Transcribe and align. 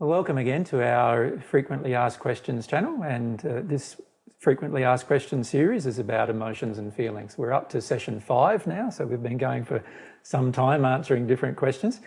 Well, 0.00 0.10
welcome 0.10 0.38
again 0.38 0.62
to 0.66 0.80
our 0.80 1.40
frequently 1.40 1.96
asked 1.96 2.20
questions 2.20 2.68
channel 2.68 3.02
and 3.02 3.44
uh, 3.44 3.62
this 3.64 4.00
frequently 4.38 4.84
asked 4.84 5.08
questions 5.08 5.48
series 5.48 5.86
is 5.86 5.98
about 5.98 6.30
emotions 6.30 6.78
and 6.78 6.94
feelings. 6.94 7.36
We're 7.36 7.52
up 7.52 7.68
to 7.70 7.80
session 7.80 8.20
five 8.20 8.64
now, 8.64 8.90
so 8.90 9.06
we've 9.06 9.20
been 9.20 9.38
going 9.38 9.64
for 9.64 9.82
some 10.22 10.52
time 10.52 10.84
answering 10.84 11.26
different 11.26 11.56
questions. 11.56 12.00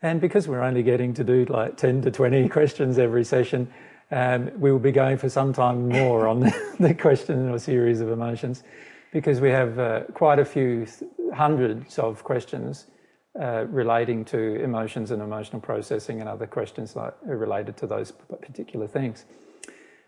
And 0.00 0.22
because 0.22 0.48
we're 0.48 0.62
only 0.62 0.82
getting 0.82 1.12
to 1.12 1.22
do 1.22 1.44
like 1.44 1.76
10 1.76 2.00
to 2.00 2.10
20 2.10 2.48
questions 2.58 2.98
every 2.98 3.24
session, 3.24 3.70
um, 4.10 4.50
we 4.58 4.72
will 4.72 4.78
be 4.78 4.90
going 4.90 5.18
for 5.18 5.28
some 5.28 5.52
time 5.52 5.90
more 5.90 6.26
on 6.26 6.40
the, 6.80 6.94
question 6.98 7.50
or 7.50 7.58
series 7.58 8.00
of 8.00 8.08
emotions 8.08 8.62
because 9.12 9.42
we 9.42 9.50
have 9.50 9.78
uh, 9.78 10.04
quite 10.14 10.38
a 10.38 10.46
few 10.46 10.86
hundreds 11.34 11.98
of 11.98 12.24
questions 12.24 12.86
uh, 13.40 13.64
relating 13.68 14.24
to 14.24 14.38
emotions 14.62 15.10
and 15.10 15.20
emotional 15.22 15.60
processing 15.60 16.20
and 16.20 16.28
other 16.28 16.46
questions 16.46 16.94
like, 16.94 17.14
related 17.22 17.76
to 17.76 17.86
those 17.86 18.12
particular 18.40 18.86
things. 18.86 19.24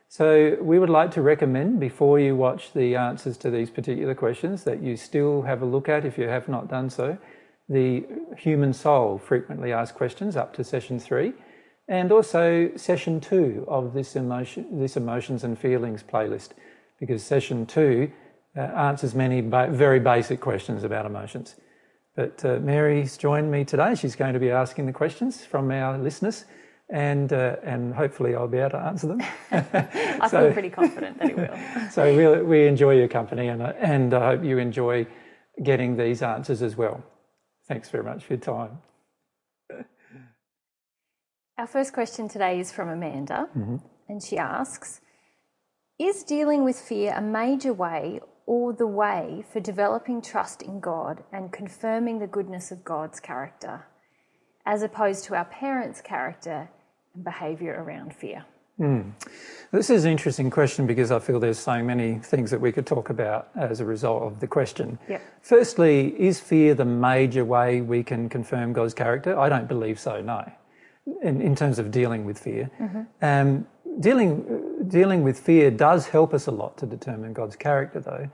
So 0.09 0.57
we 0.61 0.79
would 0.79 0.91
like 0.91 1.11
to 1.13 1.23
recommend 1.23 1.81
before 1.81 2.21
you 2.21 2.37
watch 2.37 2.73
the 2.73 2.95
answers 2.95 3.37
to 3.39 3.51
these 3.51 3.71
particular 3.71 4.15
questions 4.15 4.63
that 4.63 4.81
you 4.81 4.97
still 4.97 5.43
have 5.43 5.63
a 5.63 5.67
look 5.67 5.89
at, 5.89 6.05
if 6.05 6.17
you 6.17 6.29
have 6.29 6.49
not 6.49 6.69
done 6.69 6.91
so, 6.91 7.19
the 7.69 8.05
human 8.39 8.73
soul 8.73 9.19
frequently 9.19 9.73
asked 9.73 9.97
questions 9.97 10.37
up 10.37 10.55
to 10.55 10.63
session 10.63 11.01
three, 11.01 11.33
and 11.89 12.13
also 12.13 12.71
session 12.77 13.21
two 13.21 13.65
of 13.67 13.93
this 13.93 14.15
emotion, 14.15 14.79
this 14.79 14.97
emotions 14.97 15.43
and 15.43 15.59
feelings 15.59 16.05
playlist, 16.05 16.51
because 17.01 17.25
session 17.25 17.67
two 17.67 18.11
uh, 18.57 18.61
answers 18.61 19.15
many 19.15 19.41
ba 19.41 19.67
very 19.71 19.99
basic 19.99 20.41
questions 20.41 20.85
about 20.85 21.07
emotions. 21.07 21.57
But 22.17 22.43
uh, 22.47 22.59
Mary's 22.61 23.19
joined 23.19 23.51
me 23.51 23.65
today. 23.65 23.95
She's 23.95 24.17
going 24.17 24.33
to 24.33 24.41
be 24.41 24.51
asking 24.51 24.87
the 24.87 24.93
questions 24.93 25.45
from 25.45 25.71
our 25.71 25.99
listeners, 25.99 26.47
and 26.89 27.31
uh, 27.31 27.57
and 27.63 27.95
hopefully 27.95 28.35
I'll 28.35 28.49
be 28.49 28.57
able 28.57 28.71
to 28.71 28.79
answer 28.79 29.09
them. 29.09 29.23
I 29.53 30.29
so, 30.31 30.45
feel 30.45 30.53
pretty 30.55 30.71
confident 30.71 31.19
that 31.19 31.29
he 31.29 31.35
will. 31.35 31.91
so 31.91 32.17
we 32.17 32.43
we 32.43 32.67
enjoy 32.67 32.97
your 32.97 33.09
company, 33.09 33.49
and 33.49 33.63
and 33.63 34.15
I 34.15 34.31
hope 34.31 34.45
you 34.45 34.57
enjoy 34.57 35.07
getting 35.63 35.99
these 35.99 36.23
answers 36.23 36.63
as 36.63 36.75
well. 36.75 37.05
Thanks 37.69 37.91
very 37.91 38.05
much 38.05 38.25
for 38.25 38.33
your 38.33 38.41
time. 38.41 38.79
Our 41.59 41.67
first 41.67 41.93
question 41.93 42.29
today 42.29 42.61
is 42.61 42.73
from 42.73 42.89
Amanda, 42.89 43.49
mm-hmm. 43.57 43.77
and 44.09 44.23
she 44.23 44.39
asks 44.39 45.03
Is 45.99 46.25
dealing 46.25 46.65
with 46.65 46.79
fear 46.79 47.13
a 47.15 47.21
major 47.21 47.75
way 47.75 48.21
or 48.47 48.73
the 48.73 48.87
way 48.87 49.45
for 49.53 49.61
developing 49.61 50.23
trust 50.23 50.63
in 50.63 50.81
God 50.81 51.25
and 51.33 51.53
confirming 51.53 52.21
the 52.21 52.27
goodness 52.27 52.71
of 52.71 52.85
God's 52.85 53.21
character, 53.21 53.87
as 54.65 54.83
opposed 54.83 55.25
to 55.25 55.35
our 55.35 55.45
parents' 55.45 56.01
character 56.01 56.71
and 57.15 57.25
behaviour 57.25 57.75
around 57.83 58.15
fear? 58.15 58.47
Mm. 58.79 59.13
This 59.73 59.89
is 59.89 60.05
an 60.05 60.13
interesting 60.13 60.51
question 60.51 60.87
because 60.87 61.11
I 61.11 61.19
feel 61.19 61.41
there's 61.41 61.59
so 61.59 61.83
many 61.83 62.19
things 62.19 62.51
that 62.51 62.61
we 62.61 62.73
could 62.73 62.87
talk 62.87 63.09
about 63.09 63.49
as 63.57 63.81
a 63.81 63.87
result 63.87 64.23
of 64.23 64.39
the 64.39 64.47
question. 64.47 64.99
Yep. 65.09 65.23
Firstly, 65.41 66.09
is 66.21 66.41
fear 66.41 66.75
the 66.75 66.85
major 66.85 67.45
way 67.45 67.81
we 67.81 68.03
can 68.03 68.29
confirm 68.29 68.75
God's 68.75 68.93
character? 68.93 69.39
I 69.39 69.49
don't 69.49 69.67
believe 69.67 69.99
so, 69.99 70.21
no, 70.21 70.45
in, 71.23 71.41
in 71.41 71.55
terms 71.57 71.79
of 71.79 71.91
dealing 71.91 72.27
with 72.27 72.39
fear. 72.39 72.71
Mm-hmm. 72.79 73.03
Um, 73.23 73.67
dealing, 74.01 74.89
dealing 74.89 75.23
with 75.23 75.39
fear 75.39 75.71
does 75.71 76.09
help 76.09 76.35
us 76.35 76.47
a 76.47 76.51
lot 76.51 76.77
to 76.79 76.87
determine 76.87 77.33
God's 77.33 77.57
character, 77.57 78.01
though. 78.01 78.31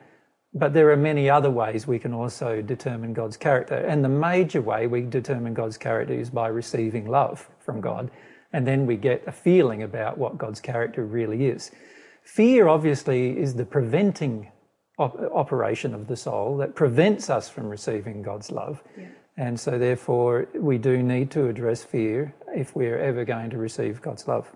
But 0.55 0.74
there 0.74 0.91
are 0.91 0.96
many 0.96 1.30
other 1.30 1.50
ways 1.50 1.86
we 1.86 1.98
can 1.98 2.12
also 2.12 2.60
determine 2.60 3.14
God's 3.14 3.38
character. 3.38 3.77
And 3.77 4.05
the 4.05 4.08
major 4.08 4.60
way 4.60 4.86
we 4.86 5.02
determine 5.02 5.55
God's 5.55 5.78
character 5.78 6.12
is 6.12 6.28
by 6.28 6.48
receiving 6.48 7.08
love 7.08 7.48
from 7.58 7.80
God. 7.80 8.10
And 8.52 8.66
then 8.66 8.84
we 8.84 8.96
get 8.96 9.22
a 9.27 9.33
feeling 9.33 9.83
about 9.83 10.18
what 10.18 10.36
God's 10.36 10.60
character 10.60 11.06
really 11.06 11.46
is. 11.46 11.70
Fear, 12.24 12.68
obviously, 12.68 13.38
is 13.38 13.55
the 13.55 13.64
preventing 13.64 14.52
op- 14.98 15.18
operation 15.33 15.94
of 15.94 16.06
the 16.06 16.17
soul 16.17 16.58
that 16.58 16.74
prevents 16.74 17.30
us 17.30 17.48
from 17.48 17.68
receiving 17.68 18.20
God's 18.23 18.50
love. 18.50 18.83
Yeah. 18.98 19.06
And 19.39 19.58
so, 19.58 19.79
therefore, 19.79 20.48
we 20.55 20.77
do 20.77 21.02
need 21.02 21.30
to 21.30 21.48
address 21.48 21.83
fear 21.83 22.34
if 22.55 22.77
we're 22.77 22.98
ever 22.98 23.24
going 23.24 23.48
to 23.50 23.56
receive 23.56 24.02
God's 24.02 24.29
love. 24.29 24.52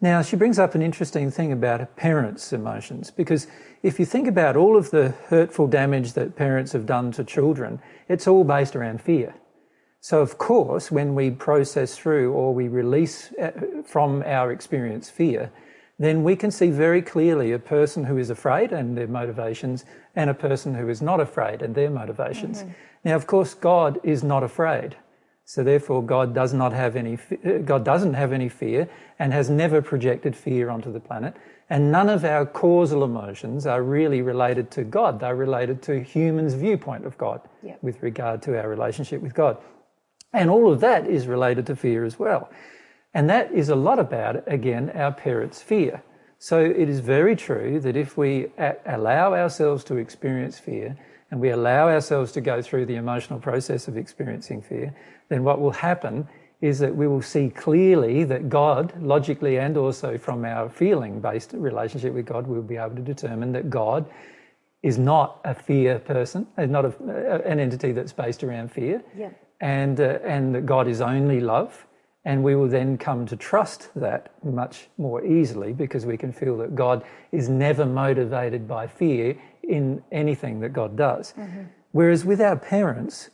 Now, 0.00 0.20
she 0.20 0.36
brings 0.36 0.58
up 0.58 0.74
an 0.74 0.82
interesting 0.82 1.30
thing 1.30 1.52
about 1.52 1.80
a 1.80 1.86
parent's 1.86 2.52
emotions, 2.52 3.10
because 3.10 3.46
if 3.82 3.98
you 3.98 4.04
think 4.04 4.28
about 4.28 4.54
all 4.54 4.76
of 4.76 4.90
the 4.90 5.14
hurtful 5.28 5.66
damage 5.66 6.12
that 6.12 6.36
parents 6.36 6.72
have 6.72 6.84
done 6.84 7.12
to 7.12 7.24
children, 7.24 7.80
it's 8.08 8.26
all 8.26 8.44
based 8.44 8.76
around 8.76 9.00
fear. 9.00 9.34
So, 10.00 10.20
of 10.20 10.36
course, 10.36 10.90
when 10.90 11.14
we 11.14 11.30
process 11.30 11.96
through 11.96 12.32
or 12.32 12.52
we 12.52 12.68
release 12.68 13.32
uh, 13.42 13.50
from 13.84 14.22
our 14.26 14.52
experience 14.52 15.08
fear, 15.08 15.50
then 15.98 16.22
we 16.22 16.36
can 16.36 16.50
see 16.50 16.70
very 16.70 17.00
clearly 17.00 17.52
a 17.52 17.58
person 17.58 18.04
who 18.04 18.18
is 18.18 18.28
afraid 18.28 18.72
and 18.72 18.98
their 18.98 19.08
motivations, 19.08 19.86
and 20.14 20.28
a 20.28 20.34
person 20.34 20.74
who 20.74 20.90
is 20.90 21.00
not 21.00 21.20
afraid 21.20 21.62
and 21.62 21.74
their 21.74 21.90
motivations. 21.90 22.62
Mm-hmm. 22.62 22.72
Now, 23.04 23.16
of 23.16 23.26
course, 23.26 23.54
God 23.54 23.98
is 24.02 24.22
not 24.22 24.42
afraid. 24.42 24.96
So 25.48 25.62
therefore, 25.62 26.02
God 26.02 26.34
does 26.34 26.52
not 26.52 26.72
have 26.72 26.96
any. 26.96 27.18
Uh, 27.44 27.58
God 27.58 27.84
doesn't 27.84 28.14
have 28.14 28.32
any 28.32 28.48
fear, 28.48 28.88
and 29.18 29.32
has 29.32 29.48
never 29.48 29.80
projected 29.80 30.34
fear 30.34 30.68
onto 30.68 30.92
the 30.92 31.00
planet. 31.00 31.36
And 31.70 31.92
none 31.92 32.08
of 32.08 32.24
our 32.24 32.44
causal 32.46 33.04
emotions 33.04 33.64
are 33.64 33.82
really 33.82 34.22
related 34.22 34.70
to 34.72 34.84
God. 34.84 35.20
They're 35.20 35.36
related 35.36 35.82
to 35.82 36.02
humans' 36.02 36.54
viewpoint 36.54 37.06
of 37.06 37.16
God 37.16 37.40
yep. 37.62 37.78
with 37.80 38.02
regard 38.02 38.42
to 38.42 38.60
our 38.60 38.68
relationship 38.68 39.22
with 39.22 39.34
God. 39.34 39.56
And 40.32 40.50
all 40.50 40.72
of 40.72 40.80
that 40.80 41.06
is 41.06 41.26
related 41.26 41.66
to 41.66 41.76
fear 41.76 42.04
as 42.04 42.18
well. 42.18 42.50
And 43.14 43.30
that 43.30 43.52
is 43.52 43.68
a 43.68 43.76
lot 43.76 43.98
about, 43.98 44.44
again, 44.46 44.90
our 44.94 45.12
parents' 45.12 45.62
fear. 45.62 46.02
So 46.38 46.60
it 46.60 46.88
is 46.88 47.00
very 47.00 47.34
true 47.34 47.80
that 47.80 47.96
if 47.96 48.16
we 48.16 48.48
allow 48.58 49.32
ourselves 49.34 49.84
to 49.84 49.96
experience 49.96 50.58
fear, 50.58 50.96
and 51.30 51.40
we 51.40 51.50
allow 51.50 51.88
ourselves 51.88 52.30
to 52.32 52.40
go 52.40 52.62
through 52.62 52.86
the 52.86 52.94
emotional 52.94 53.40
process 53.40 53.88
of 53.88 53.96
experiencing 53.96 54.62
fear, 54.62 54.94
then 55.28 55.44
what 55.44 55.60
will 55.60 55.72
happen 55.72 56.28
is 56.60 56.78
that 56.78 56.94
we 56.94 57.06
will 57.06 57.22
see 57.22 57.50
clearly 57.50 58.24
that 58.24 58.48
God, 58.48 58.92
logically 59.00 59.58
and 59.58 59.76
also 59.76 60.16
from 60.16 60.44
our 60.44 60.68
feeling 60.70 61.20
based 61.20 61.52
relationship 61.52 62.14
with 62.14 62.26
God, 62.26 62.46
we'll 62.46 62.62
be 62.62 62.76
able 62.76 62.96
to 62.96 63.02
determine 63.02 63.52
that 63.52 63.68
God 63.68 64.06
is 64.82 64.98
not 64.98 65.40
a 65.44 65.54
fear 65.54 65.98
person, 65.98 66.46
is 66.56 66.70
not 66.70 66.84
a, 66.84 67.42
an 67.44 67.60
entity 67.60 67.92
that's 67.92 68.12
based 68.12 68.42
around 68.42 68.70
fear, 68.70 69.02
yeah. 69.16 69.30
and, 69.60 70.00
uh, 70.00 70.18
and 70.24 70.54
that 70.54 70.64
God 70.64 70.88
is 70.88 71.00
only 71.00 71.40
love. 71.40 71.86
And 72.24 72.42
we 72.42 72.56
will 72.56 72.68
then 72.68 72.98
come 72.98 73.24
to 73.26 73.36
trust 73.36 73.90
that 73.94 74.32
much 74.42 74.88
more 74.98 75.24
easily 75.24 75.72
because 75.72 76.04
we 76.04 76.16
can 76.16 76.32
feel 76.32 76.56
that 76.58 76.74
God 76.74 77.04
is 77.30 77.48
never 77.48 77.86
motivated 77.86 78.66
by 78.66 78.88
fear 78.88 79.36
in 79.62 80.02
anything 80.10 80.58
that 80.60 80.72
God 80.72 80.96
does. 80.96 81.34
Mm-hmm. 81.36 81.62
Whereas 81.92 82.24
with 82.24 82.40
our 82.40 82.56
parents, 82.56 83.30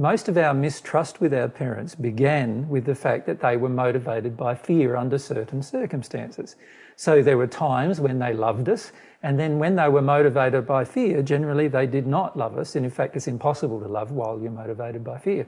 most 0.00 0.30
of 0.30 0.38
our 0.38 0.54
mistrust 0.54 1.20
with 1.20 1.34
our 1.34 1.48
parents 1.48 1.94
began 1.94 2.66
with 2.70 2.86
the 2.86 2.94
fact 2.94 3.26
that 3.26 3.40
they 3.40 3.58
were 3.58 3.68
motivated 3.68 4.34
by 4.34 4.54
fear 4.54 4.96
under 4.96 5.18
certain 5.18 5.62
circumstances. 5.62 6.56
So 6.96 7.22
there 7.22 7.36
were 7.36 7.46
times 7.46 8.00
when 8.00 8.18
they 8.18 8.32
loved 8.32 8.70
us, 8.70 8.92
and 9.22 9.38
then 9.38 9.58
when 9.58 9.76
they 9.76 9.90
were 9.90 10.00
motivated 10.00 10.66
by 10.66 10.86
fear, 10.86 11.20
generally 11.20 11.68
they 11.68 11.86
did 11.86 12.06
not 12.06 12.34
love 12.34 12.56
us. 12.56 12.76
And 12.76 12.86
in 12.86 12.90
fact, 12.90 13.14
it's 13.14 13.28
impossible 13.28 13.78
to 13.80 13.88
love 13.88 14.10
while 14.10 14.40
you're 14.40 14.50
motivated 14.50 15.04
by 15.04 15.18
fear. 15.18 15.46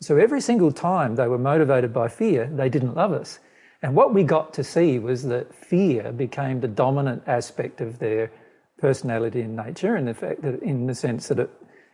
So 0.00 0.18
every 0.18 0.42
single 0.42 0.70
time 0.70 1.14
they 1.16 1.26
were 1.26 1.38
motivated 1.38 1.94
by 1.94 2.08
fear, 2.08 2.44
they 2.44 2.68
didn't 2.68 2.94
love 2.94 3.12
us. 3.12 3.38
And 3.80 3.96
what 3.96 4.12
we 4.12 4.22
got 4.22 4.52
to 4.52 4.64
see 4.64 4.98
was 4.98 5.22
that 5.22 5.54
fear 5.54 6.12
became 6.12 6.60
the 6.60 6.68
dominant 6.68 7.22
aspect 7.26 7.80
of 7.80 8.00
their 8.00 8.30
personality 8.76 9.40
and 9.40 9.56
nature, 9.56 9.96
in 9.96 10.04
the 10.04 10.12
fact 10.12 10.42
that, 10.42 10.62
in 10.62 10.86
the 10.86 10.94
sense 10.94 11.28
that 11.28 11.38
it, 11.38 11.50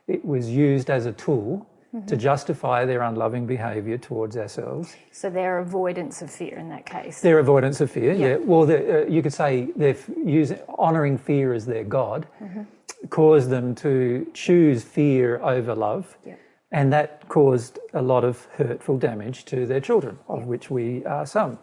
it 0.08 0.24
was 0.24 0.50
used 0.50 0.90
as 0.90 1.06
a 1.06 1.12
tool 1.12 1.68
mm-hmm. 1.94 2.06
to 2.06 2.16
justify 2.16 2.84
their 2.84 3.02
unloving 3.02 3.46
behaviour 3.46 3.98
towards 3.98 4.36
ourselves. 4.36 4.96
So 5.12 5.30
their 5.30 5.58
avoidance 5.58 6.22
of 6.22 6.30
fear 6.30 6.58
in 6.58 6.68
that 6.70 6.86
case. 6.86 7.20
Their 7.20 7.38
avoidance 7.38 7.80
of 7.80 7.90
fear, 7.90 8.12
yeah. 8.12 8.26
yeah. 8.26 8.36
Well, 8.36 8.70
uh, 8.70 9.06
you 9.06 9.22
could 9.22 9.32
say 9.32 9.68
they're 9.76 9.96
using 10.24 10.58
honouring 10.78 11.18
fear 11.18 11.54
as 11.54 11.66
their 11.66 11.84
god, 11.84 12.26
mm-hmm. 12.42 12.62
caused 13.08 13.50
them 13.50 13.74
to 13.76 14.26
choose 14.34 14.82
fear 14.82 15.40
over 15.42 15.74
love. 15.74 16.16
Yeah. 16.24 16.34
And 16.72 16.92
that 16.92 17.28
caused 17.28 17.78
a 17.92 18.02
lot 18.02 18.24
of 18.24 18.46
hurtful 18.56 18.98
damage 18.98 19.44
to 19.44 19.64
their 19.64 19.80
children, 19.80 20.18
of 20.28 20.40
yeah. 20.40 20.46
which 20.46 20.70
we 20.70 21.04
are 21.04 21.24
some. 21.24 21.58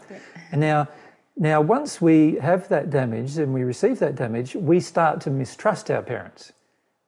And 0.53 0.61
now, 0.61 0.87
now, 1.35 1.59
once 1.59 2.01
we 2.01 2.35
have 2.35 2.69
that 2.69 2.89
damage 2.89 3.37
and 3.37 3.53
we 3.53 3.63
receive 3.63 3.99
that 3.99 4.15
damage, 4.15 4.55
we 4.55 4.79
start 4.79 5.19
to 5.21 5.29
mistrust 5.29 5.91
our 5.91 6.01
parents. 6.01 6.53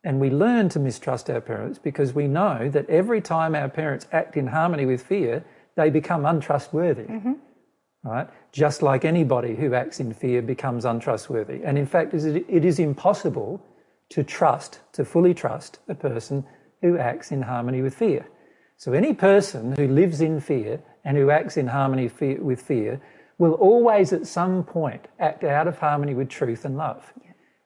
And 0.03 0.19
we 0.19 0.29
learn 0.29 0.69
to 0.69 0.79
mistrust 0.79 1.29
our 1.29 1.41
parents 1.41 1.79
because 1.79 2.13
we 2.13 2.27
know 2.27 2.69
that 2.69 2.89
every 2.89 3.21
time 3.21 3.55
our 3.55 3.69
parents 3.69 4.05
act 4.11 4.35
in 4.35 4.47
harmony 4.47 4.85
with 4.85 5.01
fear, 5.01 5.43
they 5.75 5.89
become 5.89 6.25
untrustworthy. 6.25 7.03
Mm-hmm. 7.03 7.33
Right? 8.03 8.27
Just 8.51 8.81
like 8.81 9.05
anybody 9.05 9.55
who 9.55 9.73
acts 9.73 10.01
in 10.01 10.13
fear 10.13 10.41
becomes 10.41 10.83
untrustworthy. 10.83 11.61
And 11.63 11.77
in 11.77 11.85
fact, 11.85 12.13
it 12.13 12.65
is 12.65 12.79
impossible 12.79 13.65
to 14.09 14.23
trust, 14.23 14.81
to 14.91 15.05
fully 15.05 15.33
trust 15.33 15.79
a 15.87 15.95
person 15.95 16.45
who 16.81 16.97
acts 16.97 17.31
in 17.31 17.41
harmony 17.41 17.81
with 17.81 17.95
fear. 17.95 18.27
So 18.75 18.91
any 18.91 19.13
person 19.13 19.73
who 19.77 19.87
lives 19.87 20.19
in 20.19 20.41
fear 20.41 20.81
and 21.05 21.15
who 21.15 21.29
acts 21.29 21.55
in 21.55 21.67
harmony 21.67 22.11
with 22.39 22.61
fear 22.61 23.01
will 23.37 23.53
always 23.53 24.11
at 24.11 24.27
some 24.27 24.65
point 24.65 25.07
act 25.19 25.45
out 25.45 25.67
of 25.67 25.79
harmony 25.79 26.13
with 26.13 26.27
truth 26.27 26.65
and 26.65 26.75
love. 26.75 27.13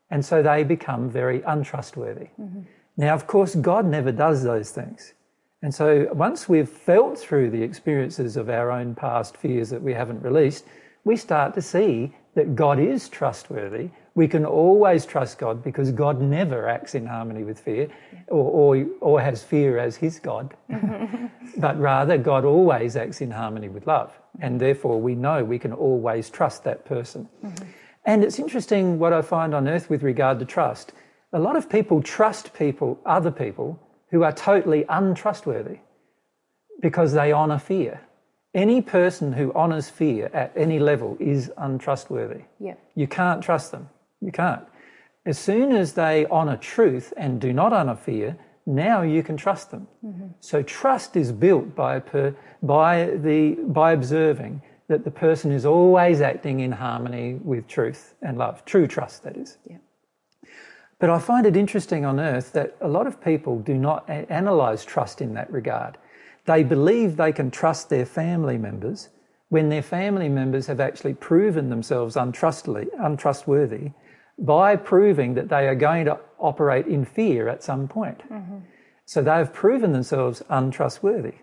And 0.09 0.23
so 0.23 0.41
they 0.41 0.63
become 0.63 1.09
very 1.09 1.41
untrustworthy. 1.41 2.27
Mm-hmm. 2.39 2.61
Now, 2.97 3.13
of 3.13 3.27
course, 3.27 3.55
God 3.55 3.85
never 3.85 4.11
does 4.11 4.43
those 4.43 4.71
things. 4.71 5.13
And 5.61 5.73
so 5.73 6.07
once 6.13 6.47
we've 6.47 6.69
felt 6.69 7.17
through 7.17 7.49
the 7.49 7.61
experiences 7.61 8.37
of 8.37 8.49
our 8.49 8.71
own 8.71 8.95
past 8.95 9.37
fears 9.37 9.69
that 9.69 9.81
we 9.81 9.93
haven't 9.93 10.21
released, 10.21 10.65
we 11.03 11.15
start 11.17 11.53
to 11.55 11.61
see 11.61 12.13
that 12.35 12.55
God 12.55 12.79
is 12.79 13.09
trustworthy. 13.09 13.89
We 14.13 14.27
can 14.27 14.45
always 14.45 15.05
trust 15.05 15.39
God 15.39 15.63
because 15.63 15.91
God 15.91 16.21
never 16.21 16.67
acts 16.67 16.95
in 16.95 17.05
harmony 17.05 17.43
with 17.43 17.59
fear 17.59 17.87
or, 18.27 18.75
or, 18.75 18.85
or 19.01 19.21
has 19.21 19.43
fear 19.43 19.79
as 19.79 19.95
his 19.95 20.19
God, 20.19 20.55
but 21.57 21.79
rather 21.79 22.17
God 22.17 22.45
always 22.45 22.95
acts 22.95 23.21
in 23.21 23.31
harmony 23.31 23.69
with 23.69 23.87
love. 23.87 24.11
And 24.39 24.59
therefore, 24.59 25.01
we 25.01 25.15
know 25.15 25.43
we 25.43 25.59
can 25.59 25.73
always 25.73 26.29
trust 26.29 26.63
that 26.65 26.85
person. 26.85 27.27
Mm-hmm. 27.43 27.65
And 28.07 28.23
it's 28.23 28.39
interesting 28.39 28.99
what 28.99 29.11
I 29.11 29.21
find 29.21 29.53
on 29.53 29.67
earth 29.67 29.89
with 29.89 30.01
regard 30.01 30.39
to 30.39 30.45
trust. 30.45 30.93
A 31.33 31.39
lot 31.39 31.57
of 31.57 31.69
people 31.69 32.01
trust 32.01 32.53
people, 32.53 32.97
other 33.05 33.31
people, 33.31 33.77
who 34.11 34.23
are 34.23 34.31
totally 34.31 34.85
untrustworthy 34.87 35.79
because 36.81 37.11
they 37.11 37.33
honour 37.33 37.59
fear. 37.59 37.99
Any 38.53 38.81
person 38.81 39.33
who 39.33 39.51
honours 39.53 39.89
fear 39.89 40.31
at 40.33 40.53
any 40.55 40.79
level 40.79 41.17
is 41.19 41.51
untrustworthy. 41.57 42.43
Yeah. 42.61 42.75
You 42.95 43.07
can't 43.07 43.43
trust 43.43 43.71
them. 43.71 43.89
You 44.21 44.31
can't. 44.31 44.63
As 45.25 45.37
soon 45.37 45.73
as 45.73 45.93
they 45.93 46.25
honour 46.27 46.55
truth 46.55 47.13
and 47.17 47.41
do 47.41 47.51
not 47.51 47.73
honour 47.73 47.97
fear, 47.97 48.37
now 48.65 49.01
you 49.01 49.21
can 49.21 49.35
trust 49.35 49.69
them. 49.69 49.85
Mm-hmm. 50.05 50.27
So 50.39 50.63
trust 50.63 51.17
is 51.17 51.33
built 51.33 51.75
by, 51.75 51.99
per, 51.99 52.33
by, 52.63 53.17
the, 53.17 53.57
by 53.67 53.91
observing 53.91 54.61
that 54.87 55.03
the 55.03 55.11
person 55.11 55.51
is 55.51 55.65
always 55.65 56.21
acting 56.21 56.61
in 56.61 56.71
harmony 56.71 57.35
with 57.43 57.67
truth 57.67 58.15
and 58.21 58.37
love. 58.37 58.63
True 58.65 58.87
trust, 58.87 59.23
that 59.23 59.35
is. 59.37 59.57
Yeah. 59.69 59.77
But 60.99 61.09
I 61.09 61.19
find 61.19 61.45
it 61.45 61.55
interesting 61.55 62.05
on 62.05 62.19
earth 62.19 62.53
that 62.53 62.75
a 62.81 62.87
lot 62.87 63.05
of 63.05 63.21
people 63.21 63.59
do 63.59 63.75
not 63.75 64.09
a- 64.09 64.25
analyse 64.33 64.83
trust 64.85 65.21
in 65.21 65.33
that 65.35 65.51
regard. 65.51 65.97
They 66.45 66.63
believe 66.63 67.17
they 67.17 67.33
can 67.33 67.51
trust 67.51 67.89
their 67.89 68.05
family 68.05 68.57
members 68.57 69.09
when 69.49 69.69
their 69.69 69.81
family 69.81 70.29
members 70.29 70.67
have 70.67 70.79
actually 70.79 71.13
proven 71.13 71.69
themselves 71.69 72.15
untrustly, 72.15 72.87
untrustworthy 72.99 73.91
by 74.39 74.75
proving 74.75 75.33
that 75.35 75.49
they 75.49 75.67
are 75.67 75.75
going 75.75 76.05
to 76.05 76.19
operate 76.37 76.85
in 76.87 77.05
fear 77.05 77.47
at 77.47 77.63
some 77.63 77.87
point. 77.87 78.21
Mm-hmm. 78.29 78.57
So 79.05 79.21
they've 79.21 79.51
proven 79.51 79.93
themselves 79.93 80.43
untrustworthy. 80.49 81.35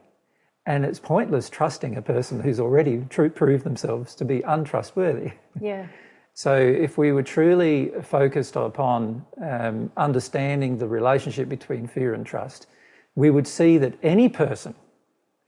And 0.67 0.85
it's 0.85 0.99
pointless 0.99 1.51
trusting 1.51 1.97
a 1.97 2.03
person 2.03 2.41
who's 2.41 2.59
already 2.59 2.99
proved 2.99 3.65
themselves 3.65 4.15
to 4.17 4.25
be 4.25 4.43
untrustworthy. 4.43 5.33
Yeah. 5.61 5.87
So, 6.37 6.57
if 6.57 6.99
we 6.99 7.13
were 7.13 7.23
truly 7.23 7.93
focused 8.03 8.57
upon 8.57 9.25
um, 9.41 9.93
understanding 9.97 10.79
the 10.79 10.89
relationship 10.89 11.49
between 11.49 11.87
fear 11.87 12.13
and 12.13 12.27
trust, 12.27 12.67
we 13.15 13.31
would 13.31 13.47
see 13.47 13.79
that 13.79 13.95
any 14.03 14.29
person 14.29 14.75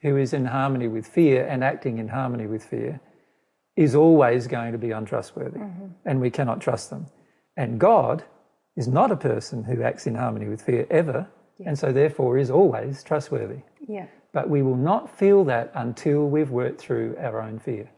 who 0.02 0.16
is 0.16 0.32
in 0.32 0.44
harmony 0.44 0.86
with 0.86 1.04
fear 1.04 1.44
and 1.44 1.64
acting 1.64 1.98
in 1.98 2.06
harmony 2.06 2.46
with 2.46 2.62
fear 2.62 3.00
is 3.76 3.96
always 3.96 4.46
going 4.46 4.70
to 4.70 4.78
be 4.78 4.92
untrustworthy, 4.92 5.58
and 6.04 6.20
we 6.20 6.30
cannot 6.30 6.60
trust 6.60 6.90
them. 6.90 7.06
And 7.56 7.80
God 7.80 8.22
is 8.76 8.86
not 8.86 9.10
a 9.10 9.16
person 9.16 9.64
who 9.64 9.82
acts 9.82 10.06
in 10.06 10.14
harmony 10.14 10.46
with 10.46 10.62
fear 10.62 10.86
ever, 10.90 11.26
and 11.64 11.78
so 11.78 11.92
therefore 11.92 12.38
is 12.38 12.50
always 12.50 13.02
trustworthy. 13.02 13.62
Yeah. 13.88 14.06
But 14.36 14.50
we 14.50 14.60
will 14.60 14.76
not 14.76 15.08
feel 15.08 15.44
that 15.44 15.72
until 15.74 16.28
we've 16.28 16.50
worked 16.50 16.78
through 16.78 17.16
our 17.18 17.40
own 17.40 17.58
fear. 17.58 17.88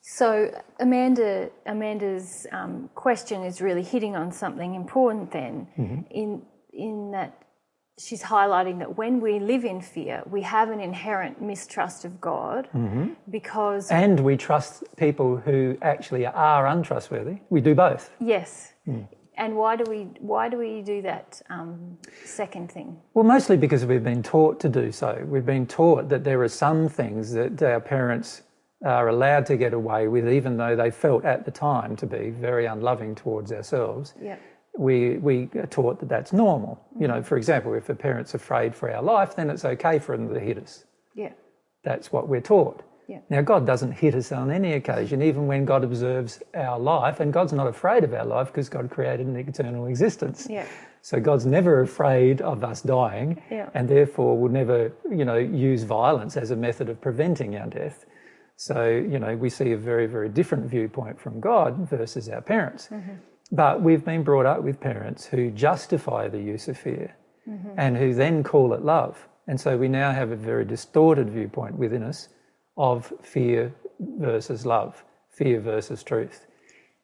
So 0.00 0.26
Amanda, 0.80 1.48
Amanda's 1.64 2.44
um, 2.50 2.90
question 2.96 3.44
is 3.44 3.60
really 3.60 3.84
hitting 3.84 4.16
on 4.16 4.32
something 4.32 4.74
important. 4.74 5.30
Then, 5.30 5.68
mm-hmm. 5.78 6.00
in 6.10 6.42
in 6.72 7.12
that 7.12 7.30
she's 8.00 8.20
highlighting 8.20 8.80
that 8.80 8.98
when 8.98 9.20
we 9.20 9.38
live 9.38 9.64
in 9.64 9.80
fear, 9.80 10.24
we 10.28 10.42
have 10.42 10.70
an 10.70 10.80
inherent 10.80 11.40
mistrust 11.40 12.04
of 12.04 12.20
God 12.20 12.68
mm-hmm. 12.74 13.10
because 13.30 13.92
And 13.92 14.18
we 14.28 14.36
trust 14.36 14.82
people 14.96 15.36
who 15.36 15.78
actually 15.82 16.26
are 16.26 16.66
untrustworthy. 16.66 17.36
We 17.48 17.60
do 17.60 17.76
both. 17.76 18.10
yes. 18.18 18.72
Mm. 18.88 19.06
And 19.42 19.56
why 19.56 19.74
do 19.74 19.82
we 19.90 20.02
why 20.20 20.48
do 20.48 20.56
we 20.56 20.82
do 20.82 21.02
that 21.02 21.42
um, 21.50 21.98
second 22.24 22.70
thing? 22.70 22.96
Well, 23.12 23.24
mostly 23.24 23.56
because 23.56 23.84
we've 23.84 24.04
been 24.04 24.22
taught 24.22 24.60
to 24.60 24.68
do 24.68 24.92
so. 24.92 25.20
We've 25.26 25.44
been 25.44 25.66
taught 25.66 26.08
that 26.10 26.22
there 26.22 26.40
are 26.42 26.48
some 26.48 26.88
things 26.88 27.32
that 27.32 27.60
our 27.60 27.80
parents 27.80 28.42
are 28.84 29.08
allowed 29.08 29.46
to 29.46 29.56
get 29.56 29.72
away 29.74 30.06
with, 30.06 30.28
even 30.28 30.56
though 30.56 30.76
they 30.76 30.92
felt 30.92 31.24
at 31.24 31.44
the 31.44 31.50
time 31.50 31.96
to 31.96 32.06
be 32.06 32.30
very 32.30 32.66
unloving 32.66 33.16
towards 33.16 33.50
ourselves. 33.50 34.14
Yeah. 34.22 34.36
We, 34.78 35.18
we 35.18 35.50
are 35.56 35.66
taught 35.66 35.98
that 35.98 36.08
that's 36.08 36.32
normal. 36.32 36.80
You 36.98 37.08
know, 37.08 37.20
for 37.20 37.36
example, 37.36 37.74
if 37.74 37.88
a 37.88 37.96
parent's 37.96 38.34
afraid 38.34 38.76
for 38.76 38.94
our 38.94 39.02
life, 39.02 39.34
then 39.34 39.50
it's 39.50 39.64
okay 39.64 39.98
for 39.98 40.16
them 40.16 40.32
to 40.32 40.38
hit 40.38 40.56
us. 40.56 40.84
Yeah. 41.16 41.32
That's 41.82 42.12
what 42.12 42.28
we're 42.28 42.40
taught. 42.40 42.82
Yeah. 43.08 43.20
Now, 43.28 43.42
God 43.42 43.66
doesn't 43.66 43.92
hit 43.92 44.14
us 44.14 44.32
on 44.32 44.50
any 44.50 44.74
occasion, 44.74 45.22
even 45.22 45.46
when 45.46 45.64
God 45.64 45.84
observes 45.84 46.42
our 46.54 46.78
life, 46.78 47.20
and 47.20 47.32
God's 47.32 47.52
not 47.52 47.66
afraid 47.66 48.04
of 48.04 48.14
our 48.14 48.24
life 48.24 48.48
because 48.48 48.68
God 48.68 48.90
created 48.90 49.26
an 49.26 49.36
eternal 49.36 49.86
existence. 49.86 50.46
Yeah. 50.48 50.66
So 51.02 51.18
God's 51.18 51.44
never 51.44 51.80
afraid 51.80 52.40
of 52.40 52.62
us 52.62 52.80
dying, 52.80 53.42
Yeah. 53.50 53.70
and 53.74 53.88
therefore 53.88 54.38
will 54.38 54.50
never, 54.50 54.92
you 55.10 55.24
know, 55.24 55.36
use 55.36 55.82
violence 55.82 56.36
as 56.36 56.52
a 56.52 56.56
method 56.56 56.88
of 56.88 57.00
preventing 57.00 57.56
our 57.56 57.66
death. 57.66 58.06
So, 58.56 58.88
you 58.88 59.18
know, 59.18 59.34
we 59.34 59.50
see 59.50 59.72
a 59.72 59.76
very, 59.76 60.06
very 60.06 60.28
different 60.28 60.66
viewpoint 60.66 61.20
from 61.20 61.40
God 61.40 61.88
versus 61.88 62.28
our 62.28 62.40
parents. 62.40 62.88
Mm-hmm. 62.88 63.14
But 63.50 63.82
we've 63.82 64.04
been 64.04 64.22
brought 64.22 64.46
up 64.46 64.62
with 64.62 64.80
parents 64.80 65.26
who 65.26 65.50
justify 65.50 66.28
the 66.28 66.40
use 66.40 66.68
of 66.68 66.78
fear 66.78 67.16
mm-hmm. 67.48 67.70
and 67.76 67.96
who 67.96 68.14
then 68.14 68.44
call 68.44 68.72
it 68.72 68.82
love. 68.82 69.28
And 69.48 69.60
so 69.60 69.76
we 69.76 69.88
now 69.88 70.12
have 70.12 70.30
a 70.30 70.36
very 70.36 70.64
distorted 70.64 71.28
viewpoint 71.28 71.76
within 71.76 72.04
us 72.04 72.28
of 72.76 73.12
fear 73.22 73.72
versus 74.00 74.66
love, 74.66 75.04
fear 75.30 75.60
versus 75.60 76.02
truth. 76.02 76.46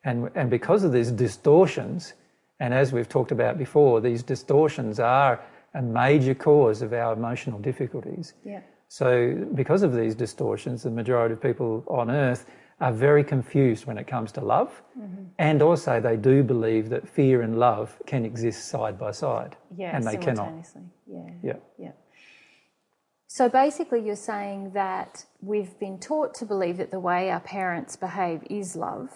And, 0.05 0.31
and 0.35 0.51
because 0.51 0.85
of 0.85 0.93
these 0.93 1.11
distortions, 1.11 2.15
and 2.61 2.73
as 2.73 2.93
we've 2.93 3.09
talked 3.09 3.33
about 3.33 3.59
before, 3.59 4.01
these 4.01 4.23
distortions 4.23 4.99
are 5.01 5.41
a 5.75 5.83
major 5.83 6.35
cause 6.35 6.83
of 6.83 6.93
our 6.93 7.13
emotional 7.13 7.59
difficulties. 7.59 8.35
Yeah. 8.45 8.61
So, 8.89 9.47
because 9.55 9.83
of 9.83 9.95
these 9.95 10.15
distortions, 10.15 10.83
the 10.83 10.91
majority 10.91 11.35
of 11.35 11.43
people 11.43 11.85
on 11.89 12.11
earth 12.11 12.47
are 12.81 12.93
very 12.93 13.23
confused 13.23 13.87
when 13.87 13.99
it 13.99 14.07
comes 14.07 14.33
to 14.33 14.41
love. 14.41 14.83
Mm-hmm. 14.99 15.25
And 15.39 15.61
also, 15.61 16.01
they 16.01 16.17
do 16.17 16.43
believe 16.43 16.89
that 16.89 17.07
fear 17.07 17.43
and 17.43 17.59
love 17.59 17.95
can 18.07 18.25
exist 18.25 18.69
side 18.69 18.99
by 18.99 19.11
side. 19.11 19.57
Yeah. 19.77 19.95
and 19.95 20.05
they 20.05 20.17
cannot. 20.17 20.53
Yeah. 21.07 21.19
Yeah. 21.43 21.57
Yeah. 21.79 21.91
So 23.31 23.49
basically, 23.51 24.01
you're 24.05 24.17
saying 24.17 24.71
that 24.73 25.27
we've 25.43 25.79
been 25.79 25.99
taught 25.99 26.33
to 26.37 26.47
believe 26.47 26.79
that 26.79 26.91
the 26.91 26.99
way 26.99 27.31
our 27.31 27.41
parents 27.41 27.95
behave 27.95 28.43
is 28.49 28.75
love, 28.75 29.11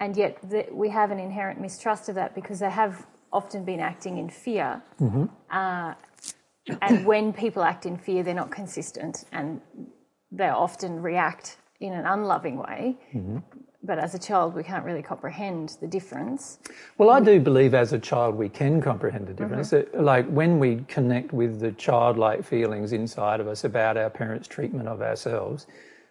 and 0.00 0.16
yet 0.16 0.38
we 0.72 0.88
have 0.88 1.10
an 1.10 1.18
inherent 1.18 1.60
mistrust 1.60 2.08
of 2.08 2.14
that 2.14 2.34
because 2.34 2.58
they 2.60 2.70
have 2.70 3.06
often 3.30 3.64
been 3.64 3.80
acting 3.80 4.16
in 4.16 4.30
fear. 4.30 4.82
Uh, 5.50 5.94
and 6.80 7.04
when 7.06 7.32
people 7.34 7.62
act 7.62 7.84
in 7.86 7.98
fear, 7.98 8.22
they're 8.22 8.34
not 8.34 8.50
consistent 8.50 9.24
and 9.32 9.60
they 10.30 10.48
often 10.48 11.02
react 11.02 11.58
in 11.80 11.92
an 11.92 12.06
unloving 12.06 12.56
way. 12.56 12.96
But 13.84 13.98
as 13.98 14.14
a 14.14 14.18
child, 14.18 14.54
we 14.54 14.62
can't 14.62 14.84
really 14.84 15.02
comprehend 15.02 15.76
the 15.80 15.88
difference. 15.88 16.58
Well, 16.98 17.10
I 17.10 17.18
do 17.18 17.40
believe 17.40 17.74
as 17.74 17.92
a 17.92 17.98
child 17.98 18.36
we 18.36 18.48
can 18.48 18.80
comprehend 18.80 19.26
the 19.26 19.34
difference. 19.34 19.70
That, 19.70 20.00
Like 20.00 20.26
when 20.28 20.60
we 20.60 20.84
connect 20.86 21.32
with 21.32 21.58
the 21.58 21.72
childlike 21.72 22.44
feelings 22.44 22.92
inside 22.92 23.40
of 23.40 23.48
us 23.48 23.64
about 23.64 23.96
our 23.96 24.08
parents' 24.08 24.46
treatment 24.46 24.86
of 24.88 25.02
ourselves, 25.02 25.66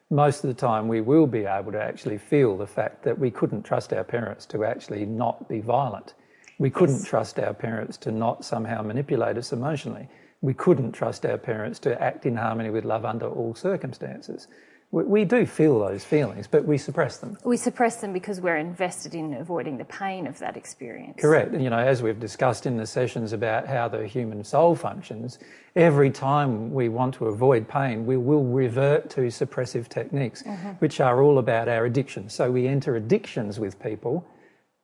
most 0.10 0.44
of 0.44 0.50
the 0.50 0.54
time 0.54 0.90
we 0.90 1.00
will 1.00 1.26
be 1.26 1.46
able 1.46 1.72
to 1.72 1.82
actually 1.82 2.18
feel 2.18 2.58
the 2.58 2.68
fact 2.68 3.04
that 3.04 3.18
we 3.18 3.32
couldn't 3.32 3.64
trust 3.64 3.94
our 3.94 4.04
parents 4.04 4.46
to 4.48 4.66
actually 4.66 5.06
not 5.06 5.48
be 5.48 5.62
violent. 5.62 6.14
We 6.60 6.70
couldn't 6.70 7.06
trust 7.06 7.40
our 7.40 7.54
parents 7.54 7.96
to 7.98 8.12
not 8.12 8.44
somehow 8.44 8.82
manipulate 8.82 9.38
us 9.38 9.54
emotionally. 9.54 10.10
We 10.42 10.54
couldn't 10.54 10.92
trust 10.92 11.26
our 11.26 11.38
parents 11.38 11.80
to 11.80 12.02
act 12.02 12.26
in 12.26 12.36
harmony 12.36 12.70
with 12.70 12.84
love 12.84 13.06
under 13.06 13.30
all 13.30 13.56
circumstances. 13.56 14.50
We, 14.92 15.04
we 15.04 15.26
do 15.26 15.46
feel 15.46 15.80
those 15.80 16.04
feelings, 16.04 16.48
but 16.48 16.66
we 16.66 16.78
suppress 16.78 17.18
them. 17.18 17.38
We 17.44 17.58
suppress 17.58 17.98
them 17.98 18.14
because 18.14 18.42
we're 18.42 18.58
invested 18.58 19.16
in 19.16 19.34
avoiding 19.34 19.78
the 19.78 19.86
pain 19.86 20.28
of 20.28 20.38
that 20.40 20.58
experience. 20.58 21.20
Correct. 21.20 21.54
You 21.54 21.70
know, 21.70 21.80
as 21.80 22.02
we've 22.02 22.20
discussed 22.20 22.66
in 22.66 22.78
the 22.78 22.86
sessions 22.86 23.34
about 23.34 23.68
how 23.68 23.88
the 23.88 24.06
human 24.06 24.44
soul 24.44 24.76
functions, 24.76 25.40
every 25.76 26.12
time 26.12 26.72
we 26.72 26.90
want 26.90 27.16
to 27.16 27.28
avoid 27.28 27.68
pain, 27.68 28.06
we 28.06 28.18
will 28.18 28.44
revert 28.44 29.10
to 29.12 29.22
suppressive 29.22 29.88
techniques, 29.88 30.44
mm-hmm. 30.44 30.70
which 30.80 31.00
are 31.00 31.22
all 31.22 31.40
about 31.40 31.68
our 31.68 31.86
addictions. 31.86 32.34
So 32.34 32.52
we 32.52 32.68
enter 32.68 32.96
addictions 32.96 33.60
with 33.60 33.82
people 33.82 34.28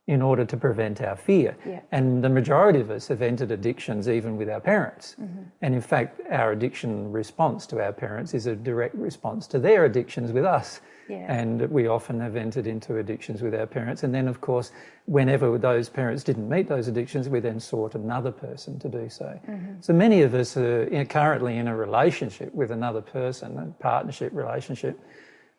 in 0.07 0.21
order 0.21 0.45
to 0.45 0.55
prevent 0.55 1.01
our 1.01 1.17
fear. 1.17 1.55
Yeah. 1.65 1.81
And 1.91 2.23
the 2.23 2.29
majority 2.29 2.79
of 2.79 2.89
us 2.89 3.09
have 3.09 3.21
entered 3.21 3.51
addictions 3.51 4.07
even 4.07 4.37
with 4.37 4.49
our 4.49 4.61
parents. 4.61 5.17
Mm-hmm. 5.21 5.43
And 5.61 5.75
in 5.75 5.81
fact, 5.81 6.21
our 6.31 6.53
addiction 6.53 7.11
response 7.11 7.67
to 7.67 7.83
our 7.83 7.91
parents 7.91 8.33
is 8.33 8.47
a 8.47 8.55
direct 8.55 8.95
response 8.95 9.47
to 9.47 9.59
their 9.59 9.83
addictions 9.83 10.31
with 10.31 10.45
us. 10.45 10.79
Yeah. 11.09 11.25
And 11.29 11.69
we 11.69 11.87
often 11.87 12.19
have 12.19 12.35
entered 12.35 12.67
into 12.67 12.97
addictions 12.97 13.41
with 13.41 13.53
our 13.53 13.65
parents. 13.65 14.03
And 14.03 14.13
then, 14.13 14.27
of 14.27 14.39
course, 14.41 14.71
whenever 15.05 15.57
those 15.57 15.89
parents 15.89 16.23
didn't 16.23 16.49
meet 16.49 16.67
those 16.67 16.87
addictions, 16.87 17.29
we 17.29 17.39
then 17.39 17.59
sought 17.59 17.95
another 17.95 18.31
person 18.31 18.77
to 18.79 18.89
do 18.89 19.07
so. 19.09 19.39
So 19.79 19.93
many 19.93 20.21
of 20.21 20.33
us 20.33 20.57
are 20.57 21.05
currently 21.05 21.57
in 21.57 21.67
a 21.67 21.75
relationship 21.75 22.53
with 22.53 22.71
another 22.71 23.01
person, 23.01 23.57
a 23.57 23.65
partnership 23.81 24.33
relationship, 24.33 24.99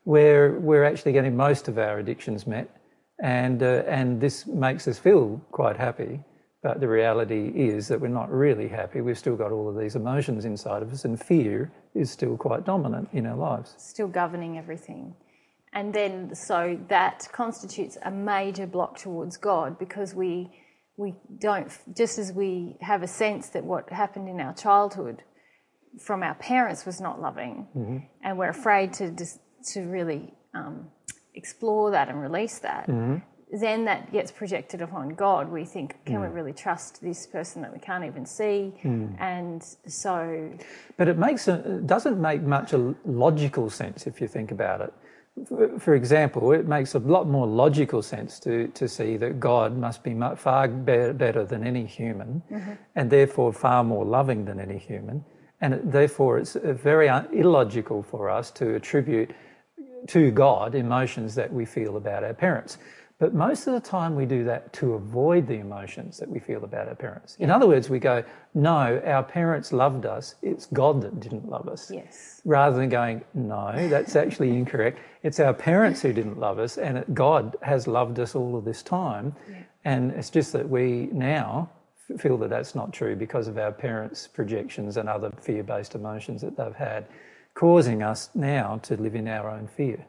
where 0.04 0.52
we're 0.52 0.84
actually 0.84 1.12
getting 1.12 1.34
most 1.34 1.66
of 1.68 1.78
our 1.78 1.98
addictions 1.98 2.46
met. 2.46 2.68
And, 3.20 3.62
uh, 3.62 3.82
and 3.86 4.20
this 4.20 4.46
makes 4.46 4.86
us 4.86 4.98
feel 4.98 5.40
quite 5.50 5.76
happy. 5.76 6.20
But 6.62 6.80
the 6.80 6.88
reality 6.88 7.52
is 7.54 7.88
that 7.88 8.00
we're 8.00 8.08
not 8.08 8.30
really 8.30 8.68
happy. 8.68 9.00
We've 9.00 9.18
still 9.18 9.36
got 9.36 9.52
all 9.52 9.68
of 9.68 9.78
these 9.78 9.94
emotions 9.94 10.44
inside 10.44 10.82
of 10.82 10.92
us, 10.92 11.04
and 11.04 11.20
fear 11.20 11.70
is 11.94 12.10
still 12.10 12.36
quite 12.36 12.64
dominant 12.64 13.08
in 13.12 13.26
our 13.26 13.36
lives. 13.36 13.74
still 13.78 14.08
governing 14.08 14.58
everything. 14.58 15.14
And 15.72 15.94
then, 15.94 16.34
so 16.34 16.78
that 16.88 17.28
constitutes 17.32 17.96
a 18.04 18.10
major 18.10 18.66
block 18.66 18.98
towards 18.98 19.36
God 19.36 19.78
because 19.78 20.14
we, 20.14 20.50
we 20.96 21.14
don't, 21.38 21.70
just 21.96 22.18
as 22.18 22.32
we 22.32 22.76
have 22.80 23.02
a 23.02 23.08
sense 23.08 23.50
that 23.50 23.64
what 23.64 23.88
happened 23.90 24.28
in 24.28 24.40
our 24.40 24.54
childhood 24.54 25.22
from 26.00 26.22
our 26.22 26.34
parents 26.34 26.84
was 26.86 27.00
not 27.00 27.20
loving, 27.20 28.06
and 28.22 28.38
we're 28.38 28.48
afraid 28.48 28.92
to, 28.94 29.14
to 29.72 29.80
really 29.82 30.34
um, 30.54 30.88
explore 31.38 31.90
that 31.92 32.08
and 32.10 32.20
release 32.20 32.58
that, 32.58 32.86
mm-hmm. 32.88 33.16
then 33.64 33.84
that 33.86 34.12
gets 34.12 34.30
projected 34.30 34.82
upon 34.82 35.10
God. 35.10 35.48
We 35.50 35.64
think, 35.64 35.96
can 36.04 36.20
we 36.20 36.26
mm. 36.26 36.34
really 36.34 36.52
trust 36.52 37.00
this 37.00 37.26
person 37.26 37.62
that 37.62 37.72
we 37.72 37.78
can't 37.78 38.04
even 38.04 38.26
see? 38.26 38.74
Mm. 38.84 39.18
And 39.20 39.62
so, 39.86 40.50
But 40.98 41.08
it 41.08 41.16
makes 41.16 41.48
a, 41.48 41.54
it 41.76 41.86
doesn't 41.86 42.20
make 42.20 42.42
much 42.42 42.72
a 42.74 42.94
logical 43.04 43.70
sense 43.70 44.06
if 44.06 44.20
you 44.20 44.28
think 44.28 44.50
about 44.50 44.80
it. 44.86 44.92
For, 45.46 45.78
for 45.78 45.94
example, 45.94 46.52
it 46.52 46.66
makes 46.66 46.94
a 46.94 46.98
lot 46.98 47.28
more 47.28 47.46
logical 47.46 48.02
sense 48.02 48.40
to, 48.40 48.68
to 48.68 48.88
see 48.88 49.16
that 49.18 49.38
God 49.38 49.76
must 49.76 50.02
be 50.02 50.12
far 50.36 50.68
be- 50.68 51.12
better 51.12 51.44
than 51.44 51.62
any 51.64 51.86
human, 51.86 52.42
mm-hmm. 52.50 52.72
and 52.96 53.08
therefore 53.08 53.52
far 53.52 53.84
more 53.84 54.04
loving 54.04 54.44
than 54.44 54.58
any 54.58 54.78
human, 54.78 55.24
and 55.60 55.80
therefore 55.92 56.38
it's 56.38 56.56
very 56.90 57.08
un- 57.08 57.28
illogical 57.32 58.02
for 58.02 58.28
us 58.38 58.50
to 58.58 58.74
attribute 58.74 59.30
to 60.06 60.30
God 60.30 60.74
emotions 60.74 61.34
that 61.34 61.52
we 61.52 61.64
feel 61.64 61.96
about 61.96 62.24
our 62.24 62.34
parents. 62.34 62.78
But 63.18 63.34
most 63.34 63.66
of 63.66 63.74
the 63.74 63.80
time 63.80 64.14
we 64.14 64.26
do 64.26 64.44
that 64.44 64.72
to 64.74 64.94
avoid 64.94 65.48
the 65.48 65.54
emotions 65.54 66.18
that 66.18 66.28
we 66.28 66.38
feel 66.38 66.62
about 66.62 66.86
our 66.86 66.94
parents. 66.94 67.36
In 67.40 67.50
other 67.50 67.66
words, 67.66 67.90
we 67.90 67.98
go, 67.98 68.22
no, 68.54 69.02
our 69.04 69.24
parents 69.24 69.72
loved 69.72 70.06
us, 70.06 70.36
it's 70.40 70.66
God 70.66 71.02
that 71.02 71.18
didn't 71.18 71.48
love 71.48 71.68
us. 71.68 71.90
yes. 71.90 72.40
Rather 72.44 72.76
than 72.76 72.88
going, 72.88 73.24
no, 73.34 73.88
that's 73.88 74.14
actually 74.14 74.50
incorrect. 74.50 75.00
It's 75.24 75.40
our 75.40 75.52
parents 75.52 76.00
who 76.00 76.12
didn't 76.12 76.38
love 76.38 76.60
us, 76.60 76.78
and 76.78 77.04
God 77.12 77.56
has 77.62 77.88
loved 77.88 78.20
us 78.20 78.36
all 78.36 78.56
of 78.56 78.64
this 78.64 78.84
time. 78.84 79.34
And 79.84 80.12
it's 80.12 80.30
just 80.30 80.52
that 80.52 80.68
we 80.68 81.08
now 81.10 81.70
feel 82.18 82.38
that 82.38 82.50
that's 82.50 82.74
not 82.74 82.92
true 82.92 83.16
because 83.16 83.48
of 83.48 83.58
our 83.58 83.72
parents' 83.72 84.28
projections 84.28 84.96
and 84.96 85.08
other 85.08 85.32
fear 85.40 85.64
based 85.64 85.94
emotions 85.96 86.40
that 86.42 86.56
they've 86.56 86.74
had, 86.74 87.06
causing 87.58 88.04
us 88.04 88.30
now 88.34 88.78
to 88.84 88.96
live 88.96 89.16
in 89.16 89.26
our 89.26 89.50
own 89.50 89.66
fear. 89.66 90.06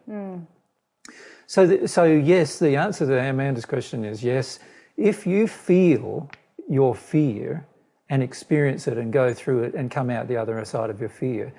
So, 1.48 1.66
th- 1.66 1.90
so 1.90 2.04
yes, 2.04 2.60
the 2.60 2.76
answer 2.76 3.08
to 3.08 3.20
Amanda's 3.20 3.66
question 3.66 4.06
is 4.06 4.24
yes. 4.24 4.60
If 4.98 5.26
you 5.26 5.48
feel 5.48 6.30
your 6.70 6.94
fear 6.94 7.66
and 8.12 8.22
experience 8.22 8.88
it 8.88 9.00
and 9.00 9.12
go 9.12 9.34
through 9.34 9.64
it 9.64 9.74
and 9.74 9.90
come 9.90 10.12
out 10.12 10.28
the 10.28 10.38
other 10.38 10.64
side 10.64 10.92
of 10.92 11.00
your 11.00 11.10
fear, 11.10 11.52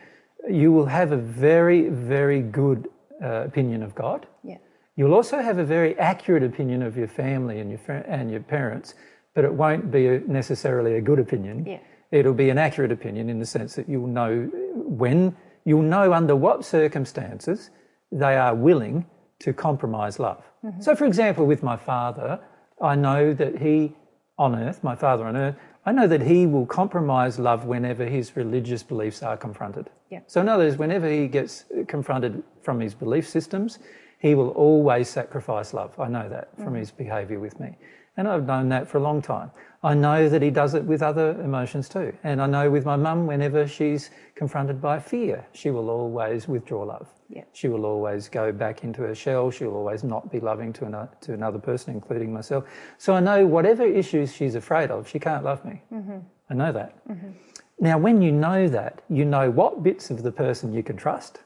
you 0.48 0.70
will 0.70 0.86
have 0.86 1.10
a 1.10 1.16
very, 1.16 1.88
very 1.88 2.40
good 2.40 2.88
uh, 3.20 3.42
opinion 3.50 3.82
of 3.82 3.92
God. 3.96 4.28
Yeah. 4.44 4.58
You'll 4.94 5.14
also 5.14 5.38
have 5.42 5.58
a 5.58 5.64
very 5.64 5.98
accurate 5.98 6.44
opinion 6.44 6.82
of 6.82 6.96
your 6.96 7.08
family 7.08 7.58
and 7.58 7.68
your 7.68 7.80
and 8.06 8.30
your 8.30 8.40
parents, 8.40 8.94
but 9.34 9.44
it 9.44 9.52
won't 9.52 9.90
be 9.90 10.06
a, 10.06 10.20
necessarily 10.20 10.94
a 10.94 11.00
good 11.00 11.18
opinion. 11.18 11.66
Yeah. 11.66 11.80
It'll 12.12 12.40
be 12.46 12.50
an 12.50 12.58
accurate 12.58 12.92
opinion 12.92 13.28
in 13.28 13.40
the 13.40 13.46
sense 13.46 13.74
that 13.74 13.88
you'll 13.88 14.06
know 14.06 14.48
when 14.74 15.34
you'll 15.64 15.82
know 15.82 16.12
under 16.12 16.36
what 16.36 16.64
circumstances 16.64 17.70
they 18.12 18.36
are 18.36 18.54
willing 18.54 19.06
to 19.40 19.52
compromise 19.52 20.18
love. 20.18 20.42
Mm-hmm. 20.64 20.80
So, 20.80 20.94
for 20.94 21.06
example, 21.06 21.46
with 21.46 21.62
my 21.62 21.76
father, 21.76 22.40
I 22.80 22.94
know 22.94 23.32
that 23.34 23.58
he 23.58 23.94
on 24.38 24.54
earth, 24.54 24.82
my 24.82 24.96
father 24.96 25.26
on 25.26 25.36
earth, 25.36 25.56
I 25.84 25.92
know 25.92 26.06
that 26.06 26.22
he 26.22 26.46
will 26.46 26.66
compromise 26.66 27.38
love 27.38 27.64
whenever 27.64 28.04
his 28.04 28.36
religious 28.36 28.82
beliefs 28.82 29.22
are 29.22 29.36
confronted. 29.36 29.90
Yeah. 30.10 30.20
So, 30.26 30.40
in 30.40 30.48
other 30.48 30.64
words, 30.64 30.76
whenever 30.76 31.08
he 31.08 31.26
gets 31.28 31.64
confronted 31.88 32.42
from 32.62 32.80
his 32.80 32.94
belief 32.94 33.28
systems, 33.28 33.78
he 34.18 34.34
will 34.34 34.50
always 34.50 35.08
sacrifice 35.08 35.72
love. 35.72 35.98
I 35.98 36.08
know 36.08 36.28
that 36.28 36.54
from 36.56 36.66
mm-hmm. 36.66 36.76
his 36.76 36.90
behaviour 36.90 37.38
with 37.38 37.58
me. 37.58 37.76
And 38.20 38.28
I've 38.28 38.46
known 38.46 38.68
that 38.68 38.86
for 38.86 38.98
a 38.98 39.00
long 39.00 39.22
time. 39.22 39.50
I 39.82 39.94
know 39.94 40.28
that 40.28 40.42
he 40.42 40.50
does 40.50 40.74
it 40.74 40.84
with 40.84 41.00
other 41.00 41.30
emotions 41.40 41.88
too. 41.88 42.12
And 42.22 42.42
I 42.42 42.44
know 42.44 42.70
with 42.70 42.84
my 42.84 42.96
mum, 42.96 43.26
whenever 43.26 43.66
she's 43.66 44.10
confronted 44.34 44.78
by 44.78 44.98
fear, 44.98 45.46
she 45.52 45.70
will 45.70 45.88
always 45.88 46.46
withdraw 46.46 46.82
love. 46.82 47.08
Yeah. 47.30 47.44
She 47.54 47.68
will 47.68 47.86
always 47.86 48.28
go 48.28 48.52
back 48.52 48.84
into 48.84 49.00
her 49.00 49.14
shell. 49.14 49.50
She 49.50 49.64
will 49.64 49.76
always 49.76 50.04
not 50.04 50.30
be 50.30 50.38
loving 50.38 50.70
to, 50.74 50.84
ano- 50.84 51.08
to 51.22 51.32
another 51.32 51.58
person, 51.58 51.94
including 51.94 52.30
myself. 52.30 52.64
So 52.98 53.14
I 53.14 53.20
know 53.20 53.46
whatever 53.46 53.86
issues 53.86 54.34
she's 54.34 54.54
afraid 54.54 54.90
of, 54.90 55.08
she 55.08 55.18
can't 55.18 55.42
love 55.42 55.64
me. 55.64 55.80
Mm-hmm. 55.90 56.18
I 56.50 56.54
know 56.54 56.72
that. 56.72 57.08
Mm-hmm. 57.08 57.30
Now, 57.78 57.96
when 57.96 58.20
you 58.20 58.32
know 58.32 58.68
that, 58.68 59.00
you 59.08 59.24
know 59.24 59.50
what 59.50 59.82
bits 59.82 60.10
of 60.10 60.22
the 60.22 60.32
person 60.32 60.74
you 60.74 60.82
can 60.82 60.98
trust 60.98 61.38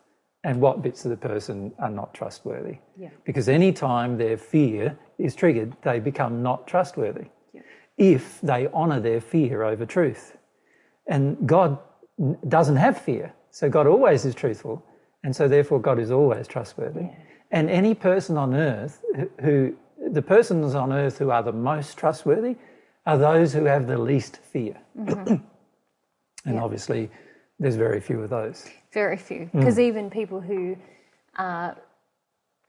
and 0.45 0.61
what 0.61 0.83
bits 0.83 1.05
of 1.05 1.11
the 1.11 1.17
person 1.17 1.73
are 1.79 1.91
not 1.91 2.13
trustworthy. 2.15 2.77
Yeah. 2.97 3.09
Because 3.25 3.49
any 3.49 3.73
time 3.73 4.19
their 4.19 4.37
fear 4.37 4.97
is 5.19 5.35
triggered, 5.35 5.75
they 5.83 5.99
become 5.99 6.43
not 6.43 6.67
trustworthy 6.67 7.27
Yeah. 7.53 7.63
if 7.97 8.41
they 8.43 8.69
honour 8.69 9.01
their 9.01 9.21
fear 9.21 9.63
over 9.63 9.87
truth. 9.87 10.37
And 11.07 11.49
God 11.49 11.79
doesn't 12.49 12.77
have 12.77 12.99
fear, 12.99 13.33
so 13.51 13.69
God 13.69 13.87
always 13.87 14.25
is 14.25 14.35
truthful, 14.35 14.85
and 15.25 15.35
so 15.35 15.49
therefore 15.49 15.81
God 15.81 15.99
is 15.99 16.11
always 16.11 16.47
trustworthy. 16.47 17.09
And 17.51 17.71
any 17.71 17.95
person 17.95 18.37
on 18.37 18.55
earth 18.55 19.03
who, 19.41 19.75
the 20.11 20.23
persons 20.23 20.75
on 20.75 20.93
earth 20.93 21.19
who 21.19 21.31
are 21.31 21.43
the 21.43 21.53
most 21.53 21.97
trustworthy 21.97 22.57
are 23.07 23.19
those 23.19 23.53
who 23.53 23.65
have 23.65 23.87
the 23.87 23.99
least 23.99 24.37
fear. 24.39 24.77
Mm-hmm. 24.99 25.35
and 26.47 26.55
Yeah. 26.55 26.63
obviously, 26.63 27.11
there's 27.59 27.77
very 27.77 28.01
few 28.01 28.21
of 28.23 28.31
those. 28.31 28.67
Very 28.95 29.17
few. 29.17 29.47
Hmm. 29.47 29.59
Because 29.59 29.79
even 29.79 30.09
people 30.09 30.41
who 30.41 30.77
uh, 31.37 31.73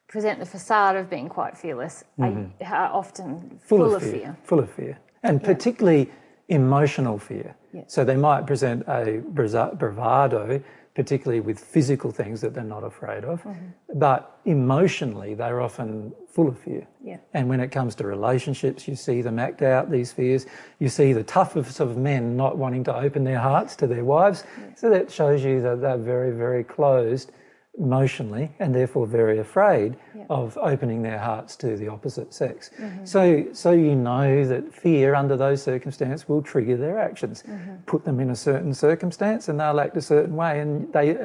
present 0.07 0.39
the 0.39 0.45
facade 0.45 0.95
of 0.95 1.09
being 1.09 1.29
quite 1.29 1.57
fearless 1.57 2.03
are, 2.19 2.51
are 2.65 2.89
often 2.91 3.25
Mm-hmm. 3.25 3.57
Full, 3.57 3.77
full, 3.77 3.95
of, 3.95 4.03
fear, 4.03 4.11
fear. 4.11 4.37
Full 4.43 4.59
of 4.59 4.71
fear. 4.71 4.97
And 5.23 5.41
particularly 5.43 6.09
emotional 6.49 7.17
fear. 7.17 7.55
Yeah. 7.73 7.83
So 7.87 8.03
they 8.03 8.15
might 8.15 8.45
present 8.45 8.83
a 8.87 9.21
bravado, 9.27 10.61
particularly 10.95 11.41
with 11.41 11.59
physical 11.59 12.09
things 12.09 12.39
that 12.41 12.53
they're 12.53 12.63
not 12.63 12.83
afraid 12.83 13.23
of, 13.25 13.43
Mm-hmm. 13.43 13.99
but 13.99 14.39
emotionally 14.45 15.33
they're 15.33 15.61
often 15.61 16.13
full 16.29 16.47
of 16.47 16.57
fear. 16.57 16.87
Yeah. 17.03 17.17
And 17.33 17.49
when 17.49 17.59
it 17.59 17.69
comes 17.69 17.95
to 17.95 18.07
relationships, 18.07 18.87
you 18.87 18.95
see 18.95 19.21
them 19.21 19.37
act 19.37 19.61
out 19.61 19.91
these 19.91 20.11
fears. 20.13 20.45
You 20.79 20.89
see 20.89 21.13
the 21.13 21.23
toughest 21.23 21.79
of 21.79 21.97
men 21.97 22.35
not 22.37 22.57
wanting 22.57 22.83
to 22.85 22.95
open 22.95 23.23
their 23.25 23.39
hearts 23.39 23.75
to 23.77 23.87
their 23.87 24.03
wives. 24.05 24.43
So 24.75 24.89
that 24.89 25.11
shows 25.11 25.43
you 25.43 25.61
that 25.61 25.81
they're 25.81 25.97
very, 25.97 26.31
very 26.31 26.63
closed 26.63 27.31
emotionally 27.77 28.51
and 28.59 28.73
therefore 28.73 29.05
very 29.05 29.39
afraid 29.39 29.97
of 30.29 30.57
opening 30.57 31.01
their 31.01 31.19
hearts 31.19 31.55
to 31.57 31.75
the 31.75 31.87
opposite 31.87 32.33
sex. 32.33 32.71
Mm-hmm. 32.79 33.05
So, 33.05 33.45
so 33.53 33.71
you 33.71 33.95
know 33.95 34.45
that 34.45 34.73
fear 34.73 35.13
under 35.15 35.35
those 35.35 35.61
circumstances 35.61 36.27
will 36.27 36.41
trigger 36.41 36.77
their 36.77 36.97
actions. 36.99 37.43
Mm-hmm. 37.43 37.75
Put 37.85 38.05
them 38.05 38.19
in 38.19 38.29
a 38.29 38.35
certain 38.35 38.73
circumstance 38.73 39.49
and 39.49 39.59
they'll 39.59 39.79
act 39.79 39.97
a 39.97 40.01
certain 40.01 40.35
way, 40.35 40.59
and 40.59 40.91
they, 40.93 41.17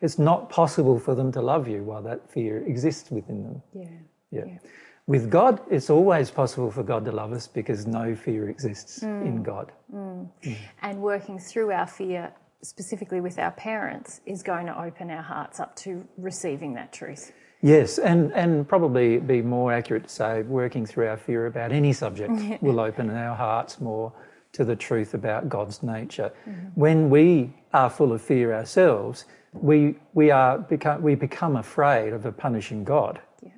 it's 0.00 0.18
not 0.18 0.50
possible 0.50 0.98
for 0.98 1.14
them 1.14 1.32
to 1.32 1.40
love 1.40 1.66
you 1.68 1.82
while 1.82 2.02
that 2.02 2.30
fear 2.30 2.58
exists 2.66 3.10
within 3.10 3.42
them. 3.42 3.62
Yeah. 3.72 3.84
Yeah. 4.30 4.44
Yeah. 4.46 4.58
With 5.06 5.30
God, 5.30 5.60
it's 5.70 5.90
always 5.90 6.30
possible 6.30 6.70
for 6.70 6.82
God 6.82 7.04
to 7.04 7.12
love 7.12 7.32
us 7.32 7.46
because 7.46 7.86
no 7.86 8.14
fear 8.14 8.48
exists 8.48 9.00
Mm. 9.00 9.26
in 9.26 9.42
God. 9.42 9.70
Mm. 9.94 10.28
Mm. 10.42 10.56
And 10.80 11.02
working 11.02 11.38
through 11.38 11.72
our 11.72 11.86
fear, 11.86 12.32
specifically 12.64 13.20
with 13.20 13.38
our 13.38 13.52
parents, 13.52 14.20
is 14.26 14.42
going 14.42 14.66
to 14.66 14.80
open 14.80 15.10
our 15.10 15.22
hearts 15.22 15.60
up 15.60 15.76
to 15.76 16.04
receiving 16.16 16.74
that 16.74 16.92
truth. 16.92 17.32
Yes, 17.62 17.98
and, 17.98 18.32
and 18.32 18.68
probably 18.68 19.18
be 19.18 19.40
more 19.40 19.72
accurate 19.72 20.04
to 20.04 20.10
say 20.10 20.42
working 20.42 20.84
through 20.84 21.08
our 21.08 21.16
fear 21.16 21.46
about 21.46 21.72
any 21.72 21.92
subject 21.92 22.32
will 22.62 22.80
open 22.80 23.08
our 23.10 23.34
hearts 23.34 23.80
more 23.80 24.12
to 24.52 24.64
the 24.64 24.76
truth 24.76 25.14
about 25.14 25.48
God's 25.48 25.82
nature. 25.82 26.32
Mm-hmm. 26.46 26.68
When 26.74 27.10
we 27.10 27.54
are 27.72 27.90
full 27.90 28.12
of 28.12 28.22
fear 28.22 28.54
ourselves, 28.54 29.24
we, 29.52 29.96
we, 30.12 30.30
are 30.30 30.58
become, 30.58 31.02
we 31.02 31.14
become 31.14 31.56
afraid 31.56 32.12
of 32.12 32.26
a 32.26 32.32
punishing 32.32 32.84
God. 32.84 33.20
Yeah. 33.42 33.50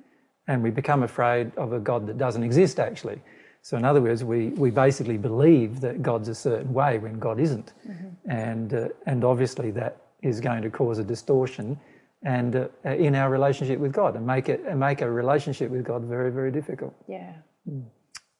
and 0.47 0.63
we 0.63 0.69
become 0.69 1.03
afraid 1.03 1.51
of 1.57 1.73
a 1.73 1.79
God 1.79 2.07
that 2.07 2.17
doesn't 2.17 2.43
exist 2.43 2.79
actually. 2.79 3.21
So, 3.61 3.77
in 3.77 3.83
other 3.83 4.01
words, 4.01 4.23
we, 4.23 4.49
we 4.49 4.69
basically 4.69 5.17
believe 5.17 5.81
that 5.81 6.01
God's 6.01 6.29
a 6.29 6.35
certain 6.35 6.73
way 6.73 6.99
when 6.99 7.19
God 7.19 7.39
isn't. 7.39 7.73
Mm-hmm. 7.87 8.31
And, 8.31 8.73
uh, 8.73 8.87
and 9.05 9.23
obviously, 9.23 9.71
that 9.71 9.97
is 10.21 10.39
going 10.39 10.61
to 10.63 10.69
cause 10.69 10.99
a 10.99 11.03
distortion 11.03 11.79
and 12.23 12.55
uh, 12.55 12.69
in 12.85 13.13
our 13.15 13.29
relationship 13.29 13.79
with 13.79 13.91
God 13.91 14.15
and 14.15 14.25
make 14.25 14.49
it 14.49 14.63
and 14.67 14.79
make 14.79 15.01
a 15.01 15.09
relationship 15.09 15.69
with 15.69 15.83
God 15.83 16.03
very, 16.03 16.31
very 16.31 16.51
difficult. 16.51 16.95
Yeah. 17.07 17.33
Mm. 17.69 17.85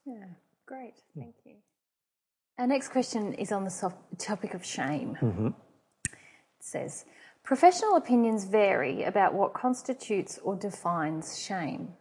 Yeah. 0.05 0.25
Great. 0.65 0.95
Thank 1.15 1.35
you. 1.45 1.55
Our 2.57 2.67
next 2.67 2.89
question 2.89 3.33
is 3.33 3.51
on 3.51 3.65
the 3.65 3.93
topic 4.17 4.53
of 4.53 4.65
shame. 4.65 5.17
Mm-hmm. 5.21 5.47
It 5.47 6.13
says, 6.59 7.05
Professional 7.43 7.95
opinions 7.95 8.45
vary 8.45 9.03
about 9.03 9.33
what 9.33 9.53
constitutes 9.53 10.37
or 10.43 10.55
defines 10.55 11.39
shame. 11.39 11.93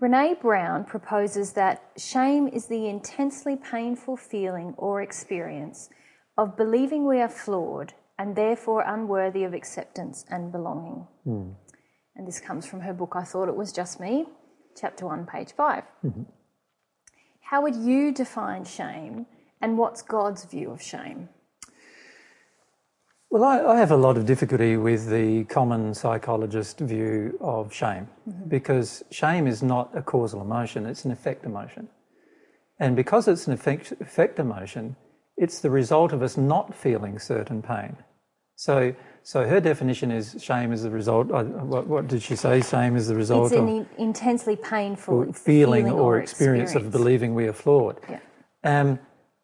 Brene 0.00 0.40
Brown 0.40 0.84
proposes 0.84 1.54
that 1.54 1.82
shame 1.96 2.46
is 2.46 2.66
the 2.66 2.86
intensely 2.86 3.56
painful 3.56 4.16
feeling 4.16 4.74
or 4.76 5.02
experience 5.02 5.88
of 6.36 6.56
believing 6.56 7.04
we 7.04 7.20
are 7.20 7.28
flawed 7.28 7.94
and 8.16 8.36
therefore 8.36 8.82
unworthy 8.86 9.42
of 9.42 9.54
acceptance 9.54 10.24
and 10.30 10.52
belonging. 10.52 11.06
Mm. 11.26 11.54
And 12.14 12.28
this 12.28 12.38
comes 12.38 12.64
from 12.64 12.80
her 12.80 12.92
book, 12.92 13.14
I 13.16 13.24
Thought 13.24 13.48
It 13.48 13.56
Was 13.56 13.72
Just 13.72 13.98
Me, 13.98 14.26
chapter 14.76 15.06
1, 15.06 15.26
page 15.26 15.52
5. 15.56 15.82
Mm-hmm. 16.04 16.22
How 17.40 17.62
would 17.62 17.74
you 17.76 18.12
define 18.12 18.64
shame, 18.64 19.26
and 19.60 19.78
what's 19.78 20.02
God's 20.02 20.44
view 20.44 20.70
of 20.70 20.80
shame? 20.82 21.28
Well, 23.30 23.44
I, 23.44 23.74
I, 23.74 23.78
have 23.78 23.90
a 23.90 23.96
lot 23.96 24.16
of 24.16 24.24
difficulty 24.24 24.78
with 24.78 25.10
the 25.10 25.44
common 25.44 25.92
psychologist 25.92 26.80
view 26.80 27.36
of 27.42 27.74
shame 27.74 28.08
mm-hmm. 28.26 28.48
because 28.48 29.04
shame 29.10 29.46
is 29.46 29.62
not 29.62 29.90
a 29.94 30.02
causal 30.02 30.40
emotion, 30.40 30.86
it's 30.86 31.04
an 31.04 31.10
effect 31.10 31.44
emotion. 31.44 31.88
And 32.80 32.96
because 32.96 33.28
it's 33.28 33.46
an 33.46 33.52
effect, 33.52 33.92
effect 34.00 34.38
emotion, 34.38 34.96
it's 35.36 35.60
the 35.60 35.68
result 35.68 36.12
of 36.12 36.22
us 36.22 36.36
not 36.38 36.74
feeling 36.74 37.18
certain 37.18 37.60
pain. 37.60 37.96
So, 38.56 38.94
so 39.22 39.46
her 39.46 39.60
definition 39.60 40.10
is 40.10 40.36
shame 40.42 40.72
is 40.72 40.82
the 40.82 40.90
result. 40.90 41.30
Uh, 41.30 41.44
what, 41.44 41.86
what, 41.86 42.08
did 42.08 42.22
she 42.22 42.34
say? 42.34 42.62
Shame 42.62 42.96
is 42.96 43.08
the 43.08 43.14
result 43.14 43.52
it's 43.52 43.60
an 43.60 43.80
of 43.80 43.86
intensely 43.98 44.56
painful 44.56 45.32
feeling, 45.32 45.84
feeling 45.84 45.90
or, 45.90 46.16
or 46.16 46.18
experience, 46.18 46.70
experience, 46.70 46.86
of 46.86 46.92
believing 46.92 47.34
we 47.34 47.46
are 47.46 47.52
flawed. 47.52 48.00
Yeah. 48.08 48.20
Um, 48.64 48.98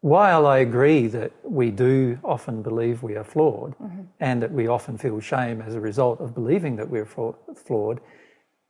while 0.05 0.45
I 0.45 0.59
agree 0.59 1.07
that 1.07 1.31
we 1.43 1.71
do 1.71 2.19
often 2.23 2.61
believe 2.61 3.01
we 3.01 3.15
are 3.15 3.23
flawed 3.23 3.75
mm-hmm. 3.79 4.03
and 4.19 4.39
that 4.43 4.51
we 4.51 4.67
often 4.67 4.99
feel 4.99 5.19
shame 5.19 5.63
as 5.63 5.73
a 5.73 5.79
result 5.79 6.21
of 6.21 6.35
believing 6.35 6.75
that 6.75 6.87
we're 6.87 7.07
flawed, 7.07 7.99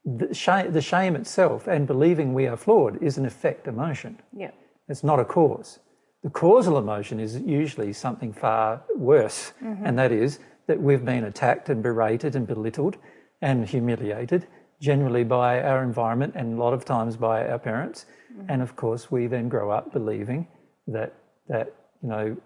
the 0.06 0.34
shame, 0.34 0.72
the 0.72 0.82
shame 0.82 1.14
itself 1.14 1.68
and 1.68 1.86
believing 1.86 2.34
we 2.34 2.48
are 2.48 2.56
flawed 2.56 3.04
is 3.04 3.18
an 3.18 3.26
effect 3.26 3.68
emotion. 3.68 4.18
Yeah. 4.32 4.52
It's 4.88 5.04
not 5.04 5.20
a 5.20 5.26
cause. 5.26 5.80
The 6.24 6.30
causal 6.30 6.78
emotion 6.78 7.20
is 7.20 7.36
usually 7.42 7.92
something 7.92 8.32
far 8.32 8.82
worse, 8.96 9.52
mm-hmm. 9.62 9.86
and 9.86 10.00
that 10.00 10.14
is 10.14 10.40
that 10.68 10.82
we've 10.82 11.04
been 11.04 11.26
attacked 11.26 11.68
and 11.68 11.84
berated 11.84 12.38
and 12.38 12.48
belittled 12.48 12.96
and 13.42 13.68
humiliated, 13.68 14.48
generally 14.80 15.26
by 15.26 15.62
our 15.62 15.84
environment 15.84 16.32
and 16.38 16.54
a 16.54 16.64
lot 16.64 16.74
of 16.74 16.86
times 16.86 17.18
by 17.18 17.46
our 17.46 17.60
parents. 17.60 18.06
Mm-hmm. 18.06 18.52
And 18.52 18.62
of 18.62 18.78
course, 18.78 19.12
we 19.12 19.28
then 19.28 19.50
grow 19.50 19.70
up 19.70 19.92
believing 19.92 20.48
that 20.88 21.14
that 21.48 21.74
you 22.02 22.10
know 22.10 22.38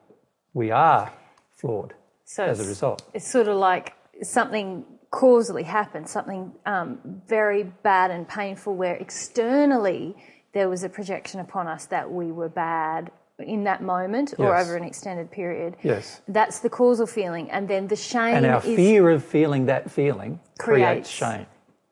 we 0.53 0.71
are 0.71 1.11
flawed 1.55 1.93
so 2.25 2.45
as 2.45 2.59
a 2.59 2.67
result. 2.67 3.01
It's 3.13 3.27
sort 3.27 3.47
of 3.47 3.57
like 3.57 3.93
something 4.21 4.85
causally 5.11 5.63
happened, 5.63 6.07
something 6.07 6.51
um, 6.65 6.99
very 7.27 7.63
bad 7.63 8.11
and 8.11 8.27
painful, 8.27 8.75
where 8.75 8.95
externally 8.95 10.15
there 10.53 10.69
was 10.69 10.83
a 10.83 10.89
projection 10.89 11.39
upon 11.39 11.67
us 11.67 11.85
that 11.87 12.11
we 12.11 12.31
were 12.31 12.49
bad 12.49 13.11
in 13.39 13.63
that 13.63 13.81
moment 13.81 14.33
or 14.37 14.53
yes. 14.53 14.65
over 14.65 14.75
an 14.75 14.83
extended 14.83 15.31
period. 15.31 15.75
Yes. 15.81 16.21
That's 16.27 16.59
the 16.59 16.69
causal 16.69 17.07
feeling. 17.07 17.49
And 17.51 17.67
then 17.67 17.87
the 17.87 17.95
shame 17.95 18.35
And 18.35 18.45
our 18.45 18.61
fear 18.61 19.09
of 19.09 19.23
feeling 19.23 19.67
that 19.67 19.89
feeling 19.89 20.39
creates, 20.59 21.07
creates 21.07 21.09
shame 21.09 21.45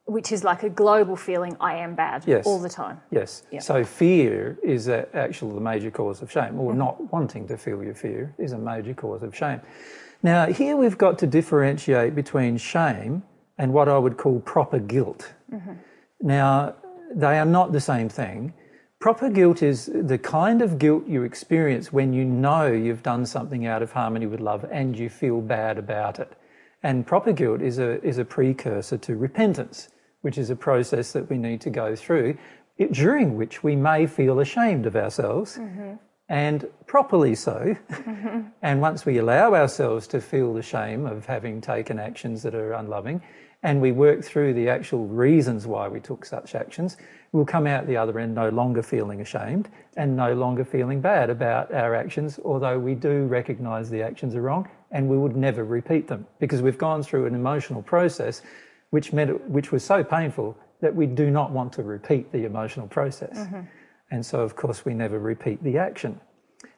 which 0.08 0.32
is 0.32 0.44
like 0.44 0.64
a 0.64 0.70
global 0.70 1.18
feeling 1.18 1.56
I 1.60 1.76
am 1.76 1.94
bad 1.94 2.24
yes. 2.26 2.46
all 2.46 2.60
the 2.60 2.70
time. 2.70 3.02
Yes. 3.12 3.44
Yep. 3.52 3.62
So 3.62 3.84
fear 3.84 4.58
is 4.64 4.88
actually 4.88 5.54
the 5.54 5.62
major 5.62 5.92
cause 5.92 6.22
of 6.22 6.32
shame, 6.32 6.60
or 6.60 6.72
mm-hmm. 6.72 6.80
not 6.80 7.12
wanting 7.12 7.48
to 7.50 7.58
feel 7.58 7.84
your 7.84 7.94
fear 7.94 8.34
is 8.38 8.54
a 8.54 8.58
major 8.58 8.94
cause 8.94 9.22
of 9.22 9.36
shame. 9.36 9.60
Now, 10.24 10.48
here 10.48 10.78
we've 10.78 10.98
got 10.98 11.20
to 11.20 11.28
differentiate 11.28 12.16
between 12.16 12.58
shame 12.58 13.24
and 13.58 13.74
what 13.74 13.90
I 13.90 13.98
would 13.98 14.18
call 14.18 14.40
proper 14.40 14.80
guilt. 14.80 15.34
Mm-hmm. 15.52 15.74
Now, 16.22 16.76
they 17.14 17.38
are 17.38 17.46
not 17.46 17.74
the 17.74 17.82
same 17.82 18.08
thing. 18.08 18.54
Proper 19.00 19.30
guilt 19.30 19.62
is 19.62 19.92
the 19.94 20.18
kind 20.18 20.62
of 20.62 20.80
guilt 20.80 21.06
you 21.06 21.24
experience 21.24 21.92
when 21.92 22.14
you 22.14 22.24
know 22.24 22.66
you've 22.66 23.04
done 23.04 23.26
something 23.26 23.68
out 23.68 23.84
of 23.84 23.92
harmony 23.92 24.26
with 24.26 24.40
love 24.40 24.66
and 24.72 24.98
you 24.98 25.10
feel 25.10 25.42
bad 25.42 25.78
about 25.78 26.18
it. 26.18 26.34
And 26.82 27.06
proper 27.06 27.34
guilt 27.34 27.62
is 27.62 27.78
a, 27.78 28.04
is 28.04 28.18
a 28.18 28.26
precursor 28.26 28.98
to 28.98 29.16
repentance 29.16 29.90
which 30.22 30.38
is 30.38 30.50
a 30.50 30.56
process 30.56 31.14
that 31.14 31.30
we 31.30 31.38
need 31.38 31.62
to 31.62 31.70
go 31.70 31.96
through, 31.96 32.38
it, 32.78 32.92
during 32.94 33.36
which 33.36 33.64
we 33.64 33.76
may 33.76 34.06
feel 34.06 34.40
ashamed 34.40 34.86
of 34.86 34.96
ourselves, 34.96 35.58
mm-hmm. 35.58 35.94
and 36.30 36.68
properly 36.86 37.36
so. 37.36 37.76
Mm-hmm. 37.92 38.42
and 38.62 38.82
once 38.82 39.06
we 39.06 39.18
allow 39.18 39.54
ourselves 39.54 40.08
to 40.08 40.22
feel 40.22 40.54
the 40.54 40.62
shame 40.62 41.06
of 41.06 41.26
having 41.26 41.62
taken 41.62 42.00
actions 42.00 42.44
that 42.44 42.56
are 42.56 42.74
unloving, 42.74 43.22
and 43.64 43.82
we 43.82 43.92
work 43.92 44.24
through 44.24 44.54
the 44.54 44.70
actual 44.70 45.08
reasons 45.08 45.66
why 45.66 45.88
we 45.88 46.00
took 46.00 46.26
such 46.26 46.54
actions, 46.54 46.98
we'll 47.32 47.46
come 47.46 47.66
out 47.66 47.88
the 47.88 47.98
other 47.98 48.20
end 48.20 48.36
no 48.36 48.50
longer 48.50 48.84
feeling 48.84 49.22
ashamed 49.22 49.68
and 49.98 50.16
no 50.16 50.34
longer 50.34 50.64
feeling 50.64 51.02
bad 51.02 51.30
about 51.30 51.74
our 51.74 51.96
actions, 51.96 52.40
although 52.46 52.78
we 52.78 52.94
do 52.94 53.26
recognize 53.26 53.90
the 53.90 54.02
actions 54.02 54.36
are 54.36 54.42
wrong 54.42 54.70
and 54.92 55.10
we 55.10 55.18
would 55.18 55.36
never 55.36 55.66
repeat 55.66 56.08
them 56.08 56.26
because 56.40 56.62
we've 56.62 56.78
gone 56.78 57.04
through 57.04 57.26
an 57.26 57.36
emotional 57.36 57.82
process 57.82 58.42
which, 58.90 59.14
meant 59.14 59.50
which 59.50 59.72
was 59.72 59.84
so 59.84 60.04
painful 60.04 60.58
that 60.82 60.96
we 60.96 61.06
do 61.06 61.30
not 61.32 61.52
want 61.52 61.74
to 61.74 61.84
repeat 61.84 62.32
the 62.32 62.46
emotional 62.46 62.88
process. 62.88 63.38
Mm-hmm. 63.38 63.62
And 64.12 64.26
so, 64.26 64.42
of 64.42 64.56
course, 64.56 64.86
we 64.86 64.94
never 64.94 65.20
repeat 65.20 65.62
the 65.64 65.78
action. 65.78 66.20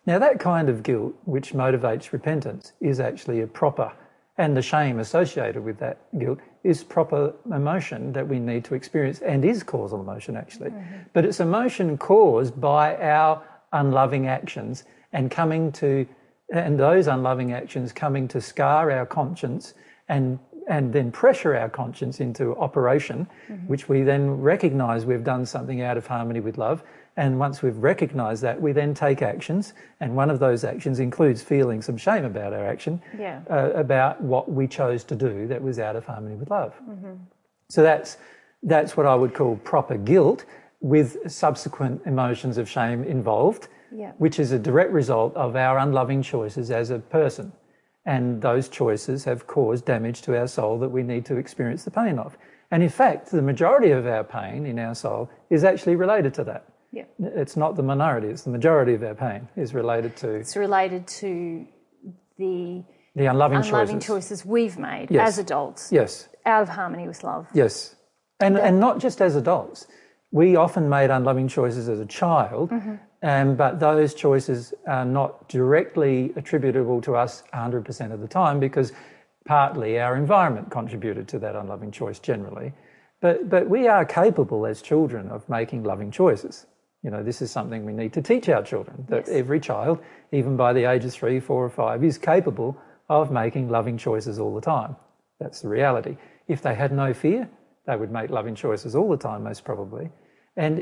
Now, 0.06 0.18
that 0.20 0.40
kind 0.40 0.70
of 0.70 0.82
guilt, 0.82 1.14
which 1.26 1.54
motivates 1.54 2.12
repentance, 2.12 2.74
is 2.80 3.00
actually 3.00 3.42
a 3.42 3.48
proper, 3.48 3.92
and 4.38 4.56
the 4.56 4.62
shame 4.62 5.00
associated 5.00 5.64
with 5.64 5.78
that 5.80 6.00
guilt 6.18 6.40
is 6.64 6.84
proper 6.84 7.34
emotion 7.54 8.14
that 8.14 8.28
we 8.28 8.40
need 8.40 8.64
to 8.66 8.76
experience 8.76 9.20
and 9.20 9.46
is 9.46 9.62
causal 9.62 10.02
emotion, 10.02 10.36
actually. 10.36 10.72
Mm-hmm. 10.72 10.98
But 11.14 11.26
it's 11.26 11.40
emotion 11.40 11.98
caused 11.98 12.60
by 12.60 12.96
our 12.98 13.44
unloving 13.74 14.28
actions 14.28 14.86
and 15.14 15.30
coming 15.30 15.72
to, 15.74 16.08
and 16.52 16.80
those 16.80 17.08
unloving 17.08 17.54
actions 17.54 17.92
coming 17.92 18.28
to 18.30 18.42
scar 18.42 18.90
our 18.92 19.06
conscience 19.06 19.74
and 20.08 20.40
and 20.70 20.94
then 20.94 21.12
pressure 21.12 21.56
our 21.56 21.68
conscience 21.68 22.22
into 22.22 22.56
operation, 22.58 23.28
mm-hmm. 23.50 23.68
which 23.68 23.90
we 23.90 24.04
then 24.04 24.30
recognize 24.40 25.06
we've 25.06 25.24
done 25.24 25.46
something 25.46 25.82
out 25.82 25.98
of 25.98 26.08
harmony 26.08 26.40
with 26.40 26.58
love. 26.58 26.84
And 27.18 27.38
once 27.38 27.62
we've 27.62 27.76
recognized 27.76 28.44
that, 28.44 28.62
we 28.62 28.72
then 28.72 28.94
take 28.94 29.22
actions. 29.22 29.74
And 30.00 30.16
one 30.16 30.30
of 30.30 30.40
those 30.40 30.64
actions 30.64 31.00
includes 31.00 31.42
feeling 31.42 31.82
some 31.82 31.98
shame 31.98 32.24
about 32.24 32.54
our 32.54 32.66
action, 32.66 33.02
yeah. 33.18 33.42
uh, 33.50 33.72
about 33.72 34.22
what 34.22 34.50
we 34.50 34.68
chose 34.68 35.04
to 35.06 35.16
do 35.16 35.48
that 35.48 35.62
was 35.62 35.80
out 35.80 35.96
of 35.96 36.06
harmony 36.06 36.36
with 36.36 36.50
love. 36.50 36.74
Mm-hmm. 36.88 37.14
So 37.70 37.82
that's, 37.82 38.18
that's 38.64 38.96
what 38.96 39.06
I 39.06 39.16
would 39.16 39.34
call 39.34 39.58
proper 39.58 39.98
guilt 39.98 40.46
with 40.82 41.30
subsequent 41.30 42.04
emotions 42.06 42.58
of 42.58 42.70
shame 42.70 43.04
involved, 43.04 43.68
yeah. 43.92 44.12
which 44.18 44.40
is 44.40 44.52
a 44.52 44.60
direct 44.60 44.92
result 44.92 45.36
of 45.36 45.56
our 45.56 45.80
unloving 45.80 46.22
choices 46.22 46.72
as 46.72 46.92
a 46.92 47.00
person. 47.00 47.52
And 48.10 48.42
those 48.42 48.70
choices 48.70 49.24
have 49.26 49.46
caused 49.46 49.86
damage 49.86 50.24
to 50.24 50.36
our 50.36 50.48
soul 50.48 50.80
that 50.80 50.90
we 50.90 51.04
need 51.04 51.26
to 51.26 51.38
experience 51.38 51.84
the 51.84 51.92
pain 51.92 52.18
of. 52.18 52.36
And 52.72 52.82
in 52.82 52.90
fact, 52.90 53.30
the 53.30 53.44
majority 53.44 53.92
of 53.92 54.08
our 54.08 54.24
pain 54.24 54.66
in 54.66 54.80
our 54.80 54.96
soul 54.96 55.30
is 55.52 55.64
actually 55.64 55.96
related 55.96 56.34
to 56.34 56.44
that. 56.46 56.66
Yeah. 56.92 57.04
It's 57.20 57.56
not 57.56 57.76
the 57.76 57.84
minority, 57.84 58.30
it's 58.30 58.42
the 58.42 58.50
majority 58.50 58.96
of 58.96 59.04
our 59.04 59.14
pain 59.14 59.48
is 59.56 59.76
related 59.76 60.16
to. 60.18 60.30
It's 60.32 60.56
related 60.56 61.08
to 61.22 61.68
the, 62.40 62.84
the 63.16 63.28
unloving, 63.28 63.60
unloving 63.60 64.00
choices. 64.00 64.40
choices 64.40 64.46
we've 64.46 64.80
made 64.80 65.12
yes. 65.12 65.28
as 65.28 65.38
adults. 65.38 65.92
Yes. 65.92 66.30
Out 66.48 66.64
of 66.64 66.70
harmony 66.70 67.08
with 67.08 67.24
love. 67.24 67.46
Yes. 67.54 67.96
And, 68.40 68.56
yeah. 68.56 68.62
and 68.62 68.80
not 68.80 68.98
just 68.98 69.22
as 69.22 69.36
adults. 69.36 69.86
We 70.32 70.56
often 70.56 70.90
made 70.90 71.12
unloving 71.12 71.48
choices 71.48 71.88
as 71.88 72.00
a 72.00 72.08
child, 72.08 72.72
mm-hmm. 72.72 72.96
Um, 73.22 73.56
but 73.56 73.80
those 73.80 74.14
choices 74.14 74.74
are 74.88 75.06
not 75.06 75.50
directly 75.50 76.32
attributable 76.36 77.02
to 77.02 77.16
us 77.16 77.44
100% 77.54 78.12
of 78.14 78.22
the 78.22 78.28
time 78.28 78.60
because 78.60 78.94
partly 79.46 80.00
our 80.00 80.16
environment 80.16 80.72
contributed 80.72 81.28
to 81.30 81.40
that 81.40 81.56
unloving 81.56 81.92
choice 81.92 82.20
generally. 82.20 82.72
But, 83.22 83.50
but 83.50 83.70
we 83.70 83.88
are 83.88 84.06
capable 84.06 84.66
as 84.66 84.82
children 84.82 85.30
of 85.30 85.48
making 85.50 85.84
loving 85.84 86.12
choices. 86.12 86.66
You 87.04 87.12
know, 87.12 87.24
this 87.24 87.42
is 87.42 87.52
something 87.52 87.86
we 87.86 87.94
need 87.94 88.14
to 88.14 88.22
teach 88.22 88.48
our 88.48 88.64
children 88.64 89.06
that 89.10 89.28
yes. 89.28 89.30
every 89.30 89.60
child, 89.60 90.00
even 90.32 90.56
by 90.56 90.72
the 90.74 90.86
age 90.86 91.04
of 91.04 91.14
three, 91.14 91.40
four, 91.40 91.66
or 91.66 91.70
five, 91.70 92.04
is 92.04 92.18
capable 92.18 92.78
of 93.10 93.32
making 93.32 93.70
loving 93.70 93.98
choices 93.98 94.40
all 94.40 94.56
the 94.56 94.62
time. 94.62 94.96
That's 95.40 95.62
the 95.62 95.70
reality. 95.70 96.18
If 96.48 96.62
they 96.62 96.76
had 96.76 96.92
no 96.92 97.14
fear, 97.14 97.50
They 97.90 97.96
would 97.96 98.12
make 98.12 98.30
loving 98.30 98.54
choices 98.54 98.96
all 98.96 99.10
the 99.10 99.18
time, 99.18 99.44
most 99.44 99.66
probably. 99.66 100.12
And, 100.56 100.80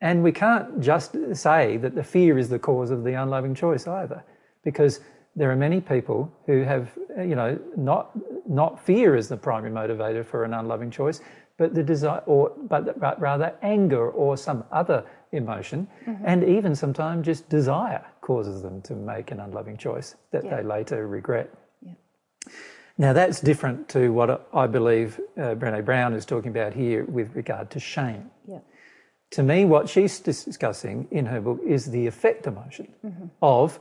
and 0.00 0.22
we 0.22 0.32
can't 0.32 0.80
just 0.80 1.16
say 1.34 1.76
that 1.78 1.94
the 1.94 2.04
fear 2.04 2.38
is 2.38 2.48
the 2.48 2.58
cause 2.58 2.90
of 2.90 3.04
the 3.04 3.14
unloving 3.14 3.54
choice 3.54 3.86
either, 3.86 4.22
because 4.64 5.00
there 5.36 5.50
are 5.50 5.56
many 5.56 5.80
people 5.80 6.32
who 6.46 6.62
have, 6.62 6.90
you 7.18 7.34
know, 7.34 7.58
not, 7.76 8.10
not 8.48 8.84
fear 8.84 9.14
as 9.14 9.28
the 9.28 9.36
primary 9.36 9.72
motivator 9.72 10.24
for 10.24 10.44
an 10.44 10.54
unloving 10.54 10.90
choice, 10.90 11.20
but 11.56 11.74
the 11.74 11.82
desire, 11.82 12.22
or 12.26 12.52
but, 12.68 12.98
but 12.98 13.20
rather 13.20 13.54
anger 13.62 14.10
or 14.10 14.36
some 14.36 14.64
other 14.72 15.04
emotion, 15.32 15.86
mm-hmm. 16.06 16.24
and 16.26 16.42
even 16.42 16.74
sometimes 16.74 17.26
just 17.26 17.48
desire 17.48 18.04
causes 18.22 18.62
them 18.62 18.80
to 18.82 18.94
make 18.94 19.30
an 19.30 19.40
unloving 19.40 19.76
choice 19.76 20.16
that 20.32 20.44
yeah. 20.44 20.56
they 20.56 20.62
later 20.62 21.06
regret. 21.06 21.52
Yeah. 21.82 21.92
Now 22.98 23.12
that's 23.12 23.40
different 23.40 23.88
to 23.90 24.08
what 24.08 24.48
I 24.52 24.66
believe 24.66 25.20
uh, 25.36 25.54
Brené 25.54 25.84
Brown 25.84 26.14
is 26.14 26.24
talking 26.24 26.50
about 26.50 26.72
here 26.74 27.04
with 27.04 27.34
regard 27.36 27.70
to 27.70 27.80
shame. 27.80 28.30
Yeah. 28.48 28.58
To 29.32 29.42
me, 29.42 29.64
what 29.64 29.88
she's 29.88 30.18
discussing 30.18 31.06
in 31.10 31.26
her 31.26 31.40
book 31.40 31.60
is 31.64 31.86
the 31.86 32.06
effect 32.06 32.46
emotion 32.46 32.88
mm-hmm. 33.04 33.26
of 33.40 33.78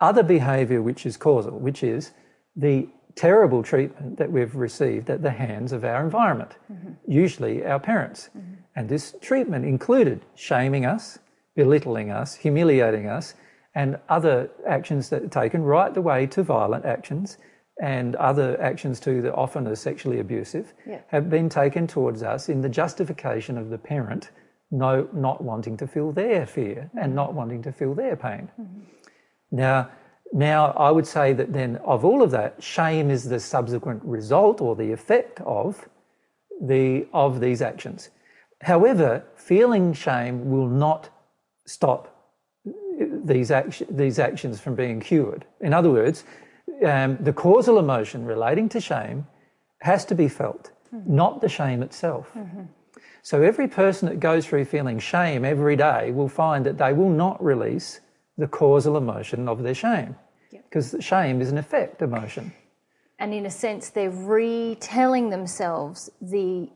other 0.00 0.22
behaviour 0.22 0.82
which 0.82 1.06
is 1.06 1.16
causal, 1.16 1.58
which 1.58 1.82
is 1.82 2.12
the 2.56 2.88
terrible 3.14 3.62
treatment 3.62 4.18
that 4.18 4.30
we've 4.30 4.54
received 4.54 5.10
at 5.10 5.22
the 5.22 5.30
hands 5.30 5.72
of 5.72 5.84
our 5.84 6.02
environment, 6.02 6.56
mm-hmm. 6.70 6.92
usually 7.06 7.64
our 7.64 7.80
parents. 7.80 8.30
Mm-hmm. 8.36 8.54
And 8.76 8.88
this 8.88 9.14
treatment 9.20 9.64
included 9.64 10.24
shaming 10.34 10.86
us, 10.86 11.18
belittling 11.56 12.10
us, 12.10 12.34
humiliating 12.34 13.06
us, 13.06 13.34
and 13.74 13.98
other 14.08 14.50
actions 14.66 15.10
that 15.10 15.22
are 15.22 15.28
taken 15.28 15.62
right 15.62 15.92
the 15.92 16.02
way 16.02 16.26
to 16.26 16.42
violent 16.42 16.84
actions 16.84 17.38
and 17.80 18.14
other 18.16 18.60
actions 18.60 19.00
too 19.00 19.22
that 19.22 19.34
often 19.34 19.66
are 19.66 19.76
sexually 19.76 20.20
abusive 20.20 20.74
yeah. 20.86 21.00
have 21.08 21.30
been 21.30 21.48
taken 21.48 21.86
towards 21.86 22.22
us 22.22 22.48
in 22.48 22.60
the 22.60 22.68
justification 22.68 23.56
of 23.56 23.70
the 23.70 23.78
parent 23.78 24.30
no, 24.70 25.08
not 25.12 25.42
wanting 25.42 25.76
to 25.78 25.86
feel 25.86 26.12
their 26.12 26.46
fear 26.46 26.88
mm-hmm. 26.88 26.98
and 26.98 27.14
not 27.14 27.34
wanting 27.34 27.62
to 27.62 27.72
feel 27.72 27.94
their 27.94 28.16
pain. 28.16 28.50
Mm-hmm. 28.60 28.80
Now, 29.50 29.90
now, 30.32 30.66
I 30.72 30.92
would 30.92 31.06
say 31.06 31.32
that 31.32 31.52
then, 31.52 31.76
of 31.78 32.04
all 32.04 32.22
of 32.22 32.30
that, 32.30 32.62
shame 32.62 33.10
is 33.10 33.24
the 33.24 33.40
subsequent 33.40 34.02
result 34.04 34.60
or 34.60 34.76
the 34.76 34.92
effect 34.92 35.40
of 35.40 35.88
the 36.60 37.06
of 37.12 37.40
these 37.40 37.60
actions. 37.60 38.10
However, 38.60 39.24
feeling 39.34 39.92
shame 39.92 40.50
will 40.50 40.68
not 40.68 41.08
stop 41.66 42.16
these 43.24 43.50
these 43.90 44.18
actions 44.20 44.60
from 44.60 44.76
being 44.76 45.00
cured. 45.00 45.46
In 45.60 45.74
other 45.74 45.90
words, 45.90 46.24
um, 46.86 47.16
the 47.18 47.32
causal 47.32 47.78
emotion 47.78 48.24
relating 48.24 48.68
to 48.68 48.80
shame 48.80 49.26
has 49.80 50.04
to 50.04 50.14
be 50.14 50.28
felt, 50.28 50.70
mm-hmm. 50.94 51.16
not 51.16 51.40
the 51.40 51.48
shame 51.48 51.82
itself. 51.82 52.30
Mm-hmm. 52.36 52.62
So 53.30 53.42
every 53.42 53.68
person 53.68 54.08
that 54.08 54.18
goes 54.18 54.44
through 54.44 54.64
feeling 54.64 54.98
shame 54.98 55.44
every 55.44 55.76
day 55.76 56.10
will 56.10 56.28
find 56.28 56.66
that 56.66 56.78
they 56.78 56.92
will 56.92 57.10
not 57.10 57.40
release 57.40 58.00
the 58.36 58.48
causal 58.48 58.96
emotion 58.96 59.46
of 59.46 59.62
their 59.62 59.72
shame. 59.72 60.16
Because 60.50 60.94
yep. 60.94 61.02
shame 61.02 61.40
is 61.40 61.52
an 61.52 61.56
effect 61.56 62.02
emotion. 62.02 62.52
And 63.20 63.32
in 63.32 63.46
a 63.46 63.50
sense, 63.50 63.90
they're 63.90 64.10
retelling 64.10 65.30
themselves 65.30 66.10
the, 66.20 66.70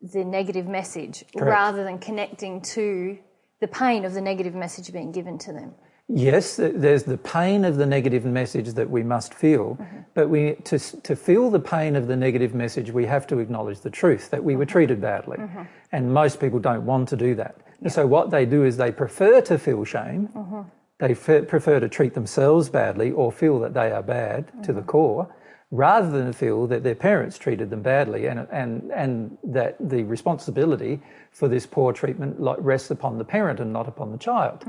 the 0.00 0.24
negative 0.24 0.66
message 0.66 1.26
Correct. 1.36 1.52
rather 1.52 1.84
than 1.84 1.98
connecting 1.98 2.62
to 2.62 3.18
the 3.60 3.68
pain 3.68 4.06
of 4.06 4.14
the 4.14 4.22
negative 4.22 4.54
message 4.54 4.90
being 4.90 5.12
given 5.12 5.36
to 5.40 5.52
them. 5.52 5.74
Yes, 6.08 6.56
there's 6.56 7.02
the 7.02 7.18
pain 7.18 7.66
of 7.66 7.76
the 7.76 7.84
negative 7.84 8.24
message 8.24 8.68
that 8.74 8.88
we 8.88 9.02
must 9.02 9.34
feel, 9.34 9.76
mm-hmm. 9.76 9.98
but 10.14 10.30
we 10.30 10.54
to 10.64 10.78
to 10.78 11.14
feel 11.14 11.50
the 11.50 11.60
pain 11.60 11.96
of 11.96 12.06
the 12.06 12.16
negative 12.16 12.54
message, 12.54 12.90
we 12.90 13.04
have 13.04 13.26
to 13.26 13.38
acknowledge 13.38 13.80
the 13.80 13.90
truth 13.90 14.30
that 14.30 14.42
we 14.42 14.52
mm-hmm. 14.52 14.60
were 14.60 14.66
treated 14.66 15.02
badly, 15.02 15.36
mm-hmm. 15.36 15.62
and 15.92 16.14
most 16.14 16.40
people 16.40 16.60
don't 16.60 16.86
want 16.86 17.08
to 17.10 17.16
do 17.16 17.34
that. 17.34 17.56
Yeah. 17.82 17.90
So 17.90 18.06
what 18.06 18.30
they 18.30 18.46
do 18.46 18.64
is 18.64 18.78
they 18.78 18.90
prefer 18.90 19.42
to 19.42 19.58
feel 19.58 19.84
shame, 19.84 20.30
mm-hmm. 20.34 20.62
They 20.98 21.14
prefer 21.14 21.78
to 21.78 21.88
treat 21.88 22.14
themselves 22.14 22.68
badly 22.68 23.12
or 23.12 23.30
feel 23.30 23.60
that 23.60 23.72
they 23.72 23.92
are 23.92 24.02
bad 24.02 24.48
mm-hmm. 24.48 24.62
to 24.62 24.72
the 24.72 24.80
mm-hmm. 24.80 24.90
core 24.90 25.34
rather 25.70 26.10
than 26.10 26.32
feel 26.32 26.66
that 26.66 26.82
their 26.82 26.94
parents 26.94 27.38
treated 27.38 27.70
them 27.70 27.82
badly 27.82 28.26
and, 28.26 28.48
and, 28.50 28.90
and 28.90 29.36
that 29.44 29.76
the 29.78 30.02
responsibility 30.04 30.98
for 31.30 31.46
this 31.46 31.66
poor 31.66 31.92
treatment 31.92 32.34
rests 32.58 32.90
upon 32.90 33.18
the 33.18 33.24
parent 33.24 33.60
and 33.60 33.72
not 33.72 33.86
upon 33.86 34.10
the 34.10 34.18
child. 34.18 34.64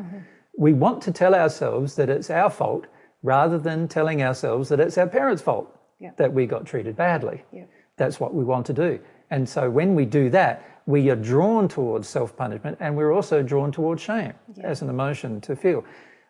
We 0.60 0.74
want 0.74 1.02
to 1.04 1.14
tell 1.14 1.34
ourselves 1.34 1.96
that 1.96 2.10
it's 2.10 2.30
our 2.30 2.50
fault 2.50 2.88
rather 3.24 3.58
than 3.58 3.88
telling 3.88 4.22
ourselves 4.22 4.68
that 4.68 4.82
it's 4.82 4.98
our 4.98 5.08
parents' 5.08 5.42
fault 5.42 5.74
yeah. 6.02 6.12
that 6.18 6.34
we 6.34 6.46
got 6.48 6.66
treated 6.66 6.98
badly. 6.98 7.46
Yeah. 7.54 7.64
That's 7.96 8.20
what 8.20 8.34
we 8.34 8.44
want 8.44 8.66
to 8.66 8.74
do. 8.74 9.00
And 9.32 9.48
so 9.48 9.70
when 9.70 9.96
we 9.96 10.04
do 10.04 10.30
that, 10.32 10.82
we 10.86 11.10
are 11.10 11.16
drawn 11.16 11.70
towards 11.70 12.10
self 12.10 12.36
punishment 12.36 12.76
and 12.82 12.98
we're 12.98 13.14
also 13.14 13.42
drawn 13.42 13.72
towards 13.72 14.02
shame 14.02 14.34
yeah. 14.54 14.66
as 14.66 14.82
an 14.82 14.90
emotion 14.90 15.40
to 15.42 15.56
feel. 15.56 15.86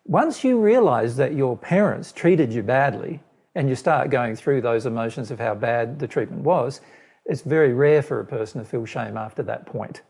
Once 0.06 0.44
you 0.44 0.60
realize 0.60 1.16
that 1.16 1.34
your 1.34 1.58
parents 1.58 2.12
treated 2.12 2.54
you 2.54 2.62
badly 2.62 3.20
and 3.56 3.68
you 3.68 3.74
start 3.74 4.12
going 4.12 4.36
through 4.36 4.62
those 4.62 4.86
emotions 4.86 5.32
of 5.32 5.40
how 5.40 5.56
bad 5.56 5.98
the 5.98 6.08
treatment 6.08 6.44
was, 6.44 6.82
it's 7.26 7.42
very 7.42 7.74
rare 7.74 8.04
for 8.04 8.20
a 8.20 8.26
person 8.26 8.62
to 8.62 8.68
feel 8.68 8.86
shame 8.86 9.18
after 9.18 9.42
that 9.42 9.66
point. 9.66 10.04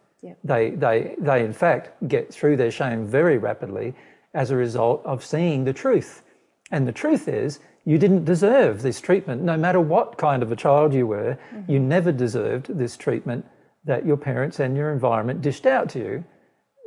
They, 0.44 0.72
they, 0.72 1.16
they, 1.18 1.46
in 1.46 1.54
fact, 1.54 2.08
get 2.10 2.34
through 2.34 2.58
their 2.58 2.72
shame 2.72 3.06
very 3.08 3.38
rapidly 3.38 3.96
as 4.34 4.52
a 4.52 4.56
result 4.56 5.02
of 5.06 5.24
seeing 5.24 5.64
the 5.64 5.74
truth. 5.74 6.24
And 6.72 6.88
the 6.88 6.92
truth 6.92 7.28
is, 7.28 7.60
you 7.86 7.98
didn't 7.98 8.26
deserve 8.26 8.82
this 8.82 9.02
treatment. 9.02 9.42
No 9.42 9.58
matter 9.58 9.80
what 9.80 10.18
kind 10.18 10.44
of 10.44 10.52
a 10.52 10.56
child 10.56 10.94
you 10.94 11.08
were, 11.08 11.38
mm-hmm. 11.54 11.72
you 11.72 11.80
never 11.80 12.12
deserved 12.12 12.78
this 12.78 12.96
treatment 12.98 13.46
that 13.86 14.06
your 14.06 14.18
parents 14.18 14.60
and 14.60 14.78
your 14.78 14.92
environment 14.92 15.42
dished 15.42 15.66
out 15.66 15.90
to 15.90 16.00
you 16.00 16.24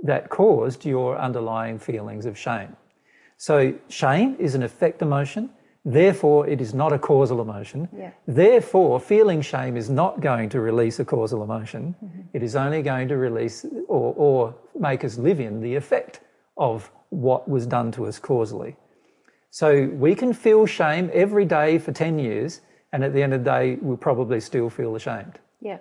that 0.04 0.28
caused 0.28 0.84
your 0.84 1.18
underlying 1.18 1.78
feelings 1.78 2.26
of 2.26 2.38
shame. 2.38 2.76
So 3.36 3.74
shame 3.88 4.36
is 4.38 4.54
an 4.54 4.62
effect 4.62 5.02
emotion. 5.02 5.50
Therefore, 5.84 6.46
it 6.46 6.60
is 6.60 6.74
not 6.74 6.92
a 6.92 6.98
causal 6.98 7.40
emotion. 7.40 7.88
Yeah. 7.96 8.12
Therefore, 8.28 9.00
feeling 9.00 9.40
shame 9.42 9.76
is 9.76 9.90
not 9.90 10.20
going 10.20 10.48
to 10.50 10.60
release 10.60 11.00
a 11.00 11.04
causal 11.04 11.42
emotion. 11.42 11.96
Mm-hmm. 12.04 12.20
It 12.34 12.42
is 12.44 12.54
only 12.54 12.82
going 12.82 13.08
to 13.08 13.16
release 13.16 13.66
or, 13.88 14.14
or 14.16 14.54
make 14.78 15.02
us 15.04 15.18
live 15.18 15.40
in 15.40 15.60
the 15.60 15.74
effect 15.74 16.20
of 16.62 16.90
what 17.10 17.48
was 17.48 17.66
done 17.66 17.90
to 17.92 18.06
us 18.06 18.18
causally. 18.18 18.76
So 19.50 19.86
we 19.92 20.14
can 20.14 20.32
feel 20.32 20.64
shame 20.64 21.10
every 21.12 21.44
day 21.44 21.78
for 21.78 21.92
10 21.92 22.18
years, 22.18 22.60
and 22.92 23.04
at 23.04 23.12
the 23.12 23.22
end 23.22 23.34
of 23.34 23.44
the 23.44 23.50
day, 23.50 23.76
we'll 23.82 23.96
probably 23.96 24.40
still 24.40 24.70
feel 24.70 24.94
ashamed. 24.96 25.38
Yeah. 25.60 25.78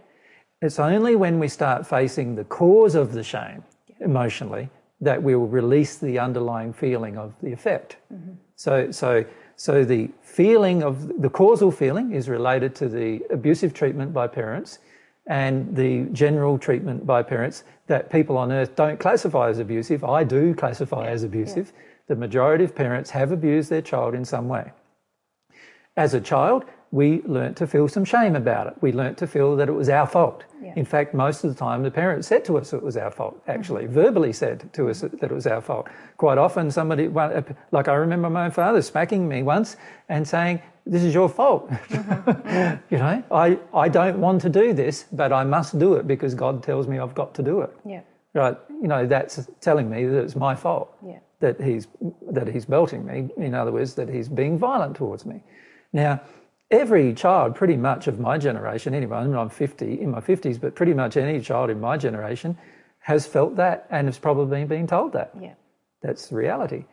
It's 0.61 0.79
only 0.79 1.15
when 1.15 1.39
we 1.39 1.47
start 1.47 1.87
facing 1.87 2.35
the 2.35 2.43
cause 2.43 2.95
of 2.95 3.13
the 3.13 3.23
shame 3.23 3.63
yeah. 3.87 4.05
emotionally 4.05 4.69
that 4.99 5.21
we 5.21 5.35
will 5.35 5.47
release 5.47 5.97
the 5.97 6.19
underlying 6.19 6.73
feeling 6.73 7.17
of 7.17 7.33
the 7.41 7.51
effect. 7.53 7.97
Mm-hmm. 8.13 8.33
So, 8.55 8.91
so, 8.91 9.25
so 9.55 9.83
the 9.83 10.09
feeling 10.21 10.83
of 10.83 11.21
the 11.21 11.29
causal 11.29 11.71
feeling 11.71 12.11
is 12.11 12.27
related 12.27 12.75
to 12.75 12.89
the 12.89 13.21
abusive 13.29 13.73
treatment 13.73 14.13
by 14.13 14.27
parents 14.27 14.79
and 15.27 15.75
the 15.75 16.05
general 16.11 16.57
treatment 16.57 17.05
by 17.05 17.23
parents 17.23 17.63
that 17.91 18.09
people 18.09 18.37
on 18.37 18.51
earth 18.51 18.75
don't 18.75 18.99
classify 18.99 19.49
as 19.49 19.59
abusive. 19.59 20.03
I 20.03 20.23
do 20.23 20.55
classify 20.55 21.03
yeah. 21.03 21.11
as 21.11 21.23
abusive. 21.23 21.67
Yeah. 21.75 21.81
The 22.07 22.15
majority 22.15 22.63
of 22.63 22.73
parents 22.73 23.09
have 23.11 23.31
abused 23.31 23.69
their 23.69 23.81
child 23.81 24.15
in 24.15 24.23
some 24.23 24.47
way. 24.47 24.71
As 25.97 26.13
a 26.13 26.21
child, 26.21 26.63
we 26.91 27.21
learnt 27.23 27.57
to 27.57 27.67
feel 27.67 27.87
some 27.89 28.05
shame 28.05 28.35
about 28.35 28.67
it. 28.67 28.73
We 28.81 28.93
learnt 28.93 29.17
to 29.19 29.27
feel 29.27 29.57
that 29.57 29.67
it 29.67 29.73
was 29.73 29.89
our 29.89 30.07
fault. 30.07 30.45
Yeah. 30.61 30.73
In 30.75 30.85
fact, 30.85 31.13
most 31.13 31.43
of 31.43 31.49
the 31.53 31.59
time, 31.59 31.83
the 31.83 31.91
parents 31.91 32.27
said 32.27 32.45
to 32.45 32.57
us 32.57 32.71
it 32.71 32.81
was 32.81 32.95
our 32.95 33.11
fault, 33.11 33.41
actually, 33.47 33.83
mm-hmm. 33.83 33.93
verbally 33.93 34.33
said 34.33 34.71
to 34.73 34.89
us 34.89 35.01
that 35.01 35.23
it 35.23 35.31
was 35.31 35.47
our 35.47 35.61
fault. 35.61 35.87
Quite 36.15 36.37
often, 36.37 36.71
somebody, 36.71 37.09
like 37.09 37.87
I 37.87 37.95
remember 37.95 38.29
my 38.29 38.49
father 38.49 38.81
smacking 38.81 39.27
me 39.27 39.43
once 39.43 39.75
and 40.07 40.25
saying, 40.25 40.61
This 40.85 41.03
is 41.03 41.13
your 41.13 41.29
fault. 41.29 41.69
Mm-hmm. 41.69 42.77
you 42.93 42.97
know, 42.97 43.23
I, 43.31 43.59
I 43.73 43.87
don't 43.87 44.19
want 44.19 44.41
to 44.41 44.49
do 44.49 44.73
this, 44.73 45.05
but 45.11 45.31
I 45.31 45.43
must 45.43 45.77
do 45.77 45.93
it 45.95 46.07
because 46.07 46.33
God 46.33 46.63
tells 46.63 46.87
me 46.87 46.99
I've 46.99 47.15
got 47.15 47.33
to 47.35 47.43
do 47.43 47.61
it. 47.61 47.75
Yeah. 47.85 48.01
Right. 48.33 48.57
You 48.69 48.87
know, 48.87 49.05
that's 49.05 49.47
telling 49.59 49.89
me 49.89 50.05
that 50.05 50.23
it's 50.23 50.35
my 50.35 50.55
fault. 50.55 50.95
Yeah. 51.05 51.19
That 51.39 51.61
he's, 51.61 51.87
that 52.31 52.47
he's 52.47 52.65
belting 52.65 53.05
me. 53.05 53.29
In 53.37 53.53
other 53.53 53.71
words, 53.71 53.95
that 53.95 54.09
he's 54.09 54.29
being 54.29 54.57
violent 54.57 54.95
towards 54.95 55.25
me. 55.25 55.43
Now, 55.93 56.21
every 56.69 57.13
child 57.13 57.55
pretty 57.55 57.75
much 57.75 58.07
of 58.07 58.19
my 58.19 58.37
generation, 58.37 58.93
anyway, 58.93 59.17
I 59.17 59.25
mean, 59.25 59.35
I'm 59.35 59.49
50, 59.49 60.01
in 60.01 60.11
my 60.11 60.21
50s, 60.21 60.59
but 60.59 60.75
pretty 60.75 60.93
much 60.93 61.17
any 61.17 61.41
child 61.41 61.69
in 61.69 61.79
my 61.79 61.97
generation 61.97 62.57
has 62.99 63.25
felt 63.25 63.55
that 63.57 63.87
and 63.89 64.07
has 64.07 64.17
probably 64.17 64.63
been 64.63 64.87
told 64.87 65.13
that. 65.13 65.31
Yeah. 65.39 65.53
That's 66.01 66.27
the 66.27 66.35
reality. 66.35 66.85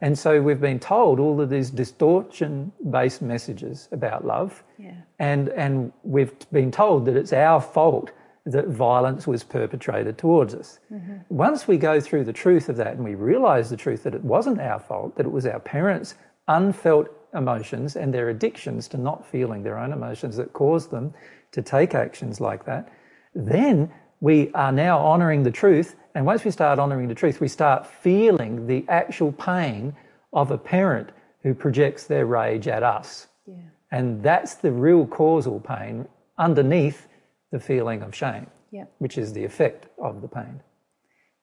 And 0.00 0.18
so 0.18 0.42
we've 0.42 0.60
been 0.60 0.78
told 0.78 1.18
all 1.18 1.40
of 1.40 1.48
these 1.48 1.70
distortion 1.70 2.72
based 2.90 3.22
messages 3.22 3.88
about 3.92 4.26
love. 4.26 4.62
Yeah. 4.78 4.92
And, 5.18 5.48
and 5.50 5.92
we've 6.02 6.34
been 6.52 6.70
told 6.70 7.06
that 7.06 7.16
it's 7.16 7.32
our 7.32 7.60
fault 7.60 8.10
that 8.44 8.68
violence 8.68 9.26
was 9.26 9.42
perpetrated 9.42 10.18
towards 10.18 10.54
us. 10.54 10.78
Mm-hmm. 10.92 11.16
Once 11.30 11.66
we 11.66 11.78
go 11.78 12.00
through 12.00 12.24
the 12.24 12.32
truth 12.32 12.68
of 12.68 12.76
that 12.76 12.94
and 12.94 13.04
we 13.04 13.14
realize 13.14 13.70
the 13.70 13.76
truth 13.76 14.04
that 14.04 14.14
it 14.14 14.22
wasn't 14.22 14.60
our 14.60 14.78
fault, 14.78 15.16
that 15.16 15.26
it 15.26 15.32
was 15.32 15.46
our 15.46 15.58
parents' 15.58 16.14
unfelt 16.46 17.08
emotions 17.34 17.96
and 17.96 18.14
their 18.14 18.28
addictions 18.28 18.86
to 18.88 18.98
not 18.98 19.26
feeling 19.26 19.62
their 19.62 19.78
own 19.78 19.92
emotions 19.92 20.36
that 20.36 20.52
caused 20.52 20.90
them 20.90 21.12
to 21.52 21.60
take 21.60 21.94
actions 21.94 22.40
like 22.40 22.64
that, 22.66 22.88
then 23.34 23.90
we 24.20 24.50
are 24.52 24.72
now 24.72 24.98
honoring 24.98 25.42
the 25.42 25.50
truth. 25.50 25.96
And 26.16 26.24
once 26.24 26.46
we 26.46 26.50
start 26.50 26.78
honoring 26.78 27.08
the 27.08 27.14
truth, 27.14 27.42
we 27.42 27.48
start 27.48 27.86
feeling 27.86 28.66
the 28.66 28.86
actual 28.88 29.32
pain 29.32 29.94
of 30.32 30.50
a 30.50 30.56
parent 30.56 31.10
who 31.42 31.52
projects 31.52 32.04
their 32.04 32.24
rage 32.24 32.68
at 32.68 32.82
us. 32.82 33.26
Yeah. 33.44 33.56
And 33.92 34.22
that's 34.22 34.54
the 34.54 34.72
real 34.72 35.06
causal 35.06 35.60
pain 35.60 36.08
underneath 36.38 37.06
the 37.52 37.60
feeling 37.60 38.00
of 38.00 38.14
shame, 38.14 38.46
Yeah. 38.70 38.86
which 38.98 39.18
is 39.18 39.34
the 39.34 39.44
effect 39.44 39.88
of 40.02 40.22
the 40.22 40.28
pain. 40.28 40.62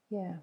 Yeah. 0.10 0.38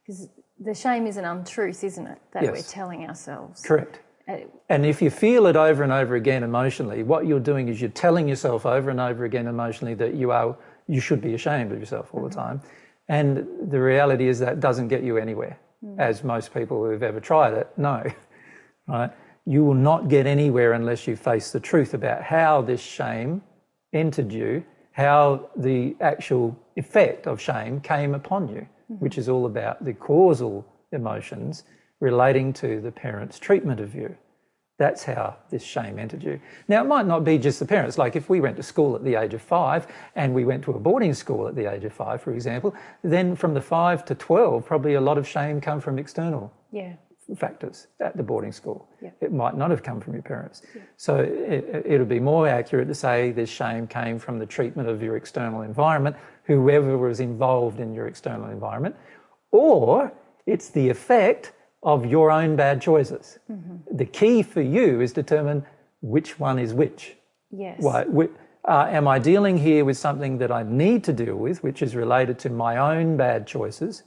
Because 0.00 0.30
the 0.58 0.72
shame 0.72 1.06
is 1.06 1.18
an 1.18 1.26
untruth, 1.26 1.84
isn't 1.84 2.06
it? 2.06 2.18
That 2.32 2.44
Yes. 2.44 2.52
we're 2.52 2.72
telling 2.72 3.06
ourselves. 3.06 3.60
Correct. 3.60 4.00
Uh, 4.26 4.38
And 4.70 4.86
if 4.86 5.02
you 5.02 5.10
feel 5.10 5.46
it 5.46 5.54
over 5.54 5.82
and 5.82 5.92
over 5.92 6.14
again 6.14 6.42
emotionally, 6.42 7.02
what 7.02 7.26
you're 7.26 7.40
doing 7.52 7.68
is 7.68 7.82
you're 7.82 7.90
telling 7.90 8.26
yourself 8.26 8.64
over 8.64 8.88
and 8.88 9.00
over 9.00 9.26
again 9.26 9.46
emotionally 9.46 9.92
that 9.96 10.14
you 10.14 10.32
are 10.32 10.56
you 10.88 11.00
should 11.00 11.20
be 11.20 11.34
ashamed 11.34 11.72
of 11.72 11.78
yourself 11.80 12.14
all 12.14 12.22
the 12.22 12.30
time. 12.30 12.60
And 13.08 13.46
the 13.70 13.80
reality 13.80 14.28
is 14.28 14.38
that 14.40 14.60
doesn't 14.60 14.88
get 14.88 15.02
you 15.02 15.16
anywhere, 15.16 15.58
hmm. 15.84 15.98
as 16.00 16.24
most 16.24 16.52
people 16.52 16.84
who've 16.84 17.02
ever 17.02 17.20
tried 17.20 17.54
it 17.54 17.68
know. 17.76 18.04
Right? 18.88 19.10
You 19.44 19.64
will 19.64 19.74
not 19.74 20.06
get 20.06 20.28
anywhere 20.28 20.74
unless 20.74 21.08
you 21.08 21.16
face 21.16 21.50
the 21.50 21.58
truth 21.58 21.92
about 21.92 22.22
how 22.22 22.62
this 22.62 22.80
shame 22.80 23.42
entered 23.92 24.30
you, 24.30 24.64
how 24.92 25.50
the 25.56 25.96
actual 26.00 26.56
effect 26.76 27.26
of 27.26 27.40
shame 27.40 27.80
came 27.80 28.14
upon 28.14 28.46
you, 28.46 28.68
hmm. 28.86 28.94
which 28.94 29.18
is 29.18 29.28
all 29.28 29.46
about 29.46 29.84
the 29.84 29.92
causal 29.92 30.64
emotions 30.92 31.64
relating 31.98 32.52
to 32.52 32.80
the 32.80 32.92
parent's 32.92 33.40
treatment 33.40 33.80
of 33.80 33.92
you. 33.92 34.16
That's 34.78 35.04
how 35.04 35.36
this 35.50 35.62
shame 35.62 35.98
entered 35.98 36.22
you. 36.22 36.38
Now, 36.68 36.82
it 36.82 36.86
might 36.86 37.06
not 37.06 37.24
be 37.24 37.38
just 37.38 37.58
the 37.58 37.64
parents. 37.64 37.96
Like 37.96 38.14
if 38.14 38.28
we 38.28 38.40
went 38.40 38.56
to 38.58 38.62
school 38.62 38.94
at 38.94 39.04
the 39.04 39.14
age 39.14 39.32
of 39.32 39.40
five 39.40 39.86
and 40.14 40.34
we 40.34 40.44
went 40.44 40.64
to 40.64 40.72
a 40.72 40.78
boarding 40.78 41.14
school 41.14 41.48
at 41.48 41.54
the 41.54 41.72
age 41.72 41.84
of 41.84 41.94
five, 41.94 42.20
for 42.20 42.34
example, 42.34 42.74
then 43.02 43.36
from 43.36 43.54
the 43.54 43.62
five 43.62 44.04
to 44.04 44.14
12, 44.14 44.66
probably 44.66 44.94
a 44.94 45.00
lot 45.00 45.16
of 45.16 45.26
shame 45.26 45.62
come 45.62 45.80
from 45.80 45.98
external 45.98 46.52
yeah. 46.70 46.92
factors 47.38 47.86
at 48.00 48.18
the 48.18 48.22
boarding 48.22 48.52
school. 48.52 48.86
Yeah. 49.00 49.12
It 49.22 49.32
might 49.32 49.56
not 49.56 49.70
have 49.70 49.82
come 49.82 49.98
from 49.98 50.12
your 50.12 50.22
parents. 50.22 50.60
So 50.98 51.20
it, 51.20 51.84
it'll 51.86 52.04
be 52.04 52.20
more 52.20 52.46
accurate 52.46 52.88
to 52.88 52.94
say 52.94 53.32
this 53.32 53.48
shame 53.48 53.86
came 53.86 54.18
from 54.18 54.38
the 54.38 54.46
treatment 54.46 54.90
of 54.90 55.02
your 55.02 55.16
external 55.16 55.62
environment, 55.62 56.16
whoever 56.44 56.98
was 56.98 57.20
involved 57.20 57.80
in 57.80 57.94
your 57.94 58.08
external 58.08 58.50
environment, 58.50 58.94
or 59.52 60.12
it's 60.44 60.68
the 60.68 60.90
effect 60.90 61.52
of 61.86 62.04
your 62.04 62.32
own 62.32 62.56
bad 62.56 62.82
choices. 62.82 63.38
Mm-hmm. 63.50 63.96
The 63.96 64.04
key 64.04 64.42
for 64.42 64.60
you 64.60 65.00
is 65.00 65.12
determine 65.12 65.64
which 66.00 66.38
one 66.38 66.58
is 66.58 66.74
which. 66.74 67.16
Yes. 67.50 67.80
Why, 67.80 68.04
uh, 68.66 68.88
am 68.90 69.06
I 69.06 69.20
dealing 69.20 69.56
here 69.56 69.84
with 69.84 69.96
something 69.96 70.38
that 70.38 70.50
I 70.50 70.64
need 70.64 71.04
to 71.04 71.12
deal 71.12 71.36
with, 71.36 71.62
which 71.62 71.82
is 71.82 71.94
related 71.94 72.40
to 72.40 72.50
my 72.50 72.76
own 72.76 73.16
bad 73.16 73.46
choices, 73.46 74.02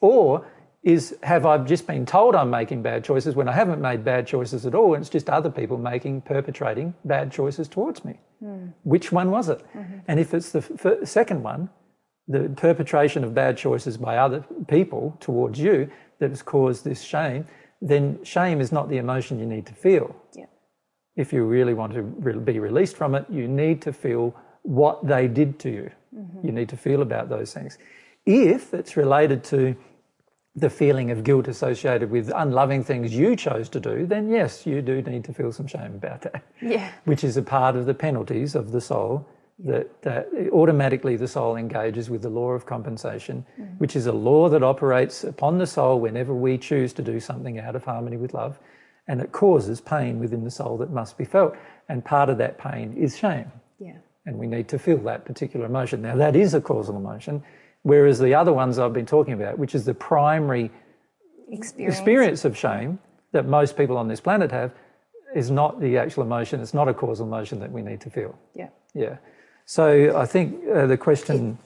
or 0.00 0.44
is 0.82 1.16
have 1.22 1.46
I 1.46 1.58
just 1.58 1.86
been 1.86 2.04
told 2.04 2.34
I'm 2.34 2.50
making 2.50 2.82
bad 2.82 3.04
choices 3.04 3.36
when 3.36 3.48
I 3.48 3.52
haven't 3.52 3.80
made 3.80 4.02
bad 4.02 4.26
choices 4.26 4.66
at 4.66 4.74
all? 4.74 4.94
And 4.94 5.02
it's 5.02 5.10
just 5.10 5.30
other 5.30 5.50
people 5.50 5.78
making 5.78 6.22
perpetrating 6.22 6.94
bad 7.04 7.30
choices 7.30 7.68
towards 7.68 8.04
me. 8.04 8.18
Which 8.82 9.12
one 9.12 9.30
was 9.30 9.48
it? 9.48 9.64
And 10.08 10.18
if 10.18 10.34
it's 10.34 10.50
the 10.50 11.00
second 11.04 11.44
one, 11.44 11.68
the 12.26 12.48
perpetration 12.48 13.22
of 13.22 13.34
bad 13.34 13.56
choices 13.56 13.98
by 13.98 14.16
other 14.16 14.44
people 14.66 15.16
towards 15.20 15.60
you 15.60 15.90
that 16.20 16.30
has 16.30 16.42
caused 16.42 16.84
this 16.84 17.02
shame, 17.02 17.46
then 17.82 18.22
shame 18.24 18.60
is 18.60 18.70
not 18.72 18.88
the 18.88 18.98
emotion 18.98 19.38
you 19.38 19.46
need 19.46 19.66
to 19.66 19.74
feel 19.74 20.14
Yeah. 20.34 20.46
if 21.16 21.32
you 21.32 21.44
really 21.44 21.74
want 21.74 21.92
to 21.94 22.02
be 22.02 22.58
released 22.58 22.96
from 22.96 23.14
it, 23.14 23.24
you 23.28 23.48
need 23.48 23.82
to 23.82 23.92
feel 23.92 24.34
what 24.62 25.06
they 25.06 25.26
did 25.28 25.58
to 25.60 25.70
you. 25.70 25.90
Mm-hmm. 26.16 26.46
You 26.46 26.52
need 26.52 26.68
to 26.68 26.76
feel 26.76 27.02
about 27.02 27.28
those 27.28 27.52
things. 27.54 27.78
If 28.26 28.74
it's 28.74 28.96
related 28.96 29.42
to 29.44 29.74
the 30.56 30.68
feeling 30.68 31.10
of 31.10 31.22
guilt 31.24 31.48
associated 31.48 32.10
with 32.10 32.30
unloving 32.34 32.84
things 32.84 33.14
you 33.14 33.36
chose 33.36 33.68
to 33.70 33.80
do, 33.80 34.04
then 34.06 34.28
yes, 34.28 34.66
you 34.66 34.82
do 34.82 35.00
need 35.02 35.24
to 35.24 35.32
feel 35.32 35.52
some 35.52 35.66
shame 35.66 35.94
about 35.94 36.20
that, 36.22 36.42
Yeah. 36.60 36.90
which 37.04 37.24
is 37.24 37.36
a 37.36 37.42
part 37.42 37.76
of 37.76 37.86
the 37.86 37.94
penalties 37.94 38.54
of 38.54 38.72
the 38.72 38.80
soul. 38.80 39.26
That, 39.62 40.02
that 40.02 40.28
automatically 40.52 41.16
the 41.16 41.28
soul 41.28 41.56
engages 41.56 42.08
with 42.08 42.22
the 42.22 42.30
law 42.30 42.52
of 42.52 42.64
compensation, 42.64 43.44
mm. 43.60 43.78
which 43.78 43.94
is 43.94 44.06
a 44.06 44.12
law 44.12 44.48
that 44.48 44.62
operates 44.62 45.22
upon 45.22 45.58
the 45.58 45.66
soul 45.66 46.00
whenever 46.00 46.32
we 46.34 46.56
choose 46.56 46.94
to 46.94 47.02
do 47.02 47.20
something 47.20 47.58
out 47.58 47.76
of 47.76 47.84
harmony 47.84 48.16
with 48.16 48.32
love 48.32 48.58
and 49.10 49.20
it 49.20 49.32
causes 49.32 49.80
pain 49.80 50.20
within 50.20 50.44
the 50.44 50.50
soul 50.50 50.78
that 50.78 50.90
must 50.90 51.18
be 51.18 51.24
felt. 51.24 51.56
And 51.88 52.04
part 52.04 52.28
of 52.28 52.38
that 52.38 52.58
pain 52.58 52.94
is 52.96 53.18
shame. 53.18 53.50
Yeah. 53.80 53.96
And 54.24 54.38
we 54.38 54.46
need 54.46 54.68
to 54.68 54.78
feel 54.78 54.98
that 54.98 55.24
particular 55.24 55.66
emotion. 55.66 56.00
Now, 56.00 56.14
that 56.14 56.36
is 56.36 56.54
a 56.54 56.60
causal 56.60 56.96
emotion, 56.96 57.42
whereas 57.82 58.20
the 58.20 58.34
other 58.34 58.52
ones 58.52 58.78
I've 58.78 58.92
been 58.92 59.06
talking 59.06 59.34
about, 59.34 59.58
which 59.58 59.74
is 59.74 59.84
the 59.84 59.94
primary 59.94 60.70
Experience. 61.50 61.96
experience 61.96 62.44
of 62.44 62.56
shame 62.56 63.00
that 63.32 63.46
most 63.46 63.76
people 63.76 63.96
on 63.96 64.06
this 64.06 64.20
planet 64.20 64.52
have, 64.52 64.72
is 65.34 65.50
not 65.50 65.80
the 65.80 65.98
actual 65.98 66.22
emotion. 66.22 66.60
It's 66.60 66.74
not 66.74 66.86
a 66.86 66.94
causal 66.94 67.26
emotion 67.26 67.58
that 67.60 67.72
we 67.72 67.82
need 67.82 68.00
to 68.02 68.10
feel. 68.10 68.38
Yeah. 68.54 68.68
Yeah. 68.94 69.16
So 69.70 70.16
I 70.16 70.26
think 70.26 70.66
uh, 70.66 70.86
the 70.86 70.96
question 70.96 71.56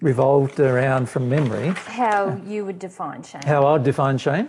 revolved 0.00 0.58
around 0.58 1.10
from 1.10 1.28
memory 1.28 1.74
How 1.84 2.40
you 2.46 2.64
would 2.64 2.78
define 2.78 3.22
shame. 3.22 3.42
how 3.44 3.66
I'd 3.66 3.84
define 3.84 4.16
shame? 4.16 4.48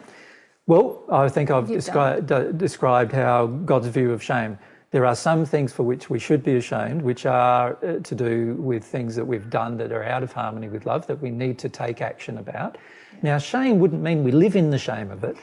Well, 0.68 1.04
I 1.12 1.28
think 1.28 1.52
I've 1.52 1.68
descri- 1.68 2.58
described 2.58 3.12
how 3.12 3.48
God's 3.48 3.88
view 3.88 4.14
of 4.14 4.24
shame. 4.24 4.58
There 4.92 5.06
are 5.06 5.18
some 5.18 5.46
things 5.46 5.74
for 5.74 5.84
which 5.84 6.10
we 6.10 6.18
should 6.18 6.46
be 6.46 6.56
ashamed, 6.56 7.02
which 7.02 7.26
are 7.26 7.78
uh, 7.84 8.00
to 8.00 8.16
do 8.16 8.54
with 8.54 8.86
things 8.86 9.18
that 9.18 9.26
we've 9.26 9.50
done 9.50 9.76
that 9.80 9.92
are 9.92 10.06
out 10.06 10.24
of 10.24 10.32
harmony 10.32 10.70
with 10.70 10.86
love, 10.86 11.06
that 11.08 11.22
we 11.22 11.30
need 11.30 11.60
to 11.60 11.68
take 11.68 12.00
action 12.02 12.38
about. 12.38 12.78
Now, 13.22 13.38
shame 13.38 13.80
wouldn't 13.80 14.02
mean 14.02 14.24
we 14.24 14.32
live 14.32 14.56
in 14.56 14.70
the 14.70 14.80
shame 14.80 15.12
of 15.12 15.26
it. 15.26 15.36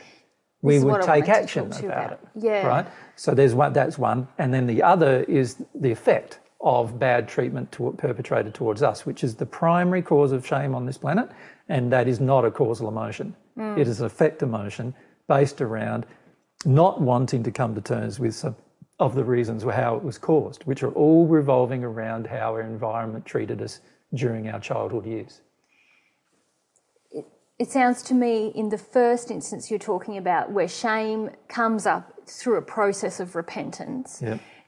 We 0.62 0.78
would 0.78 1.02
take 1.02 1.28
action 1.28 1.66
about, 1.66 1.84
about. 1.84 2.12
it. 2.12 2.20
Yeah. 2.36 2.66
Right. 2.66 2.86
So 3.16 3.34
there's 3.34 3.54
one. 3.54 3.74
That's 3.74 3.98
one, 3.98 4.28
and 4.38 4.54
then 4.54 4.66
the 4.66 4.82
other 4.82 5.24
is 5.24 5.62
the 5.74 5.90
effect 5.90 6.40
of 6.60 6.98
bad 6.98 7.26
treatment 7.26 7.72
to, 7.72 7.94
perpetrated 7.96 8.54
towards 8.54 8.82
us, 8.82 9.06
which 9.06 9.24
is 9.24 9.34
the 9.34 9.46
primary 9.46 10.02
cause 10.02 10.32
of 10.32 10.46
shame 10.46 10.74
on 10.74 10.84
this 10.84 10.98
planet, 10.98 11.30
and 11.68 11.92
that 11.92 12.06
is 12.06 12.20
not 12.20 12.44
a 12.44 12.50
causal 12.50 12.88
emotion. 12.88 13.34
Mm. 13.56 13.78
It 13.78 13.88
is 13.88 14.00
an 14.00 14.06
effect 14.06 14.42
emotion 14.42 14.94
based 15.26 15.60
around 15.60 16.06
not 16.64 17.00
wanting 17.00 17.42
to 17.42 17.50
come 17.50 17.74
to 17.74 17.80
terms 17.80 18.20
with 18.20 18.34
some 18.34 18.56
of 18.98 19.14
the 19.14 19.24
reasons 19.24 19.62
how 19.62 19.96
it 19.96 20.02
was 20.02 20.18
caused, 20.18 20.64
which 20.64 20.82
are 20.82 20.92
all 20.92 21.26
revolving 21.26 21.82
around 21.82 22.26
how 22.26 22.52
our 22.52 22.60
environment 22.60 23.24
treated 23.24 23.62
us 23.62 23.80
during 24.12 24.48
our 24.48 24.60
childhood 24.60 25.06
years. 25.06 25.40
It 27.58 27.70
sounds 27.70 28.02
to 28.04 28.14
me, 28.14 28.52
in 28.54 28.68
the 28.70 28.78
first 28.78 29.30
instance 29.30 29.70
you're 29.70 29.78
talking 29.78 30.16
about, 30.16 30.50
where 30.50 30.68
shame 30.68 31.30
comes 31.48 31.86
up 31.86 32.12
through 32.26 32.56
a 32.56 32.62
process 32.62 33.20
of 33.20 33.34
repentance. 33.34 34.20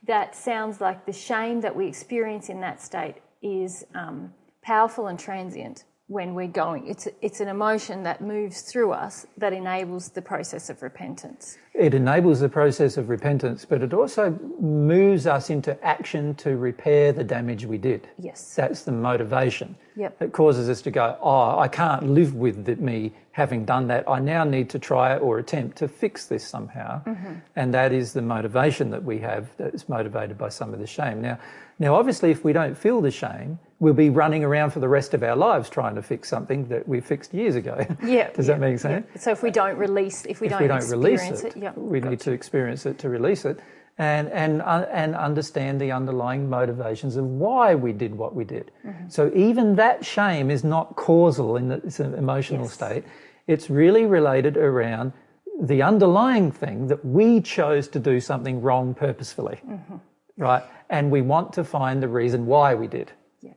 That 0.04 0.34
sounds 0.34 0.80
like 0.80 1.06
the 1.06 1.12
shame 1.12 1.60
that 1.60 1.74
we 1.74 1.86
experience 1.86 2.48
in 2.48 2.60
that 2.60 2.80
state 2.80 3.16
is 3.40 3.84
um, 3.94 4.32
powerful 4.62 5.06
and 5.08 5.18
transient 5.18 5.84
when 6.12 6.34
we're 6.34 6.46
going. 6.46 6.86
It's, 6.86 7.08
it's 7.22 7.40
an 7.40 7.48
emotion 7.48 8.02
that 8.02 8.20
moves 8.20 8.60
through 8.60 8.92
us 8.92 9.26
that 9.38 9.54
enables 9.54 10.10
the 10.10 10.20
process 10.20 10.68
of 10.68 10.82
repentance. 10.82 11.56
It 11.72 11.94
enables 11.94 12.40
the 12.40 12.50
process 12.50 12.98
of 12.98 13.08
repentance, 13.08 13.64
but 13.64 13.82
it 13.82 13.94
also 13.94 14.38
moves 14.60 15.26
us 15.26 15.48
into 15.48 15.82
action 15.82 16.34
to 16.34 16.56
repair 16.56 17.12
the 17.12 17.24
damage 17.24 17.64
we 17.64 17.78
did. 17.78 18.08
Yes. 18.18 18.54
That's 18.54 18.82
the 18.82 18.92
motivation. 18.92 19.74
Yep. 19.96 20.20
It 20.20 20.32
causes 20.32 20.68
us 20.68 20.82
to 20.82 20.90
go, 20.90 21.16
oh, 21.22 21.58
I 21.58 21.68
can't 21.68 22.10
live 22.10 22.34
with 22.34 22.66
the, 22.66 22.76
me 22.76 23.12
having 23.32 23.64
done 23.64 23.86
that. 23.88 24.04
I 24.06 24.20
now 24.20 24.44
need 24.44 24.68
to 24.70 24.78
try 24.78 25.16
or 25.16 25.38
attempt 25.38 25.78
to 25.78 25.88
fix 25.88 26.26
this 26.26 26.46
somehow. 26.46 27.02
Mm-hmm. 27.04 27.34
And 27.56 27.72
that 27.72 27.92
is 27.92 28.12
the 28.12 28.20
motivation 28.20 28.90
that 28.90 29.02
we 29.02 29.18
have 29.20 29.48
that's 29.56 29.88
motivated 29.88 30.36
by 30.36 30.50
some 30.50 30.74
of 30.74 30.80
the 30.80 30.86
shame. 30.86 31.22
Now, 31.22 31.38
now, 31.78 31.96
obviously, 31.96 32.30
if 32.30 32.44
we 32.44 32.52
don't 32.52 32.76
feel 32.76 33.00
the 33.00 33.10
shame, 33.10 33.58
we'll 33.82 33.92
be 33.92 34.10
running 34.10 34.44
around 34.44 34.70
for 34.70 34.78
the 34.78 34.88
rest 34.88 35.12
of 35.12 35.24
our 35.24 35.34
lives 35.34 35.68
trying 35.68 35.96
to 35.96 36.02
fix 36.02 36.28
something 36.28 36.68
that 36.68 36.86
we 36.86 37.00
fixed 37.00 37.34
years 37.34 37.56
ago. 37.56 37.84
Yeah. 38.04 38.30
Does 38.36 38.46
that 38.46 38.60
make 38.60 38.78
sense? 38.78 39.04
yeah. 39.12 39.20
So 39.20 39.32
if 39.32 39.42
we 39.42 39.50
don't 39.50 39.76
release, 39.76 40.24
if 40.26 40.40
we 40.40 40.46
if 40.46 40.52
don't, 40.52 40.62
we 40.62 40.68
don't 40.68 40.88
release 40.88 41.20
experience 41.28 41.42
it, 41.42 41.56
it, 41.56 41.62
yeah. 41.64 41.72
we 41.74 41.98
need 42.00 42.20
to 42.20 42.30
experience 42.30 42.86
it 42.86 42.96
to 43.00 43.08
release 43.08 43.44
it 43.44 43.58
and, 43.98 44.28
and, 44.28 44.62
uh, 44.62 44.86
and 44.92 45.16
understand 45.16 45.80
the 45.80 45.90
underlying 45.90 46.48
motivations 46.48 47.16
of 47.16 47.24
why 47.24 47.74
we 47.74 47.92
did 47.92 48.14
what 48.14 48.36
we 48.36 48.44
did. 48.44 48.70
Mm-hmm. 48.86 49.08
So 49.08 49.32
even 49.34 49.74
that 49.76 50.04
shame 50.04 50.48
is 50.48 50.62
not 50.62 50.94
causal 50.94 51.56
in 51.56 51.66
the, 51.66 51.76
it's 51.84 51.98
an 51.98 52.14
emotional 52.14 52.66
Yes. 52.66 52.74
state. 52.74 53.04
It's 53.48 53.68
really 53.68 54.06
related 54.06 54.56
around 54.56 55.12
the 55.60 55.82
underlying 55.82 56.52
thing 56.52 56.86
that 56.86 57.04
we 57.04 57.40
chose 57.40 57.88
to 57.88 57.98
do 57.98 58.20
something 58.20 58.62
wrong 58.62 58.94
purposefully, 58.94 59.58
Mm-hmm. 59.68 59.96
right? 60.36 60.62
And 60.88 61.10
we 61.10 61.20
want 61.20 61.52
to 61.54 61.64
find 61.64 62.00
the 62.00 62.08
reason 62.08 62.46
why 62.46 62.76
we 62.76 62.86
did. 62.86 63.10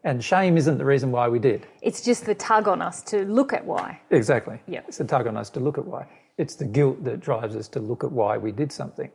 And 0.03 0.23
shame 0.23 0.57
isn't 0.57 0.77
the 0.77 0.85
reason 0.85 1.11
why 1.11 1.27
we 1.27 1.39
did. 1.39 1.67
It's 1.81 2.01
just 2.01 2.25
the 2.25 2.35
tug 2.35 2.67
on 2.67 2.81
us 2.81 3.01
to 3.03 3.25
look 3.25 3.53
at 3.53 3.65
why. 3.65 4.01
Exactly. 4.11 4.59
Yeah. 4.67 4.81
It's 4.87 4.99
a 4.99 5.05
tug 5.05 5.27
on 5.27 5.37
us 5.37 5.49
to 5.51 5.59
look 5.59 5.77
at 5.77 5.85
why. 5.85 6.07
It's 6.37 6.55
the 6.55 6.65
guilt 6.65 7.03
that 7.03 7.19
drives 7.19 7.55
us 7.55 7.67
to 7.69 7.79
look 7.79 8.03
at 8.03 8.11
why 8.11 8.37
we 8.37 8.51
did 8.51 8.71
something. 8.71 9.09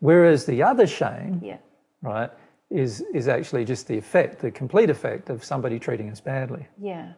Whereas 0.00 0.46
the 0.46 0.62
other 0.62 0.86
shame, 0.86 1.40
Yeah. 1.42 1.58
right, 2.02 2.30
is, 2.70 3.02
is 3.12 3.28
actually 3.28 3.64
just 3.64 3.86
the 3.88 3.98
effect, 3.98 4.40
the 4.40 4.50
complete 4.50 4.90
effect 4.90 5.28
of 5.30 5.44
somebody 5.44 5.78
treating 5.78 6.10
us 6.10 6.20
badly. 6.20 6.66
Yeah. 6.80 7.12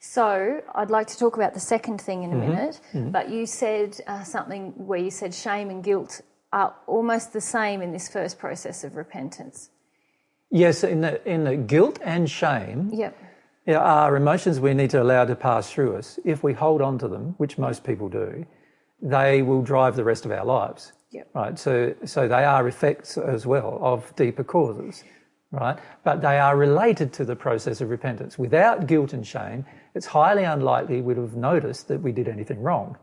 So 0.00 0.60
I'd 0.74 0.90
like 0.90 1.06
to 1.08 1.18
talk 1.18 1.36
about 1.36 1.54
the 1.54 1.60
second 1.60 2.00
thing 2.00 2.22
in 2.22 2.32
a 2.32 2.36
minute, 2.36 2.80
but 2.94 3.30
you 3.30 3.46
said 3.46 3.98
uh, 4.06 4.22
something 4.24 4.72
where 4.76 4.98
you 4.98 5.10
said 5.10 5.34
shame 5.34 5.70
and 5.70 5.82
guilt 5.82 6.20
are 6.52 6.74
almost 6.86 7.32
the 7.32 7.40
same 7.40 7.80
in 7.82 7.92
this 7.92 8.08
first 8.08 8.38
process 8.38 8.84
of 8.84 8.96
repentance. 8.96 9.70
Yes, 10.50 10.84
in 10.84 11.00
the, 11.00 11.26
in 11.28 11.44
the 11.44 11.56
guilt 11.56 11.98
and 12.02 12.30
shame 12.30 12.90
Yep. 12.92 13.16
yeah, 13.66 13.78
are 13.78 14.16
emotions 14.16 14.60
we 14.60 14.74
need 14.74 14.90
to 14.90 15.02
allow 15.02 15.24
to 15.24 15.34
pass 15.34 15.70
through 15.70 15.96
us. 15.96 16.18
If 16.24 16.42
we 16.42 16.52
hold 16.52 16.80
on 16.82 16.98
to 16.98 17.08
them, 17.08 17.34
which 17.38 17.58
most 17.58 17.84
people 17.84 18.08
do, 18.08 18.46
they 19.02 19.42
will 19.42 19.62
drive 19.62 19.96
the 19.96 20.04
rest 20.04 20.24
of 20.24 20.30
our 20.30 20.44
lives. 20.44 20.92
Yep. 21.10 21.28
Right. 21.34 21.58
So, 21.58 21.94
so 22.04 22.28
they 22.28 22.44
are 22.44 22.66
effects 22.68 23.16
as 23.18 23.46
well 23.46 23.78
of 23.82 24.14
deeper 24.16 24.44
causes. 24.44 25.04
Right. 25.52 25.78
But 26.04 26.22
they 26.22 26.38
are 26.38 26.56
related 26.56 27.12
to 27.14 27.24
the 27.24 27.36
process 27.36 27.80
of 27.80 27.88
repentance. 27.88 28.38
Without 28.38 28.86
guilt 28.86 29.12
and 29.12 29.26
shame, 29.26 29.64
it's 29.94 30.06
highly 30.06 30.44
unlikely 30.44 31.00
we'd 31.00 31.16
have 31.16 31.36
noticed 31.36 31.88
that 31.88 32.02
we 32.02 32.12
did 32.12 32.28
anything 32.28 32.60
wrong. 32.62 32.96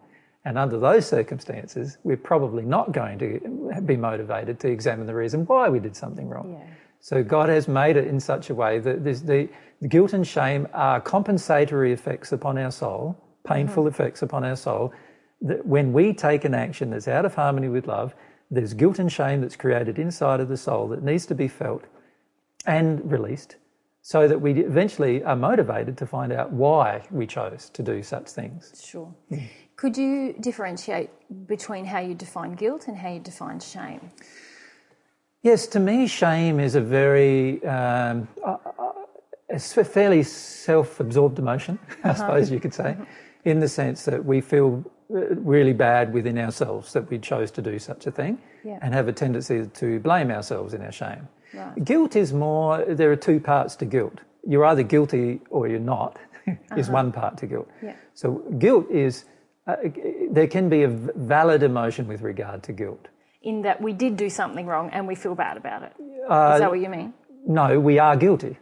And 0.45 0.57
under 0.57 0.77
those 0.77 1.07
circumstances, 1.07 1.97
we're 2.03 2.17
probably 2.17 2.63
not 2.63 2.91
going 2.91 3.17
to 3.19 3.81
be 3.85 3.95
motivated 3.95 4.59
to 4.59 4.67
examine 4.67 5.07
the 5.07 5.15
reason 5.15 5.45
why 5.45 5.69
we 5.69 5.79
did 5.79 5.95
something 5.95 6.27
wrong. 6.27 6.59
Yeah. 6.59 6.73
So 7.03 7.21
God 7.21 7.49
has 7.49 7.67
made 7.67 7.97
it 7.97 8.07
in 8.07 8.17
such 8.17 8.49
a 8.49 8.55
way 8.55 8.79
that 8.79 9.03
there's 9.03 9.23
the, 9.23 9.49
the 9.81 9.89
guilt 9.89 10.13
and 10.13 10.25
shame 10.25 10.69
are 10.73 11.01
compensatory 11.01 11.91
effects 11.91 12.31
upon 12.31 12.57
our 12.57 12.71
soul, 12.71 13.21
painful 13.45 13.83
hmm. 13.83 13.89
effects 13.89 14.21
upon 14.21 14.45
our 14.45 14.55
soul. 14.55 14.93
That 15.41 15.65
when 15.65 15.91
we 15.91 16.13
take 16.13 16.45
an 16.45 16.53
action 16.53 16.91
that's 16.91 17.09
out 17.09 17.25
of 17.25 17.35
harmony 17.35 17.67
with 17.67 17.87
love, 17.87 18.15
there's 18.49 18.73
guilt 18.73 18.99
and 18.99 19.11
shame 19.11 19.41
that's 19.41 19.57
created 19.57 19.99
inside 19.99 20.39
of 20.39 20.47
the 20.47 20.55
soul 20.55 20.87
that 20.87 21.03
needs 21.03 21.25
to 21.25 21.35
be 21.35 21.49
felt 21.49 21.83
and 22.65 23.11
released 23.11 23.57
so 24.01 24.25
that 24.25 24.39
we 24.39 24.53
eventually 24.61 25.21
are 25.25 25.35
motivated 25.35 25.97
to 25.97 26.05
find 26.05 26.31
out 26.31 26.53
why 26.53 27.03
we 27.11 27.27
chose 27.27 27.69
to 27.71 27.83
do 27.83 28.01
such 28.01 28.29
things. 28.29 28.81
Sure. 28.81 29.13
Hmm. 29.27 29.39
Could 29.75 29.97
you 29.97 30.35
differentiate 30.39 31.09
between 31.47 31.83
how 31.83 31.99
you 31.99 32.15
define 32.15 32.53
guilt 32.53 32.87
and 32.87 32.95
how 32.95 33.09
you 33.09 33.19
define 33.19 33.59
shame? 33.59 34.09
Yes, 35.43 35.67
to 35.67 35.79
me, 35.79 36.07
shame 36.07 36.61
is 36.61 36.75
a 36.75 36.81
very, 36.81 37.63
um, 37.65 38.29
uh, 38.41 38.55
uh, 38.79 38.93
a 39.49 39.59
fairly 39.59 40.23
self-absorbed 40.23 41.37
emotion, 41.37 41.77
I 42.05 42.13
suppose 42.13 42.49
you 42.49 42.61
could 42.61 42.73
say, 42.73 42.95
in 43.43 43.59
the 43.59 43.67
sense 43.67 44.05
that 44.05 44.23
we 44.23 44.39
feel 44.39 44.89
uh, 45.13 45.35
really 45.35 45.73
bad 45.73 46.13
within 46.13 46.37
ourselves 46.39 46.93
that 46.93 47.09
we 47.09 47.19
chose 47.19 47.51
to 47.51 47.61
do 47.61 47.77
such 47.77 48.07
a 48.07 48.11
thing, 48.11 48.37
Yeah. 48.63 48.79
and 48.81 48.93
have 48.93 49.09
a 49.09 49.13
tendency 49.13 49.65
to 49.65 49.99
blame 49.99 50.31
ourselves 50.31 50.73
in 50.73 50.81
our 50.81 50.93
shame. 50.93 51.27
Right. 51.53 51.83
Guilt 51.83 52.15
is 52.15 52.31
more. 52.31 52.83
There 52.85 53.11
are 53.11 53.17
two 53.17 53.41
parts 53.41 53.75
to 53.77 53.85
guilt. 53.85 54.21
You're 54.47 54.65
either 54.65 54.83
guilty 54.83 55.41
or 55.49 55.67
you're 55.67 55.79
not. 55.79 56.17
is 56.77 56.89
one 56.89 57.11
part 57.11 57.37
to 57.37 57.47
guilt. 57.47 57.69
Yeah. 57.81 57.95
So 58.13 58.43
guilt 58.57 58.89
is. 58.89 59.25
Uh, 59.67 59.75
there 60.31 60.47
can 60.47 60.67
be 60.67 60.83
a 60.83 60.87
valid 60.89 61.63
emotion 61.63 62.07
with 62.07 62.21
regard 62.21 62.63
to 62.63 62.73
guilt. 62.73 63.07
In 63.43 63.63
that 63.63 63.81
we 63.81 63.91
did 63.93 64.15
do 64.17 64.29
something 64.29 64.65
wrong 64.65 64.89
and 64.93 65.07
we 65.07 65.15
feel 65.15 65.35
bad 65.35 65.57
about 65.57 65.83
it. 65.83 65.91
Is 65.99 66.23
Uh, 66.29 66.59
that 66.59 66.69
what 66.69 66.79
you 66.79 66.89
mean? 66.89 67.13
No, 67.45 67.79
we 67.79 67.99
are 67.99 68.15
guilty. 68.15 68.57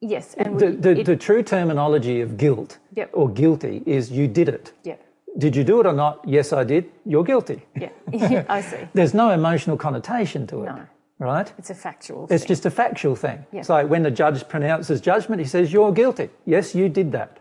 Yes. 0.00 0.34
And 0.38 0.54
we, 0.54 0.60
The, 0.66 0.70
the, 0.76 0.90
it- 1.00 1.06
the 1.06 1.16
true 1.16 1.42
terminology 1.42 2.20
of 2.20 2.36
guilt 2.36 2.78
Yep. 2.94 3.10
or 3.14 3.28
guilty 3.30 3.82
is 3.86 4.10
you 4.12 4.28
did 4.28 4.48
it. 4.48 4.72
yeah. 4.84 4.96
Did 5.36 5.54
you 5.54 5.62
do 5.62 5.78
it 5.80 5.86
or 5.86 5.92
not? 5.92 6.20
Yes, 6.26 6.52
I 6.52 6.64
did. 6.64 6.84
You're 7.04 7.24
guilty. 7.24 7.62
Yeah. 7.76 8.44
I 8.48 8.60
see. 8.62 8.88
There's 8.94 9.14
no 9.14 9.30
emotional 9.30 9.76
connotation 9.76 10.46
to 10.48 10.62
it, 10.64 10.66
No. 10.66 10.80
right? 11.18 11.52
It's 11.58 11.70
a 11.70 11.74
factual 11.74 12.26
thing. 12.26 12.34
It's 12.34 12.44
thing. 12.44 12.48
just 12.48 12.66
a 12.66 12.70
factual 12.70 13.14
thing. 13.16 13.46
Yeah. 13.52 13.60
It's 13.60 13.68
like 13.68 13.88
when 13.88 14.02
the 14.02 14.10
judge 14.10 14.48
pronounces 14.48 15.00
judgment, 15.00 15.40
he 15.40 15.46
says, 15.46 15.72
You're 15.72 15.92
guilty. 15.92 16.28
Yes, 16.44 16.74
you 16.74 16.88
did 16.88 17.12
that. 17.12 17.38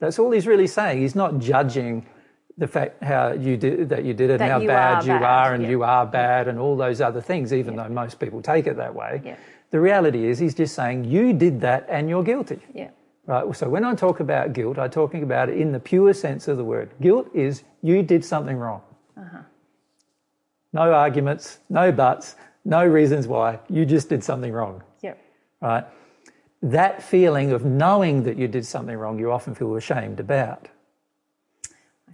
That's 0.00 0.18
all 0.18 0.30
he's 0.30 0.46
really 0.46 0.66
saying. 0.68 1.00
He's 1.00 1.14
not 1.16 1.38
judging 1.38 2.06
the 2.60 2.68
fact 2.68 3.02
how 3.02 3.32
you 3.32 3.56
did 3.56 3.88
that 3.88 4.04
you 4.04 4.14
did 4.14 4.30
it, 4.30 4.38
That 4.38 4.44
and 4.44 4.52
how 4.52 4.60
you 4.60 4.68
bad 4.68 5.04
you 5.04 5.14
bad, 5.14 5.22
are, 5.22 5.54
and 5.54 5.62
yeah. 5.64 5.70
you 5.70 5.82
are 5.82 6.06
bad, 6.06 6.46
and 6.46 6.58
all 6.58 6.76
those 6.76 7.00
other 7.00 7.20
things, 7.22 7.52
even 7.52 7.74
though 7.74 7.88
most 7.88 8.20
people 8.20 8.40
take 8.42 8.66
it 8.68 8.76
that 8.76 8.94
way. 8.94 9.22
Yeah. 9.24 9.36
The 9.70 9.80
reality 9.80 10.26
is, 10.26 10.38
he's 10.38 10.54
just 10.54 10.74
saying, 10.74 11.04
You 11.04 11.32
did 11.32 11.60
that 11.62 11.86
and 11.88 12.08
you're 12.08 12.22
guilty. 12.22 12.60
yeah. 12.74 12.90
Right. 13.26 13.54
So 13.56 13.68
when 13.68 13.84
I 13.84 13.94
talk 13.94 14.20
about 14.20 14.52
guilt, 14.52 14.78
I'm 14.78 14.90
talking 14.90 15.22
about 15.22 15.48
it 15.48 15.56
in 15.58 15.72
the 15.72 15.78
pure 15.80 16.12
sense 16.12 16.48
of 16.48 16.56
the 16.56 16.64
word. 16.64 16.90
Guilt 17.00 17.28
is 17.34 17.62
you 17.82 18.02
did 18.02 18.24
something 18.24 18.56
wrong. 18.56 18.82
uh-huh. 19.16 19.42
No 20.72 20.92
arguments, 20.92 21.58
no 21.68 21.92
buts, 21.92 22.36
no 22.64 22.84
reasons 22.84 23.26
why. 23.26 23.58
You 23.68 23.84
just 23.86 24.08
did 24.08 24.22
something 24.24 24.52
wrong. 24.52 24.82
Yeah. 25.02 25.14
Right. 25.62 25.84
That 26.62 27.02
feeling 27.02 27.52
of 27.52 27.64
knowing 27.64 28.24
that 28.24 28.36
you 28.36 28.48
did 28.48 28.66
something 28.66 28.96
wrong, 28.96 29.18
you 29.18 29.30
often 29.32 29.54
feel 29.54 29.74
ashamed 29.76 30.20
about. 30.20 30.68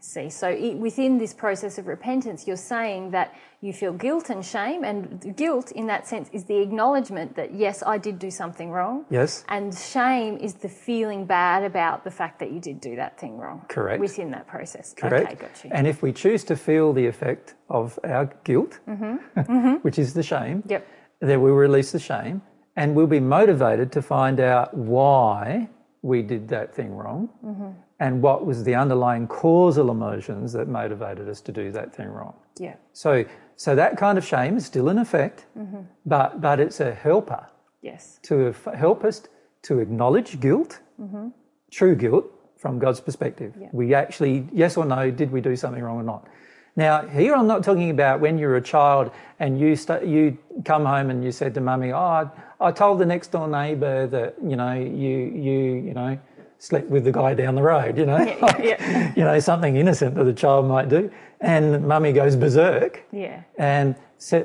See. 0.06 0.30
So 0.30 0.48
within 0.76 1.18
this 1.18 1.34
process 1.34 1.78
of 1.78 1.86
repentance, 1.88 2.46
you're 2.46 2.56
saying 2.74 3.10
that 3.10 3.34
you 3.60 3.72
feel 3.72 3.92
guilt 3.92 4.30
and 4.30 4.44
shame, 4.44 4.84
and 4.84 5.34
guilt 5.36 5.72
in 5.72 5.86
that 5.88 6.06
sense 6.06 6.28
is 6.32 6.44
the 6.44 6.58
acknowledgement 6.58 7.34
that 7.36 7.52
yes, 7.54 7.82
I 7.94 7.98
did 7.98 8.18
do 8.18 8.30
something 8.30 8.70
wrong. 8.70 9.04
Yes. 9.10 9.44
And 9.48 9.74
shame 9.76 10.36
is 10.36 10.54
the 10.54 10.68
feeling 10.68 11.26
bad 11.26 11.64
about 11.64 12.04
the 12.04 12.10
fact 12.10 12.38
that 12.38 12.52
you 12.52 12.60
did 12.60 12.80
do 12.80 12.94
that 12.96 13.18
thing 13.18 13.36
wrong. 13.36 13.64
Correct. 13.68 14.00
Within 14.00 14.30
that 14.30 14.46
process. 14.46 14.94
Correct. 14.96 15.26
Okay, 15.26 15.34
got 15.34 15.64
you. 15.64 15.70
And 15.72 15.86
if 15.86 16.02
we 16.02 16.12
choose 16.12 16.44
to 16.44 16.56
feel 16.56 16.92
the 16.92 17.06
effect 17.06 17.54
of 17.68 17.98
our 18.04 18.26
guilt, 18.44 18.78
mm-hmm. 18.88 19.16
Mm-hmm. 19.40 19.74
which 19.86 19.98
is 19.98 20.14
the 20.14 20.22
shame, 20.22 20.62
Yep. 20.68 20.86
then 21.20 21.40
we'll 21.42 21.54
release 21.54 21.90
the 21.92 21.98
shame 21.98 22.42
and 22.76 22.94
we'll 22.94 23.06
be 23.08 23.20
motivated 23.20 23.90
to 23.92 24.02
find 24.02 24.38
out 24.38 24.72
why 24.76 25.68
we 26.06 26.22
did 26.22 26.48
that 26.48 26.72
thing 26.72 26.94
wrong 26.94 27.28
mm-hmm. 27.44 27.70
and 27.98 28.22
what 28.22 28.46
was 28.46 28.62
the 28.62 28.74
underlying 28.74 29.26
causal 29.26 29.90
emotions 29.90 30.52
that 30.52 30.68
motivated 30.68 31.28
us 31.28 31.40
to 31.40 31.52
do 31.52 31.72
that 31.72 31.94
thing 31.94 32.08
wrong. 32.08 32.34
Yeah. 32.58 32.76
So, 32.92 33.24
so 33.56 33.74
that 33.74 33.96
kind 33.96 34.16
of 34.16 34.24
shame 34.24 34.56
is 34.56 34.64
still 34.64 34.88
in 34.88 34.98
effect, 34.98 35.46
mm-hmm. 35.58 35.80
but, 36.04 36.40
but 36.40 36.60
it's 36.60 36.80
a 36.80 36.94
helper 36.94 37.44
Yes. 37.82 38.18
to 38.22 38.54
help 38.74 39.04
us 39.04 39.22
to 39.62 39.78
acknowledge 39.80 40.40
guilt, 40.40 40.80
mm-hmm. 41.00 41.28
true 41.70 41.94
guilt 41.94 42.26
from 42.56 42.78
God's 42.78 43.00
perspective. 43.00 43.54
We 43.72 43.94
actually, 43.94 44.48
yes 44.52 44.76
or 44.76 44.84
no, 44.84 45.10
did 45.10 45.30
we 45.30 45.40
do 45.40 45.54
something 45.56 45.82
wrong 45.82 45.98
or 45.98 46.02
not? 46.02 46.26
Now, 46.76 47.06
here 47.06 47.34
I'm 47.34 47.46
not 47.46 47.64
talking 47.64 47.90
about 47.90 48.20
when 48.20 48.36
you're 48.36 48.56
a 48.56 48.60
child 48.62 49.10
and 49.40 49.58
you 49.58 49.74
st- 49.76 50.04
you 50.04 50.36
come 50.64 50.84
home 50.84 51.08
and 51.10 51.24
you 51.24 51.32
said 51.32 51.54
to 51.54 51.60
mummy, 51.60 51.90
"Oh, 51.92 52.30
I, 52.60 52.70
told 52.70 52.98
the 52.98 53.06
next 53.06 53.28
door 53.28 53.48
neighbour 53.48 54.06
that 54.08 54.34
you 54.44 54.56
know 54.56 54.74
you 54.74 55.16
you 55.18 55.58
you 55.86 55.94
know 55.94 56.18
slept 56.58 56.88
with 56.88 57.04
the 57.04 57.12
guy 57.12 57.32
down 57.32 57.54
the 57.54 57.62
road." 57.62 57.96
You 57.96 58.04
know, 58.06 58.18
Yeah, 58.58 58.58
yeah, 58.62 59.12
you 59.16 59.24
know 59.24 59.38
something 59.40 59.76
innocent 59.76 60.14
that 60.16 60.26
a 60.26 60.34
child 60.34 60.66
might 60.66 60.90
do, 60.90 61.10
and 61.40 61.86
mummy 61.88 62.12
goes 62.12 62.36
berserk 62.36 63.02
Yeah. 63.10 63.42
and 63.58 63.94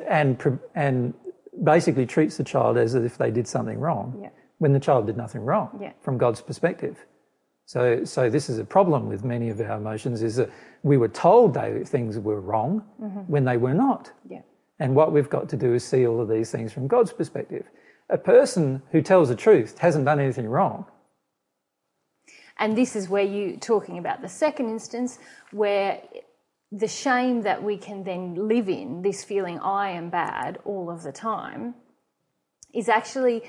and 0.07 0.59
and 0.75 1.13
basically 1.63 2.05
treats 2.05 2.37
the 2.37 2.43
child 2.45 2.77
as 2.77 2.95
if 2.95 3.17
they 3.17 3.29
did 3.29 3.45
something 3.47 3.77
wrong 3.77 4.17
Yeah. 4.21 4.29
when 4.59 4.71
the 4.71 4.79
child 4.79 5.05
did 5.07 5.17
nothing 5.17 5.43
wrong 5.43 5.77
Yeah. 5.81 5.91
from 6.01 6.17
God's 6.17 6.39
perspective. 6.41 7.05
So 7.71 8.03
so 8.03 8.29
this 8.29 8.49
is 8.49 8.59
a 8.59 8.65
problem 8.65 9.07
with 9.07 9.23
many 9.23 9.47
of 9.47 9.61
our 9.61 9.77
emotions 9.77 10.21
is 10.23 10.35
that 10.35 10.49
we 10.83 10.97
were 10.97 11.07
told 11.07 11.53
they 11.53 11.85
things 11.85 12.19
were 12.19 12.41
wrong 12.41 12.83
mm-hmm. 13.01 13.19
when 13.31 13.45
they 13.45 13.55
were 13.55 13.73
not. 13.73 14.11
Yeah. 14.29 14.41
And 14.79 14.93
what 14.93 15.13
we've 15.13 15.29
got 15.29 15.47
to 15.47 15.55
do 15.55 15.73
is 15.73 15.85
see 15.85 16.05
all 16.05 16.19
of 16.19 16.27
these 16.27 16.51
things 16.51 16.73
from 16.73 16.87
God's 16.87 17.13
perspective. 17.13 17.65
A 18.09 18.17
person 18.17 18.81
who 18.91 19.01
tells 19.01 19.29
the 19.29 19.37
truth 19.37 19.77
hasn't 19.77 20.03
done 20.03 20.19
anything 20.19 20.49
wrong. 20.49 20.85
And 22.57 22.77
this 22.77 22.93
is 22.93 23.07
where 23.07 23.23
you 23.23 23.55
talking 23.55 23.97
about 23.97 24.21
the 24.21 24.27
second 24.27 24.69
instance 24.69 25.17
where 25.51 26.01
the 26.73 26.89
shame 26.89 27.43
that 27.43 27.63
we 27.63 27.77
can 27.77 28.03
then 28.03 28.49
live 28.49 28.67
in, 28.67 29.01
this 29.01 29.23
feeling 29.23 29.59
I 29.59 29.91
am 29.91 30.09
bad 30.09 30.59
all 30.65 30.89
of 30.89 31.03
the 31.03 31.13
time, 31.13 31.75
is 32.73 32.89
actually 32.89 33.43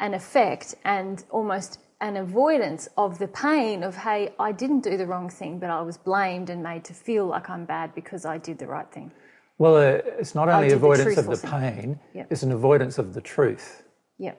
an 0.00 0.14
effect 0.14 0.74
and 0.84 1.22
almost 1.30 1.78
an 2.00 2.16
avoidance 2.16 2.88
of 2.96 3.18
the 3.18 3.28
pain 3.28 3.82
of, 3.82 3.96
hey, 3.96 4.32
I 4.38 4.52
didn't 4.52 4.80
do 4.80 4.96
the 4.96 5.06
wrong 5.06 5.28
thing, 5.28 5.58
but 5.58 5.70
I 5.70 5.80
was 5.82 5.96
blamed 5.96 6.48
and 6.50 6.62
made 6.62 6.84
to 6.84 6.94
feel 6.94 7.26
like 7.26 7.50
I'm 7.50 7.64
bad 7.64 7.94
because 7.94 8.24
I 8.24 8.38
did 8.38 8.58
the 8.58 8.66
right 8.66 8.90
thing. 8.90 9.10
Well, 9.58 9.76
uh, 9.76 10.00
it's 10.20 10.34
not 10.34 10.48
only 10.48 10.68
did 10.68 10.74
the 10.74 10.76
avoidance 10.76 11.16
of 11.18 11.26
the 11.26 11.48
pain, 11.48 11.98
Yep. 12.14 12.28
it's 12.30 12.44
an 12.44 12.52
avoidance 12.52 12.98
of 12.98 13.14
the 13.14 13.20
truth. 13.20 13.82
Yeah. 14.18 14.34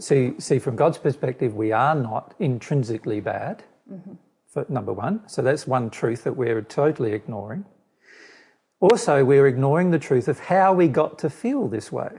See, 0.00 0.34
see, 0.38 0.58
from 0.58 0.74
God's 0.74 0.98
perspective, 0.98 1.54
we 1.54 1.70
are 1.70 1.94
not 1.94 2.34
intrinsically 2.40 3.20
bad, 3.20 3.62
for 4.48 4.66
number 4.68 4.92
one. 4.92 5.28
So 5.28 5.40
that's 5.42 5.66
one 5.68 5.90
truth 5.90 6.24
that 6.24 6.32
we're 6.36 6.62
totally 6.62 7.12
ignoring. 7.12 7.64
Also, 8.80 9.24
we're 9.24 9.46
ignoring 9.46 9.92
the 9.92 10.00
truth 10.00 10.26
of 10.26 10.40
how 10.40 10.72
we 10.72 10.88
got 10.88 11.18
to 11.20 11.30
feel 11.30 11.68
this 11.68 11.92
way, 11.92 12.10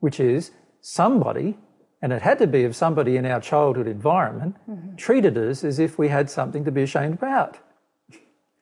which 0.00 0.18
is 0.18 0.50
somebody, 0.80 1.56
and 2.02 2.12
it 2.12 2.22
had 2.22 2.38
to 2.38 2.46
be 2.46 2.64
of 2.64 2.76
somebody 2.76 3.16
in 3.16 3.26
our 3.26 3.40
childhood 3.40 3.86
environment, 3.86 4.56
mm-hmm. 4.68 4.96
treated 4.96 5.36
us 5.38 5.64
as 5.64 5.78
if 5.78 5.98
we 5.98 6.08
had 6.08 6.30
something 6.30 6.64
to 6.64 6.70
be 6.70 6.82
ashamed 6.82 7.14
about. 7.14 7.58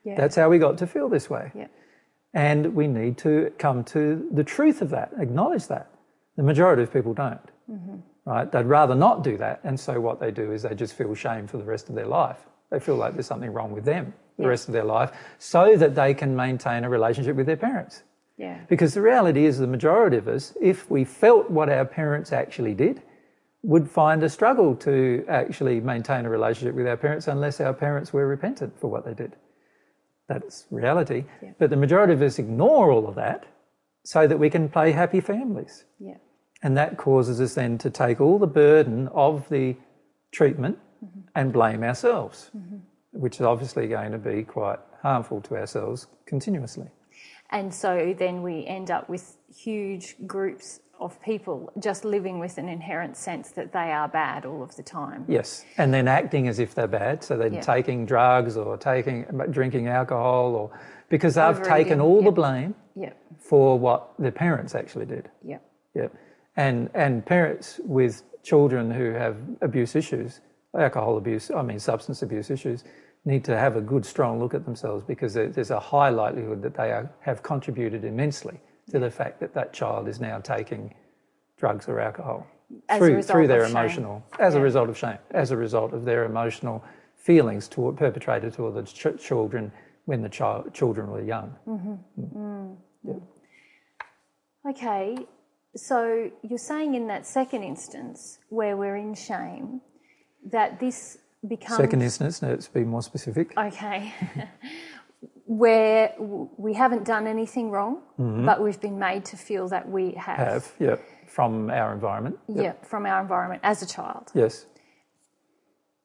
Yeah. 0.05 0.17
That's 0.17 0.37
how 0.37 0.49
we 0.49 0.59
got 0.59 0.79
to 0.79 0.87
feel 0.87 1.09
this 1.09 1.29
way. 1.31 1.51
yeah. 1.55 1.69
And 2.33 2.75
we 2.75 2.89
need 2.89 3.17
to 3.19 3.53
come 3.59 3.85
to 3.85 4.29
the 4.33 4.43
truth 4.45 4.83
of 4.83 4.91
that, 4.91 5.13
acknowledge 5.19 5.69
that. 5.69 5.91
The 6.37 6.43
majority 6.43 6.83
of 6.83 6.93
people 6.93 7.15
don't. 7.15 7.39
Mm-hmm. 7.71 7.97
right? 8.27 8.51
They'd 8.51 8.67
rather 8.67 8.95
not 8.95 9.23
do 9.23 9.37
that. 9.39 9.61
And 9.65 9.79
so 9.79 10.01
what 10.01 10.21
they 10.21 10.31
do 10.31 10.53
is 10.53 10.63
they 10.63 10.75
just 10.75 10.95
feel 10.95 11.15
shame 11.15 11.47
for 11.47 11.59
the 11.59 11.65
rest 11.65 11.89
of 11.89 11.95
their 11.95 12.07
life. 12.07 12.39
They 12.71 12.81
feel 12.81 12.97
like 12.97 13.15
there's 13.15 13.27
something 13.27 13.53
wrong 13.53 13.73
with 13.73 13.85
them 13.85 14.13
the 14.39 14.49
rest 14.49 14.69
of 14.69 14.75
their 14.75 14.85
life 14.85 15.13
so 15.39 15.77
that 15.77 15.95
they 15.95 16.13
can 16.13 16.35
maintain 16.35 16.85
a 16.85 16.89
relationship 16.89 17.37
with 17.37 17.47
their 17.47 17.57
parents. 17.57 18.03
Yeah. 18.37 18.59
Because 18.69 18.95
the 18.95 19.01
reality 19.01 19.47
is, 19.47 19.59
the 19.59 19.67
majority 19.67 20.17
of 20.17 20.27
us, 20.27 20.55
if 20.61 20.91
we 20.91 21.05
felt 21.05 21.51
what 21.51 21.69
our 21.69 21.85
parents 21.85 22.33
actually 22.33 22.75
did, 22.75 23.01
would 23.65 23.91
find 23.91 24.23
a 24.23 24.29
struggle 24.29 24.77
to 24.77 25.25
actually 25.27 25.81
maintain 25.81 26.27
a 26.27 26.31
relationship 26.31 26.75
with 26.75 26.87
our 26.87 26.99
parents 26.99 27.27
unless 27.27 27.61
our 27.61 27.73
parents 27.73 28.13
were 28.13 28.27
repentant 28.27 28.79
for 28.79 28.89
what 28.91 29.07
they 29.07 29.15
did. 29.15 29.35
That's 30.29 30.67
reality. 30.71 31.25
Yeah. 31.43 31.53
But 31.59 31.71
the 31.71 31.77
majority 31.77 32.13
of 32.13 32.21
us 32.21 32.39
ignore 32.39 32.93
all 32.93 33.09
of 33.09 33.15
that 33.15 33.47
so 34.03 34.27
that 34.27 34.39
we 34.39 34.51
can 34.51 34.69
play 34.69 34.93
happy 34.93 35.21
families. 35.21 35.85
Yeah. 35.99 36.17
And 36.63 36.77
that 36.77 36.99
causes 36.99 37.41
us 37.41 37.55
then 37.55 37.79
to 37.79 37.91
take 37.91 38.21
all 38.21 38.39
the 38.39 38.47
burden 38.47 39.09
of 39.09 39.49
the 39.49 39.77
treatment 40.31 40.79
mm-hmm. 41.03 41.21
and 41.35 41.53
blame 41.53 41.83
ourselves, 41.83 42.51
mm-hmm. 42.57 42.77
which 43.13 43.37
is 43.37 43.43
obviously 43.43 43.87
going 43.87 44.13
to 44.13 44.19
be 44.19 44.43
quite 44.43 44.79
harmful 45.01 45.41
to 45.43 45.57
ourselves 45.57 46.07
continuously. 46.27 46.89
And 47.49 47.73
so 47.73 48.15
then 48.19 48.43
we 48.43 48.67
end 48.67 48.91
up 48.91 49.09
with 49.09 49.39
huge 49.55 50.17
groups 50.27 50.81
of 51.01 51.21
people 51.23 51.73
just 51.79 52.05
living 52.05 52.39
with 52.39 52.59
an 52.59 52.69
inherent 52.69 53.17
sense 53.17 53.51
that 53.51 53.73
they 53.73 53.93
are 53.93 54.09
bad 54.09 54.45
all 54.47 54.63
of 54.63 54.75
the 54.77 54.83
time. 54.83 55.25
Yes, 55.29 55.65
and 55.77 55.93
then 55.93 56.09
acting 56.09 56.49
as 56.49 56.59
if 56.59 56.75
they're 56.75 56.87
bad, 56.87 57.23
so 57.25 57.37
they're 57.37 57.49
Yeah. 57.49 57.61
taking 57.61 58.07
drugs 58.07 58.57
or 58.57 58.77
taking 58.77 59.25
drinking 59.51 59.89
alcohol, 59.89 60.55
or 60.55 60.71
because 61.09 61.35
they've 61.35 61.45
Overeating, 61.45 61.73
taken 61.73 62.01
all 62.01 62.19
yeah. 62.21 62.25
the 62.25 62.33
blame 62.33 62.75
Yeah. 62.95 63.13
for 63.39 63.79
what 63.79 64.15
their 64.19 64.33
parents 64.33 64.75
actually 64.75 65.07
did. 65.07 65.31
Yeah. 65.43 65.59
Yeah, 65.95 66.09
and 66.57 66.91
and 66.95 67.25
parents 67.25 67.81
with 67.85 68.23
children 68.43 68.91
who 68.91 69.13
have 69.13 69.37
abuse 69.63 69.95
issues, 69.97 70.41
alcohol 70.79 71.17
abuse, 71.17 71.51
I 71.51 71.63
mean 71.63 71.79
substance 71.79 72.23
abuse 72.23 72.51
issues, 72.51 72.85
need 73.25 73.45
to 73.45 73.57
have 73.57 73.77
a 73.77 73.81
good 73.81 74.05
strong 74.05 74.39
look 74.39 74.55
at 74.55 74.65
themselves 74.65 75.03
because 75.05 75.35
there's 75.35 75.71
a 75.71 75.81
high 75.81 76.11
likelihood 76.11 76.63
that 76.63 76.75
they 76.75 76.91
are, 76.93 77.11
have 77.21 77.43
contributed 77.43 78.05
immensely 78.05 78.61
to 78.91 78.99
the 78.99 79.11
fact 79.11 79.41
that 79.41 79.55
that 79.55 79.73
child 79.73 80.09
is 80.09 80.21
now 80.21 80.39
taking 80.39 80.95
drugs 81.57 81.89
or 81.89 82.01
alcohol 82.01 82.47
As 82.89 82.97
a 82.97 82.99
through 82.99 83.15
result 83.17 83.35
through 83.37 83.47
their 83.49 83.63
of 83.63 83.69
shame. 83.69 83.77
emotional, 83.77 84.25
as 84.39 84.55
a 84.55 84.61
result 84.61 84.89
of 84.89 84.99
shame, 84.99 85.19
as 85.31 85.51
a 85.51 85.57
result 85.57 85.93
of 85.93 86.05
their 86.05 86.25
emotional 86.25 86.85
feelings 87.17 87.69
toward 87.69 87.97
perpetrated 87.97 88.53
toward 88.53 88.75
the 88.75 88.83
ch- 88.83 89.19
children 89.19 89.73
when 90.05 90.21
the 90.23 90.29
child 90.29 90.73
children 90.75 91.11
were 91.11 91.23
young. 91.23 91.55
Mm-hmm. 91.67 92.21
Mm. 92.39 92.77
Mm. 93.07 93.23
Okay. 94.69 95.17
So 95.77 96.31
you're 96.43 96.59
saying 96.59 96.95
in 96.95 97.07
that 97.09 97.27
second 97.27 97.63
instance 97.63 98.39
where 98.49 98.77
we're 98.77 98.97
in 98.97 99.15
shame 99.15 99.81
that 100.51 100.79
this 100.79 101.19
becomes 101.49 101.77
Second 101.77 102.03
instance, 102.03 102.43
let's 102.43 102.69
be 102.69 102.85
more 102.85 103.03
specific. 103.03 103.57
okay. 103.59 104.13
where 105.47 106.15
we 106.19 106.73
haven't 106.75 107.05
done 107.05 107.27
anything 107.27 107.71
wrong, 107.71 108.03
but 108.47 108.63
we've 108.63 108.81
been 108.81 108.99
made 108.99 109.25
to 109.27 109.37
feel 109.37 109.69
that 109.69 109.89
we 109.89 110.13
have. 110.13 110.39
Mm-hmm. 110.39 110.51
Have 110.53 110.73
yeah 110.81 110.97
from 111.27 111.71
our 111.71 111.93
environment. 111.93 112.39
Yep. 112.49 112.65
Yeah, 112.65 112.87
from 112.87 113.07
our 113.07 113.21
environment 113.21 113.61
as 113.65 113.83
a 113.83 113.87
child. 113.87 114.31
Yes. 114.35 114.67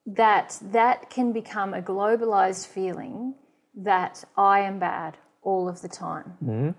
that 0.06 0.58
that 0.72 1.10
can 1.10 1.32
become 1.32 1.74
a 1.74 1.82
globalized 1.82 2.66
feeling 2.66 3.34
that 3.76 4.24
I 4.36 4.60
am 4.60 4.78
bad 4.78 5.16
all 5.42 5.68
of 5.68 5.80
the 5.82 5.88
time. 5.88 6.74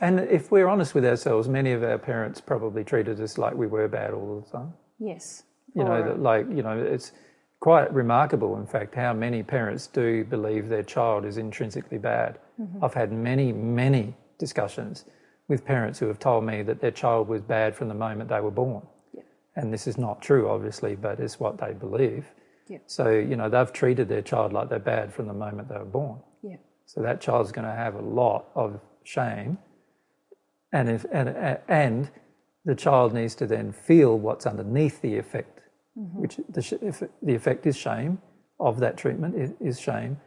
And 0.00 0.20
if 0.20 0.50
we're 0.50 0.66
honest 0.68 0.94
with 0.94 1.04
ourselves, 1.04 1.48
many 1.48 1.72
of 1.72 1.82
our 1.84 1.98
parents 1.98 2.40
probably 2.40 2.82
treated 2.82 3.20
us 3.20 3.38
like 3.38 3.54
we 3.54 3.66
were 3.66 3.88
bad 3.88 4.12
all 4.14 4.40
the 4.40 4.50
time. 4.58 4.72
Yes. 4.98 5.44
You 5.74 5.84
know, 5.84 5.92
Or- 5.92 6.02
that 6.08 6.18
like, 6.20 6.46
you 6.50 6.62
know, 6.62 6.76
it's 6.78 7.12
quite 7.62 7.94
remarkable, 7.94 8.56
in 8.56 8.66
fact, 8.66 8.92
how 8.92 9.12
many 9.12 9.40
parents 9.40 9.86
do 9.86 10.24
believe 10.24 10.68
their 10.68 10.82
child 10.82 11.24
is 11.24 11.36
intrinsically 11.36 11.96
bad. 11.96 12.40
Mm-hmm. 12.60 12.84
I've 12.84 12.92
had 12.92 13.12
many, 13.12 13.52
many 13.52 14.16
discussions 14.36 15.04
with 15.46 15.64
parents 15.64 16.00
who 16.00 16.08
have 16.08 16.18
told 16.18 16.42
me 16.42 16.62
that 16.62 16.80
their 16.80 16.90
child 16.90 17.28
was 17.28 17.40
bad 17.40 17.76
from 17.76 17.86
the 17.86 17.94
moment 17.94 18.28
they 18.30 18.40
were 18.40 18.50
born. 18.50 18.84
Yeah. 19.14 19.22
And 19.54 19.72
this 19.72 19.86
is 19.86 19.96
not 19.96 20.20
true, 20.20 20.50
obviously, 20.50 20.96
but 20.96 21.20
it's 21.20 21.38
what 21.38 21.56
they 21.58 21.72
believe. 21.72 22.26
Yeah. 22.66 22.78
So, 22.88 23.10
you 23.10 23.36
know, 23.36 23.48
they've 23.48 23.72
treated 23.72 24.08
their 24.08 24.22
child 24.22 24.52
like 24.52 24.68
they're 24.68 24.80
bad 24.80 25.14
from 25.14 25.28
the 25.28 25.32
moment 25.32 25.68
they 25.68 25.78
were 25.78 25.84
born. 25.84 26.18
yeah. 26.42 26.56
So 26.86 27.00
that 27.02 27.20
child's 27.20 27.52
going 27.52 27.68
to 27.68 27.74
have 27.74 27.94
a 27.94 28.02
lot 28.02 28.46
of 28.56 28.80
shame, 29.04 29.58
and 30.72 30.90
if 30.90 31.06
and 31.12 31.28
and 31.68 32.10
the 32.64 32.74
child 32.74 33.14
needs 33.14 33.36
to 33.36 33.46
then 33.46 33.70
feel 33.70 34.18
what's 34.18 34.46
underneath 34.46 35.00
the 35.00 35.16
effect, 35.16 35.60
Mm-hmm. 35.98 36.20
which 36.22 36.36
the 36.48 36.78
if 36.82 37.02
the 37.22 37.34
effect 37.34 37.66
is 37.66 37.76
shame 37.76 38.18
of 38.58 38.78
that 38.80 38.96
treatment 38.96 39.34
is 39.60 39.78
shame, 39.80 40.18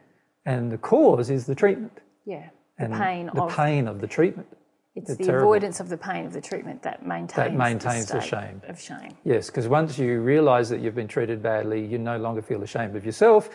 and 0.44 0.70
the 0.70 0.78
cause 0.78 1.28
is 1.30 1.46
the 1.46 1.54
treatment 1.56 1.98
Yeah. 2.24 2.50
The 2.78 2.84
and 2.84 2.94
pain 2.94 3.30
the 3.34 3.42
of 3.42 3.50
pain 3.56 3.88
of 3.88 4.00
the 4.00 4.06
treatment. 4.06 4.46
it's 4.94 5.08
the 5.10 5.16
the 5.16 5.24
terrible- 5.24 5.48
avoidance 5.48 5.80
of 5.80 5.88
the 5.88 5.96
pain 5.96 6.24
of 6.24 6.32
the 6.32 6.40
treatment 6.40 6.82
that 6.82 7.04
maintains 7.04 7.34
that 7.34 7.54
maintains 7.54 8.06
the 8.06 8.20
state 8.20 8.28
shame. 8.30 8.62
of 8.68 8.80
shame. 8.80 9.16
Yes, 9.24 9.46
because 9.50 9.66
once 9.66 9.98
you 9.98 10.20
realise 10.20 10.68
that 10.68 10.80
you've 10.80 10.94
been 10.94 11.08
treated 11.08 11.42
badly, 11.42 11.84
you 11.84 11.98
no 11.98 12.16
longer 12.16 12.42
feel 12.42 12.62
ashamed 12.62 12.94
of 12.94 13.04
yourself. 13.04 13.50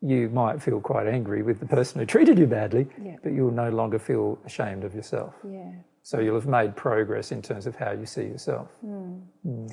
You 0.00 0.28
might 0.28 0.62
feel 0.62 0.80
quite 0.80 1.08
angry 1.08 1.42
with 1.42 1.58
the 1.58 1.66
person 1.66 1.98
who 1.98 2.06
treated 2.06 2.38
you 2.38 2.46
badly, 2.46 2.86
Yeah. 3.02 3.16
but 3.22 3.32
you'll 3.32 3.50
no 3.50 3.70
longer 3.70 3.98
feel 3.98 4.38
ashamed 4.44 4.84
of 4.84 4.94
yourself. 4.94 5.34
Yeah. 5.42 5.72
So 6.02 6.20
you'll 6.20 6.36
have 6.36 6.46
made 6.46 6.76
progress 6.76 7.32
in 7.32 7.42
terms 7.42 7.66
of 7.66 7.74
how 7.74 7.90
you 7.90 8.06
see 8.06 8.26
yourself. 8.26 8.68
Hmm. 8.80 9.14
Hmm. 9.42 9.66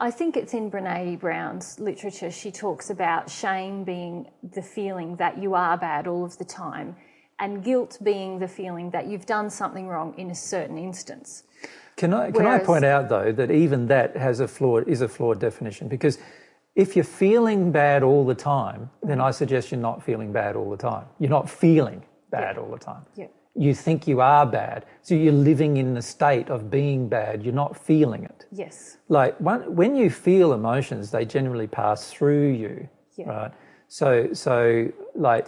I 0.00 0.10
think 0.12 0.36
it's 0.36 0.54
in 0.54 0.70
Brene 0.70 1.18
Brown's 1.18 1.80
literature. 1.80 2.30
She 2.30 2.52
talks 2.52 2.88
about 2.88 3.28
shame 3.28 3.82
being 3.82 4.28
the 4.42 4.62
feeling 4.62 5.16
that 5.16 5.38
you 5.38 5.54
are 5.54 5.76
bad 5.76 6.06
all 6.06 6.24
of 6.24 6.38
the 6.38 6.44
time, 6.44 6.94
and 7.40 7.64
guilt 7.64 7.98
being 8.02 8.38
the 8.38 8.46
feeling 8.46 8.90
that 8.90 9.06
you've 9.06 9.26
done 9.26 9.50
something 9.50 9.88
wrong 9.88 10.14
in 10.16 10.30
a 10.30 10.34
certain 10.34 10.78
instance. 10.78 11.42
Can 11.96 12.14
I 12.14 12.30
can 12.30 12.46
I 12.46 12.58
point 12.60 12.84
out 12.84 13.08
though 13.08 13.32
that 13.32 13.50
even 13.50 13.88
that 13.88 14.16
has 14.16 14.38
a 14.38 14.46
flawed 14.46 14.86
is 14.86 15.00
a 15.00 15.08
flawed 15.08 15.40
definition 15.40 15.88
because 15.88 16.18
if 16.76 16.94
you're 16.94 17.04
feeling 17.04 17.72
bad 17.72 18.04
all 18.04 18.24
the 18.24 18.36
time, 18.36 18.88
then 19.02 19.20
I 19.20 19.32
suggest 19.32 19.72
you're 19.72 19.80
not 19.80 20.00
feeling 20.04 20.32
bad 20.32 20.54
all 20.54 20.70
the 20.70 20.76
time. 20.76 21.06
You're 21.18 21.30
not 21.30 21.50
feeling 21.50 22.04
bad 22.30 22.56
all 22.56 22.70
the 22.70 22.78
time. 22.78 23.04
Yeah. 23.16 23.26
You 23.58 23.74
think 23.74 24.06
you 24.06 24.20
are 24.20 24.46
bad, 24.46 24.86
so 25.02 25.14
you're 25.14 25.32
living 25.50 25.76
in 25.78 25.94
the 25.94 26.02
state 26.02 26.48
of 26.48 26.70
being 26.70 27.08
bad. 27.08 27.42
You're 27.44 27.60
not 27.64 27.76
feeling 27.76 28.22
it. 28.24 28.46
Yes. 28.52 28.96
like 29.08 29.34
when, 29.38 29.60
when 29.80 29.92
you 29.96 30.08
feel 30.10 30.52
emotions 30.52 31.10
they 31.10 31.24
generally 31.24 31.66
pass 31.66 32.10
through 32.12 32.48
you 32.62 32.88
Yeah. 33.16 33.28
right 33.36 33.52
so 33.88 34.08
so 34.32 34.56
like 35.14 35.46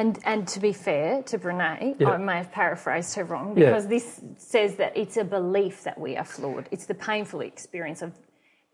And 0.00 0.18
and 0.24 0.40
to 0.54 0.58
be 0.68 0.72
fair 0.72 1.22
to 1.30 1.38
Brene, 1.38 1.94
Yeah. 2.00 2.10
I 2.10 2.16
may 2.30 2.36
have 2.42 2.50
paraphrased 2.62 3.12
her 3.18 3.24
wrong 3.30 3.48
Yeah. 3.50 3.66
because 3.66 3.86
this 3.96 4.06
says 4.54 4.70
that 4.76 4.92
it's 5.02 5.16
a 5.24 5.24
belief 5.38 5.76
that 5.88 5.96
we 6.04 6.10
are 6.20 6.24
flawed. 6.36 6.64
It's 6.74 6.86
the 6.92 6.98
painful 7.10 7.40
experience 7.52 8.00
of 8.06 8.10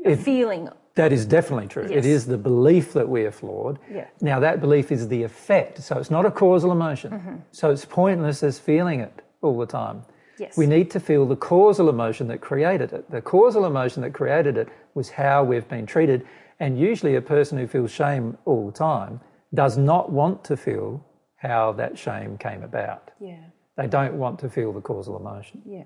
a 0.04 0.10
It- 0.10 0.18
feeling. 0.18 0.68
that 0.94 1.12
is 1.12 1.26
definitely 1.26 1.66
true 1.68 1.86
Yes. 1.88 2.04
it 2.04 2.06
is 2.06 2.26
the 2.26 2.38
belief 2.38 2.92
that 2.92 3.08
we 3.08 3.24
are 3.24 3.30
flawed 3.30 3.78
Yeah. 3.90 4.06
now 4.20 4.40
that 4.40 4.60
belief 4.60 4.90
is 4.92 5.08
the 5.08 5.22
effect 5.22 5.78
so 5.78 5.96
it's 5.98 6.10
not 6.10 6.26
a 6.26 6.30
causal 6.30 6.70
emotion 6.72 7.12
Mm-hmm. 7.12 7.34
so 7.52 7.70
it's 7.70 7.84
pointless 7.84 8.42
as 8.42 8.58
feeling 8.58 9.00
it 9.00 9.22
all 9.42 9.56
the 9.58 9.66
time 9.66 10.02
Yes. 10.38 10.56
we 10.56 10.66
need 10.66 10.90
to 10.92 11.00
feel 11.00 11.24
the 11.26 11.36
causal 11.36 11.88
emotion 11.88 12.26
that 12.28 12.40
created 12.40 12.92
it 12.92 13.10
the 13.10 13.20
causal 13.22 13.64
emotion 13.64 14.02
that 14.02 14.12
created 14.12 14.56
it 14.56 14.68
was 14.94 15.10
how 15.10 15.44
we've 15.44 15.68
been 15.68 15.86
treated 15.86 16.24
and 16.60 16.78
usually 16.78 17.14
a 17.16 17.22
person 17.22 17.58
who 17.58 17.66
feels 17.66 17.90
shame 17.92 18.36
all 18.44 18.66
the 18.66 18.72
time 18.72 19.20
does 19.54 19.76
not 19.78 20.10
want 20.10 20.42
to 20.44 20.56
feel 20.56 21.04
how 21.36 21.72
that 21.72 21.96
shame 21.98 22.36
came 22.38 22.62
about 22.62 23.10
Yeah. 23.20 23.36
They 23.76 23.86
don't 23.86 24.14
want 24.18 24.40
to 24.40 24.48
feel 24.50 24.72
the 24.72 24.80
causal 24.80 25.16
emotion. 25.16 25.62
Yeah. 25.64 25.84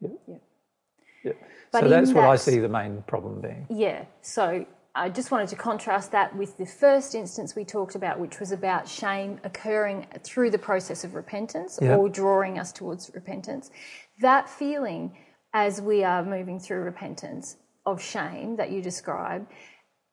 Yeah. 0.00 0.08
Yeah. 0.26 0.36
Yeah. 1.24 1.32
But 1.74 1.82
so 1.82 1.88
that's 1.88 2.10
in 2.10 2.16
what 2.16 2.26
I 2.26 2.36
see 2.36 2.60
the 2.60 2.68
main 2.68 3.02
problem 3.08 3.40
being. 3.40 3.66
Yeah. 3.68 4.04
So 4.22 4.64
I 4.94 5.08
just 5.08 5.32
wanted 5.32 5.48
to 5.48 5.56
contrast 5.56 6.12
that 6.12 6.36
with 6.36 6.56
the 6.56 6.66
first 6.66 7.16
instance 7.16 7.56
we 7.56 7.64
talked 7.64 7.96
about, 7.96 8.20
which 8.20 8.38
was 8.38 8.52
about 8.52 8.88
shame 8.88 9.40
occurring 9.42 10.06
through 10.22 10.50
the 10.52 10.58
process 10.58 11.02
of 11.02 11.16
repentance 11.16 11.80
Yeah. 11.82 11.96
or 11.96 12.08
drawing 12.08 12.60
us 12.60 12.70
towards 12.70 13.10
repentance. 13.12 13.72
That 14.20 14.48
feeling 14.48 15.16
as 15.52 15.82
we 15.82 16.04
are 16.04 16.24
moving 16.24 16.60
through 16.60 16.82
repentance 16.82 17.56
of 17.84 18.00
shame 18.00 18.54
that 18.54 18.70
you 18.70 18.80
describe, 18.80 19.48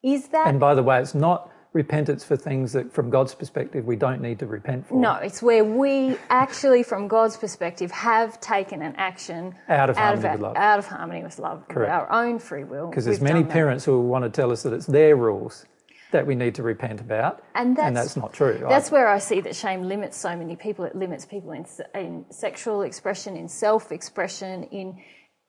is 0.04 0.30
that 0.30 0.48
And 0.48 0.60
by 0.60 0.74
the 0.74 0.82
way, 0.82 1.00
it's 1.00 1.14
not 1.14 1.52
repentance 1.74 2.24
for 2.24 2.36
things 2.36 2.74
that, 2.74 2.92
from 2.94 3.10
God's 3.10 3.34
perspective, 3.34 3.86
we 3.86 3.96
don't 3.96 4.22
need 4.22 4.40
to 4.40 4.46
repent 4.46 4.88
for. 4.88 5.00
No, 5.00 5.16
it's 5.16 5.42
where 5.42 5.64
we 5.64 6.18
actually, 6.30 6.84
from 6.84 7.08
God's 7.08 7.38
perspective, 7.38 7.92
have 7.92 8.42
taken 8.42 8.82
an 8.82 8.94
action 8.98 9.56
Out 9.70 9.90
of 9.90 9.96
harmony 9.98 10.28
our- 10.28 10.32
with 10.34 10.42
love. 10.42 10.58
out 10.58 10.80
of 10.80 10.86
harmony 10.88 11.24
with 11.24 11.40
love, 11.40 11.66
Correct. 11.70 11.92
our 11.92 12.12
own 12.12 12.40
free 12.40 12.66
will. 12.66 12.90
Because 12.90 13.06
there's 13.06 13.22
many 13.22 13.40
done 13.40 13.48
that. 13.48 13.54
parents 13.54 13.86
who 13.86 14.02
want 14.02 14.24
to 14.26 14.30
tell 14.30 14.52
us 14.52 14.64
that 14.64 14.74
it's 14.74 14.86
their 14.86 15.16
rules 15.16 15.66
that 16.12 16.28
we 16.28 16.36
need 16.36 16.56
to 16.56 16.62
repent 16.64 17.00
about, 17.00 17.42
and 17.56 17.74
that's, 17.78 17.94
that's 17.96 18.18
not 18.18 18.34
true. 18.34 18.60
That's 18.68 18.92
where 18.92 19.08
I 19.08 19.20
see 19.20 19.40
that 19.40 19.56
shame 19.56 19.84
limits 19.84 20.18
so 20.18 20.36
many 20.36 20.58
people. 20.58 20.84
It 20.84 20.94
limits 20.94 21.26
people 21.26 21.54
in, 21.54 21.66
in 21.96 22.26
sexual 22.32 22.82
expression, 22.82 23.38
in 23.38 23.48
self-expression, 23.48 24.64
in 24.66 25.02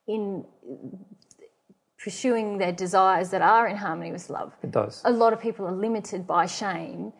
in 0.06 0.44
pursuing 2.02 2.58
their 2.58 2.72
desires 2.72 3.30
that 3.30 3.42
are 3.42 3.68
in 3.68 3.76
harmony 3.76 4.12
with 4.12 4.28
love. 4.28 4.52
It 4.62 4.72
does. 4.72 5.02
A 5.04 5.12
lot 5.12 5.32
of 5.32 5.40
people 5.40 5.66
are 5.66 5.72
limited 5.72 6.26
by 6.26 6.46
shame 6.46 7.12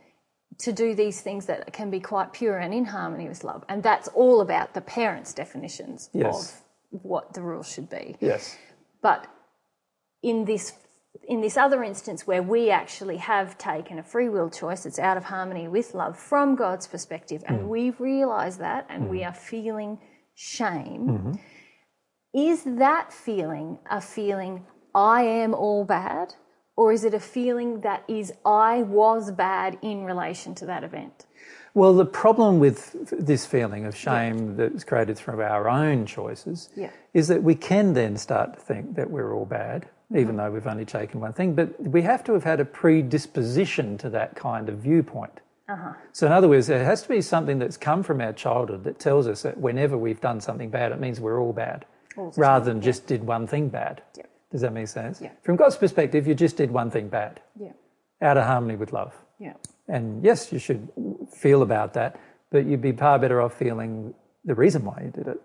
to 0.59 0.73
do 0.73 0.95
these 0.95 1.21
things 1.21 1.47
that 1.47 1.73
can 1.73 1.91
be 1.91 2.01
quite 2.01 2.33
pure 2.33 2.59
and 2.59 2.75
in 2.75 2.85
harmony 2.85 3.29
with 3.29 3.45
love. 3.45 3.65
And 3.69 3.83
that's 3.83 4.09
all 4.09 4.41
about 4.41 4.75
the 4.75 4.81
parents' 4.81 5.33
definitions 5.33 6.11
Yes. 6.13 6.63
of 6.93 7.03
what 7.03 7.33
the 7.35 7.43
rules 7.43 7.73
should 7.73 7.89
be. 7.89 8.17
Yes. 8.21 8.57
But 9.01 9.27
in 10.23 10.45
this 10.45 10.75
in 11.29 11.43
this 11.43 11.59
other 11.59 11.85
instance 11.85 12.27
where 12.27 12.43
we 12.43 12.71
actually 12.71 13.19
have 13.19 13.59
taken 13.59 13.99
a 13.99 14.03
free 14.03 14.31
will 14.31 14.49
choice 14.49 14.85
that's 14.85 14.99
out 14.99 15.19
of 15.19 15.25
harmony 15.25 15.69
with 15.69 15.95
love 15.95 16.19
from 16.19 16.57
God's 16.57 16.87
perspective, 16.87 17.45
and 17.47 17.61
mm. 17.61 17.69
we've 17.69 18.01
realised 18.01 18.61
that, 18.61 18.87
and 18.89 19.11
we 19.11 19.21
mm. 19.21 19.29
are 19.29 19.35
feeling 19.35 19.99
shame, 20.35 21.07
mm-hmm. 21.07 21.33
Is 22.33 22.63
that 22.65 23.13
feeling 23.13 23.79
a 23.91 24.01
feeling 24.01 24.65
I 24.95 25.23
am 25.23 25.55
all 25.55 25.85
bad? 25.85 26.35
Or 26.77 26.91
is 26.93 27.05
it 27.05 27.13
a 27.13 27.21
feeling 27.21 27.83
that 27.83 28.03
is 28.09 28.33
I 28.47 28.83
was 28.83 29.31
bad 29.31 29.79
in 29.83 30.05
relation 30.05 30.55
to 30.57 30.67
that 30.67 30.83
event? 30.85 31.27
Well, 31.75 31.95
the 31.95 32.07
problem 32.07 32.59
with 32.59 32.93
this 33.11 33.45
feeling 33.47 33.85
of 33.87 33.97
shame 33.97 34.57
that's 34.57 34.85
created 34.85 35.17
through 35.19 35.43
our 35.43 35.69
own 35.69 36.07
choices 36.07 36.71
Yeah. 36.75 36.91
is 37.15 37.29
that 37.29 37.43
we 37.43 37.55
can 37.55 37.93
then 37.95 38.17
start 38.17 38.55
to 38.55 38.61
think 38.61 38.95
that 38.97 39.11
we're 39.11 39.35
all 39.35 39.47
bad, 39.47 39.83
Mm-hmm. 40.11 40.21
even 40.21 40.37
though 40.37 40.51
we've 40.51 40.67
only 40.67 40.85
taken 40.85 41.21
one 41.21 41.33
thing. 41.33 41.55
But 41.55 41.81
we 41.81 42.03
have 42.03 42.23
to 42.25 42.35
have 42.35 42.45
had 42.45 42.61
a 42.61 42.67
predisposition 42.67 43.97
to 43.99 44.11
that 44.11 44.35
kind 44.37 44.69
of 44.69 44.77
viewpoint. 44.79 45.41
Uh-huh. 45.69 45.93
So, 46.13 46.27
in 46.27 46.33
other 46.33 46.49
words, 46.49 46.67
there 46.67 46.85
has 46.85 47.03
to 47.03 47.09
be 47.09 47.23
something 47.23 47.59
that's 47.59 47.79
come 47.79 48.03
from 48.03 48.21
our 48.21 48.33
childhood 48.35 48.85
that 48.85 48.99
tells 48.99 49.27
us 49.27 49.41
that 49.43 49.57
whenever 49.59 49.97
we've 49.97 50.21
done 50.21 50.41
something 50.41 50.69
bad, 50.69 50.93
it 50.93 51.01
means 51.01 51.19
we're 51.21 51.41
all 51.41 51.55
bad, 51.55 51.87
rather 52.17 52.65
than 52.73 52.81
just 52.81 53.07
did 53.07 53.25
one 53.25 53.47
thing 53.47 53.69
bad. 53.69 54.03
Yeah. 54.17 54.25
Does 54.51 54.61
that 54.61 54.73
make 54.73 54.89
sense? 54.89 55.21
Yeah. 55.21 55.31
From 55.43 55.57
God's 55.57 55.77
perspective, 55.77 56.27
you 56.27 56.35
just 56.35 56.57
did 56.57 56.71
one 56.71 56.91
thing 56.91 57.09
bad, 57.09 57.41
Yeah. 57.57 57.73
out 58.21 58.37
of 58.37 58.45
harmony 58.45 58.77
with 58.77 58.93
love. 58.93 59.15
Yeah. 59.39 59.55
And 59.89 60.23
yes, 60.25 60.53
you 60.53 60.59
should 60.59 60.89
feel 61.35 61.63
about 61.63 61.95
that, 61.95 62.19
but 62.51 62.67
you'd 62.67 62.83
be 62.83 62.93
far 62.93 63.19
better 63.19 63.41
off 63.41 63.55
feeling 63.55 64.15
the 64.45 64.55
reason 64.55 64.85
why 64.85 65.01
you 65.05 65.11
did 65.11 65.27
it. 65.29 65.41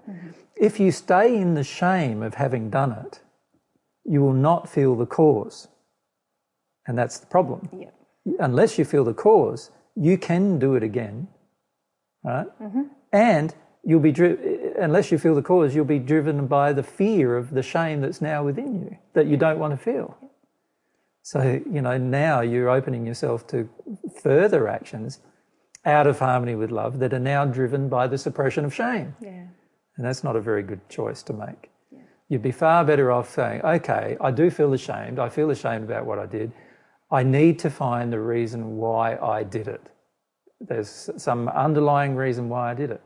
If 0.56 0.80
you 0.80 0.92
stay 0.92 1.36
in 1.38 1.54
the 1.54 1.64
shame 1.64 2.22
of 2.24 2.34
having 2.36 2.70
done 2.70 2.92
it, 2.92 3.20
you 4.04 4.22
will 4.22 4.34
not 4.34 4.70
feel 4.70 4.96
the 4.96 5.06
cause. 5.06 5.68
And 6.88 6.98
that's 6.98 7.20
the 7.20 7.28
problem. 7.28 7.70
Yeah. 7.78 7.90
Unless 8.40 8.78
you 8.78 8.86
feel 8.86 9.04
the 9.04 9.14
cause, 9.14 9.72
you 9.96 10.18
can 10.18 10.60
do 10.60 10.76
it 10.76 10.84
again, 10.84 11.28
right? 12.24 12.48
And 13.12 13.54
you'll 13.84 14.00
be 14.02 14.12
dri- 14.12 14.57
unless 14.78 15.12
you 15.12 15.18
feel 15.18 15.36
the 15.36 15.42
cause, 15.42 15.76
you'll 15.76 15.86
be 15.86 16.00
driven 16.00 16.48
by 16.48 16.74
the 16.74 16.84
fear 16.84 17.36
of 17.36 17.52
the 17.52 17.64
shame 17.64 18.02
that's 18.02 18.22
now 18.22 18.44
within 18.44 18.82
you 18.82 18.98
that 19.14 19.28
you 19.28 19.38
don't 19.38 19.60
want 19.60 19.74
to 19.74 19.78
feel. 19.78 20.18
So, 21.24 21.62
you 21.70 21.82
know, 21.82 21.98
now 21.98 22.42
you're 22.42 22.70
opening 22.70 23.06
yourself 23.06 23.46
to 23.48 23.70
further 24.22 24.68
actions 24.68 25.20
out 25.86 26.08
of 26.08 26.20
harmony 26.20 26.56
with 26.56 26.72
love 26.72 27.00
that 27.00 27.14
are 27.14 27.20
now 27.20 27.46
driven 27.46 27.90
by 27.90 28.08
the 28.08 28.18
suppression 28.18 28.64
of 28.64 28.74
shame. 28.74 29.16
Yeah. 29.22 29.48
And 29.98 30.06
that's 30.06 30.24
not 30.24 30.36
a 30.36 30.42
very 30.42 30.64
good 30.64 30.88
choice 30.90 31.24
to 31.24 31.34
make. 31.34 31.70
Yeah. 31.92 32.00
You'd 32.30 32.44
be 32.44 32.52
far 32.52 32.86
better 32.86 33.12
off 33.12 33.34
saying, 33.34 33.62
okay, 33.62 34.16
I 34.22 34.32
do 34.32 34.50
feel 34.50 34.74
ashamed. 34.74 35.20
I 35.20 35.30
feel 35.30 35.50
ashamed 35.50 35.84
about 35.84 36.06
what 36.06 36.20
I 36.20 36.28
did. 36.28 36.52
I 37.12 37.24
need 37.24 37.60
to 37.60 37.70
find 37.70 38.12
the 38.12 38.20
reason 38.20 38.78
why 38.78 39.18
I 39.18 39.44
did 39.44 39.68
it. 39.68 39.82
There's 40.60 41.10
some 41.18 41.48
underlying 41.50 42.16
reason 42.16 42.50
why 42.50 42.72
I 42.72 42.74
did 42.74 42.92
it. 42.92 43.02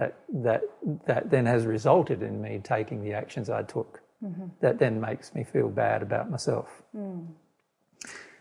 That, 0.00 0.12
that, 0.46 0.62
that 1.06 1.30
then 1.30 1.44
has 1.46 1.66
resulted 1.66 2.22
in 2.22 2.40
me 2.40 2.60
taking 2.64 2.98
the 3.04 3.12
actions 3.12 3.50
I 3.50 3.62
took. 3.62 4.00
Mm-hmm. 4.24 4.46
That 4.64 4.78
then 4.78 5.00
makes 5.00 5.34
me 5.34 5.44
feel 5.44 5.68
bad 5.68 6.02
about 6.02 6.30
myself. 6.30 6.68
Mm. 6.96 7.26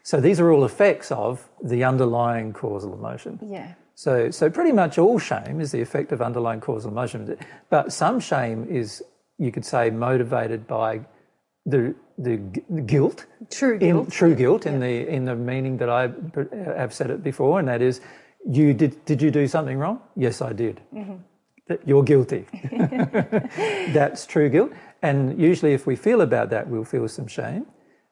So 0.04 0.22
these 0.22 0.40
are 0.40 0.50
all 0.54 0.64
effects 0.64 1.12
of 1.12 1.50
the 1.62 1.84
underlying 1.84 2.54
causal 2.54 2.94
emotion. 2.94 3.40
Yeah. 3.44 3.74
So, 3.96 4.32
so 4.32 4.50
pretty 4.50 4.72
much 4.72 4.98
all 4.98 5.20
shame 5.20 5.60
is 5.60 5.72
the 5.72 5.82
effect 5.82 6.14
of 6.14 6.22
underlying 6.22 6.62
causal 6.62 6.92
emotion, 6.92 7.38
but 7.70 7.92
some 7.92 8.22
shame 8.22 8.66
is, 8.70 9.04
you 9.38 9.52
could 9.52 9.66
say, 9.66 9.90
motivated 9.90 10.66
by 10.66 11.02
the 11.66 11.94
the 12.18 12.38
g- 12.38 12.62
guilt, 12.86 13.26
True 13.52 13.74
in 13.74 13.80
guilt. 13.80 14.12
true 14.12 14.36
guilt, 14.36 14.66
in 14.66 14.80
the 14.80 14.96
in 15.16 15.26
the 15.26 15.36
meaning 15.36 15.78
that 15.78 15.90
I 15.90 16.04
have 16.82 16.94
said 16.94 17.10
it 17.12 17.22
before, 17.24 17.60
and 17.60 17.68
that 17.68 17.82
is, 17.82 18.00
you 18.50 18.74
did 18.74 19.04
did 19.06 19.22
you 19.22 19.32
do 19.32 19.48
something 19.48 19.78
wrong? 19.78 20.00
Yes, 20.16 20.42
I 20.42 20.54
did. 20.54 20.80
Mm-hmm. 20.94 21.18
That 21.70 21.88
You're 21.88 22.04
guilty. 22.04 22.46
That's 23.94 24.26
true 24.26 24.50
guilt, 24.50 24.72
and 25.02 25.40
usually, 25.40 25.74
if 25.74 25.88
we 25.88 25.96
feel 25.96 26.22
about 26.22 26.50
that, 26.50 26.68
we'll 26.68 26.84
feel 26.84 27.08
some 27.08 27.28
shame. 27.28 27.66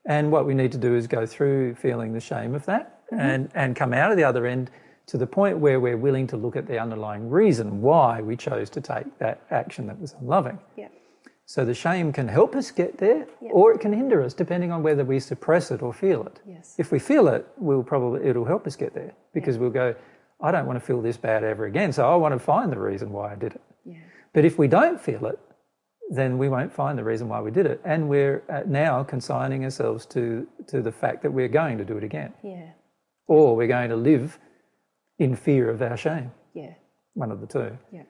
And 0.06 0.32
what 0.32 0.46
we 0.46 0.54
need 0.54 0.72
to 0.72 0.78
do 0.78 0.96
is 0.96 1.06
go 1.06 1.26
through 1.26 1.76
feeling 1.76 2.14
the 2.14 2.22
shame 2.22 2.56
of 2.56 2.66
that 2.66 3.06
mm-hmm. 3.12 3.20
and, 3.20 3.52
and 3.56 3.76
come 3.76 3.94
out 3.94 4.12
of 4.12 4.18
the 4.18 4.24
other 4.24 4.46
end 4.46 4.72
to 5.08 5.18
the 5.18 5.28
point 5.28 5.58
where 5.58 5.80
we're 5.80 5.98
willing 5.98 6.28
to 6.28 6.38
look 6.38 6.56
at 6.56 6.68
the 6.68 6.80
underlying 6.80 7.30
reason 7.30 7.82
why 7.82 8.22
we 8.22 8.36
chose 8.36 8.70
to 8.70 8.82
take 8.82 9.18
that 9.20 9.42
action 9.52 9.88
that 9.88 10.00
was 10.00 10.16
unloving. 10.22 10.60
Yeah. 10.76 10.90
So 11.46 11.64
the 11.64 11.74
shame 11.74 12.12
can 12.12 12.28
help 12.28 12.56
us 12.56 12.72
get 12.72 12.98
there 12.98 13.26
or 13.42 13.72
it 13.72 13.80
can 13.80 13.94
hinder 13.94 14.22
us 14.22 14.34
depending 14.34 14.72
on 14.72 14.84
whether 14.84 15.06
we 15.06 15.20
suppress 15.20 15.72
it 15.72 15.82
or 15.82 15.94
feel 15.94 16.26
it. 16.26 16.42
Yes. 16.46 16.76
If 16.78 16.92
we 16.92 17.00
feel 17.00 17.30
it, 17.30 17.48
we'll 17.58 17.84
probably 17.84 18.28
it'll 18.28 18.46
help 18.46 18.68
us 18.68 18.76
get 18.76 18.94
there 18.94 19.14
because 19.34 19.58
we'll 19.58 19.70
go, 19.70 19.96
I 20.42 20.52
don't 20.52 20.66
want 20.68 20.80
to 20.80 20.86
feel 20.86 21.02
this 21.02 21.18
bad 21.18 21.44
ever 21.44 21.66
again, 21.66 21.92
so 21.92 22.12
I 22.12 22.16
want 22.16 22.34
to 22.34 22.40
find 22.40 22.72
the 22.72 22.80
reason 22.80 23.12
why 23.12 23.32
I 23.32 23.36
did 23.36 23.54
it. 23.54 23.62
Yeah. 23.86 23.98
But 24.34 24.46
if 24.46 24.58
we 24.58 24.68
don't 24.68 25.00
feel 25.02 25.26
it, 25.26 25.40
then 26.10 26.38
we 26.38 26.48
won't 26.48 26.72
find 26.72 26.98
the 26.98 27.04
reason 27.04 27.28
why 27.28 27.42
we 27.42 27.52
did 27.52 27.66
it. 27.66 27.82
And 27.84 28.08
we're 28.08 28.44
uh, 28.50 28.62
now 28.66 29.04
consigning 29.04 29.64
ourselves 29.64 30.06
to, 30.08 30.48
to 30.68 30.82
the 30.82 30.92
fact 30.92 31.24
that 31.24 31.32
we're 31.32 31.48
going 31.50 31.78
to 31.80 31.86
do 31.86 31.98
it 31.98 32.04
again. 32.04 32.34
Yeah. 32.44 32.70
Or 33.28 33.56
we're 33.56 33.68
going 33.68 33.90
to 33.90 33.96
live 33.98 34.40
in 35.20 35.36
fear 35.36 35.70
of 35.70 35.82
our 35.82 35.98
shame, 35.98 36.32
Yeah. 36.54 36.76
one 37.14 37.32
of 37.32 37.42
the 37.42 37.48
two. 37.48 37.78
Yeah. 37.92 38.04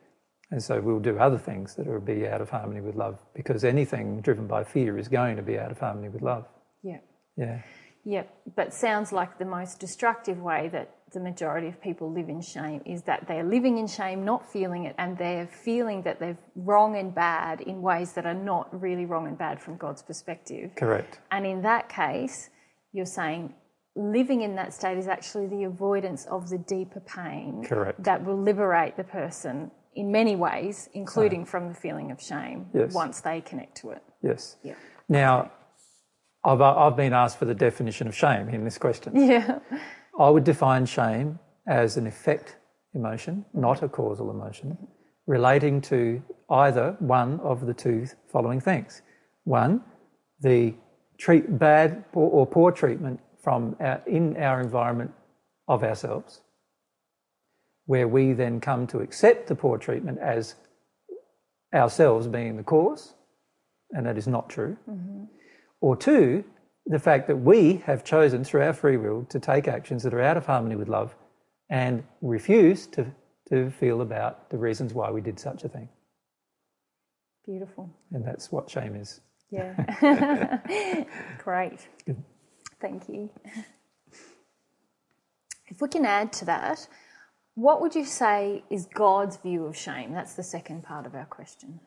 And 0.52 0.62
so 0.62 0.80
we'll 0.80 1.00
do 1.00 1.18
other 1.18 1.38
things 1.38 1.76
that 1.76 1.88
will 1.88 2.00
be 2.00 2.28
out 2.28 2.42
of 2.42 2.50
harmony 2.50 2.82
with 2.82 2.96
love 2.96 3.20
because 3.34 3.64
anything 3.64 4.22
driven 4.22 4.48
by 4.48 4.64
fear 4.64 4.98
is 4.98 5.08
going 5.08 5.38
to 5.38 5.42
be 5.42 5.58
out 5.58 5.72
of 5.72 5.80
harmony 5.80 6.10
with 6.10 6.22
love. 6.22 6.46
Yeah. 6.84 7.00
Yeah. 7.38 7.62
Yeah, 8.06 8.24
but 8.56 8.74
sounds 8.74 9.12
like 9.12 9.38
the 9.38 9.44
most 9.46 9.80
destructive 9.82 10.40
way 10.42 10.70
that 10.72 10.92
the 11.14 11.20
majority 11.20 11.68
of 11.68 11.82
people 11.82 12.12
live 12.12 12.28
in 12.30 12.42
shame 12.42 12.82
is 12.86 13.04
that 13.04 13.28
they're 13.28 13.44
living 13.44 13.78
in 13.78 13.88
shame, 13.88 14.26
not 14.26 14.52
feeling 14.52 14.84
it, 14.86 14.96
and 14.98 15.18
they're 15.18 15.48
feeling 15.48 16.02
that 16.04 16.20
they're 16.20 16.38
wrong 16.56 16.98
and 16.98 17.16
bad 17.16 17.62
in 17.62 17.82
ways 17.82 18.14
that 18.14 18.26
are 18.26 18.34
not 18.34 18.68
really 18.82 19.06
wrong 19.06 19.28
and 19.28 19.38
bad 19.38 19.62
from 19.62 19.78
God's 19.78 20.02
perspective. 20.02 20.72
Correct. 20.76 21.20
And 21.32 21.46
in 21.46 21.62
that 21.62 21.88
case, 21.90 22.50
you're 22.92 23.06
saying 23.06 23.54
living 23.96 24.42
in 24.42 24.56
that 24.56 24.74
state 24.74 24.98
is 24.98 25.08
actually 25.08 25.48
the 25.48 25.64
avoidance 25.64 26.26
of 26.26 26.50
the 26.50 26.58
deeper 26.58 27.00
pain 27.00 27.64
Correct. 27.66 28.04
that 28.04 28.24
will 28.24 28.40
liberate 28.40 28.96
the 28.98 29.04
person 29.04 29.72
in 29.96 30.12
many 30.12 30.36
ways, 30.36 30.90
including 30.94 31.46
from 31.46 31.70
the 31.70 31.74
feeling 31.74 32.12
of 32.12 32.22
shame 32.22 32.68
Yes. 32.74 32.94
once 32.94 33.22
they 33.22 33.42
connect 33.42 33.78
to 33.78 33.92
it. 33.92 34.04
Yes. 34.22 34.58
Yeah. 34.62 34.76
Now, 35.10 35.52
I've, 36.44 36.62
I've 36.62 36.96
been 36.96 37.14
asked 37.14 37.40
for 37.40 37.46
the 37.46 37.56
definition 37.56 38.08
of 38.08 38.14
shame 38.16 38.50
in 38.50 38.64
this 38.64 38.78
question. 38.78 39.14
Yeah. 39.28 39.60
I 40.20 40.30
would 40.30 40.44
define 40.44 40.86
shame 40.86 41.40
as 41.68 41.98
an 41.98 42.08
effect 42.08 42.58
emotion, 42.94 43.46
not 43.54 43.84
a 43.84 43.90
causal 43.90 44.32
emotion, 44.32 44.78
relating 45.28 45.82
to 45.82 46.22
either 46.50 46.96
one 47.00 47.40
of 47.42 47.66
the 47.66 47.74
two 47.74 48.08
following 48.32 48.60
things. 48.60 49.02
One, 49.44 49.84
the 50.40 50.74
treat 51.20 51.60
bad 51.60 52.06
or, 52.14 52.30
or 52.30 52.48
poor 52.48 52.72
treatment 52.72 53.20
from 53.44 53.76
our, 53.80 54.02
in 54.08 54.38
our 54.38 54.62
environment 54.62 55.12
of 55.68 55.84
ourselves, 55.84 56.42
where 57.86 58.08
we 58.08 58.34
then 58.34 58.60
come 58.60 58.88
to 58.88 59.00
accept 59.00 59.48
the 59.48 59.56
poor 59.56 59.78
treatment 59.78 60.20
as 60.20 60.56
ourselves 61.74 62.28
being 62.28 62.58
the 62.58 62.64
cause, 62.64 63.14
and 63.92 64.06
that 64.06 64.18
is 64.18 64.28
not 64.28 64.50
true. 64.50 64.78
Mm-hmm. 64.90 65.24
Or 65.82 65.96
two, 65.96 66.44
the 66.88 67.00
fact 67.00 67.28
that 67.28 67.36
we 67.36 67.84
have 67.86 68.04
chosen 68.04 68.44
through 68.44 68.64
our 68.64 68.74
free 68.74 68.98
will 68.98 69.26
to 69.26 69.40
take 69.40 69.68
actions 69.68 70.04
that 70.04 70.14
are 70.14 70.22
out 70.22 70.38
of 70.38 70.46
harmony 70.46 70.76
with 70.76 70.88
love 70.88 71.16
and 71.70 72.04
refuse 72.22 72.88
to, 72.88 73.06
to 73.50 73.70
feel 73.72 74.02
about 74.02 74.50
the 74.50 74.58
reasons 74.58 74.94
why 74.94 75.12
we 75.12 75.22
did 75.22 75.40
such 75.40 75.64
a 75.64 75.70
thing. 75.70 75.90
Beautiful. 77.46 77.90
And 78.12 78.26
that's 78.26 78.52
what 78.52 78.70
shame 78.70 78.96
is. 78.96 79.22
Yeah. 79.50 81.06
Great. 81.44 81.88
Good. 82.06 82.24
Thank 82.80 83.10
you. 83.10 83.30
If 85.68 85.82
we 85.82 85.90
can 85.90 86.06
add 86.06 86.32
to 86.34 86.46
that, 86.46 86.88
what 87.56 87.82
would 87.82 87.96
you 87.96 88.06
say 88.06 88.64
is 88.70 88.88
God's 88.94 89.38
view 89.38 89.66
of 89.66 89.76
shame? 89.76 90.14
That's 90.14 90.36
the 90.36 90.44
second 90.44 90.84
part 90.84 91.06
of 91.06 91.16
our 91.16 91.26
question. 91.26 91.80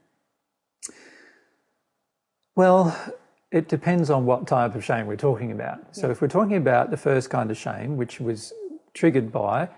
Well, 2.56 2.96
it 3.52 3.68
depends 3.68 4.10
on 4.10 4.26
what 4.26 4.46
type 4.46 4.74
of 4.74 4.84
shame 4.84 5.06
we're 5.06 5.16
talking 5.16 5.52
about. 5.52 5.94
So, 5.96 6.10
if 6.10 6.20
we're 6.20 6.28
talking 6.28 6.56
about 6.56 6.90
the 6.90 6.96
first 6.96 7.30
kind 7.30 7.50
of 7.50 7.56
shame, 7.56 7.96
which 7.96 8.20
was 8.20 8.52
triggered 8.94 9.32
by 9.32 9.68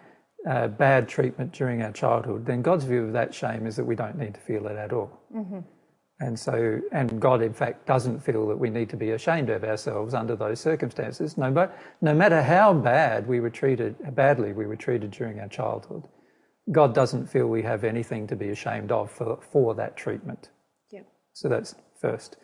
uh, 0.48 0.68
bad 0.68 1.08
treatment 1.08 1.52
during 1.52 1.82
our 1.82 1.92
childhood, 1.92 2.46
then 2.46 2.62
God's 2.62 2.84
view 2.84 3.04
of 3.04 3.12
that 3.12 3.34
shame 3.34 3.66
is 3.66 3.76
that 3.76 3.84
we 3.84 3.94
don't 3.94 4.18
need 4.18 4.34
to 4.34 4.40
feel 4.40 4.66
it 4.66 4.76
at 4.76 4.92
all. 4.92 5.10
And 6.20 6.38
so, 6.38 6.80
and 6.92 7.20
God, 7.20 7.42
in 7.42 7.52
fact, 7.52 7.86
doesn't 7.86 8.20
feel 8.20 8.46
that 8.48 8.56
we 8.56 8.70
need 8.70 8.88
to 8.90 8.96
be 8.96 9.10
ashamed 9.10 9.50
of 9.50 9.64
ourselves 9.64 10.14
under 10.14 10.36
those 10.36 10.60
circumstances, 10.60 11.36
no, 11.36 11.50
but, 11.50 11.76
no 12.00 12.14
matter 12.14 12.42
how 12.42 12.72
bad 12.72 13.26
we 13.26 13.40
were 13.40 13.50
treated, 13.50 13.96
badly 14.14 14.52
we 14.52 14.66
were 14.66 14.76
treated 14.76 15.10
during 15.10 15.40
our 15.40 15.48
childhood. 15.48 16.06
God 16.70 16.94
doesn't 16.94 17.26
feel 17.26 17.48
we 17.48 17.62
have 17.62 17.82
anything 17.82 18.28
to 18.28 18.36
be 18.36 18.50
ashamed 18.50 18.92
of 18.92 19.10
for, 19.10 19.40
for 19.50 19.74
that 19.74 19.96
treatment. 19.96 20.50
Yep. 20.92 21.06
So 21.32 21.48
that's 21.48 21.74
first. 22.00 22.36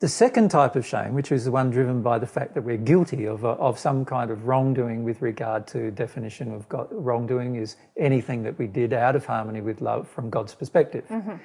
The 0.00 0.08
second 0.08 0.50
type 0.50 0.76
of 0.76 0.86
shame, 0.86 1.14
which 1.14 1.32
is 1.32 1.44
the 1.44 1.50
one 1.50 1.70
driven 1.70 2.02
by 2.02 2.20
the 2.20 2.26
fact 2.26 2.54
that 2.54 2.62
we're 2.62 2.76
guilty 2.76 3.26
of, 3.26 3.44
of 3.44 3.80
some 3.80 4.04
kind 4.04 4.30
of 4.30 4.46
wrongdoing 4.46 5.02
with 5.02 5.20
regard 5.20 5.66
to 5.68 5.90
definition 5.90 6.52
of 6.54 6.68
God, 6.68 6.86
wrongdoing, 6.92 7.56
is 7.56 7.74
anything 7.96 8.44
that 8.44 8.56
we 8.58 8.68
did 8.68 8.92
out 8.92 9.16
of 9.16 9.26
harmony 9.26 9.60
with 9.60 9.80
love 9.80 10.08
from 10.08 10.30
God's 10.30 10.54
perspective. 10.54 11.04
Mm-hmm. 11.08 11.36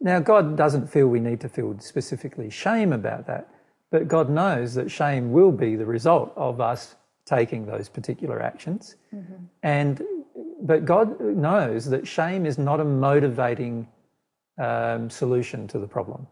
Now, 0.00 0.18
God 0.18 0.56
doesn't 0.56 0.86
feel 0.86 1.08
we 1.08 1.20
need 1.20 1.40
to 1.42 1.48
feel 1.50 1.78
specifically 1.78 2.48
shame 2.48 2.94
about 2.94 3.26
that, 3.26 3.48
but 3.90 4.08
God 4.08 4.30
knows 4.30 4.72
that 4.74 4.90
shame 4.90 5.30
will 5.30 5.52
be 5.52 5.76
the 5.76 5.84
result 5.84 6.32
of 6.36 6.58
us 6.58 6.94
taking 7.26 7.66
those 7.66 7.90
particular 7.90 8.40
actions. 8.40 8.96
Mm-hmm. 9.14 9.44
And 9.62 10.02
but 10.62 10.86
God 10.86 11.20
knows 11.20 11.86
that 11.86 12.06
shame 12.06 12.46
is 12.46 12.56
not 12.58 12.80
a 12.80 12.84
motivating 12.84 13.88
um, 14.58 15.10
solution 15.10 15.68
to 15.68 15.78
the 15.78 15.86
problem. 15.86 16.26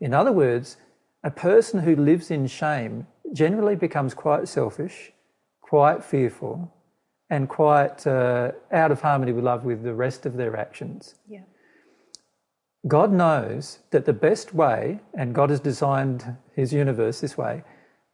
In 0.00 0.12
other 0.12 0.32
words, 0.32 0.76
a 1.24 1.30
person 1.30 1.80
who 1.80 1.96
lives 1.96 2.30
in 2.30 2.46
shame 2.46 3.06
generally 3.32 3.74
becomes 3.74 4.12
quite 4.12 4.46
selfish, 4.46 5.12
quite 5.62 6.04
fearful, 6.04 6.72
and 7.30 7.48
quite 7.48 8.06
uh, 8.06 8.52
out 8.70 8.92
of 8.92 9.00
harmony 9.00 9.32
with 9.32 9.42
love 9.42 9.64
with 9.64 9.82
the 9.82 9.94
rest 9.94 10.26
of 10.26 10.36
their 10.36 10.54
actions. 10.56 11.14
Yeah. 11.28 11.40
God 12.86 13.10
knows 13.10 13.78
that 13.90 14.04
the 14.04 14.12
best 14.12 14.52
way, 14.52 15.00
and 15.14 15.34
God 15.34 15.48
has 15.48 15.60
designed 15.60 16.36
his 16.54 16.74
universe 16.74 17.20
this 17.20 17.38
way, 17.38 17.64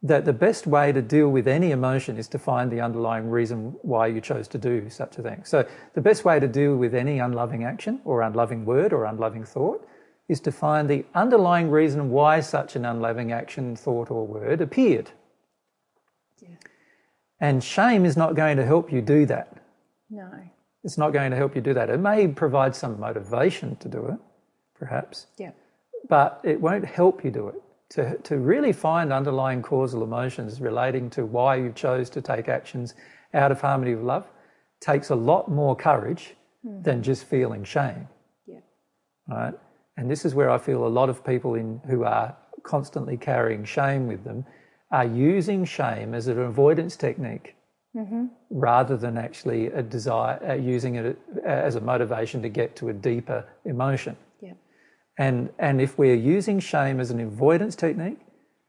that 0.01 0.23
the 0.23 0.33
best 0.33 0.65
way 0.65 0.93
to 0.93 1.01
deal 1.01 1.27
with 1.27 1.47
any 1.47 1.71
emotion 1.71 2.17
is 2.17 2.29
to 2.29 2.39
find 2.39 2.71
the 2.71 2.79
underlying 2.79 3.29
reason 3.29 3.75
why 3.81 4.07
you 4.07 4.21
chose 4.21 4.47
to 4.47 4.57
do 4.57 4.89
such 4.89 5.17
a 5.17 5.21
thing. 5.21 5.43
So, 5.43 5.67
the 5.93 6.01
best 6.01 6.23
way 6.23 6.39
to 6.39 6.47
deal 6.47 6.77
with 6.77 6.95
any 6.95 7.19
unloving 7.19 7.65
action 7.65 8.01
or 8.05 8.21
unloving 8.21 8.65
word 8.65 8.93
or 8.93 9.05
unloving 9.05 9.43
thought 9.43 9.85
is 10.31 10.39
to 10.39 10.51
find 10.51 10.89
the 10.89 11.03
underlying 11.13 11.69
reason 11.69 12.09
why 12.09 12.39
such 12.39 12.77
an 12.77 12.85
unloving 12.85 13.33
action, 13.33 13.75
thought, 13.75 14.09
or 14.09 14.25
word 14.25 14.61
appeared. 14.61 15.11
Yeah. 16.41 16.55
And 17.41 17.61
shame 17.61 18.05
is 18.05 18.15
not 18.15 18.33
going 18.33 18.55
to 18.55 18.65
help 18.65 18.93
you 18.93 19.01
do 19.01 19.25
that. 19.25 19.57
No. 20.09 20.31
It's 20.85 20.97
not 20.97 21.11
going 21.11 21.31
to 21.31 21.37
help 21.37 21.53
you 21.53 21.61
do 21.61 21.73
that. 21.73 21.89
It 21.89 21.99
may 21.99 22.29
provide 22.29 22.73
some 22.73 22.97
motivation 22.97 23.75
to 23.75 23.89
do 23.89 24.05
it, 24.05 24.19
perhaps. 24.79 25.27
Yeah. 25.37 25.51
But 26.07 26.39
it 26.45 26.61
won't 26.61 26.85
help 26.85 27.25
you 27.25 27.31
do 27.31 27.49
it. 27.49 27.61
To, 27.95 28.17
to 28.19 28.37
really 28.37 28.71
find 28.71 29.11
underlying 29.11 29.61
causal 29.61 30.01
emotions 30.01 30.61
relating 30.61 31.09
to 31.09 31.25
why 31.25 31.57
you 31.57 31.73
chose 31.73 32.09
to 32.11 32.21
take 32.21 32.47
actions 32.47 32.95
out 33.33 33.51
of 33.51 33.59
harmony 33.59 33.95
with 33.95 34.05
love 34.05 34.25
takes 34.79 35.09
a 35.09 35.15
lot 35.15 35.51
more 35.51 35.75
courage 35.75 36.35
mm. 36.65 36.81
than 36.85 37.03
just 37.03 37.25
feeling 37.25 37.65
shame. 37.65 38.07
Yeah. 38.47 38.59
Right? 39.27 39.53
And 40.01 40.09
this 40.09 40.25
is 40.25 40.33
where 40.33 40.49
I 40.49 40.57
feel 40.57 40.87
a 40.87 40.89
lot 40.89 41.09
of 41.09 41.23
people 41.23 41.53
in, 41.53 41.79
who 41.87 42.05
are 42.05 42.35
constantly 42.63 43.17
carrying 43.17 43.63
shame 43.63 44.07
with 44.07 44.23
them 44.23 44.45
are 44.91 45.05
using 45.05 45.63
shame 45.63 46.15
as 46.15 46.27
an 46.27 46.39
avoidance 46.39 46.95
technique 46.95 47.55
mm-hmm. 47.95 48.25
rather 48.49 48.97
than 48.97 49.15
actually 49.15 49.67
a 49.67 49.83
desire, 49.83 50.39
uh, 50.49 50.53
using 50.55 50.95
it 50.95 51.19
as 51.45 51.75
a 51.75 51.81
motivation 51.81 52.41
to 52.41 52.49
get 52.49 52.75
to 52.77 52.89
a 52.89 52.93
deeper 52.93 53.45
emotion. 53.65 54.17
Yeah. 54.41 54.53
And, 55.19 55.51
and 55.59 55.79
if 55.79 55.99
we're 55.99 56.15
using 56.15 56.59
shame 56.59 56.99
as 56.99 57.11
an 57.11 57.19
avoidance 57.19 57.75
technique, 57.75 58.21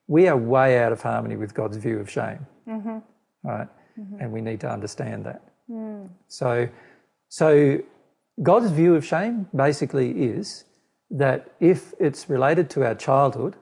we 0.09 0.29
are 0.29 0.37
way 0.37 0.79
out 0.81 0.93
of 0.93 1.01
harmony 1.01 1.37
with 1.37 1.55
God's 1.55 1.79
view 1.79 1.99
of 1.99 2.11
shame. 2.11 2.47
Mm-hmm. 2.69 2.99
Right? 3.43 3.69
Mm-hmm. 3.99 4.21
And 4.21 4.33
we 4.33 4.43
need 4.43 4.61
to 4.61 4.71
understand 4.71 5.25
that. 5.25 5.41
Mm. 5.71 6.11
So, 6.29 6.69
so 7.31 7.79
God's 8.43 8.71
view 8.71 8.97
of 8.97 9.07
shame 9.07 9.49
basically 9.57 10.11
is 10.11 10.65
that 11.13 11.55
if 11.61 11.93
it's 12.01 12.29
related 12.29 12.71
to 12.71 12.85
our 12.85 12.95
childhood, 12.95 13.57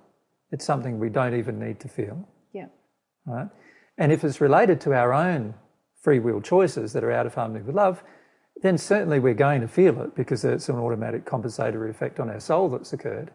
it's 0.52 0.64
something 0.64 0.98
we 0.98 1.08
don't 1.08 1.34
even 1.34 1.58
need 1.58 1.80
to 1.80 1.88
feel. 1.88 2.28
Yeah. 2.52 2.66
Right? 3.26 3.48
And 3.98 4.12
if 4.12 4.24
it's 4.24 4.40
related 4.40 4.80
to 4.82 4.94
our 4.94 5.12
own 5.12 5.54
free 6.00 6.20
will 6.20 6.40
choices 6.40 6.92
that 6.92 7.04
are 7.04 7.12
out 7.12 7.26
of 7.26 7.34
harmony 7.34 7.62
with 7.62 7.74
love, 7.74 8.02
then 8.62 8.78
certainly 8.78 9.18
we're 9.18 9.34
going 9.34 9.60
to 9.60 9.68
feel 9.68 10.00
it 10.02 10.14
because 10.14 10.44
it's 10.44 10.68
an 10.68 10.76
automatic 10.76 11.24
compensatory 11.24 11.90
effect 11.90 12.20
on 12.20 12.30
our 12.30 12.40
soul 12.40 12.68
that's 12.68 12.92
occurred. 12.92 13.30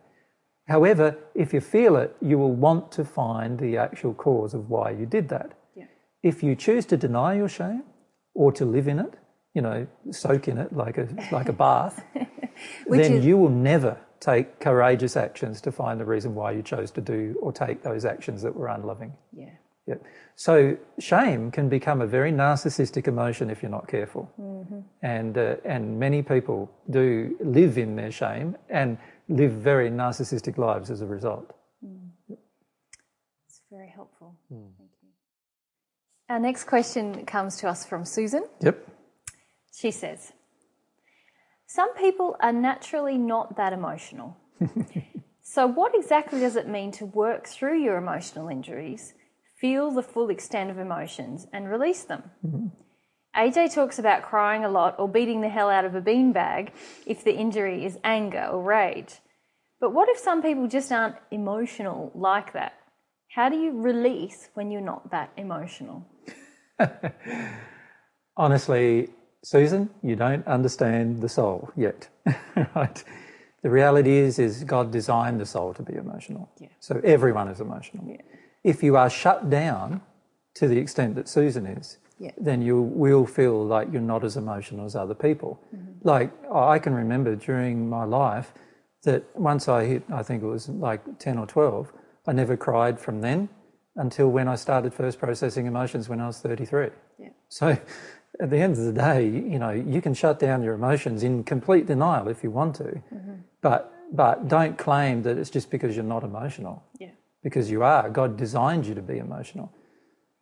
However, 0.67 1.17
if 1.35 1.53
you 1.53 1.61
feel 1.61 1.95
it, 1.97 2.15
you 2.21 2.37
will 2.37 2.53
want 2.53 2.91
to 2.93 3.05
find 3.05 3.59
the 3.59 3.77
actual 3.77 4.13
cause 4.13 4.53
of 4.53 4.69
why 4.69 4.91
you 4.91 5.05
did 5.05 5.29
that. 5.29 5.51
Yeah. 5.75 5.85
If 6.23 6.41
you 6.41 6.55
choose 6.55 6.85
to 6.87 6.97
deny 6.97 7.35
your 7.35 7.49
shame 7.49 7.83
or 8.33 8.51
to 8.53 8.65
live 8.65 8.87
in 8.87 8.99
it, 8.99 9.13
you 9.55 9.61
know, 9.61 9.87
soak 10.11 10.47
in 10.47 10.59
it 10.59 10.71
like 10.73 10.99
a 10.99 11.07
like 11.31 11.49
a 11.49 11.53
bath, 11.53 12.03
then 12.87 13.13
is... 13.13 13.25
you 13.25 13.37
will 13.37 13.49
never 13.49 13.97
take 14.19 14.59
courageous 14.59 15.17
actions 15.17 15.61
to 15.61 15.71
find 15.71 15.99
the 15.99 16.05
reason 16.05 16.35
why 16.35 16.51
you 16.51 16.61
chose 16.61 16.91
to 16.91 17.01
do 17.01 17.35
or 17.41 17.51
take 17.51 17.81
those 17.81 18.05
actions 18.05 18.41
that 18.41 18.55
were 18.55 18.67
unloving. 18.67 19.13
Yeah. 19.35 19.49
Yep. 19.87 20.03
So 20.35 20.77
shame 20.99 21.51
can 21.51 21.69
become 21.69 22.01
a 22.01 22.07
very 22.07 22.31
narcissistic 22.31 23.07
emotion 23.07 23.49
if 23.51 23.61
you're 23.61 23.71
not 23.71 23.87
careful, 23.87 24.31
mm-hmm. 24.39 24.79
and 25.03 25.37
uh, 25.37 25.55
and 25.63 25.99
many 25.99 26.23
people 26.23 26.71
do 26.89 27.37
live 27.39 27.77
in 27.77 27.95
their 27.95 28.11
shame 28.11 28.57
and 28.69 28.97
live 29.29 29.51
very 29.51 29.89
narcissistic 29.89 30.57
lives 30.57 30.89
as 30.89 31.01
a 31.01 31.05
result. 31.05 31.53
Mm. 31.85 32.09
It's 33.47 33.61
very 33.71 33.89
helpful. 33.89 34.35
Mm. 34.51 34.71
Thank 34.77 34.89
you. 35.03 35.09
Our 36.29 36.39
next 36.39 36.63
question 36.63 37.25
comes 37.25 37.57
to 37.57 37.69
us 37.69 37.85
from 37.85 38.05
Susan. 38.05 38.43
Yep. 38.61 38.94
She 39.75 39.91
says, 39.91 40.31
some 41.67 41.93
people 41.95 42.37
are 42.39 42.53
naturally 42.53 43.17
not 43.17 43.57
that 43.57 43.73
emotional. 43.73 44.37
so, 45.41 45.67
what 45.67 45.93
exactly 45.93 46.39
does 46.39 46.55
it 46.55 46.69
mean 46.69 46.91
to 46.93 47.05
work 47.05 47.47
through 47.47 47.79
your 47.81 47.97
emotional 47.97 48.47
injuries, 48.47 49.13
feel 49.59 49.91
the 49.91 50.03
full 50.03 50.29
extent 50.29 50.69
of 50.69 50.77
emotions, 50.77 51.47
and 51.51 51.69
release 51.69 52.03
them? 52.03 52.23
Mm-hmm. 52.45 52.67
AJ 53.35 53.73
talks 53.73 53.99
about 53.99 54.23
crying 54.23 54.63
a 54.63 54.69
lot 54.69 54.95
or 54.97 55.09
beating 55.09 55.41
the 55.41 55.49
hell 55.49 55.69
out 55.69 55.83
of 55.83 55.95
a 55.95 56.01
beanbag 56.01 56.69
if 57.05 57.25
the 57.25 57.35
injury 57.35 57.83
is 57.83 57.97
anger 58.03 58.47
or 58.49 58.63
rage. 58.63 59.15
But 59.81 59.91
what 59.93 60.07
if 60.07 60.17
some 60.17 60.41
people 60.41 60.67
just 60.67 60.91
aren't 60.91 61.17
emotional 61.31 62.11
like 62.15 62.53
that? 62.53 62.73
How 63.27 63.49
do 63.49 63.57
you 63.57 63.81
release 63.81 64.47
when 64.53 64.71
you're 64.71 64.79
not 64.79 65.11
that 65.11 65.31
emotional? 65.35 66.07
Honestly, 68.37 69.09
Susan, 69.45 69.91
you 70.01 70.15
don't 70.15 70.45
understand 70.47 71.21
the 71.21 71.29
soul 71.29 71.69
yet, 71.75 72.09
right? 72.75 73.03
The 73.61 73.69
reality 73.69 74.17
is, 74.17 74.39
is 74.39 74.63
God 74.63 74.89
designed 74.89 75.39
the 75.39 75.45
soul 75.45 75.71
to 75.75 75.83
be 75.83 75.93
emotional. 75.93 76.49
Yeah. 76.59 76.69
So 76.79 76.99
everyone 77.03 77.47
is 77.49 77.61
emotional. 77.61 78.03
Yeah. 78.07 78.23
If 78.63 78.81
you 78.81 78.97
are 78.97 79.07
shut 79.07 79.51
down 79.51 80.01
to 80.55 80.67
the 80.67 80.79
extent 80.79 81.13
that 81.15 81.29
Susan 81.29 81.67
is, 81.67 81.99
yeah. 82.17 82.31
then 82.39 82.63
you 82.63 82.81
will 82.81 83.27
feel 83.27 83.63
like 83.63 83.87
you're 83.91 84.01
not 84.01 84.23
as 84.23 84.35
emotional 84.35 84.83
as 84.83 84.95
other 84.95 85.13
people. 85.13 85.61
Mm-hmm. 85.75 85.91
Like 86.01 86.31
I 86.51 86.79
can 86.79 86.95
remember 86.95 87.35
during 87.35 87.87
my 87.87 88.03
life 88.03 88.51
that 89.03 89.23
once 89.35 89.67
I 89.67 89.85
hit, 89.85 90.03
I 90.11 90.23
think 90.23 90.41
it 90.41 90.47
was 90.47 90.69
like 90.69 91.19
10 91.19 91.37
or 91.37 91.45
12, 91.45 91.93
I 92.25 92.33
never 92.33 92.57
cried 92.57 92.99
from 92.99 93.21
then 93.21 93.49
until 93.95 94.29
when 94.29 94.47
I 94.47 94.55
started 94.55 94.91
first 94.91 95.19
processing 95.19 95.67
emotions 95.67 96.09
when 96.09 96.19
I 96.19 96.25
was 96.25 96.39
33. 96.39 96.89
Yeah. 97.19 97.29
So 97.47 97.77
at 98.39 98.49
the 98.49 98.57
end 98.57 98.77
of 98.77 98.83
the 98.85 98.93
day, 98.93 99.25
you 99.25 99.59
know, 99.59 99.71
you 99.71 100.01
can 100.01 100.13
shut 100.13 100.39
down 100.39 100.63
your 100.63 100.73
emotions 100.73 101.23
in 101.23 101.43
complete 101.43 101.85
denial 101.85 102.27
if 102.27 102.43
you 102.43 102.51
want 102.51 102.75
to, 102.75 102.83
mm-hmm. 102.83 103.35
but 103.61 103.91
but 104.11 104.47
don't 104.47 104.77
claim 104.77 105.23
that 105.23 105.37
it's 105.37 105.49
just 105.49 105.71
because 105.71 105.95
you're 105.95 106.05
not 106.05 106.23
emotional. 106.23 106.83
Yeah. 106.99 107.09
Because 107.43 107.69
you 107.69 107.83
are. 107.83 108.09
God 108.09 108.37
designed 108.37 108.85
you 108.85 108.95
to 108.95 109.01
be 109.01 109.17
emotional. 109.17 109.71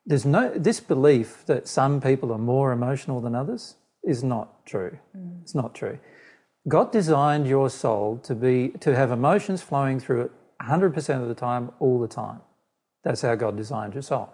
There's 0.05 0.25
no 0.25 0.51
this 0.55 0.79
belief 0.79 1.43
that 1.45 1.67
some 1.67 2.01
people 2.01 2.31
are 2.31 2.37
more 2.37 2.71
emotional 2.71 3.21
than 3.21 3.35
others 3.35 3.75
is 4.03 4.23
not 4.23 4.65
true. 4.65 4.97
Mm. 5.15 5.41
It's 5.41 5.55
not 5.55 5.73
true. 5.73 5.99
God 6.67 6.91
designed 6.91 7.47
your 7.47 7.69
soul 7.69 8.19
to 8.23 8.35
be 8.35 8.69
to 8.79 8.95
have 8.95 9.11
emotions 9.11 9.61
flowing 9.61 9.99
through 9.99 10.21
it 10.21 10.31
100% 10.61 11.21
of 11.21 11.27
the 11.27 11.35
time 11.35 11.71
all 11.79 11.99
the 11.99 12.07
time. 12.07 12.41
That's 13.03 13.21
how 13.21 13.35
God 13.35 13.57
designed 13.57 13.93
your 13.93 14.03
soul. 14.03 14.29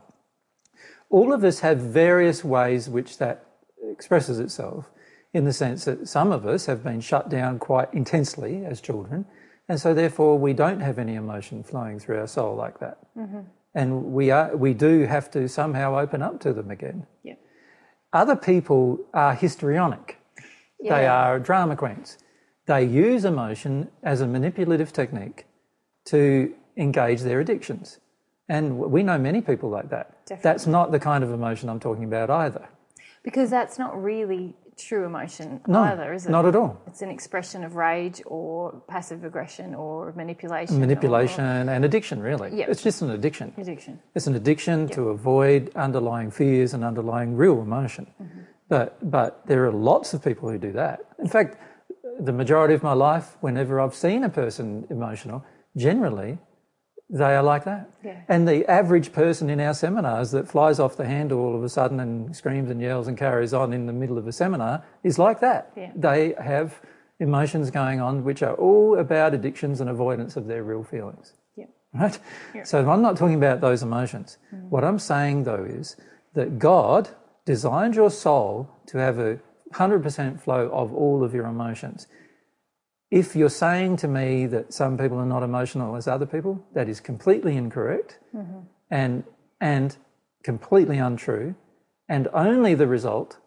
All 1.10 1.34
of 1.34 1.44
us 1.44 1.62
have 1.62 1.80
various 1.80 2.44
ways 2.44 2.88
which 2.88 3.18
that 3.18 3.46
expresses 3.92 4.40
itself 4.40 4.90
in 5.34 5.46
the 5.46 5.54
sense 5.54 5.86
that 5.86 6.08
some 6.08 6.32
of 6.32 6.46
us 6.46 6.66
have 6.66 6.84
been 6.84 7.02
shut 7.02 7.30
down 7.30 7.60
quite 7.60 7.94
intensely 7.94 8.66
as 8.66 8.82
children, 8.82 9.26
and 9.68 9.80
so 9.80 9.94
therefore 9.94 10.40
we 10.40 10.54
don't 10.54 10.80
have 10.82 10.98
any 10.98 11.16
emotion 11.16 11.64
flowing 11.64 12.00
through 12.00 12.18
our 12.20 12.28
soul 12.28 12.56
like 12.56 12.80
that. 12.80 12.98
Mm-hmm. 13.18 13.42
And 13.76 14.06
we 14.14 14.32
are 14.32 14.56
we 14.58 14.74
do 14.74 15.06
have 15.06 15.30
to 15.32 15.48
somehow 15.48 16.00
open 16.00 16.22
up 16.24 16.40
to 16.42 16.54
them 16.54 16.72
again. 16.72 17.06
Yeah. 17.24 17.36
Other 18.12 18.36
people 18.36 19.00
are 19.14 19.36
histrionic. 19.36 20.18
Yeah. 20.80 20.96
They 20.96 21.08
are 21.08 21.40
drama 21.40 21.76
queens. 21.76 22.18
they 22.70 22.84
use 22.86 23.26
emotion 23.26 23.90
as 24.04 24.22
a 24.22 24.28
manipulative 24.28 24.94
technique 24.94 25.46
to 26.06 26.54
engage 26.78 27.22
their 27.22 27.40
addictions. 27.40 28.00
And 28.48 28.78
we 28.80 29.04
know 29.04 29.18
many 29.18 29.42
people 29.42 29.70
like 29.70 29.90
that. 29.90 30.26
Definitely. 30.26 30.44
That's 30.44 30.68
not 30.68 30.92
the 30.92 31.00
kind 31.00 31.24
of 31.24 31.32
emotion 31.32 31.68
I'm 31.70 31.80
talking 31.80 32.04
about 32.04 32.30
either. 32.30 32.70
Because 33.24 33.50
that's 33.50 33.78
not 33.78 34.02
really 34.02 34.56
true 34.78 35.06
emotion 35.06 35.60
No, 35.68 35.80
either, 35.82 36.14
is 36.14 36.26
it? 36.26 36.30
not 36.32 36.46
at 36.46 36.56
all. 36.56 36.82
It's 36.88 37.02
an 37.02 37.10
expression 37.10 37.64
of 37.66 37.76
rage 37.76 38.22
or 38.26 38.82
passive 38.88 39.26
aggression 39.26 39.76
or 39.76 40.14
manipulation. 40.16 40.78
or 40.78 40.80
Manipulation 40.80 41.44
and 41.70 41.84
addiction, 41.84 42.22
really. 42.22 42.56
Yep. 42.56 42.70
It's 42.70 42.82
just 42.82 43.02
an 43.02 43.10
addiction. 43.12 43.54
addiction. 43.58 44.00
It's 44.16 44.28
an 44.28 44.36
addiction 44.36 44.88
to 44.90 45.10
avoid 45.10 45.72
underlying 45.76 46.32
fears 46.32 46.74
and 46.74 46.84
underlying 46.86 47.36
real 47.36 47.62
emotion. 47.62 48.08
Mm-hmm. 48.22 48.40
But, 48.70 49.12
but 49.12 49.46
there 49.48 49.66
are 49.66 49.72
lots 49.72 50.14
of 50.14 50.24
people 50.24 50.50
who 50.50 50.58
do 50.58 50.72
that. 50.74 51.00
In 51.20 51.28
fact, 51.28 51.58
the 52.20 52.32
majority 52.32 52.74
of 52.74 52.84
my 52.84 52.94
life, 52.94 53.36
whenever 53.42 53.82
I've 53.82 53.96
seen 53.96 54.24
a 54.24 54.30
person 54.30 54.86
emotional, 54.90 55.44
generally 55.76 56.38
they 57.10 57.36
are 57.36 57.42
like 57.44 57.64
that. 57.66 57.90
Yeah. 58.04 58.22
And 58.28 58.48
the 58.48 58.70
average 58.70 59.12
person 59.12 59.50
in 59.50 59.60
our 59.60 59.74
seminars 59.74 60.32
that 60.32 60.48
flies 60.48 60.80
off 60.80 60.96
the 60.96 61.06
handle 61.06 61.40
all 61.40 61.56
of 61.56 61.64
a 61.64 61.70
sudden 61.70 62.00
and 62.00 62.36
screams 62.36 62.70
and 62.70 62.80
yells 62.82 63.08
and 63.08 63.18
carries 63.18 63.54
on 63.54 63.74
in 63.74 63.88
the 63.88 63.94
middle 63.94 64.18
of 64.18 64.28
a 64.28 64.32
seminar 64.32 64.84
is 65.04 65.18
like 65.18 65.40
that. 65.40 65.72
Yeah. 65.76 65.92
They 65.96 66.36
have 66.40 66.80
emotions 67.20 67.72
going 67.72 68.00
on 68.00 68.24
which 68.24 68.44
are 68.44 68.54
all 68.56 68.98
about 69.00 69.34
addictions 69.34 69.82
and 69.82 69.90
avoidance 69.90 70.38
of 70.38 70.48
their 70.48 70.64
real 70.64 70.84
feelings 70.84 71.34
Yep. 71.58 71.70
right? 71.94 72.20
So 72.64 72.90
I'm 72.90 73.02
not 73.02 73.18
talking 73.18 73.36
about 73.36 73.60
those 73.60 73.84
emotions. 73.84 74.38
Mm. 74.56 74.70
What 74.70 74.84
I'm 74.86 75.00
saying 75.00 75.44
though 75.44 75.66
is 75.66 75.98
that 76.36 76.60
God 76.60 77.10
designed 77.46 77.96
your 77.96 78.10
soul 78.12 78.70
to 78.88 79.00
have 79.00 79.18
a 79.20 79.40
100% 79.74 80.40
flow 80.40 80.70
of 80.70 80.94
all 80.94 81.24
of 81.24 81.34
your 81.34 81.46
emotions. 81.46 82.08
If 83.12 83.36
you're 83.36 83.50
saying 83.50 83.98
to 83.98 84.08
me 84.08 84.46
that 84.48 84.74
some 84.74 84.98
people 84.98 85.18
are 85.18 85.26
not 85.26 85.42
emotional 85.42 85.96
as 85.96 86.08
other 86.08 86.28
people, 86.28 86.64
that 86.74 86.88
is 86.88 87.00
completely 87.00 87.58
incorrect 87.58 88.20
mm-hmm. 88.36 88.60
and, 88.92 89.24
and 89.60 89.98
completely 90.44 91.00
untrue 91.00 91.56
and 92.08 92.28
only 92.34 92.76
the 92.76 92.88
result 92.88 93.38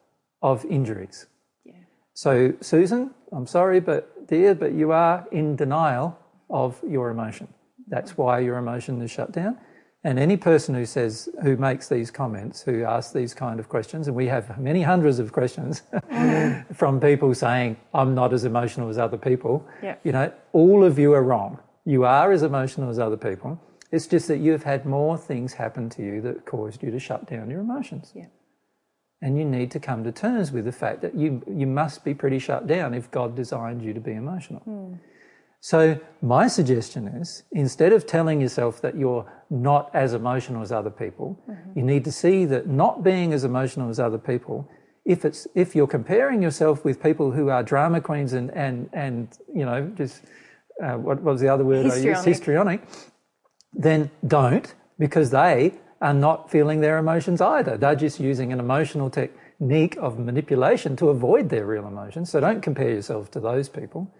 of 0.42 0.64
injuries. 0.64 1.26
Yeah. 1.64 1.74
So, 2.14 2.54
Susan, 2.60 3.12
I'm 3.30 3.46
sorry, 3.46 3.80
but 3.80 4.26
dear, 4.26 4.54
but 4.54 4.72
you 4.72 4.90
are 4.90 5.26
in 5.30 5.54
denial 5.54 6.18
of 6.50 6.80
your 6.86 7.10
emotion. 7.10 7.48
That's 7.86 8.12
mm-hmm. 8.12 8.22
why 8.22 8.38
your 8.40 8.56
emotion 8.58 9.00
is 9.00 9.10
shut 9.10 9.30
down. 9.30 9.58
And 10.04 10.18
any 10.18 10.36
person 10.36 10.74
who 10.74 10.84
says, 10.84 11.28
who 11.42 11.56
makes 11.56 11.88
these 11.88 12.10
comments, 12.10 12.62
who 12.62 12.82
asks 12.82 13.12
these 13.12 13.34
kind 13.34 13.60
of 13.60 13.68
questions, 13.68 14.08
and 14.08 14.16
we 14.16 14.26
have 14.26 14.58
many 14.58 14.82
hundreds 14.82 15.20
of 15.20 15.32
questions 15.32 15.82
from 16.74 17.00
people 17.00 17.32
saying, 17.34 17.76
I'm 17.94 18.12
not 18.14 18.32
as 18.32 18.44
emotional 18.44 18.88
as 18.88 18.98
other 18.98 19.16
people. 19.16 19.64
Yeah. 19.80 19.94
You 20.02 20.10
know, 20.10 20.32
all 20.52 20.84
of 20.84 20.98
you 20.98 21.12
are 21.12 21.22
wrong. 21.22 21.60
You 21.84 22.04
are 22.04 22.32
as 22.32 22.42
emotional 22.42 22.90
as 22.90 22.98
other 22.98 23.16
people. 23.16 23.60
It's 23.92 24.08
just 24.08 24.26
that 24.26 24.38
you've 24.38 24.64
had 24.64 24.86
more 24.86 25.16
things 25.16 25.52
happen 25.52 25.88
to 25.90 26.02
you 26.02 26.20
that 26.22 26.46
caused 26.46 26.82
you 26.82 26.90
to 26.90 26.98
shut 26.98 27.26
down 27.26 27.48
your 27.48 27.60
emotions. 27.60 28.12
Yeah. 28.14 28.26
And 29.20 29.38
you 29.38 29.44
need 29.44 29.70
to 29.70 29.78
come 29.78 30.02
to 30.02 30.10
terms 30.10 30.50
with 30.50 30.64
the 30.64 30.72
fact 30.72 31.00
that 31.02 31.14
you, 31.14 31.42
you 31.48 31.66
must 31.68 32.04
be 32.04 32.12
pretty 32.12 32.40
shut 32.40 32.66
down 32.66 32.92
if 32.92 33.08
God 33.12 33.36
designed 33.36 33.82
you 33.82 33.94
to 33.94 34.00
be 34.00 34.14
emotional. 34.14 34.60
Hmm. 34.60 34.94
So, 35.64 36.00
my 36.20 36.48
suggestion 36.48 37.06
is 37.06 37.44
instead 37.52 37.92
of 37.92 38.04
telling 38.04 38.40
yourself 38.40 38.80
that 38.82 38.96
you're 38.96 39.32
not 39.48 39.94
as 39.94 40.12
emotional 40.12 40.60
as 40.60 40.72
other 40.72 40.90
people, 40.90 41.38
you 41.76 41.82
need 41.84 42.04
to 42.04 42.10
see 42.10 42.44
that 42.46 42.66
not 42.66 43.04
being 43.04 43.32
as 43.32 43.44
emotional 43.44 43.88
as 43.88 44.00
other 44.00 44.18
people, 44.18 44.68
if, 45.04 45.24
it's, 45.24 45.46
if 45.54 45.76
you're 45.76 45.86
comparing 45.86 46.42
yourself 46.42 46.84
with 46.84 47.00
people 47.00 47.30
who 47.30 47.48
are 47.48 47.62
drama 47.62 48.00
queens 48.00 48.32
and, 48.32 48.50
and, 48.50 48.90
and 48.92 49.38
you 49.54 49.64
know, 49.64 49.86
just 49.96 50.24
uh, 50.82 50.94
what 50.94 51.22
was 51.22 51.40
the 51.40 51.48
other 51.48 51.64
word 51.64 51.86
I 51.86 51.94
used? 51.94 52.24
Histrionic. 52.24 52.80
Histrionic, 52.80 52.82
then 53.72 54.10
don't 54.26 54.74
because 54.98 55.30
they 55.30 55.74
are 56.00 56.14
not 56.14 56.50
feeling 56.50 56.80
their 56.80 56.98
emotions 56.98 57.40
either. 57.40 57.76
They're 57.76 57.94
just 57.94 58.18
using 58.18 58.52
an 58.52 58.58
emotional 58.58 59.10
technique 59.10 59.96
of 60.00 60.18
manipulation 60.18 60.96
to 60.96 61.10
avoid 61.10 61.50
their 61.50 61.66
real 61.66 61.86
emotions. 61.86 62.32
So 62.32 62.40
don't 62.40 62.62
compare 62.62 62.90
yourself 62.90 63.30
to 63.30 63.38
those 63.38 63.68
people. 63.68 64.12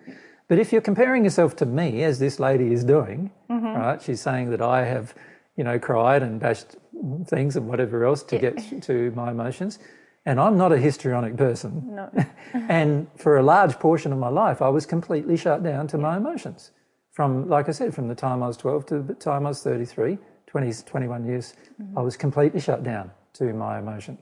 But 0.53 0.59
if 0.59 0.71
you're 0.71 0.83
comparing 0.83 1.25
yourself 1.25 1.57
to 1.57 1.65
me, 1.65 2.03
as 2.03 2.19
this 2.19 2.39
lady 2.39 2.75
is 2.75 2.85
doing, 2.85 3.31
mm-hmm. 3.49 3.65
right? 3.65 4.03
She's 4.03 4.21
saying 4.21 4.51
that 4.51 4.61
I 4.61 4.85
have, 4.85 5.15
you 5.57 5.65
know, 5.65 5.79
cried 5.79 6.23
and 6.23 6.39
bashed 6.39 6.77
things 7.25 7.57
and 7.57 7.67
whatever 7.67 8.05
else 8.05 8.23
to 8.25 8.39
get 8.39 8.83
to 8.83 9.11
my 9.13 9.31
emotions. 9.31 9.79
And 10.27 10.39
I'm 10.39 10.59
not 10.59 10.71
a 10.71 10.77
histrionic 10.77 11.39
person. 11.39 11.95
No. 11.95 12.11
and 12.69 13.07
for 13.17 13.39
a 13.39 13.43
large 13.43 13.79
portion 13.79 14.13
of 14.13 14.19
my 14.19 14.29
life, 14.29 14.61
I 14.61 14.69
was 14.69 14.85
completely 14.85 15.39
shut 15.39 15.63
down 15.63 15.87
to 15.87 15.97
my 15.97 16.19
emotions. 16.19 16.71
From, 17.13 17.49
like 17.49 17.71
I 17.71 17.73
said, 17.73 17.95
from 17.95 18.09
the 18.09 18.15
time 18.15 18.43
I 18.43 18.47
was 18.47 18.59
12 18.59 18.85
to 18.89 19.01
the 19.01 19.15
time 19.15 19.47
I 19.47 19.49
was 19.49 19.63
33, 19.63 20.19
20, 20.49 20.73
21 20.85 21.25
years, 21.25 21.55
mm-hmm. 21.81 21.97
I 21.97 22.03
was 22.03 22.19
completely 22.19 22.61
shut 22.61 22.85
down 22.85 23.11
to 23.39 23.55
my 23.55 23.79
emotion. 23.79 24.19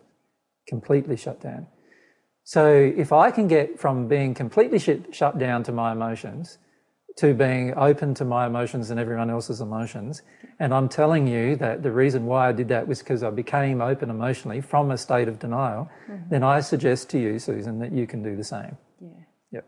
Completely 0.68 1.16
shut 1.16 1.40
down. 1.40 1.66
So 2.50 2.66
if 2.74 3.12
I 3.12 3.30
can 3.30 3.46
get 3.46 3.78
from 3.78 4.08
being 4.08 4.34
completely 4.34 4.80
shut, 4.80 5.14
shut 5.14 5.38
down 5.38 5.62
to 5.62 5.70
my 5.70 5.92
emotions 5.92 6.58
to 7.18 7.32
being 7.32 7.72
open 7.76 8.12
to 8.14 8.24
my 8.24 8.44
emotions 8.44 8.90
and 8.90 8.98
everyone 8.98 9.30
else's 9.30 9.60
emotions, 9.60 10.22
and 10.58 10.74
I'm 10.74 10.88
telling 10.88 11.28
you 11.28 11.54
that 11.58 11.84
the 11.84 11.92
reason 11.92 12.26
why 12.26 12.48
I 12.48 12.52
did 12.52 12.66
that 12.70 12.88
was 12.88 12.98
because 12.98 13.22
I 13.22 13.30
became 13.30 13.80
open 13.80 14.10
emotionally 14.10 14.60
from 14.60 14.90
a 14.90 14.98
state 14.98 15.28
of 15.28 15.38
denial, 15.38 15.88
mm-hmm. 16.10 16.28
then 16.28 16.42
I 16.42 16.58
suggest 16.58 17.08
to 17.10 17.20
you, 17.20 17.38
Susan, 17.38 17.78
that 17.78 17.92
you 17.92 18.08
can 18.08 18.20
do 18.20 18.34
the 18.34 18.42
same. 18.42 18.76
Yeah. 19.00 19.10
Yep. 19.52 19.66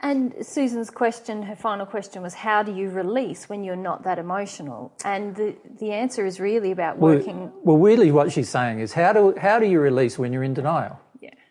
And 0.00 0.34
Susan's 0.44 0.90
question, 0.90 1.44
her 1.44 1.54
final 1.54 1.86
question 1.86 2.22
was, 2.22 2.34
how 2.34 2.64
do 2.64 2.74
you 2.74 2.88
release 2.90 3.48
when 3.48 3.62
you're 3.62 3.76
not 3.76 4.02
that 4.02 4.18
emotional? 4.18 4.92
And 5.04 5.36
the, 5.36 5.56
the 5.78 5.92
answer 5.92 6.26
is 6.26 6.40
really 6.40 6.72
about 6.72 6.98
working. 6.98 7.52
Well, 7.62 7.78
really, 7.78 8.10
what 8.10 8.32
she's 8.32 8.48
saying 8.48 8.80
is, 8.80 8.94
how 8.94 9.12
do 9.12 9.36
how 9.38 9.60
do 9.60 9.66
you 9.66 9.78
release 9.78 10.18
when 10.18 10.32
you're 10.32 10.42
in 10.42 10.54
denial? 10.54 10.98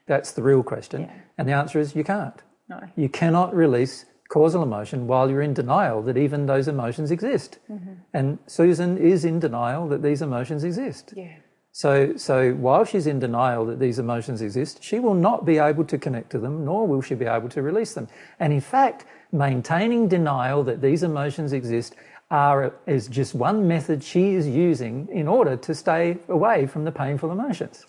That's 0.10 0.32
the 0.34 0.42
real 0.42 0.64
question, 0.64 1.02
Yeah. 1.04 1.14
and 1.38 1.48
the 1.48 1.54
answer 1.54 1.80
is 1.80 1.96
you 1.96 2.04
can't. 2.04 2.40
No. 2.68 2.80
You 2.96 3.10
cannot 3.10 3.56
release 3.56 4.06
causal 4.30 4.62
emotion 4.64 5.08
while 5.08 5.30
you're 5.30 5.42
in 5.42 5.54
denial 5.54 6.02
that 6.04 6.18
even 6.18 6.46
those 6.46 6.68
emotions 6.68 7.12
exist. 7.12 7.60
Mm-hmm. 7.72 7.94
And 8.14 8.40
Susan 8.48 8.98
is 8.98 9.24
in 9.24 9.40
denial 9.40 9.88
that 9.88 10.02
these 10.04 10.22
emotions 10.22 10.64
exist. 10.64 11.14
Yeah. 11.16 11.36
So, 11.72 12.16
so 12.18 12.54
while 12.54 12.84
she's 12.86 13.08
in 13.08 13.20
denial 13.20 13.66
that 13.68 13.80
these 13.80 14.00
emotions 14.00 14.42
exist, 14.42 14.84
she 14.84 15.00
will 15.00 15.14
not 15.14 15.46
be 15.46 15.60
able 15.60 15.86
to 15.86 15.98
connect 15.98 16.32
to 16.32 16.40
them, 16.40 16.66
nor 16.66 16.88
will 16.88 17.02
she 17.02 17.16
be 17.16 17.26
able 17.26 17.50
to 17.50 17.62
release 17.62 17.94
them. 17.94 18.08
And 18.40 18.52
in 18.52 18.62
fact, 18.62 19.06
maintaining 19.32 20.08
denial 20.08 20.64
that 20.64 20.82
these 20.82 21.04
emotions 21.04 21.54
exist 21.54 21.96
are, 22.32 22.74
is 22.86 23.08
just 23.08 23.34
one 23.36 23.68
method 23.68 24.04
she 24.04 24.34
is 24.34 24.48
using 24.48 25.08
in 25.12 25.28
order 25.28 25.56
to 25.58 25.74
stay 25.76 26.18
away 26.28 26.66
from 26.68 26.84
the 26.86 26.92
painful 26.92 27.32
emotions. 27.32 27.86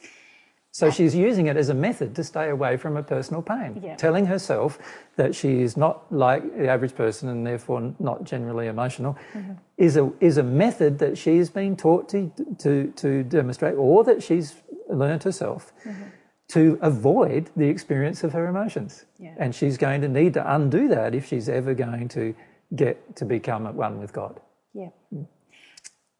So 0.73 0.91
she's 0.91 1.17
using 1.17 1.47
it 1.47 1.57
as 1.57 1.69
a 1.69 1.75
method 1.75 2.15
to 2.15 2.23
stay 2.23 2.49
away 2.49 2.77
from 2.77 2.95
her 2.95 3.03
personal 3.03 3.43
pain, 3.43 3.81
Yeah. 3.83 3.97
telling 3.97 4.27
herself 4.27 4.79
that 5.17 5.35
she 5.35 5.63
is 5.63 5.77
not 5.77 6.13
like 6.13 6.43
the 6.57 6.69
average 6.69 6.95
person 6.95 7.29
and 7.29 7.45
therefore 7.45 7.93
not 7.99 8.23
generally 8.23 8.69
emotional, 8.69 9.17
mm-hmm. 9.35 9.55
is 9.77 9.97
a 9.97 10.13
is 10.21 10.39
a 10.39 10.45
method 10.45 10.99
that 11.01 11.19
she's 11.19 11.51
been 11.51 11.77
taught 11.77 12.09
to 12.11 12.31
to 12.59 12.93
to 12.93 13.25
demonstrate, 13.25 13.75
or 13.77 14.05
that 14.05 14.23
she's 14.23 14.63
learned 14.89 15.25
herself 15.25 15.73
mm-hmm. 15.85 16.05
to 16.49 16.79
avoid 16.83 17.51
the 17.57 17.69
experience 17.69 18.23
of 18.23 18.33
her 18.33 18.47
emotions. 18.47 19.07
Yeah. 19.19 19.35
And 19.39 19.53
she's 19.55 19.77
going 19.77 20.03
to 20.03 20.09
need 20.09 20.35
to 20.35 20.55
undo 20.55 20.87
that 20.89 21.15
if 21.17 21.27
she's 21.27 21.49
ever 21.49 21.75
going 21.75 22.09
to 22.11 22.35
get 22.77 23.17
to 23.17 23.25
become 23.25 23.67
at 23.67 23.75
one 23.75 23.99
with 23.99 24.13
God. 24.13 24.41
Yeah. 24.73 24.91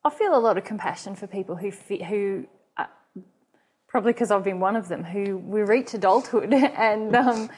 I 0.05 0.11
feel 0.11 0.35
a 0.35 0.41
lot 0.41 0.59
of 0.59 0.65
compassion 0.65 1.15
for 1.15 1.29
people 1.29 1.55
who 1.57 1.71
who 2.05 2.47
probably 3.91 4.13
because 4.13 4.31
I've 4.31 4.45
been 4.45 4.61
one 4.61 4.77
of 4.77 4.89
them 4.89 5.05
who 5.05 5.37
we 5.37 5.63
reach 5.63 5.93
adulthood 5.95 6.53
and 6.55 7.15
um, 7.15 7.51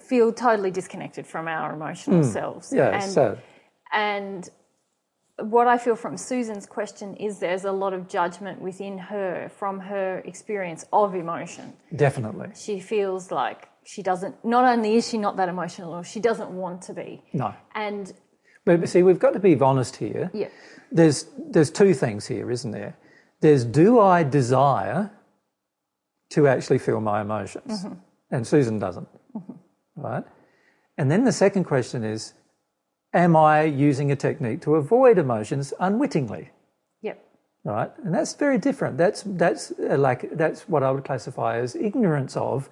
feel 0.00 0.32
totally 0.32 0.70
disconnected 0.70 1.26
from 1.26 1.46
our 1.46 1.72
emotional 1.72 2.24
selves. 2.24 2.72
Yeah, 2.74 3.00
and, 3.02 3.12
so 3.12 3.38
and 3.92 4.48
what 5.38 5.66
I 5.68 5.76
feel 5.76 5.96
from 5.96 6.16
Susan's 6.16 6.66
question 6.66 7.14
is 7.16 7.38
there's 7.38 7.64
a 7.64 7.72
lot 7.72 7.92
of 7.92 8.08
judgment 8.08 8.60
within 8.60 8.96
her 8.98 9.50
from 9.58 9.80
her 9.80 10.22
experience 10.24 10.84
of 10.92 11.14
emotion. 11.14 11.74
definitely. 11.94 12.48
She 12.56 12.80
feels 12.80 13.30
like 13.30 13.68
she 13.84 14.02
doesn't. 14.02 14.44
Not 14.44 14.64
only 14.64 14.96
is 14.96 15.08
she 15.08 15.18
not 15.18 15.36
that 15.36 15.48
emotional, 15.48 15.92
or 15.92 16.02
she 16.02 16.20
doesn't 16.20 16.50
want 16.50 16.82
to 16.82 16.94
be. 16.94 17.22
No. 17.32 17.54
And 17.74 18.12
But 18.64 18.88
see, 18.88 19.02
we've 19.02 19.18
got 19.18 19.34
to 19.34 19.38
be 19.38 19.54
honest 19.60 19.96
here. 19.96 20.30
yeah, 20.32 20.48
there's 20.90 21.26
there's 21.50 21.70
two 21.70 21.92
things 21.92 22.26
here, 22.26 22.50
isn't 22.50 22.70
there? 22.70 22.96
There's 23.42 23.64
do 23.64 24.00
I 24.00 24.22
desire 24.22 25.10
to 26.30 26.48
actually 26.48 26.78
feel 26.78 27.00
my 27.00 27.20
emotions, 27.20 27.84
mm-hmm. 27.84 27.94
and 28.30 28.46
Susan 28.46 28.78
doesn't, 28.78 29.08
mm-hmm. 29.34 29.52
right? 29.96 30.24
And 30.98 31.10
then 31.10 31.24
the 31.24 31.32
second 31.32 31.64
question 31.64 32.04
is, 32.04 32.34
am 33.12 33.36
I 33.36 33.62
using 33.62 34.10
a 34.10 34.16
technique 34.16 34.62
to 34.62 34.76
avoid 34.76 35.18
emotions 35.18 35.72
unwittingly, 35.78 36.50
yep, 37.02 37.24
right? 37.64 37.90
And 38.04 38.14
that's 38.14 38.34
very 38.34 38.58
different. 38.58 38.98
That's 38.98 39.22
that's 39.26 39.72
uh, 39.72 39.96
like 39.98 40.36
that's 40.36 40.68
what 40.68 40.82
I 40.82 40.90
would 40.90 41.04
classify 41.04 41.58
as 41.58 41.76
ignorance 41.76 42.36
of 42.36 42.68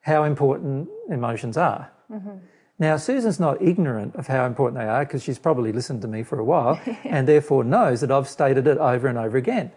how 0.00 0.24
important 0.24 0.88
emotions 1.08 1.56
are. 1.56 1.90
Mm-hmm. 2.10 2.38
Now, 2.78 2.96
Susan's 2.96 3.38
not 3.38 3.62
ignorant 3.62 4.16
of 4.16 4.26
how 4.26 4.44
important 4.44 4.80
they 4.80 4.88
are 4.88 5.04
because 5.04 5.22
she's 5.22 5.38
probably 5.38 5.72
listened 5.72 6.02
to 6.02 6.08
me 6.08 6.24
for 6.24 6.40
a 6.40 6.44
while 6.44 6.80
and 7.04 7.28
therefore 7.28 7.64
knows 7.64 8.00
that 8.00 8.10
I've 8.10 8.28
stated 8.28 8.66
it 8.66 8.78
over 8.78 9.06
and 9.06 9.16
over 9.18 9.38
again. 9.38 9.70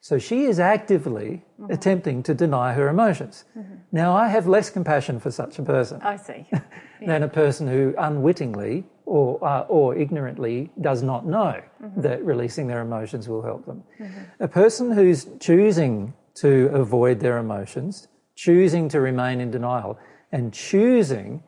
So 0.00 0.18
she 0.18 0.44
is 0.44 0.60
actively 0.60 1.42
mm-hmm. 1.60 1.72
attempting 1.72 2.22
to 2.24 2.34
deny 2.34 2.72
her 2.72 2.88
emotions. 2.88 3.44
Mm-hmm. 3.56 3.74
Now, 3.92 4.16
I 4.16 4.28
have 4.28 4.46
less 4.46 4.70
compassion 4.70 5.18
for 5.18 5.30
such 5.30 5.58
a 5.58 5.62
person. 5.62 6.00
I 6.02 6.16
see. 6.16 6.46
than 7.06 7.22
a 7.22 7.28
person 7.28 7.66
who 7.66 7.94
unwittingly 7.98 8.84
or, 9.06 9.42
uh, 9.44 9.60
or 9.62 9.96
ignorantly 9.96 10.70
does 10.80 11.02
not 11.02 11.26
know 11.26 11.60
mm-hmm. 11.82 12.00
that 12.00 12.24
releasing 12.24 12.66
their 12.66 12.80
emotions 12.80 13.28
will 13.28 13.42
help 13.42 13.64
them. 13.66 13.82
Mm-hmm. 14.00 14.42
A 14.42 14.48
person 14.48 14.92
who's 14.92 15.26
choosing 15.40 16.14
to 16.36 16.66
avoid 16.72 17.20
their 17.20 17.38
emotions, 17.38 18.08
choosing 18.36 18.88
to 18.90 19.00
remain 19.00 19.40
in 19.40 19.50
denial, 19.50 19.98
and 20.30 20.52
choosing 20.52 21.42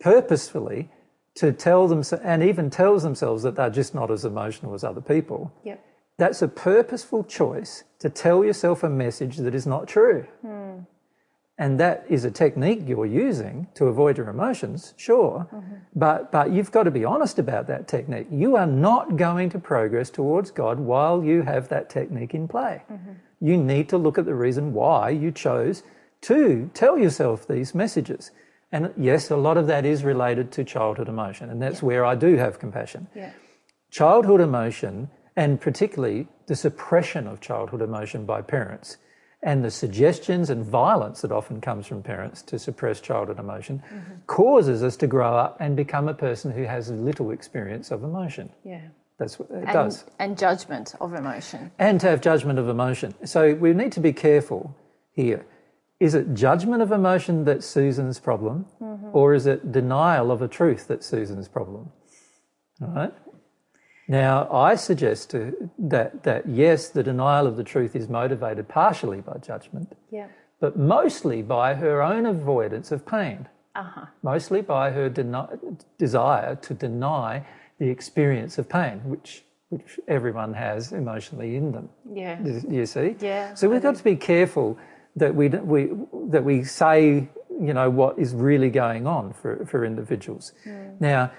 purposefully 0.00 0.90
to 1.36 1.52
tell 1.52 1.86
them, 1.86 2.02
and 2.22 2.42
even 2.42 2.70
tells 2.70 3.02
themselves 3.02 3.42
that 3.42 3.54
they're 3.54 3.70
just 3.70 3.94
not 3.94 4.10
as 4.10 4.24
emotional 4.24 4.74
as 4.74 4.84
other 4.84 5.00
people. 5.00 5.52
Yep. 5.64 5.84
That's 6.22 6.40
a 6.40 6.46
purposeful 6.46 7.24
choice 7.24 7.82
to 7.98 8.08
tell 8.08 8.44
yourself 8.44 8.84
a 8.84 8.88
message 8.88 9.38
that 9.38 9.56
is 9.56 9.66
not 9.66 9.88
true. 9.88 10.24
Mm. 10.46 10.86
And 11.58 11.80
that 11.80 12.04
is 12.08 12.24
a 12.24 12.30
technique 12.30 12.82
you're 12.86 13.06
using 13.06 13.66
to 13.74 13.86
avoid 13.86 14.18
your 14.18 14.28
emotions, 14.28 14.94
sure. 14.96 15.48
Mm-hmm. 15.52 15.74
But, 15.96 16.30
but 16.30 16.52
you've 16.52 16.70
got 16.70 16.84
to 16.84 16.92
be 16.92 17.04
honest 17.04 17.40
about 17.40 17.66
that 17.66 17.88
technique. 17.88 18.28
You 18.30 18.54
are 18.54 18.68
not 18.68 19.16
going 19.16 19.50
to 19.50 19.58
progress 19.58 20.10
towards 20.10 20.52
God 20.52 20.78
while 20.78 21.24
you 21.24 21.42
have 21.42 21.68
that 21.70 21.90
technique 21.90 22.34
in 22.34 22.46
play. 22.46 22.84
Mm-hmm. 22.88 23.14
You 23.40 23.56
need 23.56 23.88
to 23.88 23.98
look 23.98 24.16
at 24.16 24.24
the 24.24 24.36
reason 24.36 24.72
why 24.72 25.10
you 25.10 25.32
chose 25.32 25.82
to 26.20 26.70
tell 26.72 26.96
yourself 26.96 27.48
these 27.48 27.74
messages. 27.74 28.30
And 28.70 28.94
yes, 28.96 29.28
a 29.32 29.36
lot 29.36 29.56
of 29.56 29.66
that 29.66 29.84
is 29.84 30.04
related 30.04 30.52
to 30.52 30.62
childhood 30.62 31.08
emotion, 31.08 31.50
and 31.50 31.60
that's 31.60 31.80
yeah. 31.80 31.86
where 31.86 32.04
I 32.04 32.14
do 32.14 32.36
have 32.36 32.60
compassion. 32.60 33.08
Yeah. 33.12 33.32
Childhood 33.90 34.40
emotion, 34.40 35.10
and 35.36 35.60
particularly 35.60 36.28
the 36.46 36.56
suppression 36.56 37.26
of 37.26 37.40
childhood 37.40 37.82
emotion 37.82 38.26
by 38.26 38.42
parents, 38.42 38.96
and 39.42 39.64
the 39.64 39.70
suggestions 39.70 40.50
and 40.50 40.64
violence 40.64 41.20
that 41.22 41.32
often 41.32 41.60
comes 41.60 41.86
from 41.86 42.02
parents 42.02 42.42
to 42.42 42.58
suppress 42.58 43.00
childhood 43.00 43.40
emotion 43.40 43.82
mm-hmm. 43.92 44.14
causes 44.26 44.82
us 44.82 44.96
to 44.96 45.06
grow 45.06 45.36
up 45.36 45.56
and 45.60 45.76
become 45.76 46.08
a 46.08 46.14
person 46.14 46.52
who 46.52 46.62
has 46.62 46.90
little 46.90 47.32
experience 47.32 47.90
of 47.90 48.04
emotion. 48.04 48.50
Yeah. 48.64 48.82
That's 49.18 49.38
what 49.38 49.50
it 49.50 49.64
and, 49.64 49.72
does. 49.72 50.04
And 50.18 50.38
judgment 50.38 50.94
of 51.00 51.14
emotion. 51.14 51.70
And 51.78 52.00
to 52.00 52.08
have 52.08 52.20
judgment 52.20 52.58
of 52.58 52.68
emotion. 52.68 53.14
So 53.26 53.54
we 53.54 53.72
need 53.72 53.92
to 53.92 54.00
be 54.00 54.12
careful 54.12 54.76
here. 55.12 55.44
Is 56.00 56.14
it 56.14 56.34
judgment 56.34 56.82
of 56.82 56.90
emotion 56.90 57.44
that's 57.44 57.64
Susan's 57.64 58.18
problem, 58.18 58.66
mm-hmm. 58.80 59.10
or 59.12 59.34
is 59.34 59.46
it 59.46 59.70
denial 59.70 60.32
of 60.32 60.42
a 60.42 60.48
truth 60.48 60.88
that's 60.88 61.06
Susan's 61.06 61.46
problem? 61.46 61.92
All 62.80 62.88
right. 62.88 63.14
Now, 64.08 64.48
I 64.50 64.74
suggest 64.74 65.30
to, 65.30 65.70
that 65.78 66.24
that 66.24 66.48
yes, 66.48 66.88
the 66.88 67.02
denial 67.02 67.46
of 67.46 67.56
the 67.56 67.64
truth 67.64 67.94
is 67.94 68.08
motivated 68.08 68.68
partially 68.68 69.20
by 69.20 69.38
judgment, 69.38 69.96
yeah. 70.10 70.26
but 70.60 70.76
mostly 70.76 71.42
by 71.42 71.74
her 71.74 72.02
own 72.02 72.26
avoidance 72.26 72.90
of 72.92 73.06
pain. 73.06 73.48
Uh-huh. 73.74 74.06
Mostly 74.22 74.60
by 74.60 74.90
her 74.90 75.08
desire 75.98 76.56
to 76.56 76.74
deny 76.74 77.46
the 77.78 77.88
experience 77.88 78.58
of 78.58 78.68
pain, 78.68 79.00
which 79.04 79.44
which 79.72 79.98
everyone 80.06 80.52
has 80.52 80.92
emotionally 80.92 81.56
in 81.56 81.72
them. 81.72 81.88
Yeah. 82.12 82.38
You 82.68 82.84
see? 82.84 83.16
Yeah. 83.20 83.54
So 83.54 83.70
we've 83.70 83.80
got 83.80 83.96
to 83.96 84.04
be 84.04 84.16
careful 84.16 84.78
that 85.16 85.34
we, 85.34 85.48
we, 85.48 85.90
that 86.28 86.44
we 86.44 86.62
say, 86.62 87.30
you 87.48 87.72
know, 87.72 87.88
what 87.88 88.18
is 88.18 88.34
really 88.34 88.68
going 88.68 89.06
on 89.06 89.32
for, 89.32 89.64
for 89.64 89.86
individuals. 89.86 90.52
Mm. 90.66 91.00
Now, 91.00 91.32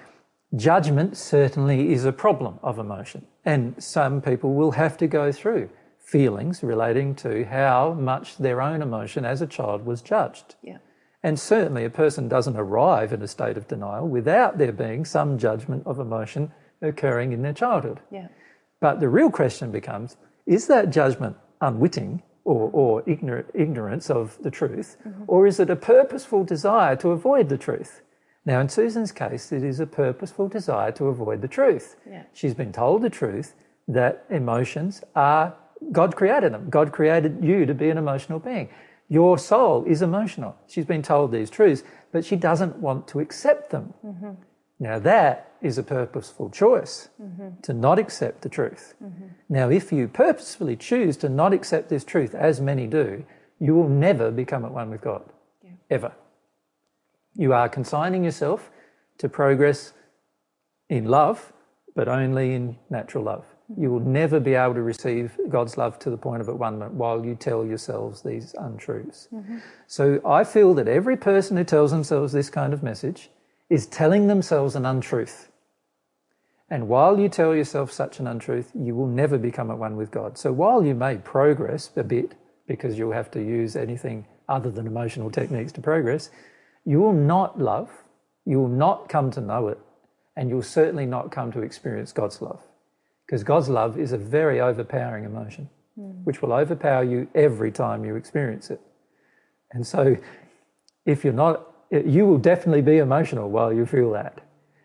judgment 0.56 1.16
certainly 1.16 1.92
is 1.92 2.04
a 2.04 2.12
problem 2.12 2.58
of 2.62 2.78
emotion, 2.78 3.26
and 3.44 3.82
some 3.82 4.20
people 4.20 4.54
will 4.54 4.72
have 4.72 4.96
to 4.98 5.06
go 5.06 5.32
through 5.32 5.70
feelings 5.98 6.62
relating 6.62 7.14
to 7.14 7.44
how 7.44 7.94
much 7.94 8.36
their 8.36 8.60
own 8.60 8.82
emotion 8.82 9.24
as 9.24 9.40
a 9.40 9.46
child 9.46 9.86
was 9.86 10.02
judged. 10.02 10.54
Yeah. 10.62 10.78
And 11.22 11.40
certainly 11.40 11.84
a 11.84 11.90
person 11.90 12.28
doesn't 12.28 12.56
arrive 12.56 13.12
in 13.12 13.22
a 13.22 13.28
state 13.28 13.56
of 13.56 13.66
denial 13.66 14.06
without 14.06 14.58
there 14.58 14.72
being 14.72 15.06
some 15.06 15.38
judgment 15.38 15.82
of 15.86 15.98
emotion 15.98 16.52
occurring 16.82 17.32
in 17.32 17.40
their 17.40 17.54
childhood. 17.54 18.00
Yeah. 18.10 18.28
But 18.80 19.00
the 19.00 19.08
real 19.08 19.30
question 19.30 19.72
becomes 19.72 20.18
is 20.44 20.66
that 20.66 20.90
judgment 20.90 21.36
unwitting 21.62 22.22
or, 22.44 22.68
or 22.74 23.02
ignorant, 23.06 23.46
ignorance 23.54 24.10
of 24.10 24.36
the 24.42 24.50
truth, 24.50 24.98
mm-hmm. 25.06 25.24
or 25.26 25.46
is 25.46 25.58
it 25.58 25.70
a 25.70 25.76
purposeful 25.76 26.44
desire 26.44 26.94
to 26.96 27.10
avoid 27.10 27.48
the 27.48 27.56
truth? 27.56 28.02
Now, 28.46 28.60
in 28.60 28.68
Susan's 28.68 29.12
case, 29.12 29.52
it 29.52 29.62
is 29.62 29.80
a 29.80 29.86
purposeful 29.86 30.48
desire 30.48 30.92
to 30.92 31.06
avoid 31.06 31.40
the 31.40 31.48
truth. 31.48 31.96
Yeah. 32.08 32.24
She's 32.32 32.54
been 32.54 32.72
told 32.72 33.02
the 33.02 33.10
truth 33.10 33.54
that 33.88 34.24
emotions 34.28 35.02
are, 35.14 35.54
God 35.92 36.14
created 36.14 36.52
them. 36.52 36.68
God 36.68 36.92
created 36.92 37.42
you 37.42 37.64
to 37.64 37.74
be 37.74 37.88
an 37.88 37.98
emotional 37.98 38.38
being. 38.38 38.68
Your 39.08 39.38
soul 39.38 39.84
is 39.84 40.02
emotional. 40.02 40.56
She's 40.66 40.86
been 40.86 41.02
told 41.02 41.32
these 41.32 41.50
truths, 41.50 41.82
but 42.12 42.24
she 42.24 42.36
doesn't 42.36 42.76
want 42.76 43.08
to 43.08 43.20
accept 43.20 43.70
them. 43.70 43.94
Mm-hmm. 44.04 44.30
Now, 44.78 44.98
that 44.98 45.52
is 45.62 45.78
a 45.78 45.82
purposeful 45.82 46.50
choice 46.50 47.08
mm-hmm. 47.22 47.60
to 47.62 47.72
not 47.72 47.98
accept 47.98 48.42
the 48.42 48.48
truth. 48.48 48.94
Mm-hmm. 49.02 49.26
Now, 49.48 49.70
if 49.70 49.92
you 49.92 50.08
purposefully 50.08 50.76
choose 50.76 51.16
to 51.18 51.28
not 51.28 51.54
accept 51.54 51.88
this 51.88 52.04
truth, 52.04 52.34
as 52.34 52.60
many 52.60 52.86
do, 52.86 53.24
you 53.58 53.74
will 53.74 53.88
never 53.88 54.30
become 54.30 54.64
at 54.64 54.72
one 54.72 54.90
with 54.90 55.00
God. 55.00 55.22
Yeah. 55.62 55.70
Ever. 55.90 56.12
You 57.36 57.52
are 57.52 57.68
consigning 57.68 58.24
yourself 58.24 58.70
to 59.18 59.28
progress 59.28 59.92
in 60.88 61.06
love, 61.06 61.52
but 61.94 62.08
only 62.08 62.54
in 62.54 62.76
natural 62.90 63.24
love. 63.24 63.44
You 63.76 63.90
will 63.90 64.00
never 64.00 64.40
be 64.40 64.54
able 64.54 64.74
to 64.74 64.82
receive 64.82 65.38
God's 65.48 65.78
love 65.78 65.98
to 66.00 66.10
the 66.10 66.18
point 66.18 66.42
of 66.42 66.48
at 66.48 66.58
one 66.58 66.78
moment 66.78 66.94
while 66.94 67.24
you 67.24 67.34
tell 67.34 67.64
yourselves 67.64 68.22
these 68.22 68.54
untruths. 68.58 69.28
Mm-hmm. 69.32 69.58
So 69.86 70.20
I 70.24 70.44
feel 70.44 70.74
that 70.74 70.86
every 70.86 71.16
person 71.16 71.56
who 71.56 71.64
tells 71.64 71.90
themselves 71.90 72.32
this 72.32 72.50
kind 72.50 72.74
of 72.74 72.82
message 72.82 73.30
is 73.70 73.86
telling 73.86 74.26
themselves 74.26 74.76
an 74.76 74.84
untruth. 74.84 75.50
And 76.68 76.88
while 76.88 77.18
you 77.18 77.28
tell 77.28 77.54
yourself 77.54 77.90
such 77.90 78.20
an 78.20 78.26
untruth, 78.26 78.70
you 78.74 78.94
will 78.94 79.06
never 79.06 79.38
become 79.38 79.70
at 79.70 79.78
one 79.78 79.96
with 79.96 80.10
God. 80.10 80.36
So 80.36 80.52
while 80.52 80.84
you 80.84 80.94
may 80.94 81.16
progress 81.16 81.90
a 81.96 82.04
bit, 82.04 82.34
because 82.66 82.98
you'll 82.98 83.12
have 83.12 83.30
to 83.32 83.40
use 83.40 83.76
anything 83.76 84.26
other 84.48 84.70
than 84.70 84.86
emotional 84.86 85.30
techniques 85.30 85.72
to 85.72 85.80
progress, 85.80 86.30
you 86.84 87.00
will 87.00 87.12
not 87.12 87.58
love, 87.60 87.90
you 88.44 88.60
will 88.60 88.68
not 88.68 89.08
come 89.08 89.30
to 89.32 89.40
know 89.40 89.68
it, 89.68 89.78
and 90.36 90.48
you'll 90.48 90.62
certainly 90.62 91.06
not 91.06 91.30
come 91.30 91.52
to 91.52 91.60
experience 91.60 92.12
God's 92.12 92.42
love. 92.42 92.62
Because 93.26 93.42
God's 93.42 93.68
love 93.68 93.98
is 93.98 94.12
a 94.12 94.18
very 94.18 94.60
overpowering 94.60 95.24
emotion, 95.24 95.70
mm. 95.98 96.22
which 96.24 96.42
will 96.42 96.52
overpower 96.52 97.04
you 97.04 97.28
every 97.34 97.72
time 97.72 98.04
you 98.04 98.16
experience 98.16 98.70
it. 98.70 98.80
And 99.72 99.86
so, 99.86 100.16
if 101.06 101.24
you're 101.24 101.32
not 101.32 101.74
you 102.04 102.26
will 102.26 102.38
definitely 102.38 102.82
be 102.82 102.98
emotional 102.98 103.50
while 103.50 103.72
you 103.72 103.86
feel 103.86 104.10
that. 104.12 104.40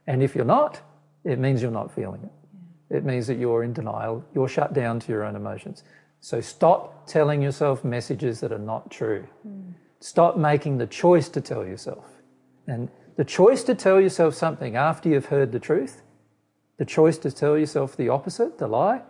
And 0.07 0.21
if 0.21 0.35
you're 0.35 0.45
not, 0.45 0.81
it 1.23 1.39
means 1.39 1.61
you're 1.61 1.71
not 1.71 1.93
feeling 1.93 2.21
it. 2.23 2.95
It 2.95 3.05
means 3.05 3.27
that 3.27 3.37
you're 3.37 3.63
in 3.63 3.73
denial, 3.73 4.23
you're 4.33 4.47
shut 4.47 4.73
down 4.73 4.99
to 5.01 5.11
your 5.11 5.23
own 5.23 5.35
emotions. 5.35 5.83
So 6.21 6.41
stop 6.41 7.07
telling 7.07 7.41
yourself 7.41 7.83
messages 7.83 8.39
that 8.41 8.51
are 8.51 8.59
not 8.59 8.89
true. 8.89 9.27
Mm. 9.47 9.73
Stop 9.99 10.37
making 10.37 10.77
the 10.77 10.87
choice 10.87 11.29
to 11.29 11.41
tell 11.41 11.65
yourself. 11.65 12.05
And 12.67 12.89
the 13.17 13.25
choice 13.25 13.63
to 13.63 13.75
tell 13.75 13.99
yourself 13.99 14.33
something 14.33 14.75
after 14.75 15.09
you've 15.09 15.25
heard 15.25 15.51
the 15.51 15.59
truth, 15.59 16.03
the 16.77 16.85
choice 16.85 17.17
to 17.19 17.31
tell 17.31 17.57
yourself 17.57 17.97
the 17.97 18.09
opposite, 18.09 18.57
the 18.57 18.67
lie, 18.67 19.01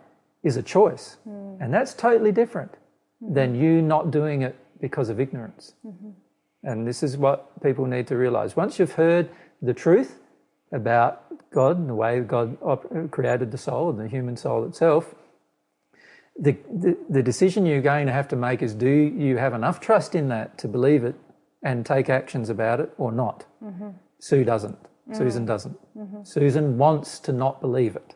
is 0.42 0.56
a 0.56 0.62
choice. 0.62 1.18
Mm. 1.28 1.58
And 1.60 1.72
that's 1.72 1.94
totally 1.94 2.32
different 2.32 2.72
mm-hmm. 3.22 3.34
than 3.34 3.54
you 3.54 3.82
not 3.82 4.10
doing 4.10 4.42
it 4.42 4.56
because 4.80 5.08
of 5.10 5.20
ignorance. 5.20 5.74
Mm-hmm. 5.86 6.10
And 6.64 6.86
this 6.86 7.02
is 7.02 7.16
what 7.16 7.62
people 7.62 7.86
need 7.86 8.06
to 8.08 8.16
realize. 8.16 8.56
Once 8.56 8.78
you've 8.78 8.92
heard 8.92 9.30
the 9.62 9.74
truth 9.74 10.18
about 10.72 11.24
God 11.50 11.78
and 11.78 11.88
the 11.88 11.94
way 11.94 12.20
God 12.20 12.56
created 13.10 13.50
the 13.52 13.58
soul 13.58 13.90
and 13.90 13.98
the 13.98 14.08
human 14.08 14.36
soul 14.36 14.64
itself, 14.64 15.14
the, 16.40 16.56
the, 16.72 16.96
the, 17.10 17.22
decision 17.22 17.66
you're 17.66 17.82
going 17.82 18.06
to 18.06 18.12
have 18.12 18.26
to 18.28 18.36
make 18.36 18.62
is 18.62 18.74
do 18.74 18.88
you 18.88 19.36
have 19.36 19.52
enough 19.52 19.78
trust 19.78 20.14
in 20.14 20.28
that 20.28 20.56
to 20.58 20.68
believe 20.68 21.04
it 21.04 21.14
and 21.62 21.84
take 21.84 22.08
actions 22.08 22.48
about 22.48 22.80
it 22.80 22.90
or 22.96 23.12
not? 23.12 23.44
Mm-hmm. 23.62 23.90
Sue 24.18 24.44
doesn't. 24.44 24.78
Mm. 25.08 25.16
Susan 25.16 25.44
doesn't. 25.44 25.78
Mm-hmm. 25.96 26.22
Susan 26.24 26.78
wants 26.78 27.18
to 27.20 27.32
not 27.32 27.60
believe 27.60 27.94
it. 27.94 28.14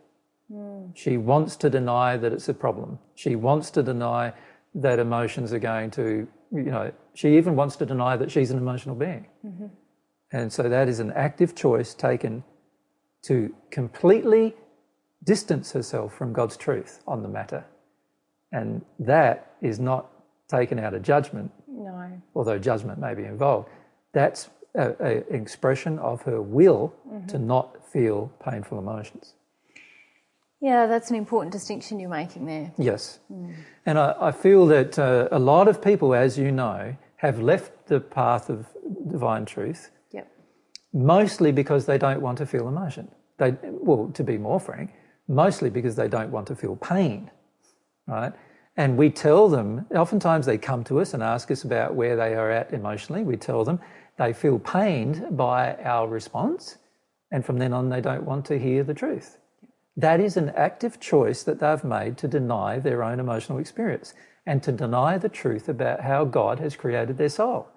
Mm. 0.51 0.97
She 0.97 1.19
wants 1.19 1.57
to 1.57 1.69
deny 1.69 2.17
that 2.17 2.33
it's 2.33 2.49
a 2.49 2.55
problem. 2.55 2.99
She 3.15 3.37
wants 3.37 3.71
to 3.73 3.83
deny 3.83 4.33
that 4.75 4.99
emotions 4.99 5.53
are 5.53 5.59
going 5.59 5.91
to 5.93 6.27
you 6.55 6.71
know, 6.71 6.93
she 7.15 7.37
even 7.37 7.57
wants 7.57 7.77
to 7.77 7.87
deny 7.87 8.17
that 8.17 8.31
she's 8.31 8.51
an 8.51 8.59
emotional 8.59 8.95
being. 8.95 9.27
Mm-hmm. 9.45 9.67
And 10.33 10.53
so 10.53 10.69
that 10.69 10.89
is 10.89 11.01
an 11.01 11.13
active 11.13 11.55
choice 11.55 11.95
taken 11.95 12.45
to 13.23 13.55
completely 13.71 14.55
distance 15.25 15.73
herself 15.73 16.15
from 16.15 16.33
God's 16.33 16.57
truth 16.57 17.03
on 17.07 17.23
the 17.23 17.29
matter. 17.29 17.65
And 18.55 18.83
that 19.01 19.57
is 19.61 19.81
not 19.81 20.11
taken 20.49 20.79
out 20.79 20.95
of 20.95 21.03
judgment, 21.03 21.51
no. 21.67 22.23
although 22.37 22.59
judgment 22.59 23.01
may 23.01 23.13
be 23.15 23.25
involved. 23.25 23.69
That's 24.13 24.49
an 24.75 25.25
expression 25.29 25.99
of 25.99 26.23
her 26.23 26.41
will 26.41 26.95
to 27.29 27.39
not 27.39 27.85
feel 27.93 28.33
painful 28.45 28.79
emotions. 28.79 29.35
Yeah, 30.61 30.87
that's 30.87 31.11
an 31.11 31.17
important 31.17 31.53
distinction 31.53 31.99
you're 31.99 32.09
making 32.09 32.47
there. 32.47 32.73
Yes. 32.79 33.19
And 33.85 33.99
I, 33.99 34.15
I 34.21 34.33
feel 34.33 34.67
that 34.69 34.99
uh, 34.99 35.29
a 35.33 35.39
lot 35.39 35.69
of 35.69 35.83
people, 35.83 36.15
as 36.15 36.39
you 36.39 36.53
know, 36.53 36.97
have 37.17 37.41
left 37.41 37.87
the 37.87 38.01
path 38.01 38.51
of 38.51 38.67
divine 39.11 39.45
truth 39.45 39.91
Yep. 40.13 40.31
mostly 40.93 41.53
because 41.53 41.87
they 41.87 41.99
don't 41.99 42.21
want 42.21 42.39
to 42.39 42.47
feel 42.47 42.69
emotion. 42.69 43.09
They, 43.39 43.57
well, 43.63 44.11
to 44.15 44.23
be 44.23 44.39
more 44.39 44.61
frank, 44.61 44.93
mostly 45.29 45.71
because 45.71 45.97
they 45.97 46.09
don't 46.09 46.31
want 46.31 46.47
to 46.47 46.57
feel 46.57 46.77
pain, 46.77 47.31
right? 48.07 48.33
And 48.77 48.97
we 48.97 49.11
tell 49.11 49.49
them, 49.49 49.87
oftentimes 49.95 50.47
they 50.47 50.59
come 50.59 50.83
to 50.85 51.01
us 51.01 51.15
and 51.15 51.23
ask 51.23 51.51
us 51.51 51.63
about 51.63 51.95
where 51.95 52.17
they 52.17 52.35
are 52.35 52.51
at 52.51 52.73
emotionally. 52.73 53.23
We 53.23 53.37
tell 53.37 53.65
them 53.65 53.81
they 54.19 54.33
feel 54.33 54.59
pained 54.59 55.37
by 55.37 55.75
our 55.77 56.09
response, 56.09 56.79
and 57.31 57.45
from 57.45 57.59
then 57.59 57.73
on, 57.73 57.89
they 57.89 58.01
don't 58.01 58.25
want 58.25 58.45
to 58.47 58.59
hear 58.59 58.83
the 58.85 58.95
truth. 58.95 59.39
That 59.97 60.21
is 60.21 60.37
an 60.37 60.51
active 60.51 60.99
choice 60.99 61.45
that 61.45 61.61
they've 61.61 61.85
made 61.85 62.19
to 62.19 62.29
deny 62.29 62.81
their 62.81 63.05
own 63.05 63.21
emotional 63.21 63.59
experience 63.59 64.15
and 64.47 64.63
to 64.63 64.73
deny 64.73 65.19
the 65.19 65.29
truth 65.29 65.69
about 65.69 66.01
how 66.01 66.25
God 66.25 66.59
has 66.59 66.77
created 66.77 67.17
their 67.17 67.29
soul. 67.29 67.69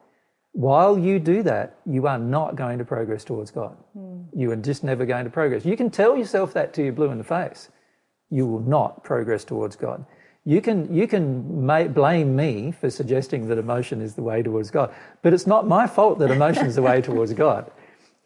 While 0.51 0.97
you 0.97 1.19
do 1.19 1.43
that, 1.43 1.77
you 1.85 2.07
are 2.07 2.17
not 2.17 2.55
going 2.55 2.79
to 2.79 2.85
progress 2.85 3.23
towards 3.23 3.51
God. 3.51 3.77
Hmm. 3.93 4.23
You 4.33 4.51
are 4.51 4.55
just 4.55 4.83
never 4.83 5.05
going 5.05 5.25
to 5.25 5.29
progress. 5.29 5.65
You 5.65 5.77
can 5.77 5.91
tell 5.91 6.17
yourself 6.17 6.53
that 6.53 6.73
to 6.73 6.83
you 6.83 6.91
blue 6.91 7.11
in 7.11 7.19
the 7.19 7.23
face. 7.23 7.69
You 8.31 8.47
will 8.47 8.61
not 8.61 9.03
progress 9.03 9.43
towards 9.45 9.75
God. 9.75 10.03
You 10.47 10.61
can, 10.61 10.95
you 10.95 11.09
can 11.09 11.65
ma- 11.65 11.89
blame 11.89 12.33
me 12.33 12.71
for 12.71 12.89
suggesting 12.89 13.49
that 13.49 13.57
emotion 13.57 13.99
is 13.99 14.15
the 14.15 14.23
way 14.23 14.41
towards 14.41 14.71
God, 14.71 14.95
but 15.21 15.33
it's 15.33 15.45
not 15.45 15.67
my 15.67 15.87
fault 15.87 16.19
that 16.19 16.31
emotion 16.31 16.67
is 16.67 16.75
the 16.75 16.81
way 16.81 17.01
towards 17.01 17.33
God. 17.45 17.69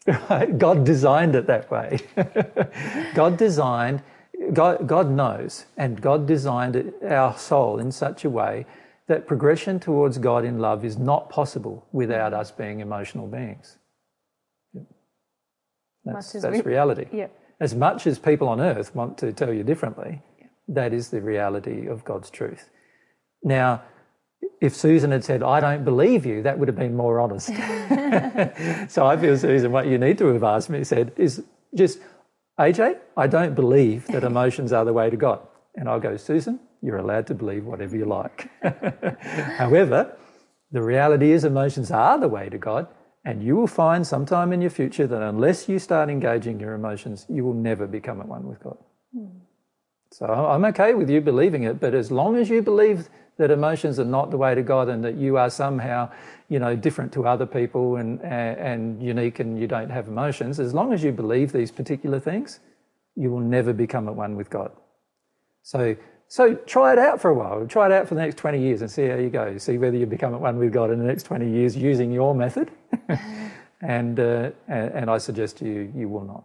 Right? 0.06 0.56
God 0.56 0.84
designed 0.84 1.34
it 1.34 1.48
that 1.48 1.68
way. 1.68 1.98
God 3.14 3.36
designed, 3.36 4.04
God, 4.52 4.86
God 4.86 5.10
knows, 5.10 5.66
and 5.76 6.00
God 6.00 6.28
designed 6.28 6.76
it, 6.76 6.94
our 7.02 7.36
soul 7.36 7.80
in 7.80 7.90
such 7.90 8.24
a 8.24 8.30
way 8.30 8.66
that 9.08 9.26
progression 9.26 9.80
towards 9.80 10.18
God 10.18 10.44
in 10.44 10.60
love 10.60 10.84
is 10.84 10.96
not 10.96 11.28
possible 11.28 11.88
without 11.90 12.32
us 12.32 12.52
being 12.52 12.78
emotional 12.78 13.26
beings. 13.26 13.78
That's, 16.04 16.30
that's 16.30 16.58
we- 16.58 16.60
reality. 16.62 17.06
Yeah. 17.12 17.26
As 17.58 17.74
much 17.74 18.06
as 18.06 18.20
people 18.20 18.48
on 18.48 18.60
earth 18.60 18.94
want 18.94 19.18
to 19.18 19.32
tell 19.32 19.52
you 19.52 19.64
differently, 19.64 20.22
that 20.74 20.92
is 20.92 21.08
the 21.08 21.20
reality 21.20 21.86
of 21.86 22.04
God's 22.04 22.30
truth. 22.30 22.70
Now, 23.42 23.82
if 24.60 24.74
Susan 24.74 25.10
had 25.10 25.24
said, 25.24 25.42
I 25.42 25.60
don't 25.60 25.84
believe 25.84 26.24
you, 26.24 26.42
that 26.42 26.58
would 26.58 26.68
have 26.68 26.76
been 26.76 26.96
more 26.96 27.20
honest. 27.20 27.46
so 28.92 29.06
I 29.06 29.16
feel, 29.16 29.36
Susan, 29.36 29.72
what 29.72 29.86
you 29.86 29.98
need 29.98 30.18
to 30.18 30.26
have 30.28 30.42
asked 30.42 30.70
me 30.70 30.84
said 30.84 31.12
is 31.16 31.42
just, 31.74 31.98
AJ, 32.58 32.98
I 33.16 33.26
don't 33.26 33.54
believe 33.54 34.06
that 34.08 34.24
emotions 34.24 34.72
are 34.72 34.84
the 34.84 34.92
way 34.92 35.10
to 35.10 35.16
God. 35.16 35.40
And 35.74 35.88
I'll 35.88 36.00
go, 36.00 36.16
Susan, 36.16 36.60
you're 36.82 36.98
allowed 36.98 37.26
to 37.28 37.34
believe 37.34 37.64
whatever 37.64 37.96
you 37.96 38.04
like. 38.04 38.50
However, 39.56 40.16
the 40.70 40.82
reality 40.82 41.32
is 41.32 41.44
emotions 41.44 41.90
are 41.90 42.18
the 42.18 42.28
way 42.28 42.48
to 42.48 42.58
God. 42.58 42.88
And 43.24 43.42
you 43.42 43.56
will 43.56 43.68
find 43.68 44.06
sometime 44.06 44.52
in 44.52 44.60
your 44.60 44.70
future 44.70 45.06
that 45.06 45.22
unless 45.22 45.68
you 45.68 45.78
start 45.78 46.10
engaging 46.10 46.58
your 46.58 46.74
emotions, 46.74 47.24
you 47.28 47.44
will 47.44 47.54
never 47.54 47.86
become 47.86 48.20
at 48.20 48.26
one 48.26 48.48
with 48.48 48.60
God. 48.60 48.76
Hmm. 49.14 49.26
So 50.12 50.26
I'm 50.26 50.64
okay 50.66 50.92
with 50.92 51.08
you 51.08 51.22
believing 51.22 51.62
it, 51.62 51.80
but 51.80 51.94
as 51.94 52.10
long 52.10 52.36
as 52.36 52.50
you 52.50 52.60
believe 52.60 53.08
that 53.38 53.50
emotions 53.50 53.98
are 53.98 54.04
not 54.04 54.30
the 54.30 54.36
way 54.36 54.54
to 54.54 54.62
God 54.62 54.90
and 54.90 55.02
that 55.04 55.14
you 55.14 55.38
are 55.38 55.48
somehow, 55.48 56.10
you 56.50 56.58
know, 56.58 56.76
different 56.76 57.12
to 57.14 57.26
other 57.26 57.46
people 57.46 57.96
and, 57.96 58.20
and, 58.20 58.58
and 58.58 59.02
unique 59.02 59.40
and 59.40 59.58
you 59.58 59.66
don't 59.66 59.88
have 59.88 60.08
emotions, 60.08 60.60
as 60.60 60.74
long 60.74 60.92
as 60.92 61.02
you 61.02 61.12
believe 61.12 61.50
these 61.50 61.70
particular 61.70 62.20
things, 62.20 62.60
you 63.16 63.30
will 63.30 63.40
never 63.40 63.72
become 63.72 64.06
at 64.06 64.14
one 64.14 64.36
with 64.36 64.50
God. 64.50 64.70
So, 65.62 65.96
so 66.28 66.56
try 66.56 66.92
it 66.92 66.98
out 66.98 67.18
for 67.18 67.30
a 67.30 67.34
while. 67.34 67.66
Try 67.66 67.86
it 67.86 67.92
out 67.92 68.06
for 68.06 68.14
the 68.14 68.20
next 68.20 68.36
20 68.36 68.60
years 68.60 68.82
and 68.82 68.90
see 68.90 69.06
how 69.06 69.16
you 69.16 69.30
go. 69.30 69.56
See 69.56 69.78
whether 69.78 69.96
you 69.96 70.04
become 70.04 70.34
at 70.34 70.40
one 70.40 70.58
with 70.58 70.74
God 70.74 70.90
in 70.90 70.98
the 70.98 71.06
next 71.06 71.22
20 71.22 71.50
years 71.50 71.74
using 71.74 72.12
your 72.12 72.34
method. 72.34 72.70
and, 73.80 74.20
uh, 74.20 74.50
and, 74.68 74.92
and 74.92 75.10
I 75.10 75.16
suggest 75.16 75.56
to 75.58 75.64
you, 75.64 75.90
you 75.96 76.10
will 76.10 76.24
not. 76.24 76.44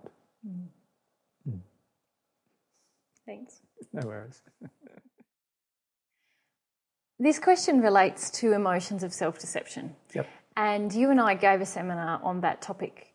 Thanks. 3.28 3.57
No 3.94 4.08
worries. 4.08 4.42
This 7.20 7.40
question 7.40 7.82
relates 7.82 8.30
to 8.42 8.54
emotions 8.54 9.04
of 9.04 9.12
self 9.12 9.40
deception. 9.40 9.96
Yep. 10.14 10.28
And 10.56 10.94
you 10.94 11.10
and 11.10 11.20
I 11.20 11.36
gave 11.36 11.62
a 11.62 11.66
seminar 11.66 12.20
on 12.24 12.42
that 12.42 12.62
topic 12.62 13.14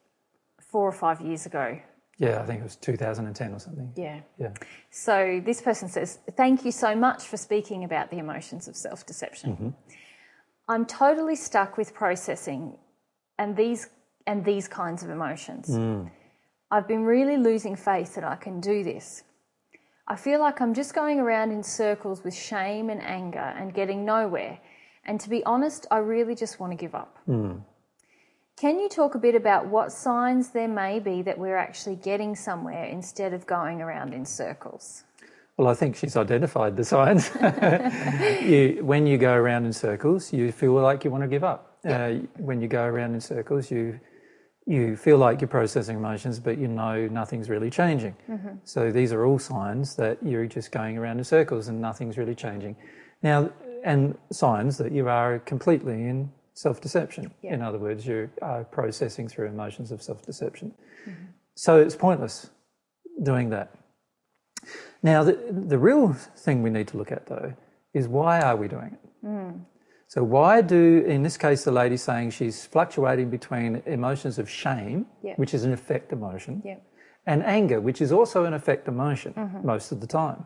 four 0.61 0.89
or 0.89 0.93
five 0.93 1.21
years 1.21 1.47
ago. 1.47 1.79
Yeah, 2.19 2.41
I 2.41 2.47
think 2.47 2.61
it 2.61 2.63
was 2.63 2.77
2010 2.77 3.53
or 3.53 3.59
something. 3.59 3.93
Yeah. 3.97 4.21
Yeah. 4.39 4.53
So 4.91 5.41
this 5.45 5.61
person 5.61 5.89
says, 5.89 6.19
Thank 6.37 6.65
you 6.65 6.73
so 6.73 6.95
much 6.95 7.25
for 7.25 7.37
speaking 7.37 7.85
about 7.85 8.11
the 8.11 8.19
emotions 8.19 8.69
of 8.69 8.77
self 8.77 9.07
deception. 9.07 9.53
Mm-hmm. 9.53 9.69
I'm 10.69 10.87
totally 10.87 11.37
stuck 11.37 11.77
with 11.77 11.95
processing 11.95 12.79
and 13.39 13.57
these 13.57 13.89
and 14.27 14.45
these 14.45 14.69
kinds 14.69 15.03
of 15.03 15.11
emotions. 15.11 15.69
Mm. 15.69 16.11
I've 16.71 16.89
been 16.89 17.05
really 17.05 17.37
losing 17.37 17.77
faith 17.77 18.15
that 18.15 18.25
I 18.25 18.37
can 18.37 18.61
do 18.61 18.83
this. 18.85 19.25
I 20.13 20.17
feel 20.17 20.41
like 20.41 20.61
I'm 20.61 20.75
just 20.75 20.93
going 20.93 21.21
around 21.21 21.53
in 21.53 21.63
circles 21.63 22.23
with 22.23 22.35
shame 22.35 22.91
and 22.91 23.01
anger 23.03 23.55
and 23.59 23.73
getting 23.73 24.05
nowhere. 24.05 24.59
And 25.07 25.19
to 25.19 25.31
be 25.31 25.43
honest, 25.45 25.87
I 25.91 25.99
really 26.01 26.35
just 26.35 26.61
want 26.61 26.71
to 26.71 26.77
give 26.77 26.95
up. 26.95 27.17
Can 28.59 28.79
you 28.79 28.91
talk 28.91 29.15
a 29.15 29.19
bit 29.19 29.35
about 29.35 29.69
what 29.69 29.91
signs 29.91 30.51
there 30.51 30.69
may 30.69 30.99
be 30.99 31.23
that 31.23 31.39
we're 31.39 31.57
actually 31.57 31.97
getting 31.97 32.37
somewhere 32.37 32.85
instead 32.85 33.33
of 33.33 33.47
going 33.47 33.81
around 33.81 34.13
in 34.13 34.27
circles? 34.27 35.05
Well, 35.57 35.69
I 35.69 35.73
think 35.73 35.97
she's 35.97 36.15
identified 36.15 36.77
the 36.77 36.85
signs. 36.85 37.31
you, 38.43 38.81
when 38.85 39.07
you 39.07 39.17
go 39.17 39.33
around 39.33 39.65
in 39.65 39.73
circles, 39.73 40.31
you 40.31 40.53
feel 40.53 40.75
like 40.75 41.05
you 41.05 41.11
want 41.11 41.23
to 41.23 41.29
give 41.29 41.43
up. 41.43 41.79
Uh, 41.89 42.17
when 42.37 42.61
you 42.61 42.69
go 42.69 42.85
around 42.85 43.15
in 43.15 43.21
circles, 43.23 43.71
you 43.71 43.99
you 44.67 44.97
feel 44.97 45.19
like 45.19 45.41
you're 45.41 45.49
processing 45.49 45.97
emotions, 45.97 46.39
but 46.39 46.59
you 46.59 46.69
know 46.69 47.09
nothing's 47.09 47.49
really 47.49 47.71
changing. 47.71 48.15
Mm-hmm. 48.31 48.57
So 48.65 48.93
these 48.93 49.13
are 49.13 49.27
all 49.27 49.39
signs 49.39 49.97
that 49.97 50.19
you're 50.23 50.47
just 50.47 50.71
going 50.71 50.97
around 50.99 51.19
in 51.19 51.25
circles 51.25 51.69
and 51.69 51.81
nothing's 51.81 52.17
really 52.17 52.35
changing. 52.35 52.77
Now, 53.23 53.51
and 53.85 54.17
signs 54.31 54.79
that 54.79 54.93
you 54.93 55.09
are 55.09 55.41
completely 55.41 55.95
in 55.95 56.31
self-deception. 56.55 57.33
Yeah. 57.43 57.55
In 57.55 57.63
other 57.63 57.79
words, 57.79 58.07
you 58.07 58.31
are 58.41 58.65
processing 58.65 59.29
through 59.29 59.49
emotions 59.49 59.91
of 59.91 60.03
self-deception. 60.03 60.73
Mm-hmm. 61.09 61.25
So 61.57 61.81
it's 61.81 61.97
pointless 61.97 62.51
doing 63.23 63.51
that. 63.51 63.75
Now, 65.03 65.25
the, 65.25 65.33
the 65.51 65.79
real 65.79 66.13
thing 66.13 66.63
we 66.63 66.71
need 66.71 66.87
to 66.89 66.97
look 66.97 67.11
at, 67.11 67.27
though, 67.27 67.55
is 67.93 68.07
why 68.07 68.41
are 68.41 68.57
we 68.57 68.69
doing 68.69 68.97
it? 68.97 69.27
Mm. 69.27 69.61
So, 70.13 70.23
why 70.23 70.61
do, 70.61 71.03
in 71.07 71.23
this 71.23 71.39
case, 71.39 71.65
the 71.65 71.73
lady 71.73 71.97
saying 71.97 72.33
she's 72.33 72.67
fluctuating 72.67 73.31
between 73.31 73.83
emotions 73.87 74.39
of 74.39 74.47
shame, 74.47 75.07
which 75.37 75.55
is 75.55 75.65
an 75.65 75.73
effect 75.73 76.13
emotion, 76.13 76.61
Yeah. 76.63 76.81
and 77.25 77.43
anger, 77.43 77.81
which 77.81 78.03
is 78.03 78.13
also 78.13 78.45
an 78.45 78.53
effect 78.53 78.89
emotion 78.89 79.33
mm-hmm. 79.33 79.67
most 79.67 79.91
of 79.91 80.03
the 80.03 80.07
time. 80.07 80.45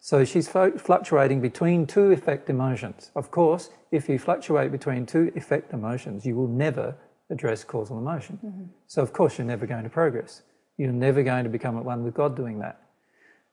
So 0.00 0.26
she's 0.26 0.46
fluctuating 0.46 1.40
between 1.40 1.86
two 1.86 2.10
effect 2.10 2.50
emotions. 2.50 3.10
Of 3.16 3.30
course, 3.30 3.70
if 3.90 4.10
you 4.10 4.18
fluctuate 4.18 4.70
between 4.72 5.06
two 5.06 5.32
effect 5.34 5.72
emotions, 5.72 6.26
you 6.26 6.36
will 6.36 6.52
never 6.66 6.94
address 7.30 7.64
causal 7.64 7.96
emotion. 7.96 8.38
Mm-hmm. 8.44 8.64
So, 8.88 9.00
of 9.00 9.14
course, 9.14 9.38
you're 9.38 9.46
never 9.46 9.64
going 9.64 9.84
to 9.84 9.90
progress. 10.02 10.42
You're 10.76 10.92
never 10.92 11.22
going 11.22 11.44
to 11.44 11.50
become 11.50 11.78
at 11.78 11.84
one 11.86 12.04
with 12.04 12.12
God 12.12 12.36
doing 12.36 12.58
that. 12.58 12.82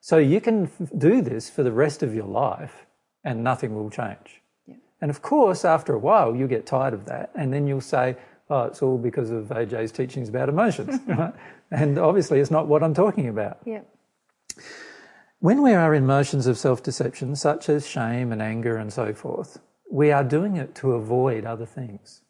So, 0.02 0.18
you 0.18 0.42
can 0.42 0.66
f- 0.66 0.90
do 0.98 1.22
this 1.22 1.50
for 1.50 1.64
the 1.64 1.72
rest 1.72 2.04
of 2.04 2.14
your 2.14 2.28
life 2.28 2.86
and 3.24 3.42
nothing 3.42 3.74
will 3.74 3.90
change. 3.90 4.42
And 5.02 5.12
of 5.12 5.22
course, 5.22 5.66
after 5.66 5.94
a 5.94 6.00
while, 6.00 6.36
you 6.36 6.48
get 6.48 6.66
tired 6.66 6.94
of 6.94 7.06
that, 7.06 7.32
and 7.36 7.54
then 7.54 7.68
you'll 7.68 7.82
say, 7.82 8.16
"Oh, 8.50 8.64
it's 8.64 8.82
all 8.82 8.98
because 8.98 9.30
of 9.32 9.46
AJ's 9.48 9.92
teachings 9.92 10.30
about 10.30 10.50
emotions." 10.50 11.00
right? 11.08 11.34
And 11.72 11.98
obviously, 11.98 12.40
it's 12.40 12.52
not 12.52 12.68
what 12.68 12.84
I'm 12.84 12.94
talking 12.94 13.28
about. 13.28 13.60
Yeah. 13.66 13.82
When 15.40 15.62
we 15.62 15.74
are 15.74 15.94
in 15.94 16.04
emotions 16.04 16.48
of 16.48 16.58
self-deception, 16.58 17.36
such 17.36 17.70
as 17.70 17.86
shame 17.86 18.32
and 18.32 18.42
anger 18.42 18.78
and 18.78 18.92
so 18.92 19.14
forth, 19.14 19.60
we 19.92 20.12
are 20.12 20.24
doing 20.24 20.58
it 20.58 20.74
to 20.76 20.94
avoid 20.94 21.46
other 21.46 21.66
things. 21.66 22.22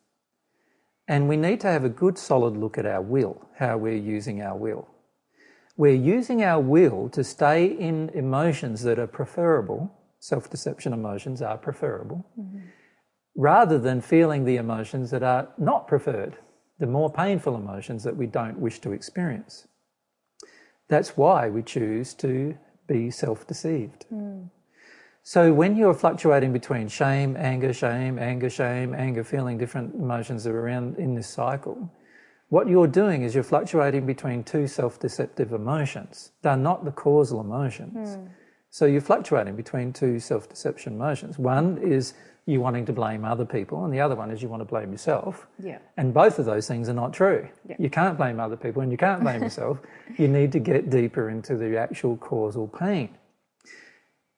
And 1.08 1.30
we 1.30 1.38
need 1.38 1.62
to 1.62 1.68
have 1.68 1.84
a 1.84 1.90
good, 1.90 2.18
solid 2.18 2.58
look 2.58 2.78
at 2.78 2.86
our 2.86 3.02
will, 3.02 3.48
how 3.58 3.78
we're 3.78 3.96
using 3.96 4.42
our 4.42 4.58
will. 4.58 4.88
We're 5.78 5.94
using 5.94 6.44
our 6.44 6.60
will 6.60 7.10
to 7.10 7.24
stay 7.24 7.66
in 7.66 8.10
emotions 8.14 8.84
that 8.84 8.98
are 8.98 9.08
preferable, 9.08 9.92
self 10.32 10.50
deception 10.50 10.92
emotions 10.94 11.42
are 11.42 11.58
preferable, 11.58 12.26
rather 13.36 13.78
than 13.80 14.02
feeling 14.02 14.46
the 14.46 14.58
emotions 14.66 15.12
that 15.12 15.24
are 15.24 15.46
not 15.58 15.88
preferred, 15.88 16.36
the 16.80 16.88
more 16.88 17.12
painful 17.12 17.56
emotions 17.56 18.04
that 18.04 18.18
we 18.18 18.28
don't 18.28 18.60
wish 18.60 18.80
to 18.80 18.92
experience. 18.92 19.68
That's 20.88 21.12
why 21.18 21.50
we 21.50 21.62
choose 21.64 22.14
to 22.16 22.56
be 22.88 23.12
self 23.12 23.46
deceived. 23.48 24.06
So 25.24 25.42
when 25.54 25.76
you're 25.76 25.96
fluctuating 25.96 26.54
between 26.54 26.88
shame, 26.88 27.36
anger, 27.38 27.74
shame, 27.74 28.20
anger, 28.20 28.50
shame, 28.50 28.94
anger, 28.94 29.24
feeling 29.24 29.58
different 29.58 29.96
emotions 29.96 30.44
that 30.44 30.52
are 30.52 30.62
around 30.66 30.98
in 30.98 31.16
this 31.16 31.30
cycle, 31.42 31.78
What 32.50 32.68
you're 32.68 32.88
doing 33.04 33.24
is 33.24 33.34
you're 33.34 33.44
fluctuating 33.44 34.06
between 34.06 34.44
two 34.44 34.68
self 34.68 35.00
deceptive 35.00 35.52
emotions. 35.52 36.32
They're 36.44 36.56
not 36.70 36.86
the 36.86 36.92
causal 36.92 37.42
emotions. 37.42 38.18
So 38.76 38.86
you're 38.86 39.00
fluctuating 39.00 39.56
between 39.56 39.94
two 39.94 40.20
self 40.20 40.50
deception 40.50 40.96
emotions. 40.96 41.40
One 41.40 41.78
is 41.78 42.14
you 42.46 42.60
wanting 42.60 42.86
to 42.88 42.92
blame 42.92 43.24
other 43.24 43.46
people, 43.46 43.86
and 43.86 43.94
the 43.94 44.02
other 44.02 44.18
one 44.18 44.32
is 44.32 44.42
you 44.42 44.50
want 44.50 44.60
to 44.60 44.66
blame 44.66 44.92
yourself. 44.92 45.48
Yeah. 45.64 45.78
And 45.96 46.14
both 46.14 46.40
of 46.40 46.46
those 46.46 46.68
things 46.68 46.90
are 46.90 46.94
not 46.94 47.14
true. 47.14 47.48
Yeah. 47.70 47.78
You 47.80 47.90
can't 47.90 48.18
blame 48.18 48.38
other 48.38 48.58
people 48.58 48.82
and 48.82 48.92
you 48.92 48.98
can't 48.98 49.22
blame 49.22 49.42
yourself. 49.48 49.80
You 50.18 50.28
need 50.28 50.52
to 50.52 50.60
get 50.60 50.90
deeper 50.90 51.30
into 51.30 51.56
the 51.56 51.78
actual 51.78 52.18
causal 52.18 52.68
pain. 52.68 53.18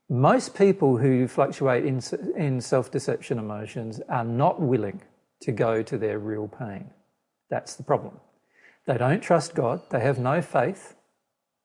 Most 0.08 0.56
people 0.56 0.98
who 0.98 1.28
fluctuate 1.28 1.84
in, 1.84 2.00
in 2.36 2.62
self 2.62 2.92
deception 2.92 3.40
emotions 3.40 4.02
are 4.08 4.24
not 4.24 4.62
willing 4.62 5.02
to 5.42 5.52
go 5.52 5.82
to 5.82 5.98
their 5.98 6.20
real 6.20 6.48
pain. 6.48 6.92
That's 7.50 7.74
the 7.74 7.82
problem. 7.82 8.20
They 8.86 9.00
don't 9.00 9.22
trust 9.22 9.56
God, 9.56 9.82
they 9.90 10.02
have 10.02 10.20
no 10.20 10.44
faith 10.44 10.94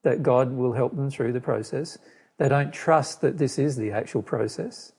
that 0.03 0.23
God 0.23 0.51
will 0.51 0.73
help 0.73 0.95
them 0.95 1.11
through 1.11 1.33
the 1.33 1.39
process. 1.39 1.99
They 2.37 2.49
don't 2.49 2.73
trust 2.73 3.21
that 3.21 3.37
this 3.37 3.59
is 3.59 3.75
the 3.75 3.91
actual 3.91 4.21
process. 4.21 4.93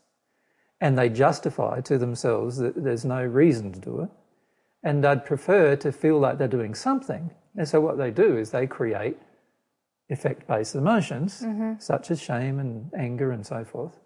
And 0.81 0.99
they 0.99 1.09
justify 1.09 1.81
to 1.83 1.99
themselves 1.99 2.59
that 2.59 2.83
there's 2.83 3.05
no 3.05 3.23
reason 3.25 3.73
to 3.73 3.81
do 3.81 4.01
it. 4.01 4.11
And 4.83 5.03
they'd 5.03 5.25
prefer 5.25 5.77
to 5.77 5.93
feel 5.93 6.19
like 6.19 6.39
they're 6.39 6.49
doing 6.49 6.75
something. 6.75 7.31
And 7.57 7.67
so 7.69 7.81
what 7.81 7.97
they 7.97 8.11
do 8.11 8.37
is 8.37 8.51
they 8.51 8.67
create 8.67 9.17
effect 10.11 10.47
based 10.47 10.75
emotions, 10.75 11.41
mm-hmm. 11.41 11.75
such 11.79 12.11
as 12.11 12.21
shame 12.21 12.59
and 12.59 12.91
anger 12.97 13.33
and 13.33 13.47
so 13.47 13.65
forth. 13.65 13.99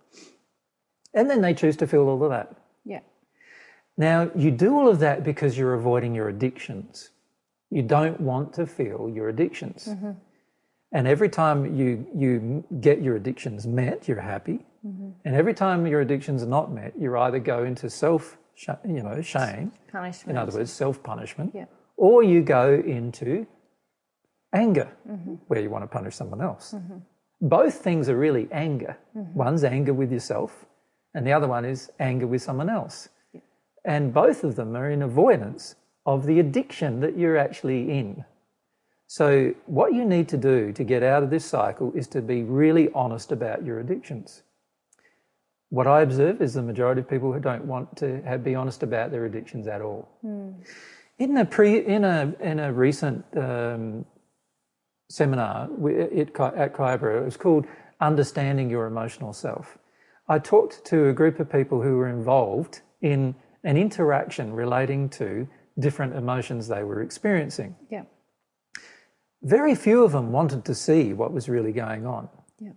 And 1.14 1.28
then 1.28 1.40
they 1.40 1.54
choose 1.54 1.76
to 1.78 1.86
feel 1.86 2.08
all 2.08 2.22
of 2.22 2.30
that. 2.30 2.54
Yeah. 2.84 3.00
Now, 3.96 4.30
you 4.36 4.50
do 4.50 4.76
all 4.76 4.88
of 4.88 5.00
that 5.00 5.24
because 5.24 5.58
you're 5.58 5.74
avoiding 5.74 6.14
your 6.14 6.28
addictions. 6.28 7.10
You 7.70 7.82
don't 7.82 8.20
want 8.20 8.52
to 8.54 8.66
feel 8.66 9.10
your 9.12 9.28
addictions. 9.28 9.88
Mm-hmm. 9.88 10.12
And 10.92 11.06
every 11.06 11.28
time 11.28 11.76
you, 11.76 12.06
you 12.14 12.64
get 12.80 13.02
your 13.02 13.16
addictions 13.16 13.66
met, 13.66 14.08
you're 14.08 14.20
happy. 14.20 14.64
Mm-hmm. 14.86 15.10
And 15.24 15.34
every 15.34 15.54
time 15.54 15.86
your 15.86 16.00
addictions 16.00 16.42
are 16.42 16.46
not 16.46 16.72
met, 16.72 16.94
you 16.98 17.16
either 17.18 17.38
go 17.38 17.64
into 17.64 17.90
self, 17.90 18.38
you 18.86 19.02
know, 19.02 19.20
shame. 19.20 19.72
Punishment. 19.92 20.30
In 20.30 20.36
other 20.36 20.56
words, 20.56 20.72
self 20.72 21.02
punishment. 21.02 21.52
Yeah. 21.54 21.66
Or 21.96 22.22
you 22.22 22.42
go 22.42 22.74
into 22.74 23.46
anger, 24.54 24.90
mm-hmm. 25.08 25.34
where 25.48 25.60
you 25.60 25.68
want 25.68 25.84
to 25.84 25.88
punish 25.88 26.14
someone 26.14 26.40
else. 26.40 26.74
Mm-hmm. 26.74 26.98
Both 27.40 27.74
things 27.74 28.08
are 28.08 28.16
really 28.16 28.48
anger. 28.50 28.96
Mm-hmm. 29.16 29.38
One's 29.38 29.64
anger 29.64 29.92
with 29.92 30.10
yourself, 30.10 30.64
and 31.14 31.26
the 31.26 31.32
other 31.32 31.48
one 31.48 31.64
is 31.64 31.90
anger 32.00 32.26
with 32.26 32.42
someone 32.42 32.70
else. 32.70 33.08
Yeah. 33.32 33.40
And 33.84 34.14
both 34.14 34.42
of 34.42 34.56
them 34.56 34.74
are 34.74 34.90
in 34.90 35.02
avoidance 35.02 35.74
of 36.06 36.24
the 36.24 36.40
addiction 36.40 37.00
that 37.00 37.18
you're 37.18 37.36
actually 37.36 37.90
in. 37.90 38.24
So, 39.10 39.54
what 39.64 39.94
you 39.94 40.04
need 40.04 40.28
to 40.28 40.36
do 40.36 40.70
to 40.74 40.84
get 40.84 41.02
out 41.02 41.22
of 41.22 41.30
this 41.30 41.44
cycle 41.44 41.92
is 41.94 42.06
to 42.08 42.20
be 42.20 42.42
really 42.42 42.90
honest 42.94 43.32
about 43.32 43.64
your 43.64 43.80
addictions. 43.80 44.42
What 45.70 45.86
I 45.86 46.02
observe 46.02 46.42
is 46.42 46.54
the 46.54 46.62
majority 46.62 47.00
of 47.00 47.08
people 47.08 47.32
who 47.32 47.40
don't 47.40 47.64
want 47.64 47.96
to 47.96 48.22
have, 48.22 48.44
be 48.44 48.54
honest 48.54 48.82
about 48.82 49.10
their 49.10 49.24
addictions 49.24 49.66
at 49.66 49.80
all. 49.80 50.08
Mm. 50.24 50.54
In 51.18 51.36
a 51.38 51.44
pre, 51.44 51.84
in 51.84 52.04
a 52.04 52.34
in 52.40 52.60
a 52.60 52.70
recent 52.70 53.24
um, 53.36 54.04
seminar 55.10 55.64
at 55.64 56.34
Kyabra. 56.34 57.22
It 57.22 57.24
was 57.24 57.36
called 57.36 57.66
Understanding 58.00 58.70
Your 58.70 58.86
Emotional 58.86 59.32
Self. 59.32 59.78
I 60.28 60.38
talked 60.38 60.84
to 60.86 61.08
a 61.08 61.12
group 61.12 61.40
of 61.40 61.50
people 61.50 61.80
who 61.80 61.96
were 61.96 62.08
involved 62.08 62.82
in 63.00 63.34
an 63.64 63.76
interaction 63.76 64.52
relating 64.52 65.08
to 65.10 65.48
different 65.78 66.14
emotions 66.14 66.68
they 66.68 66.82
were 66.82 67.00
experiencing. 67.00 67.74
Yeah. 67.90 68.02
Very 69.42 69.74
few 69.74 70.04
of 70.04 70.12
them 70.12 70.32
wanted 70.32 70.64
to 70.64 70.74
see 70.74 71.12
what 71.12 71.32
was 71.32 71.48
really 71.48 71.72
going 71.72 72.06
on. 72.06 72.28
Yeah. 72.58 72.72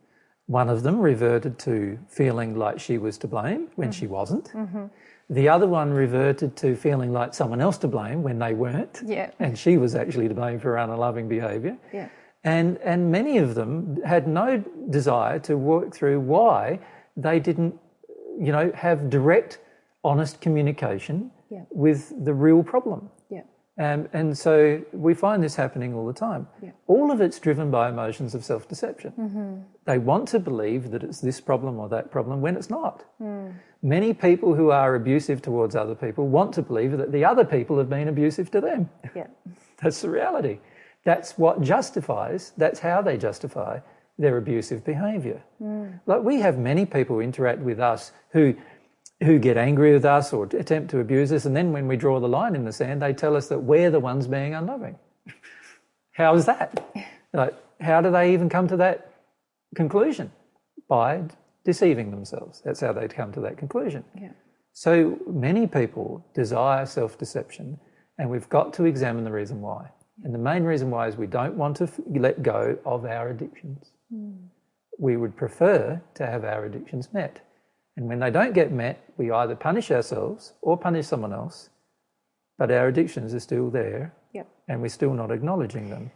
One 0.46 0.70
of 0.70 0.84
them 0.84 1.00
reverted 1.00 1.58
to 1.60 1.98
feeling 2.08 2.56
like 2.56 2.80
she 2.80 2.98
was 2.98 3.18
to 3.20 3.28
blame 3.28 3.70
when 3.76 3.90
mm-hmm. 3.90 4.00
she 4.00 4.08
wasn't. 4.08 4.52
Mm-hmm. 4.54 4.86
The 5.30 5.48
other 5.48 5.68
one 5.68 5.92
reverted 5.92 6.56
to 6.58 6.76
feeling 6.76 7.14
like 7.14 7.34
someone 7.34 7.62
else 7.62 7.78
to 7.80 7.88
blame 7.88 8.22
when 8.22 8.38
they 8.38 8.54
weren't. 8.54 9.02
Yeah. 9.06 9.32
And 9.40 9.58
she 9.58 9.78
was 9.78 9.96
actually 9.96 10.28
to 10.28 10.34
blame 10.34 10.60
for 10.60 10.72
her 10.72 10.78
unloving 10.78 11.30
behaviour. 11.30 11.78
Yeah. 11.94 12.10
And, 12.44 12.78
and 12.80 13.12
many 13.12 13.38
of 13.38 13.56
them 13.56 14.02
had 14.04 14.28
no 14.28 14.58
desire 14.90 15.40
to 15.40 15.58
work 15.58 15.94
through 15.94 16.20
why 16.20 16.80
they 17.16 17.40
didn't, 17.40 17.76
you 18.38 18.52
know, 18.52 18.72
have 18.76 19.10
direct, 19.10 19.60
honest 20.04 20.42
communication 20.42 21.32
yeah. 21.50 21.64
with 21.70 22.14
the 22.26 22.34
real 22.34 22.64
problem. 22.64 23.10
Um, 23.82 24.08
and 24.14 24.38
so 24.38 24.80
we 24.94 25.16
find 25.16 25.42
this 25.42 25.56
happening 25.56 25.96
all 25.96 26.06
the 26.06 26.14
time. 26.14 26.48
Yeah. 26.62 26.70
All 26.86 27.10
of 27.10 27.20
it's 27.20 27.40
driven 27.40 27.72
by 27.72 27.90
emotions 27.90 28.36
of 28.36 28.46
self 28.46 28.68
deception. 28.68 29.12
Mm-hmm. 29.20 29.56
They 29.86 29.98
want 29.98 30.28
to 30.30 30.40
believe 30.40 30.92
that 30.92 31.02
it's 31.02 31.20
this 31.20 31.42
problem 31.42 31.80
or 31.80 31.90
that 31.90 32.12
problem 32.12 32.42
when 32.42 32.56
it's 32.56 32.70
not. 32.70 33.04
Mm. 33.20 33.54
Many 33.82 34.14
people 34.14 34.54
who 34.54 34.70
are 34.70 34.94
abusive 34.94 35.42
towards 35.42 35.76
other 35.76 35.96
people 35.96 36.28
want 36.28 36.54
to 36.54 36.62
believe 36.62 36.96
that 36.96 37.12
the 37.12 37.26
other 37.26 37.44
people 37.44 37.76
have 37.80 37.90
been 37.90 38.08
abusive 38.08 38.52
to 38.52 38.62
them. 38.62 38.90
Yeah. 39.16 39.28
That's 39.82 40.02
the 40.02 40.12
reality. 40.12 40.60
That's 41.04 41.38
what 41.40 41.62
justifies, 41.62 42.54
that's 42.56 42.80
how 42.80 43.02
they 43.02 43.18
justify 43.18 43.80
their 44.20 44.38
abusive 44.38 44.86
behaviour. 44.86 45.42
Mm. 45.60 46.00
Like 46.06 46.22
we 46.22 46.40
have 46.40 46.60
many 46.60 46.86
people 46.86 47.20
interact 47.20 47.60
with 47.60 47.80
us 47.80 48.12
who 48.30 48.54
who 49.24 49.38
get 49.40 49.58
angry 49.58 49.94
with 49.94 50.06
us 50.06 50.34
or 50.34 50.46
attempt 50.46 50.90
to 50.92 51.00
abuse 51.00 51.32
us, 51.32 51.46
and 51.46 51.56
then 51.56 51.72
when 51.72 51.88
we 51.88 51.96
draw 51.96 52.20
the 52.20 52.28
line 52.28 52.56
in 52.56 52.66
the 52.66 52.74
sand, 52.74 53.02
they 53.02 53.14
tell 53.14 53.36
us 53.36 53.48
that 53.50 53.60
we're 53.60 53.92
the 53.92 54.00
ones 54.00 54.28
being 54.28 54.56
unloving. 54.56 54.98
how 56.12 56.34
is 56.36 56.46
that? 56.46 56.94
Like, 57.34 57.56
how 57.80 58.02
do 58.02 58.12
they 58.12 58.34
even 58.34 58.50
come 58.50 58.68
to 58.68 58.78
that 58.78 59.12
conclusion? 59.76 60.32
By 60.88 61.24
deceiving 61.64 62.12
themselves. 62.12 62.62
That's 62.66 62.80
how 62.80 62.94
they'd 62.94 63.14
come 63.14 63.32
to 63.34 63.42
that 63.42 63.58
conclusion. 63.58 64.04
Yeah. 64.20 64.32
So 64.74 65.20
many 65.28 65.68
people 65.68 66.26
desire 66.34 66.86
self 66.86 67.18
deception, 67.18 67.80
and 68.18 68.30
we've 68.30 68.50
got 68.50 68.74
to 68.74 68.86
examine 68.86 69.24
the 69.24 69.32
reason 69.32 69.62
why. 69.62 69.90
And 70.24 70.34
the 70.34 70.40
main 70.40 70.64
reason 70.64 70.90
why 70.90 71.08
is 71.08 71.18
we 71.18 71.28
don't 71.28 71.56
want 71.56 71.78
to 71.78 71.90
let 72.08 72.44
go 72.44 72.78
of 72.86 73.06
our 73.06 73.30
addictions. 73.30 73.92
Mm. 74.14 74.38
We 74.98 75.18
would 75.18 75.36
prefer 75.36 76.02
to 76.16 76.26
have 76.26 76.44
our 76.44 76.66
addictions 76.66 77.10
met. 77.12 77.42
And 78.02 78.10
when 78.10 78.18
they 78.18 78.32
don't 78.32 78.56
get 78.56 78.72
met, 78.72 79.00
we 79.16 79.30
either 79.30 79.56
punish 79.56 79.92
ourselves 79.92 80.54
or 80.64 80.76
punish 80.76 81.06
someone 81.06 81.34
else, 81.34 81.70
but 82.58 82.72
our 82.72 82.88
addictions 82.88 83.32
are 83.36 83.40
still 83.40 83.70
there 83.70 84.12
yep. 84.34 84.48
and 84.68 84.82
we're 84.82 84.90
still 84.90 85.14
not 85.14 85.30
acknowledging 85.30 85.92
them. 85.92 86.10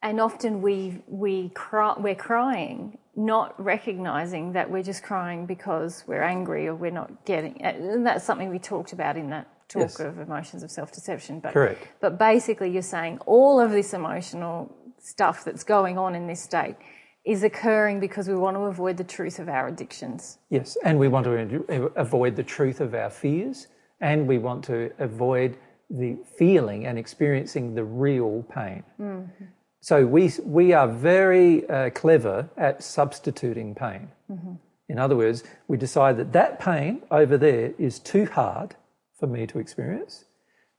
And 0.00 0.18
often 0.18 0.62
we, 0.62 1.02
we 1.06 1.50
cry, 1.50 1.92
we're 1.98 2.14
crying, 2.14 2.96
not 3.16 3.62
recognizing 3.62 4.52
that 4.54 4.70
we're 4.70 4.82
just 4.82 5.02
crying 5.02 5.44
because 5.44 6.04
we're 6.06 6.22
angry 6.22 6.68
or 6.68 6.74
we're 6.74 6.90
not 6.90 7.26
getting. 7.26 7.60
And 7.60 8.06
that's 8.06 8.24
something 8.24 8.48
we 8.48 8.58
talked 8.58 8.94
about 8.94 9.18
in 9.18 9.28
that 9.28 9.46
talk 9.68 9.82
yes. 9.82 10.00
of 10.00 10.18
emotions 10.18 10.62
of 10.62 10.70
self 10.70 10.90
deception. 10.90 11.38
But, 11.38 11.52
Correct. 11.52 11.86
But 12.00 12.18
basically, 12.18 12.70
you're 12.70 12.80
saying 12.80 13.18
all 13.26 13.60
of 13.60 13.72
this 13.72 13.92
emotional 13.92 14.74
stuff 14.98 15.44
that's 15.44 15.64
going 15.64 15.98
on 15.98 16.14
in 16.14 16.28
this 16.28 16.42
state 16.42 16.76
is 17.24 17.42
occurring 17.42 18.00
because 18.00 18.28
we 18.28 18.34
want 18.34 18.56
to 18.56 18.62
avoid 18.62 18.96
the 18.96 19.04
truth 19.04 19.38
of 19.38 19.48
our 19.48 19.68
addictions. 19.68 20.38
Yes, 20.50 20.76
and 20.84 20.98
we 20.98 21.08
want 21.08 21.24
to 21.24 21.92
avoid 21.96 22.36
the 22.36 22.42
truth 22.42 22.80
of 22.80 22.94
our 22.94 23.10
fears, 23.10 23.68
and 24.00 24.26
we 24.26 24.38
want 24.38 24.64
to 24.64 24.92
avoid 24.98 25.56
the 25.88 26.16
feeling 26.38 26.86
and 26.86 26.98
experiencing 26.98 27.74
the 27.74 27.84
real 27.84 28.44
pain. 28.54 28.82
Mm-hmm. 29.00 29.44
So 29.80 30.06
we, 30.06 30.32
we 30.44 30.72
are 30.72 30.88
very 30.88 31.68
uh, 31.68 31.90
clever 31.90 32.48
at 32.56 32.82
substituting 32.82 33.74
pain. 33.74 34.08
Mm-hmm. 34.30 34.54
In 34.88 34.98
other 34.98 35.16
words, 35.16 35.44
we 35.68 35.76
decide 35.76 36.16
that 36.18 36.32
that 36.32 36.58
pain 36.58 37.02
over 37.10 37.36
there 37.38 37.72
is 37.78 37.98
too 37.98 38.26
hard 38.26 38.76
for 39.18 39.26
me 39.26 39.46
to 39.46 39.58
experience. 39.58 40.24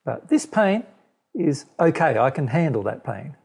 But 0.05 0.29
this 0.29 0.45
pain 0.45 0.83
is 1.33 1.65
okay, 1.79 2.17
I 2.17 2.29
can 2.29 2.47
handle 2.47 2.83
that 2.83 3.03
pain. 3.03 3.35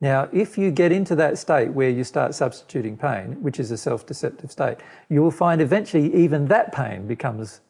Now, 0.00 0.28
if 0.32 0.56
you 0.56 0.70
get 0.70 0.92
into 0.92 1.16
that 1.16 1.38
state 1.38 1.72
where 1.72 1.90
you 1.90 2.04
start 2.04 2.34
substituting 2.34 2.96
pain, 2.96 3.42
which 3.42 3.58
is 3.58 3.70
a 3.70 3.76
self 3.76 4.06
deceptive 4.06 4.52
state, 4.52 4.78
you 5.08 5.22
will 5.22 5.32
find 5.32 5.60
eventually 5.60 6.14
even 6.14 6.46
that 6.46 6.72
pain 6.72 7.06
becomes 7.06 7.60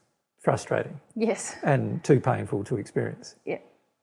frustrating. 0.41 1.01
Yes. 1.17 1.57
And 1.63 2.03
too 2.05 2.21
painful 2.21 2.65
to 2.65 2.77
experience. 2.77 3.37
Yeah. 3.45 3.59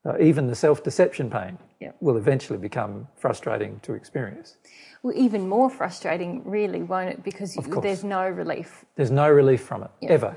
Uh, 0.06 0.20
even 0.20 0.48
the 0.48 0.56
self 0.56 0.84
deception 0.84 1.30
pain 1.30 1.58
yeah. 1.80 1.92
will 2.00 2.18
eventually 2.18 2.58
become 2.58 3.08
frustrating 3.16 3.80
to 3.82 3.94
experience. 3.94 4.58
Well, 5.04 5.16
even 5.16 5.48
more 5.48 5.70
frustrating, 5.70 6.44
really, 6.46 6.82
won't 6.82 7.10
it? 7.10 7.24
Because 7.24 7.56
you, 7.56 7.82
there's 7.82 8.04
no 8.04 8.28
relief. 8.28 8.86
There's 8.96 9.12
no 9.12 9.30
relief 9.30 9.62
from 9.62 9.84
it, 9.84 9.92
yeah. 10.02 10.10
ever 10.10 10.36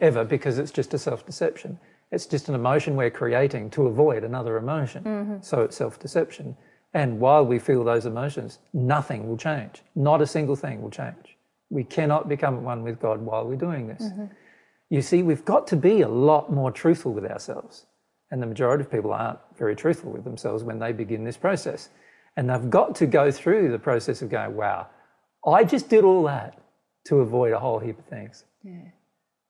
ever 0.00 0.24
because 0.24 0.58
it's 0.58 0.70
just 0.70 0.94
a 0.94 0.98
self 0.98 1.24
deception. 1.26 1.78
It's 2.12 2.26
just 2.26 2.48
an 2.48 2.54
emotion 2.54 2.96
we're 2.96 3.10
creating 3.10 3.70
to 3.70 3.86
avoid 3.86 4.24
another 4.24 4.56
emotion. 4.56 5.04
Mm-hmm. 5.04 5.36
So 5.42 5.62
it's 5.62 5.76
self 5.76 5.98
deception. 5.98 6.56
And 6.92 7.20
while 7.20 7.46
we 7.46 7.58
feel 7.58 7.84
those 7.84 8.06
emotions, 8.06 8.58
nothing 8.72 9.28
will 9.28 9.36
change. 9.36 9.82
Not 9.94 10.20
a 10.20 10.26
single 10.26 10.56
thing 10.56 10.82
will 10.82 10.90
change. 10.90 11.36
We 11.70 11.84
cannot 11.84 12.28
become 12.28 12.64
one 12.64 12.82
with 12.82 13.00
God 13.00 13.20
while 13.20 13.46
we're 13.46 13.56
doing 13.56 13.86
this. 13.86 14.02
Mm-hmm. 14.02 14.24
You 14.90 15.02
see, 15.02 15.22
we've 15.22 15.44
got 15.44 15.68
to 15.68 15.76
be 15.76 16.00
a 16.00 16.08
lot 16.08 16.52
more 16.52 16.72
truthful 16.72 17.12
with 17.12 17.24
ourselves. 17.24 17.86
And 18.32 18.42
the 18.42 18.46
majority 18.46 18.82
of 18.82 18.90
people 18.90 19.12
aren't 19.12 19.38
very 19.56 19.76
truthful 19.76 20.10
with 20.10 20.24
themselves 20.24 20.64
when 20.64 20.78
they 20.80 20.92
begin 20.92 21.24
this 21.24 21.36
process. 21.36 21.90
And 22.36 22.50
they've 22.50 22.70
got 22.70 22.94
to 22.96 23.06
go 23.06 23.30
through 23.30 23.70
the 23.70 23.78
process 23.78 24.22
of 24.22 24.30
going, 24.30 24.56
wow, 24.56 24.88
I 25.46 25.64
just 25.64 25.88
did 25.88 26.04
all 26.04 26.24
that 26.24 26.60
to 27.06 27.20
avoid 27.20 27.52
a 27.52 27.58
whole 27.58 27.78
heap 27.78 27.98
of 27.98 28.04
things. 28.06 28.44
Yeah. 28.62 28.90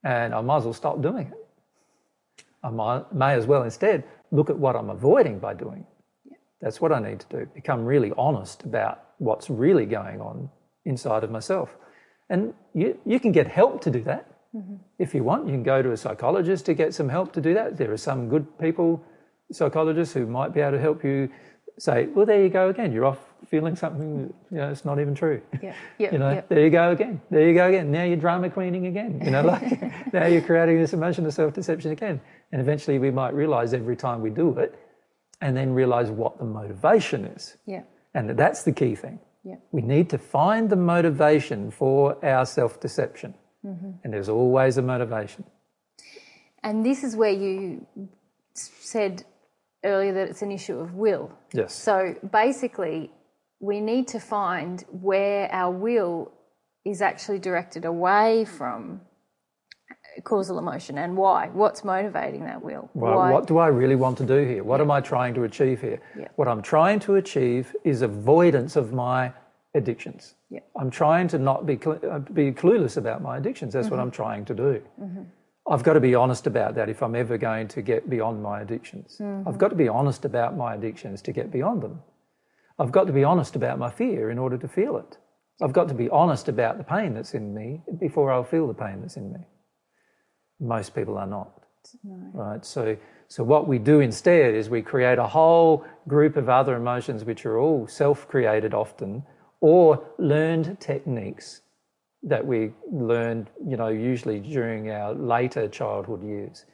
And 0.05 0.35
I 0.35 0.41
might 0.41 0.59
as 0.59 0.65
well 0.65 0.75
stop 0.75 1.03
doing 1.03 1.27
it. 1.27 2.45
I 2.63 2.71
might, 2.71 3.13
may 3.13 3.35
as 3.35 3.47
well 3.47 3.63
instead 3.63 4.05
look 4.31 4.51
at 4.51 4.59
what 4.59 4.77
I'm 4.77 4.91
avoiding 4.91 5.39
by 5.39 5.55
doing. 5.55 5.87
That's 6.61 6.81
what 6.81 6.93
I 6.93 7.01
need 7.01 7.21
to 7.21 7.27
do. 7.39 7.47
Become 7.55 7.85
really 7.85 8.13
honest 8.19 8.65
about 8.65 9.03
what's 9.19 9.49
really 9.49 9.87
going 9.87 10.21
on 10.21 10.51
inside 10.85 11.25
of 11.25 11.31
myself. 11.31 11.77
And 12.29 12.55
you, 12.75 12.99
you 13.05 13.19
can 13.19 13.33
get 13.33 13.47
help 13.49 13.81
to 13.83 13.91
do 13.91 14.03
that. 14.05 14.27
Mm-hmm. 14.55 14.77
If 14.99 15.15
you 15.15 15.25
want, 15.25 15.47
you 15.47 15.53
can 15.53 15.63
go 15.63 15.83
to 15.83 15.93
a 15.93 15.97
psychologist 15.97 16.67
to 16.67 16.75
get 16.75 16.95
some 16.95 17.09
help 17.09 17.33
to 17.33 17.41
do 17.41 17.55
that. 17.55 17.77
There 17.77 17.93
are 17.93 17.97
some 17.97 18.29
good 18.29 18.59
people, 18.59 19.03
psychologists, 19.53 20.15
who 20.15 20.27
might 20.27 20.53
be 20.53 20.61
able 20.61 20.73
to 20.73 20.81
help 20.81 21.03
you 21.05 21.31
say, 21.79 22.07
well, 22.07 22.27
there 22.27 22.43
you 22.43 22.49
go 22.49 22.69
again. 22.69 22.93
You're 22.93 23.07
off 23.07 23.19
feeling 23.49 23.75
something 23.75 24.33
you 24.51 24.57
know, 24.59 24.71
it's 24.71 24.85
not 24.85 25.01
even 25.01 25.15
true. 25.15 25.41
Yeah. 25.63 25.75
Yeah. 25.99 26.13
You 26.13 26.19
know, 26.19 26.31
yeah. 26.31 26.43
there 26.49 26.65
you 26.65 26.71
go 26.71 26.93
again. 26.93 27.21
There 27.31 27.47
you 27.47 27.55
go 27.55 27.69
again. 27.69 27.91
Now 27.91 28.05
you're 28.05 28.17
drama 28.17 28.51
queening 28.51 28.87
again. 28.87 29.21
You 29.25 29.31
know, 29.31 29.43
like 29.45 30.13
now 30.13 30.27
you're 30.27 30.43
creating 30.43 30.79
this 30.79 30.93
emotion 30.93 31.27
of 31.27 31.35
self-deception 31.35 31.91
again. 31.91 32.21
And 32.53 32.61
eventually 32.61 32.99
we 32.99 33.11
might 33.11 33.35
realize 33.35 33.75
every 33.75 33.97
time 33.97 34.21
we 34.21 34.31
do 34.31 34.57
it 34.59 34.79
and 35.41 35.57
then 35.57 35.73
realize 35.73 36.11
what 36.11 36.39
the 36.39 36.45
motivation 36.45 37.25
is. 37.25 37.57
Yeah. 37.67 37.83
And 38.15 38.31
that's 38.31 38.63
the 38.65 38.73
key 38.73 38.95
thing. 38.95 39.21
Yeah. 39.45 39.57
We 39.73 39.81
need 39.81 40.11
to 40.11 40.19
find 40.19 40.69
the 40.69 40.77
motivation 40.77 41.71
for 41.71 42.23
our 42.25 42.45
self-deception. 42.45 43.35
Mm-hmm. 43.65 43.91
And 44.05 44.13
there's 44.13 44.29
always 44.29 44.77
a 44.77 44.83
motivation. 44.83 45.45
And 46.63 46.85
this 46.85 47.05
is 47.05 47.17
where 47.17 47.31
you 47.31 47.87
said 48.55 49.25
earlier 49.83 50.13
that 50.13 50.29
it's 50.29 50.43
an 50.43 50.53
issue 50.53 50.79
of 50.79 50.95
will. 50.95 51.31
Yes. 51.55 51.75
So 51.75 52.17
basically, 52.31 53.11
we 53.61 53.81
need 53.81 54.09
to 54.09 54.21
find 54.21 54.85
where 54.91 55.51
our 55.53 55.73
will 55.73 56.33
is 56.85 57.01
actually 57.01 57.39
directed 57.39 57.85
away 57.85 58.45
from 58.45 59.01
causal 60.21 60.59
emotion 60.59 60.99
and 60.99 61.17
why. 61.17 61.49
What's 61.53 61.85
motivating 61.85 62.45
that 62.45 62.63
will? 62.63 62.91
Well, 62.95 63.17
why? 63.17 63.31
what 63.33 63.47
do 63.47 63.59
I 63.59 63.69
really 63.69 63.97
want 63.97 64.19
to 64.19 64.25
do 64.25 64.45
here? 64.45 64.65
What 64.65 64.81
am 64.81 64.91
I 64.91 65.01
trying 65.01 65.35
to 65.35 65.45
achieve 65.45 65.81
here? 65.81 66.01
Yeah. 66.19 66.29
What 66.37 66.49
I'm 66.49 66.63
trying 66.63 67.01
to 67.01 67.17
achieve 67.17 67.75
is 67.85 68.03
avoidance 68.03 68.77
of 68.77 68.93
my 68.93 69.33
addictions. 69.75 70.35
Yeah. 70.51 70.61
I'm 70.77 70.91
trying 70.91 71.29
to 71.29 71.39
not 71.39 71.67
be 71.67 71.79
uh, 71.87 72.19
be 72.19 72.53
clueless 72.53 72.97
about 72.97 73.23
my 73.23 73.37
addictions. 73.37 73.73
That's 73.73 73.89
what 73.89 73.97
mm-hmm. 73.97 74.03
I'm 74.03 74.11
trying 74.11 74.45
to 74.47 74.55
do. 74.55 74.83
Mm-hmm. 75.01 75.23
I've 75.71 75.83
got 75.83 75.93
to 75.93 76.01
be 76.01 76.15
honest 76.15 76.47
about 76.47 76.75
that 76.75 76.89
if 76.89 77.03
I'm 77.03 77.15
ever 77.15 77.39
going 77.39 77.69
to 77.69 77.83
get 77.83 78.11
beyond 78.11 78.43
my 78.43 78.61
addictions. 78.63 79.19
I've 79.21 79.27
mm-hmm. 79.27 79.57
got 79.57 79.69
to 79.69 79.77
be 79.77 79.89
honest 79.89 80.25
about 80.25 80.57
my 80.57 80.75
addictions 80.75 81.23
to 81.23 81.33
get 81.33 81.53
beyond 81.53 81.83
them. 81.83 82.01
I've 82.79 82.91
got 82.91 83.07
to 83.07 83.13
be 83.13 83.25
honest 83.25 83.57
about 83.57 83.79
my 83.79 83.91
fear 83.91 84.31
in 84.31 84.39
order 84.39 84.57
to 84.57 84.67
feel 84.67 84.97
it. 84.97 85.19
I've 85.63 85.75
got 85.75 85.89
to 85.89 85.95
be 85.95 86.09
honest 86.09 86.49
about 86.49 86.79
the 86.79 86.85
pain 86.85 87.13
that's 87.15 87.35
in 87.35 87.55
me 87.55 87.83
before 87.99 88.33
I'll 88.33 88.45
feel 88.45 88.67
the 88.67 88.75
pain 88.75 89.03
that's 89.03 89.17
in 89.17 89.33
me. 89.33 89.41
Most 90.61 90.95
people 90.95 91.17
are 91.19 91.27
not. 91.27 91.51
Right. 92.05 92.65
So, 92.65 92.97
so 93.29 93.43
what 93.43 93.67
we 93.67 93.79
do 93.79 94.01
instead 94.01 94.55
is 94.55 94.69
we 94.69 94.83
create 94.83 95.19
a 95.19 95.27
whole 95.27 95.85
group 96.07 96.37
of 96.37 96.49
other 96.49 96.77
emotions 96.77 97.25
which 97.25 97.47
are 97.47 97.59
all 97.59 97.87
self-created 97.89 98.75
often, 98.75 99.25
or 99.61 100.05
learned 100.19 100.79
techniques 100.81 101.63
that 102.23 102.47
we 102.47 102.73
learned, 102.93 103.49
you 103.67 103.77
know, 103.77 103.89
usually 103.89 104.41
during 104.41 104.91
our 104.91 105.15
later 105.15 105.69
childhood 105.69 106.23
years, 106.23 106.67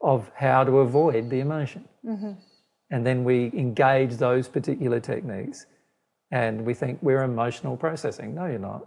of 0.00 0.30
how 0.36 0.62
to 0.62 0.78
avoid 0.78 1.30
the 1.30 1.40
emotion. 1.40 1.84
Mm-hmm. 2.04 2.32
And 2.90 3.04
then 3.04 3.24
we 3.24 3.50
engage 3.54 4.16
those 4.16 4.46
particular 4.46 5.00
techniques, 5.00 5.66
and 6.30 6.64
we 6.64 6.74
think 6.74 6.98
we're 7.02 7.22
emotional 7.22 7.76
processing. 7.76 8.34
No, 8.34 8.46
you're 8.46 8.58
not. 8.58 8.86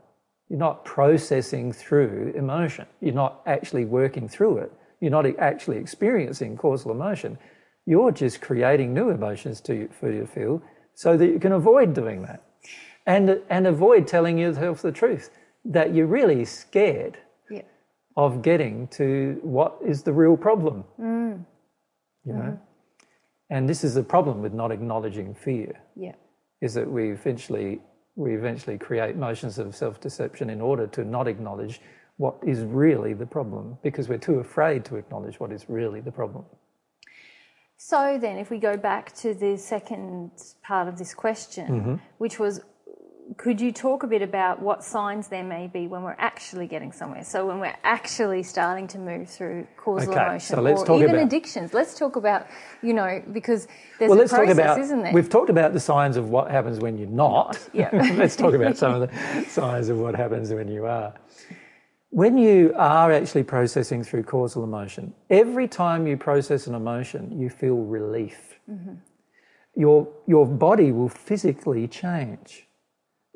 You're 0.49 0.59
not 0.59 0.85
processing 0.85 1.73
through 1.73 2.33
emotion. 2.35 2.85
You're 3.01 3.13
not 3.13 3.41
actually 3.45 3.85
working 3.85 4.29
through 4.29 4.59
it. 4.59 4.71
You're 5.01 5.11
not 5.11 5.25
actually 5.39 5.77
experiencing 5.77 6.57
causal 6.57 6.91
emotion. 6.91 7.37
You're 7.85 8.11
just 8.11 8.41
creating 8.41 8.93
new 8.93 9.09
emotions 9.09 9.61
to, 9.61 9.89
for 9.99 10.11
you 10.11 10.21
to 10.21 10.27
feel 10.27 10.61
so 10.93 11.17
that 11.17 11.27
you 11.27 11.39
can 11.39 11.51
avoid 11.51 11.93
doing 11.93 12.21
that. 12.23 12.43
And, 13.05 13.41
and 13.49 13.67
avoid 13.67 14.07
telling 14.07 14.37
yourself 14.37 14.81
the 14.81 14.91
truth 14.91 15.29
that 15.65 15.93
you're 15.93 16.07
really 16.07 16.43
scared 16.45 17.17
Yeah. 17.49 17.61
of 18.15 18.41
getting 18.41 18.87
to 18.89 19.39
what 19.41 19.77
is 19.85 20.03
the 20.03 20.11
real 20.13 20.35
problem. 20.35 20.83
Mm. 20.99 21.45
You 22.25 22.33
know? 22.33 22.39
Mm-hmm. 22.39 22.63
And 23.49 23.69
this 23.69 23.83
is 23.83 23.93
the 23.93 24.03
problem 24.03 24.41
with 24.41 24.53
not 24.53 24.71
acknowledging 24.71 25.33
fear 25.33 25.79
Yeah. 25.95 26.15
is 26.61 26.73
that 26.73 26.89
we 26.89 27.11
eventually 27.11 27.79
we 28.17 28.33
eventually 28.35 28.77
create 28.77 29.15
motions 29.15 29.59
of 29.59 29.75
self-deception 29.75 30.49
in 30.49 30.59
order 30.59 30.87
to 30.87 31.05
not 31.05 31.27
acknowledge 31.27 31.79
what 32.17 32.35
is 32.45 32.61
really 32.63 33.13
the 33.13 33.25
problem 33.25 33.77
because 33.83 34.09
we're 34.09 34.17
too 34.17 34.39
afraid 34.39 34.83
to 34.83 34.95
acknowledge 34.95 35.39
what 35.39 35.51
is 35.51 35.65
really 35.69 36.01
the 36.01 36.11
problem. 36.11 36.43
So 37.77 38.17
then, 38.19 38.39
if 38.39 38.49
we 38.49 38.57
go 38.57 38.75
back 38.75 39.15
to 39.17 39.35
the 39.35 39.55
second 39.55 40.31
part 40.63 40.87
of 40.87 40.97
this 40.97 41.13
question, 41.13 41.67
mm-hmm. 41.67 41.95
which 42.17 42.39
was 42.39 42.61
could 43.35 43.59
you 43.59 43.73
talk 43.73 44.03
a 44.03 44.07
bit 44.07 44.21
about 44.21 44.61
what 44.61 44.83
signs 44.83 45.27
there 45.27 45.43
may 45.43 45.67
be 45.67 45.85
when 45.87 46.03
we're 46.03 46.15
actually 46.17 46.65
getting 46.65 46.93
somewhere? 46.93 47.25
So 47.25 47.45
when 47.45 47.59
we're 47.59 47.75
actually 47.83 48.41
starting 48.43 48.87
to 48.87 48.97
move 48.97 49.29
through 49.29 49.67
causal 49.75 50.13
Okay, 50.13 50.25
emotion 50.25 50.55
so 50.55 50.61
let's 50.61 50.81
or 50.81 50.85
talk 50.85 51.01
even 51.01 51.15
about- 51.15 51.25
addictions. 51.25 51.73
Let's 51.73 51.97
talk 51.99 52.15
about, 52.15 52.47
you 52.81 52.93
know, 52.93 53.21
because 53.33 53.67
there's 53.99 54.09
well, 54.09 54.17
a 54.17 54.21
let's 54.21 54.31
process, 54.31 54.55
talk 54.55 54.65
about. 54.65 54.79
isn't 54.79 55.03
there? 55.03 55.13
We've 55.13 55.29
talked 55.29 55.49
about 55.49 55.73
the 55.73 55.79
signs 55.79 56.15
of 56.15 56.29
what 56.29 56.49
happens 56.49 56.79
when 56.79 56.97
you're 56.97 57.09
not. 57.09 57.59
Yeah. 57.73 57.89
let's 58.15 58.37
talk 58.37 58.53
about 58.53 58.77
some 58.77 58.93
of 59.01 59.09
the 59.09 59.45
signs 59.49 59.89
of 59.89 59.97
what 59.97 60.15
happens 60.15 60.53
when 60.53 60.69
you 60.69 60.85
are. 60.85 61.13
When 62.09 62.37
you 62.37 62.73
are 62.77 63.11
actually 63.11 63.43
processing 63.43 64.03
through 64.03 64.23
causal 64.23 64.63
emotion, 64.63 65.13
every 65.29 65.67
time 65.67 66.07
you 66.07 66.15
process 66.15 66.65
an 66.67 66.75
emotion, 66.75 67.37
you 67.37 67.49
feel 67.49 67.75
relief. 67.75 68.55
Mm-hmm. 68.71 68.93
Your, 69.75 70.07
your 70.25 70.45
body 70.45 70.93
will 70.93 71.09
physically 71.09 71.87
change. 71.89 72.66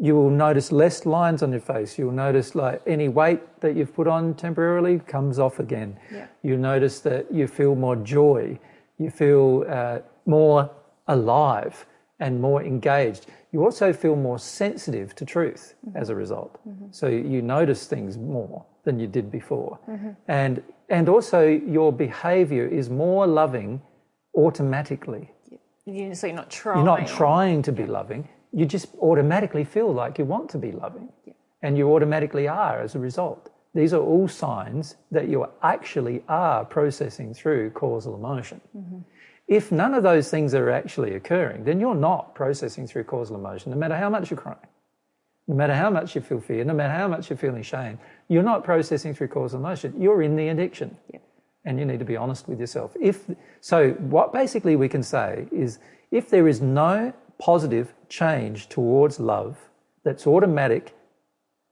You 0.01 0.15
will 0.15 0.31
notice 0.31 0.71
less 0.71 1.05
lines 1.05 1.43
on 1.43 1.51
your 1.51 1.61
face. 1.61 1.99
You'll 1.99 2.11
notice 2.11 2.55
like 2.55 2.81
any 2.87 3.07
weight 3.07 3.39
that 3.61 3.75
you've 3.75 3.93
put 3.93 4.07
on 4.07 4.33
temporarily 4.33 4.97
comes 4.97 5.37
off 5.37 5.59
again. 5.59 5.95
Yeah. 6.11 6.25
You 6.41 6.57
notice 6.57 7.01
that 7.01 7.31
you 7.31 7.47
feel 7.47 7.75
more 7.75 7.95
joy. 7.95 8.59
You 8.97 9.11
feel 9.11 9.63
uh, 9.69 9.99
more 10.25 10.71
alive 11.07 11.85
and 12.19 12.41
more 12.41 12.63
engaged. 12.63 13.27
You 13.51 13.63
also 13.63 13.93
feel 13.93 14.15
more 14.15 14.39
sensitive 14.39 15.13
to 15.17 15.23
truth 15.23 15.75
mm-hmm. 15.87 15.95
as 15.95 16.09
a 16.09 16.15
result. 16.15 16.59
Mm-hmm. 16.67 16.87
So 16.89 17.07
you 17.07 17.43
notice 17.43 17.85
things 17.85 18.17
more 18.17 18.65
than 18.85 18.99
you 18.99 19.05
did 19.05 19.31
before. 19.31 19.77
Mm-hmm. 19.87 20.09
And, 20.27 20.63
and 20.89 21.09
also 21.09 21.45
your 21.45 21.93
behavior 21.93 22.65
is 22.65 22.89
more 22.89 23.27
loving 23.27 23.79
automatically. 24.35 25.31
You- 25.85 26.15
so 26.15 26.25
you're 26.25 26.35
not 26.35 26.49
trying. 26.49 26.77
You're 26.77 26.97
not 26.97 27.07
trying 27.07 27.61
to 27.63 27.71
be 27.71 27.85
loving. 27.85 28.27
You 28.51 28.65
just 28.65 28.87
automatically 28.99 29.63
feel 29.63 29.93
like 29.93 30.17
you 30.17 30.25
want 30.25 30.49
to 30.51 30.57
be 30.57 30.71
loving. 30.71 31.09
And 31.61 31.77
you 31.77 31.93
automatically 31.93 32.47
are 32.47 32.81
as 32.81 32.95
a 32.95 32.99
result. 32.99 33.51
These 33.73 33.93
are 33.93 34.01
all 34.01 34.27
signs 34.27 34.95
that 35.11 35.29
you 35.29 35.45
actually 35.61 36.23
are 36.27 36.65
processing 36.65 37.33
through 37.33 37.69
causal 37.71 38.15
emotion. 38.15 38.59
Mm-hmm. 38.75 38.99
If 39.47 39.71
none 39.71 39.93
of 39.93 40.03
those 40.03 40.29
things 40.29 40.53
are 40.53 40.69
actually 40.69 41.13
occurring, 41.13 41.63
then 41.63 41.79
you're 41.79 41.95
not 41.95 42.35
processing 42.35 42.87
through 42.87 43.05
causal 43.05 43.35
emotion, 43.35 43.71
no 43.71 43.77
matter 43.77 43.95
how 43.95 44.09
much 44.09 44.31
you're 44.31 44.39
crying, 44.39 44.67
no 45.47 45.55
matter 45.55 45.75
how 45.75 45.89
much 45.89 46.15
you 46.15 46.21
feel 46.21 46.39
fear, 46.39 46.63
no 46.63 46.73
matter 46.73 46.93
how 46.93 47.07
much 47.07 47.29
you're 47.29 47.37
feeling 47.37 47.61
shame. 47.61 47.99
You're 48.27 48.43
not 48.43 48.63
processing 48.63 49.13
through 49.13 49.27
causal 49.29 49.59
emotion. 49.59 49.93
You're 50.01 50.21
in 50.21 50.35
the 50.35 50.49
addiction 50.49 50.97
and 51.65 51.79
you 51.79 51.85
need 51.85 51.99
to 51.99 52.05
be 52.05 52.17
honest 52.17 52.47
with 52.47 52.59
yourself. 52.59 52.95
If 52.99 53.25
so, 53.59 53.91
what 53.91 54.33
basically 54.33 54.75
we 54.75 54.89
can 54.89 55.03
say 55.03 55.47
is 55.51 55.79
if 56.11 56.29
there 56.29 56.47
is 56.47 56.61
no 56.61 57.13
positive 57.41 57.93
change 58.07 58.69
towards 58.69 59.19
love 59.19 59.57
that's 60.03 60.27
automatic, 60.27 60.95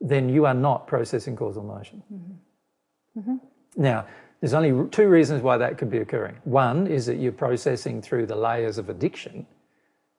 then 0.00 0.28
you 0.28 0.44
are 0.44 0.54
not 0.54 0.86
processing 0.86 1.36
causal 1.36 1.62
emotion. 1.62 2.02
Mm-hmm. 3.16 3.36
Now, 3.76 4.06
there's 4.40 4.54
only 4.54 4.88
two 4.90 5.08
reasons 5.08 5.42
why 5.42 5.58
that 5.58 5.78
could 5.78 5.90
be 5.90 5.98
occurring. 5.98 6.36
One 6.44 6.86
is 6.86 7.06
that 7.06 7.16
you're 7.16 7.32
processing 7.32 8.02
through 8.02 8.26
the 8.26 8.36
layers 8.36 8.78
of 8.78 8.88
addiction, 8.88 9.46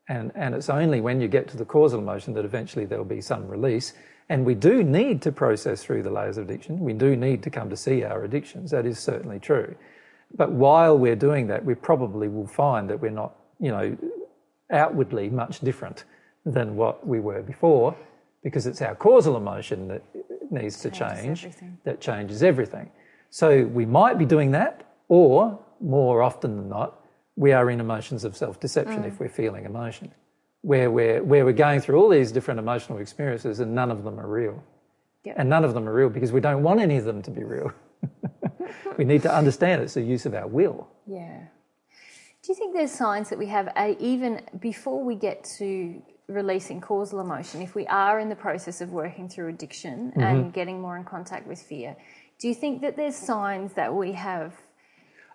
and, 0.07 0.32
and 0.36 0.56
it's 0.56 0.69
only 0.69 1.02
when 1.02 1.19
you 1.19 1.28
get 1.28 1.48
to 1.49 1.57
the 1.57 1.65
causal 1.65 1.99
emotion 1.99 2.34
that 2.36 2.45
eventually 2.45 2.86
there'll 2.86 3.03
be 3.03 3.22
some 3.22 3.48
release. 3.48 3.94
And 4.30 4.45
we 4.45 4.56
do 4.56 4.84
need 4.84 5.22
to 5.23 5.32
process 5.32 5.84
through 5.84 6.03
the 6.03 6.10
layers 6.10 6.38
of 6.38 6.45
addiction. 6.45 6.80
We 6.80 6.94
do 6.94 7.18
need 7.18 7.44
to 7.44 7.49
come 7.49 7.69
to 7.69 7.76
see 7.76 8.03
our 8.03 8.23
addictions. 8.23 8.72
That 8.72 8.86
is 8.86 8.99
certainly 8.99 9.40
true. 9.40 9.76
But 10.34 10.52
while 10.52 10.98
we're 10.98 11.18
doing 11.18 11.48
that, 11.48 11.65
we 11.65 11.76
probably 11.76 12.30
will 12.30 12.48
find 12.48 12.90
that 12.90 13.02
we're 13.02 13.10
not, 13.10 13.36
you 13.60 13.72
know, 13.72 13.98
outwardly 14.72 15.30
much 15.30 15.60
different 15.60 16.06
than 16.45 16.76
what 16.76 17.06
we 17.06 17.19
were 17.19 17.41
before 17.41 17.95
because 18.43 18.65
it's 18.65 18.81
our 18.81 18.95
causal 18.95 19.38
emotion 19.38 19.88
that 19.88 20.03
needs 20.49 20.80
to 20.81 20.89
change 20.89 21.45
everything. 21.45 21.77
that 21.84 22.02
changes 22.02 22.43
everything. 22.43 22.89
So 23.30 23.64
we 23.64 23.85
might 23.85 24.18
be 24.18 24.26
doing 24.26 24.52
that, 24.52 24.84
or 25.07 25.60
more 25.80 26.22
often 26.22 26.57
than 26.57 26.69
not, 26.69 26.99
we 27.35 27.53
are 27.53 27.69
in 27.69 27.80
emotions 27.80 28.23
of 28.23 28.35
self 28.35 28.60
deception 28.60 29.03
mm. 29.03 29.07
if 29.07 29.19
we're 29.19 29.30
feeling 29.30 29.65
emotion, 29.65 30.11
where 30.61 30.91
we're, 30.91 31.23
where 31.23 31.45
we're 31.45 31.53
going 31.53 31.80
through 31.80 32.02
all 32.02 32.10
these 32.10 32.31
different 32.31 32.60
emotional 32.60 32.99
experiences 32.99 33.60
and 33.60 33.73
none 33.73 33.91
of 33.91 34.03
them 34.03 34.19
are 34.19 34.27
real. 34.27 34.61
Yep. 35.23 35.35
And 35.38 35.49
none 35.49 35.64
of 35.64 35.73
them 35.73 35.88
are 35.88 35.93
real 35.93 36.10
because 36.10 36.31
we 36.31 36.41
don't 36.41 36.64
want 36.64 36.80
any 36.80 36.98
of 36.98 37.06
them 37.06 37.22
to 37.22 37.31
be 37.31 37.43
real. 37.43 37.72
we 38.98 39.06
need 39.06 39.22
to 39.22 39.34
understand 39.34 39.81
it's 39.81 39.93
the 39.93 40.02
use 40.02 40.26
of 40.26 40.34
our 40.34 40.48
will. 40.48 40.88
Yeah. 41.06 41.43
Do 42.43 42.51
you 42.51 42.55
think 42.55 42.73
there's 42.73 42.91
signs 42.91 43.30
that 43.30 43.38
we 43.38 43.45
have, 43.47 43.68
a, 43.77 43.95
even 43.99 44.41
before 44.59 45.03
we 45.03 45.15
get 45.15 45.43
to 45.59 46.01
releasing 46.27 46.81
causal 46.81 47.19
emotion, 47.19 47.61
if 47.61 47.76
we 47.76 47.85
are 47.88 48.19
in 48.19 48.30
the 48.30 48.35
process 48.35 48.81
of 48.81 48.91
working 48.91 49.30
through 49.30 49.49
addiction 49.49 50.11
and 50.15 50.23
mm-hmm. 50.23 50.49
getting 50.49 50.81
more 50.81 50.97
in 50.97 51.03
contact 51.03 51.45
with 51.45 51.61
fear, 51.61 51.95
do 52.39 52.47
you 52.47 52.55
think 52.55 52.81
that 52.81 52.95
there's 52.95 53.15
signs 53.15 53.73
that 53.73 53.93
we 53.93 54.13
have? 54.13 54.55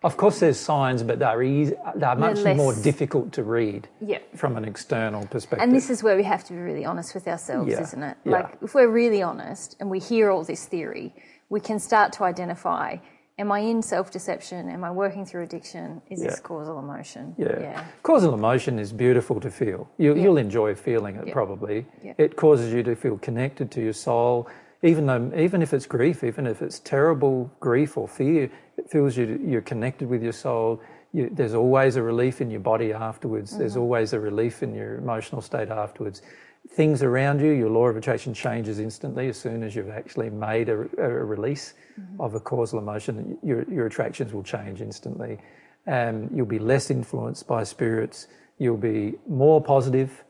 Of 0.03 0.17
course, 0.17 0.41
there's 0.41 0.59
signs, 0.59 1.05
but 1.05 1.21
they're, 1.21 1.43
easy, 1.45 1.75
they're 1.95 2.17
much 2.17 2.39
less- 2.39 2.57
more 2.57 2.75
difficult 2.75 3.33
to 3.35 3.45
read 3.45 3.89
Yeah. 4.01 4.19
from 4.35 4.57
an 4.57 4.65
external 4.65 5.27
perspective. 5.29 5.63
And 5.63 5.75
this 5.75 5.91
is 5.91 6.03
where 6.03 6.17
we 6.17 6.25
have 6.25 6.43
to 6.45 6.55
be 6.55 6.59
really 6.59 6.85
honest 6.85 7.15
with 7.15 7.29
ourselves, 7.29 7.71
Yeah, 7.71 7.83
isn't 7.83 8.03
it? 8.03 8.17
yeah. 8.25 8.33
Like, 8.33 8.59
if 8.63 8.75
we're 8.75 8.91
really 8.91 9.23
honest 9.23 9.77
and 9.79 9.91
we 9.91 10.01
hear 10.01 10.31
all 10.31 10.43
this 10.43 10.67
theory, 10.67 11.15
we 11.49 11.61
can 11.61 11.79
start 11.79 12.13
to 12.15 12.25
identify 12.25 12.97
am 13.39 13.53
I 13.53 13.61
in 13.61 13.83
self 13.83 14.11
deception? 14.11 14.69
Am 14.69 14.85
I 14.85 14.91
working 14.91 15.27
through 15.27 15.43
addiction? 15.43 16.03
Is 16.11 16.21
this 16.23 16.41
causal 16.41 16.79
emotion? 16.79 17.35
Yeah. 17.39 17.85
Causal 18.03 18.35
emotion 18.35 18.79
is 18.79 18.93
beautiful 18.93 19.41
to 19.41 19.51
feel. 19.51 19.89
You, 19.99 20.17
You'll 20.17 20.39
enjoy 20.39 20.75
feeling 20.75 21.17
it 21.17 21.33
probably. 21.33 21.87
Yeah. 22.03 22.15
It 22.19 22.37
causes 22.37 22.73
you 22.73 22.83
to 22.85 22.97
feel 22.97 23.19
connected 23.19 23.71
to 23.73 23.83
your 23.83 23.93
soul, 23.93 24.49
even 24.83 25.07
though, 25.07 25.33
even 25.37 25.63
if 25.63 25.73
it's 25.73 25.87
grief, 25.87 26.25
even 26.25 26.47
if 26.47 26.63
it's 26.63 26.79
terrible 26.81 27.51
grief 27.61 27.97
or 27.97 28.09
fear, 28.09 28.51
it 28.77 28.91
feels 28.91 29.17
you 29.17 29.41
you're 29.45 29.63
connected 29.63 30.09
with 30.09 30.23
your 30.23 30.33
soul. 30.33 30.81
You, 31.13 31.31
there's 31.33 31.55
always 31.55 31.97
a 31.97 32.03
relief 32.03 32.41
in 32.41 32.51
your 32.51 32.61
body 32.61 32.93
afterwards. 32.93 33.51
Mm-hmm. 33.51 33.61
There's 33.61 33.77
always 33.77 34.13
a 34.13 34.21
relief 34.21 34.63
in 34.63 34.75
your 34.75 34.97
emotional 34.97 35.41
state 35.41 35.71
afterwards. 35.71 36.23
Things 36.71 37.03
around 37.03 37.41
you, 37.41 37.51
your 37.51 37.71
law 37.71 37.87
of 37.87 37.97
attraction 37.97 38.35
changes 38.35 38.79
instantly 38.81 39.29
as 39.29 39.39
soon 39.39 39.63
as 39.63 39.75
you've 39.75 39.91
actually 39.91 40.31
made 40.31 40.69
a, 40.69 40.89
a 40.99 41.09
release 41.09 41.75
Mm-hmm. 41.99 42.21
of 42.21 42.35
a 42.35 42.41
causal 42.41 42.79
emotion. 42.79 43.39
Your, 43.43 43.65
your 43.73 43.87
attractions 43.87 44.35
will 44.35 44.43
change 44.43 44.83
instantly. 44.83 45.39
Um, 45.87 46.29
you'll 46.35 46.45
be 46.45 46.59
less 46.59 46.91
influenced 46.91 47.47
by 47.47 47.65
spirits. 47.65 48.29
You'll 48.59 48.77
be 48.77 49.15
more 49.27 49.63
positive, 49.63 50.23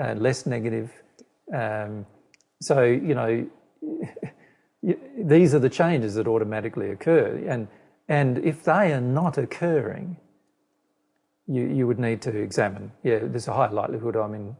uh, 0.00 0.12
less 0.12 0.46
negative. 0.46 0.92
Um, 1.52 2.06
so, 2.60 2.84
you 2.84 3.16
know, 3.16 3.50
these 5.18 5.54
are 5.56 5.58
the 5.58 5.68
changes 5.68 6.14
that 6.14 6.28
automatically 6.28 6.90
occur. 6.90 7.42
And, 7.48 7.66
and 8.08 8.38
if 8.38 8.62
they 8.62 8.92
are 8.92 9.00
not 9.00 9.38
occurring, 9.38 10.18
you, 11.48 11.66
you 11.66 11.88
would 11.88 11.98
need 11.98 12.22
to 12.22 12.36
examine. 12.36 12.92
Yeah, 13.02 13.18
there's 13.22 13.48
a 13.48 13.54
high 13.54 13.70
likelihood 13.70 14.14
I'm 14.14 14.34
in 14.34 14.54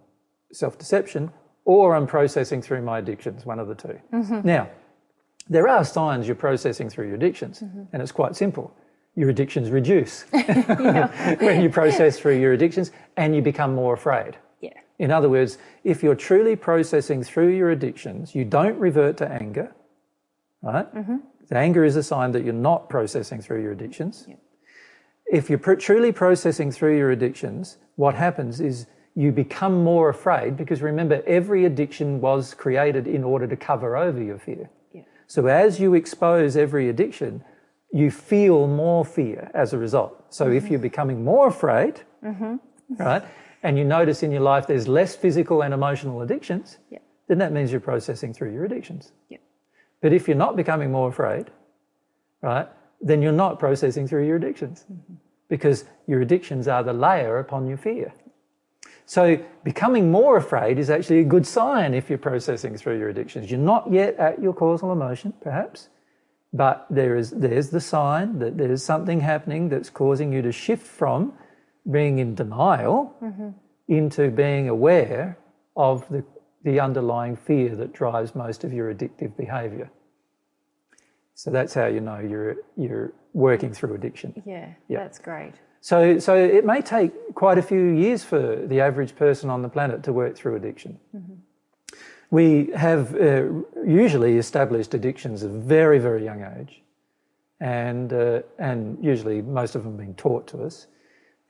self 0.52 0.78
deception 0.78 1.30
or 1.64 1.94
I'm 1.94 2.06
processing 2.06 2.62
through 2.62 2.82
my 2.82 2.98
addictions, 2.98 3.44
one 3.44 3.58
of 3.58 3.68
the 3.68 3.74
2 3.74 3.88
mm-hmm. 4.12 4.40
Now, 4.46 4.70
there 5.50 5.68
are 5.68 5.84
signs 5.84 6.26
you're 6.26 6.36
processing 6.36 6.88
through 6.88 7.06
your 7.06 7.16
addictions, 7.16 7.60
mm-hmm. 7.60 7.84
and 7.92 8.02
it's 8.02 8.12
quite 8.12 8.36
simple. 8.36 8.74
Your 9.14 9.30
addictions 9.30 9.70
reduce 9.70 10.22
when 10.30 11.60
you 11.62 11.68
process 11.68 12.18
through 12.18 12.38
your 12.38 12.52
addictions 12.52 12.90
and 13.16 13.34
you 13.34 13.42
become 13.42 13.74
more 13.74 13.94
afraid. 13.94 14.36
Yeah. 14.60 14.78
In 14.98 15.10
other 15.10 15.28
words, 15.28 15.58
if 15.84 16.02
you're 16.02 16.14
truly 16.14 16.56
processing 16.56 17.22
through 17.22 17.48
your 17.48 17.70
addictions, 17.70 18.34
you 18.34 18.44
don't 18.44 18.78
revert 18.78 19.16
to 19.18 19.30
anger, 19.30 19.74
right? 20.62 20.92
Mm-hmm. 20.94 21.16
The 21.48 21.56
Anger 21.56 21.84
is 21.84 21.96
a 21.96 22.02
sign 22.02 22.32
that 22.32 22.44
you're 22.44 22.52
not 22.52 22.88
processing 22.88 23.40
through 23.40 23.62
your 23.62 23.72
addictions. 23.72 24.26
If 25.26 25.48
you're 25.48 25.58
pr- 25.58 25.74
truly 25.74 26.12
processing 26.12 26.70
through 26.70 26.96
your 26.96 27.10
addictions, 27.10 27.78
what 27.96 28.14
happens 28.14 28.60
is 28.60 28.86
you 29.18 29.32
become 29.32 29.82
more 29.82 30.08
afraid 30.08 30.56
because 30.56 30.80
remember, 30.80 31.24
every 31.26 31.64
addiction 31.64 32.20
was 32.20 32.54
created 32.54 33.08
in 33.08 33.24
order 33.24 33.48
to 33.48 33.56
cover 33.56 33.96
over 33.96 34.22
your 34.22 34.38
fear. 34.38 34.70
Yeah. 34.92 35.02
So 35.26 35.46
as 35.46 35.80
you 35.80 35.94
expose 35.94 36.56
every 36.56 36.88
addiction, 36.88 37.42
you 37.92 38.12
feel 38.12 38.68
more 38.68 39.04
fear 39.04 39.50
as 39.54 39.72
a 39.72 39.78
result. 39.78 40.32
So 40.32 40.48
if 40.48 40.62
mm-hmm. 40.62 40.72
you're 40.72 40.80
becoming 40.80 41.24
more 41.24 41.48
afraid, 41.48 42.00
mm-hmm. 42.24 42.58
right, 42.96 43.24
and 43.64 43.76
you 43.76 43.84
notice 43.84 44.22
in 44.22 44.30
your 44.30 44.42
life 44.42 44.68
there's 44.68 44.86
less 44.86 45.16
physical 45.16 45.62
and 45.62 45.74
emotional 45.74 46.22
addictions, 46.22 46.78
Yeah. 46.88 47.00
then 47.26 47.38
that 47.38 47.50
means 47.50 47.72
you're 47.72 47.80
processing 47.80 48.32
through 48.32 48.52
your 48.52 48.64
addictions. 48.66 49.10
Yeah. 49.30 49.38
But 50.00 50.12
if 50.12 50.28
you're 50.28 50.36
not 50.36 50.54
becoming 50.54 50.92
more 50.92 51.08
afraid, 51.08 51.50
right, 52.40 52.68
then 53.00 53.20
you're 53.20 53.32
not 53.32 53.58
processing 53.58 54.06
through 54.06 54.28
your 54.28 54.36
addictions 54.36 54.84
mm-hmm. 54.84 55.14
because 55.48 55.86
your 56.06 56.20
addictions 56.20 56.68
are 56.68 56.84
the 56.84 56.92
layer 56.92 57.40
upon 57.40 57.66
your 57.66 57.78
fear. 57.78 58.12
So 59.08 59.42
becoming 59.64 60.10
more 60.10 60.36
afraid 60.36 60.78
is 60.78 60.90
actually 60.90 61.20
a 61.20 61.24
good 61.24 61.46
sign 61.46 61.94
if 61.94 62.10
you're 62.10 62.18
processing 62.18 62.76
through 62.76 62.98
your 62.98 63.08
addictions. 63.08 63.50
You're 63.50 63.58
not 63.58 63.90
yet 63.90 64.16
at 64.16 64.38
your 64.42 64.52
causal 64.52 64.92
emotion, 64.92 65.32
perhaps, 65.40 65.88
but 66.52 66.86
there 66.90 67.16
is 67.16 67.30
there's 67.30 67.70
the 67.70 67.80
sign 67.80 68.38
that 68.40 68.58
there's 68.58 68.84
something 68.84 69.20
happening 69.20 69.70
that's 69.70 69.88
causing 69.88 70.30
you 70.30 70.42
to 70.42 70.52
shift 70.52 70.86
from 70.86 71.32
being 71.90 72.18
in 72.18 72.34
denial 72.34 73.16
mm-hmm. 73.22 73.48
into 73.88 74.30
being 74.30 74.68
aware 74.68 75.38
of 75.74 76.06
the, 76.10 76.22
the 76.64 76.78
underlying 76.78 77.34
fear 77.34 77.74
that 77.76 77.94
drives 77.94 78.34
most 78.34 78.62
of 78.62 78.74
your 78.74 78.92
addictive 78.92 79.34
behavior. 79.38 79.90
So 81.32 81.50
that's 81.50 81.72
how 81.72 81.86
you 81.86 82.00
know 82.00 82.18
you're 82.18 82.56
you're 82.76 83.14
working 83.32 83.72
through 83.72 83.94
addiction. 83.94 84.42
Yeah. 84.44 84.74
Yeah. 84.86 84.98
That's 84.98 85.18
great. 85.18 85.54
So, 85.80 86.18
so 86.18 86.34
it 86.34 86.64
may 86.64 86.80
take 86.80 87.34
quite 87.34 87.58
a 87.58 87.62
few 87.62 87.80
years 87.80 88.24
for 88.24 88.56
the 88.66 88.80
average 88.80 89.14
person 89.14 89.48
on 89.48 89.62
the 89.62 89.68
planet 89.68 90.02
to 90.04 90.12
work 90.12 90.36
through 90.36 90.56
addiction. 90.56 90.98
We 92.30 92.70
have 92.74 93.14
uh, 93.14 93.44
usually 93.86 94.36
established 94.36 94.92
addictions 94.92 95.44
at 95.44 95.50
a 95.50 95.54
very, 95.54 95.98
very 95.98 96.24
young 96.24 96.44
age, 96.58 96.82
and 97.60 98.12
uh, 98.12 98.42
and 98.58 99.02
usually 99.02 99.40
most 99.40 99.74
of 99.74 99.84
them 99.84 99.96
being 99.96 100.14
taught 100.14 100.46
to 100.48 100.62
us, 100.62 100.88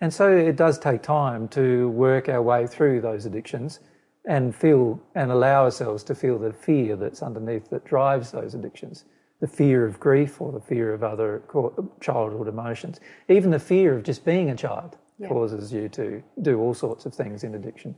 and 0.01 0.15
so 0.15 0.31
it 0.31 0.55
does 0.55 0.79
take 0.79 1.03
time 1.03 1.49
to 1.49 1.89
work 1.89 2.29
our 2.29 2.43
way 2.43 2.69
through 2.69 3.01
those 3.01 3.27
addictions 3.27 3.81
and 4.25 4.55
feel 4.55 5.01
and 5.17 5.33
allow 5.33 5.65
ourselves 5.65 6.05
to 6.05 6.15
feel 6.15 6.39
the 6.39 6.53
fear 6.53 6.95
that's 6.95 7.23
underneath 7.23 7.71
that 7.71 7.85
drives 7.85 8.31
those 8.31 8.55
addictions 8.55 9.05
the 9.41 9.47
fear 9.47 9.87
of 9.87 10.01
grief 10.01 10.41
or 10.41 10.53
the 10.53 10.61
fear 10.61 10.93
of 10.93 11.03
other 11.03 11.43
childhood 12.01 12.49
emotions. 12.49 13.01
Even 13.29 13.51
the 13.51 13.59
fear 13.59 13.95
of 13.95 14.03
just 14.03 14.25
being 14.25 14.51
a 14.51 14.57
child 14.57 14.97
Yeah. 15.19 15.29
causes 15.29 15.73
you 15.73 15.89
to 15.91 16.23
do 16.43 16.61
all 16.61 16.75
sorts 16.75 17.07
of 17.07 17.15
things 17.15 17.45
in 17.45 17.55
addiction. 17.55 17.95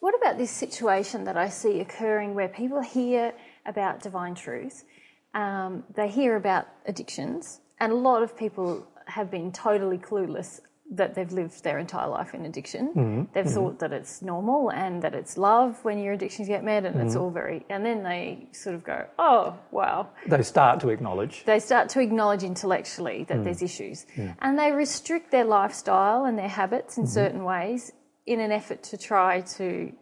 What 0.00 0.14
about 0.14 0.36
this 0.36 0.50
situation 0.50 1.24
that 1.24 1.36
I 1.36 1.48
see 1.48 1.80
occurring 1.80 2.34
where 2.34 2.48
people 2.48 2.82
hear 2.82 3.32
about 3.64 4.02
divine 4.02 4.34
truth, 4.34 4.84
um, 5.32 5.84
they 5.94 6.08
hear 6.08 6.36
about 6.36 6.66
addictions, 6.86 7.60
and 7.80 7.92
a 7.92 7.96
lot 7.96 8.22
of 8.22 8.36
people 8.36 8.86
have 9.06 9.30
been 9.30 9.50
totally 9.52 9.98
clueless 9.98 10.60
that 10.90 11.14
they've 11.14 11.32
lived 11.32 11.64
their 11.64 11.78
entire 11.78 12.08
life 12.08 12.34
in 12.34 12.44
addiction. 12.44 12.88
Mm-hmm. 12.88 13.22
They've 13.32 13.44
mm-hmm. 13.44 13.54
thought 13.54 13.78
that 13.78 13.92
it's 13.92 14.20
normal 14.22 14.70
and 14.70 15.02
that 15.02 15.14
it's 15.14 15.38
love 15.38 15.82
when 15.82 15.98
your 15.98 16.12
addictions 16.12 16.46
get 16.46 16.62
met, 16.62 16.84
and 16.84 17.00
it's 17.00 17.14
mm-hmm. 17.14 17.22
all 17.22 17.30
very. 17.30 17.64
And 17.70 17.84
then 17.84 18.02
they 18.02 18.48
sort 18.52 18.74
of 18.74 18.84
go, 18.84 19.06
"Oh, 19.18 19.58
wow." 19.70 20.10
They 20.26 20.42
start 20.42 20.80
to 20.80 20.90
acknowledge. 20.90 21.44
they 21.46 21.58
start 21.58 21.88
to 21.90 22.00
acknowledge 22.00 22.42
intellectually 22.42 23.24
that 23.28 23.38
mm. 23.38 23.44
there's 23.44 23.62
issues 23.62 24.06
and 24.40 24.58
they 24.58 24.72
restrict 24.72 25.30
their 25.30 25.44
lifestyle 25.44 26.24
and 26.24 26.38
their 26.38 26.48
habits 26.48 26.98
in 26.98 27.06
certain 27.06 27.44
ways 27.44 27.92
in 28.26 28.40
an 28.40 28.52
effort 28.52 28.82
to 28.82 28.96
try 28.96 29.40
to 29.40 29.92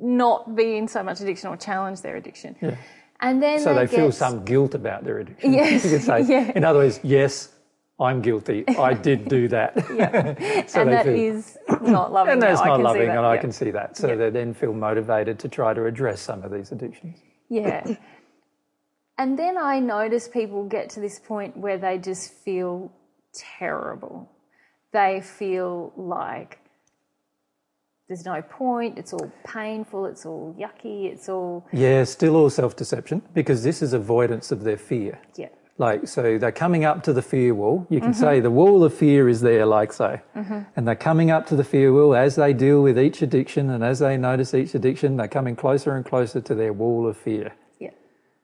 not 0.00 0.54
be 0.56 0.76
in 0.76 0.88
so 0.88 1.02
much 1.02 1.20
addiction 1.20 1.48
or 1.48 1.56
challenge 1.56 2.00
their 2.02 2.16
addiction 2.16 2.56
and 3.20 3.42
then 3.42 3.60
So 3.60 3.74
they, 3.74 3.86
feel 3.86 4.06
get- 4.06 4.14
some 4.14 4.44
guilt 4.44 4.74
about 4.74 5.04
their 5.04 5.18
addiction. 5.18 5.52
Yes, 5.52 5.84
you 5.84 5.90
could 5.90 6.02
say. 6.02 6.22
yeah. 6.28 6.52
In 6.54 6.64
other 6.64 6.80
words, 6.80 7.00
yes, 7.02 7.48
I'm 8.00 8.22
guilty. 8.22 8.64
I 8.68 8.92
did 8.94 9.28
do 9.28 9.46
that. 9.48 9.74
so 10.68 10.80
and 10.80 10.88
they 10.88 10.94
that 10.94 11.04
feel- 11.04 11.36
is 11.36 11.56
not 11.82 12.12
loving 12.12 12.32
and 12.34 12.42
that's. 12.42 12.60
Not 12.64 12.80
loving, 12.80 13.06
that, 13.08 13.16
and 13.18 13.26
I 13.26 13.34
yeah. 13.34 13.40
can 13.40 13.52
see 13.52 13.70
that. 13.70 13.96
So 13.96 14.08
Yeah. 14.08 14.14
they 14.16 14.30
then 14.30 14.52
feel 14.52 14.72
motivated 14.72 15.38
to 15.40 15.48
try 15.48 15.74
to 15.74 15.84
address 15.86 16.20
some 16.20 16.42
of 16.42 16.50
these 16.52 16.72
addictions. 16.72 17.18
Yeah. 17.48 17.96
And 19.16 19.38
then 19.38 19.56
I 19.56 19.78
notice 19.78 20.26
people 20.26 20.64
get 20.64 20.90
to 20.90 21.00
this 21.00 21.20
point 21.20 21.56
where 21.56 21.78
they 21.78 21.98
just 21.98 22.32
feel 22.32 22.90
terrible. 23.32 24.28
They 24.92 25.20
feel 25.20 25.92
like 25.96 26.58
there's 28.08 28.24
no 28.24 28.42
point, 28.42 28.98
it's 28.98 29.12
all 29.12 29.32
painful, 29.46 30.06
it's 30.06 30.26
all 30.26 30.54
yucky, 30.58 31.06
it's 31.06 31.28
all. 31.28 31.64
Yeah, 31.72 32.04
still 32.04 32.36
all 32.36 32.50
self 32.50 32.74
deception 32.76 33.22
because 33.34 33.62
this 33.62 33.82
is 33.82 33.92
avoidance 33.92 34.50
of 34.50 34.64
their 34.64 34.76
fear. 34.76 35.20
Yeah. 35.36 35.48
Like, 35.76 36.06
so 36.06 36.38
they're 36.38 36.52
coming 36.52 36.84
up 36.84 37.02
to 37.04 37.12
the 37.12 37.22
fear 37.22 37.52
wall. 37.52 37.86
You 37.90 38.00
can 38.00 38.12
mm-hmm. 38.12 38.20
say 38.20 38.40
the 38.40 38.50
wall 38.50 38.84
of 38.84 38.94
fear 38.94 39.28
is 39.28 39.40
there, 39.40 39.66
like 39.66 39.92
so. 39.92 40.20
Mm-hmm. 40.36 40.60
And 40.76 40.86
they're 40.86 40.94
coming 40.94 41.32
up 41.32 41.46
to 41.48 41.56
the 41.56 41.64
fear 41.64 41.92
wall 41.92 42.14
as 42.14 42.36
they 42.36 42.52
deal 42.52 42.80
with 42.80 42.96
each 42.96 43.22
addiction 43.22 43.70
and 43.70 43.82
as 43.82 43.98
they 43.98 44.16
notice 44.16 44.54
each 44.54 44.74
addiction, 44.74 45.16
they're 45.16 45.26
coming 45.26 45.56
closer 45.56 45.96
and 45.96 46.04
closer 46.04 46.40
to 46.40 46.54
their 46.54 46.72
wall 46.72 47.08
of 47.08 47.16
fear. 47.16 47.54
Yeah. 47.80 47.90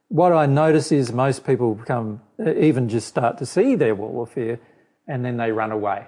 What 0.09 0.33
I 0.33 0.47
notice 0.47 0.91
is 0.91 1.13
most 1.13 1.47
people 1.47 1.77
become, 1.77 2.21
eh, 2.41 2.53
even 2.63 2.89
just 2.89 3.07
start 3.07 3.39
to 3.39 3.47
see 3.47 3.77
their 3.77 3.95
wall 3.95 4.25
of 4.25 4.31
fear 4.31 4.59
and 5.07 5.25
then 5.25 5.37
they 5.37 5.53
run 5.53 5.71
away. 5.71 6.07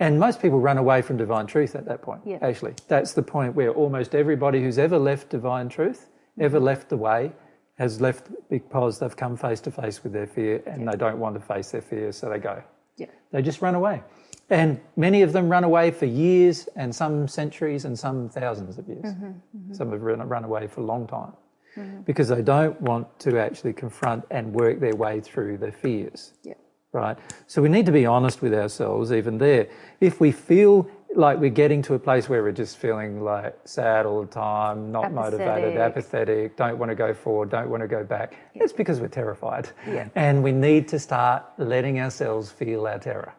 And 0.00 0.18
most 0.18 0.42
people 0.42 0.58
run 0.58 0.78
away 0.78 1.02
from 1.02 1.18
divine 1.18 1.46
truth 1.46 1.76
at 1.76 1.84
that 1.84 2.02
point, 2.02 2.22
Yeah. 2.24 2.38
actually. 2.40 2.74
That's 2.88 3.12
the 3.12 3.22
point 3.22 3.54
where 3.54 3.70
almost 3.70 4.14
everybody 4.14 4.60
who's 4.60 4.78
ever 4.78 4.98
left 4.98 5.28
divine 5.28 5.68
truth, 5.68 6.08
mm-hmm. 6.08 6.42
ever 6.42 6.58
left 6.58 6.88
the 6.88 6.96
way, 6.96 7.32
has 7.76 8.00
left 8.00 8.28
because 8.48 8.98
they've 8.98 9.16
come 9.16 9.36
face 9.36 9.60
to 9.60 9.70
face 9.70 10.02
with 10.02 10.12
their 10.12 10.26
fear 10.26 10.62
and 10.66 10.86
they 10.86 10.96
don't 10.96 11.18
want 11.18 11.34
to 11.34 11.40
face 11.40 11.70
their 11.70 11.82
fear, 11.82 12.12
so 12.12 12.28
they 12.28 12.38
go. 12.38 12.62
Yeah. 12.96 13.06
They 13.32 13.42
just 13.42 13.62
run 13.62 13.74
away. 13.74 14.02
And 14.50 14.80
many 14.96 15.22
of 15.22 15.32
them 15.32 15.48
run 15.48 15.64
away 15.64 15.90
for 15.90 16.04
years 16.06 16.68
and 16.76 16.94
some 16.94 17.26
centuries 17.26 17.84
and 17.84 17.98
some 17.98 18.28
thousands 18.28 18.78
of 18.78 18.86
years. 18.86 19.04
Mm-hmm, 19.04 19.26
mm-hmm. 19.26 19.72
Some 19.72 19.90
have 19.90 20.02
run, 20.02 20.20
run 20.28 20.44
away 20.44 20.66
for 20.66 20.82
a 20.82 20.84
long 20.84 21.06
time 21.06 21.32
mm-hmm. 21.76 22.02
because 22.02 22.28
they 22.28 22.42
don't 22.42 22.80
want 22.80 23.18
to 23.20 23.38
actually 23.38 23.72
confront 23.72 24.24
and 24.30 24.52
work 24.52 24.80
their 24.80 24.94
way 24.94 25.20
through 25.20 25.58
their 25.58 25.72
fears 25.72 26.34
Yeah. 26.42 26.54
right? 26.92 27.16
So 27.46 27.62
we 27.62 27.68
need 27.68 27.86
to 27.86 27.92
be 27.92 28.06
honest 28.06 28.42
with 28.42 28.54
ourselves, 28.54 29.12
even 29.12 29.38
there. 29.38 29.68
If 30.00 30.20
we 30.20 30.30
feel 30.30 30.88
like 31.16 31.38
we're 31.38 31.50
getting 31.50 31.82
to 31.82 31.94
a 31.94 31.98
place 31.98 32.28
where 32.28 32.42
we're 32.42 32.52
just 32.52 32.76
feeling 32.78 33.22
like 33.22 33.56
sad 33.64 34.06
all 34.06 34.20
the 34.22 34.26
time, 34.32 34.90
not 34.90 35.12
motivated, 35.12 35.76
Apathetic. 35.76 35.78
apathetic, 35.78 36.56
don't 36.56 36.78
want 36.78 36.90
to 36.90 36.94
go 36.94 37.14
forward, 37.14 37.50
don't 37.50 37.70
want 37.70 37.82
to 37.82 37.88
go 37.88 38.04
back, 38.04 38.36
it's 38.54 38.72
because 38.72 39.00
we're 39.00 39.08
terrified. 39.08 39.68
Yeah. 39.86 40.08
And 40.14 40.42
we 40.42 40.52
need 40.52 40.88
to 40.88 40.98
start 40.98 41.44
letting 41.58 42.00
ourselves 42.00 42.50
feel 42.50 42.86
our 42.86 42.98
terror, 42.98 43.34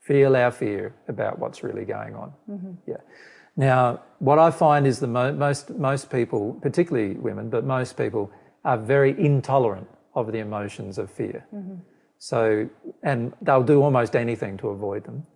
feel 0.00 0.36
our 0.36 0.50
fear 0.50 0.94
about 1.08 1.38
what's 1.38 1.62
really 1.62 1.84
going 1.84 2.14
on. 2.14 2.32
Mm-hmm. 2.50 2.72
Yeah. 2.86 2.96
Now, 3.56 4.02
what 4.18 4.38
I 4.38 4.50
find 4.50 4.86
is 4.86 5.00
the 5.00 5.08
mo- 5.08 5.32
most 5.32 5.70
most 5.70 6.10
people, 6.10 6.58
particularly 6.62 7.14
women, 7.14 7.50
but 7.50 7.64
most 7.64 7.96
people 7.96 8.30
are 8.64 8.78
very 8.78 9.18
intolerant 9.18 9.88
of 10.14 10.32
the 10.32 10.38
emotions 10.38 10.98
of 10.98 11.10
fear. 11.10 11.44
Mm-hmm. 11.54 11.74
So, 12.18 12.68
and 13.02 13.32
they'll 13.42 13.62
do 13.62 13.82
almost 13.82 14.16
anything 14.16 14.56
to 14.58 14.68
avoid 14.68 15.04
them. 15.04 15.26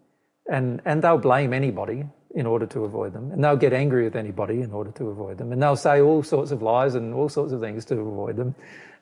And, 0.51 0.82
and 0.85 1.02
they'll 1.02 1.19
blame 1.19 1.52
anybody 1.52 2.05
in 2.35 2.47
order 2.47 2.66
to 2.66 2.85
avoid 2.85 3.12
them. 3.12 3.31
And 3.31 3.43
they'll 3.43 3.56
get 3.56 3.73
angry 3.73 4.05
with 4.05 4.16
anybody 4.16 4.62
in 4.62 4.73
order 4.73 4.90
to 4.93 5.09
avoid 5.09 5.39
them. 5.39 5.52
And 5.52 5.62
they'll 5.62 5.77
say 5.77 6.01
all 6.01 6.23
sorts 6.23 6.51
of 6.51 6.62
lies 6.62 6.94
and 6.94 7.14
all 7.14 7.28
sorts 7.28 7.52
of 7.52 7.60
things 7.60 7.85
to 7.86 7.98
avoid 7.98 8.36
them. 8.36 8.55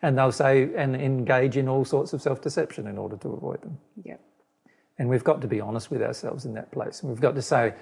And 0.03 0.19
they'll 0.19 0.33
say 0.33 0.71
and 0.77 0.97
engage 0.97 1.57
in 1.57 1.69
all 1.69 1.85
sorts 1.85 2.13
of 2.13 2.23
self 2.23 2.41
deception 2.41 2.87
in 2.87 2.99
order 2.99 3.17
to 3.19 3.29
avoid 3.29 3.63
them. 3.63 3.79
Yeah. 4.05 4.17
And 4.99 5.09
we've 5.09 5.25
got 5.25 5.41
to 5.43 5.49
be 5.49 5.61
honest 5.61 5.91
with 5.91 6.03
ourselves 6.03 6.45
in 6.45 6.55
that 6.55 6.71
place. 6.73 7.01
And 7.01 7.11
we've 7.11 7.21
got 7.21 7.35
to 7.35 7.43
say, 7.43 7.75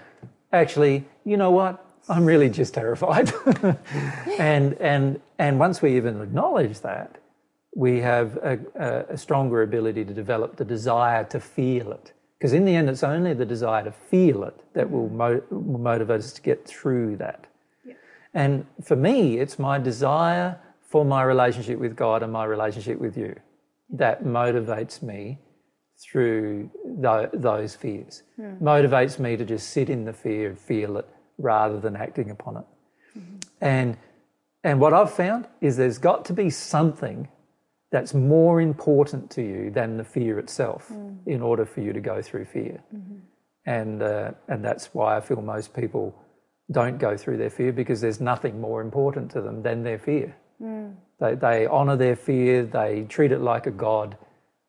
actually, 0.53 1.05
you 1.25 1.37
know 1.37 1.51
what? 1.51 1.85
I'm 2.09 2.25
really 2.25 2.49
just 2.49 2.75
terrified. 2.75 3.33
and, 4.39 4.75
and, 4.75 5.21
and 5.39 5.59
once 5.59 5.83
we 5.83 5.97
even 5.97 6.21
acknowledge 6.21 6.81
that, 6.81 7.19
we 7.75 8.01
have 8.01 8.37
a, 8.39 8.59
a, 8.75 9.15
a 9.15 9.19
stronger 9.19 9.63
ability 9.63 10.05
to 10.05 10.15
develop 10.15 10.57
the 10.57 10.65
desire 10.65 11.25
to 11.25 11.41
feel 11.41 11.93
it. 11.93 12.13
Because 12.39 12.53
in 12.53 12.65
the 12.65 12.75
end, 12.75 12.89
it's 12.89 13.03
only 13.03 13.35
the 13.35 13.45
desire 13.45 13.83
to 13.85 13.91
feel 13.91 14.45
it 14.45 14.55
that 14.75 14.91
will, 14.91 15.09
mo- 15.09 15.43
will 15.51 15.79
motivate 15.79 16.21
us 16.21 16.33
to 16.35 16.43
get 16.43 16.67
through 16.67 17.17
that. 17.17 17.47
And 18.35 18.67
for 18.85 18.95
me, 18.95 19.39
it's 19.39 19.59
my 19.59 19.79
desire 19.79 20.61
for 20.83 21.05
my 21.05 21.23
relationship 21.23 21.79
with 21.79 21.97
God 21.97 22.23
and 22.23 22.33
my 22.33 22.45
relationship 22.45 23.01
with 23.01 23.17
you 23.17 23.35
that 23.91 24.25
motivates 24.25 25.03
me 25.03 25.39
through 25.99 26.71
tho- 26.85 27.31
those 27.33 27.75
fears. 27.75 28.23
Hmm. 28.37 28.63
Motivates 28.63 29.19
me 29.19 29.37
to 29.37 29.45
just 29.45 29.71
sit 29.71 29.91
in 29.91 30.05
the 30.05 30.13
fear 30.13 30.51
and 30.51 30.59
feel 30.59 30.97
it 30.99 31.09
rather 31.39 31.81
than 31.81 31.97
acting 31.97 32.31
upon 32.31 32.59
it. 32.59 32.65
Mm-hmm. 33.19 33.37
And 33.61 33.97
and 34.65 34.81
what 34.81 34.93
I've 34.93 35.13
found 35.13 35.47
is 35.61 35.77
there's 35.77 35.99
got 35.99 36.25
to 36.27 36.33
be 36.33 36.51
something 36.51 37.29
that's 37.91 38.15
more 38.15 38.61
important 38.61 39.31
to 39.31 39.43
you 39.43 39.71
than 39.71 39.97
the 39.97 40.05
fear 40.05 40.39
itself 40.39 40.89
mm. 40.93 41.17
in 41.27 41.41
order 41.41 41.65
for 41.65 41.81
you 41.81 41.93
to 41.93 42.01
go 42.01 42.21
through 42.21 42.45
fear. 42.45 42.83
Mm-hmm. 42.95 43.17
And 43.67 44.03
uh, 44.03 44.33
and 44.49 44.65
that's 44.65 44.95
why 44.95 45.17
I 45.17 45.21
feel 45.21 45.43
most 45.43 45.75
people 45.75 46.15
don't 46.71 46.99
go 46.99 47.17
through 47.17 47.39
their 47.39 47.51
fear 47.51 47.73
because 47.73 48.01
there's 48.01 48.21
nothing 48.21 48.61
more 48.61 48.81
important 48.81 49.31
to 49.33 49.41
them 49.41 49.63
than 49.63 49.83
their 49.83 49.99
fear. 49.99 50.37
Mm. 50.61 50.97
They, 51.21 51.35
they 51.35 51.67
honour 51.67 51.97
their 51.97 52.17
fear, 52.17 52.65
they 52.65 53.07
treat 53.09 53.33
it 53.33 53.41
like 53.41 53.67
a 53.67 53.71
god, 53.71 54.17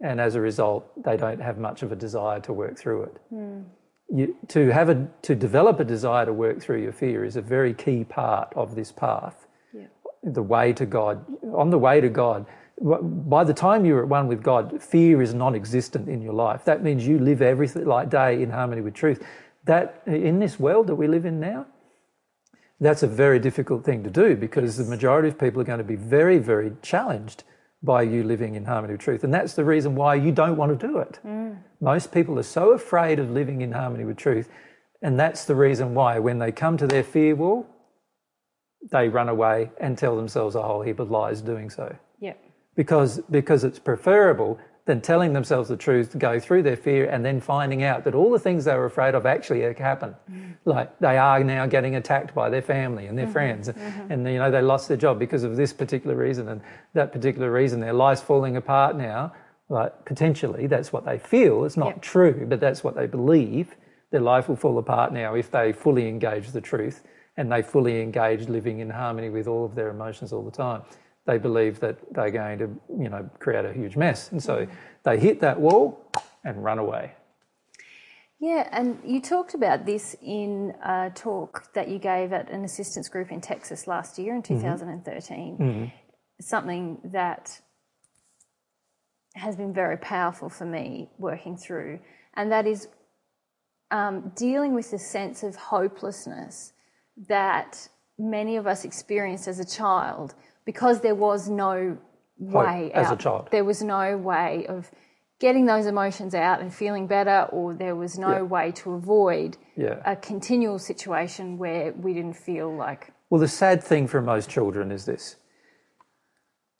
and 0.01 0.19
as 0.21 0.35
a 0.35 0.41
result, 0.41 0.85
they 1.03 1.17
don't 1.17 1.41
have 1.41 1.57
much 1.57 1.83
of 1.83 1.91
a 1.91 1.95
desire 1.95 2.39
to 2.41 2.53
work 2.53 2.77
through 2.77 3.03
it. 3.03 3.17
Mm. 3.33 3.65
You, 4.11 4.35
to 4.47 4.69
have 4.69 4.89
a 4.89 5.07
to 5.23 5.35
develop 5.35 5.79
a 5.79 5.83
desire 5.83 6.25
to 6.25 6.33
work 6.33 6.61
through 6.61 6.81
your 6.81 6.93
fear 6.93 7.23
is 7.23 7.35
a 7.35 7.41
very 7.41 7.73
key 7.73 8.03
part 8.03 8.51
of 8.55 8.75
this 8.75 8.91
path. 8.91 9.45
Yeah. 9.73 9.87
The 10.23 10.41
way 10.41 10.73
to 10.73 10.85
God, 10.85 11.23
on 11.53 11.69
the 11.69 11.77
way 11.77 12.01
to 12.01 12.09
God, 12.09 12.47
by 12.81 13.43
the 13.43 13.53
time 13.53 13.85
you're 13.85 14.01
at 14.01 14.07
one 14.07 14.27
with 14.27 14.41
God, 14.41 14.81
fear 14.81 15.21
is 15.21 15.33
non-existent 15.33 16.07
in 16.07 16.21
your 16.21 16.33
life. 16.33 16.65
That 16.65 16.81
means 16.81 17.05
you 17.05 17.19
live 17.19 17.41
everything 17.41 17.85
like 17.85 18.09
day 18.09 18.41
in 18.41 18.51
harmony 18.51 18.81
with 18.81 18.93
truth. 18.93 19.25
That 19.65 20.01
in 20.05 20.39
this 20.39 20.59
world 20.59 20.87
that 20.87 20.95
we 20.95 21.07
live 21.07 21.25
in 21.25 21.39
now, 21.39 21.65
that's 22.79 23.03
a 23.03 23.07
very 23.07 23.39
difficult 23.39 23.83
thing 23.83 24.03
to 24.03 24.09
do 24.09 24.37
because 24.37 24.77
the 24.77 24.85
majority 24.85 25.27
of 25.27 25.37
people 25.37 25.61
are 25.61 25.65
going 25.65 25.79
to 25.79 25.83
be 25.83 25.97
very, 25.97 26.37
very 26.37 26.71
challenged 26.81 27.43
by 27.83 28.01
you 28.03 28.23
living 28.23 28.55
in 28.55 28.65
harmony 28.65 28.93
with 28.93 29.01
truth. 29.01 29.23
And 29.23 29.33
that's 29.33 29.53
the 29.53 29.65
reason 29.65 29.95
why 29.95 30.15
you 30.15 30.31
don't 30.31 30.55
want 30.55 30.79
to 30.79 30.87
do 30.87 30.99
it. 30.99 31.19
Mm. 31.25 31.57
Most 31.81 32.13
people 32.13 32.39
are 32.39 32.43
so 32.43 32.71
afraid 32.71 33.19
of 33.19 33.29
living 33.29 33.61
in 33.61 33.73
harmony 33.73 34.05
with 34.05 34.17
truth. 34.17 34.49
And 35.01 35.19
that's 35.19 35.45
the 35.45 35.55
reason 35.55 35.93
why 35.93 36.19
when 36.19 36.39
they 36.39 36.51
come 36.51 36.77
to 36.77 36.87
their 36.87 37.03
fear 37.03 37.35
wall, 37.35 37.67
they 38.91 39.09
run 39.09 39.27
away 39.27 39.71
and 39.79 39.97
tell 39.97 40.15
themselves 40.15 40.55
a 40.55 40.61
whole 40.61 40.81
heap 40.81 40.99
of 40.99 41.11
lies 41.11 41.41
doing 41.41 41.69
so. 41.69 41.95
Because 42.79 43.19
because 43.29 43.65
it's 43.65 43.77
preferable 43.77 44.57
than 44.85 45.01
telling 45.01 45.33
themselves 45.33 45.67
the 45.67 45.75
truth 45.75 46.13
to 46.13 46.17
go 46.17 46.39
through 46.39 46.63
their 46.63 46.77
fear 46.77 47.09
and 47.09 47.25
then 47.25 47.41
finding 47.41 47.83
out 47.83 48.05
that 48.05 48.15
all 48.15 48.31
the 48.31 48.39
things 48.39 48.63
they 48.63 48.73
were 48.73 48.85
afraid 48.85 49.15
of 49.15 49.25
actually 49.25 49.61
happen 49.73 50.15
mm. 50.31 50.53
like 50.63 50.97
they 50.99 51.17
are 51.17 51.43
now 51.43 51.65
getting 51.65 51.97
attacked 51.97 52.33
by 52.33 52.49
their 52.49 52.61
family 52.61 53.07
and 53.07 53.17
their 53.17 53.25
mm-hmm. 53.25 53.33
friends 53.33 53.67
mm-hmm. 53.67 54.11
and 54.13 54.25
you 54.25 54.37
know 54.37 54.49
they 54.49 54.61
lost 54.61 54.87
their 54.87 54.95
job 54.95 55.19
because 55.19 55.43
of 55.43 55.57
this 55.57 55.73
particular 55.73 56.15
reason 56.15 56.47
and 56.47 56.61
that 56.93 57.11
particular 57.11 57.51
reason. 57.51 57.81
Their 57.81 57.91
life's 57.91 58.21
falling 58.21 58.55
apart 58.55 58.95
now. 58.95 59.33
Like 59.67 60.05
potentially 60.05 60.65
that's 60.67 60.93
what 60.93 61.03
they 61.03 61.19
feel. 61.19 61.65
It's 61.65 61.75
not 61.75 61.95
Yep. 61.95 62.01
true 62.01 62.45
but 62.47 62.61
that's 62.61 62.81
what 62.81 62.95
they 62.95 63.07
believe. 63.07 63.75
Their 64.11 64.21
life 64.21 64.47
will 64.47 64.55
fall 64.55 64.77
apart 64.77 65.11
now 65.11 65.35
if 65.35 65.51
they 65.51 65.73
fully 65.73 66.07
engage 66.07 66.51
the 66.51 66.61
truth 66.61 67.03
and 67.35 67.51
they 67.51 67.61
fully 67.61 68.01
engage 68.01 68.47
living 68.47 68.79
in 68.79 68.89
harmony 68.89 69.29
with 69.29 69.47
all 69.49 69.65
of 69.65 69.75
their 69.75 69.89
emotions 69.89 70.31
all 70.31 70.45
the 70.51 70.57
time 70.65 70.83
they 71.29 71.37
believe 71.37 71.79
that 71.79 71.97
they're 72.11 72.31
going 72.31 72.57
to, 72.57 72.67
you 72.97 73.07
know, 73.07 73.29
create 73.37 73.63
a 73.63 73.71
huge 73.71 73.95
mess. 73.95 74.31
And 74.31 74.41
so 74.41 74.67
they 75.03 75.19
hit 75.19 75.41
that 75.41 75.59
wall 75.59 76.11
and 76.43 76.63
run 76.63 76.79
away. 76.79 77.11
Yeah, 78.39 78.67
and 78.71 78.97
you 79.05 79.21
talked 79.21 79.53
about 79.53 79.85
this 79.85 80.15
in 80.23 80.73
a 80.83 81.11
talk 81.13 81.71
that 81.73 81.87
you 81.87 81.99
gave 81.99 82.33
at 82.33 82.49
an 82.49 82.63
assistance 82.63 83.09
group 83.09 83.31
in 83.31 83.41
Texas 83.41 83.85
last 83.85 84.17
year 84.17 84.33
in 84.33 84.41
2013. 84.41 85.91
Something 86.41 86.97
that 87.03 87.61
has 89.35 89.55
been 89.55 89.73
very 89.73 89.97
powerful 89.97 90.49
for 90.49 90.65
me 90.65 91.09
working 91.19 91.57
through, 91.57 91.99
and 92.33 92.51
that 92.51 92.65
is 92.65 92.87
um, 93.91 94.31
dealing 94.35 94.73
with 94.73 94.89
the 94.89 94.99
sense 94.99 95.43
of 95.43 95.55
hopelessness 95.55 96.73
that 97.27 97.89
many 98.17 98.55
of 98.55 98.65
us 98.65 98.85
experienced 98.85 99.47
as 99.47 99.59
a 99.59 99.65
child 99.65 100.33
because 100.69 101.01
there 101.01 101.15
was 101.15 101.49
no 101.49 101.97
way 102.37 102.91
as 102.93 103.07
a 103.07 103.13
out. 103.13 103.19
child. 103.19 103.47
There 103.49 103.65
was 103.65 103.81
no 103.81 104.05
way 104.17 104.67
of 104.67 104.91
getting 105.39 105.65
those 105.65 105.87
emotions 105.87 106.35
out 106.35 106.61
and 106.61 106.71
feeling 106.71 107.07
better, 107.07 107.39
or 107.51 107.73
there 107.73 107.95
was 107.95 108.19
no 108.19 108.35
Yeah. 108.35 108.55
way 108.55 108.71
to 108.81 108.93
avoid 108.93 109.57
Yeah. 109.75 109.97
a 110.05 110.15
continual 110.15 110.77
situation 110.77 111.57
where 111.57 111.91
we 111.93 112.13
didn't 112.13 112.37
feel 112.49 112.69
like, 112.85 113.01
Well, 113.31 113.41
the 113.41 113.47
sad 113.63 113.83
thing 113.83 114.05
for 114.07 114.21
most 114.21 114.47
children 114.49 114.91
is 114.91 115.05
this 115.05 115.25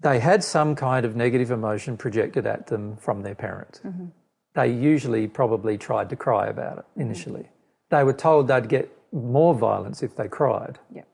they 0.01 0.19
had 0.19 0.41
some 0.43 0.75
kind 0.75 1.03
of 1.07 1.15
negative 1.15 1.51
emotion 1.51 1.97
projected 1.97 2.45
at 2.47 2.67
them 2.67 2.95
from 3.05 3.21
their 3.23 3.35
parent. 3.35 3.81
Mm-hmm. 3.83 4.05
They 4.53 4.67
usually 4.93 5.27
probably 5.27 5.77
tried 5.77 6.09
to 6.09 6.15
cry 6.15 6.45
about 6.47 6.77
it 6.77 6.85
mm-hmm. 6.85 7.01
initially. 7.01 7.45
They 7.89 8.03
were 8.03 8.13
told 8.27 8.47
they'd 8.47 8.69
get 8.69 8.85
more 9.11 9.53
violence 9.55 10.03
if 10.03 10.15
they 10.15 10.27
cried. 10.27 10.75
yeah, 10.93 11.07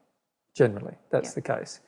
Generally, 0.56 0.96
that's 1.10 1.34
the 1.34 1.42
case. 1.42 1.80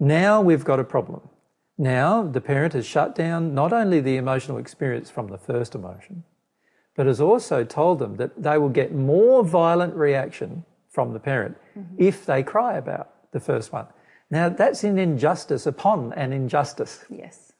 Now 0.00 0.40
we've 0.40 0.64
got 0.64 0.80
a 0.80 0.84
problem. 0.84 1.28
Now 1.76 2.22
the 2.22 2.40
parent 2.40 2.72
has 2.72 2.86
shut 2.86 3.14
down 3.14 3.54
not 3.54 3.72
only 3.72 4.00
the 4.00 4.16
emotional 4.16 4.56
experience 4.56 5.10
from 5.10 5.28
the 5.28 5.38
first 5.38 5.74
emotion, 5.74 6.24
but 6.96 7.06
has 7.06 7.20
also 7.20 7.64
told 7.64 7.98
them 7.98 8.16
that 8.16 8.42
they 8.42 8.58
will 8.58 8.70
get 8.70 8.94
more 8.94 9.44
violent 9.44 9.94
reaction 9.94 10.64
from 10.88 11.12
the 11.12 11.20
parent 11.20 11.56
mm-hmm. 11.78 11.94
if 11.98 12.26
they 12.26 12.42
cry 12.42 12.76
about 12.76 13.10
the 13.32 13.40
first 13.40 13.72
one. 13.72 13.86
Now 14.30 14.48
that's 14.48 14.84
an 14.84 14.98
injustice 14.98 15.66
upon 15.66 16.14
an 16.14 16.32
injustice. 16.32 17.04
yes, 17.10 17.52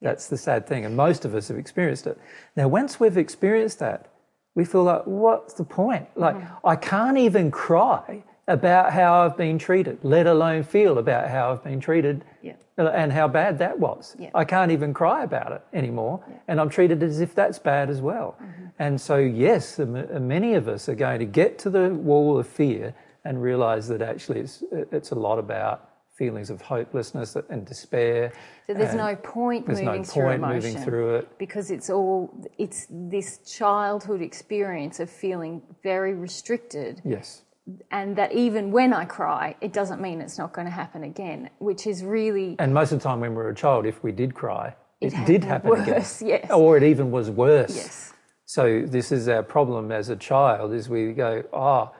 That's 0.00 0.28
the 0.28 0.36
sad 0.36 0.66
thing, 0.66 0.84
and 0.84 0.96
most 0.96 1.24
of 1.24 1.34
us 1.34 1.48
have 1.48 1.58
experienced 1.58 2.06
it. 2.06 2.18
Now, 2.56 2.68
once 2.68 2.98
we've 2.98 3.16
experienced 3.16 3.78
that, 3.78 4.10
we 4.54 4.64
feel 4.64 4.84
like, 4.84 5.02
what's 5.06 5.54
the 5.54 5.64
point? 5.64 6.06
Like, 6.14 6.36
mm-hmm. 6.36 6.66
I 6.66 6.76
can't 6.76 7.18
even 7.18 7.50
cry 7.50 8.22
about 8.46 8.92
how 8.92 9.22
I've 9.22 9.36
been 9.36 9.58
treated, 9.58 9.98
let 10.02 10.26
alone 10.26 10.62
feel 10.62 10.98
about 10.98 11.30
how 11.30 11.52
I've 11.52 11.64
been 11.64 11.80
treated 11.80 12.24
yeah, 12.42 12.54
and 12.76 13.12
how 13.12 13.28
bad 13.28 13.58
that 13.58 13.78
was. 13.78 14.16
Yeah. 14.18 14.30
I 14.34 14.44
can't 14.44 14.70
even 14.70 14.92
cry 14.92 15.24
about 15.24 15.52
it 15.52 15.62
anymore, 15.72 16.22
and 16.48 16.60
I'm 16.60 16.68
treated 16.68 17.02
as 17.02 17.20
if 17.20 17.34
that's 17.34 17.58
bad 17.58 17.88
as 17.88 18.00
well. 18.00 18.36
Mm-hmm. 18.42 18.64
And 18.78 19.00
so, 19.00 19.16
yes, 19.18 19.78
uh, 19.78 19.86
many 19.86 20.54
of 20.54 20.68
us 20.68 20.88
are 20.88 20.94
going 20.94 21.20
to 21.20 21.26
get 21.26 21.58
to 21.60 21.70
the 21.70 21.90
wall 21.90 22.38
of 22.38 22.46
fear 22.46 22.94
and 23.24 23.42
realize 23.42 23.88
that 23.88 24.02
actually 24.02 24.40
it's, 24.40 24.62
uh, 24.72 24.84
it's 24.92 25.10
a 25.12 25.14
lot 25.14 25.38
about 25.38 25.90
feelings 26.16 26.48
of 26.48 26.62
hopelessness 26.62 27.36
and 27.48 27.66
despair. 27.66 28.32
So 28.66 28.74
there's 28.74 28.94
no 28.94 29.16
point 29.16 29.66
there's 29.66 29.80
moving 29.80 30.02
no 30.02 30.04
through 30.04 30.22
point 30.22 30.36
emotion 30.36 30.70
moving 30.70 30.84
through 30.84 31.14
it. 31.16 31.38
because 31.38 31.70
it's 31.72 31.90
all 31.90 32.32
it's 32.56 32.86
this 32.88 33.38
childhood 33.38 34.22
experience 34.22 35.00
of 35.00 35.10
feeling 35.10 35.60
very 35.82 36.14
restricted 36.14 37.02
Yes. 37.04 37.42
And 37.90 38.16
that 38.16 38.32
even 38.32 38.70
when 38.70 38.92
I 38.92 39.04
cry, 39.04 39.56
it 39.60 39.72
doesn't 39.72 40.00
mean 40.00 40.20
it's 40.20 40.38
not 40.38 40.52
going 40.52 40.66
to 40.66 40.72
happen 40.72 41.02
again, 41.04 41.50
which 41.58 41.86
is 41.86 42.04
really 42.04 42.56
And 42.58 42.74
most 42.74 42.92
of 42.92 42.98
the 42.98 43.02
time 43.02 43.20
when 43.20 43.30
we 43.30 43.36
were 43.36 43.48
a 43.50 43.54
child, 43.54 43.86
if 43.86 44.02
we 44.02 44.12
did 44.12 44.34
cry, 44.34 44.74
it, 45.00 45.12
It 45.12 45.26
did 45.26 45.44
happen 45.44 45.70
worse, 45.70 46.20
again. 46.20 46.40
yes. 46.42 46.50
Or 46.50 46.76
it 46.76 46.82
even 46.82 47.10
was 47.10 47.30
worse. 47.30 47.74
yes, 47.74 48.12
So 48.44 48.82
this 48.86 49.12
is 49.12 49.28
our 49.28 49.42
problem 49.42 49.90
as 49.92 50.08
a 50.08 50.16
child 50.16 50.72
is 50.72 50.88
we 50.88 51.12
go, 51.12 51.44
oh, 51.52 51.92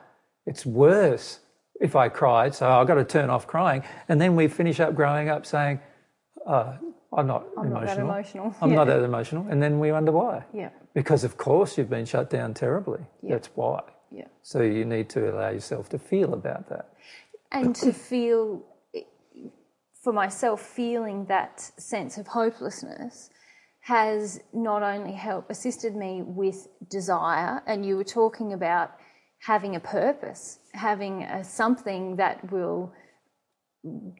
it's 0.45 0.65
worse 0.65 1.39
if 1.81 1.95
I 1.95 2.09
cried, 2.09 2.55
so 2.55 2.69
I've 2.69 2.87
got 2.87 2.95
to 2.95 3.03
turn 3.03 3.29
off 3.29 3.47
crying. 3.47 3.83
And 4.07 4.21
then 4.21 4.35
we 4.35 4.47
finish 4.47 4.79
up 4.79 4.95
growing 4.95 5.29
up 5.29 5.45
saying, 5.45 5.79
oh, 6.47 6.77
I'm 7.17 7.27
not 7.27 7.45
I'm 7.57 7.69
not 7.69 7.85
that 7.85 7.97
emotional. 7.97 8.09
emotional. 8.09 8.55
I'm 8.61 8.69
yeah. 8.69 8.75
not 8.75 8.87
that 8.87 9.03
emotional. 9.03 9.47
And 9.49 9.61
then 9.61 9.79
we 9.79 9.91
wonder 9.91 10.11
why. 10.11 10.43
Yeah, 10.53 10.69
Because 10.93 11.23
of 11.23 11.37
course 11.37 11.77
you've 11.77 11.89
been 11.89 12.05
shut 12.05 12.29
down 12.29 12.53
terribly. 12.53 13.01
Yeah. 13.21 13.31
That's 13.31 13.49
why. 13.55 13.81
Yeah. 14.15 14.27
So 14.41 14.61
you 14.61 14.85
need 14.85 15.09
to 15.09 15.29
allow 15.29 15.49
yourself 15.49 15.89
to 15.89 15.99
feel 15.99 16.33
about 16.33 16.69
that. 16.69 16.93
and 17.51 17.75
to 17.75 17.91
feel 17.91 18.63
for 20.03 20.13
myself 20.13 20.61
feeling 20.61 21.25
that 21.25 21.59
sense 21.77 22.17
of 22.17 22.27
hopelessness 22.27 23.29
has 23.81 24.39
not 24.53 24.83
only 24.83 25.13
helped 25.13 25.51
assisted 25.51 25.95
me 25.95 26.21
with 26.21 26.67
desire 26.89 27.61
and 27.67 27.85
you 27.85 27.97
were 27.97 28.03
talking 28.03 28.53
about 28.53 28.91
having 29.39 29.75
a 29.75 29.79
purpose 29.79 30.59
having 30.73 31.23
a, 31.23 31.43
something 31.43 32.15
that 32.15 32.51
will 32.51 32.93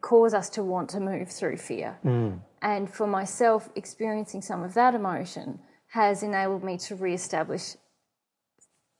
cause 0.01 0.34
us 0.34 0.49
to 0.49 0.63
want 0.63 0.89
to 0.89 0.99
move 0.99 1.30
through 1.30 1.57
fear 1.57 1.97
mm. 2.03 2.39
and 2.61 2.89
for 2.89 3.07
myself 3.07 3.69
experiencing 3.76 4.41
some 4.41 4.63
of 4.63 4.73
that 4.73 4.93
emotion 4.95 5.59
has 5.88 6.23
enabled 6.23 6.63
me 6.63 6.77
to 6.77 6.95
reestablish 6.95 7.76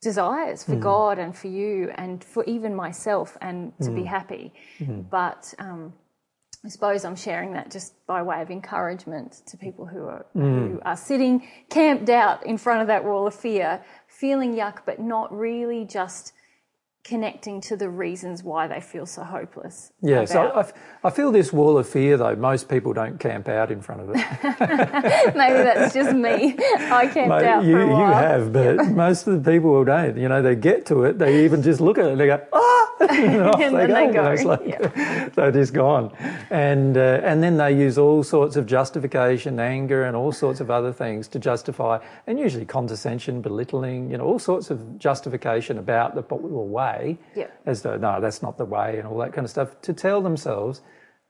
desires 0.06 0.64
for 0.64 0.76
hmm. 0.76 0.82
God 0.92 1.18
and 1.18 1.36
for 1.36 1.48
you 1.48 1.90
and 1.96 2.24
for 2.24 2.44
even 2.46 2.76
myself 2.76 3.38
and 3.42 3.74
to 3.82 3.90
be 3.90 4.02
hmm. 4.02 4.16
happy. 4.18 4.54
Hmm. 4.78 5.02
But 5.02 5.52
um, 5.58 5.94
I 6.64 6.70
suppose 6.70 7.04
I'm 7.04 7.16
sharing 7.16 7.54
that 7.54 7.72
just 7.72 7.94
by 8.06 8.22
way 8.22 8.40
of 8.44 8.52
encouragement 8.52 9.42
to 9.48 9.58
people 9.58 9.86
who 9.88 10.04
are 10.06 10.26
who 10.34 10.80
are 10.86 10.96
sitting 10.96 11.48
camped 11.70 12.10
out 12.10 12.46
in 12.46 12.58
front 12.58 12.82
of 12.82 12.88
that 12.88 13.04
wall 13.04 13.26
of 13.26 13.34
fear, 13.34 13.84
feeling 14.08 14.54
yuck, 14.54 14.78
but 14.86 15.00
not 15.00 15.36
really 15.36 15.86
just 15.86 16.34
connecting 17.06 17.62
to 17.62 17.78
the 17.78 17.88
reasons 17.88 18.42
why 18.42 18.68
they 18.68 18.82
feel 18.82 19.06
so 19.06 19.24
hopeless. 19.24 19.92
Yeah, 20.02 20.26
so 20.26 20.42
I, 20.42 21.08
I, 21.08 21.12
feel 21.12 21.32
this 21.32 21.54
wall 21.54 21.78
of 21.78 21.88
fear 21.88 22.18
though, 22.18 22.36
most 22.36 22.68
people 22.68 22.94
don't 22.94 23.20
camp 23.20 23.48
out 23.48 23.72
in 23.72 23.80
front 23.80 24.02
of 24.02 24.10
it. 24.10 24.16
maybe 25.36 25.64
that's 25.64 25.94
just 25.94 26.16
me. 26.16 26.56
I 26.58 27.08
camped 27.14 27.30
Mate, 27.30 27.46
out 27.46 27.64
you, 27.64 27.74
for 27.74 27.82
a 27.82 27.88
you 27.88 28.14
have, 28.14 28.52
but 28.52 28.88
most 28.88 29.28
of 29.28 29.44
the 29.44 29.52
people 29.52 29.84
don't. 29.86 30.18
You 30.18 30.28
know, 30.30 30.42
they 30.42 30.56
get 30.56 30.88
to 30.88 31.04
it, 31.04 31.20
they 31.20 31.46
even 31.46 31.62
just 31.62 31.80
look 31.80 32.00
at 32.00 32.06
it 32.06 32.12
and 32.14 32.20
they 32.20 32.26
go, 32.26 32.42
ah! 32.52 32.86
and 33.10 33.42
off 33.44 33.60
And 33.60 33.76
they 33.76 33.88
then 33.88 34.14
go. 34.14 34.36
they 34.36 34.44
go, 34.44 34.50
like, 34.50 35.34
they're 35.36 35.52
just 35.52 35.74
gone. 35.74 36.12
And, 36.50 36.98
uh, 36.98 37.20
and 37.24 37.44
then 37.44 37.58
they 37.58 37.76
use 37.76 37.98
all 37.98 38.24
sorts 38.24 38.56
of 38.56 38.66
justification, 38.66 39.60
anger, 39.60 40.06
and 40.06 40.16
all 40.16 40.32
sorts 40.32 40.60
of 40.60 40.72
other 40.72 40.94
things 40.94 41.28
to 41.30 41.40
justify, 41.40 42.00
and 42.26 42.40
usually 42.40 42.66
condescension, 42.66 43.42
belittling, 43.42 44.10
you 44.10 44.18
know, 44.18 44.24
all 44.24 44.40
sorts 44.40 44.72
of 44.72 44.98
justification 44.98 45.78
about 45.78 46.16
the 46.16 46.24
popular 46.24 46.64
way, 46.96 47.18
Yeah. 47.36 47.48
as 47.66 47.82
though, 47.82 47.98
no, 47.98 48.22
that's 48.22 48.42
not 48.42 48.58
the 48.58 48.66
way, 48.66 48.98
and 48.98 49.08
all 49.08 49.18
that 49.20 49.34
kind 49.34 49.46
of 49.46 49.52
stuff, 49.52 49.82
to 49.82 49.94
tell 49.94 50.22
themselves. 50.22 50.82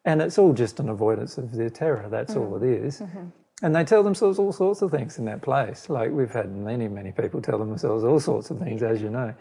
And 0.04 0.22
it's 0.22 0.38
all 0.38 0.54
just 0.54 0.80
an 0.80 0.90
avoidance 0.90 1.38
of 1.38 1.54
their 1.54 1.70
terror. 1.70 2.08
That's 2.10 2.36
all 2.36 2.52
mm-hmm. 2.52 2.66
it 2.66 2.86
is. 2.86 3.00
Mm-hmm. 3.00 3.26
And 3.64 3.76
they 3.76 3.84
tell 3.86 4.04
themselves 4.04 4.38
all 4.38 4.52
sorts 4.52 4.82
of 4.82 4.92
things 4.92 5.18
in 5.18 5.26
that 5.26 5.42
place. 5.42 5.90
Like 5.90 6.12
we've 6.12 6.32
had 6.32 6.54
many, 6.54 6.88
many 6.88 7.12
people 7.12 7.42
tell 7.42 7.58
themselves 7.58 8.04
all 8.04 8.20
sorts 8.20 8.52
of 8.52 8.60
things, 8.60 8.84
as 8.84 9.02
you 9.02 9.10
know. 9.10 9.34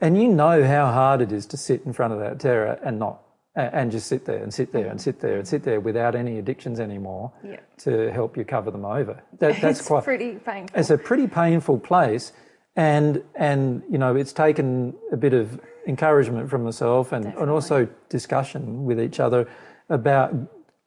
And 0.00 0.20
you 0.20 0.28
know 0.28 0.66
how 0.66 0.86
hard 0.86 1.22
it 1.22 1.32
is 1.32 1.46
to 1.46 1.56
sit 1.56 1.82
in 1.86 1.92
front 1.92 2.12
of 2.12 2.18
that 2.18 2.40
terror 2.40 2.78
and 2.84 2.98
not, 2.98 3.22
and 3.54 3.92
just 3.92 4.08
sit 4.08 4.24
there 4.24 4.42
and 4.42 4.52
sit 4.52 4.72
there 4.72 4.88
and 4.88 4.98
mm-hmm. 4.98 5.04
sit 5.04 5.20
there 5.20 5.38
and 5.38 5.46
sit 5.46 5.62
there 5.62 5.78
without 5.80 6.16
any 6.16 6.38
addictions 6.38 6.80
anymore 6.80 7.32
Yeah. 7.44 7.60
to 7.78 8.10
help 8.10 8.36
you 8.36 8.44
cover 8.44 8.70
them 8.72 8.84
over. 8.84 9.22
That, 9.38 9.60
that's 9.60 9.80
quite 9.86 10.04
pretty 10.04 10.34
painful. 10.34 10.78
it's 10.78 10.90
a 10.90 10.98
pretty 10.98 11.28
painful 11.28 11.78
place 11.78 12.32
and 12.76 13.22
and 13.34 13.82
you 13.90 13.98
know 13.98 14.16
it's 14.16 14.32
taken 14.32 14.94
a 15.12 15.16
bit 15.16 15.34
of 15.34 15.60
encouragement 15.86 16.48
from 16.48 16.64
myself 16.64 17.12
and, 17.12 17.26
and 17.26 17.50
also 17.50 17.88
discussion 18.08 18.84
with 18.84 19.00
each 19.00 19.20
other 19.20 19.48
about 19.88 20.34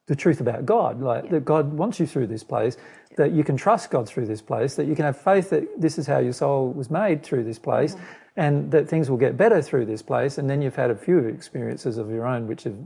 the 0.07 0.15
truth 0.15 0.39
about 0.41 0.65
God 0.65 1.01
like 1.01 1.29
that 1.29 1.45
God 1.45 1.73
wants 1.73 1.99
you 1.99 2.07
through 2.07 2.27
this 2.27 2.43
place 2.43 2.77
that 3.17 3.31
you 3.31 3.43
can 3.43 3.55
trust 3.55 3.91
God 3.91 4.07
through 4.07 4.25
this 4.25 4.41
place 4.41 4.75
that 4.75 4.87
you 4.87 4.95
can 4.95 5.05
have 5.05 5.17
faith 5.17 5.49
that 5.51 5.79
this 5.79 5.97
is 5.97 6.07
how 6.07 6.19
your 6.19 6.33
soul 6.33 6.71
was 6.71 6.89
made 6.89 7.23
through 7.23 7.43
this 7.43 7.59
place 7.59 7.95
and 8.35 8.71
that 8.71 8.89
things 8.89 9.09
will 9.09 9.17
get 9.17 9.37
better 9.37 9.61
through 9.61 9.85
this 9.85 10.01
place 10.01 10.37
and 10.37 10.49
then 10.49 10.61
you've 10.61 10.75
had 10.75 10.89
a 10.89 10.95
few 10.95 11.19
experiences 11.19 11.97
of 11.97 12.09
your 12.09 12.25
own 12.25 12.47
which 12.47 12.63
have 12.63 12.77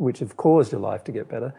which 0.00 0.18
have 0.20 0.36
caused 0.36 0.72
your 0.72 0.80
life 0.80 1.04
to 1.04 1.12
get 1.12 1.28
better. 1.28 1.54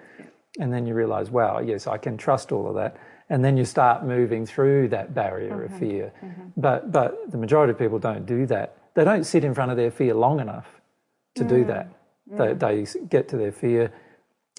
And 0.59 0.73
then 0.73 0.85
you 0.85 0.95
realize, 0.95 1.29
wow, 1.29 1.59
yes, 1.59 1.87
I 1.87 1.97
can 1.97 2.17
trust 2.17 2.51
all 2.51 2.67
of 2.67 2.75
that. 2.75 2.97
And 3.31 3.45
then 3.45 3.55
you 3.55 3.63
start 3.63 4.03
moving 4.03 4.45
through 4.45 4.89
that 4.89 5.13
barrier 5.15 5.63
of 5.63 5.71
fear. 5.79 6.11
But, 6.57 6.91
but 6.91 7.31
the 7.31 7.37
majority 7.37 7.71
of 7.71 7.79
people 7.79 7.97
don't 7.97 8.25
do 8.25 8.45
that. 8.47 8.75
They 8.93 9.05
don't 9.05 9.23
sit 9.23 9.45
in 9.45 9.53
front 9.53 9.71
of 9.71 9.77
their 9.77 9.89
fear 9.89 10.13
long 10.13 10.41
enough 10.41 10.67
to 11.35 11.45
do 11.45 11.63
that. 11.65 11.87
They, 12.27 12.53
they 12.53 12.85
get 13.09 13.29
to 13.29 13.37
their 13.37 13.53
fear 13.53 13.93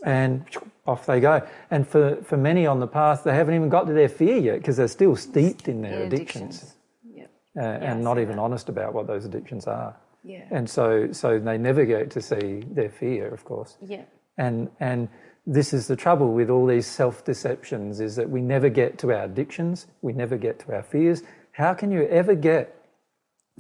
and 0.04 0.46
off 0.86 1.04
they 1.04 1.20
go. 1.20 1.46
And 1.70 1.86
for, 1.86 2.16
for 2.24 2.38
many 2.38 2.66
on 2.66 2.80
the 2.80 2.86
path, 2.86 3.24
they 3.24 3.34
haven't 3.34 3.54
even 3.54 3.68
got 3.68 3.86
to 3.88 3.92
their 3.92 4.08
fear 4.08 4.38
yet 4.38 4.56
because 4.60 4.78
they're 4.78 4.88
still 4.88 5.16
steeped 5.16 5.68
in 5.68 5.82
their 5.82 6.00
Yeah, 6.00 6.06
addictions, 6.06 6.74
Yeah. 7.04 7.26
uh, 7.56 7.60
and 7.60 8.02
not 8.02 8.18
even 8.18 8.38
honest 8.38 8.70
about 8.70 8.94
what 8.94 9.06
those 9.06 9.26
addictions 9.26 9.66
are. 9.66 9.94
Yeah. 10.24 10.44
And 10.50 10.68
so, 10.68 11.12
so 11.12 11.38
they 11.38 11.58
never 11.58 11.84
get 11.84 12.10
to 12.12 12.22
see 12.22 12.64
their 12.70 12.88
fear, 12.88 13.28
of 13.28 13.44
course. 13.44 13.76
Yeah. 13.82 14.04
And 14.38 14.70
and 14.80 15.08
this 15.46 15.72
is 15.72 15.88
the 15.88 15.96
trouble 15.96 16.32
with 16.32 16.50
all 16.50 16.66
these 16.66 16.86
self-deceptions 16.86 18.00
is 18.00 18.16
that 18.16 18.30
we 18.30 18.40
never 18.40 18.68
get 18.68 18.98
to 18.98 19.12
our 19.12 19.24
addictions, 19.24 19.86
we 20.00 20.12
never 20.12 20.36
get 20.36 20.58
to 20.60 20.74
our 20.74 20.82
fears. 20.82 21.22
How 21.52 21.74
can 21.74 21.90
you 21.90 22.06
ever 22.08 22.34
get 22.34 22.76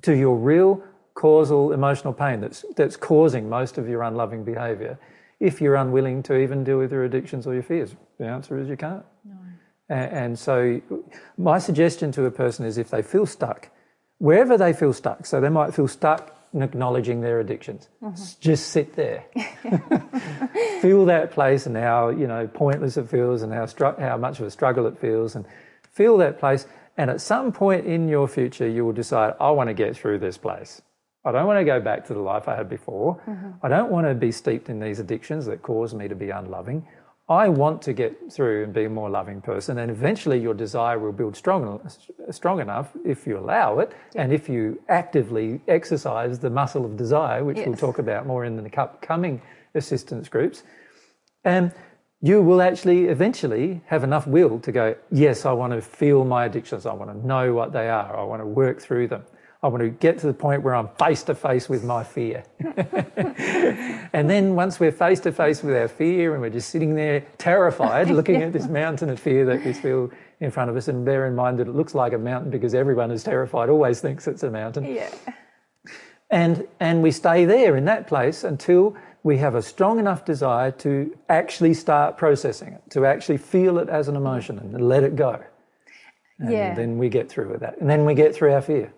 to 0.02 0.16
your 0.16 0.36
real 0.36 0.82
causal 1.14 1.72
emotional 1.72 2.12
pain 2.12 2.40
that's 2.40 2.64
that's 2.76 2.96
causing 2.96 3.48
most 3.48 3.78
of 3.78 3.88
your 3.88 4.02
unloving 4.02 4.44
behavior 4.44 4.98
if 5.40 5.60
you're 5.60 5.74
unwilling 5.76 6.22
to 6.22 6.36
even 6.36 6.64
deal 6.64 6.78
with 6.78 6.92
your 6.92 7.04
addictions 7.04 7.46
or 7.46 7.54
your 7.54 7.62
fears? 7.62 7.94
The 8.18 8.26
answer 8.26 8.58
is 8.58 8.68
you 8.68 8.76
can't. 8.76 9.04
A- 9.90 9.92
And 9.94 10.38
so, 10.38 10.80
my 11.36 11.58
suggestion 11.58 12.12
to 12.12 12.24
a 12.26 12.30
person 12.30 12.64
is 12.64 12.78
if 12.78 12.90
they 12.90 13.02
feel 13.02 13.26
stuck, 13.26 13.68
wherever 14.18 14.56
they 14.56 14.72
feel 14.72 14.92
stuck, 14.92 15.26
so 15.26 15.40
they 15.40 15.48
might 15.50 15.74
feel 15.74 15.88
stuck 15.88 16.34
acknowledging 16.60 17.20
their 17.20 17.40
addictions, 17.40 17.88
mm-hmm. 18.02 18.12
s- 18.12 18.34
just 18.34 18.68
sit 18.68 18.94
there. 18.94 19.24
feel 20.82 21.06
that 21.06 21.30
place 21.30 21.66
and 21.66 21.76
how 21.76 22.10
you 22.10 22.26
know 22.26 22.46
pointless 22.46 22.96
it 22.96 23.08
feels 23.08 23.42
and 23.42 23.52
how 23.52 23.64
stru- 23.64 23.98
how 23.98 24.16
much 24.16 24.40
of 24.40 24.46
a 24.46 24.50
struggle 24.50 24.86
it 24.86 24.98
feels, 24.98 25.36
and 25.36 25.46
feel 25.92 26.18
that 26.18 26.38
place. 26.38 26.66
And 26.96 27.08
at 27.08 27.20
some 27.20 27.52
point 27.52 27.86
in 27.86 28.08
your 28.08 28.28
future, 28.28 28.68
you 28.68 28.84
will 28.84 28.92
decide, 28.92 29.34
I 29.40 29.50
want 29.50 29.68
to 29.68 29.74
get 29.74 29.96
through 29.96 30.18
this 30.18 30.36
place. 30.36 30.82
I 31.24 31.32
don't 31.32 31.46
want 31.46 31.60
to 31.60 31.64
go 31.64 31.80
back 31.80 32.06
to 32.08 32.14
the 32.14 32.20
life 32.20 32.48
I 32.48 32.56
had 32.56 32.68
before. 32.68 33.20
Mm-hmm. 33.26 33.64
I 33.64 33.68
don't 33.68 33.90
want 33.90 34.06
to 34.08 34.14
be 34.14 34.32
steeped 34.32 34.68
in 34.68 34.80
these 34.80 34.98
addictions 34.98 35.46
that 35.46 35.62
cause 35.62 35.94
me 35.94 36.08
to 36.08 36.14
be 36.14 36.30
unloving. 36.30 36.86
I 37.28 37.48
want 37.48 37.80
to 37.82 37.92
get 37.92 38.32
through 38.32 38.64
and 38.64 38.72
be 38.72 38.84
a 38.84 38.90
more 38.90 39.08
loving 39.08 39.40
person, 39.40 39.78
and 39.78 39.90
eventually 39.90 40.40
your 40.40 40.54
desire 40.54 40.98
will 40.98 41.12
build 41.12 41.36
strong, 41.36 41.80
strong 42.30 42.60
enough 42.60 42.90
if 43.04 43.26
you 43.26 43.38
allow 43.38 43.78
it, 43.78 43.92
and 44.16 44.32
if 44.32 44.48
you 44.48 44.82
actively 44.88 45.60
exercise 45.68 46.40
the 46.40 46.50
muscle 46.50 46.84
of 46.84 46.96
desire, 46.96 47.44
which 47.44 47.58
we'll 47.58 47.76
talk 47.76 47.98
about 47.98 48.26
more 48.26 48.44
in 48.44 48.56
the 48.56 48.80
upcoming 48.80 49.40
assistance 49.74 50.28
groups. 50.28 50.64
And 51.44 51.72
you 52.20 52.42
will 52.42 52.60
actually 52.60 53.06
eventually 53.06 53.82
have 53.86 54.04
enough 54.04 54.26
will 54.26 54.60
to 54.60 54.72
go, 54.72 54.94
yes, 55.10 55.44
I 55.44 55.52
want 55.52 55.72
to 55.72 55.80
feel 55.80 56.24
my 56.24 56.44
addictions. 56.44 56.86
I 56.86 56.92
want 56.92 57.10
to 57.10 57.26
know 57.26 57.52
what 57.52 57.72
they 57.72 57.88
are. 57.88 58.16
I 58.16 58.22
want 58.22 58.42
to 58.42 58.46
work 58.46 58.80
through 58.80 59.08
them. 59.08 59.24
I 59.64 59.68
want 59.68 59.82
to 59.82 59.90
get 59.90 60.18
to 60.18 60.26
the 60.26 60.34
point 60.34 60.62
where 60.62 60.74
I'm 60.74 60.88
face 60.98 61.22
to 61.24 61.36
face 61.36 61.68
with 61.68 61.84
my 61.84 62.02
fear. 62.02 62.42
and 64.12 64.28
then 64.28 64.56
once 64.56 64.80
we're 64.80 64.90
face 64.90 65.20
to 65.20 65.30
face 65.32 65.62
with 65.62 65.76
our 65.76 65.86
fear 65.86 66.32
and 66.32 66.42
we're 66.42 66.50
just 66.50 66.70
sitting 66.70 66.94
there 66.96 67.20
terrified, 67.38 68.10
looking 68.18 68.42
at 68.42 68.52
this 68.52 68.66
mountain 68.66 69.08
of 69.08 69.20
fear 69.20 69.44
that 69.44 69.64
we 69.64 69.72
feel 69.72 70.10
in 70.40 70.50
front 70.50 70.68
of 70.68 70.76
us, 70.76 70.88
and 70.88 71.04
bear 71.04 71.26
in 71.26 71.36
mind 71.36 71.58
that 71.60 71.68
it 71.68 71.74
looks 71.76 71.94
like 71.94 72.12
a 72.12 72.18
mountain 72.18 72.50
because 72.50 72.74
everyone 72.74 73.10
who's 73.10 73.22
terrified 73.22 73.68
always 73.68 74.00
thinks 74.00 74.26
it's 74.26 74.42
a 74.42 74.50
mountain 74.50 74.84
Yeah. 74.84 75.08
and 76.30 76.66
and 76.80 77.00
we 77.00 77.12
stay 77.12 77.44
there 77.44 77.76
in 77.76 77.84
that 77.84 78.08
place 78.08 78.42
until 78.42 78.96
we 79.22 79.38
have 79.38 79.54
a 79.54 79.62
strong 79.62 80.00
enough 80.00 80.24
desire 80.24 80.72
to 80.72 81.16
actually 81.28 81.74
start 81.74 82.16
processing 82.16 82.72
it, 82.72 82.82
to 82.90 83.06
actually 83.06 83.36
feel 83.36 83.78
it 83.78 83.88
as 83.88 84.08
an 84.08 84.16
emotion 84.16 84.58
and 84.58 84.88
let 84.88 85.04
it 85.04 85.14
go. 85.14 85.40
And 86.40 86.50
Yeah. 86.50 86.74
then 86.74 86.98
we 86.98 87.08
get 87.08 87.28
through 87.28 87.48
with 87.52 87.60
that. 87.60 87.80
And 87.80 87.88
then 87.88 88.04
we 88.04 88.14
get 88.14 88.34
through 88.34 88.52
our 88.52 88.60
fear. 88.62 88.92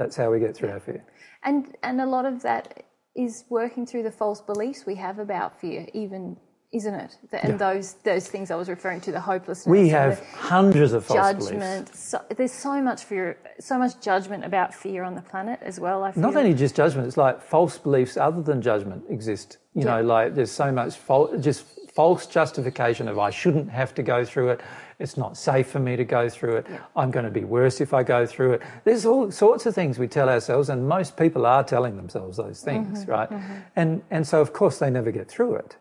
Yeah. 0.00 0.04
That's 0.04 0.16
how 0.16 0.30
we 0.30 0.40
get 0.40 0.56
through 0.56 0.70
our 0.70 0.80
fear. 0.80 1.04
And 1.44 1.76
and 1.82 2.00
a 2.00 2.06
lot 2.06 2.24
of 2.24 2.42
that 2.42 2.84
is 3.14 3.44
working 3.48 3.86
through 3.86 4.04
the 4.04 4.10
false 4.10 4.40
beliefs 4.40 4.86
we 4.86 4.94
have 4.96 5.18
about 5.18 5.60
fear, 5.60 5.86
even 5.94 6.36
isn't 6.72 6.94
it? 6.94 7.18
The, 7.30 7.44
and 7.44 7.58
those 7.58 7.94
those 8.04 8.28
things 8.28 8.50
I 8.50 8.54
was 8.54 8.68
referring 8.68 9.00
to, 9.02 9.12
the 9.12 9.20
hopelessness. 9.20 9.66
We 9.66 9.88
have 9.88 10.20
hundreds 10.34 10.92
of 10.92 11.04
false 11.04 11.32
beliefs. 11.32 11.50
judgment. 11.50 11.94
So, 11.94 12.24
there's 12.36 12.52
so 12.52 12.80
much 12.80 13.04
fear, 13.04 13.38
so 13.58 13.78
much 13.78 14.00
judgment 14.00 14.44
about 14.44 14.72
fear 14.72 15.02
on 15.02 15.14
the 15.14 15.22
planet 15.22 15.58
as 15.62 15.80
well. 15.80 16.04
I 16.04 16.12
feel. 16.12 16.22
Not 16.22 16.36
only 16.36 16.54
just 16.54 16.76
judgment, 16.76 17.08
it's 17.08 17.16
like 17.16 17.42
false 17.42 17.78
beliefs 17.78 18.16
other 18.16 18.42
than 18.42 18.62
judgment 18.62 19.04
exist. 19.08 19.58
You 19.74 19.84
know, 19.84 20.02
like 20.02 20.34
there's 20.34 20.50
so 20.50 20.70
much 20.72 20.96
fal- 20.96 21.36
just 21.38 21.64
false 21.94 22.26
justification 22.26 23.08
of 23.08 23.18
I 23.18 23.30
shouldn't 23.30 23.70
have 23.70 23.94
to 23.96 24.02
go 24.02 24.24
through 24.24 24.50
it. 24.50 24.60
It's 25.00 25.16
not 25.16 25.36
safe 25.36 25.68
for 25.68 25.78
me 25.80 25.96
to 25.96 26.04
go 26.04 26.28
through 26.28 26.56
it. 26.58 26.66
I'm 26.94 27.10
going 27.10 27.24
to 27.24 27.30
be 27.30 27.44
worse 27.44 27.80
if 27.80 27.92
I 27.94 28.02
go 28.02 28.26
through 28.26 28.52
it. 28.54 28.62
There's 28.84 29.06
all 29.06 29.30
sorts 29.30 29.66
of 29.66 29.74
things 29.74 29.98
we 29.98 30.08
tell 30.08 30.28
ourselves, 30.28 30.68
and 30.68 30.88
most 30.88 31.16
people 31.16 31.46
are 31.46 31.64
telling 31.64 31.96
themselves 31.96 32.36
those 32.36 32.62
things, 32.62 33.04
Mm-hmm, 33.04 33.10
right? 33.10 33.30
And 33.76 34.02
and 34.10 34.26
so 34.26 34.40
of 34.40 34.52
course 34.52 34.78
they 34.78 34.90
never 34.90 35.10
get 35.10 35.28
through 35.28 35.56
it, 35.56 35.76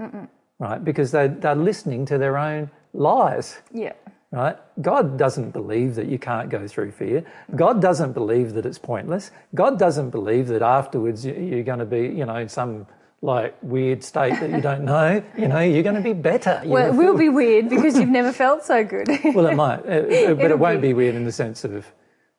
right? 0.59 0.83
Because 0.83 1.11
they 1.11 1.27
they're 1.27 1.55
listening 1.55 2.05
to 2.07 2.17
their 2.17 2.37
own 2.37 2.69
lies 2.93 3.59
yeah. 3.71 3.93
right? 4.31 4.57
God 4.81 5.17
doesn't 5.17 5.51
believe 5.51 5.95
that 5.95 6.07
you 6.07 6.17
can't 6.19 6.49
go 6.49 6.67
through 6.67 6.91
fear. 6.91 7.23
God 7.55 7.81
doesn't 7.81 8.13
believe 8.13 8.53
that 8.53 8.65
it's 8.65 8.79
pointless. 8.79 9.31
God 9.53 9.77
doesn't 9.77 10.09
believe 10.11 10.47
that 10.47 10.61
afterwards 10.63 11.25
you- 11.25 11.33
you're 11.33 11.63
going 11.63 11.79
to 11.79 11.85
be, 11.85 12.01
you 12.19 12.25
know, 12.25 12.47
some 12.47 12.87
like 13.21 13.55
weird 13.61 14.03
state 14.03 14.39
that 14.39 14.49
you 14.49 14.61
don't 14.61 14.85
know. 14.85 15.21
You 15.37 15.47
know, 15.47 15.59
you're 15.59 15.83
going 15.83 15.95
to 15.95 16.01
be 16.01 16.13
better. 16.13 16.61
You 16.63 16.71
Well, 16.71 16.93
it 16.93 16.95
will 16.95 17.17
be 17.17 17.29
weird 17.29 17.69
because 17.69 17.97
you've 17.97 18.09
never 18.09 18.31
felt 18.31 18.63
so 18.63 18.83
good. 18.83 19.07
well, 19.35 19.47
it 19.47 19.55
might, 19.55 19.79
uh, 19.79 19.89
uh, 19.89 20.01
but 20.01 20.11
It'll 20.11 20.51
it 20.51 20.59
won't 20.59 20.81
be- 20.81 20.89
be 20.89 20.93
weird 20.93 21.15
in 21.15 21.25
the 21.25 21.31
sense 21.31 21.63
of, 21.65 21.85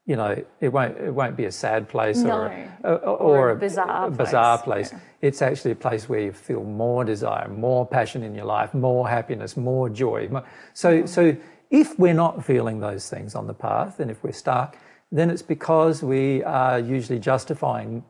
you 0.06 0.16
know, 0.16 0.42
it 0.60 0.68
won't 0.68 0.96
it 0.96 1.10
won't 1.10 1.36
be 1.36 1.44
a 1.44 1.52
sad 1.52 1.88
place 1.88 2.24
or 2.24 2.46
a, 2.82 2.92
or, 2.94 2.98
or 2.98 3.50
a 3.50 3.56
bizarre 3.56 4.06
a 4.06 4.10
bizarre 4.10 4.58
place, 4.58 4.88
place. 4.88 5.02
It's 5.20 5.42
actually 5.42 5.72
a 5.72 5.76
place 5.76 6.08
where 6.08 6.20
you 6.20 6.32
feel 6.32 6.64
more 6.64 7.04
desire, 7.04 7.48
more 7.48 7.86
passion 7.86 8.22
in 8.22 8.34
your 8.34 8.46
life, 8.46 8.72
more 8.72 9.08
happiness, 9.08 9.56
more 9.56 9.90
joy. 9.90 10.28
So 10.72 11.04
so 11.04 11.36
if 11.70 11.98
we're 11.98 12.14
not 12.14 12.44
feeling 12.44 12.80
those 12.80 13.08
things 13.08 13.34
on 13.34 13.46
the 13.46 13.54
path, 13.54 14.00
and 14.00 14.10
if 14.10 14.24
we're 14.24 14.32
stuck, 14.32 14.76
then 15.12 15.30
it's 15.30 15.42
because 15.42 16.02
we 16.02 16.42
are 16.44 16.78
usually 16.78 17.18
justifying 17.18 18.02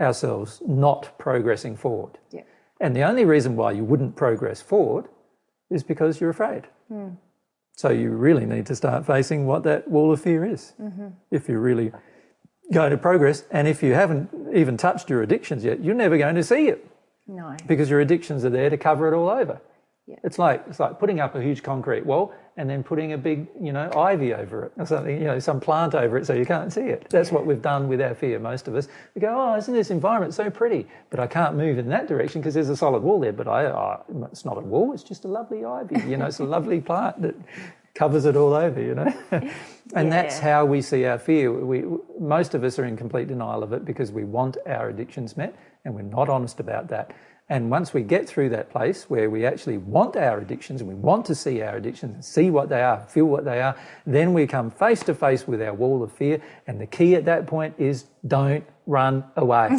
ourselves 0.00 0.62
not 0.66 1.16
progressing 1.18 1.76
forward. 1.76 2.18
yeah. 2.32 2.42
And 2.80 2.94
the 2.94 3.02
only 3.04 3.24
reason 3.24 3.54
why 3.56 3.70
you 3.72 3.84
wouldn't 3.84 4.16
progress 4.16 4.60
forward 4.60 5.06
is 5.70 5.82
because 5.82 6.20
you're 6.20 6.30
afraid. 6.30 6.64
Hmm. 6.88 7.10
So 7.76 7.88
you 7.90 8.10
really 8.10 8.46
need 8.46 8.66
to 8.66 8.76
start 8.76 9.06
facing 9.06 9.46
what 9.46 9.62
that 9.64 9.88
wall 9.88 10.12
of 10.12 10.20
fear 10.20 10.44
is 10.44 10.72
mm-hmm. 10.80 11.08
if 11.30 11.48
you're 11.48 11.60
really 11.60 11.92
going 12.72 12.90
to 12.90 12.96
progress. 12.98 13.44
And 13.50 13.66
if 13.68 13.82
you 13.82 13.94
haven't 13.94 14.28
even 14.54 14.76
touched 14.76 15.08
your 15.08 15.22
addictions 15.22 15.64
yet, 15.64 15.82
you're 15.82 15.94
never 15.94 16.18
going 16.18 16.34
to 16.34 16.42
see 16.44 16.68
it 16.68 16.86
No. 17.26 17.56
because 17.66 17.88
your 17.90 18.00
addictions 18.00 18.44
are 18.44 18.50
there 18.50 18.70
to 18.70 18.76
cover 18.76 19.12
it 19.12 19.16
all 19.16 19.28
over. 19.28 19.60
Yeah. 20.06 20.16
It's 20.22 20.38
like 20.38 20.64
it's 20.68 20.80
like 20.80 20.98
putting 20.98 21.20
up 21.20 21.34
a 21.34 21.42
huge 21.42 21.62
concrete 21.62 22.04
wall 22.04 22.34
and 22.58 22.68
then 22.68 22.84
putting 22.84 23.14
a 23.14 23.18
big, 23.18 23.48
you 23.60 23.72
know, 23.72 23.90
ivy 23.96 24.34
over 24.34 24.66
it 24.66 24.72
or 24.76 24.84
something, 24.84 25.18
you 25.18 25.24
know, 25.24 25.38
some 25.38 25.58
plant 25.58 25.94
over 25.94 26.18
it 26.18 26.26
so 26.26 26.34
you 26.34 26.44
can't 26.44 26.72
see 26.72 26.82
it. 26.82 27.06
That's 27.08 27.32
what 27.32 27.46
we've 27.46 27.62
done 27.62 27.88
with 27.88 28.02
our 28.02 28.14
fear, 28.14 28.38
most 28.38 28.68
of 28.68 28.76
us. 28.76 28.86
We 29.14 29.22
go, 29.22 29.34
oh, 29.34 29.56
isn't 29.56 29.72
this 29.72 29.90
environment 29.90 30.34
so 30.34 30.50
pretty? 30.50 30.86
But 31.08 31.20
I 31.20 31.26
can't 31.26 31.56
move 31.56 31.78
in 31.78 31.88
that 31.88 32.06
direction 32.06 32.42
because 32.42 32.52
there's 32.52 32.68
a 32.68 32.76
solid 32.76 33.02
wall 33.02 33.18
there. 33.18 33.32
But 33.32 33.48
I, 33.48 33.64
oh, 33.64 34.04
it's 34.30 34.44
not 34.44 34.58
a 34.58 34.60
wall; 34.60 34.92
it's 34.92 35.02
just 35.02 35.24
a 35.24 35.28
lovely 35.28 35.64
ivy. 35.64 35.96
You 36.08 36.18
know, 36.18 36.26
it's 36.26 36.40
a 36.40 36.44
lovely 36.44 36.80
plant 36.82 37.22
that 37.22 37.34
covers 37.94 38.26
it 38.26 38.36
all 38.36 38.52
over. 38.52 38.82
You 38.82 38.94
know, 38.96 39.14
and 39.94 40.12
that's 40.12 40.38
how 40.38 40.66
we 40.66 40.82
see 40.82 41.06
our 41.06 41.18
fear. 41.18 41.50
We 41.50 41.84
most 42.20 42.54
of 42.54 42.62
us 42.62 42.78
are 42.78 42.84
in 42.84 42.96
complete 42.96 43.28
denial 43.28 43.62
of 43.62 43.72
it 43.72 43.86
because 43.86 44.12
we 44.12 44.24
want 44.24 44.58
our 44.66 44.90
addictions 44.90 45.36
met, 45.36 45.56
and 45.86 45.94
we're 45.94 46.02
not 46.02 46.28
honest 46.28 46.60
about 46.60 46.88
that. 46.88 47.14
And 47.48 47.70
once 47.70 47.92
we 47.92 48.02
get 48.02 48.26
through 48.26 48.48
that 48.50 48.70
place 48.70 49.04
where 49.10 49.28
we 49.28 49.44
actually 49.44 49.76
want 49.76 50.16
our 50.16 50.38
addictions 50.38 50.80
and 50.80 50.88
we 50.88 50.94
want 50.94 51.26
to 51.26 51.34
see 51.34 51.60
our 51.60 51.76
addictions 51.76 52.14
and 52.14 52.24
see 52.24 52.50
what 52.50 52.70
they 52.70 52.82
are, 52.82 53.00
feel 53.06 53.26
what 53.26 53.44
they 53.44 53.60
are, 53.60 53.76
then 54.06 54.32
we 54.32 54.46
come 54.46 54.70
face 54.70 55.00
to 55.04 55.14
face 55.14 55.46
with 55.46 55.60
our 55.60 55.74
wall 55.74 56.02
of 56.02 56.10
fear. 56.10 56.40
And 56.66 56.80
the 56.80 56.86
key 56.86 57.14
at 57.16 57.26
that 57.26 57.46
point 57.46 57.74
is 57.76 58.06
don't 58.26 58.64
run 58.86 59.24
away. 59.36 59.70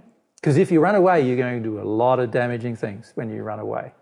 Because 0.46 0.58
if 0.58 0.70
you 0.70 0.78
run 0.78 0.94
away, 0.94 1.26
you're 1.26 1.36
going 1.36 1.60
to 1.60 1.68
do 1.68 1.80
a 1.80 1.82
lot 1.82 2.20
of 2.20 2.30
damaging 2.30 2.76
things 2.76 3.10
when 3.16 3.30
you 3.30 3.42
run 3.42 3.58
away. 3.58 3.92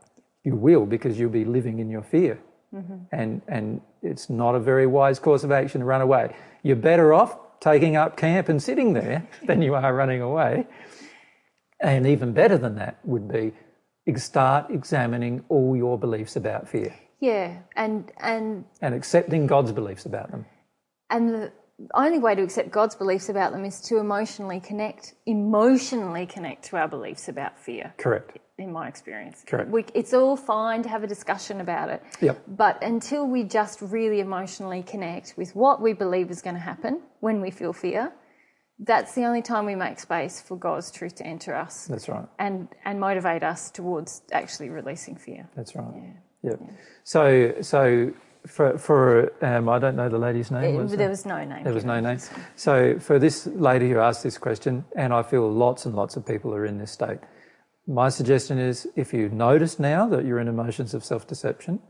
You 0.42 0.56
will 0.56 0.84
because 0.84 1.18
you'll 1.18 1.30
be 1.30 1.46
living 1.46 1.78
in 1.78 1.88
your 1.88 2.02
fear. 2.02 2.38
Mm-hmm. 2.74 2.96
And, 3.12 3.40
and 3.48 3.80
it's 4.02 4.28
not 4.28 4.54
a 4.54 4.60
very 4.60 4.86
wise 4.86 5.18
course 5.18 5.42
of 5.42 5.52
action 5.52 5.80
to 5.80 5.86
run 5.86 6.02
away. 6.02 6.36
You're 6.62 6.76
better 6.76 7.14
off 7.14 7.38
taking 7.60 7.96
up 7.96 8.18
camp 8.18 8.50
and 8.50 8.62
sitting 8.62 8.92
there 8.92 9.26
than 9.44 9.62
you 9.62 9.74
are 9.74 9.94
running 9.94 10.20
away. 10.20 10.66
And 11.80 12.06
even 12.06 12.32
better 12.32 12.56
than 12.58 12.76
that 12.76 12.98
would 13.04 13.28
be 13.28 13.52
start 14.16 14.70
examining 14.70 15.44
all 15.48 15.74
your 15.76 15.98
beliefs 15.98 16.36
about 16.36 16.68
fear 16.68 16.94
Yeah. 17.20 17.58
And 17.76 18.12
and 18.18 18.64
and 18.82 18.94
accepting 18.94 19.46
God's 19.46 19.72
beliefs 19.72 20.04
about 20.06 20.30
them. 20.30 20.44
and 21.10 21.28
the 21.34 21.52
only 21.94 22.18
way 22.18 22.34
to 22.34 22.42
accept 22.42 22.70
God's 22.70 22.94
beliefs 22.94 23.28
about 23.28 23.52
them 23.52 23.64
is 23.64 23.80
to 23.88 23.98
emotionally 23.98 24.60
connect, 24.60 25.14
emotionally 25.26 26.26
connect 26.26 26.64
to 26.66 26.76
our 26.76 26.86
beliefs 26.88 27.28
about 27.28 27.58
fear. 27.58 27.92
Correct. 27.98 28.38
In 28.58 28.70
my 28.72 28.86
experience, 28.86 29.42
Correct. 29.44 29.68
We, 29.70 29.84
it's 29.94 30.14
all 30.14 30.36
fine 30.36 30.82
to 30.84 30.88
have 30.88 31.02
a 31.02 31.08
discussion 31.08 31.60
about 31.60 31.88
it, 31.90 32.00
Yep. 32.20 32.42
but 32.46 32.80
until 32.84 33.26
we 33.26 33.42
just 33.42 33.80
really 33.82 34.20
emotionally 34.20 34.82
connect 34.84 35.34
with 35.36 35.56
what 35.56 35.80
we 35.82 35.92
believe 35.92 36.30
is 36.30 36.40
going 36.40 36.54
to 36.54 36.60
happen 36.72 37.00
when 37.18 37.40
we 37.40 37.50
feel 37.50 37.72
fear, 37.72 38.12
that's 38.78 39.14
the 39.14 39.24
only 39.24 39.42
time 39.42 39.66
we 39.66 39.74
make 39.74 39.98
space 40.00 40.40
for 40.40 40.56
God's 40.56 40.90
truth 40.90 41.14
to 41.16 41.26
enter 41.26 41.54
us 41.54 41.86
That's 41.86 42.08
right. 42.08 42.26
and 42.38 42.68
and 42.84 42.98
motivate 42.98 43.42
us 43.42 43.70
towards 43.70 44.22
actually 44.32 44.68
releasing 44.70 45.16
fear. 45.16 45.48
That's 45.56 45.74
right. 45.76 45.94
Yeah. 46.42 46.50
Yep. 46.50 46.60
So 47.04 47.54
so 47.62 48.12
for 48.46 48.76
for 48.78 49.32
um, 49.44 49.68
I 49.68 49.78
don't 49.78 49.96
know 49.96 50.08
the 50.08 50.18
lady's 50.18 50.50
name. 50.50 50.74
was 50.76 50.90
There 50.90 50.98
there? 50.98 51.08
was 51.08 51.24
no 51.24 51.44
name. 51.44 51.64
There 51.64 51.72
was 51.72 51.84
no 51.84 52.00
name. 52.00 52.18
So 52.56 52.98
for 52.98 53.18
this 53.18 53.46
lady 53.46 53.88
who 53.90 53.98
asked 53.98 54.22
this 54.22 54.38
question, 54.38 54.84
and 54.96 55.12
I 55.14 55.22
feel 55.22 55.48
lots 55.50 55.86
and 55.86 55.94
lots 55.94 56.16
of 56.16 56.26
people 56.26 56.52
are 56.54 56.66
in 56.66 56.78
this 56.78 56.90
state. 56.90 57.20
My 57.86 58.08
suggestion 58.08 58.58
is 58.58 58.88
if 58.96 59.12
you 59.14 59.28
notice 59.28 59.78
now 59.78 60.08
that 60.08 60.24
you're 60.24 60.38
in 60.40 60.48
emotions 60.48 60.94
of 60.94 61.04
self-deception, 61.04 61.80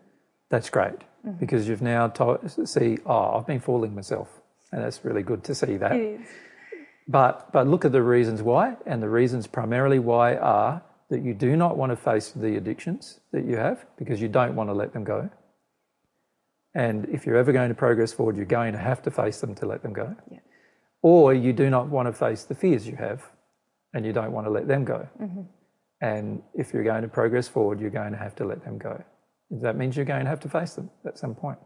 that's 0.50 0.68
great 0.68 0.98
because 1.40 1.66
you've 1.68 1.82
now 1.82 2.08
to- 2.08 2.66
see, 2.66 2.98
oh, 3.06 3.38
I've 3.38 3.46
been 3.46 3.60
fooling 3.60 3.94
myself, 3.94 4.28
and 4.72 4.82
that's 4.82 5.04
really 5.04 5.22
good 5.22 5.42
to 5.44 5.54
see 5.54 5.76
that. 5.78 5.92
It 5.92 6.20
is. 6.20 6.26
But 7.06 7.52
but 7.52 7.66
look 7.66 7.84
at 7.84 7.92
the 7.92 8.02
reasons 8.02 8.42
why, 8.42 8.76
and 8.86 9.02
the 9.02 9.08
reasons 9.08 9.46
primarily 9.46 9.98
why 9.98 10.36
are 10.36 10.82
that 11.10 11.22
you 11.22 11.34
do 11.34 11.56
not 11.56 11.76
want 11.76 11.90
to 11.90 11.96
face 11.96 12.30
the 12.30 12.56
addictions 12.56 13.20
that 13.32 13.44
you 13.44 13.56
have 13.56 13.84
because 13.96 14.20
you 14.20 14.28
don't 14.28 14.54
want 14.54 14.70
to 14.70 14.74
let 14.74 14.92
them 14.92 15.04
go. 15.04 15.30
And 16.74 17.06
if 17.08 17.24
you're 17.24 17.36
ever 17.36 17.52
going 17.52 17.68
to 17.68 17.74
progress 17.74 18.12
forward, 18.12 18.36
you're 18.36 18.46
going 18.46 18.72
to 18.72 18.78
have 18.78 19.02
to 19.02 19.10
face 19.10 19.40
them 19.40 19.54
to 19.56 19.66
let 19.66 19.82
them 19.82 19.92
go. 19.92 20.16
Yeah. 20.30 20.40
Or 21.02 21.32
you 21.34 21.52
do 21.52 21.70
not 21.70 21.88
want 21.88 22.08
to 22.08 22.12
face 22.12 22.44
the 22.44 22.54
fears 22.54 22.86
you 22.86 22.96
have 22.96 23.22
and 23.92 24.04
you 24.04 24.12
don't 24.12 24.32
want 24.32 24.46
to 24.46 24.50
let 24.50 24.66
them 24.66 24.84
go. 24.84 25.06
Mm-hmm. 25.20 25.42
And 26.00 26.42
if 26.54 26.74
you're 26.74 26.82
going 26.82 27.02
to 27.02 27.08
progress 27.08 27.46
forward, 27.46 27.80
you're 27.80 27.90
going 27.90 28.12
to 28.12 28.18
have 28.18 28.34
to 28.36 28.44
let 28.44 28.64
them 28.64 28.78
go. 28.78 29.02
That 29.50 29.76
means 29.76 29.96
you're 29.96 30.04
going 30.04 30.24
to 30.24 30.30
have 30.30 30.40
to 30.40 30.48
face 30.48 30.74
them 30.74 30.90
at 31.06 31.16
some 31.16 31.34
point. 31.34 31.58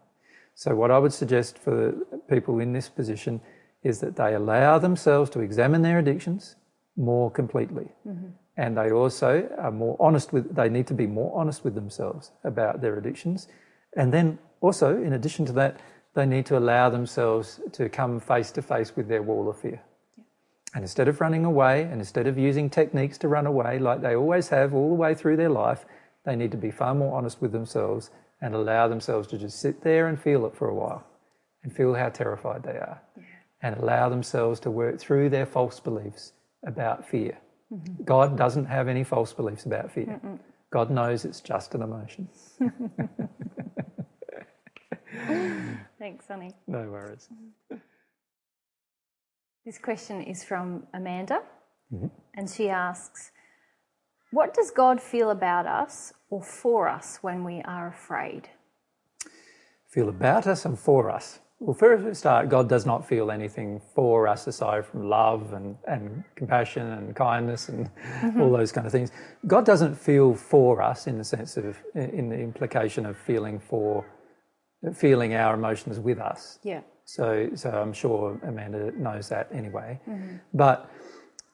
So, 0.54 0.74
what 0.74 0.90
I 0.90 0.98
would 0.98 1.12
suggest 1.12 1.58
for 1.58 1.74
the 1.74 2.20
people 2.28 2.58
in 2.58 2.72
this 2.72 2.88
position 2.88 3.40
is 3.82 4.00
that 4.00 4.16
they 4.16 4.34
allow 4.34 4.78
themselves 4.78 5.30
to 5.30 5.40
examine 5.40 5.82
their 5.82 5.98
addictions 5.98 6.56
more 6.96 7.30
completely. 7.30 7.88
Mm-hmm. 8.06 8.28
And 8.56 8.76
they 8.76 8.90
also 8.90 9.48
are 9.56 9.70
more 9.70 9.96
honest 10.00 10.32
with, 10.32 10.54
they 10.54 10.68
need 10.68 10.88
to 10.88 10.94
be 10.94 11.06
more 11.06 11.32
honest 11.38 11.62
with 11.62 11.74
themselves 11.74 12.32
about 12.42 12.80
their 12.80 12.98
addictions. 12.98 13.46
And 13.96 14.12
then 14.12 14.38
also, 14.60 15.00
in 15.00 15.12
addition 15.12 15.46
to 15.46 15.52
that, 15.52 15.78
they 16.14 16.26
need 16.26 16.46
to 16.46 16.58
allow 16.58 16.90
themselves 16.90 17.60
to 17.72 17.88
come 17.88 18.18
face 18.18 18.50
to 18.52 18.62
face 18.62 18.96
with 18.96 19.06
their 19.06 19.22
wall 19.22 19.48
of 19.48 19.60
fear. 19.60 19.80
And 20.74 20.82
instead 20.82 21.06
of 21.06 21.20
running 21.20 21.44
away 21.44 21.82
and 21.82 22.00
instead 22.00 22.26
of 22.26 22.36
using 22.36 22.68
techniques 22.68 23.16
to 23.18 23.28
run 23.28 23.46
away 23.46 23.78
like 23.78 24.02
they 24.02 24.16
always 24.16 24.48
have 24.48 24.74
all 24.74 24.88
the 24.88 24.94
way 24.94 25.14
through 25.14 25.36
their 25.36 25.48
life, 25.48 25.86
they 26.24 26.34
need 26.34 26.50
to 26.50 26.56
be 26.56 26.72
far 26.72 26.94
more 26.94 27.16
honest 27.16 27.40
with 27.40 27.52
themselves 27.52 28.10
and 28.40 28.54
allow 28.54 28.88
themselves 28.88 29.28
to 29.28 29.38
just 29.38 29.60
sit 29.60 29.82
there 29.82 30.08
and 30.08 30.20
feel 30.20 30.44
it 30.46 30.56
for 30.56 30.68
a 30.68 30.74
while 30.74 31.04
and 31.62 31.74
feel 31.74 31.94
how 31.94 32.08
terrified 32.08 32.64
they 32.64 32.72
are 32.72 33.00
and 33.62 33.76
allow 33.76 34.08
themselves 34.08 34.60
to 34.60 34.70
work 34.70 34.98
through 34.98 35.28
their 35.30 35.46
false 35.46 35.80
beliefs 35.80 36.32
about 36.66 37.06
fear. 37.08 37.38
God 38.04 38.36
doesn't 38.36 38.66
have 38.66 38.88
any 38.88 39.04
false 39.04 39.32
beliefs 39.32 39.64
about 39.66 39.90
fear. 39.92 40.20
God 40.70 40.90
knows 40.90 41.24
it's 41.24 41.40
just 41.40 41.74
an 41.74 41.82
emotion. 41.82 42.28
Thanks, 45.98 46.26
Sonny. 46.26 46.52
No 46.66 46.88
worries. 46.90 47.28
This 49.64 49.78
question 49.78 50.22
is 50.22 50.44
from 50.44 50.86
Amanda, 50.94 51.42
Mm-hmm. 51.92 52.08
and 52.34 52.50
she 52.50 52.68
asks, 52.68 53.30
"What 54.30 54.52
does 54.52 54.70
God 54.70 55.00
feel 55.00 55.30
about 55.30 55.66
us 55.66 56.12
or 56.28 56.42
for 56.42 56.86
us 56.86 57.18
when 57.22 57.44
we 57.44 57.62
are 57.62 57.88
afraid?" 57.88 58.50
feel 59.88 60.10
about 60.10 60.46
us 60.46 60.66
and 60.66 60.78
for 60.78 61.08
us. 61.10 61.38
Well, 61.60 61.74
first 61.74 62.04
we 62.04 62.14
start, 62.14 62.48
God 62.48 62.68
does 62.68 62.86
not 62.86 63.08
feel 63.08 63.32
anything 63.32 63.80
for 63.92 64.28
us 64.28 64.46
aside 64.46 64.86
from 64.86 65.08
love 65.08 65.52
and, 65.54 65.76
and 65.88 66.22
compassion 66.36 66.86
and 66.86 67.16
kindness 67.16 67.68
and 67.68 67.90
mm-hmm. 67.96 68.40
all 68.40 68.52
those 68.52 68.70
kind 68.70 68.86
of 68.86 68.92
things. 68.92 69.10
God 69.46 69.66
doesn't 69.66 69.96
feel 69.96 70.36
for 70.36 70.80
us 70.80 71.08
in 71.08 71.18
the 71.18 71.24
sense 71.24 71.56
of, 71.56 71.76
in 71.96 72.28
the 72.28 72.38
implication 72.38 73.04
of 73.06 73.16
feeling 73.18 73.58
for, 73.58 74.06
feeling 74.94 75.34
our 75.34 75.54
emotions 75.54 75.98
with 75.98 76.20
us. 76.20 76.60
Yeah. 76.62 76.82
So, 77.04 77.50
so 77.56 77.70
I'm 77.70 77.92
sure 77.92 78.38
Amanda 78.46 78.92
knows 78.92 79.28
that 79.30 79.48
anyway. 79.52 80.00
Mm-hmm. 80.08 80.36
But, 80.54 80.88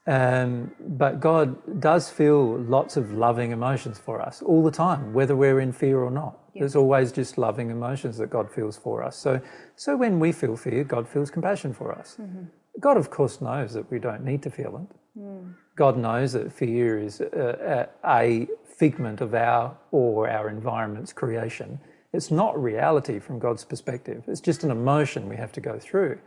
um, 0.07 0.71
but 0.81 1.21
God 1.21 1.81
does 1.81 2.11
feel 2.11 2.59
lots 2.59 2.99
of 2.99 3.13
loving 3.13 3.53
emotions 3.53 3.99
for 3.99 4.21
us 4.21 4.43
all 4.43 4.63
the 4.63 4.71
time, 4.71 5.15
whether 5.15 5.35
we're 5.35 5.61
in 5.61 5.73
fear 5.73 6.01
or 6.01 6.11
not. 6.11 6.44
There's 6.61 6.77
always 6.77 7.13
just 7.13 7.37
loving 7.37 7.71
emotions 7.71 8.19
that 8.19 8.31
God 8.31 8.51
feels 8.51 8.77
for 8.77 9.03
us. 9.03 9.17
So, 9.17 9.41
so 9.77 9.97
when 9.97 10.21
we 10.21 10.33
feel 10.33 10.57
fear, 10.57 10.85
God 10.85 11.09
feels 11.09 11.31
compassion 11.31 11.73
for 11.75 11.93
us. 11.93 12.17
Mm-hmm. 12.21 12.45
God, 12.81 12.97
of 12.97 13.11
course, 13.11 13.41
knows 13.41 13.73
that 13.75 13.91
we 13.91 13.99
don't 13.99 14.25
need 14.25 14.43
to 14.43 14.51
feel 14.51 14.89
it. 14.89 15.21
Mm. 15.21 15.55
God 15.77 15.97
knows 15.97 16.33
that 16.33 16.53
fear 16.53 16.99
is 16.99 17.21
a, 17.21 17.89
a, 18.05 18.09
a, 18.09 18.49
figment 18.77 19.21
of 19.21 19.35
our 19.35 19.77
or 19.93 20.29
our 20.29 20.49
environment's 20.49 21.13
creation. 21.13 21.79
It's 22.13 22.33
not 22.33 22.61
reality 22.61 23.21
from 23.21 23.39
God's 23.39 23.65
perspective. 23.65 24.25
It's 24.27 24.41
just 24.41 24.65
an 24.65 24.73
emotion 24.73 25.29
we 25.29 25.37
have 25.37 25.53
to 25.53 25.61
go 25.61 25.79
through. 25.79 26.19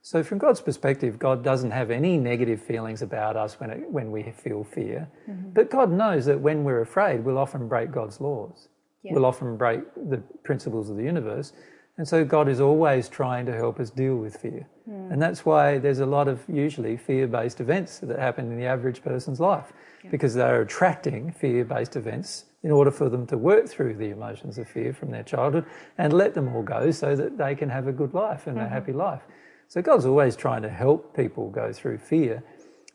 So, 0.00 0.22
from 0.22 0.38
God's 0.38 0.62
perspective, 0.62 1.18
God 1.18 1.44
doesn't 1.44 1.72
have 1.72 1.90
any 1.90 2.16
negative 2.16 2.62
feelings 2.62 3.02
about 3.02 3.36
us 3.36 3.60
when, 3.60 3.68
it, 3.68 3.90
when 3.90 4.10
we 4.10 4.32
feel 4.32 4.64
fear. 4.64 5.10
Mm-hmm. 5.28 5.50
But 5.50 5.70
God 5.70 5.92
knows 5.92 6.24
that 6.24 6.40
when 6.40 6.64
we're 6.64 6.80
afraid, 6.80 7.22
we'll 7.22 7.36
often 7.36 7.68
break 7.68 7.90
God's 7.90 8.18
laws 8.18 8.68
yeah. 9.02 9.14
will 9.14 9.24
often 9.24 9.56
break 9.56 9.80
the 10.08 10.18
principles 10.44 10.90
of 10.90 10.96
the 10.96 11.04
universe. 11.04 11.52
And 11.96 12.08
so 12.08 12.24
God 12.24 12.48
is 12.48 12.60
always 12.60 13.08
trying 13.08 13.44
to 13.46 13.52
help 13.54 13.78
us 13.78 13.90
deal 13.90 14.16
with 14.16 14.36
fear. 14.36 14.66
Mm. 14.88 15.12
And 15.12 15.22
that's 15.22 15.44
why 15.44 15.78
there's 15.78 16.00
a 16.00 16.06
lot 16.06 16.28
of 16.28 16.42
usually 16.48 16.96
fear 16.96 17.26
based 17.26 17.60
events 17.60 17.98
that 17.98 18.18
happen 18.18 18.50
in 18.50 18.58
the 18.58 18.64
average 18.64 19.02
person's 19.02 19.38
life 19.38 19.72
yeah. 20.02 20.10
because 20.10 20.34
they're 20.34 20.62
attracting 20.62 21.32
fear 21.32 21.64
based 21.64 21.96
events 21.96 22.46
in 22.62 22.70
order 22.70 22.90
for 22.90 23.08
them 23.08 23.26
to 23.26 23.38
work 23.38 23.68
through 23.68 23.94
the 23.94 24.10
emotions 24.10 24.58
of 24.58 24.68
fear 24.68 24.92
from 24.92 25.10
their 25.10 25.22
childhood 25.22 25.64
and 25.98 26.12
let 26.12 26.34
them 26.34 26.54
all 26.54 26.62
go 26.62 26.90
so 26.90 27.16
that 27.16 27.38
they 27.38 27.54
can 27.54 27.68
have 27.68 27.86
a 27.86 27.92
good 27.92 28.14
life 28.14 28.46
and 28.46 28.56
mm-hmm. 28.56 28.66
a 28.66 28.68
happy 28.68 28.92
life. 28.92 29.22
So 29.68 29.80
God's 29.80 30.04
always 30.04 30.36
trying 30.36 30.62
to 30.62 30.68
help 30.68 31.14
people 31.14 31.48
go 31.50 31.72
through 31.72 31.98
fear, 31.98 32.42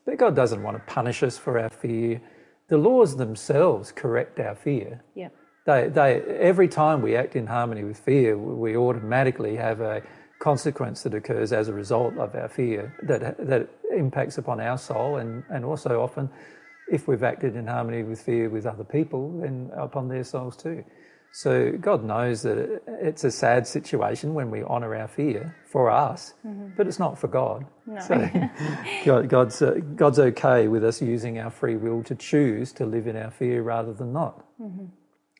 but 0.04 0.18
God 0.18 0.36
doesn't 0.36 0.62
want 0.62 0.76
to 0.76 0.92
punish 0.92 1.22
us 1.22 1.38
for 1.38 1.58
our 1.58 1.70
fear. 1.70 2.20
The 2.68 2.76
laws 2.76 3.16
themselves 3.16 3.92
correct 3.92 4.38
our 4.40 4.54
fear. 4.54 5.02
Yeah. 5.14 5.28
They, 5.66 5.88
they, 5.88 6.20
every 6.20 6.68
time 6.68 7.02
we 7.02 7.16
act 7.16 7.34
in 7.34 7.46
harmony 7.46 7.82
with 7.84 7.98
fear, 7.98 8.38
we 8.38 8.76
automatically 8.76 9.56
have 9.56 9.80
a 9.80 10.02
consequence 10.38 11.02
that 11.02 11.14
occurs 11.14 11.52
as 11.52 11.68
a 11.68 11.72
result 11.72 12.16
of 12.18 12.34
our 12.34 12.48
fear 12.48 12.94
that, 13.02 13.36
that 13.38 13.68
impacts 13.96 14.38
upon 14.38 14.60
our 14.60 14.78
soul 14.78 15.16
and, 15.16 15.42
and 15.48 15.64
also 15.64 16.00
often, 16.00 16.30
if 16.90 17.08
we've 17.08 17.24
acted 17.24 17.56
in 17.56 17.66
harmony 17.66 18.04
with 18.04 18.20
fear 18.20 18.48
with 18.48 18.64
other 18.64 18.84
people, 18.84 19.40
then 19.40 19.70
upon 19.76 20.08
their 20.08 20.22
souls 20.22 20.56
too. 20.56 20.84
So 21.32 21.72
God 21.72 22.04
knows 22.04 22.42
that 22.42 22.80
it's 22.86 23.24
a 23.24 23.30
sad 23.30 23.66
situation 23.66 24.32
when 24.32 24.50
we 24.50 24.62
honour 24.62 24.94
our 24.94 25.08
fear 25.08 25.54
for 25.66 25.90
us, 25.90 26.32
mm-hmm. 26.46 26.68
but 26.76 26.86
it's 26.86 26.98
not 26.98 27.18
for 27.18 27.28
God. 27.28 27.66
No. 27.86 28.00
So 28.00 28.30
God, 29.04 29.28
God's, 29.28 29.60
uh, 29.60 29.80
God's 29.96 30.18
okay 30.18 30.68
with 30.68 30.84
us 30.84 31.02
using 31.02 31.38
our 31.38 31.50
free 31.50 31.76
will 31.76 32.02
to 32.04 32.14
choose 32.14 32.72
to 32.74 32.86
live 32.86 33.06
in 33.06 33.16
our 33.16 33.30
fear 33.30 33.62
rather 33.62 33.92
than 33.92 34.12
not. 34.12 34.46
Mm-hmm. 34.60 34.86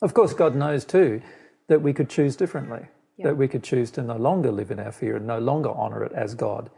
Of 0.02 0.14
course, 0.14 0.34
God 0.34 0.54
knows 0.54 0.84
too 0.84 1.22
that 1.68 1.82
we 1.82 1.92
could 1.92 2.08
choose 2.08 2.36
differently, 2.36 2.86
that 3.18 3.36
we 3.36 3.48
could 3.48 3.62
choose 3.62 3.90
to 3.92 4.02
no 4.02 4.16
longer 4.16 4.52
live 4.52 4.70
in 4.70 4.78
our 4.78 4.92
fear 4.92 5.16
and 5.16 5.26
no 5.26 5.38
longer 5.38 5.70
honor 5.70 6.04
it 6.04 6.12
as 6.12 6.34
God 6.34 6.70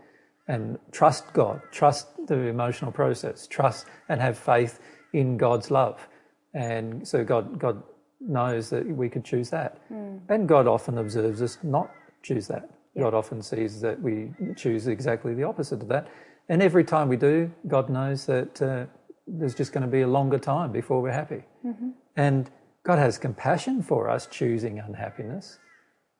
and 0.46 0.78
trust 0.92 1.32
God, 1.32 1.60
trust 1.70 2.08
the 2.26 2.38
emotional 2.38 2.90
process, 2.90 3.46
trust 3.46 3.86
and 4.08 4.20
have 4.20 4.38
faith 4.38 4.80
in 5.12 5.36
God's 5.36 5.70
love. 5.70 6.08
And 6.54 7.06
so 7.06 7.24
God, 7.24 7.58
God 7.58 7.82
knows 8.20 8.70
that 8.70 8.86
we 8.86 9.08
could 9.08 9.24
choose 9.24 9.50
that. 9.50 9.78
Mm. 9.92 10.20
And 10.28 10.48
God 10.48 10.66
often 10.66 10.98
observes 10.98 11.42
us 11.42 11.58
not 11.62 11.90
choose 12.22 12.48
that. 12.48 12.68
God 12.98 13.14
often 13.14 13.42
sees 13.42 13.80
that 13.80 14.00
we 14.00 14.30
choose 14.56 14.88
exactly 14.88 15.32
the 15.34 15.44
opposite 15.44 15.82
of 15.82 15.88
that. 15.88 16.08
And 16.48 16.62
every 16.62 16.82
time 16.82 17.08
we 17.08 17.16
do, 17.16 17.50
God 17.68 17.88
knows 17.88 18.26
that 18.26 18.60
uh, 18.60 18.86
there's 19.26 19.54
just 19.54 19.72
going 19.72 19.82
to 19.82 19.88
be 19.88 20.00
a 20.00 20.08
longer 20.08 20.38
time 20.38 20.72
before 20.72 21.00
we're 21.00 21.12
happy. 21.12 21.44
Mm-hmm. 21.64 21.90
And 22.16 22.50
God 22.84 22.98
has 22.98 23.18
compassion 23.18 23.82
for 23.82 24.08
us 24.08 24.26
choosing 24.26 24.78
unhappiness, 24.78 25.58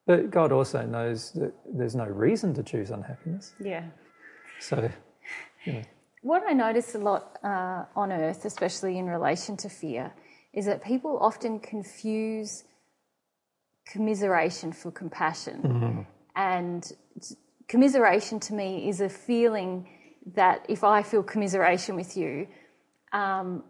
but 0.06 0.30
God 0.30 0.52
also 0.52 0.84
knows 0.84 1.32
that 1.32 1.52
there's 1.72 1.94
no 1.94 2.06
reason 2.06 2.54
to 2.54 2.62
choose 2.62 2.90
unhappiness. 2.90 3.54
Yeah. 3.60 3.84
So, 4.60 4.90
What 6.22 6.42
I 6.48 6.52
notice 6.52 6.94
a 6.94 6.98
lot 6.98 7.38
uh, 7.44 7.84
on 7.94 8.12
earth, 8.12 8.44
especially 8.44 8.98
in 8.98 9.06
relation 9.06 9.56
to 9.58 9.68
fear, 9.68 10.12
is 10.52 10.66
that 10.66 10.82
people 10.82 11.18
often 11.20 11.60
confuse 11.60 12.64
commiseration 13.86 14.72
for 14.72 14.90
compassion. 14.90 15.62
Mm-hmm. 15.62 16.00
And 16.36 16.92
commiseration 17.68 18.40
to 18.40 18.54
me 18.54 18.88
is 18.88 19.00
a 19.00 19.08
feeling 19.08 19.88
that 20.34 20.66
if 20.68 20.84
I 20.84 21.02
feel 21.02 21.22
commiseration 21.22 21.96
with 21.96 22.16
you, 22.16 22.48
um, 23.12 23.62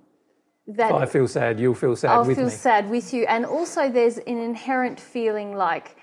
that 0.69 0.91
if 0.91 0.97
I 0.97 1.07
feel 1.07 1.27
sad, 1.27 1.59
you'll 1.59 1.75
feel 1.75 1.97
sad 1.97 2.11
I'll 2.11 2.25
with 2.25 2.37
feel 2.37 2.47
me. 2.47 2.51
sad 2.51 2.91
with 2.91 3.15
you. 3.15 3.25
And 3.27 3.47
also, 3.47 3.91
there's 3.91 4.19
an 4.19 4.39
inherent 4.39 5.01
feeling 5.01 5.57
like 5.57 5.97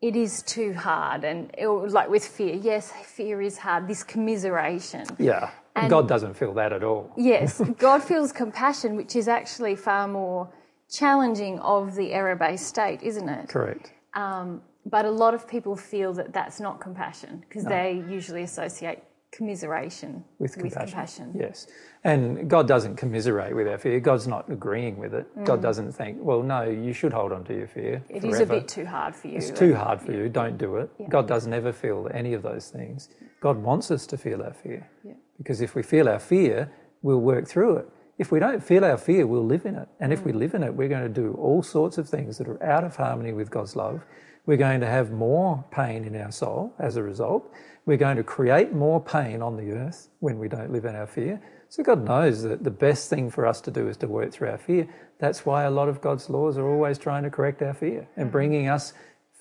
it 0.00 0.16
is 0.16 0.42
too 0.42 0.74
hard, 0.74 1.24
and 1.24 1.50
it, 1.56 1.68
like 1.68 2.10
with 2.10 2.26
fear, 2.26 2.54
yes, 2.54 2.92
fear 3.04 3.40
is 3.40 3.56
hard. 3.56 3.88
This 3.88 4.02
commiseration. 4.02 5.06
Yeah, 5.18 5.50
and 5.76 5.88
God 5.88 6.08
doesn't 6.08 6.34
feel 6.34 6.52
that 6.54 6.72
at 6.72 6.84
all. 6.84 7.12
yes, 7.16 7.60
God 7.78 8.02
feels 8.02 8.32
compassion, 8.32 8.96
which 8.96 9.16
is 9.16 9.28
actually 9.28 9.76
far 9.76 10.06
more 10.06 10.52
challenging 10.90 11.58
of 11.60 11.94
the 11.94 12.12
error-based 12.12 12.66
state, 12.66 13.02
isn't 13.02 13.28
it? 13.28 13.48
Correct. 13.48 13.92
Um, 14.12 14.60
but 14.84 15.06
a 15.06 15.10
lot 15.10 15.32
of 15.32 15.48
people 15.48 15.76
feel 15.76 16.12
that 16.14 16.32
that's 16.32 16.60
not 16.60 16.80
compassion 16.80 17.44
because 17.48 17.64
no. 17.64 17.70
they 17.70 18.04
usually 18.08 18.42
associate 18.42 18.98
commiseration 19.32 20.22
with 20.38 20.52
compassion. 20.52 20.80
with 20.80 20.90
compassion. 20.90 21.36
Yes. 21.38 21.66
And 22.04 22.48
God 22.48 22.68
doesn't 22.68 22.96
commiserate 22.96 23.56
with 23.56 23.66
our 23.66 23.78
fear. 23.78 23.98
God's 23.98 24.28
not 24.28 24.50
agreeing 24.50 24.98
with 24.98 25.14
it. 25.14 25.26
Mm. 25.36 25.46
God 25.46 25.62
doesn't 25.62 25.92
think, 25.92 26.18
well, 26.20 26.42
no, 26.42 26.62
you 26.64 26.92
should 26.92 27.12
hold 27.12 27.32
on 27.32 27.42
to 27.44 27.54
your 27.54 27.66
fear. 27.66 28.04
It 28.08 28.20
forever. 28.20 28.34
is 28.36 28.40
a 28.40 28.46
bit 28.46 28.68
too 28.68 28.84
hard 28.84 29.16
for 29.16 29.28
you. 29.28 29.38
It's 29.38 29.50
too 29.50 29.74
hard 29.74 30.02
for 30.02 30.12
yeah. 30.12 30.18
you. 30.18 30.28
Don't 30.28 30.58
do 30.58 30.76
it. 30.76 30.90
Yeah. 30.98 31.08
God 31.08 31.26
does 31.26 31.46
never 31.46 31.72
feel 31.72 32.08
any 32.12 32.34
of 32.34 32.42
those 32.42 32.68
things. 32.68 33.08
God 33.40 33.56
wants 33.56 33.90
us 33.90 34.06
to 34.08 34.18
feel 34.18 34.42
our 34.42 34.52
fear. 34.52 34.88
Yeah. 35.02 35.14
Because 35.38 35.62
if 35.62 35.74
we 35.74 35.82
feel 35.82 36.08
our 36.08 36.20
fear, 36.20 36.70
we'll 37.00 37.20
work 37.20 37.48
through 37.48 37.78
it. 37.78 37.88
If 38.18 38.30
we 38.30 38.38
don't 38.38 38.62
feel 38.62 38.84
our 38.84 38.98
fear, 38.98 39.26
we'll 39.26 39.46
live 39.46 39.64
in 39.64 39.76
it. 39.76 39.88
And 39.98 40.12
if 40.12 40.24
we 40.24 40.32
mm. 40.32 40.36
live 40.36 40.54
in 40.54 40.62
it, 40.62 40.74
we're 40.74 40.88
going 40.88 41.02
to 41.02 41.08
do 41.08 41.32
all 41.40 41.62
sorts 41.62 41.96
of 41.96 42.06
things 42.06 42.36
that 42.36 42.48
are 42.48 42.62
out 42.62 42.84
of 42.84 42.94
harmony 42.94 43.32
with 43.32 43.50
God's 43.50 43.74
love. 43.74 44.02
We're 44.46 44.56
going 44.56 44.80
to 44.80 44.86
have 44.86 45.12
more 45.12 45.64
pain 45.70 46.04
in 46.04 46.16
our 46.16 46.32
soul 46.32 46.74
as 46.78 46.96
a 46.96 47.02
result. 47.02 47.52
We're 47.86 47.96
going 47.96 48.16
to 48.16 48.24
create 48.24 48.72
more 48.72 49.00
pain 49.00 49.42
on 49.42 49.56
the 49.56 49.72
earth 49.72 50.08
when 50.20 50.38
we 50.38 50.48
don't 50.48 50.72
live 50.72 50.84
in 50.84 50.96
our 50.96 51.06
fear. 51.06 51.40
So 51.68 51.82
God 51.82 52.04
knows 52.04 52.42
that 52.42 52.64
the 52.64 52.70
best 52.70 53.08
thing 53.08 53.30
for 53.30 53.46
us 53.46 53.60
to 53.62 53.70
do 53.70 53.88
is 53.88 53.96
to 53.98 54.08
work 54.08 54.32
through 54.32 54.50
our 54.50 54.58
fear. 54.58 54.86
That's 55.18 55.46
why 55.46 55.64
a 55.64 55.70
lot 55.70 55.88
of 55.88 56.00
God's 56.00 56.28
laws 56.28 56.58
are 56.58 56.68
always 56.68 56.98
trying 56.98 57.22
to 57.22 57.30
correct 57.30 57.62
our 57.62 57.74
fear 57.74 58.08
and 58.16 58.26
mm-hmm. 58.26 58.32
bringing 58.32 58.68
us 58.68 58.92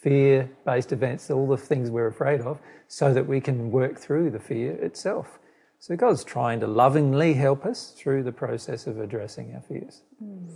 fear 0.02 0.50
based 0.66 0.92
events, 0.92 1.30
all 1.30 1.48
the 1.48 1.58
things 1.58 1.90
we're 1.90 2.08
afraid 2.08 2.42
of, 2.42 2.60
so 2.88 3.14
that 3.14 3.28
we 3.28 3.42
can 3.42 3.72
work 3.72 4.00
through 4.00 4.32
the 4.32 4.40
fear 4.40 4.74
itself. 4.74 5.40
So 5.80 5.96
God's 5.96 6.24
trying 6.24 6.60
to 6.60 6.68
lovingly 6.68 7.34
help 7.34 7.66
us 7.66 7.92
through 7.98 8.24
the 8.24 8.32
process 8.32 8.88
of 8.88 9.00
addressing 9.00 9.54
our 9.56 9.62
fears. 9.62 10.04
Mm. 10.24 10.56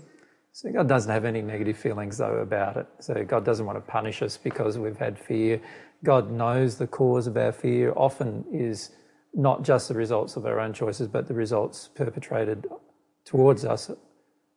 So 0.56 0.72
God 0.72 0.88
doesn't 0.88 1.12
have 1.12 1.26
any 1.26 1.42
negative 1.42 1.78
feelings 1.78 2.18
though 2.18 2.38
about 2.38 2.78
it. 2.78 2.88
So 3.00 3.26
God 3.26 3.44
doesn't 3.44 3.66
want 3.66 3.78
to 3.78 3.92
punish 3.92 4.22
us 4.22 4.38
because 4.38 4.78
we've 4.78 4.98
had 4.98 5.20
fear. 5.20 5.60
God 6.02 6.32
knows 6.32 6.78
the 6.78 6.88
cause 6.88 7.28
of 7.28 7.36
our 7.36 7.52
fear 7.52 7.92
often 7.98 8.46
is 8.54 8.92
not 9.34 9.64
just 9.64 9.90
the 9.90 9.96
results 9.96 10.38
of 10.38 10.46
our 10.46 10.62
own 10.62 10.72
choices, 10.72 11.10
but 11.10 11.28
the 11.28 11.34
results 11.34 11.90
perpetrated 11.94 12.68
towards 13.26 13.66
us 13.66 13.92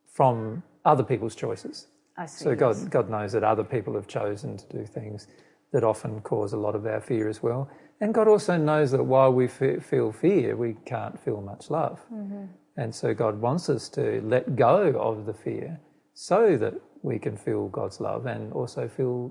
from 0.06 0.62
other 0.84 1.02
people's 1.02 1.34
choices. 1.34 1.88
I 2.16 2.26
See, 2.26 2.44
so 2.44 2.54
God, 2.54 2.88
God 2.92 3.10
knows 3.10 3.32
that 3.32 3.42
other 3.42 3.64
people 3.64 3.94
have 3.94 4.06
chosen 4.06 4.56
to 4.56 4.66
do 4.68 4.86
things 4.86 5.26
that 5.72 5.82
often 5.82 6.20
cause 6.20 6.52
a 6.52 6.58
lot 6.58 6.76
of 6.76 6.86
our 6.86 7.00
fear 7.00 7.28
as 7.28 7.42
well. 7.42 7.68
And 8.00 8.14
God 8.14 8.28
also 8.28 8.56
knows 8.56 8.92
that 8.92 9.02
while 9.02 9.32
we 9.32 9.48
feel 9.48 10.12
fear, 10.12 10.54
we 10.54 10.76
can't 10.86 11.18
feel 11.18 11.40
much 11.40 11.70
love. 11.70 12.00
Mm-hmm. 12.14 12.44
And 12.76 12.94
so 12.94 13.12
God 13.14 13.40
wants 13.40 13.68
us 13.68 13.88
to 13.88 14.20
let 14.22 14.54
go 14.54 14.96
of 14.96 15.26
the 15.26 15.34
fear 15.34 15.80
so 16.20 16.56
that 16.56 16.74
we 17.02 17.16
can 17.16 17.36
feel 17.36 17.68
God's 17.68 18.00
love 18.00 18.26
and 18.26 18.52
also 18.52 18.88
feel 18.88 19.30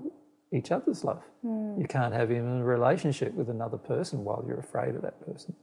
each 0.54 0.70
other's 0.70 1.04
love. 1.04 1.22
Mm. 1.44 1.78
You 1.78 1.86
can't 1.86 2.14
have 2.14 2.30
even 2.30 2.60
a 2.60 2.64
relationship 2.64 3.34
with 3.34 3.50
another 3.50 3.76
person 3.76 4.24
while 4.24 4.42
you're 4.48 4.60
afraid 4.60 4.94
of 4.94 5.02
that 5.02 5.20
person. 5.26 5.54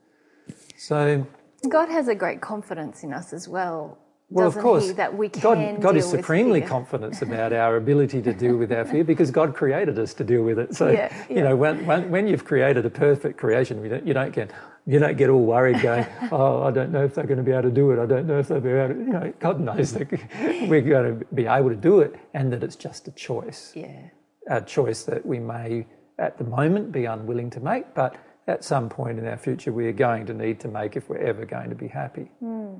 So 0.77 1.25
God 1.67 1.89
has 1.89 2.09
a 2.09 2.13
great 2.13 2.41
confidence 2.41 3.03
in 3.03 3.11
us 3.11 3.33
as 3.33 3.47
well. 3.47 3.97
Well, 4.29 4.47
of 4.47 4.57
course, 4.57 4.87
he, 4.87 4.93
that 4.93 5.15
we 5.15 5.29
can 5.29 5.41
God, 5.41 5.81
God 5.81 5.97
is 5.97 6.09
supremely 6.09 6.61
confident 6.61 7.21
about 7.21 7.53
our 7.53 7.77
ability 7.77 8.21
to 8.23 8.33
deal 8.33 8.57
with 8.57 8.71
our 8.71 8.83
fear 8.83 9.03
because 9.13 9.29
God 9.31 9.53
created 9.53 9.99
us 9.99 10.13
to 10.15 10.23
deal 10.23 10.43
with 10.43 10.57
it. 10.57 10.75
So, 10.75 10.89
Yeah, 10.89 11.13
you 11.29 11.41
know, 11.43 11.55
when, 11.55 11.85
when, 11.85 12.09
when 12.09 12.27
you've 12.27 12.43
created 12.43 12.85
a 12.85 12.89
perfect 12.89 13.37
creation, 13.37 13.83
you 13.83 13.89
don't, 13.89 14.07
you 14.07 14.13
don't 14.13 14.33
get 14.33 14.51
you 14.87 14.99
don't 14.99 15.17
get 15.17 15.29
all 15.29 15.43
worried 15.43 15.81
going, 15.81 16.05
oh, 16.31 16.63
I 16.63 16.71
don't 16.71 16.91
know 16.91 17.03
if 17.03 17.15
they're 17.15 17.25
going 17.25 17.37
to 17.37 17.43
be 17.43 17.51
able 17.51 17.63
to 17.63 17.71
do 17.71 17.91
it. 17.91 17.99
I 17.99 18.05
don't 18.05 18.27
know 18.27 18.37
if 18.39 18.47
they'll 18.47 18.59
be 18.59 18.69
able 18.69 18.93
to. 18.93 18.99
You 18.99 19.13
know, 19.13 19.33
God 19.39 19.59
knows 19.59 19.93
that 19.93 20.11
we're 20.69 20.81
going 20.81 21.19
to 21.19 21.25
be 21.33 21.47
able 21.47 21.69
to 21.69 21.75
do 21.75 22.01
it, 22.01 22.15
and 22.33 22.53
that 22.53 22.63
it's 22.63 22.75
just 22.75 23.07
a 23.07 23.11
choice, 23.11 23.71
Yeah. 23.75 24.09
a 24.47 24.61
choice 24.61 25.03
that 25.03 25.25
we 25.25 25.39
may 25.39 25.87
at 26.19 26.37
the 26.37 26.43
moment 26.43 26.91
be 26.91 27.05
unwilling 27.05 27.49
to 27.51 27.59
make, 27.59 27.93
but 27.95 28.15
at 28.47 28.63
some 28.63 28.89
point 28.89 29.17
in 29.17 29.27
our 29.27 29.37
future 29.37 29.71
we 29.73 29.87
are 29.87 29.91
going 29.91 30.25
to 30.27 30.33
need 30.33 30.59
to 30.59 30.67
make 30.67 30.95
if 30.95 31.09
we're 31.09 31.17
ever 31.17 31.45
going 31.45 31.69
to 31.69 31.75
be 31.75 31.87
happy. 31.87 32.29
Hmm. 32.39 32.75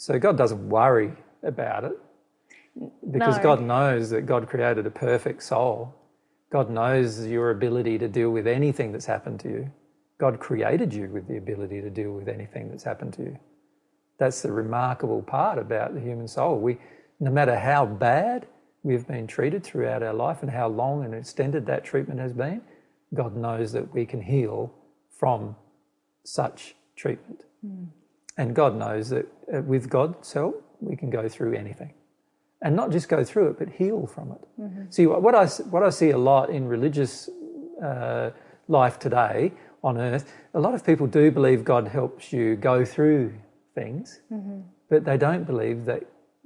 So 0.00 0.18
God 0.18 0.38
doesn't 0.38 0.66
worry 0.66 1.12
about 1.42 1.84
it 1.84 1.92
because 3.10 3.36
No. 3.36 3.42
God 3.42 3.60
knows 3.60 4.08
that 4.08 4.22
God 4.22 4.48
created 4.48 4.86
a 4.86 4.90
perfect 4.90 5.42
soul. 5.42 5.94
God 6.48 6.70
knows 6.70 7.26
your 7.26 7.50
ability 7.50 7.98
to 7.98 8.08
deal 8.08 8.30
with 8.30 8.46
anything 8.46 8.92
that's 8.92 9.04
happened 9.04 9.40
to 9.40 9.50
you. 9.50 9.70
God 10.16 10.40
created 10.40 10.94
you 10.94 11.10
with 11.10 11.28
the 11.28 11.36
ability 11.36 11.82
to 11.82 11.90
deal 11.90 12.12
with 12.12 12.28
anything 12.28 12.70
that's 12.70 12.82
happened 12.82 13.12
to 13.14 13.24
you. 13.24 13.38
That's 14.16 14.40
the 14.40 14.50
remarkable 14.50 15.20
part 15.20 15.58
about 15.58 15.92
the 15.92 16.00
human 16.00 16.28
soul. 16.28 16.58
We, 16.58 16.78
no 17.20 17.30
matter 17.30 17.58
how 17.58 17.84
bad 17.84 18.46
we've 18.82 19.06
been 19.06 19.26
treated 19.26 19.62
throughout 19.64 20.02
our 20.02 20.14
life 20.14 20.40
and 20.40 20.50
how 20.50 20.68
long 20.68 21.04
and 21.04 21.14
extended 21.14 21.66
that 21.66 21.84
treatment 21.84 22.20
has 22.20 22.32
been, 22.32 22.62
God 23.12 23.36
knows 23.36 23.72
that 23.72 23.92
we 23.92 24.06
can 24.06 24.22
heal 24.22 24.72
from 25.10 25.56
such 26.24 26.74
treatment. 26.96 27.44
Hmm. 27.60 27.84
And 28.36 28.54
God 28.54 28.76
knows 28.76 29.10
that 29.10 29.26
uh, 29.52 29.62
with 29.62 29.88
God's 29.90 30.32
help, 30.32 30.64
we 30.80 30.96
can 30.96 31.10
go 31.10 31.28
through 31.28 31.54
anything. 31.54 31.92
And 32.62 32.76
not 32.76 32.90
just 32.90 33.08
go 33.08 33.24
through 33.24 33.48
it, 33.50 33.58
but 33.58 33.68
heal 33.70 34.06
from 34.06 34.32
it. 34.32 34.40
See, 34.92 35.06
what 35.06 35.34
I, 35.34 35.46
what 35.46 35.82
I 35.82 35.90
see 35.90 36.10
a 36.10 36.18
lot 36.18 36.50
in 36.50 36.68
religious 36.68 37.28
uh, 37.82 38.30
life 38.68 38.98
today 38.98 39.52
on 39.82 39.96
earth, 39.96 40.30
a 40.52 40.60
lot 40.60 40.74
of 40.74 40.84
people 40.84 41.06
do 41.06 41.30
believe 41.30 41.64
God 41.64 41.88
helps 41.88 42.32
you 42.34 42.56
go 42.56 42.84
through 42.84 43.32
things, 43.74 44.20
but 44.90 45.04
they 45.06 45.16
don't 45.16 45.44
believe 45.44 45.86
that, 45.86 46.02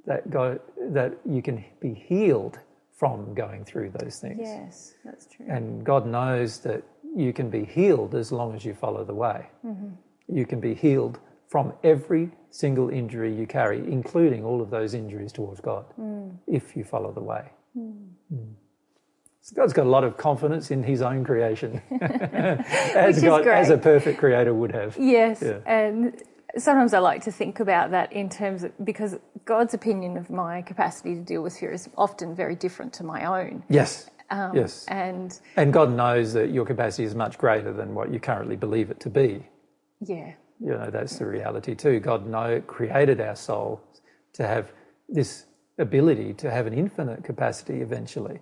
that, 0.06 0.31
God, 0.31 0.61
that 0.93 1.15
you 1.28 1.43
can 1.43 1.65
be 1.81 1.94
healed 1.94 2.61
from 2.97 3.35
going 3.35 3.65
through 3.65 3.90
those 3.98 4.20
things. 4.20 4.39
Yes, 4.40 4.94
that's 5.05 5.27
true. 5.27 5.47
And 5.48 5.85
God 5.85 6.06
knows 6.06 6.61
that 6.61 6.85
you 7.16 7.32
can 7.32 7.51
be 7.51 7.65
healed 7.65 8.15
as 8.15 8.31
long 8.31 8.55
as 8.55 8.65
you 8.65 8.73
follow 8.73 9.05
the 9.05 9.15
way. 9.15 9.47
You 10.28 10.47
can 10.47 10.61
be 10.61 10.74
healed 10.74 11.19
from 11.55 11.73
every 11.85 12.29
single 12.51 12.89
injury 12.91 13.33
you 13.33 13.47
carry, 13.47 13.79
including 13.79 14.45
all 14.45 14.61
of 14.61 14.71
those 14.71 14.93
injuries 14.93 15.31
towards 15.33 15.61
God, 15.61 15.85
if 16.49 16.75
you 16.77 16.83
follow 16.83 17.13
the 17.13 17.21
way. 17.23 17.45
Mm. 17.79 18.09
So 19.41 19.55
God's 19.55 19.73
got 19.73 19.87
a 19.87 19.89
lot 19.89 20.03
of 20.03 20.17
confidence 20.17 20.73
in 20.73 20.83
his 20.83 21.01
own 21.01 21.23
creation, 21.25 21.81
as, 22.01 23.23
God, 23.23 23.47
as 23.47 23.71
a 23.71 23.79
perfect 23.79 24.19
creator 24.19 24.53
would 24.53 24.73
have. 24.73 24.97
Yes, 24.99 25.43
Yeah. 25.47 25.59
and 25.65 26.21
sometimes 26.59 26.93
I 26.93 26.99
like 26.99 27.23
to 27.23 27.31
think 27.31 27.61
about 27.61 27.93
that 27.93 28.13
in 28.13 28.29
terms 28.29 28.65
of 28.65 28.73
because 28.85 29.17
God's 29.45 29.75
opinion 29.75 30.17
of 30.17 30.31
my 30.31 30.61
capacity 30.63 31.15
to 31.15 31.21
deal 31.21 31.41
with 31.45 31.57
fear 31.57 31.71
is 31.71 31.89
often 31.97 32.35
very 32.35 32.57
different 32.57 32.93
to 32.95 33.05
my 33.05 33.27
own. 33.27 33.63
Yes. 33.69 34.11
Um, 34.31 34.57
yes. 34.57 34.87
And 34.89 35.39
And 35.55 35.73
God 35.73 35.93
knows 35.93 36.33
that 36.33 36.51
your 36.51 36.65
capacity 36.67 37.05
is 37.05 37.15
much 37.15 37.39
greater 37.39 37.73
than 37.73 37.95
what 37.95 38.13
you 38.13 38.19
currently 38.19 38.57
believe 38.57 38.91
it 38.91 38.99
to 39.07 39.09
be. 39.11 39.47
yeah, 40.01 40.33
you 40.61 40.71
know 40.71 40.91
that's 40.91 41.19
the 41.19 41.27
reality 41.27 41.75
too. 41.75 42.01
God 42.01 42.27
know 42.27 42.61
created 42.67 43.21
our 43.21 43.37
soul 43.37 43.81
to 44.35 44.47
have 44.47 44.73
this 45.09 45.47
ability 45.79 46.35
to 46.35 46.51
have 46.51 46.67
an 46.67 46.75
infinite 46.75 47.25
capacity 47.25 47.81
eventually. 47.81 48.41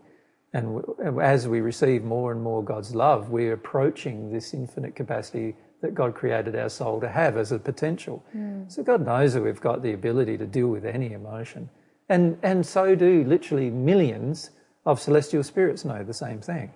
And 0.55 0.83
as 1.21 1.49
we 1.49 1.63
receive 1.63 2.05
more 2.05 2.31
and 2.31 2.43
more 2.43 2.63
god's 2.63 2.95
love 2.95 3.31
we're 3.31 3.55
approaching 3.55 4.31
this 4.31 4.53
infinite 4.53 4.95
capacity 4.95 5.57
that 5.81 5.95
god 5.95 6.15
created 6.15 6.55
our 6.55 6.69
soul 6.69 7.01
to 7.01 7.09
have 7.09 7.37
as 7.37 7.53
a 7.53 7.59
potential. 7.59 8.25
Hmm. 8.33 8.65
So 8.69 8.83
god 8.83 9.05
knows 9.05 9.35
that 9.35 9.43
we've 9.43 9.61
got 9.61 9.83
the 9.83 9.93
ability 9.93 10.37
to 10.39 10.47
deal 10.47 10.69
with 10.69 10.85
any 10.85 11.13
emotion. 11.13 11.71
And 12.09 12.39
and 12.43 12.67
so 12.67 12.95
do 12.95 13.25
literally 13.25 13.71
millions 13.71 14.51
of 14.85 15.01
celestial 15.01 15.43
spirits 15.43 15.85
know 15.85 16.05
the 16.05 16.15
same 16.15 16.41
thing 16.41 16.73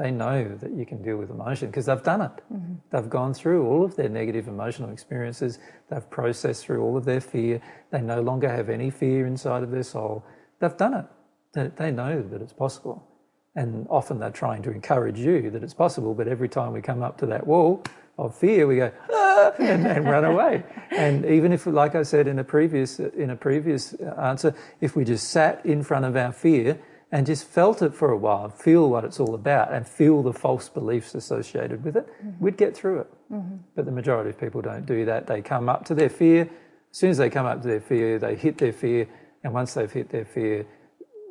they 0.00 0.10
know 0.10 0.56
that 0.62 0.72
you 0.72 0.86
can 0.86 1.02
deal 1.02 1.18
with 1.18 1.28
emotion 1.28 1.68
because 1.68 1.84
they've 1.84 2.02
done 2.02 2.22
it. 2.22 2.30
They've 2.90 3.10
gone 3.10 3.34
through 3.34 3.66
all 3.66 3.84
of 3.84 3.96
their 3.96 4.08
negative 4.08 4.48
emotional 4.48 4.90
experiences. 4.90 5.58
They've 5.90 6.08
processed 6.08 6.64
through 6.64 6.82
all 6.82 6.96
of 6.96 7.04
their 7.04 7.20
fear. 7.20 7.60
They 7.90 8.00
no 8.00 8.22
longer 8.22 8.48
have 8.48 8.70
any 8.70 8.88
fear 8.88 9.26
inside 9.26 9.62
of 9.62 9.70
their 9.70 9.82
soul. 9.82 10.24
They've 10.58 10.76
done 10.76 10.94
it. 10.94 11.04
They, 11.52 11.70
they 11.76 11.90
know 11.90 12.22
that 12.22 12.40
it's 12.40 12.54
possible. 12.54 13.06
And 13.54 13.86
often 13.90 14.18
they're 14.18 14.30
trying 14.30 14.62
to 14.62 14.70
encourage 14.70 15.18
you 15.18 15.50
that 15.50 15.62
it's 15.62 15.74
possible, 15.74 16.14
but 16.14 16.28
every 16.28 16.48
time 16.48 16.72
we 16.72 16.80
come 16.80 17.02
up 17.02 17.18
to 17.18 17.26
that 17.26 17.46
wall 17.46 17.82
of 18.16 18.34
fear, 18.34 18.66
we 18.66 18.76
go, 18.76 18.90
ah, 19.12 19.52
and, 19.58 19.86
and 19.86 20.06
run 20.06 20.24
away. 20.24 20.64
And 20.92 21.26
even 21.26 21.52
if, 21.52 21.66
like 21.66 21.94
I 21.94 22.04
said 22.04 22.26
in 22.26 22.38
a 22.38 22.44
previous 22.44 23.00
in 23.00 23.28
a 23.28 23.36
previous 23.36 23.92
answer, 24.18 24.54
if 24.80 24.96
we 24.96 25.04
just 25.04 25.28
sat 25.28 25.64
in 25.66 25.82
front 25.82 26.06
of 26.06 26.16
our 26.16 26.32
fear 26.32 26.78
and 27.12 27.26
just 27.26 27.44
felt 27.44 27.82
it 27.82 27.92
for 27.92 28.12
a 28.12 28.16
while, 28.16 28.48
feel 28.48 28.88
what 28.88 29.04
it's 29.04 29.18
all 29.18 29.34
about, 29.34 29.72
and 29.72 29.86
feel 29.86 30.22
the 30.22 30.32
false 30.32 30.68
beliefs 30.68 31.14
associated 31.14 31.84
with 31.84 31.96
it, 31.96 32.06
mm-hmm. 32.06 32.44
we'd 32.44 32.56
get 32.56 32.76
through 32.76 33.00
it. 33.00 33.12
Mm-hmm. 33.32 33.56
But 33.74 33.84
the 33.84 33.90
majority 33.90 34.30
of 34.30 34.38
people 34.38 34.62
don't 34.62 34.86
do 34.86 35.04
that. 35.06 35.26
They 35.26 35.42
come 35.42 35.68
up 35.68 35.84
to 35.86 35.94
their 35.94 36.08
fear. 36.08 36.42
As 36.42 36.96
soon 36.98 37.10
as 37.10 37.18
they 37.18 37.30
come 37.30 37.46
up 37.46 37.62
to 37.62 37.68
their 37.68 37.80
fear, 37.80 38.18
they 38.18 38.36
hit 38.36 38.58
their 38.58 38.72
fear, 38.72 39.08
and 39.42 39.52
once 39.52 39.74
they've 39.74 39.90
hit 39.90 40.10
their 40.10 40.24
fear, 40.24 40.66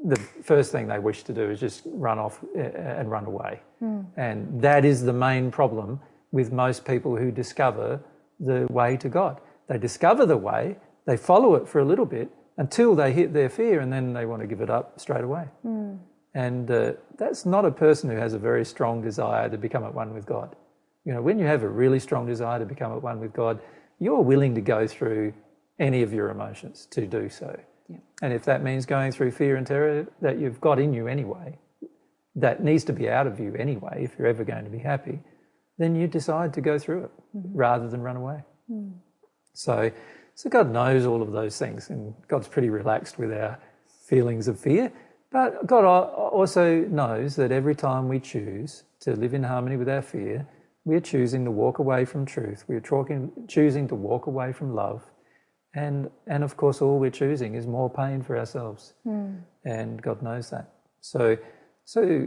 the 0.06 0.18
first 0.44 0.72
thing 0.72 0.88
they 0.88 1.00
wish 1.00 1.24
to 1.24 1.34
do 1.34 1.50
is 1.50 1.60
just 1.60 1.82
run 1.86 2.20
off 2.20 2.44
uh, 2.56 2.60
and 2.60 3.10
run 3.12 3.26
away. 3.26 3.62
Hmm. 3.80 4.02
And 4.18 4.62
that 4.62 4.86
is 4.86 5.04
the 5.04 5.14
main 5.14 5.52
problem 5.52 6.00
with 6.32 6.52
most 6.52 6.86
people 6.86 7.16
who 7.16 7.32
discover 7.32 8.02
the 8.40 8.68
way 8.70 8.98
to 8.98 9.10
God. 9.10 9.42
They 9.68 9.78
discover 9.78 10.26
the 10.26 10.38
way, 10.38 10.78
they 11.06 11.18
follow 11.18 11.56
it 11.56 11.68
for 11.68 11.80
a 11.80 11.86
little 11.86 12.06
bit 12.06 12.32
until 12.60 12.94
they 12.94 13.14
hit 13.14 13.34
their 13.34 13.50
fear, 13.50 13.80
and 13.80 13.92
then 13.92 14.14
they 14.14 14.26
want 14.26 14.42
to 14.42 14.48
give 14.48 14.60
it 14.62 14.70
up 14.70 15.00
straight 15.00 15.24
away. 15.24 15.46
Hmm. 15.64 15.96
And 16.36 16.70
uh, 16.70 16.94
that's 17.18 17.46
not 17.46 17.66
a 17.66 17.72
person 17.72 18.10
who 18.10 18.18
has 18.18 18.34
a 18.34 18.38
very 18.38 18.66
strong 18.66 19.02
desire 19.02 19.50
to 19.50 19.58
become 19.58 19.84
at 19.86 19.94
one 19.96 20.14
with 20.14 20.26
God. 20.26 20.56
You 21.06 21.14
know, 21.14 21.22
when 21.22 21.40
you 21.40 21.46
have 21.46 21.64
a 21.64 21.68
really 21.68 22.00
strong 22.00 22.28
desire 22.28 22.60
to 22.60 22.66
become 22.66 22.92
at 22.92 23.02
one 23.02 23.20
with 23.22 23.34
God, 23.34 23.60
you're 23.98 24.22
willing 24.22 24.54
to 24.56 24.62
go 24.62 24.86
through 24.86 25.34
any 25.80 26.04
of 26.04 26.14
your 26.14 26.30
emotions 26.30 26.86
to 26.92 27.08
do 27.08 27.30
so. 27.30 27.58
Yeah. 27.88 27.98
And 28.22 28.34
if 28.34 28.44
that 28.44 28.62
means 28.62 28.86
going 28.86 29.14
through 29.14 29.32
fear 29.32 29.56
and 29.56 29.66
terror 29.66 30.06
that 30.22 30.38
you've 30.38 30.60
got 30.60 30.80
in 30.80 30.94
you 30.94 31.08
anyway, 31.08 31.58
that 32.36 32.62
needs 32.62 32.84
to 32.86 32.94
be 32.94 33.10
out 33.10 33.26
of 33.26 33.40
you 33.40 33.56
anyway, 33.56 34.04
if 34.04 34.20
you're 34.20 34.28
ever 34.28 34.44
going 34.44 34.66
to 34.66 34.70
be 34.70 34.80
happy, 34.80 35.20
then 35.78 35.96
you 35.96 36.08
decide 36.08 36.54
to 36.56 36.62
go 36.62 36.78
through 36.78 37.06
it 37.06 37.12
mm-hmm. 37.36 37.58
rather 37.58 37.88
than 37.88 38.02
run 38.02 38.18
away. 38.18 38.44
Hmm. 38.68 38.90
So, 39.54 39.92
so 40.40 40.50
God 40.50 40.72
knows 40.72 41.06
all 41.06 41.22
of 41.22 41.34
those 41.34 41.58
things, 41.58 41.90
and 41.90 42.14
God's 42.30 42.48
pretty 42.48 42.70
relaxed 42.70 43.20
with 43.20 43.34
our 43.34 43.60
feelings 44.08 44.48
of 44.48 44.58
fear. 44.58 44.90
But 45.34 45.68
God 45.68 45.84
also 45.84 46.80
knows 46.86 47.36
that 47.36 47.52
every 47.52 47.76
time 47.76 48.08
we 48.08 48.22
choose 48.22 48.84
to 49.02 49.18
live 49.18 49.34
in 49.34 49.44
harmony 49.44 49.76
with 49.76 49.90
our 49.90 50.02
fear, 50.02 50.48
we're 50.86 51.02
choosing 51.02 51.44
to 51.44 51.52
walk 51.52 51.80
away 51.80 52.06
from 52.06 52.26
truth. 52.26 52.64
We're 52.70 52.80
talking, 52.80 53.34
choosing 53.50 53.90
to 53.90 53.96
walk 53.96 54.28
away 54.28 54.54
from 54.54 54.74
love. 54.74 55.04
And, 55.76 56.10
and 56.26 56.42
of 56.42 56.56
course, 56.56 56.82
all 56.82 57.00
we're 57.00 57.12
choosing 57.12 57.56
is 57.56 57.68
more 57.68 57.90
pain 57.90 58.22
for 58.22 58.38
ourselves. 58.38 58.94
Hmm. 59.04 59.40
And 59.66 60.02
God 60.02 60.22
knows 60.22 60.52
that. 60.52 60.72
So, 61.02 61.38
so 61.84 62.26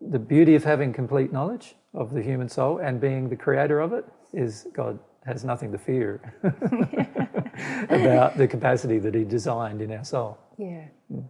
the 0.00 0.18
beauty 0.18 0.56
of 0.56 0.64
having 0.64 0.92
complete 0.92 1.32
knowledge 1.32 1.76
of 1.94 2.14
the 2.14 2.20
human 2.20 2.48
soul 2.48 2.78
and 2.78 3.00
being 3.00 3.28
the 3.28 3.36
creator 3.36 3.78
of 3.78 3.92
it 3.92 4.06
is 4.32 4.66
God 4.74 4.98
has 5.24 5.44
nothing 5.44 5.72
to 5.72 5.78
fear 5.78 6.34
about 7.88 8.36
the 8.36 8.48
capacity 8.48 8.98
that 8.98 9.14
He 9.14 9.24
designed 9.24 9.80
in 9.82 9.92
our 9.92 10.04
soul. 10.04 10.38
Mm. 10.58 10.88
yeah, 11.12 11.20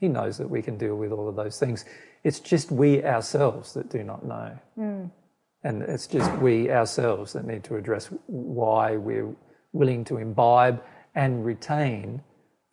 He 0.00 0.08
knows 0.08 0.38
that 0.38 0.48
we 0.48 0.62
can 0.62 0.76
deal 0.76 0.96
with 0.96 1.12
all 1.12 1.28
of 1.28 1.36
those 1.36 1.58
things. 1.58 1.84
It's 2.24 2.40
just 2.40 2.70
we 2.70 3.04
ourselves 3.04 3.74
that 3.74 3.90
do 3.90 4.02
not 4.02 4.24
know. 4.24 4.58
Mm. 4.78 5.10
And 5.62 5.82
it's 5.82 6.06
just 6.06 6.30
we 6.38 6.70
ourselves 6.70 7.32
that 7.32 7.44
need 7.44 7.64
to 7.64 7.76
address 7.76 8.08
why 8.26 8.96
we're 8.96 9.34
willing 9.72 10.04
to 10.04 10.16
imbibe 10.18 10.82
and 11.14 11.44
retain 11.44 12.22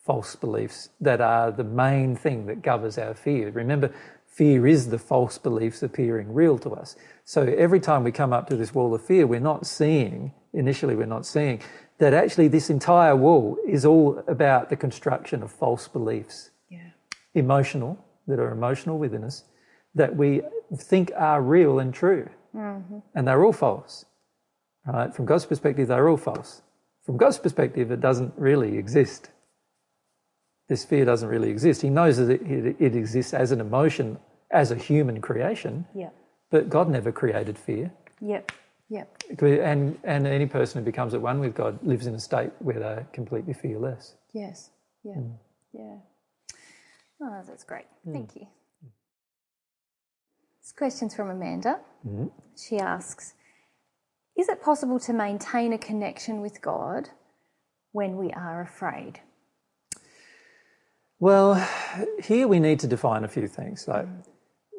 false 0.05 0.35
beliefs 0.35 0.89
that 0.99 1.21
are 1.21 1.51
the 1.51 1.63
main 1.63 2.15
thing 2.15 2.45
that 2.45 2.61
governs 2.61 2.97
our 2.97 3.13
fear. 3.13 3.49
Remember, 3.51 3.91
fear 4.27 4.67
is 4.67 4.89
the 4.89 4.99
false 4.99 5.37
beliefs 5.37 5.81
appearing 5.81 6.33
real 6.33 6.57
to 6.59 6.71
us. 6.71 6.95
So 7.23 7.43
every 7.43 7.79
time 7.79 8.03
we 8.03 8.11
come 8.11 8.33
up 8.33 8.49
to 8.49 8.55
this 8.55 8.73
wall 8.73 8.93
of 8.93 9.05
fear, 9.05 9.25
we're 9.25 9.39
not 9.39 9.65
seeing, 9.65 10.33
initially, 10.53 10.95
we're 10.95 11.05
not 11.05 11.25
seeing 11.25 11.61
that 11.99 12.13
actually 12.13 12.47
this 12.47 12.69
entire 12.69 13.15
wall 13.15 13.57
is 13.67 13.85
all 13.85 14.23
about 14.27 14.69
the 14.69 14.75
construction 14.75 15.43
of 15.43 15.51
false 15.51 15.87
beliefs 15.87 16.49
yeah, 16.69 16.89
emotional, 17.33 18.03
that 18.27 18.39
are 18.39 18.51
emotional 18.51 18.97
within 18.97 19.23
us, 19.23 19.43
that 19.95 20.15
we 20.15 20.41
think 20.75 21.11
are 21.15 21.41
real 21.41 21.79
and 21.79 21.93
true. 21.93 22.27
Mm-hmm. 22.55 22.99
And 23.15 23.27
they're 23.27 23.43
all 23.45 23.53
false. 23.53 24.05
Right? 24.85 25.13
From 25.13 25.25
God's 25.25 25.45
perspective, 25.45 25.87
they're 25.87 26.09
all 26.09 26.17
false. 26.17 26.61
From 27.05 27.17
God's 27.17 27.37
perspective, 27.37 27.91
it 27.91 28.01
doesn't 28.01 28.33
really 28.37 28.77
exist. 28.77 29.29
this 30.69 30.85
fear 30.85 31.05
doesn't 31.05 31.29
really 31.29 31.49
exist. 31.49 31.81
He 31.81 31.89
knows 31.89 32.17
that 32.17 32.29
it, 32.29 32.41
it, 32.41 32.75
it 32.79 32.95
exists 32.95 33.33
as 33.33 33.51
an 33.51 33.59
emotion, 33.61 34.17
as 34.51 34.71
a 34.71 34.75
human 34.75 35.21
creation, 35.21 35.85
Yeah. 35.93 36.09
but 36.49 36.69
God 36.69 36.89
never 36.89 37.11
created 37.11 37.57
fear. 37.57 37.91
Yep. 38.21 38.51
Yep. 38.93 39.23
And, 39.41 39.97
and 40.03 40.27
any 40.27 40.45
person 40.45 40.79
who 40.79 40.85
becomes 40.85 41.15
at 41.15 41.21
one 41.21 41.39
with 41.39 41.55
God 41.55 41.79
lives 41.81 42.05
in 42.05 42.13
a 42.13 42.19
state 42.19 42.51
where 42.59 42.79
they're 42.79 43.07
completely 43.11 43.51
fearless. 43.51 44.13
Yes. 44.35 44.69
Yeah. 45.03 45.15
Mm. 45.15 45.37
Yeah. 45.73 45.95
Oh, 47.19 47.41
that's 47.47 47.63
great. 47.63 47.85
Mm. 48.07 48.13
Thank 48.13 48.35
you. 48.35 48.45
This 50.61 50.73
question's 50.77 51.15
from 51.15 51.31
Amanda. 51.31 51.79
Mm-hmm. 52.07 52.27
She 52.55 52.77
asks 52.77 53.33
Is 54.37 54.47
it 54.47 54.61
possible 54.61 54.99
to 54.99 55.11
maintain 55.11 55.73
a 55.73 55.79
connection 55.79 56.39
with 56.39 56.61
God 56.61 57.09
when 57.93 58.15
we 58.15 58.31
are 58.31 58.61
afraid? 58.61 59.21
Well, 61.19 61.67
here 62.23 62.47
we 62.47 62.59
need 62.59 62.79
to 62.81 62.87
define 62.87 63.23
a 63.23 63.27
few 63.27 63.47
things. 63.47 63.87
Like, 63.87 64.05
mm. 64.05 64.23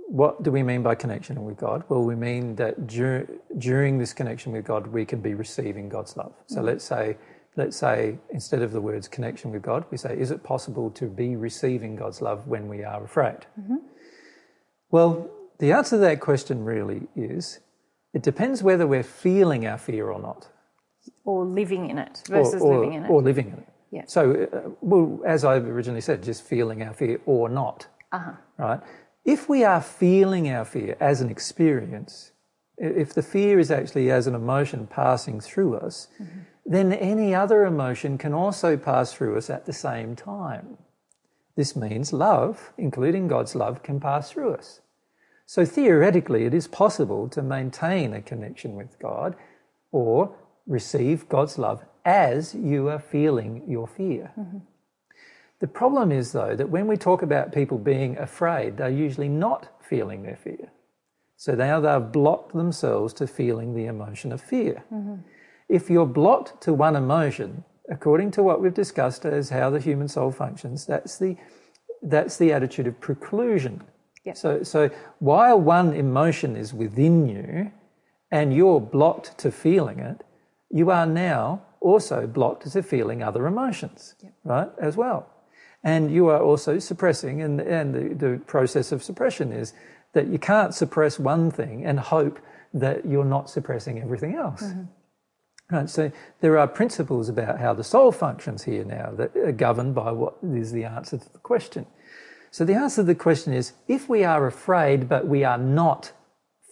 What 0.08 0.42
do 0.42 0.50
we 0.50 0.62
mean 0.62 0.82
by 0.82 0.94
connection 0.94 1.44
with 1.44 1.56
God? 1.56 1.84
Well, 1.88 2.02
we 2.04 2.14
mean 2.14 2.54
that 2.56 2.86
dur- 2.86 3.26
during 3.58 3.98
this 3.98 4.12
connection 4.12 4.52
with 4.52 4.64
God, 4.64 4.86
we 4.86 5.04
can 5.04 5.20
be 5.20 5.34
receiving 5.34 5.88
God's 5.88 6.16
love. 6.16 6.32
So 6.46 6.60
let's 6.62 6.84
say, 6.84 7.16
let's 7.56 7.76
say 7.76 8.18
instead 8.30 8.62
of 8.62 8.72
the 8.72 8.80
words 8.80 9.08
connection 9.08 9.50
with 9.50 9.62
God, 9.62 9.84
we 9.90 9.96
say, 9.96 10.16
is 10.18 10.30
it 10.30 10.42
possible 10.42 10.90
to 10.92 11.06
be 11.06 11.36
receiving 11.36 11.96
God's 11.96 12.20
love 12.20 12.46
when 12.46 12.68
we 12.68 12.84
are 12.84 13.02
afraid? 13.04 13.46
Well, 14.90 15.30
the 15.58 15.72
answer 15.72 15.96
to 15.96 16.00
that 16.00 16.20
question 16.20 16.64
really 16.64 17.08
is, 17.16 17.60
it 18.12 18.22
depends 18.22 18.62
whether 18.62 18.86
we're 18.86 19.02
feeling 19.02 19.66
our 19.66 19.78
fear 19.78 20.10
or 20.10 20.20
not. 20.20 20.48
Or 21.24 21.44
living 21.44 21.90
in 21.90 21.98
it 21.98 22.22
or- 22.30 22.36
versus 22.36 22.62
or, 22.62 22.76
living 22.78 22.94
in 22.94 23.04
it? 23.04 23.10
Or 23.10 23.22
living 23.22 23.48
in 23.48 23.54
it. 23.54 23.68
Yeah. 23.90 24.04
So, 24.06 24.48
uh, 24.52 24.70
well, 24.80 25.20
as 25.26 25.44
I 25.44 25.56
originally 25.56 26.00
said, 26.00 26.22
just 26.22 26.42
feeling 26.42 26.82
our 26.82 26.92
fear 26.94 27.20
or 27.26 27.48
not. 27.48 27.86
uh-huh. 28.12 28.32
Right? 28.58 28.80
If 29.24 29.48
we 29.48 29.64
are 29.64 29.80
feeling 29.80 30.50
our 30.50 30.64
fear 30.64 30.96
as 31.00 31.20
an 31.20 31.30
experience, 31.30 32.32
if 32.76 33.14
the 33.14 33.22
fear 33.22 33.58
is 33.58 33.70
actually 33.70 34.10
as 34.10 34.26
an 34.26 34.34
emotion 34.34 34.86
passing 34.86 35.40
through 35.40 35.76
us, 35.76 36.08
mm-hmm. 36.20 36.40
then 36.66 36.92
any 36.92 37.34
other 37.34 37.64
emotion 37.64 38.18
can 38.18 38.34
also 38.34 38.76
pass 38.76 39.14
through 39.14 39.36
us 39.38 39.48
at 39.48 39.64
the 39.64 39.72
same 39.72 40.14
time. 40.14 40.76
This 41.56 41.76
means 41.76 42.12
love, 42.12 42.72
including 42.76 43.28
God's 43.28 43.54
love, 43.54 43.82
can 43.82 44.00
pass 44.00 44.30
through 44.30 44.54
us. 44.54 44.80
So 45.46 45.64
theoretically, 45.64 46.44
it 46.44 46.54
is 46.54 46.66
possible 46.66 47.28
to 47.28 47.42
maintain 47.42 48.12
a 48.12 48.22
connection 48.22 48.74
with 48.74 48.98
God 48.98 49.36
or 49.92 50.34
receive 50.66 51.28
God's 51.28 51.58
love 51.58 51.84
as 52.04 52.54
you 52.54 52.88
are 52.88 52.98
feeling 52.98 53.62
your 53.68 53.86
fear. 53.86 54.32
Mm-hmm. 54.38 54.58
The 55.64 55.68
problem 55.68 56.12
is, 56.12 56.32
though, 56.32 56.54
that 56.54 56.68
when 56.68 56.86
we 56.86 56.98
talk 56.98 57.22
about 57.22 57.50
people 57.50 57.78
being 57.78 58.18
afraid, 58.18 58.76
they're 58.76 58.90
usually 58.90 59.30
not 59.30 59.68
feeling 59.80 60.22
their 60.22 60.36
fear. 60.36 60.70
So 61.38 61.54
now 61.54 61.80
they've 61.80 62.12
blocked 62.12 62.52
themselves 62.52 63.14
to 63.14 63.26
feeling 63.26 63.74
the 63.74 63.86
emotion 63.86 64.30
of 64.30 64.42
fear. 64.42 64.84
Mm-hmm. 64.92 65.22
If 65.70 65.88
you're 65.88 66.04
blocked 66.04 66.60
to 66.64 66.74
one 66.74 66.96
emotion, 66.96 67.64
according 67.90 68.32
to 68.32 68.42
what 68.42 68.60
we've 68.60 68.74
discussed 68.74 69.24
as 69.24 69.48
how 69.48 69.70
the 69.70 69.80
human 69.80 70.06
soul 70.06 70.30
functions, 70.30 70.84
that's 70.84 71.16
the, 71.16 71.34
that's 72.02 72.36
the 72.36 72.52
attitude 72.52 72.86
of 72.86 73.00
preclusion. 73.00 73.80
Yep. 74.26 74.36
So, 74.36 74.62
so 74.64 74.90
while 75.20 75.58
one 75.58 75.94
emotion 75.94 76.56
is 76.56 76.74
within 76.74 77.26
you 77.26 77.72
and 78.30 78.54
you're 78.54 78.82
blocked 78.82 79.38
to 79.38 79.50
feeling 79.50 79.98
it, 79.98 80.24
you 80.68 80.90
are 80.90 81.06
now 81.06 81.62
also 81.80 82.26
blocked 82.26 82.70
to 82.70 82.82
feeling 82.82 83.22
other 83.22 83.46
emotions, 83.46 84.14
right, 84.44 84.68
as 84.78 84.98
well. 84.98 85.30
And 85.84 86.10
you 86.10 86.28
are 86.28 86.42
also 86.42 86.78
suppressing, 86.78 87.42
and, 87.42 87.60
and 87.60 87.94
the, 87.94 88.14
the 88.14 88.38
process 88.46 88.90
of 88.90 89.02
suppression 89.02 89.52
is 89.52 89.74
that 90.14 90.28
you 90.28 90.38
can't 90.38 90.74
suppress 90.74 91.18
one 91.18 91.50
thing 91.50 91.84
and 91.84 92.00
hope 92.00 92.40
that 92.72 93.04
you're 93.06 93.24
not 93.24 93.50
suppressing 93.50 94.00
everything 94.00 94.34
else. 94.34 94.62
Mm-hmm. 94.62 94.82
Right, 95.70 95.88
so 95.88 96.12
there 96.40 96.58
are 96.58 96.66
principles 96.66 97.28
about 97.28 97.58
how 97.58 97.72
the 97.72 97.84
soul 97.84 98.12
functions 98.12 98.64
here 98.64 98.84
now 98.84 99.12
that 99.16 99.34
are 99.36 99.52
governed 99.52 99.94
by 99.94 100.12
what 100.12 100.36
is 100.42 100.72
the 100.72 100.84
answer 100.84 101.16
to 101.16 101.32
the 101.32 101.38
question. 101.38 101.86
So 102.50 102.64
the 102.64 102.74
answer 102.74 103.02
to 103.02 103.06
the 103.06 103.14
question 103.14 103.52
is 103.52 103.72
if 103.88 104.08
we 104.08 104.24
are 104.24 104.46
afraid 104.46 105.08
but 105.08 105.26
we 105.26 105.42
are 105.42 105.58
not 105.58 106.12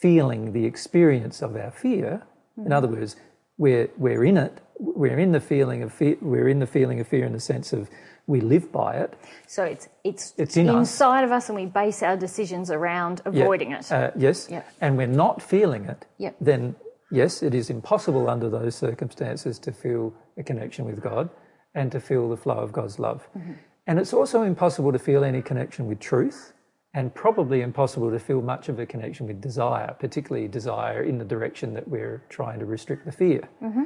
feeling 0.01 0.52
the 0.52 0.66
experience 0.66 1.43
of 1.43 1.56
our 1.56 1.70
fear, 1.70 2.22
in 2.56 2.64
mm-hmm. 2.64 2.72
other 2.72 2.89
words, 2.89 3.16
we're, 3.56 3.89
we're 3.97 4.24
in 4.24 4.36
it, 4.36 4.60
we're 4.78 5.18
in 5.18 5.32
the 5.32 5.40
feeling 5.40 5.82
of 5.82 5.93
fear, 5.93 6.16
we're 6.20 6.48
in 6.48 6.59
the 6.59 6.66
feeling 6.66 7.01
of 7.01 7.09
fear 7.09 7.24
in 7.24 7.32
the 7.32 7.40
sense 7.40 7.72
of 7.72 7.89
we 8.26 8.40
live 8.40 8.70
by 8.72 8.94
it. 8.94 9.14
So 9.46 9.64
it's 9.64 9.88
it's, 10.04 10.34
It's 10.36 10.56
in 10.56 10.68
us. 10.68 10.76
inside 10.76 11.24
of 11.24 11.32
us, 11.32 11.48
and 11.48 11.56
we 11.56 11.66
base 11.66 12.02
our 12.02 12.16
decisions 12.16 12.70
around 12.70 13.20
Yeah, 13.24 13.42
avoiding 13.42 13.72
it. 13.72 13.90
Uh, 13.90 14.10
yes. 14.16 14.48
Yep. 14.50 14.66
And 14.80 14.96
we're 14.96 15.06
not 15.06 15.42
feeling 15.42 15.84
it. 15.86 16.06
Yep. 16.18 16.36
Then, 16.40 16.76
yes, 17.10 17.42
it 17.42 17.54
is 17.54 17.70
impossible 17.70 18.28
under 18.28 18.48
those 18.48 18.74
circumstances 18.74 19.58
to 19.60 19.72
feel 19.72 20.14
a 20.36 20.42
connection 20.42 20.84
with 20.84 21.02
God 21.02 21.28
and 21.74 21.90
to 21.92 22.00
feel 22.00 22.28
the 22.28 22.36
flow 22.36 22.58
of 22.58 22.72
God's 22.72 22.98
love. 22.98 23.26
Mm-hmm. 23.36 23.52
And 23.86 23.98
it's 23.98 24.12
also 24.12 24.42
impossible 24.42 24.92
to 24.92 24.98
feel 24.98 25.24
any 25.24 25.42
connection 25.42 25.86
with 25.86 25.98
truth 25.98 26.52
and 26.94 27.14
probably 27.14 27.62
impossible 27.62 28.10
to 28.10 28.18
feel 28.18 28.42
much 28.42 28.68
of 28.68 28.78
a 28.78 28.86
connection 28.86 29.26
with 29.26 29.40
desire, 29.40 29.96
particularly 29.98 30.46
desire 30.46 31.02
in 31.02 31.18
the 31.18 31.24
direction 31.24 31.72
that 31.74 31.88
we're 31.88 32.22
trying 32.28 32.58
to 32.58 32.66
restrict 32.66 33.04
the 33.06 33.12
fear. 33.12 33.48
Mm-hmm. 33.62 33.84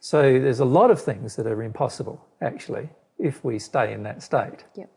So 0.00 0.20
there's 0.38 0.60
a 0.60 0.64
lot 0.64 0.90
of 0.90 1.00
things 1.00 1.36
that 1.36 1.46
are 1.46 1.62
impossible, 1.62 2.24
actually, 2.40 2.90
if 3.22 3.44
we 3.44 3.58
stay 3.58 3.92
in 3.92 4.02
that 4.02 4.22
state. 4.22 4.64
Yep. 4.76 4.90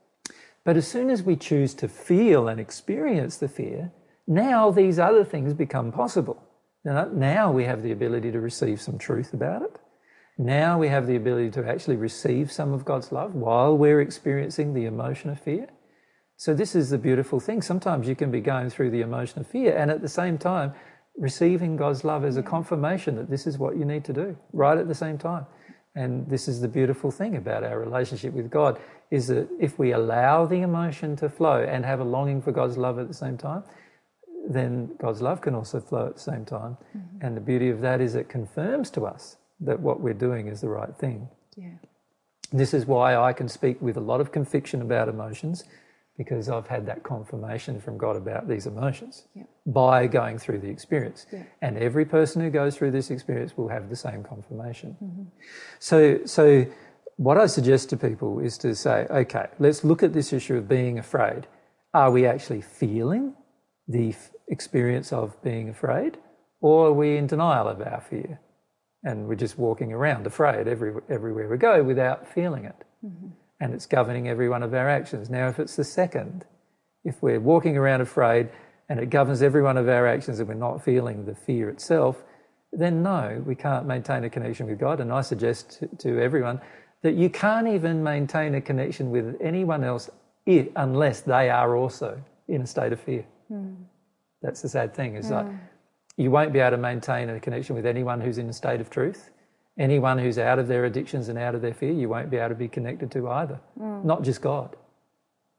But 0.64 0.77
as 0.77 0.88
soon 0.88 1.10
as 1.10 1.22
we 1.22 1.35
choose 1.35 1.73
to 1.76 1.88
feel 1.88 2.47
and 2.47 2.60
experience 2.60 3.38
the 3.38 3.47
fear, 3.47 3.91
now 4.27 4.72
these 4.72 4.97
other 4.97 5.23
things 5.23 5.53
become 5.53 5.91
possible. 5.91 6.41
Now, 6.84 7.06
now 7.06 7.52
we 7.52 7.65
have 7.65 7.84
the 7.84 7.91
ability 7.91 8.31
to 8.31 8.39
receive 8.39 8.81
some 8.81 8.97
truth 8.97 9.34
about 9.34 9.61
it. 9.61 9.80
Now 10.38 10.77
we 10.77 10.89
have 10.89 11.07
the 11.07 11.15
ability 11.15 11.52
to 11.52 11.68
actually 11.68 11.95
receive 11.95 12.52
some 12.52 12.73
of 12.73 12.84
God's 12.84 13.11
love 13.11 13.35
while 13.35 13.77
we're 13.77 14.02
experiencing 14.02 14.73
the 14.73 14.85
emotion 14.85 15.30
of 15.30 15.39
fear. 15.39 15.68
So, 16.38 16.53
this 16.53 16.76
is 16.76 16.89
the 16.89 16.97
beautiful 16.97 17.39
thing. 17.39 17.61
Sometimes 17.61 18.10
you 18.10 18.15
can 18.15 18.30
be 18.30 18.41
going 18.41 18.69
through 18.69 18.91
the 18.91 19.02
emotion 19.02 19.39
of 19.39 19.47
fear 19.47 19.77
and 19.77 19.89
at 19.89 20.02
the 20.02 20.10
same 20.10 20.38
time 20.38 20.73
receiving 21.18 21.77
God's 21.77 22.03
love 22.03 22.26
as 22.26 22.38
a 22.38 22.43
mm. 22.43 22.47
confirmation 22.47 23.15
that 23.15 23.30
this 23.30 23.47
is 23.47 23.57
what 23.57 23.77
you 23.77 23.85
need 23.85 24.03
to 24.06 24.14
do 24.14 24.38
right 24.52 24.77
at 24.77 24.88
the 24.88 24.95
same 24.95 25.18
time. 25.18 25.45
And 25.95 26.27
this 26.30 26.47
is 26.47 26.59
the 26.59 26.67
beautiful 26.67 27.09
thing 27.09 27.38
about 27.38 27.63
our 27.63 27.80
relationship 27.80 28.34
with 28.34 28.49
God 28.49 28.80
is 29.11 29.27
that 29.27 29.47
if 29.59 29.80
we 29.80 29.93
allow 29.93 30.45
the 30.45 30.61
emotion 30.61 31.15
to 31.17 31.30
flow 31.30 31.63
and 31.63 31.85
have 31.85 32.01
a 32.01 32.03
longing 32.03 32.41
for 32.41 32.51
God's 32.51 32.77
love 32.77 32.99
at 32.99 33.07
the 33.07 33.13
same 33.13 33.38
time, 33.38 33.63
then 34.47 34.91
God's 34.99 35.22
love 35.22 35.41
can 35.41 35.55
also 35.55 35.80
flow 35.80 36.07
at 36.07 36.15
the 36.15 36.22
same 36.22 36.45
time. 36.45 36.77
Mm-hmm. 36.95 37.26
And 37.26 37.38
the 37.38 37.41
beauty 37.41 37.69
of 37.69 37.81
that 37.81 38.01
is 38.01 38.15
it 38.15 38.27
confirms 38.27 38.89
to 38.91 39.05
us 39.05 39.38
that 39.61 39.80
what 39.80 40.01
we're 40.01 40.13
doing 40.13 40.47
is 40.47 40.61
the 40.61 40.69
right 40.69 40.95
thing. 40.95 41.30
Yeah. 41.55 41.69
This 42.51 42.73
is 42.73 42.85
why 42.85 43.15
I 43.15 43.34
can 43.34 43.47
speak 43.47 43.81
with 43.81 43.97
a 43.97 44.01
lot 44.01 44.22
of 44.22 44.31
conviction 44.31 44.81
about 44.81 45.07
emotions 45.07 45.63
because 46.17 46.47
I've 46.49 46.67
had 46.67 46.85
that 46.85 47.03
confirmation 47.03 47.79
from 47.81 47.97
God 47.97 48.15
about 48.15 48.47
these 48.47 48.67
emotions 48.67 49.27
Yeah. 49.35 49.43
by 49.65 50.07
going 50.07 50.37
through 50.37 50.59
the 50.59 50.69
experience. 50.69 51.25
Yeah. 51.31 51.43
And 51.61 51.77
every 51.77 52.05
person 52.05 52.41
who 52.41 52.49
goes 52.49 52.77
through 52.77 52.91
this 52.91 53.11
experience 53.11 53.57
will 53.57 53.67
have 53.67 53.89
the 53.89 53.95
same 53.95 54.23
confirmation. 54.23 54.95
Mm-hmm. 55.03 55.23
So, 55.79 56.23
so 56.25 56.65
what 57.17 57.37
I 57.37 57.47
suggest 57.47 57.89
to 57.89 57.97
people 57.97 58.39
is 58.39 58.57
to 58.59 58.75
say, 58.75 59.07
okay, 59.09 59.47
let's 59.59 59.83
look 59.83 60.03
at 60.03 60.13
this 60.13 60.31
issue 60.31 60.55
of 60.55 60.67
being 60.67 60.99
afraid. 60.99 61.47
Are 61.93 62.11
we 62.11 62.25
actually 62.25 62.61
feeling 62.61 63.33
the 63.87 64.09
f- 64.09 64.31
experience 64.47 65.11
of 65.13 65.41
being 65.43 65.69
afraid, 65.69 66.17
or 66.61 66.87
are 66.87 66.93
we 66.93 67.17
in 67.17 67.27
denial 67.27 67.67
of 67.67 67.81
our 67.81 68.01
fear? 68.01 68.39
And 69.03 69.27
we're 69.27 69.35
just 69.35 69.57
walking 69.57 69.93
around 69.93 70.25
afraid 70.25 70.67
every, 70.67 70.93
everywhere 71.09 71.47
we 71.47 71.57
go 71.57 71.83
without 71.83 72.27
feeling 72.27 72.65
it. 72.65 72.75
Mm-hmm. 73.05 73.27
And 73.60 73.73
it's 73.73 73.86
governing 73.86 74.27
every 74.27 74.49
one 74.49 74.64
of 74.64 74.73
our 74.73 74.90
actions. 74.90 75.30
Now, 75.30 75.48
if 75.48 75.60
it's 75.60 75.76
the 75.76 75.84
second, 75.84 76.45
if 77.03 77.22
we're 77.22 77.40
walking 77.40 77.77
around 77.77 78.02
afraid 78.02 78.49
and 78.90 78.99
it 78.99 79.10
governs 79.10 79.41
every 79.41 79.61
one 79.61 79.77
of 79.77 79.88
our 79.88 80.07
actions 80.07 80.40
and 80.40 80.48
we're 80.48 80.56
not 80.56 80.84
feeling 80.84 81.26
the 81.26 81.36
fear 81.36 81.69
itself, 81.69 82.23
then 82.72 83.02
no, 83.02 83.41
we 83.45 83.56
can't 83.56 83.86
maintain 83.86 84.23
a 84.23 84.30
connection 84.30 84.68
with 84.68 84.80
God. 84.80 84.99
And 84.99 85.11
I 85.11 85.22
suggest 85.22 85.80
to, 85.80 85.88
to 85.99 86.22
everyone 86.22 86.60
that 87.03 87.15
you 87.15 87.30
can't 87.30 87.68
even 87.68 88.03
maintain 88.03 88.56
a 88.56 88.61
connection 88.61 89.11
with 89.11 89.38
anyone 89.40 89.84
else 89.84 90.10
i- 90.48 90.69
unless 90.76 91.22
they 91.22 91.49
are 91.49 91.76
also 91.76 92.22
in 92.48 92.61
a 92.61 92.68
state 92.68 92.91
of 92.91 92.99
fear. 92.99 93.26
Hmm. 93.48 93.73
That's 94.41 94.61
the 94.61 94.69
sad 94.69 94.94
thing, 94.94 95.15
is 95.15 95.30
like 95.32 95.45
hmm. 95.45 95.56
you 96.18 96.32
won't 96.32 96.52
be 96.52 96.60
able 96.60 96.77
to 96.77 96.82
maintain 96.82 97.30
a 97.30 97.40
connection 97.40 97.76
with 97.76 97.86
anyone 97.86 98.22
who's 98.22 98.38
in 98.38 98.49
a 98.49 98.53
state 98.53 98.82
of 98.82 98.90
truth. 98.90 99.32
Anyone 99.77 100.18
who's 100.18 100.38
out 100.38 100.57
of 100.60 100.68
their 100.68 100.85
addictions 100.85 101.27
and 101.27 101.38
out 101.38 101.53
of 101.53 101.61
their 101.61 101.73
fear, 101.73 101.91
you 101.91 102.07
won't 102.07 102.30
be 102.30 102.38
able 102.38 102.49
to 102.49 102.56
be 102.56 102.68
connected 102.69 103.11
to 103.11 103.27
either. 103.30 103.60
Mm. 103.80 104.06
Not 104.06 104.22
just 104.23 104.41
God, 104.41 104.76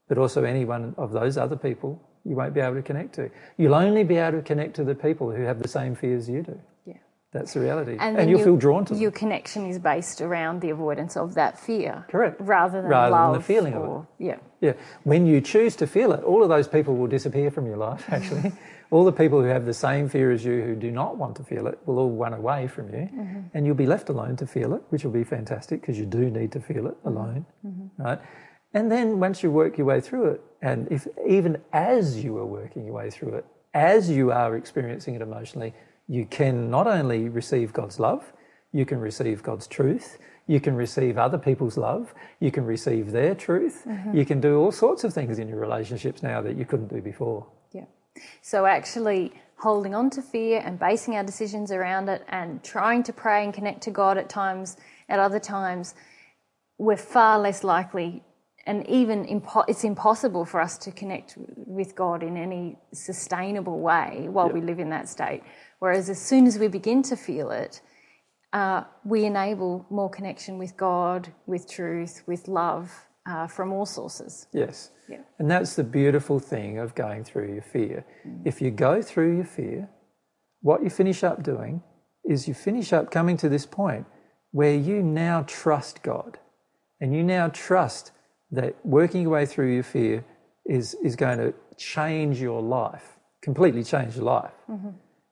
but 0.08 0.16
also 0.16 0.44
any 0.44 0.64
one 0.64 0.94
of 0.96 1.12
those 1.12 1.36
other 1.36 1.56
people 1.56 2.00
you 2.24 2.34
won't 2.34 2.54
be 2.54 2.60
able 2.60 2.74
to 2.74 2.82
connect 2.82 3.14
to. 3.14 3.30
You'll 3.56 3.74
only 3.74 4.02
be 4.04 4.16
able 4.16 4.38
to 4.38 4.42
connect 4.44 4.74
to 4.76 4.84
the 4.84 4.94
people 4.96 5.30
who 5.30 5.42
have 5.42 5.62
the 5.62 5.68
same 5.68 5.94
fears 5.94 6.28
you 6.28 6.42
do. 6.42 6.58
Yeah. 6.84 6.94
That's 7.32 7.52
the 7.54 7.60
reality. 7.60 7.96
And, 8.00 8.16
then 8.18 8.28
you'll 8.28 8.38
your- 8.40 8.46
feel 8.46 8.56
drawn 8.56 8.84
to 8.86 8.94
them. 8.94 9.00
Your 9.02 9.12
connection 9.12 9.66
is 9.68 9.78
based 9.78 10.20
around 10.20 10.60
the 10.60 10.70
avoidance 10.70 11.16
of 11.16 11.34
that 11.34 11.56
fear. 11.58 12.04
Correct. 12.08 12.40
Rather 12.40 12.80
than 12.82 12.90
Rather 12.90 13.10
than 13.14 13.20
love 13.20 13.34
the 13.36 13.42
feeling 13.42 13.74
of 13.74 13.82
it. 13.82 13.86
or, 13.86 14.08
Yeah. 14.18 14.38
Yeah. 14.60 14.72
When 15.04 15.26
you 15.26 15.40
choose 15.40 15.76
to 15.76 15.86
feel 15.86 16.10
it, 16.12 16.24
all 16.24 16.42
of 16.42 16.48
those 16.48 16.66
people 16.66 16.96
will 16.96 17.06
disappear 17.06 17.50
from 17.52 17.66
your 17.66 17.76
life, 17.76 18.04
actually. 18.12 18.50
All 18.90 19.04
the 19.04 19.12
people 19.12 19.40
who 19.40 19.48
have 19.48 19.64
the 19.64 19.74
same 19.74 20.08
fear 20.08 20.30
as 20.30 20.44
you 20.44 20.62
who 20.62 20.76
do 20.76 20.90
not 20.90 21.16
want 21.16 21.36
to 21.36 21.44
feel 21.44 21.66
it 21.66 21.78
will 21.86 21.98
all 21.98 22.10
run 22.10 22.32
away 22.32 22.68
from 22.68 22.88
you. 22.88 23.08
Mm-hmm. 23.12 23.40
And 23.54 23.66
you'll 23.66 23.74
be 23.74 23.86
left 23.86 24.08
alone 24.08 24.36
to 24.36 24.46
feel 24.46 24.74
it, 24.74 24.82
which 24.90 25.04
will 25.04 25.12
be 25.12 25.24
fantastic 25.24 25.80
because 25.80 25.98
you 25.98 26.06
do 26.06 26.30
need 26.30 26.52
to 26.52 26.60
feel 26.60 26.86
it 26.86 26.96
alone. 27.04 27.46
Mm-hmm. 27.66 28.02
Right? 28.02 28.20
And 28.74 28.92
then 28.92 29.18
once 29.18 29.42
you 29.42 29.50
work 29.50 29.78
your 29.78 29.86
way 29.86 30.00
through 30.00 30.26
it, 30.32 30.40
and 30.62 30.86
if 30.90 31.06
even 31.26 31.62
as 31.72 32.22
you 32.22 32.36
are 32.38 32.46
working 32.46 32.84
your 32.84 32.94
way 32.94 33.10
through 33.10 33.34
it, 33.34 33.46
as 33.74 34.10
you 34.10 34.32
are 34.32 34.56
experiencing 34.56 35.14
it 35.14 35.22
emotionally, 35.22 35.74
you 36.08 36.24
can 36.26 36.70
not 36.70 36.86
only 36.86 37.28
receive 37.28 37.72
God's 37.72 37.98
love, 37.98 38.32
you 38.72 38.86
can 38.86 38.98
receive 38.98 39.42
God's 39.42 39.66
truth, 39.66 40.18
you 40.46 40.60
can 40.60 40.76
receive 40.76 41.18
other 41.18 41.38
people's 41.38 41.76
love, 41.76 42.14
you 42.40 42.50
can 42.50 42.64
receive 42.64 43.10
their 43.10 43.34
truth, 43.34 43.82
mm-hmm. 43.86 44.16
you 44.16 44.24
can 44.24 44.40
do 44.40 44.58
all 44.58 44.70
sorts 44.70 45.04
of 45.04 45.12
things 45.12 45.38
in 45.38 45.48
your 45.48 45.58
relationships 45.58 46.22
now 46.22 46.40
that 46.42 46.56
you 46.56 46.64
couldn't 46.64 46.88
do 46.88 47.00
before. 47.00 47.46
So 48.42 48.66
actually 48.66 49.32
holding 49.58 49.94
on 49.94 50.10
to 50.10 50.22
fear 50.22 50.62
and 50.64 50.78
basing 50.78 51.16
our 51.16 51.24
decisions 51.24 51.72
around 51.72 52.08
it 52.08 52.22
and 52.28 52.62
trying 52.62 53.02
to 53.04 53.12
pray 53.12 53.44
and 53.44 53.54
connect 53.54 53.82
to 53.82 53.90
God 53.90 54.18
at 54.18 54.28
times, 54.28 54.76
at 55.08 55.18
other 55.18 55.40
times, 55.40 55.94
we're 56.78 56.96
far 56.96 57.38
less 57.38 57.64
likely 57.64 58.22
and 58.66 58.86
even 58.88 59.24
impo- 59.26 59.64
it's 59.68 59.84
impossible 59.84 60.44
for 60.44 60.60
us 60.60 60.76
to 60.78 60.90
connect 60.90 61.36
with 61.38 61.94
God 61.94 62.22
in 62.22 62.36
any 62.36 62.76
sustainable 62.92 63.78
way 63.78 64.26
while 64.28 64.48
we 64.48 64.60
live 64.60 64.80
in 64.80 64.90
that 64.90 65.08
state. 65.08 65.42
Whereas 65.78 66.10
as 66.10 66.20
soon 66.20 66.46
as 66.46 66.58
we 66.58 66.66
begin 66.66 67.02
to 67.04 67.16
feel 67.16 67.50
it, 67.50 67.80
uh, 68.52 68.84
we 69.04 69.24
enable 69.24 69.86
more 69.88 70.10
connection 70.10 70.58
with 70.58 70.76
God, 70.76 71.32
with 71.46 71.70
truth, 71.70 72.22
with 72.26 72.48
love 72.48 73.05
uh, 73.26 73.46
from 73.46 73.72
all 73.72 73.86
sources. 73.86 74.46
Yes. 74.52 74.90
Yeah. 75.08 75.18
And 75.38 75.50
that's 75.50 75.76
the 75.76 75.84
beautiful 75.84 76.38
thing 76.38 76.78
of 76.78 76.94
going 76.94 77.24
through 77.24 77.52
your 77.52 77.62
fear. 77.62 78.04
If 78.44 78.60
you 78.60 78.70
go 78.70 79.02
through 79.02 79.36
your 79.36 79.44
fear, 79.44 79.88
what 80.62 80.82
you 80.82 80.90
finish 80.90 81.22
up 81.24 81.42
doing 81.42 81.82
is 82.24 82.48
you 82.48 82.54
finish 82.54 82.92
up 82.92 83.10
coming 83.10 83.36
to 83.38 83.48
this 83.48 83.66
point 83.66 84.06
where 84.50 84.74
you 84.74 85.02
now 85.02 85.44
trust 85.46 86.02
God 86.02 86.38
and 87.00 87.14
you 87.14 87.22
now 87.22 87.48
trust 87.48 88.12
that 88.50 88.74
working 88.84 89.22
your 89.22 89.30
way 89.30 89.46
through 89.46 89.74
your 89.74 89.82
fear 89.82 90.24
is, 90.64 90.94
is 91.02 91.14
going 91.16 91.38
to 91.38 91.54
change 91.76 92.40
your 92.40 92.62
life, 92.62 93.16
completely 93.42 93.84
change 93.84 94.16
your 94.16 94.24
life. 94.24 94.54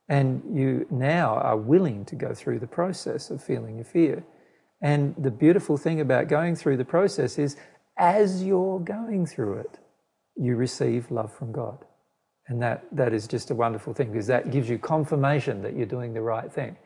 And 0.08 0.42
you 0.52 0.86
now 0.90 1.36
are 1.36 1.56
willing 1.56 2.04
to 2.06 2.14
go 2.14 2.34
through 2.34 2.58
the 2.58 2.66
process 2.66 3.30
of 3.30 3.42
feeling 3.42 3.76
your 3.76 3.86
fear. 3.86 4.24
And 4.82 5.14
the 5.16 5.30
beautiful 5.30 5.78
thing 5.78 6.00
about 6.00 6.28
going 6.28 6.56
through 6.56 6.76
the 6.76 6.84
process 6.84 7.38
is 7.38 7.56
as 7.98 8.42
you're 8.42 8.80
going 8.80 9.26
through 9.26 9.60
it, 9.60 9.78
you 10.36 10.56
receive 10.56 11.10
love 11.10 11.32
from 11.36 11.52
God. 11.52 11.78
And 12.48 12.62
that, 12.62 12.84
that 12.92 13.14
is 13.14 13.26
just 13.26 13.50
a 13.50 13.54
wonderful 13.54 13.94
thing 13.94 14.12
because 14.12 14.26
that 14.26 14.50
gives 14.50 14.68
you 14.68 14.78
confirmation 14.78 15.62
that 15.62 15.76
you're 15.76 15.86
doing 15.86 16.12
the 16.12 16.20
right 16.20 16.52
thing. 16.52 16.76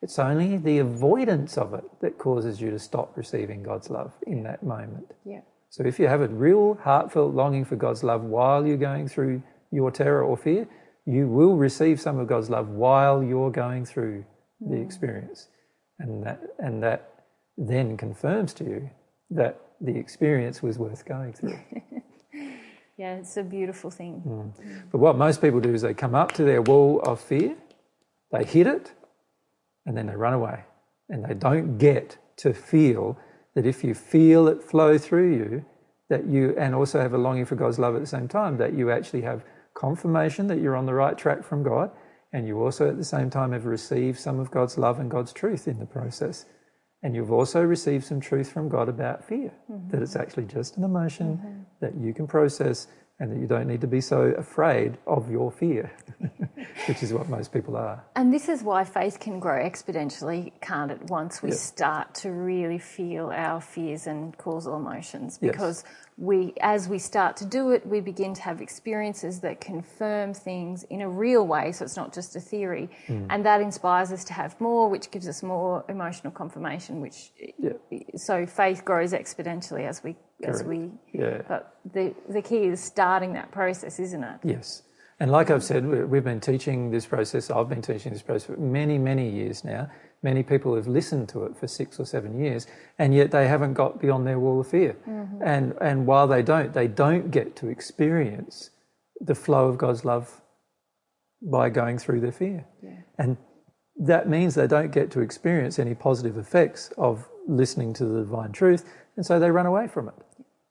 It's 0.00 0.18
only 0.18 0.58
the 0.58 0.78
avoidance 0.78 1.58
of 1.58 1.74
it 1.74 1.84
that 2.02 2.18
causes 2.18 2.60
you 2.60 2.70
to 2.70 2.78
stop 2.78 3.16
receiving 3.16 3.64
God's 3.64 3.90
love 3.90 4.12
in 4.26 4.44
that 4.44 4.62
moment. 4.62 5.06
Yeah. 5.24 5.40
So 5.70 5.84
if 5.84 5.98
you 5.98 6.06
have 6.06 6.20
a 6.20 6.28
real 6.28 6.78
heartfelt 6.82 7.34
longing 7.34 7.64
for 7.64 7.76
God's 7.76 8.04
love 8.04 8.22
while 8.22 8.64
you're 8.64 8.76
going 8.76 9.08
through 9.08 9.42
your 9.72 9.90
terror 9.90 10.22
or 10.22 10.36
fear, 10.36 10.68
you 11.04 11.26
will 11.26 11.56
receive 11.56 12.00
some 12.00 12.18
of 12.18 12.28
God's 12.28 12.48
love 12.48 12.68
while 12.68 13.22
you're 13.22 13.50
going 13.50 13.84
through 13.84 14.24
the 14.60 14.76
mm. 14.76 14.84
experience. 14.84 15.48
And 15.98 16.24
that 16.24 16.40
and 16.58 16.82
that 16.82 17.10
then 17.56 17.96
confirms 17.96 18.54
to 18.54 18.64
you 18.64 18.90
that 19.30 19.60
the 19.80 19.96
experience 19.96 20.62
was 20.62 20.78
worth 20.78 21.04
going 21.04 21.32
through. 21.32 21.58
Yeah, 22.98 23.14
it's 23.14 23.36
a 23.36 23.44
beautiful 23.44 23.92
thing. 23.92 24.52
but 24.90 24.98
what 24.98 25.16
most 25.16 25.40
people 25.40 25.60
do 25.60 25.72
is 25.72 25.82
they 25.82 25.94
come 25.94 26.16
up 26.16 26.32
to 26.32 26.42
their 26.42 26.60
wall 26.60 27.00
of 27.02 27.20
fear, 27.20 27.54
they 28.32 28.44
hit 28.44 28.66
it, 28.66 28.92
and 29.86 29.96
then 29.96 30.06
they 30.08 30.16
run 30.16 30.34
away. 30.34 30.64
And 31.08 31.24
they 31.24 31.34
don't 31.34 31.78
get 31.78 32.18
to 32.38 32.52
feel 32.52 33.16
that 33.54 33.64
if 33.66 33.84
you 33.84 33.94
feel 33.94 34.48
it 34.48 34.64
flow 34.64 34.98
through 34.98 35.32
you, 35.32 35.64
that 36.08 36.26
you, 36.26 36.56
and 36.58 36.74
also 36.74 37.00
have 37.00 37.14
a 37.14 37.18
longing 37.18 37.44
for 37.44 37.54
God's 37.54 37.78
love 37.78 37.94
at 37.94 38.00
the 38.00 38.06
same 38.06 38.26
time, 38.26 38.56
that 38.56 38.74
you 38.74 38.90
actually 38.90 39.22
have 39.22 39.44
confirmation 39.74 40.48
that 40.48 40.60
you're 40.60 40.76
on 40.76 40.86
the 40.86 40.94
right 40.94 41.16
track 41.16 41.44
from 41.44 41.62
God, 41.62 41.92
and 42.32 42.48
you 42.48 42.60
also 42.60 42.88
at 42.88 42.96
the 42.96 43.04
same 43.04 43.30
time 43.30 43.52
have 43.52 43.64
received 43.64 44.18
some 44.18 44.40
of 44.40 44.50
God's 44.50 44.76
love 44.76 44.98
and 44.98 45.08
God's 45.08 45.32
truth 45.32 45.68
in 45.68 45.78
the 45.78 45.86
process. 45.86 46.46
And 47.02 47.14
you've 47.14 47.30
also 47.30 47.62
received 47.62 48.04
some 48.04 48.20
truth 48.20 48.50
from 48.50 48.68
God 48.68 48.88
about 48.88 49.24
fear, 49.24 49.52
that 49.68 49.72
mm-hmm. 49.72 50.02
it's 50.02 50.16
actually 50.16 50.46
just 50.46 50.76
an 50.76 50.84
emotion 50.84 51.36
mm-hmm. 51.36 51.60
that 51.80 51.94
you 51.94 52.12
can 52.12 52.26
process 52.26 52.88
and 53.20 53.32
that 53.32 53.38
you 53.38 53.46
don't 53.46 53.66
need 53.66 53.80
to 53.80 53.86
be 53.86 54.00
so 54.00 54.22
afraid 54.38 54.96
of 55.06 55.30
your 55.30 55.50
fear, 55.50 55.90
which 56.86 57.02
is 57.02 57.12
what 57.12 57.28
most 57.28 57.52
people 57.52 57.76
are. 57.76 58.04
And 58.14 58.32
this 58.32 58.48
is 58.48 58.62
why 58.62 58.84
faith 58.84 59.18
can 59.18 59.40
grow 59.40 59.58
exponentially, 59.58 60.52
can't 60.60 60.92
it, 60.92 61.02
once 61.04 61.42
we 61.42 61.50
start 61.50 62.14
to 62.16 62.30
really 62.30 62.78
feel 62.78 63.30
our 63.30 63.60
fears 63.60 64.06
and 64.06 64.36
causal 64.38 64.76
emotions. 64.76 65.38
Yes. 65.40 65.84
We 66.20 66.52
as 66.60 66.88
we 66.88 66.98
start 66.98 67.36
to 67.36 67.44
do 67.44 67.70
it, 67.70 67.86
we 67.86 68.00
begin 68.00 68.34
to 68.34 68.42
have 68.42 68.60
experiences 68.60 69.38
that 69.40 69.60
confirm 69.60 70.34
things 70.34 70.82
in 70.90 71.00
a 71.00 71.08
real 71.08 71.46
way, 71.46 71.70
so 71.70 71.84
it's 71.84 71.96
not 71.96 72.12
just 72.12 72.34
a 72.34 72.40
theory. 72.40 72.90
Hmm. 73.06 73.26
And 73.30 73.46
that 73.46 73.60
inspires 73.60 74.10
us 74.10 74.24
to 74.24 74.32
have 74.32 74.60
more, 74.60 74.88
which 74.90 75.12
gives 75.12 75.28
us 75.28 75.44
more 75.44 75.84
emotional 75.88 76.32
confirmation, 76.32 77.00
which 77.00 77.32
Yeah. 77.56 77.74
so 78.16 78.46
faith 78.46 78.84
grows 78.84 79.12
exponentially 79.12 79.86
as 79.86 80.02
we 80.02 80.16
as 80.42 80.64
we 80.64 80.90
Yeah. 81.12 81.42
but 81.46 81.76
the 81.92 82.12
the 82.28 82.42
key 82.42 82.64
is 82.66 82.80
starting 82.82 83.34
that 83.34 83.52
process, 83.52 84.00
isn't 84.00 84.24
it? 84.24 84.40
Yes. 84.42 84.82
And 85.20 85.30
like 85.30 85.50
I've 85.50 85.64
said, 85.64 85.86
we've 85.86 86.22
been 86.24 86.40
teaching 86.40 86.90
this 86.90 87.06
process, 87.06 87.50
I've 87.50 87.68
been 87.68 87.82
teaching 87.82 88.12
this 88.12 88.22
process 88.22 88.44
for 88.46 88.56
many, 88.60 88.98
many 88.98 89.28
years 89.28 89.64
now. 89.64 89.88
Many 90.22 90.42
people 90.42 90.74
have 90.74 90.88
listened 90.88 91.28
to 91.30 91.44
it 91.44 91.56
for 91.56 91.68
six 91.68 92.00
or 92.00 92.04
seven 92.04 92.40
years, 92.40 92.66
and 92.98 93.14
yet 93.14 93.30
they 93.30 93.46
haven't 93.46 93.74
got 93.74 94.00
beyond 94.00 94.26
their 94.26 94.38
wall 94.38 94.60
of 94.60 94.66
fear. 94.66 94.96
Mm-hmm. 95.08 95.42
And, 95.44 95.74
and 95.80 96.06
while 96.06 96.26
they 96.26 96.42
don't, 96.42 96.72
they 96.72 96.88
don't 96.88 97.30
get 97.30 97.54
to 97.56 97.68
experience 97.68 98.70
the 99.20 99.34
flow 99.34 99.68
of 99.68 99.78
God's 99.78 100.04
love 100.04 100.40
by 101.40 101.68
going 101.68 101.98
through 101.98 102.20
their 102.20 102.32
fear. 102.32 102.66
And 103.16 103.36
that 103.96 104.28
means 104.28 104.54
they 104.54 104.66
don't 104.66 104.90
get 104.90 105.10
to 105.12 105.20
experience 105.20 105.78
any 105.78 105.94
positive 105.94 106.36
effects 106.36 106.92
of 106.96 107.28
listening 107.46 107.94
to 107.94 108.04
the 108.04 108.20
divine 108.20 108.52
truth, 108.52 108.84
and 109.16 109.24
so 109.24 109.38
they 109.38 109.50
run 109.50 109.66
away 109.66 109.88
from 109.88 110.08
it. 110.08 110.14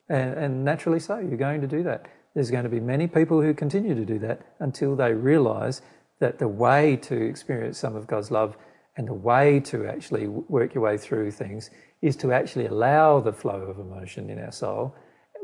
And, 0.08 0.34
and 0.34 0.64
naturally 0.64 1.00
so, 1.00 1.18
you're 1.18 1.36
going 1.36 1.60
to 1.60 1.66
do 1.66 1.82
that. 1.84 2.06
There's 2.34 2.50
going 2.50 2.64
to 2.64 2.70
be 2.70 2.80
many 2.80 3.06
people 3.06 3.42
who 3.42 3.52
continue 3.54 3.94
to 3.94 4.04
do 4.04 4.18
that 4.20 4.42
until 4.60 4.94
they 4.94 5.12
realize 5.12 5.82
that 6.20 6.38
the 6.38 6.48
way 6.48 6.96
to 6.96 7.14
experience 7.14 7.78
some 7.78 7.96
of 7.96 8.06
God's 8.06 8.30
love 8.30 8.56
and 8.98 9.06
the 9.06 9.14
way 9.14 9.60
to 9.60 9.86
actually 9.86 10.26
work 10.26 10.74
your 10.74 10.82
way 10.82 10.98
through 10.98 11.30
things 11.30 11.70
is 12.02 12.16
to 12.16 12.32
actually 12.32 12.66
allow 12.66 13.20
the 13.20 13.32
flow 13.32 13.62
of 13.62 13.78
emotion 13.78 14.28
in 14.28 14.40
our 14.40 14.50
soul 14.52 14.94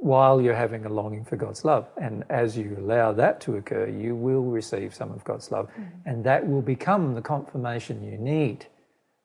while 0.01 0.40
you're 0.40 0.56
having 0.56 0.85
a 0.85 0.89
longing 0.89 1.24
for 1.24 1.36
God's 1.36 1.64
love. 1.64 1.89
And 1.97 2.24
as 2.28 2.59
you 2.59 2.76
allow 2.78 3.12
that 3.12 3.40
to 3.43 3.56
occur, 3.56 3.89
you 3.89 4.16
will 4.16 4.43
receive 4.43 4.93
some 4.93 5.12
of 5.12 5.22
God's 5.22 5.52
love. 5.52 5.68
Mm. 5.78 5.89
And 6.05 6.24
that 6.24 6.47
will 6.47 6.62
become 6.62 7.14
the 7.14 7.22
confirmation 7.22 8.02
you 8.02 8.18
need 8.18 8.66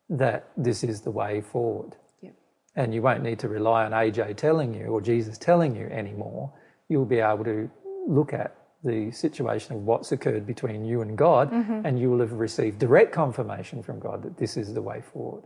that 0.09 0.47
this 0.55 0.83
is 0.83 1.01
the 1.01 1.11
way 1.11 1.41
forward. 1.41 1.95
Yep. 2.21 2.35
And 2.75 2.93
you 2.93 3.01
won't 3.01 3.23
need 3.23 3.39
to 3.39 3.49
rely 3.49 3.83
on 3.83 3.91
AJ 3.91 4.37
telling 4.37 4.75
you 4.75 4.85
or 4.85 5.01
Jesus 5.01 5.39
telling 5.39 5.75
you 5.75 5.87
anymore. 5.87 6.53
You'll 6.87 7.05
be 7.05 7.19
able 7.19 7.45
to 7.45 7.69
look 8.07 8.31
at 8.31 8.55
the 8.83 9.11
situation 9.11 9.75
of 9.75 9.81
what's 9.83 10.11
occurred 10.11 10.45
between 10.45 10.85
you 10.85 11.01
and 11.01 11.17
God, 11.17 11.51
mm-hmm. 11.51 11.85
and 11.85 11.99
you 11.99 12.09
will 12.09 12.19
have 12.19 12.33
received 12.33 12.79
direct 12.79 13.11
confirmation 13.11 13.83
from 13.83 13.99
God 13.99 14.23
that 14.23 14.37
this 14.37 14.55
is 14.55 14.73
the 14.73 14.81
way 14.81 15.01
forward. 15.01 15.43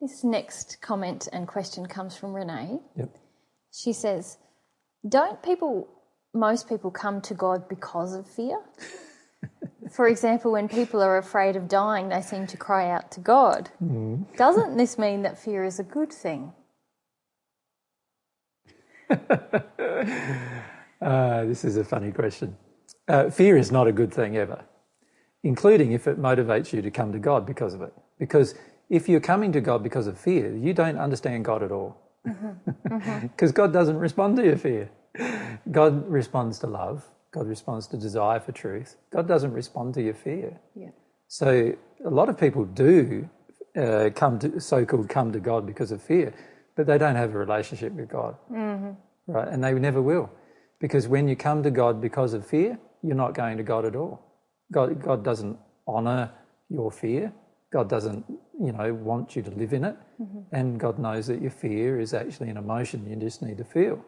This 0.00 0.22
next 0.22 0.78
comment 0.80 1.28
and 1.32 1.48
question 1.48 1.86
comes 1.86 2.16
from 2.16 2.32
Renee. 2.32 2.78
Yep. 2.96 3.16
She 3.72 3.92
says, 3.92 4.38
Don't 5.06 5.42
people, 5.42 5.88
most 6.32 6.68
people, 6.68 6.92
come 6.92 7.20
to 7.22 7.34
God 7.34 7.68
because 7.68 8.14
of 8.14 8.28
fear? 8.28 8.58
For 9.92 10.06
example, 10.06 10.52
when 10.52 10.68
people 10.68 11.02
are 11.02 11.18
afraid 11.18 11.56
of 11.56 11.66
dying, 11.66 12.10
they 12.10 12.20
seem 12.20 12.46
to 12.48 12.56
cry 12.56 12.90
out 12.90 13.10
to 13.12 13.20
God. 13.20 13.70
Mm-hmm. 13.82 14.36
Doesn't 14.36 14.76
this 14.76 14.98
mean 14.98 15.22
that 15.22 15.38
fear 15.38 15.64
is 15.64 15.80
a 15.80 15.84
good 15.84 16.12
thing? 16.12 16.52
Uh, 21.00 21.44
this 21.44 21.64
is 21.64 21.76
a 21.76 21.84
funny 21.84 22.12
question. 22.12 22.56
Uh, 23.06 23.30
fear 23.30 23.56
is 23.56 23.70
not 23.70 23.86
a 23.86 23.92
good 23.92 24.12
thing 24.12 24.36
ever, 24.36 24.64
including 25.42 25.92
if 25.92 26.06
it 26.06 26.20
motivates 26.20 26.72
you 26.72 26.82
to 26.82 26.90
come 26.90 27.12
to 27.12 27.18
God 27.18 27.46
because 27.46 27.74
of 27.74 27.82
it. 27.82 27.92
Because 28.18 28.54
if 28.90 29.08
you're 29.08 29.20
coming 29.20 29.52
to 29.52 29.60
God 29.60 29.82
because 29.82 30.06
of 30.06 30.18
fear, 30.18 30.54
you 30.54 30.72
don't 30.74 30.98
understand 30.98 31.44
God 31.44 31.62
at 31.62 31.72
all. 31.72 31.96
Because 33.22 33.52
God 33.52 33.72
doesn't 33.72 33.98
respond 33.98 34.36
to 34.36 34.44
your 34.44 34.56
fear. 34.56 34.90
God 35.70 36.08
responds 36.08 36.58
to 36.60 36.66
love. 36.66 37.04
God 37.30 37.46
responds 37.46 37.86
to 37.88 37.96
desire 37.96 38.40
for 38.40 38.52
truth. 38.52 38.96
God 39.10 39.28
doesn't 39.28 39.52
respond 39.52 39.94
to 39.94 40.02
your 40.02 40.14
fear. 40.14 40.58
Yeah. 40.74 40.90
So 41.28 41.74
a 42.04 42.10
lot 42.10 42.28
of 42.28 42.38
people 42.38 42.64
do 42.64 43.28
uh, 43.76 44.10
come 44.14 44.38
to 44.40 44.60
so-called 44.60 45.08
come 45.08 45.32
to 45.32 45.40
God 45.40 45.66
because 45.66 45.92
of 45.92 46.02
fear, 46.02 46.32
but 46.74 46.86
they 46.86 46.98
don't 46.98 47.16
have 47.16 47.34
a 47.34 47.38
relationship 47.38 47.92
with 47.92 48.08
God, 48.08 48.36
mm-hmm. 48.50 48.90
right? 49.30 49.48
And 49.48 49.62
they 49.62 49.72
never 49.74 50.00
will, 50.00 50.30
because 50.80 51.08
when 51.08 51.28
you 51.28 51.36
come 51.36 51.62
to 51.62 51.70
God 51.70 52.00
because 52.00 52.34
of 52.34 52.46
fear, 52.46 52.78
you're 53.02 53.16
not 53.16 53.34
going 53.34 53.56
to 53.56 53.62
God 53.62 53.84
at 53.84 53.96
all. 53.96 54.20
God, 54.72 55.00
God 55.02 55.24
doesn't 55.24 55.58
honour 55.86 56.30
your 56.68 56.90
fear. 56.90 57.32
God 57.72 57.88
doesn't, 57.88 58.24
you 58.60 58.72
know, 58.72 58.94
want 58.94 59.36
you 59.36 59.42
to 59.42 59.50
live 59.50 59.72
in 59.72 59.84
it, 59.84 59.96
mm-hmm. 60.20 60.40
and 60.52 60.80
God 60.80 60.98
knows 60.98 61.26
that 61.26 61.42
your 61.42 61.50
fear 61.50 62.00
is 62.00 62.14
actually 62.14 62.48
an 62.48 62.56
emotion 62.56 63.06
you 63.08 63.16
just 63.16 63.42
need 63.42 63.58
to 63.58 63.64
feel. 63.64 64.02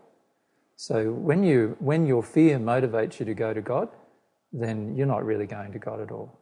So 0.76 1.12
when 1.12 1.44
you 1.44 1.76
when 1.78 2.06
your 2.06 2.22
fear 2.22 2.58
motivates 2.58 3.20
you 3.20 3.26
to 3.26 3.34
go 3.34 3.52
to 3.52 3.60
God, 3.60 3.90
then 4.50 4.96
you're 4.96 5.06
not 5.06 5.24
really 5.26 5.46
going 5.46 5.72
to 5.72 5.78
God 5.78 6.00
at 6.00 6.10
all, 6.10 6.40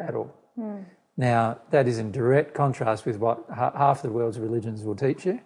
at 0.00 0.14
all. 0.14 0.32
Mm. 0.56 0.84
Now 1.16 1.58
that 1.70 1.88
is 1.88 1.98
in 1.98 2.12
direct 2.12 2.54
contrast 2.54 3.06
with 3.06 3.16
what 3.16 3.44
half 3.52 4.02
the 4.02 4.10
world's 4.10 4.38
religions 4.38 4.84
will 4.84 4.94
teach 4.94 5.26
you, 5.26 5.40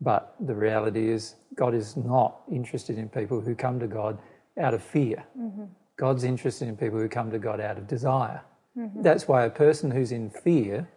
but 0.00 0.34
the 0.40 0.54
reality 0.54 1.10
is 1.10 1.34
God 1.54 1.74
is 1.74 1.96
not 1.96 2.40
interested 2.50 2.98
in 2.98 3.08
people 3.08 3.40
who 3.40 3.54
come 3.54 3.78
to 3.80 3.86
God 3.86 4.18
out 4.58 4.74
of 4.74 4.82
fear. 4.82 5.24
Mm-hmm. 5.38 5.64
God's 5.96 6.24
interested 6.24 6.68
in 6.68 6.76
people 6.76 6.98
who 6.98 7.08
come 7.08 7.30
to 7.30 7.38
God 7.38 7.60
out 7.60 7.76
of 7.76 7.86
desire. 7.86 8.42
Mm-hmm. 8.76 9.02
That's 9.02 9.28
why 9.28 9.44
a 9.44 9.50
person 9.50 9.90
who's 9.90 10.12
in 10.12 10.30
fear, 10.30 10.88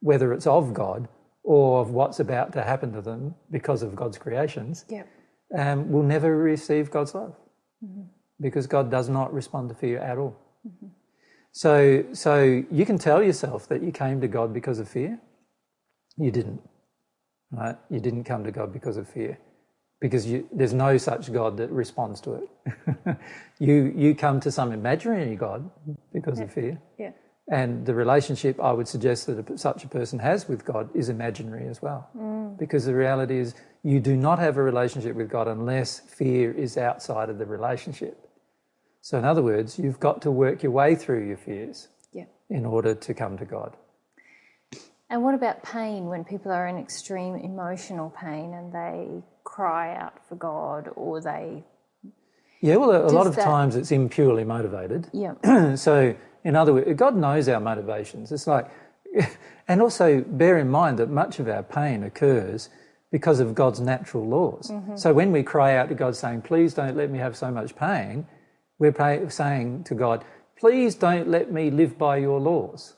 whether 0.00 0.32
it's 0.32 0.46
of 0.46 0.72
God 0.72 1.08
or 1.42 1.80
of 1.80 1.90
what's 1.90 2.20
about 2.20 2.52
to 2.52 2.62
happen 2.62 2.92
to 2.92 3.00
them 3.00 3.34
because 3.50 3.82
of 3.82 3.96
God's 3.96 4.18
creations, 4.18 4.84
yep. 4.88 5.08
um, 5.58 5.90
will 5.90 6.04
never 6.04 6.36
receive 6.36 6.90
God's 6.90 7.14
love 7.14 7.34
mm-hmm. 7.84 8.02
because 8.40 8.68
God 8.68 8.90
does 8.90 9.08
not 9.08 9.32
respond 9.32 9.68
to 9.70 9.74
fear 9.74 9.98
at 9.98 10.18
all. 10.18 10.36
Mm-hmm. 10.66 10.86
So, 11.50 12.04
so 12.12 12.64
you 12.70 12.86
can 12.86 12.98
tell 12.98 13.22
yourself 13.22 13.68
that 13.68 13.82
you 13.82 13.90
came 13.90 14.20
to 14.20 14.28
God 14.28 14.54
because 14.54 14.78
of 14.78 14.88
fear. 14.88 15.18
You 16.16 16.30
didn't. 16.30 16.60
Right? 17.52 17.76
You 17.90 18.00
didn't 18.00 18.24
come 18.24 18.44
to 18.44 18.50
God 18.50 18.72
because 18.72 18.96
of 18.96 19.08
fear 19.08 19.38
because 20.02 20.26
you, 20.26 20.48
there's 20.52 20.74
no 20.74 20.98
such 20.98 21.32
God 21.32 21.56
that 21.58 21.70
responds 21.70 22.20
to 22.22 22.32
it. 22.34 23.16
you, 23.60 23.92
you 23.96 24.16
come 24.16 24.40
to 24.40 24.50
some 24.50 24.72
imaginary 24.72 25.36
God 25.36 25.70
because 26.12 26.40
yeah. 26.40 26.44
of 26.44 26.52
fear. 26.52 26.82
Yeah. 26.98 27.12
And 27.48 27.86
the 27.86 27.94
relationship 27.94 28.60
I 28.60 28.72
would 28.72 28.88
suggest 28.88 29.28
that 29.28 29.48
a, 29.48 29.56
such 29.56 29.84
a 29.84 29.88
person 29.88 30.18
has 30.18 30.48
with 30.48 30.64
God 30.64 30.90
is 30.92 31.08
imaginary 31.08 31.68
as 31.68 31.80
well. 31.80 32.10
Mm. 32.16 32.58
Because 32.58 32.84
the 32.84 32.96
reality 32.96 33.38
is, 33.38 33.54
you 33.84 34.00
do 34.00 34.16
not 34.16 34.40
have 34.40 34.56
a 34.56 34.62
relationship 34.62 35.14
with 35.14 35.30
God 35.30 35.46
unless 35.46 36.00
fear 36.00 36.52
is 36.52 36.76
outside 36.76 37.30
of 37.30 37.38
the 37.38 37.46
relationship. 37.46 38.28
So, 39.02 39.18
in 39.18 39.24
other 39.24 39.42
words, 39.42 39.78
you've 39.78 40.00
got 40.00 40.22
to 40.22 40.30
work 40.30 40.64
your 40.64 40.72
way 40.72 40.96
through 40.96 41.26
your 41.28 41.36
fears 41.36 41.88
yeah. 42.12 42.24
in 42.50 42.66
order 42.66 42.94
to 42.94 43.14
come 43.14 43.38
to 43.38 43.44
God. 43.44 43.76
And 45.12 45.22
what 45.22 45.34
about 45.34 45.62
pain 45.62 46.06
when 46.06 46.24
people 46.24 46.50
are 46.50 46.66
in 46.66 46.78
extreme 46.78 47.36
emotional 47.36 48.08
pain 48.18 48.54
and 48.54 48.72
they 48.72 49.22
cry 49.44 49.94
out 49.94 50.14
for 50.26 50.36
God 50.36 50.88
or 50.96 51.20
they. 51.20 51.64
Yeah, 52.62 52.76
well, 52.76 52.92
a, 52.92 53.06
a 53.06 53.12
lot 53.12 53.26
of 53.26 53.36
that... 53.36 53.44
times 53.44 53.76
it's 53.76 53.92
impurely 53.92 54.42
motivated. 54.42 55.08
Yeah. 55.12 55.74
so, 55.74 56.16
in 56.44 56.56
other 56.56 56.72
words, 56.72 56.90
God 56.96 57.14
knows 57.14 57.46
our 57.50 57.60
motivations. 57.60 58.32
It's 58.32 58.46
like, 58.46 58.70
and 59.68 59.82
also 59.82 60.22
bear 60.22 60.56
in 60.56 60.70
mind 60.70 60.98
that 60.98 61.10
much 61.10 61.38
of 61.38 61.46
our 61.46 61.62
pain 61.62 62.04
occurs 62.04 62.70
because 63.10 63.38
of 63.38 63.54
God's 63.54 63.80
natural 63.80 64.26
laws. 64.26 64.70
Mm-hmm. 64.70 64.96
So 64.96 65.12
when 65.12 65.30
we 65.30 65.42
cry 65.42 65.76
out 65.76 65.90
to 65.90 65.94
God 65.94 66.16
saying, 66.16 66.40
please 66.40 66.72
don't 66.72 66.96
let 66.96 67.10
me 67.10 67.18
have 67.18 67.36
so 67.36 67.50
much 67.50 67.76
pain, 67.76 68.26
we're 68.78 68.92
pay- 68.92 69.28
saying 69.28 69.84
to 69.84 69.94
God, 69.94 70.24
please 70.58 70.94
don't 70.94 71.28
let 71.28 71.52
me 71.52 71.70
live 71.70 71.98
by 71.98 72.16
your 72.16 72.40
laws. 72.40 72.94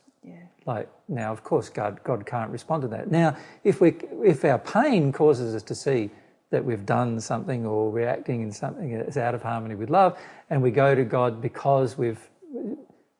Like 0.66 0.88
now, 1.08 1.32
of 1.32 1.44
course, 1.44 1.68
God, 1.68 2.00
God 2.04 2.24
can't 2.24 2.50
respond 2.50 2.82
to 2.82 2.88
that. 2.88 3.10
Now, 3.10 3.36
if 3.64 3.80
we, 3.80 3.96
if 4.24 4.44
our 4.44 4.58
pain 4.58 5.12
causes 5.12 5.54
us 5.54 5.62
to 5.64 5.74
see 5.74 6.10
that 6.50 6.64
we've 6.64 6.86
done 6.86 7.20
something 7.20 7.66
or 7.66 7.90
we're 7.90 8.08
acting 8.08 8.42
in 8.42 8.52
something 8.52 8.96
that's 8.98 9.16
out 9.16 9.34
of 9.34 9.42
harmony 9.42 9.74
with 9.74 9.90
love, 9.90 10.18
and 10.50 10.62
we 10.62 10.70
go 10.70 10.94
to 10.94 11.04
God 11.04 11.42
because 11.42 11.98
we've 11.98 12.20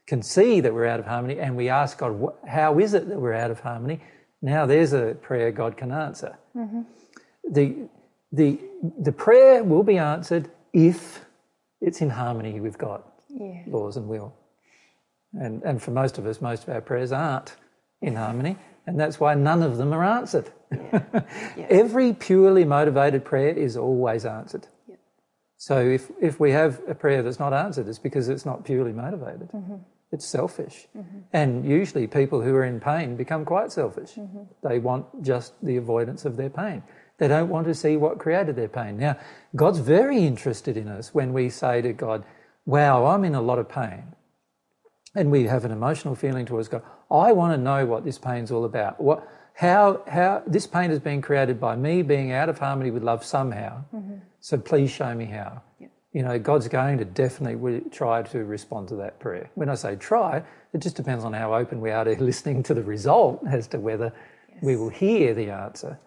can 0.06 0.22
see 0.22 0.60
that 0.60 0.72
we're 0.72 0.86
out 0.86 1.00
of 1.00 1.06
harmony, 1.06 1.38
and 1.40 1.56
we 1.56 1.68
ask 1.68 1.98
God, 1.98 2.32
how 2.46 2.78
is 2.78 2.94
it 2.94 3.08
that 3.08 3.18
we're 3.18 3.32
out 3.32 3.50
of 3.50 3.60
harmony? 3.60 4.00
Now 4.42 4.66
there's 4.66 4.92
a 4.92 5.16
prayer 5.22 5.50
God 5.50 5.76
can 5.76 5.90
answer. 5.90 6.36
Mm-hmm. 6.54 6.82
The, 7.50 7.88
the, 8.30 8.58
the 8.98 9.12
prayer 9.12 9.64
will 9.64 9.82
be 9.82 9.96
answered 9.96 10.50
if 10.72 11.24
it's 11.80 12.00
in 12.00 12.10
harmony 12.10 12.60
with 12.60 12.76
God, 12.76 13.02
yeah. 13.28 13.62
laws 13.66 13.96
and 13.96 14.08
will. 14.08 14.34
And, 15.38 15.62
and 15.62 15.82
for 15.82 15.90
most 15.90 16.18
of 16.18 16.26
us, 16.26 16.40
most 16.40 16.64
of 16.64 16.68
our 16.70 16.80
prayers 16.80 17.12
aren't 17.12 17.56
in 18.00 18.16
harmony. 18.16 18.56
And 18.86 19.00
that's 19.00 19.18
why 19.18 19.34
none 19.34 19.62
of 19.62 19.76
them 19.76 19.92
are 19.92 20.04
answered. 20.04 20.50
Yeah. 20.70 21.02
Yeah. 21.56 21.66
Every 21.70 22.12
purely 22.12 22.64
motivated 22.64 23.24
prayer 23.24 23.50
is 23.50 23.76
always 23.76 24.24
answered. 24.24 24.66
Yeah. 24.88 24.96
So 25.56 25.78
if, 25.80 26.10
if 26.20 26.40
we 26.40 26.50
have 26.50 26.80
a 26.88 26.94
prayer 26.94 27.22
that's 27.22 27.38
not 27.38 27.52
answered, 27.52 27.86
it's 27.86 28.00
because 28.00 28.28
it's 28.28 28.44
not 28.44 28.64
purely 28.64 28.92
motivated. 28.92 29.50
Mm-hmm. 29.52 29.76
It's 30.10 30.26
selfish. 30.26 30.88
Mm-hmm. 30.96 31.18
And 31.32 31.64
usually 31.64 32.08
people 32.08 32.40
who 32.42 32.54
are 32.56 32.64
in 32.64 32.80
pain 32.80 33.16
become 33.16 33.44
quite 33.44 33.70
selfish. 33.70 34.14
Mm-hmm. 34.14 34.42
They 34.68 34.80
want 34.80 35.22
just 35.22 35.52
the 35.62 35.76
avoidance 35.76 36.24
of 36.24 36.36
their 36.36 36.50
pain. 36.50 36.82
They 37.18 37.28
don't 37.28 37.48
want 37.48 37.66
to 37.68 37.74
see 37.74 37.96
what 37.96 38.18
created 38.18 38.56
their 38.56 38.68
pain. 38.68 38.98
Now, 38.98 39.16
God's 39.54 39.78
very 39.78 40.18
interested 40.24 40.76
in 40.76 40.88
us 40.88 41.14
when 41.14 41.32
we 41.32 41.50
say 41.50 41.82
to 41.82 41.92
God, 41.92 42.24
Wow, 42.66 43.06
I'm 43.06 43.24
in 43.24 43.34
a 43.34 43.42
lot 43.42 43.58
of 43.58 43.68
pain 43.68 44.14
and 45.14 45.30
we 45.30 45.44
have 45.44 45.64
an 45.64 45.70
emotional 45.70 46.14
feeling 46.14 46.44
towards 46.44 46.68
God. 46.68 46.82
I 47.10 47.32
want 47.32 47.52
to 47.52 47.58
know 47.58 47.86
what 47.86 48.04
this 48.04 48.18
pain's 48.18 48.50
all 48.50 48.64
about. 48.64 49.00
What, 49.00 49.28
how, 49.54 50.02
how 50.08 50.42
this 50.46 50.66
pain 50.66 50.90
has 50.90 50.98
been 50.98 51.22
created 51.22 51.60
by 51.60 51.76
me 51.76 52.02
being 52.02 52.32
out 52.32 52.48
of 52.48 52.58
harmony 52.58 52.90
with 52.90 53.04
love 53.04 53.24
somehow. 53.24 53.84
Mm-hmm. 53.94 54.16
So 54.40 54.58
please 54.58 54.90
show 54.90 55.14
me 55.14 55.26
how. 55.26 55.62
Yeah. 55.78 55.88
You 56.12 56.22
know, 56.22 56.38
God's 56.38 56.68
going 56.68 56.98
to 56.98 57.04
definitely 57.04 57.82
try 57.90 58.22
to 58.22 58.44
respond 58.44 58.88
to 58.88 58.96
that 58.96 59.18
prayer. 59.20 59.50
When 59.54 59.68
I 59.68 59.74
say 59.74 59.96
try, 59.96 60.42
it 60.72 60.78
just 60.78 60.96
depends 60.96 61.24
on 61.24 61.32
how 61.32 61.54
open 61.54 61.80
we 61.80 61.90
are 61.90 62.04
to 62.04 62.14
listening 62.22 62.62
to 62.64 62.74
the 62.74 62.82
result 62.82 63.42
as 63.48 63.66
to 63.68 63.78
whether 63.78 64.12
yes. 64.52 64.62
we 64.62 64.76
will 64.76 64.90
hear 64.90 65.34
the 65.34 65.50
answer. 65.50 65.98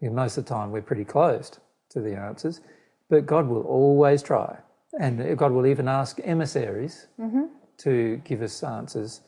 Most 0.00 0.36
of 0.36 0.44
the 0.44 0.48
time 0.48 0.72
we're 0.72 0.82
pretty 0.82 1.04
closed 1.04 1.58
to 1.90 2.00
the 2.00 2.16
answers, 2.16 2.60
but 3.08 3.24
God 3.24 3.46
will 3.46 3.62
always 3.62 4.20
try. 4.20 4.58
And 4.98 5.38
God 5.38 5.52
will 5.52 5.66
even 5.66 5.88
ask 5.88 6.18
emissaries 6.24 7.06
mm-hmm 7.18 7.44
to 7.84 8.20
give 8.24 8.42
us 8.42 8.62
answers 8.62 9.20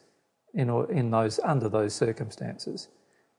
in, 0.55 0.70
in 0.90 1.10
those, 1.10 1.40
under 1.44 1.68
those 1.68 1.94
circumstances. 1.94 2.89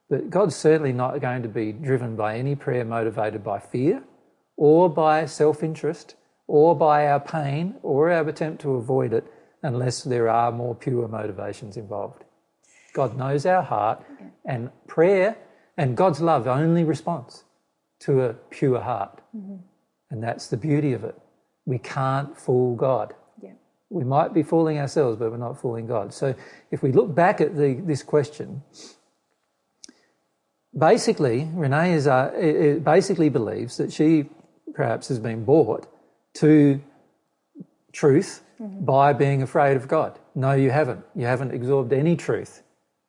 But 0.09 0.29
God's 0.29 0.55
certainly 0.55 0.93
not 0.93 1.19
going 1.19 1.43
to 1.43 1.49
be 1.49 1.71
driven 1.71 2.15
by 2.15 2.37
any 2.37 2.55
prayer 2.55 2.85
motivated 2.85 3.43
by 3.43 3.59
fear 3.59 4.03
or 4.55 4.89
by 4.89 5.25
self 5.25 5.63
interest 5.63 6.15
or 6.47 6.75
by 6.75 7.07
our 7.07 7.19
pain 7.19 7.75
or 7.81 8.11
our 8.11 8.27
attempt 8.27 8.61
to 8.61 8.75
avoid 8.75 9.13
it 9.13 9.25
unless 9.63 10.03
there 10.03 10.29
are 10.29 10.51
more 10.51 10.75
pure 10.75 11.07
motivations 11.07 11.75
involved. 11.75 12.23
God 12.93 13.17
knows 13.17 13.45
our 13.45 13.63
heart, 13.63 14.05
and 14.45 14.69
prayer 14.87 15.37
and 15.75 15.97
God's 15.97 16.21
love 16.21 16.47
only 16.47 16.83
responds 16.83 17.43
to 18.01 18.21
a 18.21 18.33
pure 18.33 18.79
heart. 18.79 19.21
Mm-hmm. 19.35 19.55
And 20.11 20.23
that's 20.23 20.47
the 20.47 20.57
beauty 20.57 20.93
of 20.93 21.03
it. 21.03 21.19
We 21.65 21.79
can't 21.79 22.37
fool 22.37 22.75
God 22.75 23.13
we 23.90 24.03
might 24.03 24.34
be 24.34 24.44
fooling 24.44 24.80
ourselves, 24.80 25.18
but 25.18 25.32
we're 25.32 25.38
not 25.38 25.60
fooling 25.60 25.88
God. 25.88 26.14
So 26.14 26.36
if 26.72 26.82
we 26.82 26.91
look 26.91 27.14
back 27.14 27.41
at 27.41 27.56
the, 27.56 27.76
this 27.76 28.03
question, 28.03 28.64
basically, 30.78 31.49
Renee 31.53 31.94
is, 31.94 32.07
uh, 32.07 32.80
basically 32.84 33.30
believes 33.30 33.78
that 33.78 33.94
she 33.94 34.30
perhaps 34.74 35.07
has 35.07 35.20
been 35.20 35.45
bought 35.45 35.88
to 36.36 36.82
truth 37.94 38.44
mm-hmm. 38.60 38.84
by 38.84 39.14
being 39.14 39.41
afraid 39.41 39.78
of 39.78 39.88
God. 39.88 40.20
No, 40.34 40.52
you 40.53 40.72
haven't. 40.72 41.06
You 41.16 41.26
haven't 41.26 41.53
absorbed 41.53 41.94
any 41.94 42.16
truth 42.16 42.64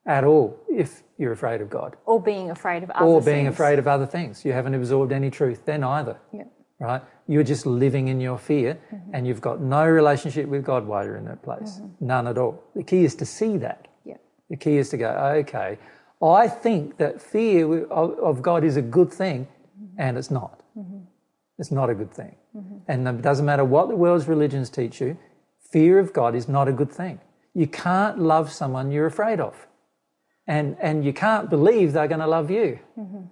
at 0.06 0.22
all 0.22 0.60
if 0.70 1.02
you're 1.18 1.32
afraid 1.32 1.60
of 1.60 1.70
God. 1.70 1.96
Or 2.04 2.20
being 2.20 2.50
afraid 2.50 2.82
of 2.82 2.90
other 2.90 3.06
Or 3.06 3.20
being 3.20 3.46
things. 3.46 3.54
afraid 3.54 3.78
of 3.78 3.88
other 3.88 4.06
things. 4.06 4.44
You 4.44 4.52
haven't 4.52 4.74
absorbed 4.74 5.10
any 5.10 5.30
truth 5.30 5.64
then 5.64 5.82
either. 5.82 6.18
Yeah 6.32 6.44
right? 6.78 7.02
You're 7.26 7.42
just 7.42 7.66
living 7.66 8.08
in 8.08 8.20
your 8.20 8.38
fear 8.38 8.78
mm-hmm. 8.92 9.14
and 9.14 9.26
you've 9.26 9.40
got 9.40 9.60
no 9.60 9.86
relationship 9.86 10.48
with 10.48 10.64
God 10.64 10.86
while 10.86 11.04
you're 11.04 11.16
in 11.16 11.24
that 11.26 11.42
place. 11.42 11.80
Mm-hmm. 11.80 12.06
None 12.06 12.26
at 12.26 12.38
all. 12.38 12.62
The 12.74 12.82
key 12.82 13.04
is 13.04 13.14
to 13.16 13.26
see 13.26 13.56
that. 13.58 13.88
Yeah. 14.04 14.16
The 14.50 14.56
key 14.56 14.76
is 14.76 14.90
to 14.90 14.96
go, 14.96 15.10
okay, 15.10 15.78
I 16.22 16.48
think 16.48 16.98
that 16.98 17.20
fear 17.20 17.84
of, 17.86 18.42
God 18.42 18.64
is 18.64 18.76
a 18.76 18.82
good 18.82 19.12
thing 19.12 19.46
mm-hmm. 19.46 20.00
and 20.00 20.18
it's 20.18 20.30
not. 20.30 20.62
Mm-hmm. 20.78 20.98
It's 21.58 21.70
not 21.70 21.90
a 21.90 21.94
good 21.94 22.12
thing. 22.12 22.36
Mm-hmm. 22.56 22.76
And 22.88 23.08
it 23.08 23.22
doesn't 23.22 23.46
matter 23.46 23.64
what 23.64 23.88
the 23.88 23.96
world's 23.96 24.28
religions 24.28 24.70
teach 24.70 25.00
you, 25.00 25.18
fear 25.70 25.98
of 25.98 26.12
God 26.12 26.34
is 26.34 26.48
not 26.48 26.68
a 26.68 26.72
good 26.72 26.92
thing. 26.92 27.20
You 27.54 27.66
can't 27.66 28.18
love 28.18 28.52
someone 28.52 28.90
you're 28.90 29.06
afraid 29.06 29.40
of. 29.40 29.66
And, 30.46 30.76
and 30.80 31.04
you 31.04 31.12
can't 31.12 31.50
believe 31.50 31.92
they're 31.92 32.06
going 32.06 32.20
to 32.20 32.26
love 32.26 32.50
you. 32.50 32.78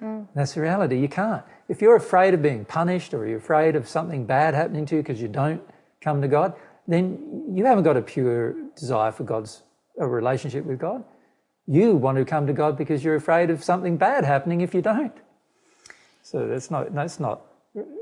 Mm. 0.00 0.28
That's 0.34 0.52
the 0.52 0.60
reality. 0.60 0.98
You 0.98 1.08
can't. 1.08 1.42
If 1.68 1.82
you're 1.82 1.96
afraid 1.96 2.34
of 2.34 2.42
being 2.42 2.64
punished 2.64 3.12
or 3.12 3.26
you're 3.26 3.38
afraid 3.38 3.76
of 3.76 3.88
something 3.88 4.24
bad 4.24 4.54
happening 4.54 4.86
to 4.86 4.96
you 4.96 5.02
because 5.02 5.20
you 5.20 5.28
don't 5.28 5.62
come 6.00 6.22
to 6.22 6.28
God, 6.28 6.54
then 6.86 7.44
you 7.52 7.66
haven't 7.66 7.84
got 7.84 7.96
a 7.96 8.02
pure 8.02 8.54
desire 8.74 9.12
for 9.12 9.24
God's 9.24 9.62
a 9.98 10.06
relationship 10.06 10.64
with 10.64 10.78
God. 10.78 11.04
You 11.66 11.94
want 11.94 12.16
to 12.16 12.24
come 12.24 12.46
to 12.46 12.52
God 12.52 12.78
because 12.78 13.04
you're 13.04 13.16
afraid 13.16 13.50
of 13.50 13.62
something 13.62 13.98
bad 13.98 14.24
happening 14.24 14.62
if 14.62 14.74
you 14.74 14.80
don't. 14.80 15.12
So 16.22 16.46
that's 16.46 16.70
not 16.70 16.94
that's 16.94 17.20
not 17.20 17.42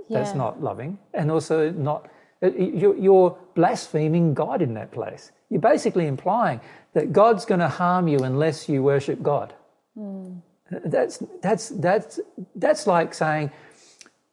that's 0.09 0.35
not 0.35 0.63
loving, 0.63 0.99
and 1.15 1.31
also 1.31 1.71
not 1.71 2.09
uh, 2.43 2.51
you're, 2.51 2.97
you're 2.97 3.39
blaspheming 3.55 4.35
God 4.35 4.63
in 4.63 4.75
that 4.75 4.93
place. 4.93 5.33
You're 5.51 5.61
basically 5.61 6.07
implying 6.07 6.61
that 6.93 7.13
God's 7.13 7.45
going 7.45 7.61
to 7.61 7.69
harm 7.69 8.09
you 8.09 8.19
unless 8.19 8.69
you 8.69 8.83
worship 8.83 9.23
God. 9.23 9.55
Hmm. 9.97 10.39
That's 10.71 11.23
that's 11.43 11.69
that's 11.69 12.21
that's 12.57 12.87
like 12.87 13.15
saying, 13.15 13.51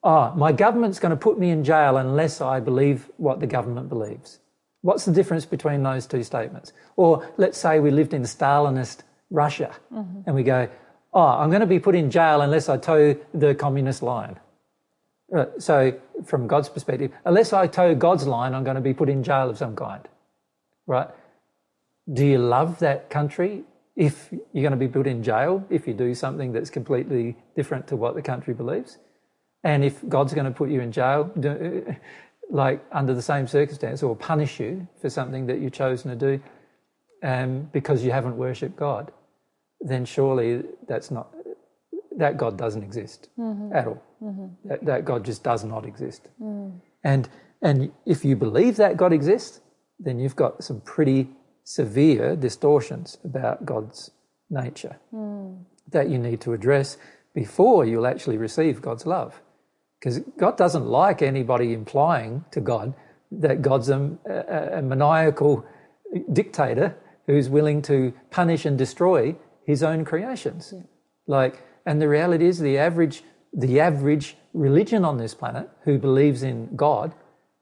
"Oh, 0.03 0.33
my 0.35 0.51
government's 0.51 0.99
going 0.99 1.11
to 1.11 1.17
put 1.17 1.37
me 1.37 1.51
in 1.51 1.63
jail 1.63 1.97
unless 1.97 2.41
I 2.41 2.59
believe 2.59 3.09
what 3.17 3.39
the 3.39 3.47
government 3.47 3.89
believes." 3.89 4.39
What's 4.81 5.05
the 5.05 5.13
difference 5.13 5.45
between 5.45 5.81
those 5.83 6.05
two 6.05 6.23
statements? 6.23 6.73
Or 6.97 7.31
let's 7.37 7.57
say 7.57 7.79
we 7.79 7.89
lived 7.89 8.13
in 8.13 8.23
Stalinist 8.23 9.03
Russia, 9.29 9.73
mm-hmm. 9.93 10.21
and 10.25 10.35
we 10.35 10.43
go, 10.43 10.67
"Oh, 11.13 11.21
I'm 11.21 11.49
going 11.49 11.61
to 11.61 11.67
be 11.67 11.79
put 11.79 11.95
in 11.95 12.09
jail 12.09 12.41
unless 12.41 12.67
I 12.67 12.77
toe 12.77 13.15
the 13.33 13.53
communist 13.53 14.01
line." 14.01 14.39
Uh, 15.33 15.45
so, 15.57 15.93
from 16.25 16.47
God's 16.47 16.69
perspective, 16.69 17.11
unless 17.25 17.53
I 17.53 17.67
toe 17.67 17.95
God's 17.95 18.27
line, 18.27 18.53
I'm 18.53 18.63
going 18.63 18.75
to 18.75 18.81
be 18.81 18.93
put 18.93 19.09
in 19.09 19.23
jail 19.23 19.49
of 19.49 19.57
some 19.57 19.75
kind. 19.75 20.07
Right? 20.85 21.07
Do 22.11 22.25
you 22.25 22.39
love 22.39 22.79
that 22.79 23.09
country 23.09 23.63
if 23.95 24.29
you're 24.31 24.63
going 24.63 24.71
to 24.71 24.77
be 24.77 24.87
put 24.87 25.07
in 25.07 25.21
jail 25.21 25.65
if 25.69 25.87
you 25.87 25.93
do 25.93 26.15
something 26.15 26.51
that's 26.51 26.69
completely 26.69 27.35
different 27.55 27.87
to 27.87 27.95
what 27.95 28.15
the 28.15 28.21
country 28.21 28.53
believes? 28.53 28.97
And 29.63 29.83
if 29.83 30.07
God's 30.09 30.33
going 30.33 30.45
to 30.45 30.51
put 30.51 30.69
you 30.69 30.81
in 30.81 30.91
jail, 30.91 31.31
do, 31.39 31.85
uh, 31.87 31.93
like 32.49 32.83
under 32.91 33.13
the 33.13 33.21
same 33.21 33.47
circumstance, 33.47 34.03
or 34.03 34.15
punish 34.15 34.59
you 34.59 34.87
for 35.01 35.09
something 35.09 35.47
that 35.47 35.59
you've 35.59 35.73
chosen 35.73 36.09
to 36.11 36.15
do 36.17 36.43
um, 37.23 37.69
because 37.71 38.03
you 38.03 38.11
haven't 38.11 38.35
worshipped 38.35 38.75
God, 38.75 39.11
then 39.79 40.05
surely 40.05 40.63
that's 40.87 41.11
not 41.11 41.33
that 42.17 42.37
God 42.37 42.57
doesn't 42.57 42.83
exist 42.83 43.29
mm-hmm. 43.39 43.75
at 43.75 43.87
all. 43.87 44.03
Mm-hmm. 44.21 44.69
That, 44.69 44.85
that 44.85 45.05
God 45.05 45.25
just 45.25 45.43
does 45.43 45.63
not 45.63 45.85
exist. 45.85 46.27
Mm. 46.41 46.79
And 47.03 47.29
and 47.61 47.91
if 48.05 48.25
you 48.25 48.35
believe 48.35 48.75
that 48.77 48.97
God 48.97 49.13
exists, 49.13 49.61
then 49.99 50.19
you've 50.19 50.35
got 50.35 50.63
some 50.63 50.81
pretty 50.81 51.29
severe 51.63 52.35
distortions 52.35 53.17
about 53.23 53.65
God's 53.65 54.11
nature 54.49 54.97
hmm. 55.11 55.53
that 55.89 56.09
you 56.09 56.17
need 56.17 56.41
to 56.41 56.53
address 56.53 56.97
before 57.33 57.85
you'll 57.85 58.07
actually 58.07 58.37
receive 58.37 58.81
God's 58.81 59.05
love. 59.05 59.41
Because 59.99 60.19
God 60.37 60.57
doesn't 60.57 60.85
like 60.85 61.21
anybody 61.21 61.73
implying 61.73 62.43
to 62.51 62.59
God 62.59 62.93
that 63.31 63.61
God's 63.61 63.89
a, 63.89 64.17
a, 64.25 64.79
a 64.79 64.81
maniacal 64.81 65.65
dictator 66.31 66.95
who's 67.25 67.49
willing 67.49 67.81
to 67.83 68.13
punish 68.29 68.65
and 68.65 68.77
destroy 68.77 69.35
his 69.65 69.81
own 69.81 70.05
creations. 70.05 70.73
Like, 71.25 71.63
and 71.85 72.01
the 72.01 72.09
reality 72.09 72.45
is 72.45 72.59
the 72.59 72.77
average, 72.77 73.23
the 73.53 73.79
average 73.79 74.35
religion 74.53 75.05
on 75.05 75.17
this 75.17 75.33
planet 75.33 75.69
who 75.85 75.97
believes 75.97 76.43
in 76.43 76.75
God 76.75 77.13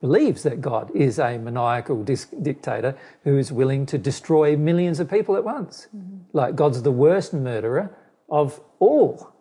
believes 0.01 0.43
that 0.43 0.61
God 0.61 0.91
is 0.95 1.19
a 1.19 1.37
maniacal 1.37 2.03
dictator 2.03 2.97
who 3.23 3.37
is 3.37 3.51
willing 3.51 3.85
to 3.85 3.97
destroy 3.97 4.57
millions 4.57 4.99
of 4.99 5.09
people 5.09 5.35
at 5.35 5.43
once. 5.43 5.87
Mm-hmm. 5.95 6.17
Like 6.33 6.55
God's 6.55 6.81
the 6.81 6.91
worst 6.91 7.33
murderer 7.33 7.95
of 8.29 8.59
all. 8.79 9.31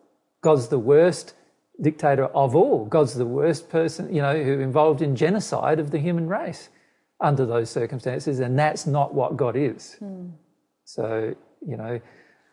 God's 0.42 0.68
the 0.68 0.78
worst 0.78 1.34
dictator 1.80 2.26
of 2.26 2.54
all. 2.54 2.84
God's 2.84 3.14
the 3.14 3.26
worst 3.26 3.70
person, 3.70 4.14
you 4.14 4.20
know, 4.20 4.42
who 4.42 4.60
involved 4.60 5.00
in 5.00 5.16
genocide 5.16 5.80
of 5.80 5.90
the 5.90 5.98
human 5.98 6.28
race 6.28 6.68
under 7.20 7.46
those 7.46 7.70
circumstances, 7.70 8.40
and 8.40 8.58
that's 8.58 8.86
not 8.86 9.14
what 9.14 9.36
God 9.36 9.56
is. 9.56 9.94
Hmm. 9.94 10.28
So, 10.84 11.34
you 11.66 11.76
know, 11.76 12.00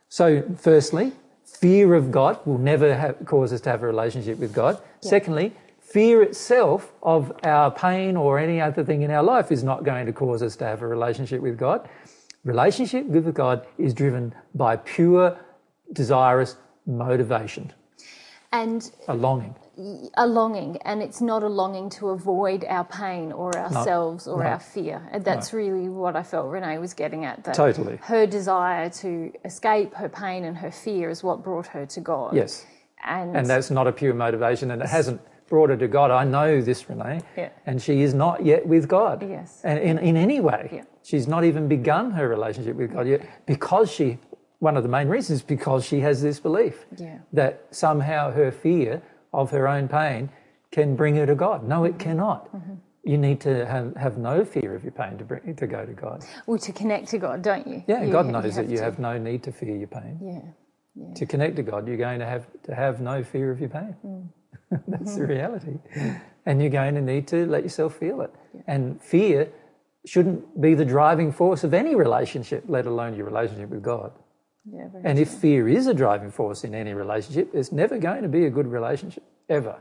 so 0.10 0.44
firstly, 0.58 1.12
fear 1.46 1.96
of 1.96 2.12
God 2.12 2.40
will 2.46 2.58
never 2.58 2.96
have, 2.96 3.26
cause 3.26 3.54
us 3.54 3.62
to 3.62 3.70
have 3.70 3.84
a 3.84 3.88
relationship 3.88 4.38
with 4.38 4.54
God. 4.54 4.80
Secondly, 5.02 5.54
fear 5.92 6.22
itself 6.22 6.92
of 7.02 7.32
our 7.44 7.72
pain 7.72 8.18
or 8.18 8.38
any 8.40 8.60
other 8.60 8.84
thing 8.84 9.04
in 9.04 9.12
our 9.12 9.24
life 9.24 9.52
is 9.52 9.64
not 9.64 9.86
going 9.86 10.06
to 10.06 10.12
cause 10.14 10.42
us 10.44 10.56
to 10.58 10.66
have 10.66 10.82
a 10.82 10.88
relationship 10.88 11.42
with 11.42 11.58
God. 11.58 11.88
Relationship 12.44 13.06
with 13.06 13.34
God 13.34 13.66
is 13.78 13.94
driven 13.94 14.34
by 14.54 14.76
pure, 14.76 15.40
desirous 15.94 16.58
motivation, 16.86 17.72
And 18.52 18.90
a 19.08 19.14
longing. 19.16 19.56
a 20.16 20.26
longing, 20.28 20.78
and 20.84 21.02
it's 21.02 21.22
not 21.22 21.44
a 21.44 21.48
longing 21.48 21.90
to 21.92 22.10
avoid 22.10 22.66
our 22.68 22.84
pain 22.86 23.32
or 23.32 23.56
ourselves 23.58 24.28
or 24.28 24.44
no. 24.44 24.50
our 24.50 24.60
fear. 24.60 25.08
And 25.12 25.24
that's 25.24 25.54
really 25.54 25.88
what 25.90 26.16
I 26.16 26.24
felt 26.24 26.48
Renee 26.50 26.80
was 26.80 26.94
getting 26.94 27.24
at. 27.26 27.44
That 27.44 27.56
Totally. 27.56 27.98
Her 27.98 28.26
desire 28.26 28.90
to 28.90 29.32
escape 29.46 29.94
her 29.96 30.10
pain 30.10 30.44
and 30.44 30.58
her 30.58 30.72
fear 30.72 31.10
is 31.10 31.24
what 31.24 31.44
brought 31.44 31.68
her 31.68 31.86
to 31.86 32.00
God. 32.02 32.36
Yes. 32.36 32.66
And, 33.06 33.38
And 33.38 33.46
that's 33.48 33.70
not 33.70 33.88
a 33.88 33.92
pure 33.92 34.14
motivation, 34.14 34.72
and 34.72 34.82
it 34.82 34.88
hasn't 34.90 35.22
brought 35.48 35.70
her 35.70 35.78
to 35.78 35.88
God. 35.88 36.12
I 36.12 36.24
know 36.24 36.62
this, 36.62 36.90
Renee. 36.90 37.22
Yeah. 37.38 37.50
And 37.66 37.82
she 37.82 38.02
is 38.02 38.14
not 38.14 38.46
yet 38.46 38.68
with 38.68 38.88
God. 38.88 39.28
Yes. 39.28 39.62
And 39.64 39.80
in, 39.80 39.98
in 40.00 40.18
any 40.18 40.40
way. 40.40 40.70
Yeah. 40.72 40.84
She's 41.04 41.28
not 41.28 41.44
even 41.44 41.68
begun 41.68 42.12
her 42.12 42.28
relationship 42.28 42.76
with 42.76 42.94
God 42.94 43.08
yet 43.08 43.22
because 43.46 43.92
she, 43.92 44.18
one 44.60 44.76
of 44.78 44.84
the 44.84 44.90
main 44.90 45.08
reasons 45.08 45.42
because 45.42 45.86
she 45.86 46.00
has 46.02 46.22
this 46.22 46.40
belief 46.40 46.86
Yeah. 46.98 47.20
that 47.34 47.64
somehow 47.72 48.32
her 48.32 48.52
fear 48.52 49.02
of 49.34 49.52
her 49.52 49.68
own 49.68 49.88
pain 49.88 50.30
can 50.72 50.96
bring 50.96 51.16
her 51.16 51.26
to 51.26 51.36
God. 51.36 51.68
No, 51.68 51.86
it 51.86 51.98
cannot. 51.98 52.54
Mm-hmm. 52.54 52.74
You 53.04 53.18
need 53.18 53.40
to 53.42 53.66
have, 53.66 53.96
have 53.96 54.18
no 54.18 54.44
fear 54.44 54.76
of 54.76 54.84
your 54.84 54.92
pain 54.92 55.18
to, 55.18 55.24
bring, 55.24 55.56
to 55.56 55.66
go 55.68 55.86
to 55.86 55.94
God. 55.94 56.26
well, 56.46 56.58
to 56.60 56.74
connect 56.74 57.08
to 57.10 57.18
God, 57.18 57.42
don't 57.42 57.66
you? 57.66 57.84
Yeah, 57.88 58.04
You- 58.04 58.12
God 58.12 58.26
knows 58.26 58.56
that 58.58 58.68
you 58.70 58.78
to. 58.78 58.84
have 58.84 59.00
no 59.00 59.18
need 59.18 59.44
to 59.44 59.52
fear 59.54 59.76
your 59.78 59.88
pain. 59.88 60.20
Yeah. 60.22 61.14
To 61.16 61.26
connect 61.26 61.56
to 61.58 61.64
God, 61.64 61.88
you're 61.88 61.96
going 61.96 62.20
to 62.20 62.26
have 62.26 62.48
to 62.64 62.74
have 62.76 63.00
no 63.00 63.24
fear 63.24 63.52
of 63.52 63.60
your 63.62 63.70
pain. 63.70 63.96
Mm. 64.06 64.28
That's 64.88 65.16
the 65.16 65.22
mm. 65.22 65.30
reality. 65.30 65.78
And 66.46 66.62
you're 66.62 66.72
going 66.72 66.96
to 66.96 67.02
need 67.02 67.28
to 67.28 67.46
let 67.46 67.64
yourself 67.64 67.98
feel 67.98 68.22
it. 68.22 68.34
And 68.68 69.02
fear 69.02 69.50
shouldn't 70.06 70.60
be 70.62 70.74
the 70.74 70.86
driving 70.86 71.32
force 71.32 71.64
of 71.64 71.74
any 71.74 71.96
relationship, 71.96 72.64
let 72.68 72.86
alone 72.86 73.16
your 73.16 73.26
relationship 73.26 73.70
with 73.70 73.84
God. 73.84 74.12
Yeah, 74.70 74.88
And 75.04 75.18
if 75.18 75.30
fear 75.30 75.68
is 75.68 75.88
a 75.88 75.94
driving 75.94 76.32
force 76.32 76.64
in 76.64 76.76
any 76.76 76.94
relationship, 76.94 77.52
it's 77.54 77.72
never 77.72 77.98
going 77.98 78.24
to 78.24 78.30
be 78.30 78.46
a 78.46 78.50
good 78.50 78.68
relationship, 78.68 79.24
ever. 79.50 79.80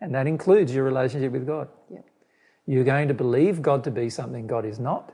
And 0.00 0.14
that 0.14 0.26
includes 0.26 0.72
your 0.72 0.84
relationship 0.84 1.32
with 1.32 1.46
God. 1.46 1.68
Yep. 1.92 2.04
You're 2.66 2.84
going 2.84 3.08
to 3.08 3.14
believe 3.14 3.62
God 3.62 3.82
to 3.84 3.90
be 3.90 4.08
something 4.08 4.46
God 4.46 4.64
is 4.64 4.78
not, 4.78 5.12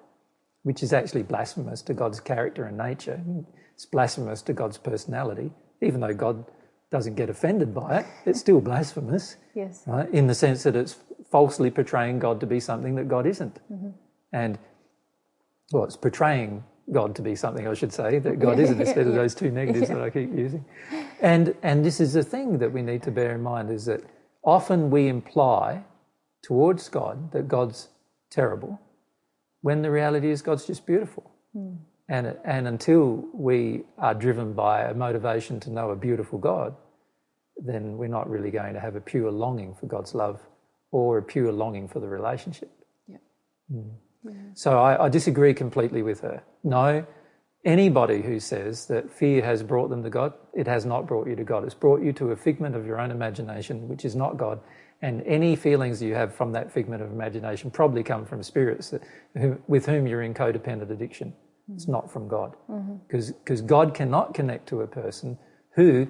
which 0.65 0.83
is 0.83 0.93
actually 0.93 1.23
blasphemous 1.23 1.81
to 1.83 1.95
God's 1.95 2.21
character 2.21 2.65
and 2.65 2.77
nature. 2.77 3.21
It's 3.75 3.87
blasphemous 3.87 4.43
to 4.43 4.53
God's 4.53 4.79
personality. 4.79 5.51
Even 5.81 6.01
though 6.01 6.15
God 6.15 6.45
doesn't 6.97 7.15
get 7.15 7.29
offended 7.29 7.75
by 7.75 7.99
it, 7.99 8.07
it's 8.25 8.41
still 8.41 8.59
blasphemous, 8.59 9.37
Yes. 9.55 9.83
right? 9.87 10.09
in 10.15 10.27
the 10.29 10.35
sense 10.35 10.63
that 10.63 10.75
it's 10.75 10.97
falsely 11.31 11.71
portraying 11.71 12.19
God 12.19 12.41
to 12.41 12.47
be 12.47 12.59
something 12.59 12.95
that 12.95 13.07
God 13.07 13.27
isn't. 13.27 13.57
Mm-hmm. 13.71 13.91
And, 14.33 14.59
well, 15.73 15.85
it's 15.85 15.97
portraying 15.97 16.65
God 16.91 17.15
to 17.17 17.23
be 17.23 17.35
something, 17.37 17.69
I 17.69 17.75
should 17.75 17.93
say, 17.93 18.19
that 18.21 18.39
God 18.39 18.59
isn't, 18.59 18.81
instead 18.81 19.07
of 19.07 19.15
those 19.21 19.35
two 19.35 19.51
negatives 19.51 19.89
that 19.89 20.01
I 20.01 20.09
keep 20.09 20.33
using. 20.35 20.65
And, 21.21 21.55
and 21.63 21.85
this 21.85 22.01
is 22.01 22.15
the 22.15 22.23
thing 22.23 22.59
that 22.61 22.73
we 22.73 22.81
need 22.81 23.03
to 23.03 23.11
bear 23.11 23.35
in 23.35 23.43
mind 23.43 23.71
is 23.71 23.85
that 23.85 24.03
often 24.43 24.89
we 24.89 25.09
imply 25.09 25.85
towards 26.43 26.89
God 26.89 27.31
that 27.33 27.47
God's 27.47 27.89
terrible, 28.31 28.81
when 29.61 29.83
the 29.83 29.91
reality 29.91 30.31
is 30.31 30.41
God's 30.41 30.67
just 30.67 30.87
beautiful. 30.87 31.31
Hmm. 31.53 31.75
And, 32.09 32.37
and 32.45 32.69
until 32.69 33.25
we 33.35 33.83
are 33.99 34.15
driven 34.15 34.53
by 34.53 34.83
a 34.85 34.95
motivation 34.95 35.59
to 35.61 35.71
know 35.71 35.91
a 35.91 35.97
beautiful 35.97 36.39
God, 36.39 36.75
then 37.57 37.97
we're 37.97 38.09
not 38.09 38.29
really 38.29 38.51
going 38.51 38.75
to 38.75 38.81
have 38.81 38.97
a 38.97 39.01
pure 39.01 39.31
longing 39.31 39.75
for 39.75 39.87
God's 39.87 40.15
love 40.15 40.41
or 40.91 41.19
a 41.19 41.23
pure 41.23 41.53
longing 41.53 41.89
for 41.89 42.01
the 42.01 42.09
relationship. 42.09 42.71
Yep. 43.09 43.21
Mm. 43.73 43.91
So 44.55 44.79
I, 44.79 45.07
I 45.07 45.09
disagree 45.09 45.55
completely 45.55 46.03
with 46.03 46.21
her. 46.21 46.43
No, 46.65 47.07
anybody 47.65 48.23
who 48.23 48.41
says 48.41 48.87
that 48.87 49.11
fear 49.11 49.43
has 49.45 49.63
brought 49.63 49.89
them 49.89 50.03
to 50.03 50.11
God, 50.11 50.33
it 50.55 50.67
has 50.67 50.85
not 50.85 51.07
brought 51.07 51.29
you 51.29 51.37
to 51.37 51.45
God. 51.45 51.65
It's 51.65 51.75
brought 51.75 52.03
you 52.03 52.13
to 52.15 52.33
a 52.33 52.37
figment 52.37 52.75
of 52.75 52.87
your 52.87 53.01
own 53.01 53.11
imagination, 53.11 53.89
which 53.89 54.05
is 54.05 54.17
not 54.17 54.37
God. 54.37 54.61
And 55.03 55.23
any 55.23 55.57
feelings 55.57 56.01
you 56.01 56.15
have 56.15 56.35
from 56.35 56.53
that 56.53 56.73
figment 56.73 57.03
of 57.03 57.13
imagination 57.13 57.71
probably 57.71 58.03
come 58.03 58.25
from 58.25 58.43
spirits 58.43 58.91
that, 58.91 59.03
who, 59.35 59.59
with 59.67 59.87
whom 59.87 60.07
you're 60.07 60.23
in 60.23 60.33
codependent 60.35 60.91
addiction. 60.91 61.35
It's 61.75 61.85
mm-hmm. 61.85 61.93
not 61.93 62.13
from 62.13 62.29
God. 62.29 62.55
Mm-hmm. 62.71 62.97
Because 63.07 63.61
God 63.61 63.95
cannot 63.95 64.35
connect 64.35 64.69
to 64.69 64.81
a 64.81 64.87
person 64.87 65.39
who 65.75 66.09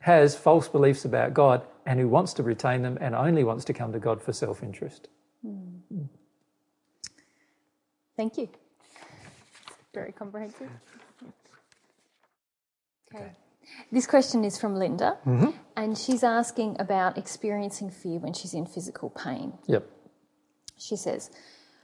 has 0.00 0.36
false 0.36 0.68
beliefs 0.68 1.04
about 1.04 1.34
God 1.34 1.62
and 1.86 2.00
who 2.00 2.08
wants 2.08 2.32
to 2.34 2.42
retain 2.42 2.82
them 2.82 2.98
and 3.00 3.14
only 3.14 3.44
wants 3.44 3.64
to 3.66 3.72
come 3.72 3.92
to 3.92 3.98
God 3.98 4.22
for 4.22 4.32
self 4.32 4.62
interest. 4.62 5.08
Hmm. 5.42 6.04
Thank 8.16 8.36
you. 8.36 8.48
Very 9.94 10.12
comprehensive. 10.12 10.68
Okay. 13.14 13.32
This 13.90 14.06
question 14.06 14.44
is 14.44 14.58
from 14.58 14.74
Linda, 14.76 15.18
mm-hmm. 15.26 15.50
and 15.76 15.96
she's 15.96 16.22
asking 16.22 16.76
about 16.78 17.18
experiencing 17.18 17.90
fear 17.90 18.18
when 18.18 18.32
she's 18.32 18.54
in 18.54 18.66
physical 18.66 19.10
pain. 19.10 19.54
Yep. 19.66 19.86
She 20.76 20.96
says, 20.96 21.30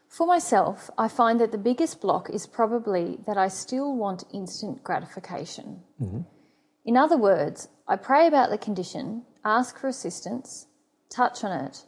For 0.08 0.26
myself, 0.26 0.90
I 0.98 1.08
find 1.08 1.40
that 1.40 1.52
the 1.52 1.58
biggest 1.58 2.00
block 2.00 2.28
is 2.30 2.46
probably 2.46 3.18
that 3.26 3.38
I 3.38 3.48
still 3.48 3.94
want 3.94 4.24
instant 4.32 4.84
gratification. 4.84 5.80
Mm-hmm. 6.00 6.20
In 6.84 6.96
other 6.96 7.16
words, 7.16 7.68
I 7.88 7.96
pray 7.96 8.26
about 8.26 8.50
the 8.50 8.58
condition, 8.58 9.22
ask 9.44 9.78
for 9.78 9.88
assistance, 9.88 10.66
touch 11.08 11.44
on 11.44 11.52
it, 11.52 11.84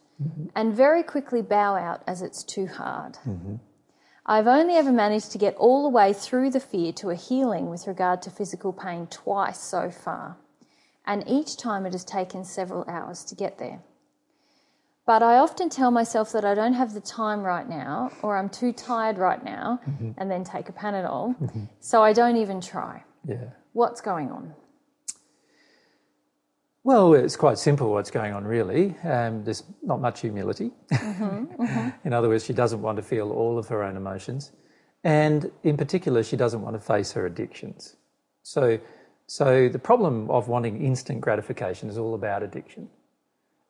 and 0.55 0.75
very 0.75 1.03
quickly 1.03 1.43
bow 1.43 1.75
out 1.77 2.03
as 2.07 2.23
it's 2.23 2.45
too 2.45 2.66
hard. 2.66 3.19
I've 4.27 4.47
only 4.47 4.75
ever 4.75 4.93
managed 4.93 5.33
to 5.33 5.39
get 5.39 5.57
all 5.57 5.83
the 5.83 5.89
way 5.89 6.12
through 6.12 6.51
the 6.51 6.61
fear 6.61 6.93
to 6.95 7.11
a 7.11 7.15
healing 7.15 7.69
with 7.70 7.87
regard 7.87 8.23
to 8.23 8.31
physical 8.31 8.73
pain 8.73 9.07
twice 9.07 9.59
so 9.61 9.91
far, 9.91 10.37
and 11.07 11.25
each 11.27 11.57
time 11.57 11.87
it 11.87 11.93
has 11.93 12.05
taken 12.05 12.45
several 12.45 12.85
hours 12.89 13.25
to 13.25 13.35
get 13.35 13.59
there. 13.59 13.81
But 15.07 15.23
I 15.23 15.39
often 15.39 15.70
tell 15.70 15.91
myself 15.91 16.33
that 16.33 16.45
I 16.45 16.55
don't 16.55 16.75
have 16.75 16.93
the 16.93 17.01
time 17.01 17.43
right 17.43 17.66
now, 17.66 18.12
or 18.23 18.37
I'm 18.37 18.51
too 18.51 18.73
tired 18.73 19.16
right 19.16 19.43
now, 19.43 19.81
and 20.19 20.31
then 20.31 20.45
take 20.45 20.69
a 20.69 20.73
Panadol, 20.73 21.35
so 21.81 22.03
I 22.03 22.12
don't 22.12 22.37
even 22.37 22.61
try. 22.61 23.03
Yeah. 23.25 23.51
What's 23.73 24.03
going 24.03 24.31
on? 24.31 24.55
Well, 26.89 27.12
it's 27.12 27.36
quite 27.36 27.59
simple 27.59 27.93
what's 27.93 28.10
going 28.10 28.32
on, 28.32 28.44
really. 28.44 28.97
Um, 29.05 29.44
there's 29.44 29.62
not 29.82 30.01
much 30.01 30.23
humility. 30.23 30.70
Mm-hmm, 30.90 31.62
mm-hmm. 31.62 31.89
in 32.06 32.15
other 32.15 32.31
words, 32.31 32.47
she 32.47 32.55
doesn't 32.55 32.81
want 32.81 32.97
to 32.97 33.02
feel 33.02 33.31
all 33.31 33.59
of 33.59 33.69
her 33.69 33.82
own 33.82 33.94
emotions. 33.94 34.52
And 35.05 35.51
in 35.65 35.77
particular, 35.77 36.23
she 36.23 36.39
doesn't 36.39 36.62
want 36.62 36.77
to 36.77 36.81
face 36.81 37.12
her 37.12 37.27
addictions. 37.27 37.97
So, 38.43 38.78
so 39.27 39.69
the 39.69 39.78
problem 39.78 40.31
of 40.31 40.48
wanting 40.48 40.82
instant 40.82 41.20
gratification 41.20 41.90
is 41.90 41.98
all 41.98 42.15
about 42.15 42.43
addiction. 42.43 42.89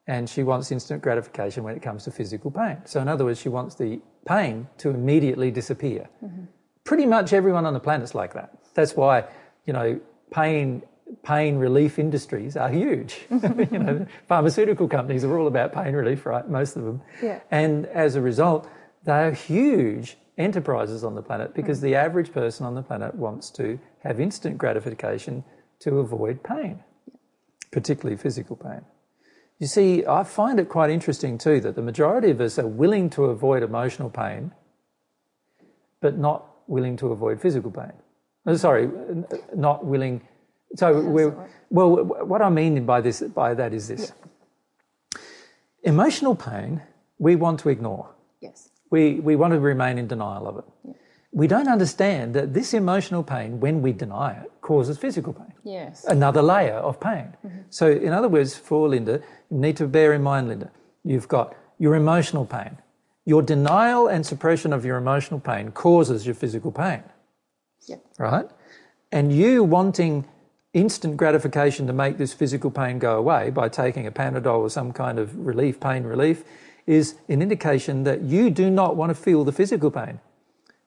And 0.07 0.31
she 0.31 0.45
wants 0.45 0.71
instant 0.71 1.03
gratification 1.03 1.65
when 1.65 1.75
it 1.75 1.83
comes 1.83 2.05
to 2.05 2.13
physical 2.13 2.53
pain. 2.53 2.83
So, 2.85 3.01
in 3.01 3.09
other 3.09 3.25
words, 3.25 3.41
she 3.41 3.49
wants 3.49 3.75
the 3.75 4.01
pain 4.29 4.69
to 4.79 4.91
immediately 4.91 5.51
disappear. 5.51 6.09
Mm-hmm. 6.25 6.45
Pretty 6.85 7.05
much 7.05 7.33
everyone 7.33 7.67
on 7.67 7.75
the 7.75 7.81
planet's 7.81 8.15
like 8.15 8.35
that. 8.35 8.57
That's 8.75 8.95
why, 8.95 9.25
you 9.67 9.73
know, 9.73 10.01
pain 10.31 10.85
pain 11.23 11.57
relief 11.57 11.99
industries 11.99 12.57
are 12.57 12.69
huge. 12.69 13.21
you 13.31 13.79
know, 13.79 14.07
pharmaceutical 14.27 14.89
companies 14.89 15.25
are 15.25 15.39
all 15.39 15.47
about 15.47 15.73
pain 15.73 15.95
relief, 15.95 16.27
right? 16.27 16.49
Most 16.49 16.77
of 16.77 16.85
them. 16.85 17.03
Yeah. 17.23 17.41
And 17.51 17.87
as 17.87 18.15
a 18.15 18.21
result, 18.21 18.69
they 19.05 19.13
are 19.13 19.33
huge 19.33 20.17
enterprises 20.37 21.05
on 21.05 21.15
the 21.15 21.23
planet 21.23 21.55
because 21.55 21.79
mm. 21.79 21.83
the 21.83 21.95
average 21.95 22.33
person 22.33 22.65
on 22.65 22.75
the 22.75 22.83
planet 22.83 23.15
wants 23.15 23.51
to 23.51 23.79
have 24.05 24.21
instant 24.21 24.59
gratification 24.59 25.45
to 25.81 25.99
avoid 25.99 26.43
pain, 26.43 26.81
particularly 27.71 28.17
physical 28.17 28.57
pain. 28.57 28.83
You 29.59 29.67
see, 29.67 30.07
I 30.07 30.23
find 30.23 30.61
it 30.61 30.69
quite 30.69 30.91
interesting 30.91 31.37
too 31.37 31.61
that 31.61 31.75
the 31.75 31.83
majority 31.83 32.31
of 32.31 32.41
us 32.41 32.59
are 32.59 32.67
willing 32.67 33.11
to 33.11 33.25
avoid 33.25 33.63
emotional 33.63 34.09
pain, 34.09 34.53
but 36.01 36.17
not 36.17 36.47
willing 36.69 36.97
to 36.99 37.09
avoid 37.09 37.41
physical 37.41 37.71
pain. 37.73 37.93
Sorry, 38.57 38.89
not 39.55 39.85
willing. 39.85 40.27
So 40.77 41.01
we're, 41.01 41.35
well, 41.71 42.05
what 42.05 42.43
I 42.43 42.51
mean 42.51 42.85
by 42.85 43.01
this, 43.01 43.21
by 43.23 43.55
that 43.55 43.73
is 43.73 43.89
this: 43.89 44.13
emotional 45.83 46.35
pain 46.35 46.83
we 47.19 47.37
want 47.37 47.61
to 47.61 47.69
ignore. 47.69 48.15
Yes. 48.41 48.71
We 48.91 49.21
we 49.21 49.37
want 49.37 49.53
to 49.53 49.61
remain 49.61 49.99
in 49.99 50.07
denial 50.09 50.47
of 50.47 50.59
it. 50.59 50.97
We 51.33 51.47
don't 51.47 51.69
understand 51.69 52.35
that 52.35 52.55
this 52.55 52.73
emotional 52.73 53.23
pain, 53.23 53.61
when 53.61 53.83
we 53.83 53.93
deny 53.93 54.33
it, 54.43 54.51
causes 54.63 54.97
physical 54.97 55.33
pain 55.35 55.53
Yes. 55.63 56.05
another 56.05 56.41
layer 56.41 56.77
of 56.77 56.99
pain. 57.01 57.37
Mm-hmm. 57.45 57.59
So, 57.69 57.91
in 57.91 58.13
other 58.15 58.29
words, 58.29 58.57
for 58.57 58.89
Linda, 58.89 59.21
you 59.51 59.59
need 59.59 59.77
to 59.77 59.87
bear 59.87 60.15
in 60.15 60.23
mind, 60.23 60.49
Linda, 60.49 60.71
you've 61.05 61.29
got 61.29 61.55
your 61.79 61.95
emotional 61.95 62.47
pain. 62.47 62.79
Your 63.27 63.43
denial 63.43 64.09
and 64.09 64.25
suppression 64.25 64.73
of 64.73 64.87
your 64.87 64.97
emotional 64.97 65.39
pain 65.39 65.71
causes 65.71 66.25
your 66.25 66.35
physical 66.35 66.73
pain, 66.73 67.03
Yep. 67.87 68.01
right? 68.19 68.49
And 69.13 69.31
you 69.31 69.65
wanting 69.65 70.25
instant 70.75 71.17
gratification 71.17 71.87
to 71.87 71.93
make 71.93 72.19
this 72.19 72.33
physical 72.33 72.71
pain 72.71 72.99
go 72.99 73.17
away 73.17 73.51
by 73.51 73.69
taking 73.69 74.07
a 74.07 74.11
Panadol 74.13 74.61
or 74.61 74.71
some 74.71 74.93
kind 74.93 75.19
of 75.19 75.37
relief, 75.47 75.81
pain 75.81 76.05
relief, 76.05 76.45
is 76.87 77.17
an 77.29 77.43
indication 77.43 78.05
that 78.05 78.23
you 78.23 78.51
do 78.51 78.71
not 78.71 78.97
want 78.97 79.11
to 79.11 79.15
feel 79.15 79.45
the 79.45 79.53
physical 79.53 79.91
pain. 79.91 80.21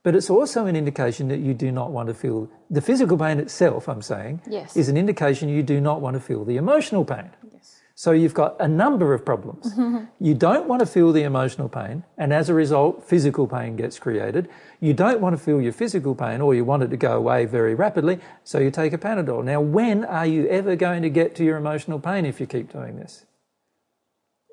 But 0.03 0.15
it's 0.15 0.29
also 0.31 0.65
an 0.65 0.75
indication 0.75 1.27
that 1.27 1.39
you 1.39 1.53
do 1.53 1.71
not 1.71 1.91
want 1.91 2.07
to 2.07 2.15
feel 2.15 2.49
the 2.71 2.81
physical 2.81 3.17
pain 3.17 3.39
itself, 3.39 3.87
I'm 3.87 4.01
saying, 4.01 4.41
Yes. 4.47 4.75
is 4.75 4.89
an 4.89 4.97
indication 4.97 5.47
you 5.49 5.61
do 5.61 5.79
not 5.79 6.01
want 6.01 6.15
to 6.15 6.19
feel 6.19 6.43
the 6.43 6.57
emotional 6.57 7.05
pain. 7.05 7.29
Yes. 7.53 7.80
So 8.01 8.13
you've 8.13 8.33
got 8.33 8.59
a 8.59 8.67
number 8.67 9.13
of 9.13 9.23
problems. 9.23 9.73
Mm-hmm. 9.73 10.05
you 10.19 10.33
don't 10.33 10.67
want 10.67 10.79
to 10.79 10.87
feel 10.87 11.11
the 11.11 11.21
emotional 11.21 11.69
pain, 11.69 12.03
and 12.17 12.33
as 12.33 12.49
a 12.49 12.53
result, 12.55 13.07
physical 13.07 13.45
pain 13.45 13.75
gets 13.75 13.99
created. 13.99 14.49
You 14.79 14.95
don't 14.95 15.21
want 15.21 15.37
to 15.37 15.43
feel 15.43 15.61
your 15.61 15.71
physical 15.71 16.15
pain, 16.15 16.41
or 16.41 16.55
you 16.55 16.65
want 16.65 16.81
it 16.81 16.87
to 16.87 16.97
go 16.97 17.15
away 17.15 17.45
very 17.45 17.75
rapidly, 17.75 18.17
so 18.43 18.57
you 18.57 18.71
take 18.71 18.93
a 18.93 18.97
Panadol. 18.97 19.43
Now, 19.43 19.61
when 19.61 20.03
are 20.03 20.25
you 20.25 20.47
ever 20.47 20.75
going 20.75 21.03
to 21.03 21.11
get 21.11 21.35
to 21.35 21.43
your 21.43 21.57
emotional 21.57 21.99
pain 21.99 22.25
if 22.25 22.39
you 22.39 22.47
keep 22.47 22.73
doing 22.73 22.95
this? 22.95 23.27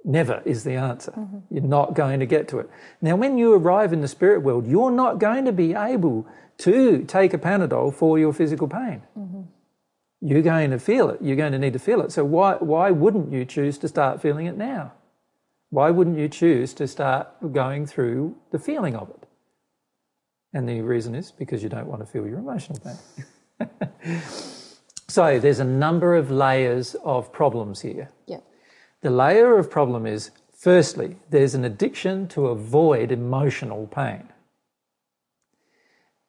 Never 0.05 0.43
is 0.45 0.65
the 0.65 0.75
answer. 0.75 1.13
Mm-hmm. 1.13 1.39
You're 1.49 1.73
not 1.79 1.95
going 1.95 2.21
to 2.21 2.27
get 2.27 2.49
to 2.49 2.59
it. 2.59 2.69
Now, 3.01 3.17
when 3.17 3.39
you 3.39 3.55
arrive 3.55 3.95
in 3.95 4.03
the 4.03 4.09
spirit 4.09 4.43
world, 4.43 4.67
you're 4.67 4.91
not 4.91 5.21
going 5.21 5.47
to 5.47 5.53
be 5.53 5.73
able 5.73 6.27
to 6.59 7.03
take 7.05 7.33
a 7.33 7.39
Panadol 7.39 7.95
for 7.95 8.19
your 8.19 8.35
physical 8.35 8.69
pain. 8.69 9.05
Mm-hmm. 9.19 9.41
You're 10.21 10.43
going 10.43 10.71
to 10.71 10.79
feel 10.79 11.11
it. 11.11 11.21
You're 11.23 11.37
going 11.37 11.53
to 11.53 11.59
need 11.59 11.75
to 11.75 11.79
feel 11.79 12.01
it. 12.01 12.11
So, 12.13 12.25
why, 12.25 12.55
why 12.55 12.91
wouldn't 12.91 13.33
you 13.33 13.45
choose 13.45 13.79
to 13.79 13.89
start 13.89 14.21
feeling 14.21 14.47
it 14.47 14.57
now? 14.57 14.93
Why 15.71 15.91
wouldn't 15.91 16.19
you 16.19 16.29
choose 16.29 16.75
to 16.75 16.89
start 16.89 17.53
going 17.53 17.87
through 17.87 18.37
the 18.51 18.59
feeling 18.59 18.97
of 18.97 19.11
it? 19.11 19.29
And 20.53 20.69
the 20.69 20.81
reason 20.81 21.15
is 21.15 21.31
because 21.31 21.63
you 21.63 21.69
don't 21.69 21.87
want 21.87 22.01
to 22.01 22.07
feel 22.07 22.27
your 22.27 22.39
emotional 22.39 22.81
pain. 22.81 23.71
so, 25.09 25.39
there's 25.39 25.61
a 25.61 25.65
number 25.65 26.17
of 26.17 26.31
layers 26.31 26.97
of 27.05 27.33
problems 27.33 27.81
here. 27.83 28.11
Yep. 28.27 28.45
The 29.03 29.11
layer 29.11 29.57
of 29.57 29.71
problem 29.71 30.07
is 30.07 30.33
firstly, 30.53 31.17
there's 31.31 31.55
an 31.55 31.65
addiction 31.65 32.27
to 32.29 32.49
avoid 32.49 33.13
emotional 33.13 33.87
pain. 33.87 34.29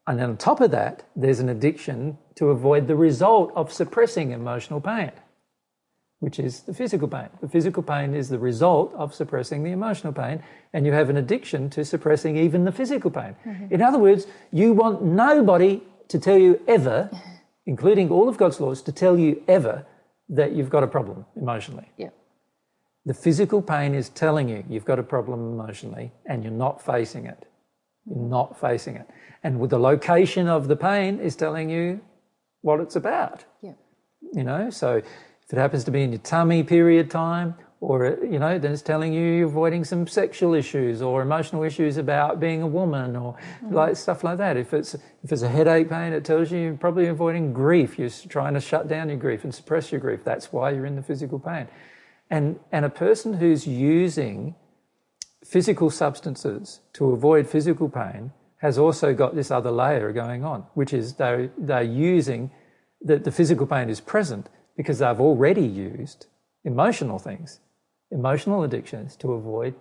And 0.05 0.21
on 0.21 0.37
top 0.37 0.59
of 0.59 0.71
that, 0.71 1.03
there's 1.15 1.39
an 1.39 1.49
addiction 1.49 2.17
to 2.39 2.51
avoid 2.51 2.87
the 2.87 2.95
result 2.95 3.51
of 3.53 3.69
suppressing 3.69 4.31
emotional 4.31 4.79
pain, 4.79 5.11
which 6.19 6.39
is 6.39 6.61
the 6.61 6.73
physical 6.73 7.05
pain. 7.05 7.27
The 7.41 7.49
physical 7.49 7.83
pain 7.83 8.13
is 8.13 8.29
the 8.29 8.39
result 8.39 8.93
of 8.95 9.13
suppressing 9.13 9.61
the 9.61 9.71
emotional 9.71 10.13
pain, 10.13 10.41
and 10.71 10.85
you 10.85 10.93
have 10.93 11.09
an 11.09 11.17
addiction 11.17 11.69
to 11.71 11.83
suppressing 11.83 12.37
even 12.37 12.63
the 12.63 12.71
physical 12.71 13.11
pain. 13.11 13.35
Mm-hmm. 13.45 13.73
In 13.73 13.81
other 13.81 13.97
words, 13.97 14.25
you 14.53 14.71
want 14.71 15.03
nobody 15.03 15.81
to 16.07 16.17
tell 16.17 16.37
you 16.37 16.61
ever, 16.65 17.09
including 17.65 18.09
all 18.09 18.29
of 18.29 18.37
God's 18.37 18.61
laws, 18.61 18.81
to 18.83 18.93
tell 18.93 19.19
you 19.19 19.43
ever 19.49 19.85
that 20.29 20.53
you've 20.53 20.69
got 20.69 20.83
a 20.83 20.87
problem 20.87 21.25
emotionally. 21.35 21.89
Yep. 21.97 22.13
The 23.05 23.13
physical 23.13 23.61
pain 23.61 23.93
is 23.93 24.07
telling 24.07 24.47
you 24.47 24.63
you've 24.69 24.85
got 24.85 24.97
a 24.97 25.03
problem 25.03 25.59
emotionally 25.59 26.13
and 26.25 26.41
you're 26.41 26.53
not 26.53 26.81
facing 26.81 27.25
it. 27.25 27.47
You're 28.05 28.15
mm-hmm. 28.15 28.29
not 28.29 28.57
facing 28.57 28.95
it. 28.95 29.09
And 29.43 29.59
with 29.59 29.71
the 29.71 29.79
location 29.79 30.47
of 30.47 30.69
the 30.69 30.77
pain 30.77 31.19
is 31.19 31.35
telling 31.35 31.69
you 31.69 31.99
what 32.61 32.79
it's 32.79 32.95
about. 32.95 33.45
Yep. 33.61 33.77
You 34.33 34.43
know, 34.43 34.69
so 34.69 34.97
if 34.97 35.53
it 35.53 35.57
happens 35.57 35.83
to 35.85 35.91
be 35.91 36.03
in 36.03 36.11
your 36.11 36.21
tummy 36.21 36.63
period 36.63 37.09
time, 37.09 37.55
or, 37.81 38.19
you 38.21 38.39
know, 38.39 38.59
then 38.59 38.73
it's 38.73 38.81
telling 38.81 39.13
you 39.13 39.21
you're 39.21 39.47
avoiding 39.47 39.85
some 39.85 40.05
sexual 40.05 40.53
issues 40.53 41.01
or 41.01 41.21
emotional 41.21 41.63
issues 41.63 41.95
about 41.95 42.37
being 42.37 42.61
a 42.61 42.67
woman 42.67 43.15
or 43.15 43.35
mm-hmm. 43.35 43.73
like 43.73 43.95
stuff 43.95 44.21
like 44.21 44.37
that. 44.37 44.57
If 44.57 44.73
it's, 44.73 44.95
if 44.95 45.31
it's 45.31 45.43
a 45.43 45.47
headache 45.47 45.89
pain, 45.89 46.11
it 46.11 46.25
tells 46.25 46.51
you 46.51 46.59
you're 46.59 46.73
probably 46.73 47.07
avoiding 47.07 47.53
grief. 47.53 47.97
You're 47.97 48.09
trying 48.09 48.53
to 48.55 48.59
shut 48.59 48.89
down 48.89 49.07
your 49.07 49.17
grief 49.17 49.45
and 49.45 49.55
suppress 49.55 49.93
your 49.93 50.01
grief. 50.01 50.25
That's 50.25 50.51
why 50.51 50.71
you're 50.71 50.85
in 50.85 50.97
the 50.97 51.01
physical 51.01 51.39
pain. 51.39 51.69
And, 52.29 52.59
and 52.73 52.83
a 52.83 52.89
person 52.89 53.35
who's 53.35 53.65
using 53.65 54.55
physical 55.45 55.89
substances 55.89 56.81
to 56.93 57.11
avoid 57.11 57.47
physical 57.47 57.87
pain 57.87 58.33
has 58.59 58.77
also 58.77 59.13
got 59.13 59.35
this 59.35 59.51
other 59.51 59.71
layer 59.71 60.11
going 60.11 60.43
on, 60.43 60.65
which 60.73 60.93
is 60.93 61.15
they're, 61.15 61.49
they're 61.57 61.81
using 61.81 62.51
that 63.01 63.23
the 63.23 63.31
physical 63.31 63.65
pain 63.65 63.89
is 63.89 64.01
present 64.01 64.49
because 64.75 64.99
they've 64.99 65.19
already 65.19 65.65
used 65.65 66.27
emotional 66.63 67.19
things, 67.19 67.59
emotional 68.11 68.63
addictions 68.63 69.15
to 69.17 69.33
avoid 69.33 69.75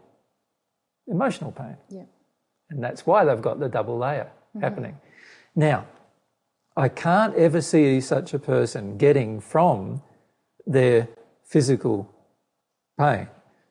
emotional 1.08 1.52
pain. 1.52 1.76
Yep. 1.90 2.08
And 2.70 2.82
that's 2.82 3.06
why 3.06 3.24
they've 3.24 3.42
got 3.42 3.58
the 3.58 3.68
double 3.68 3.98
layer 3.98 4.30
mm-hmm. 4.50 4.60
happening. 4.60 4.96
Now, 5.56 5.86
I 6.76 6.88
can't 6.88 7.34
ever 7.34 7.60
see 7.60 8.00
such 8.00 8.32
a 8.34 8.38
person 8.38 8.96
getting 8.96 9.40
from 9.40 10.02
their 10.66 11.08
physical 11.44 12.14
pain 12.98 13.28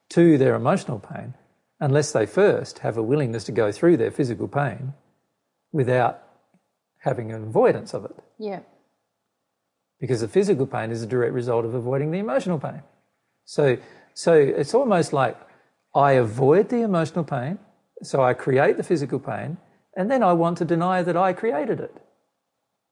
to 0.10 0.38
their 0.38 0.56
emotional 0.56 1.00
pain 1.00 1.34
unless 1.80 2.12
they 2.12 2.26
first 2.26 2.80
have 2.80 2.98
a 2.98 3.04
willingness 3.04 3.44
to 3.46 3.52
go 3.52 3.72
through 3.72 3.98
their 3.98 4.12
physical 4.12 4.48
pain 4.48 4.94
without 5.72 6.24
having 7.00 7.32
an 7.32 7.44
avoidance 7.44 7.94
of 7.94 8.06
it. 8.06 8.16
Yep. 8.40 8.68
Because 10.00 10.22
the 10.22 10.28
physical 10.28 10.68
pain 10.68 10.92
is 10.92 11.02
a 11.02 11.08
direct 11.08 11.34
result 11.34 11.66
of 11.66 11.74
avoiding 11.74 12.12
the 12.12 12.20
emotional 12.20 12.60
pain. 12.60 12.84
So, 13.46 13.78
so 14.14 14.34
it's 14.34 14.74
almost 14.74 15.14
like 15.14 15.38
I 15.96 16.14
avoid 16.14 16.70
the 16.70 16.82
emotional 16.82 17.24
pain 17.24 17.60
So 18.04 18.24
I 18.24 18.34
create 18.34 18.78
the 18.78 18.84
physical 18.84 19.20
pain, 19.20 19.58
and 19.96 20.10
then 20.12 20.22
I 20.22 20.34
want 20.34 20.58
to 20.60 20.66
deny 20.66 21.02
that 21.02 21.18
I 21.18 21.34
created 21.34 21.80
it 21.80 21.96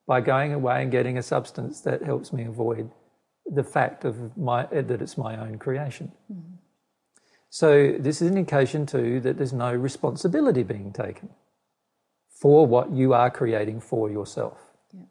by 0.06 0.20
going 0.20 0.52
away 0.52 0.82
and 0.82 0.90
getting 0.90 1.18
a 1.18 1.22
substance 1.22 1.80
that 1.82 2.02
helps 2.02 2.32
me 2.32 2.44
avoid 2.44 2.90
the 3.46 3.62
fact 3.62 4.04
of 4.04 4.36
my, 4.36 4.66
that 4.66 5.00
it's 5.00 5.16
my 5.16 5.38
own 5.40 5.58
creation. 5.58 6.12
Mm-hmm. 6.32 6.55
So 7.50 7.94
this 7.98 8.20
is 8.20 8.30
an 8.30 8.36
indication 8.36 8.86
too 8.86 9.20
that 9.20 9.38
there's 9.38 9.52
no 9.52 9.72
responsibility 9.72 10.62
being 10.62 10.92
taken 10.92 11.30
for 12.28 12.66
what 12.66 12.90
you 12.90 13.14
are 13.14 13.30
creating 13.30 13.80
for 13.80 14.10
yourself. 14.10 14.58
Yeah. 14.92 15.02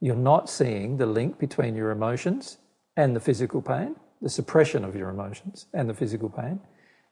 You're 0.00 0.16
not 0.16 0.48
seeing 0.48 0.96
the 0.96 1.06
link 1.06 1.38
between 1.38 1.74
your 1.74 1.90
emotions 1.90 2.58
and 2.96 3.14
the 3.14 3.20
physical 3.20 3.60
pain, 3.60 3.96
the 4.22 4.30
suppression 4.30 4.84
of 4.84 4.96
your 4.96 5.10
emotions 5.10 5.66
and 5.74 5.88
the 5.90 5.94
physical 5.94 6.30
pain, 6.30 6.60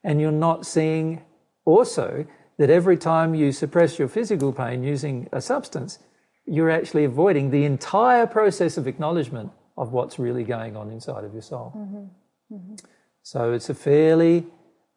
and 0.05 0.21
you're 0.21 0.33
not 0.33 0.65
seeing 0.65 1.23
also 1.65 2.27
that 2.59 2.71
every 2.71 2.97
time 2.97 3.35
you 3.35 3.53
suppress 3.53 3.99
your 3.99 4.09
physical 4.09 4.53
pain 4.53 4.83
using 4.83 5.29
a 5.33 5.41
substance, 5.41 5.99
you're 6.47 6.71
actually 6.71 7.05
avoiding 7.05 7.51
the 7.51 7.65
entire 7.65 8.27
process 8.27 8.77
of 8.77 8.87
acknowledgement 8.87 9.51
of 9.77 9.93
what's 9.93 10.19
really 10.19 10.45
going 10.45 10.77
on 10.77 10.91
inside 10.91 11.25
of 11.25 11.33
your 11.33 11.43
soul. 11.43 11.73
Mm-hmm. 11.77 12.55
Mm-hmm. 12.55 12.75
So 13.23 13.53
it's 13.53 13.71
a 13.71 13.75
fairly 13.75 14.47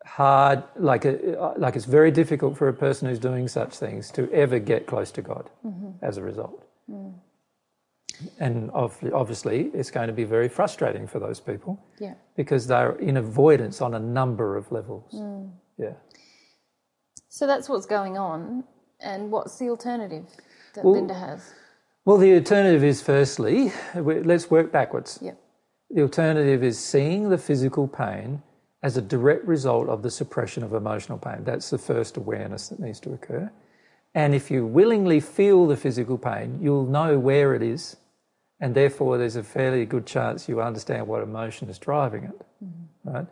hard, 0.05 0.63
like, 0.75 1.05
a, 1.05 1.53
like 1.57 1.75
it's 1.75 1.85
very 1.85 2.11
difficult 2.11 2.57
for 2.57 2.67
a 2.67 2.73
person 2.73 3.07
who's 3.07 3.19
doing 3.19 3.47
such 3.47 3.77
things 3.77 4.11
to 4.11 4.31
ever 4.31 4.59
get 4.59 4.87
close 4.87 5.11
to 5.11 5.21
God 5.21 5.49
mm-hmm. 5.65 5.91
as 6.01 6.17
a 6.17 6.23
result. 6.23 6.65
Mm. 6.89 7.13
And 8.39 8.71
obviously, 8.73 9.71
it's 9.73 9.91
going 9.91 10.07
to 10.07 10.13
be 10.13 10.23
very 10.23 10.47
frustrating 10.47 11.05
for 11.05 11.19
those 11.19 11.39
people 11.39 11.83
yeah. 11.99 12.13
because 12.37 12.65
they're 12.65 12.93
in 12.93 13.17
avoidance 13.17 13.81
on 13.81 13.93
a 13.93 13.99
number 13.99 14.55
of 14.55 14.71
levels. 14.71 15.11
Mm. 15.13 15.51
Yeah. 15.77 15.93
So 17.27 17.45
that's 17.45 17.67
what's 17.67 17.85
going 17.85 18.17
on. 18.17 18.63
And 19.01 19.29
what's 19.29 19.59
the 19.59 19.69
alternative 19.69 20.25
that 20.73 20.85
well, 20.85 20.93
Linda 20.93 21.13
has? 21.13 21.53
Well, 22.05 22.17
the 22.17 22.33
alternative 22.35 22.83
is 22.83 23.01
firstly, 23.01 23.73
let's 23.95 24.49
work 24.49 24.71
backwards. 24.71 25.19
Yep. 25.21 25.37
The 25.89 26.01
alternative 26.01 26.63
is 26.63 26.79
seeing 26.79 27.29
the 27.29 27.37
physical 27.37 27.87
pain 27.87 28.41
as 28.81 28.97
a 28.97 29.01
direct 29.01 29.45
result 29.45 29.89
of 29.89 30.03
the 30.03 30.11
suppression 30.11 30.63
of 30.63 30.73
emotional 30.73 31.17
pain. 31.17 31.43
That's 31.43 31.69
the 31.69 31.77
first 31.77 32.17
awareness 32.17 32.69
that 32.69 32.79
needs 32.79 32.99
to 33.01 33.13
occur. 33.13 33.51
And 34.13 34.33
if 34.33 34.49
you 34.49 34.65
willingly 34.65 35.19
feel 35.19 35.67
the 35.67 35.75
physical 35.75 36.17
pain, 36.17 36.59
you'll 36.61 36.85
know 36.85 37.19
where 37.19 37.53
it 37.53 37.61
is, 37.61 37.97
and 38.59 38.73
therefore 38.73 39.17
there's 39.17 39.35
a 39.35 39.43
fairly 39.43 39.85
good 39.85 40.05
chance 40.05 40.47
you 40.47 40.61
understand 40.61 41.07
what 41.07 41.21
emotion 41.21 41.69
is 41.69 41.77
driving 41.77 42.23
it. 42.23 42.45
Mm-hmm. 42.63 43.09
Right? 43.09 43.27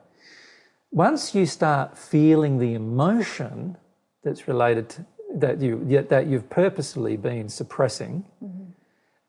Once 0.92 1.34
you 1.34 1.46
start 1.46 1.98
feeling 1.98 2.60
the 2.60 2.74
emotion 2.74 3.78
that's 4.24 4.48
related 4.48 4.90
to 4.90 5.06
that 5.36 5.60
you 5.60 5.84
that 6.10 6.28
you've 6.28 6.50
purposely 6.50 7.18
been 7.18 7.50
suppressing, 7.50 8.24
mm-hmm. 8.44 8.53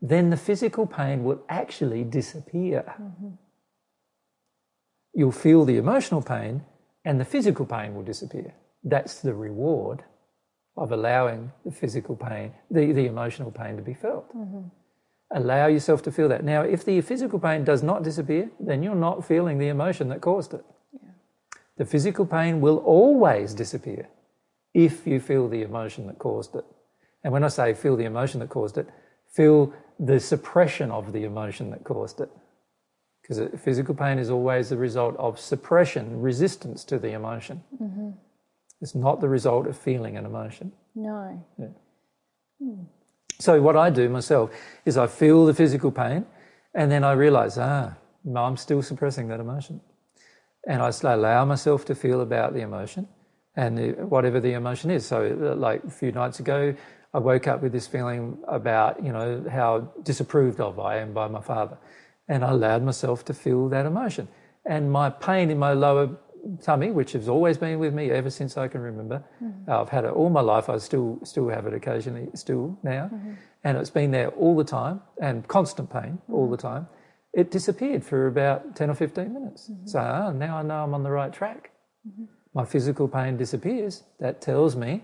Then 0.04 0.28
the 0.28 0.36
physical 0.36 0.86
pain 0.86 1.24
will 1.24 1.42
actually 1.48 2.04
disappear. 2.04 2.84
Mm-hmm. 3.00 3.28
You'll 5.14 5.32
feel 5.32 5.64
the 5.64 5.78
emotional 5.78 6.20
pain, 6.20 6.62
and 7.06 7.18
the 7.18 7.24
physical 7.24 7.64
pain 7.64 7.94
will 7.94 8.02
disappear. 8.02 8.54
That's 8.82 9.20
the 9.20 9.32
reward 9.32 10.04
of 10.76 10.92
allowing 10.92 11.52
the 11.64 11.70
physical 11.70 12.16
pain, 12.16 12.52
the, 12.70 12.92
the 12.92 13.06
emotional 13.06 13.50
pain 13.50 13.76
to 13.76 13.82
be 13.82 13.94
felt. 13.94 14.28
Mm-hmm. 14.36 14.68
Allow 15.34 15.68
yourself 15.68 16.02
to 16.02 16.12
feel 16.12 16.28
that. 16.28 16.44
Now, 16.44 16.60
if 16.62 16.84
the 16.84 17.00
physical 17.00 17.38
pain 17.38 17.64
does 17.64 17.82
not 17.82 18.02
disappear, 18.02 18.50
then 18.60 18.82
you're 18.82 18.94
not 18.94 19.26
feeling 19.26 19.56
the 19.58 19.68
emotion 19.68 20.08
that 20.10 20.20
caused 20.20 20.52
it. 20.52 20.64
Yeah. 20.92 21.10
The 21.78 21.86
physical 21.86 22.26
pain 22.26 22.60
will 22.60 22.78
always 22.78 23.54
disappear 23.54 24.10
if 24.74 25.06
you 25.06 25.18
feel 25.18 25.48
the 25.48 25.62
emotion 25.62 26.06
that 26.08 26.18
caused 26.18 26.54
it. 26.56 26.64
And 27.22 27.32
when 27.32 27.42
I 27.42 27.48
say 27.48 27.72
feel 27.72 27.96
the 27.96 28.04
emotion 28.04 28.40
that 28.40 28.50
caused 28.50 28.76
it, 28.76 28.86
feel 29.32 29.72
the 29.98 30.20
suppression 30.20 30.90
of 30.90 31.12
the 31.12 31.24
emotion 31.24 31.70
that 31.70 31.84
caused 31.84 32.20
it. 32.20 32.30
Because 33.22 33.60
physical 33.60 33.94
pain 33.94 34.18
is 34.18 34.28
always 34.28 34.68
the 34.68 34.76
result 34.76 35.16
of 35.16 35.38
suppression, 35.38 36.20
resistance 36.20 36.84
to 36.84 36.98
the 36.98 37.12
emotion. 37.12 37.62
Mm-hmm. 37.82 38.10
It's 38.82 38.94
not 38.94 39.20
the 39.20 39.28
result 39.28 39.66
of 39.66 39.78
feeling 39.78 40.16
an 40.16 40.26
emotion. 40.26 40.72
No. 40.94 41.42
Yeah. 41.58 41.68
So, 43.38 43.60
what 43.62 43.76
I 43.76 43.90
do 43.90 44.08
myself 44.08 44.50
is 44.84 44.96
I 44.98 45.06
feel 45.06 45.46
the 45.46 45.54
physical 45.54 45.90
pain 45.90 46.26
and 46.74 46.90
then 46.90 47.02
I 47.02 47.12
realize, 47.12 47.56
ah, 47.56 47.94
I'm 48.36 48.56
still 48.56 48.82
suppressing 48.82 49.28
that 49.28 49.40
emotion. 49.40 49.80
And 50.66 50.82
I 50.82 50.90
allow 51.02 51.44
myself 51.44 51.84
to 51.86 51.94
feel 51.94 52.20
about 52.20 52.54
the 52.54 52.60
emotion 52.60 53.08
and 53.56 53.78
the, 53.78 53.90
whatever 54.04 54.40
the 54.40 54.52
emotion 54.52 54.90
is. 54.90 55.06
So, 55.06 55.54
like 55.56 55.84
a 55.84 55.90
few 55.90 56.12
nights 56.12 56.40
ago, 56.40 56.74
I 57.14 57.18
woke 57.18 57.46
up 57.46 57.62
with 57.62 57.72
this 57.72 57.86
feeling 57.86 58.38
about, 58.48 59.02
you 59.04 59.12
know, 59.12 59.44
how 59.50 59.92
disapproved 60.02 60.60
of 60.60 60.78
I 60.80 60.98
am 60.98 61.12
by 61.14 61.28
my 61.28 61.40
father. 61.40 61.78
And 62.28 62.44
I 62.44 62.50
allowed 62.50 62.82
myself 62.82 63.24
to 63.26 63.34
feel 63.34 63.68
that 63.68 63.86
emotion. 63.86 64.28
And 64.66 64.90
my 64.90 65.10
pain 65.10 65.50
in 65.50 65.58
my 65.58 65.72
lower 65.72 66.16
tummy, 66.62 66.90
which 66.90 67.12
has 67.12 67.28
always 67.28 67.56
been 67.56 67.78
with 67.78 67.94
me 67.94 68.10
ever 68.10 68.30
since 68.30 68.56
I 68.56 68.66
can 68.68 68.80
remember, 68.80 69.22
mm-hmm. 69.42 69.70
I've 69.70 69.88
had 69.88 70.04
it 70.04 70.12
all 70.12 70.28
my 70.28 70.40
life. 70.40 70.68
I 70.68 70.78
still 70.78 71.20
still 71.22 71.48
have 71.48 71.66
it 71.66 71.74
occasionally, 71.74 72.28
still 72.34 72.78
now, 72.82 73.10
mm-hmm. 73.12 73.34
and 73.62 73.78
it's 73.78 73.90
been 73.90 74.10
there 74.10 74.28
all 74.30 74.56
the 74.56 74.64
time 74.64 75.00
and 75.20 75.46
constant 75.48 75.90
pain 75.90 76.18
mm-hmm. 76.18 76.34
all 76.34 76.50
the 76.50 76.56
time. 76.56 76.86
It 77.32 77.50
disappeared 77.50 78.04
for 78.04 78.26
about 78.26 78.76
ten 78.76 78.90
or 78.90 78.94
fifteen 78.94 79.32
minutes. 79.32 79.70
Mm-hmm. 79.70 79.86
So 79.86 80.00
oh, 80.00 80.32
now 80.32 80.58
I 80.58 80.62
know 80.62 80.82
I'm 80.84 80.94
on 80.94 81.02
the 81.02 81.10
right 81.10 81.32
track. 81.32 81.70
Mm-hmm 82.06 82.24
my 82.54 82.64
physical 82.64 83.08
pain 83.08 83.36
disappears, 83.36 84.04
that 84.20 84.40
tells 84.40 84.76
me 84.76 85.02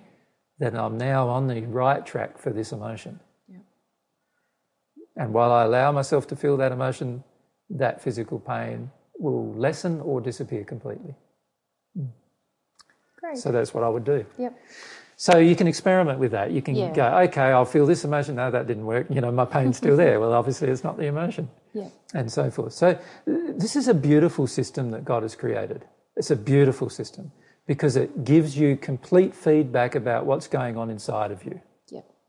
that 0.61 0.74
I'm 0.74 0.97
now 0.97 1.28
on 1.28 1.49
the 1.49 1.62
right 1.62 2.05
track 2.07 2.39
for 2.39 2.51
this 2.51 2.70
emotion. 2.73 3.19
And 5.16 5.35
while 5.35 5.53
I 5.53 5.65
allow 5.65 5.91
myself 5.93 6.27
to 6.28 6.37
feel 6.37 6.57
that 6.59 6.70
emotion, 6.73 7.24
that 7.69 8.01
physical 8.01 8.39
pain 8.39 8.91
will 9.19 9.53
lessen 9.55 10.01
or 10.01 10.20
disappear 10.20 10.65
completely. 10.65 11.15
Great. 13.19 13.37
So 13.37 13.53
that's 13.53 13.74
what 13.74 13.85
I 13.85 13.89
would 13.89 14.05
do. 14.05 14.24
Yep. 14.39 14.59
So 15.16 15.37
you 15.37 15.55
can 15.55 15.66
experiment 15.66 16.19
with 16.19 16.31
that. 16.31 16.53
You 16.53 16.62
can 16.62 16.74
yeah. 16.74 16.95
go, 16.95 17.07
okay, 17.24 17.53
I'll 17.53 17.66
feel 17.66 17.85
this 17.85 18.05
emotion. 18.05 18.37
No, 18.37 18.51
that 18.51 18.66
didn't 18.66 18.87
work. 18.87 19.07
You 19.11 19.20
know, 19.20 19.31
my 19.31 19.45
pain's 19.45 19.77
still 19.77 19.97
there. 19.97 20.19
Well, 20.19 20.32
obviously, 20.32 20.69
it's 20.69 20.82
not 20.82 20.97
the 20.97 21.05
emotion. 21.05 21.51
Yeah. 21.74 21.89
And 22.15 22.32
so 22.32 22.51
forth. 22.51 22.73
So 22.73 22.89
uh, 22.89 22.99
this 23.27 23.77
is 23.77 23.89
a 23.89 23.95
beautiful 23.95 24.47
system 24.47 24.91
that 24.93 25.05
God 25.05 25.23
has 25.23 25.35
created. 25.35 25.85
It's 26.16 26.31
a 26.31 26.37
beautiful 26.37 26.89
system 26.89 27.32
because 27.71 27.95
it 27.95 28.25
gives 28.25 28.59
you 28.59 28.77
complete 28.77 29.33
feedback 29.33 29.95
about 29.95 30.27
what's 30.27 30.49
going 30.49 30.77
on 30.77 30.91
inside 30.91 31.31
of 31.31 31.45
you. 31.45 31.61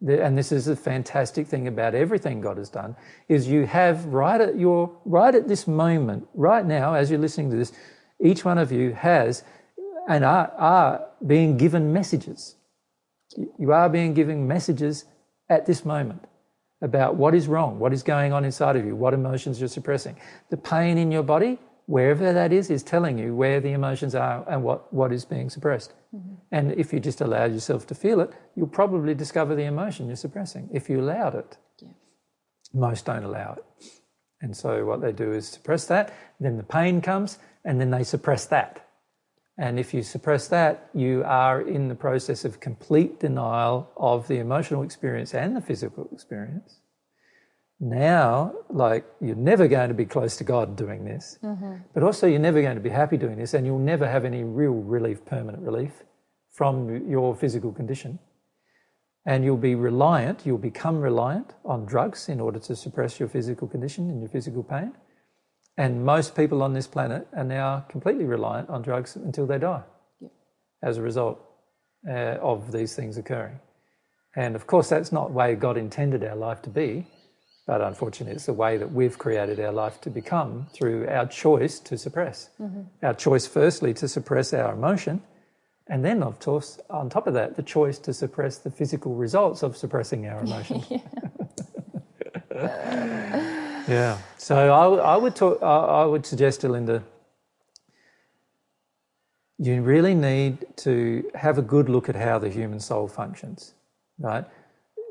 And 0.07 0.37
this 0.37 0.51
is 0.51 0.65
the 0.65 0.75
fantastic 0.75 1.47
thing 1.47 1.67
about 1.67 1.95
everything 1.95 2.41
God 2.41 2.57
has 2.57 2.69
done 2.69 2.95
is 3.27 3.47
you 3.47 3.65
have 3.65 4.05
right 4.05 4.39
at 4.39 4.59
your 4.59 4.95
right 5.03 5.33
at 5.33 5.47
this 5.47 5.67
moment, 5.67 6.27
right 6.35 6.63
now, 6.63 6.93
as 6.93 7.09
you're 7.09 7.19
listening 7.19 7.49
to 7.49 7.57
this, 7.57 7.71
each 8.19 8.45
one 8.45 8.59
of 8.59 8.71
you 8.71 8.93
has 8.93 9.43
and 10.07 10.23
are, 10.23 10.51
are 10.59 11.07
being 11.25 11.57
given 11.57 11.91
messages. 11.91 12.53
You 13.57 13.71
are 13.71 13.89
being 13.89 14.13
given 14.13 14.47
messages 14.47 15.05
at 15.49 15.65
this 15.65 15.83
moment 15.83 16.23
about 16.83 17.15
what 17.15 17.33
is 17.33 17.47
wrong, 17.47 17.79
what 17.79 17.93
is 17.93 18.03
going 18.03 18.31
on 18.31 18.45
inside 18.45 18.75
of 18.75 18.85
you, 18.85 18.95
what 18.95 19.15
emotions 19.15 19.59
you're 19.59 19.69
suppressing. 19.69 20.15
The 20.51 20.57
pain 20.57 20.99
in 20.99 21.11
your 21.11 21.23
body, 21.23 21.57
wherever 21.91 22.31
that 22.31 22.53
is, 22.53 22.69
is 22.69 22.83
telling 22.83 23.19
you 23.19 23.35
where 23.35 23.59
the 23.59 23.73
emotions 23.73 24.15
are 24.15 24.45
and 24.49 24.63
what, 24.63 24.91
what 24.93 25.11
is 25.11 25.25
being 25.25 25.49
suppressed. 25.49 25.93
Mm-hmm. 26.15 26.35
And 26.49 26.71
if 26.73 26.93
you 26.93 27.01
just 27.01 27.19
allow 27.19 27.43
yourself 27.43 27.85
to 27.87 27.95
feel 27.95 28.21
it, 28.21 28.31
you'll 28.55 28.67
probably 28.67 29.13
discover 29.13 29.55
the 29.55 29.65
emotion 29.65 30.07
you're 30.07 30.15
suppressing 30.15 30.69
if 30.71 30.89
you 30.89 31.01
allowed 31.01 31.35
it. 31.35 31.57
Yeah. 31.81 31.89
Most 32.73 33.05
don't 33.05 33.25
allow 33.25 33.57
it. 33.57 33.65
And 34.41 34.55
so 34.55 34.85
what 34.85 35.01
they 35.01 35.11
do 35.11 35.33
is 35.33 35.49
suppress 35.49 35.85
that, 35.87 36.13
then 36.39 36.55
the 36.55 36.63
pain 36.63 37.01
comes, 37.01 37.39
and 37.65 37.79
then 37.81 37.91
they 37.91 38.03
suppress 38.03 38.45
that. 38.45 38.87
And 39.57 39.77
if 39.77 39.93
you 39.93 40.01
suppress 40.01 40.47
that, 40.47 40.89
you 40.93 41.23
are 41.25 41.59
in 41.61 41.89
the 41.89 41.95
process 41.95 42.45
of 42.45 42.61
complete 42.61 43.19
denial 43.19 43.91
of 43.97 44.29
the 44.29 44.37
emotional 44.37 44.83
experience 44.83 45.33
and 45.33 45.57
the 45.57 45.61
physical 45.61 46.07
experience 46.13 46.80
now, 47.83 48.53
like, 48.69 49.05
you're 49.19 49.35
never 49.35 49.67
going 49.67 49.89
to 49.89 49.95
be 49.95 50.05
close 50.05 50.37
to 50.37 50.43
God 50.43 50.75
doing 50.75 51.03
this, 51.03 51.39
mm-hmm. 51.43 51.77
but 51.95 52.03
also 52.03 52.27
you're 52.27 52.39
never 52.39 52.61
going 52.61 52.75
to 52.75 52.81
be 52.81 52.89
happy 52.89 53.17
doing 53.17 53.37
this, 53.37 53.55
and 53.55 53.65
you'll 53.65 53.79
never 53.79 54.07
have 54.07 54.23
any 54.23 54.43
real 54.43 54.73
relief, 54.73 55.25
permanent 55.25 55.63
relief 55.63 56.03
from 56.51 57.09
your 57.09 57.35
physical 57.35 57.71
condition. 57.71 58.19
And 59.25 59.43
you'll 59.43 59.57
be 59.57 59.73
reliant, 59.73 60.45
you'll 60.45 60.59
become 60.59 60.99
reliant 60.99 61.55
on 61.65 61.85
drugs 61.85 62.29
in 62.29 62.39
order 62.39 62.59
to 62.59 62.75
suppress 62.75 63.19
your 63.19 63.29
physical 63.29 63.67
condition 63.67 64.11
and 64.11 64.21
your 64.21 64.29
physical 64.29 64.61
pain. 64.61 64.93
And 65.75 66.05
most 66.05 66.35
people 66.35 66.61
on 66.61 66.73
this 66.73 66.85
planet 66.85 67.27
are 67.35 67.43
now 67.43 67.85
completely 67.89 68.25
reliant 68.25 68.69
on 68.69 68.83
drugs 68.83 69.15
until 69.15 69.47
they 69.47 69.57
die 69.57 69.83
as 70.83 70.97
a 70.97 71.01
result 71.01 71.39
uh, 72.07 72.37
of 72.41 72.71
these 72.71 72.95
things 72.95 73.17
occurring. 73.17 73.59
And 74.35 74.55
of 74.55 74.67
course, 74.67 74.89
that's 74.89 75.11
not 75.11 75.29
the 75.29 75.33
way 75.33 75.55
God 75.55 75.77
intended 75.77 76.23
our 76.23 76.35
life 76.35 76.61
to 76.63 76.69
be. 76.69 77.07
But 77.67 77.81
unfortunately, 77.81 78.35
it's 78.35 78.47
the 78.47 78.53
way 78.53 78.77
that 78.77 78.91
we've 78.91 79.17
created 79.17 79.59
our 79.59 79.71
life 79.71 80.01
to 80.01 80.09
become 80.09 80.67
through 80.73 81.07
our 81.07 81.27
choice 81.27 81.79
to 81.81 81.97
suppress. 81.97 82.49
Mm-hmm. 82.59 82.81
Our 83.05 83.13
choice, 83.13 83.47
firstly, 83.47 83.93
to 83.95 84.07
suppress 84.07 84.53
our 84.53 84.73
emotion, 84.73 85.21
And 85.87 86.05
then, 86.05 86.23
of 86.23 86.39
course, 86.39 86.79
on 86.89 87.09
top 87.09 87.27
of 87.27 87.33
that, 87.33 87.55
the 87.55 87.63
choice 87.63 87.99
to 87.99 88.13
suppress 88.13 88.57
the 88.57 88.71
physical 88.71 89.15
results 89.15 89.63
of 89.63 89.75
suppressing 89.75 90.27
our 90.27 90.41
emotions. 90.41 90.85
yeah. 93.87 94.17
So 94.37 94.55
I, 94.73 95.13
I 95.13 95.17
would 95.17 95.35
talk. 95.35 95.61
I, 95.61 95.65
I 95.65 96.05
would 96.05 96.25
suggest 96.25 96.61
to 96.61 96.69
Linda, 96.69 97.03
you 99.57 99.81
really 99.81 100.15
need 100.15 100.65
to 100.77 101.29
have 101.35 101.57
a 101.57 101.61
good 101.61 101.89
look 101.89 102.09
at 102.09 102.15
how 102.15 102.39
the 102.39 102.49
human 102.49 102.79
soul 102.79 103.07
functions. 103.07 103.73
Right. 104.17 104.45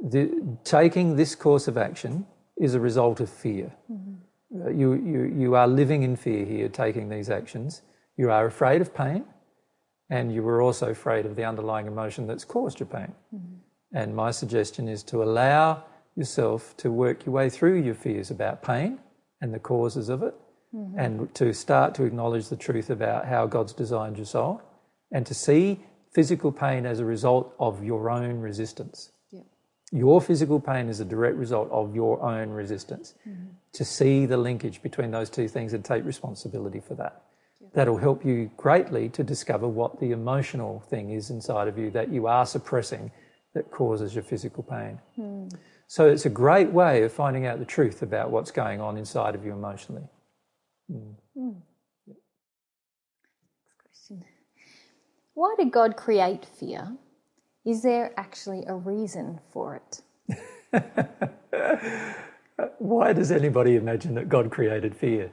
The, 0.02 0.56
taking 0.64 1.16
this 1.16 1.34
course 1.34 1.68
of 1.68 1.76
action 1.76 2.26
is 2.60 2.74
a 2.74 2.80
result 2.80 3.20
of 3.20 3.30
fear. 3.30 3.72
Mm-hmm. 3.90 4.62
Uh, 4.62 4.70
you, 4.70 4.94
you, 4.94 5.34
you 5.42 5.54
are 5.54 5.66
living 5.66 6.02
in 6.02 6.16
fear 6.16 6.44
here, 6.44 6.68
taking 6.68 7.08
these 7.08 7.30
actions. 7.30 7.82
You 8.16 8.30
are 8.30 8.46
afraid 8.46 8.80
of 8.80 8.94
pain, 8.94 9.24
and 10.10 10.32
you 10.34 10.42
were 10.42 10.60
also 10.60 10.90
afraid 10.90 11.24
of 11.24 11.36
the 11.36 11.44
underlying 11.44 11.86
emotion 11.86 12.26
that's 12.26 12.44
caused 12.44 12.80
your 12.80 12.88
pain. 12.88 13.12
Mm-hmm. 13.34 13.56
And 13.92 14.14
my 14.14 14.30
suggestion 14.30 14.88
is 14.88 15.02
to 15.04 15.22
allow 15.22 15.84
yourself 16.16 16.76
to 16.76 16.90
work 16.90 17.24
your 17.24 17.34
way 17.34 17.48
through 17.48 17.80
your 17.80 17.94
fears 17.94 18.30
about 18.30 18.62
pain 18.62 18.98
and 19.40 19.54
the 19.54 19.58
causes 19.58 20.08
of 20.08 20.22
it, 20.22 20.34
mm-hmm. 20.74 20.98
and 20.98 21.34
to 21.34 21.54
start 21.54 21.94
to 21.94 22.04
acknowledge 22.04 22.48
the 22.48 22.56
truth 22.56 22.90
about 22.90 23.26
how 23.26 23.46
God's 23.46 23.72
designed 23.72 24.16
your 24.16 24.26
soul, 24.26 24.60
and 25.10 25.24
to 25.26 25.34
see 25.34 25.80
physical 26.12 26.52
pain 26.52 26.84
as 26.86 26.98
a 27.00 27.04
result 27.04 27.54
of 27.58 27.82
your 27.84 28.10
own 28.10 28.40
resistance. 28.40 29.12
Your 29.92 30.20
physical 30.20 30.60
pain 30.60 30.88
is 30.88 31.00
a 31.00 31.04
direct 31.04 31.36
result 31.36 31.68
of 31.70 31.94
your 31.94 32.22
own 32.22 32.50
resistance. 32.50 33.14
Mm-hmm. 33.28 33.46
To 33.72 33.84
see 33.84 34.26
the 34.26 34.36
linkage 34.36 34.82
between 34.82 35.10
those 35.12 35.30
two 35.30 35.46
things 35.46 35.72
and 35.72 35.84
take 35.84 36.04
responsibility 36.04 36.80
for 36.80 36.94
that. 36.94 37.22
That'll 37.72 37.98
help 37.98 38.24
you 38.24 38.50
greatly 38.56 39.08
to 39.10 39.22
discover 39.22 39.68
what 39.68 40.00
the 40.00 40.10
emotional 40.10 40.80
thing 40.90 41.10
is 41.10 41.30
inside 41.30 41.68
of 41.68 41.78
you 41.78 41.90
that 41.90 42.10
you 42.10 42.26
are 42.26 42.44
suppressing 42.44 43.12
that 43.54 43.70
causes 43.70 44.14
your 44.14 44.24
physical 44.24 44.62
pain. 44.62 44.98
Mm. 45.18 45.54
So 45.86 46.08
it's 46.08 46.26
a 46.26 46.30
great 46.30 46.70
way 46.72 47.02
of 47.02 47.12
finding 47.12 47.46
out 47.46 47.58
the 47.58 47.64
truth 47.64 48.02
about 48.02 48.30
what's 48.30 48.50
going 48.50 48.80
on 48.80 48.96
inside 48.96 49.34
of 49.34 49.44
you 49.44 49.52
emotionally. 49.52 50.08
Mm. 50.90 51.14
Mm. 51.36 51.54
Next 52.06 52.22
question. 53.82 54.24
Why 55.34 55.54
did 55.58 55.70
God 55.70 55.96
create 55.96 56.44
fear? 56.44 56.96
Is 57.70 57.82
there 57.82 58.12
actually 58.16 58.64
a 58.66 58.74
reason 58.74 59.38
for 59.52 59.80
it? 59.80 60.02
Why 62.78 63.12
does 63.12 63.30
anybody 63.30 63.76
imagine 63.76 64.16
that 64.16 64.28
God 64.28 64.50
created 64.50 64.96
fear? 64.96 65.30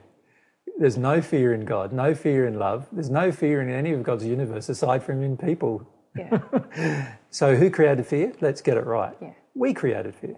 There's 0.78 0.96
no 0.96 1.20
fear 1.20 1.52
in 1.52 1.64
God, 1.64 1.92
no 1.92 2.14
fear 2.14 2.46
in 2.46 2.56
love. 2.56 2.86
There's 2.92 3.10
no 3.10 3.32
fear 3.32 3.60
in 3.60 3.70
any 3.70 3.90
of 3.90 4.04
God's 4.04 4.24
universe 4.24 4.68
aside 4.68 5.02
from 5.02 5.20
in 5.24 5.36
people. 5.36 5.84
Yeah. 6.16 7.16
so 7.30 7.56
who 7.56 7.70
created 7.70 8.06
fear? 8.06 8.32
Let's 8.40 8.60
get 8.60 8.76
it 8.76 8.86
right. 8.86 9.16
Yeah. 9.20 9.32
We 9.54 9.74
created 9.74 10.14
fear. 10.14 10.36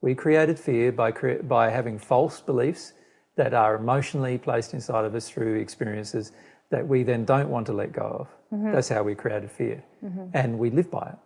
We 0.00 0.14
created 0.14 0.60
fear 0.60 0.92
by, 0.92 1.10
cre- 1.10 1.42
by 1.42 1.70
having 1.70 1.98
false 1.98 2.40
beliefs 2.40 2.92
that 3.34 3.52
are 3.52 3.74
emotionally 3.74 4.38
placed 4.38 4.74
inside 4.74 5.04
of 5.04 5.16
us 5.16 5.28
through 5.28 5.56
experiences 5.56 6.30
that 6.70 6.86
we 6.86 7.02
then 7.02 7.24
don't 7.24 7.48
want 7.48 7.66
to 7.66 7.72
let 7.72 7.92
go 7.92 8.16
of. 8.20 8.28
Mm-hmm. 8.56 8.72
That's 8.74 8.88
how 8.88 9.02
we 9.02 9.16
created 9.16 9.50
fear. 9.50 9.82
Mm-hmm. 10.04 10.26
And 10.34 10.60
we 10.60 10.70
live 10.70 10.88
by 10.88 11.08
it. 11.08 11.18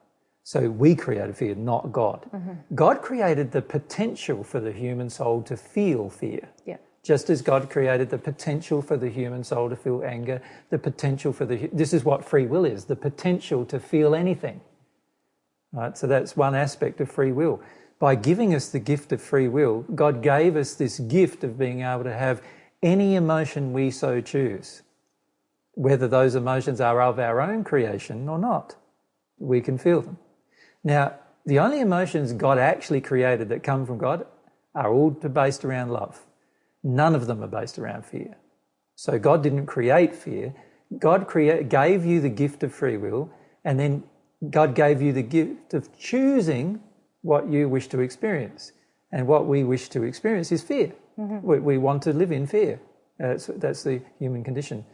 So 0.47 0.71
we 0.71 0.95
created 0.95 1.37
fear, 1.37 1.57
not 1.57 1.91
God. 1.91 2.25
Mm-hmm. 2.33 2.53
God 2.77 3.03
created 3.03 3.51
the 3.51 3.63
potential 3.63 4.45
for 4.45 4.61
the 4.61 4.71
human 4.71 5.11
soul 5.11 5.43
to 5.43 5.57
feel 5.57 6.09
fear. 6.09 6.49
Yeah. 6.65 6.77
Just 7.03 7.31
as 7.31 7.43
God 7.43 7.69
created 7.69 8.11
the 8.11 8.19
potential 8.19 8.81
for 8.81 8.97
the 8.97 9.09
human 9.09 9.43
soul 9.43 9.69
to 9.69 9.75
feel 9.75 10.05
anger, 10.05 10.41
the 10.71 10.79
potential 10.79 11.33
for 11.33 11.47
the 11.47 11.69
this 11.73 11.93
is 11.93 12.05
what 12.05 12.25
free 12.25 12.47
will 12.47 12.65
is, 12.65 12.85
the 12.85 12.95
potential 12.95 13.65
to 13.65 13.81
feel 13.81 14.15
anything. 14.15 14.61
Right? 15.73 15.99
So 15.99 16.07
that's 16.07 16.37
one 16.37 16.55
aspect 16.55 17.01
of 17.01 17.11
free 17.11 17.33
will 17.33 17.61
by 17.99 18.15
giving 18.15 18.55
us 18.55 18.69
the 18.69 18.79
gift 18.79 19.11
of 19.11 19.21
free 19.21 19.49
will, 19.49 19.81
God 19.97 20.23
gave 20.23 20.55
us 20.55 20.75
this 20.75 21.01
gift 21.01 21.43
of 21.43 21.59
being 21.59 21.81
able 21.81 22.05
to 22.05 22.13
have 22.13 22.41
any 22.85 23.17
emotion 23.17 23.73
we 23.73 23.91
so 23.91 24.21
choose, 24.21 24.83
whether 25.73 26.07
those 26.07 26.37
emotions 26.37 26.81
are 26.81 27.03
of 27.03 27.19
our 27.19 27.41
own 27.41 27.65
creation 27.65 28.29
or 28.29 28.39
not. 28.39 28.77
We 29.39 29.61
can 29.61 29.77
feel 29.77 30.03
them. 30.03 30.19
Now, 30.87 31.15
the 31.45 31.59
only 31.59 31.81
emotions 31.81 32.33
God 32.33 32.59
actually 32.59 33.01
created 33.01 33.49
that 33.49 33.65
come 33.65 33.87
from 33.87 33.99
God 33.99 34.25
are 34.73 34.93
all 34.93 35.13
to 35.15 35.29
based 35.29 35.65
around 35.65 35.91
love. 35.91 36.25
None 36.85 37.17
of 37.17 37.27
them 37.27 37.43
are 37.43 37.49
based 37.49 37.77
around 37.77 38.07
fear. 38.07 38.37
So 38.95 39.19
God 39.19 39.43
didn't 39.43 39.67
create 39.67 40.15
fear. 40.15 40.55
God 40.97 41.27
create, 41.27 41.69
gave 41.69 42.05
you 42.05 42.21
the 42.21 42.29
gift 42.29 42.63
of 42.63 42.73
free 42.73 42.97
will, 42.97 43.29
and 43.65 43.81
then 43.81 44.05
God 44.49 44.77
gave 44.77 45.03
you 45.03 45.13
the 45.13 45.25
gift 45.25 45.75
of 45.75 45.89
choosing 45.99 46.81
what 47.23 47.49
you 47.49 47.69
wish 47.69 47.89
to 47.89 47.99
experience. 47.99 48.71
And 49.11 49.27
what 49.27 49.47
we 49.47 49.65
wish 49.65 49.89
to 49.89 50.05
experience 50.05 50.53
is 50.53 50.63
fear. 50.63 50.93
Mm-hmm. 51.19 51.45
We, 51.45 51.59
we, 51.59 51.79
want 51.79 52.03
to 52.03 52.13
live 52.13 52.31
in 52.31 52.47
fear. 52.47 52.79
That's, 53.19 53.47
that's 53.47 53.83
the 53.83 54.03
human 54.21 54.45
condition. 54.45 54.85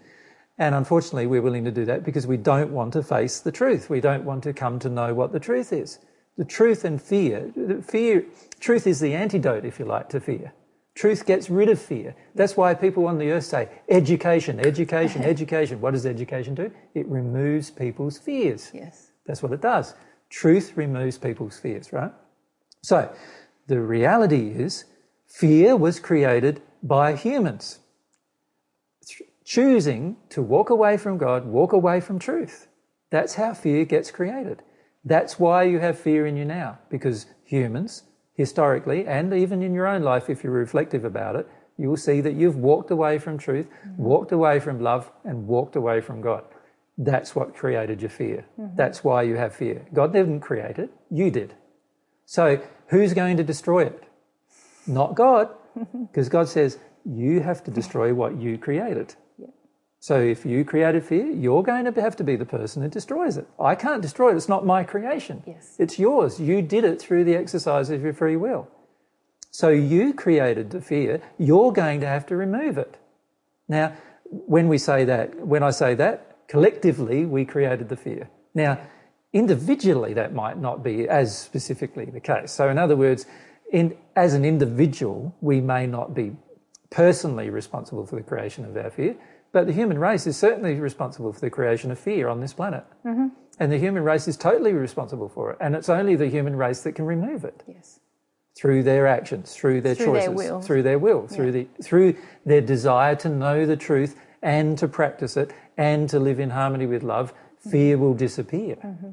And 0.59 0.75
unfortunately, 0.75 1.27
we're 1.27 1.43
willing 1.43 1.65
to 1.65 1.71
do 1.71 1.85
that 1.87 2.05
because 2.05 2.27
we 2.27 2.37
don't 2.37 2.73
want 2.73 2.93
to 2.93 3.03
face 3.03 3.41
the 3.41 3.53
truth. 3.53 3.89
We 3.89 4.01
don't 4.01 4.25
want 4.25 4.43
to 4.45 4.53
come 4.53 4.79
to 4.81 4.89
know 4.89 5.15
what 5.15 5.33
the 5.33 5.41
truth 5.41 5.73
is. 5.73 5.99
The 6.37 6.45
truth 6.45 6.85
and 6.85 7.01
fear, 7.01 7.53
fear, 7.83 8.25
truth 8.61 8.87
is 8.87 9.01
the 9.01 9.15
antidote, 9.15 9.65
if 9.65 9.79
you 9.79 9.85
like, 9.85 10.09
to 10.11 10.21
fear. 10.21 10.53
Truth 10.95 11.25
gets 11.25 11.49
rid 11.49 11.69
of 11.71 11.81
fear. 11.81 12.15
That's 12.35 12.57
why 12.57 12.75
people 12.75 13.07
on 13.07 13.19
the 13.19 13.31
earth 13.31 13.45
say 13.45 13.69
education, 13.89 14.61
education, 14.61 15.23
education. 15.35 15.81
What 15.81 15.93
does 15.93 16.05
education 16.05 16.55
do? 16.55 16.71
It 16.95 17.07
removes 17.09 17.71
people's 17.71 18.19
fears. 18.19 18.71
Yes. 18.75 19.11
That's 19.27 19.43
what 19.43 19.53
it 19.53 19.63
does. 19.63 19.95
Truth 20.29 20.77
removes 20.77 21.19
people's 21.19 21.59
fears, 21.59 21.93
right? 21.93 22.13
So, 22.83 23.15
the 23.69 23.81
reality 23.81 24.51
is, 24.51 24.85
fear 25.27 25.77
was 25.77 26.01
created 26.01 26.61
by 26.83 27.15
humans 27.15 27.79
choosing 29.45 30.17
to 30.31 30.43
walk 30.43 30.71
away 30.71 30.97
from 30.97 31.19
God, 31.19 31.45
walk 31.45 31.73
away 31.73 32.01
from 32.01 32.19
truth. 32.19 32.69
That's 33.11 33.35
how 33.35 33.55
fear 33.55 33.85
gets 33.85 34.11
created. 34.11 34.63
That's 35.05 35.39
why 35.39 35.65
you 35.65 35.81
have 35.81 35.99
fear 35.99 36.27
in 36.27 36.37
you 36.37 36.45
now, 36.45 36.79
because 36.89 37.27
humans, 37.45 38.05
historically, 38.35 39.07
and 39.07 39.35
even 39.35 39.63
in 39.63 39.75
your 39.75 39.87
own 39.87 40.03
life, 40.03 40.31
if 40.31 40.45
you're 40.45 40.53
reflective 40.53 41.05
about 41.05 41.37
it, 41.37 41.49
you 41.77 41.89
will 41.89 41.97
see 41.97 42.21
that 42.21 42.35
you've 42.35 42.57
walked 42.57 42.91
away 42.91 43.19
from 43.19 43.39
truth, 43.39 43.69
mm-hmm. 43.69 44.03
walked 44.03 44.33
away 44.33 44.61
from 44.61 44.81
love, 44.81 45.11
and 45.25 45.47
walked 45.47 45.77
away 45.77 46.01
from 46.01 46.21
God. 46.21 46.45
That's 46.97 47.35
what 47.35 47.57
created 47.57 48.01
your 48.01 48.11
fear. 48.11 48.47
Mm-hmm. 48.61 48.77
That's 48.77 49.03
why 49.03 49.23
you 49.23 49.37
have 49.37 49.55
fear. 49.55 49.87
God 49.93 50.13
didn't 50.13 50.41
create 50.41 50.79
it, 50.79 50.91
you 51.11 51.31
did. 51.31 51.55
So, 52.25 52.63
who's 52.89 53.15
going 53.15 53.37
to 53.39 53.43
destroy 53.43 53.87
it? 53.87 54.05
Not 54.87 55.15
God, 55.15 55.49
because 56.13 56.29
God 56.29 56.49
says, 56.49 56.79
you 57.05 57.41
have 57.41 57.65
to 57.65 57.71
destroy 57.71 58.15
what 58.15 58.41
you 58.41 58.59
created. 58.59 59.17
So, 60.03 60.21
if 60.21 60.45
you 60.45 60.65
created 60.65 61.05
fear, 61.05 61.27
you're 61.27 61.63
going 61.63 61.85
to 61.85 62.01
have 62.01 62.17
to 62.17 62.25
be 62.25 62.35
the 62.35 62.45
person 62.45 62.83
who 62.83 62.89
destroys 62.89 63.37
it. 63.37 63.47
I 63.61 63.77
can't 63.77 64.03
destroy 64.03 64.33
it, 64.33 64.37
it's 64.37 64.49
not 64.49 64.67
my 64.67 64.83
creation. 64.83 65.45
Yes. 65.47 65.77
It's 65.79 65.97
yours. 65.97 66.41
You 66.41 66.61
did 66.61 66.83
it 66.83 67.01
through 67.01 67.23
the 67.23 67.37
exercise 67.37 67.89
of 67.89 68.03
your 68.03 68.13
free 68.13 68.37
will. 68.37 68.69
So, 69.53 69.69
you 69.69 70.13
created 70.13 70.71
the 70.71 70.81
fear, 70.81 71.23
you're 71.39 71.73
going 71.73 72.01
to 72.01 72.07
have 72.09 72.27
to 72.27 72.37
remove 72.37 72.79
it. 72.79 72.99
Now, 73.69 73.95
when 74.25 74.67
we 74.67 74.77
say 74.77 75.05
that, 75.05 75.47
when 75.47 75.63
I 75.63 75.71
say 75.71 75.95
that, 75.95 76.49
collectively 76.49 77.25
we 77.25 77.45
created 77.45 77.89
the 77.89 77.97
fear. 77.97 78.29
Now, 78.55 78.79
Individually, 79.33 80.13
that 80.13 80.35
might 80.35 80.59
not 80.59 80.83
be 80.83 81.09
as 81.09 81.37
specifically 81.37 82.05
the 82.05 82.21
case. 82.21 82.53
So, 82.53 82.69
in 82.69 82.77
other 82.77 82.97
words, 82.97 83.25
in, 83.71 83.97
as 84.15 84.35
an 84.35 84.45
individual, 84.45 85.35
we 85.41 85.61
may 85.61 85.87
not 85.87 86.15
be 86.15 86.37
personally 86.91 87.49
responsible 87.49 88.05
for 88.05 88.17
the 88.17 88.23
creation 88.23 88.67
of 88.67 88.77
our 88.77 88.91
fear, 88.91 89.17
but 89.53 89.67
the 89.67 89.73
human 89.73 89.99
race 89.99 90.27
is 90.27 90.37
certainly 90.37 90.75
responsible 90.81 91.33
for 91.33 91.41
the 91.41 91.51
creation 91.51 91.91
of 91.91 91.99
fear 91.99 92.29
on 92.29 92.41
this 92.41 92.55
planet. 92.55 92.85
Mm-hmm. 93.05 93.29
And 93.59 93.71
the 93.71 93.79
human 93.79 94.03
race 94.03 94.27
is 94.27 94.37
totally 94.37 94.73
responsible 94.73 95.29
for 95.29 95.53
it. 95.53 95.59
And 95.61 95.77
it's 95.77 95.91
only 95.91 96.17
the 96.17 96.29
human 96.29 96.57
race 96.57 96.81
that 96.83 96.93
can 96.93 97.05
remove 97.05 97.45
it. 97.45 97.63
Yes. 97.69 98.01
Through 98.57 98.83
their 98.83 99.07
actions, 99.07 99.55
through 99.55 99.83
their 99.83 99.95
through 99.95 100.07
choices, 100.07 100.25
their 100.25 100.35
will. 100.35 100.61
through 100.63 100.83
their 100.83 100.99
will, 100.99 101.29
yeah. 101.31 101.37
through, 101.37 101.53
the, 101.53 101.69
through 101.83 102.17
their 102.45 102.61
desire 102.61 103.15
to 103.17 103.29
know 103.29 103.67
the 103.67 103.77
truth 103.77 104.17
and 104.43 104.77
to 104.79 104.89
practice 104.89 105.37
it 105.37 105.53
and 105.77 106.09
to 106.11 106.19
live 106.19 106.41
in 106.41 106.51
harmony 106.51 106.87
with 106.87 107.03
love, 107.03 107.33
fear 107.71 107.95
mm-hmm. 107.97 108.05
will 108.05 108.15
disappear. 108.15 108.77
Mm-hmm. 108.77 109.11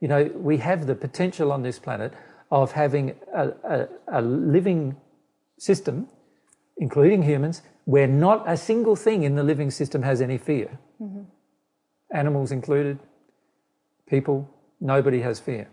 You 0.00 0.08
know, 0.08 0.24
we 0.34 0.58
have 0.58 0.86
the 0.86 0.94
potential 0.94 1.52
on 1.52 1.62
this 1.62 1.78
planet 1.78 2.12
of 2.50 2.72
having 2.72 3.14
a, 3.32 3.48
a, 3.64 3.88
a 4.08 4.22
living 4.22 4.96
system, 5.58 6.08
including 6.76 7.22
humans, 7.22 7.62
where 7.84 8.06
not 8.06 8.44
a 8.46 8.56
single 8.56 8.96
thing 8.96 9.22
in 9.22 9.34
the 9.34 9.42
living 9.42 9.70
system 9.70 10.02
has 10.02 10.20
any 10.20 10.38
fear. 10.38 10.78
Mm-hmm. 11.00 11.22
Animals 12.12 12.52
included, 12.52 12.98
people, 14.06 14.48
nobody 14.80 15.20
has 15.20 15.40
fear. 15.40 15.68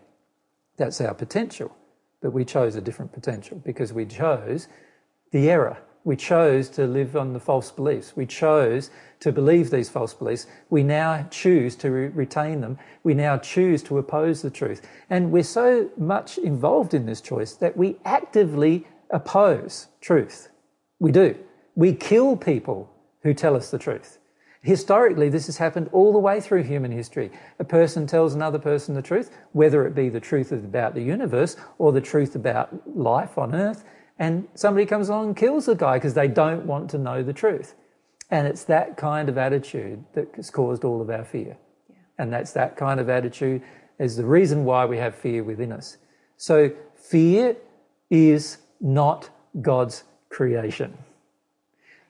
That's 0.78 1.02
our 1.02 1.14
potential. 1.14 1.76
But 2.22 2.32
we 2.32 2.46
chose 2.46 2.76
a 2.76 2.82
different 2.82 3.12
potential 3.14 3.62
because 3.64 3.94
we 3.94 4.06
chose 4.06 4.68
the 5.32 5.50
error. 5.50 5.78
We 6.04 6.16
chose 6.16 6.70
to 6.70 6.88
live 6.88 7.18
on 7.18 7.34
the 7.34 7.40
false 7.40 7.70
beliefs. 7.70 8.16
We 8.16 8.26
chose 8.26 8.92
to 9.20 9.32
believe 9.32 9.70
these 9.70 9.90
false 9.90 10.14
beliefs. 10.14 10.48
We 10.70 10.82
now 10.82 11.28
choose 11.30 11.76
to 11.78 11.92
re- 11.92 12.08
retain 12.08 12.62
them. 12.62 12.80
We 13.04 13.14
now 13.14 13.38
choose 13.38 13.84
to 13.84 13.98
oppose 13.98 14.42
the 14.42 14.50
truth. 14.50 14.82
And 15.10 15.32
we're 15.32 15.44
so 15.44 15.90
much 15.98 16.38
involved 16.38 16.94
in 16.94 17.06
this 17.06 17.20
choice 17.20 17.54
that 17.56 17.76
we 17.76 17.98
actively 18.06 18.88
oppose 19.10 19.88
truth. 20.00 20.50
We 21.00 21.12
do. 21.12 21.36
We 21.78 21.94
kill 21.94 22.36
people 22.36 22.92
who 23.22 23.36
tell 23.36 23.56
us 23.56 23.70
the 23.70 23.78
truth. 23.78 24.18
Historically, 24.64 25.30
this 25.30 25.46
has 25.46 25.58
happened 25.58 25.90
all 25.92 26.12
the 26.12 26.18
way 26.18 26.42
through 26.42 26.64
human 26.64 26.92
history. 26.92 27.30
A 27.60 27.64
person 27.64 28.08
tells 28.08 28.34
another 28.34 28.58
person 28.58 28.96
the 28.96 29.04
truth, 29.04 29.30
whether 29.52 29.86
it 29.86 29.94
be 29.94 30.10
the 30.10 30.20
truth 30.20 30.52
about 30.52 30.96
the 30.96 31.04
universe 31.04 31.56
or 31.78 31.92
the 31.92 32.02
truth 32.02 32.36
about 32.36 32.98
life 32.98 33.38
on 33.38 33.54
earth, 33.54 33.84
and 34.18 34.48
somebody 34.56 34.88
comes 34.88 35.08
along 35.08 35.28
and 35.28 35.38
kills 35.38 35.68
the 35.68 35.76
guy 35.76 35.98
because 35.98 36.16
they 36.16 36.28
don't 36.28 36.66
want 36.66 36.90
to 36.90 36.98
know 36.98 37.22
the 37.22 37.32
truth. 37.32 37.76
And 38.32 38.48
it's 38.48 38.64
that 38.64 38.98
kind 38.98 39.30
of 39.30 39.38
attitude 39.38 40.04
that 40.14 40.30
has 40.36 40.50
caused 40.50 40.84
all 40.84 41.00
of 41.00 41.12
our 41.12 41.26
fear. 41.26 41.58
Yeah. 41.88 41.96
And 42.18 42.34
that's 42.34 42.54
that 42.54 42.76
kind 42.76 43.00
of 43.00 43.08
attitude 43.08 43.62
is 44.00 44.16
the 44.16 44.26
reason 44.26 44.66
why 44.66 44.86
we 44.86 44.98
have 44.98 45.14
fear 45.14 45.44
within 45.44 45.72
us. 45.72 45.98
So 46.38 46.72
fear 46.96 47.56
is 48.10 48.58
not 48.82 49.30
God's 49.62 50.06
creation. 50.30 50.98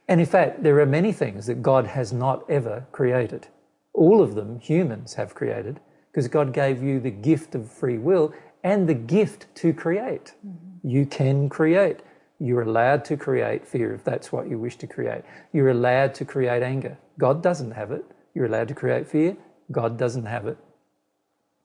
And 0.07 0.19
in 0.19 0.25
fact, 0.25 0.63
there 0.63 0.79
are 0.79 0.85
many 0.85 1.11
things 1.11 1.47
that 1.47 1.61
God 1.61 1.87
has 1.87 2.13
not 2.13 2.49
ever 2.49 2.85
created. 2.91 3.47
All 3.93 4.21
of 4.21 4.35
them 4.35 4.59
humans 4.59 5.15
have 5.15 5.35
created 5.35 5.79
because 6.11 6.27
God 6.27 6.53
gave 6.53 6.81
you 6.81 6.99
the 6.99 7.11
gift 7.11 7.55
of 7.55 7.69
free 7.71 7.97
will 7.97 8.33
and 8.63 8.87
the 8.87 8.93
gift 8.93 9.53
to 9.55 9.73
create. 9.73 10.33
Mm-hmm. 10.45 10.87
You 10.87 11.05
can 11.05 11.49
create. 11.49 11.99
You're 12.39 12.61
allowed 12.61 13.03
to 13.05 13.17
create 13.17 13.67
fear 13.67 13.93
if 13.93 14.03
that's 14.03 14.31
what 14.31 14.49
you 14.49 14.59
wish 14.59 14.77
to 14.77 14.87
create. 14.87 15.23
You're 15.51 15.69
allowed 15.69 16.13
to 16.15 16.25
create 16.25 16.63
anger. 16.63 16.97
God 17.17 17.41
doesn't 17.41 17.71
have 17.71 17.91
it. 17.91 18.05
You're 18.33 18.45
allowed 18.45 18.67
to 18.67 18.75
create 18.75 19.07
fear. 19.07 19.35
God 19.71 19.97
doesn't 19.97 20.25
have 20.25 20.45
it. 20.47 20.57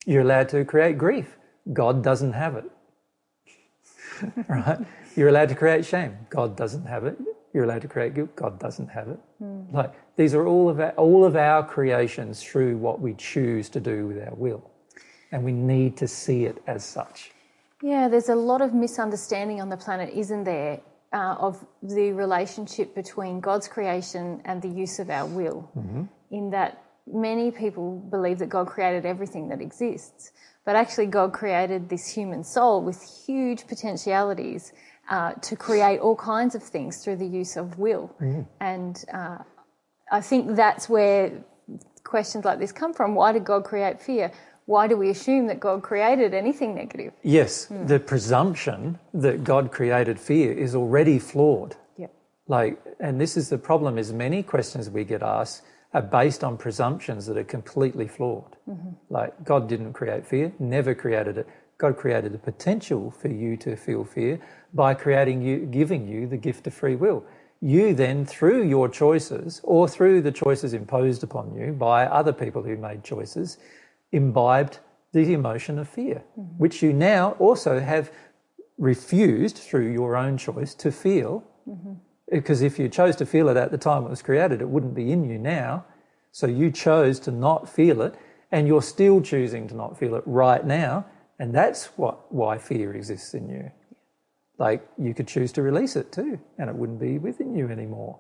You're 0.07 0.23
allowed 0.23 0.49
to 0.51 0.65
create 0.65 0.99
grief. 0.99 1.37
God 1.73 2.03
doesn't 2.03 2.33
have 2.33 2.57
it. 2.57 2.65
right? 4.49 4.79
You're 5.15 5.29
allowed 5.29 5.51
to 5.51 5.55
create 5.55 5.85
shame. 5.85 6.17
God 6.31 6.57
doesn't 6.57 6.87
have 6.87 7.05
it. 7.05 7.19
You're 7.53 7.65
allowed 7.65 7.83
to 7.83 7.89
create 7.89 8.15
guilt. 8.15 8.35
God 8.35 8.59
doesn't 8.59 8.89
have 8.89 9.09
it. 9.09 9.19
Mm. 9.43 9.73
Like 9.73 9.93
these 10.17 10.35
are 10.35 10.47
all 10.47 10.69
of 10.69 10.81
our, 10.81 10.91
all 10.93 11.25
of 11.25 11.37
our 11.37 11.65
creations 11.67 12.43
through 12.43 12.79
what 12.79 13.01
we 13.01 13.15
choose 13.15 13.69
to 13.71 13.81
do 13.81 14.07
with 14.07 14.19
our 14.27 14.35
will, 14.35 14.71
and 15.33 15.45
we 15.45 15.53
need 15.53 15.97
to 15.99 16.09
see 16.09 16.45
it 16.45 16.63
as 16.67 16.85
such. 16.85 17.33
Yeah, 17.83 18.09
there's 18.09 18.29
a 18.29 18.35
lot 18.35 18.63
of 18.63 18.73
misunderstanding 18.73 19.61
on 19.61 19.69
the 19.69 19.77
planet, 19.77 20.15
isn't 20.15 20.45
there, 20.45 20.81
uh, 21.13 21.35
of 21.39 21.65
the 21.83 22.13
relationship 22.13 22.95
between 22.95 23.41
God's 23.41 23.69
creation 23.69 24.41
and 24.45 24.63
the 24.63 24.69
use 24.69 24.99
of 24.99 25.11
our 25.11 25.27
will. 25.27 25.71
Mm-hmm. 25.77 26.05
In 26.31 26.51
that 26.51 26.83
many 27.07 27.51
people 27.51 27.99
believe 27.99 28.39
that 28.39 28.49
God 28.49 28.69
created 28.69 29.05
everything 29.05 29.49
that 29.49 29.61
exists, 29.61 30.31
but 30.65 30.77
actually 30.77 31.07
God 31.07 31.33
created 31.33 31.89
this 31.89 32.09
human 32.09 32.45
soul 32.45 32.83
with 32.83 33.03
huge 33.27 33.67
potentialities 33.67 34.73
uh, 35.13 35.33
to 35.35 35.55
create 35.57 36.01
all 36.01 36.17
kinds 36.17 36.55
of 36.55 36.63
things 36.63 37.05
through 37.05 37.17
the 37.17 37.27
use 37.27 37.59
of 37.59 37.79
will. 37.79 38.11
Mm. 38.19 38.47
And 38.61 39.05
uh, 39.13 39.39
I 40.11 40.23
think 40.23 40.57
that's 40.57 40.89
where 40.89 41.31
questions 42.03 42.47
like 42.47 42.59
this 42.59 42.73
come 42.73 42.95
from. 42.95 43.15
Why 43.15 43.33
did 43.33 43.45
God 43.45 43.63
create 43.63 44.01
fear? 44.01 44.33
Why 44.65 44.89
do 44.89 44.97
we 44.97 45.11
assume 45.11 45.49
that 45.49 45.61
God 45.61 45.83
created 45.83 46.33
anything 46.33 46.75
negative? 46.75 47.13
Yes, 47.23 47.67
mm. 47.67 47.87
the 47.87 48.01
presumption 48.01 48.99
that 49.13 49.45
God 49.45 49.71
created 49.71 50.19
fear 50.19 50.51
is 50.51 50.75
already 50.75 51.19
flawed. 51.19 51.77
Yep. 51.99 52.15
Like, 52.49 52.83
and 52.99 53.21
this 53.21 53.37
is 53.37 53.51
the 53.51 53.59
problem: 53.59 53.99
is 53.99 54.15
many 54.15 54.43
questions 54.43 54.89
we 54.89 55.05
get 55.05 55.23
asked 55.23 55.63
are 55.93 56.03
based 56.03 56.43
on 56.43 56.57
presumptions 56.57 57.27
that 57.27 57.37
are 57.37 57.45
completely 57.45 58.09
flawed. 58.09 58.57
Mm-hmm. 58.67 58.91
Like 59.11 59.45
God 59.45 59.69
didn't 59.69 59.93
create 59.93 60.27
fear, 60.27 60.53
never 60.59 60.95
created 60.95 61.37
it. 61.37 61.47
God 61.83 61.97
created 61.97 62.31
the 62.31 62.39
potential 62.39 63.11
for 63.11 63.27
you 63.27 63.57
to 63.57 63.75
feel 63.75 64.05
fear 64.05 64.39
by 64.73 64.95
creating 64.95 65.43
you, 65.43 65.67
giving 65.67 66.07
you 66.07 66.29
the 66.29 66.37
gift 66.37 66.65
of 66.69 66.75
free 66.75 66.95
will. 66.95 67.25
You 67.61 67.93
then, 67.93 68.25
through 68.25 68.69
your 68.69 68.89
choices 68.89 69.61
or 69.65 69.89
through 69.89 70.23
the 70.23 70.31
choices 70.31 70.75
imposed 70.75 71.25
upon 71.25 71.53
you 71.57 71.73
by 71.73 72.07
other 72.07 72.33
people 72.33 72.63
who 72.63 72.77
made 72.77 73.03
choices, 73.03 73.59
imbibed 74.13 74.79
the 75.11 75.35
emotion 75.35 75.77
of 75.77 75.89
fear, 75.89 76.23
mm-hmm. 76.39 76.57
which 76.57 76.85
you 76.85 76.93
now 76.93 77.33
also 77.41 77.81
have 77.81 78.13
refused 78.79 79.57
through 79.57 79.91
your 79.91 80.17
own 80.17 80.39
choice 80.39 80.75
to 80.75 80.93
feel. 80.93 81.43
Mm-hmm. 81.69 81.95
Because 82.31 82.63
if 82.63 82.79
you 82.79 82.89
chose 82.89 83.17
to 83.17 83.27
feel 83.27 83.49
it 83.49 83.57
at 83.57 83.73
the 83.73 83.79
time 83.79 84.05
it 84.05 84.11
was 84.11 84.23
created, 84.23 84.61
it 84.61 84.69
wouldn't 84.69 84.95
be 84.95 85.11
in 85.11 85.29
you 85.29 85.37
now. 85.37 85.85
So 86.31 86.47
you 86.47 86.71
chose 86.71 87.19
to 87.21 87.33
not 87.33 87.69
feel 87.69 88.03
it, 88.03 88.15
and 88.53 88.69
you're 88.69 88.83
still 88.83 89.21
choosing 89.21 89.67
to 89.67 89.75
not 89.75 89.99
feel 89.99 90.15
it 90.15 90.23
right 90.27 90.65
now 90.65 91.07
and 91.39 91.55
that's 91.55 91.87
what 91.97 92.33
why 92.33 92.59
fear 92.59 92.95
exists 92.95 93.35
in 93.35 93.49
you. 93.49 93.71
Like 94.59 94.87
you 94.99 95.15
could 95.15 95.29
choose 95.29 95.53
to 95.53 95.63
release 95.63 95.97
it 95.97 96.13
too, 96.13 96.39
and 96.59 96.69
it 96.69 96.77
wouldn't 96.77 97.01
be 97.01 97.19
within 97.19 97.55
you 97.55 97.69
anymore. 97.69 98.19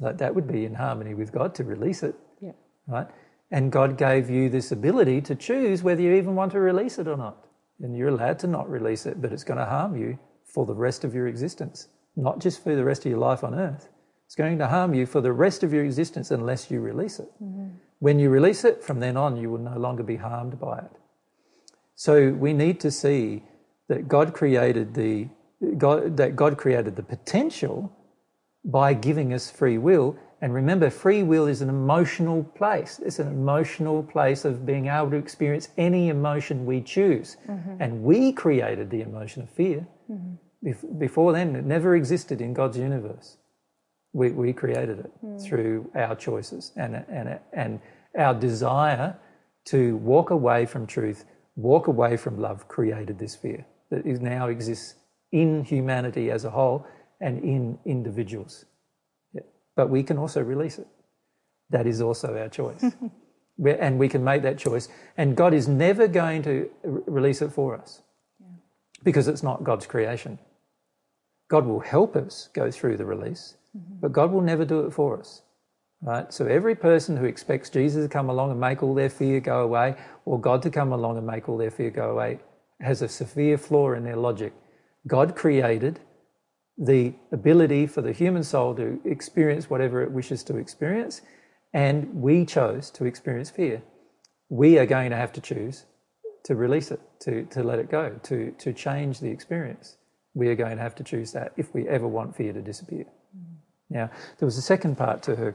Like 0.00 0.18
that 0.18 0.34
would 0.34 0.48
be 0.48 0.64
in 0.64 0.74
harmony 0.74 1.14
with 1.14 1.32
God 1.32 1.54
to 1.56 1.64
release 1.64 2.02
it. 2.02 2.14
Yeah. 2.40 2.52
Right? 2.86 3.06
And 3.50 3.70
God 3.70 3.98
gave 3.98 4.30
you 4.30 4.48
this 4.48 4.72
ability 4.72 5.20
to 5.22 5.34
choose 5.34 5.82
whether 5.82 6.00
you 6.00 6.14
even 6.14 6.34
want 6.34 6.52
to 6.52 6.60
release 6.60 6.98
it 6.98 7.06
or 7.06 7.16
not. 7.16 7.46
And 7.80 7.96
you're 7.96 8.08
allowed 8.08 8.38
to 8.40 8.46
not 8.46 8.70
release 8.70 9.06
it, 9.06 9.20
but 9.20 9.32
it's 9.32 9.44
going 9.44 9.58
to 9.58 9.66
harm 9.66 9.96
you 9.96 10.18
for 10.44 10.64
the 10.64 10.74
rest 10.74 11.04
of 11.04 11.14
your 11.14 11.26
existence, 11.26 11.88
not 12.16 12.40
just 12.40 12.62
for 12.62 12.74
the 12.74 12.84
rest 12.84 13.04
of 13.04 13.10
your 13.10 13.18
life 13.18 13.44
on 13.44 13.54
earth. 13.54 13.88
It's 14.26 14.34
going 14.34 14.58
to 14.58 14.66
harm 14.66 14.94
you 14.94 15.04
for 15.04 15.20
the 15.20 15.32
rest 15.32 15.62
of 15.62 15.72
your 15.72 15.84
existence 15.84 16.30
unless 16.30 16.70
you 16.70 16.80
release 16.80 17.18
it. 17.18 17.28
Mm-hmm. 17.42 17.68
When 17.98 18.18
you 18.18 18.30
release 18.30 18.64
it, 18.64 18.82
from 18.82 18.98
then 18.98 19.16
on, 19.16 19.36
you 19.36 19.50
will 19.50 19.58
no 19.58 19.76
longer 19.76 20.02
be 20.02 20.16
harmed 20.16 20.58
by 20.58 20.78
it. 20.78 20.90
So 21.94 22.30
we 22.30 22.52
need 22.52 22.80
to 22.80 22.90
see 22.90 23.42
that 23.88 24.08
God 24.08 24.32
created 24.32 24.94
the 24.94 25.28
God, 25.78 26.16
that 26.16 26.34
God 26.34 26.58
created 26.58 26.96
the 26.96 27.02
potential 27.02 27.92
by 28.64 28.94
giving 28.94 29.32
us 29.32 29.50
free 29.50 29.78
will. 29.78 30.16
And 30.40 30.52
remember, 30.52 30.90
free 30.90 31.22
will 31.22 31.46
is 31.46 31.62
an 31.62 31.68
emotional 31.68 32.42
place. 32.42 33.00
It's 33.04 33.20
an 33.20 33.28
emotional 33.28 34.02
place 34.02 34.44
of 34.44 34.66
being 34.66 34.88
able 34.88 35.10
to 35.10 35.16
experience 35.16 35.68
any 35.78 36.08
emotion 36.08 36.66
we 36.66 36.80
choose. 36.80 37.36
Mm-hmm. 37.48 37.76
And 37.80 38.02
we 38.02 38.32
created 38.32 38.90
the 38.90 39.02
emotion 39.02 39.42
of 39.42 39.50
fear. 39.50 39.86
Mm-hmm. 40.10 40.98
Before 40.98 41.32
then, 41.32 41.54
it 41.54 41.64
never 41.64 41.94
existed 41.94 42.40
in 42.40 42.54
God's 42.54 42.76
universe. 42.76 43.36
We, 44.12 44.30
we 44.30 44.52
created 44.52 44.98
it 45.00 45.12
mm. 45.24 45.42
through 45.42 45.90
our 45.94 46.14
choices 46.14 46.72
and, 46.76 47.04
and, 47.08 47.38
and 47.52 47.80
our 48.16 48.34
desire 48.34 49.16
to 49.66 49.96
walk 49.96 50.30
away 50.30 50.66
from 50.66 50.86
truth 50.86 51.24
walk 51.56 51.86
away 51.86 52.16
from 52.16 52.40
love 52.40 52.68
created 52.68 53.18
this 53.18 53.36
fear 53.36 53.66
that 53.90 54.06
is 54.06 54.20
now 54.20 54.48
exists 54.48 54.94
in 55.32 55.64
humanity 55.64 56.30
as 56.30 56.44
a 56.44 56.50
whole 56.50 56.86
and 57.20 57.42
in 57.42 57.78
individuals. 57.84 58.64
Yeah. 59.32 59.42
But 59.76 59.90
we 59.90 60.02
can 60.02 60.18
also 60.18 60.42
release 60.42 60.78
it. 60.78 60.86
That 61.70 61.86
is 61.86 62.00
also 62.00 62.36
our 62.36 62.48
choice. 62.48 62.84
and 63.64 63.98
we 63.98 64.08
can 64.08 64.24
make 64.24 64.42
that 64.42 64.58
choice. 64.58 64.88
And 65.16 65.36
God 65.36 65.54
is 65.54 65.68
never 65.68 66.08
going 66.08 66.42
to 66.42 66.70
release 66.82 67.42
it 67.42 67.52
for 67.52 67.76
us 67.76 68.02
yeah. 68.40 68.46
because 69.04 69.28
it's 69.28 69.42
not 69.42 69.64
God's 69.64 69.86
creation. 69.86 70.38
God 71.48 71.66
will 71.66 71.80
help 71.80 72.16
us 72.16 72.48
go 72.54 72.70
through 72.70 72.96
the 72.96 73.04
release, 73.04 73.56
mm-hmm. 73.76 74.00
but 74.00 74.12
God 74.12 74.32
will 74.32 74.40
never 74.40 74.64
do 74.64 74.80
it 74.80 74.92
for 74.92 75.18
us. 75.18 75.42
Right? 76.02 76.32
So 76.32 76.46
every 76.46 76.74
person 76.74 77.16
who 77.16 77.26
expects 77.26 77.70
Jesus 77.70 78.04
to 78.04 78.08
come 78.08 78.28
along 78.28 78.50
and 78.50 78.60
make 78.60 78.82
all 78.82 78.94
their 78.94 79.08
fear 79.08 79.38
go 79.40 79.62
away, 79.62 79.94
or 80.24 80.40
God 80.40 80.62
to 80.62 80.70
come 80.70 80.92
along 80.92 81.16
and 81.16 81.26
make 81.26 81.48
all 81.48 81.56
their 81.56 81.70
fear 81.70 81.90
go 81.90 82.10
away, 82.10 82.40
has 82.80 83.02
a 83.02 83.08
severe 83.08 83.56
flaw 83.56 83.92
in 83.92 84.02
their 84.02 84.16
logic. 84.16 84.52
God 85.06 85.36
created 85.36 86.00
the 86.76 87.14
ability 87.30 87.86
for 87.86 88.02
the 88.02 88.12
human 88.12 88.42
soul 88.42 88.74
to 88.74 89.00
experience 89.04 89.70
whatever 89.70 90.02
it 90.02 90.10
wishes 90.10 90.42
to 90.44 90.56
experience, 90.56 91.22
and 91.72 92.12
we 92.12 92.44
chose 92.44 92.90
to 92.90 93.04
experience 93.04 93.50
fear. 93.50 93.82
We 94.48 94.78
are 94.78 94.86
going 94.86 95.10
to 95.10 95.16
have 95.16 95.32
to 95.34 95.40
choose 95.40 95.84
to 96.44 96.56
release 96.56 96.90
it, 96.90 97.00
to, 97.20 97.44
to 97.44 97.62
let 97.62 97.78
it 97.78 97.88
go, 97.88 98.18
to, 98.24 98.50
to 98.58 98.72
change 98.72 99.20
the 99.20 99.30
experience. 99.30 99.96
We 100.34 100.48
are 100.48 100.56
going 100.56 100.76
to 100.76 100.82
have 100.82 100.96
to 100.96 101.04
choose 101.04 101.32
that 101.32 101.52
if 101.56 101.72
we 101.72 101.88
ever 101.88 102.08
want 102.08 102.36
fear 102.36 102.52
to 102.52 102.60
disappear. 102.60 103.04
Mm. 103.36 103.54
Now, 103.90 104.10
there 104.38 104.46
was 104.46 104.58
a 104.58 104.62
second 104.62 104.98
part 104.98 105.22
to 105.24 105.36
her 105.36 105.54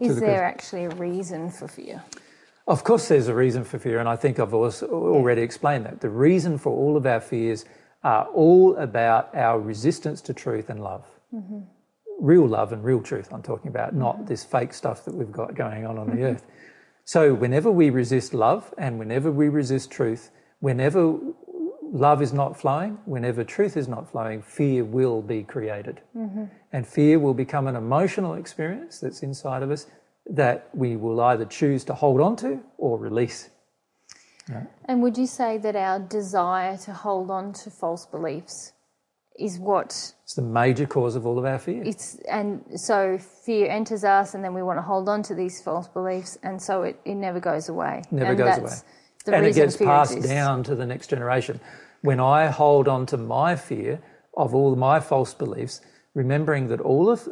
is 0.00 0.16
the 0.16 0.20
there 0.20 0.44
actually 0.44 0.84
a 0.84 0.90
reason 0.90 1.50
for 1.50 1.68
fear? 1.68 2.02
Of 2.66 2.84
course, 2.84 3.08
there's 3.08 3.28
a 3.28 3.34
reason 3.34 3.64
for 3.64 3.78
fear, 3.78 3.98
and 3.98 4.08
I 4.08 4.16
think 4.16 4.38
I've 4.38 4.54
also 4.54 4.86
already 4.88 5.42
explained 5.42 5.86
that. 5.86 6.00
The 6.00 6.10
reason 6.10 6.58
for 6.58 6.70
all 6.70 6.96
of 6.96 7.06
our 7.06 7.20
fears 7.20 7.64
are 8.04 8.26
all 8.26 8.76
about 8.76 9.34
our 9.34 9.60
resistance 9.60 10.20
to 10.22 10.34
truth 10.34 10.70
and 10.70 10.82
love. 10.82 11.04
Mm-hmm. 11.34 11.60
Real 12.20 12.46
love 12.46 12.72
and 12.72 12.84
real 12.84 13.00
truth, 13.00 13.32
I'm 13.32 13.42
talking 13.42 13.68
about, 13.68 13.90
mm-hmm. 13.90 13.98
not 13.98 14.26
this 14.26 14.44
fake 14.44 14.74
stuff 14.74 15.04
that 15.04 15.14
we've 15.14 15.32
got 15.32 15.54
going 15.54 15.86
on 15.86 15.98
on 15.98 16.14
the 16.14 16.22
earth. 16.22 16.44
So, 17.04 17.34
whenever 17.34 17.70
we 17.70 17.90
resist 17.90 18.32
love 18.32 18.72
and 18.78 18.98
whenever 18.98 19.32
we 19.32 19.48
resist 19.48 19.90
truth, 19.90 20.30
whenever 20.60 21.18
love 21.92 22.22
is 22.22 22.32
not 22.32 22.58
flowing, 22.58 22.98
whenever 23.04 23.44
truth 23.44 23.76
is 23.76 23.86
not 23.86 24.10
flowing, 24.10 24.42
fear 24.42 24.84
will 24.84 25.22
be 25.22 25.42
created. 25.42 26.00
Mm-hmm. 26.16 26.44
And 26.72 26.86
fear 26.86 27.18
will 27.18 27.34
become 27.34 27.68
an 27.68 27.76
emotional 27.76 28.34
experience 28.34 28.98
that's 28.98 29.22
inside 29.22 29.62
of 29.62 29.70
us 29.70 29.86
that 30.26 30.70
we 30.72 30.96
will 30.96 31.20
either 31.20 31.44
choose 31.44 31.84
to 31.84 31.94
hold 31.94 32.20
on 32.20 32.36
to 32.36 32.60
or 32.78 32.98
release. 32.98 33.50
And 34.86 35.02
would 35.02 35.16
you 35.16 35.26
say 35.26 35.58
that 35.58 35.76
our 35.76 36.00
desire 36.00 36.76
to 36.78 36.92
hold 36.92 37.30
on 37.30 37.52
to 37.54 37.70
false 37.70 38.06
beliefs 38.06 38.72
is 39.38 39.58
what 39.58 40.14
It's 40.24 40.34
the 40.34 40.42
major 40.42 40.86
cause 40.86 41.14
of 41.16 41.26
all 41.26 41.38
of 41.38 41.44
our 41.44 41.58
fear. 41.58 41.82
it's 41.84 42.16
and 42.28 42.62
so 42.74 43.18
fear 43.18 43.70
enters 43.70 44.04
us 44.04 44.34
and 44.34 44.44
then 44.44 44.52
we 44.52 44.62
want 44.62 44.78
to 44.78 44.82
hold 44.82 45.08
on 45.08 45.22
to 45.22 45.34
these 45.34 45.62
false 45.62 45.88
beliefs 45.88 46.36
and 46.42 46.60
so 46.60 46.82
it, 46.82 47.00
it 47.04 47.14
never 47.14 47.40
goes 47.40 47.68
away. 47.68 48.02
Never 48.10 48.30
and 48.30 48.38
goes 48.38 48.46
that's 48.46 48.58
away. 48.82 48.92
The 49.24 49.34
and 49.34 49.46
it 49.46 49.54
gets 49.54 49.76
passed 49.76 50.12
exists. 50.12 50.32
down 50.32 50.62
to 50.64 50.74
the 50.74 50.86
next 50.86 51.08
generation. 51.08 51.60
When 52.00 52.20
I 52.20 52.46
hold 52.46 52.88
on 52.88 53.06
to 53.06 53.16
my 53.16 53.56
fear 53.56 54.00
of 54.36 54.54
all 54.54 54.74
my 54.76 54.98
false 55.00 55.34
beliefs, 55.34 55.80
remembering 56.14 56.68
that 56.68 56.80
all 56.80 57.10
of, 57.10 57.28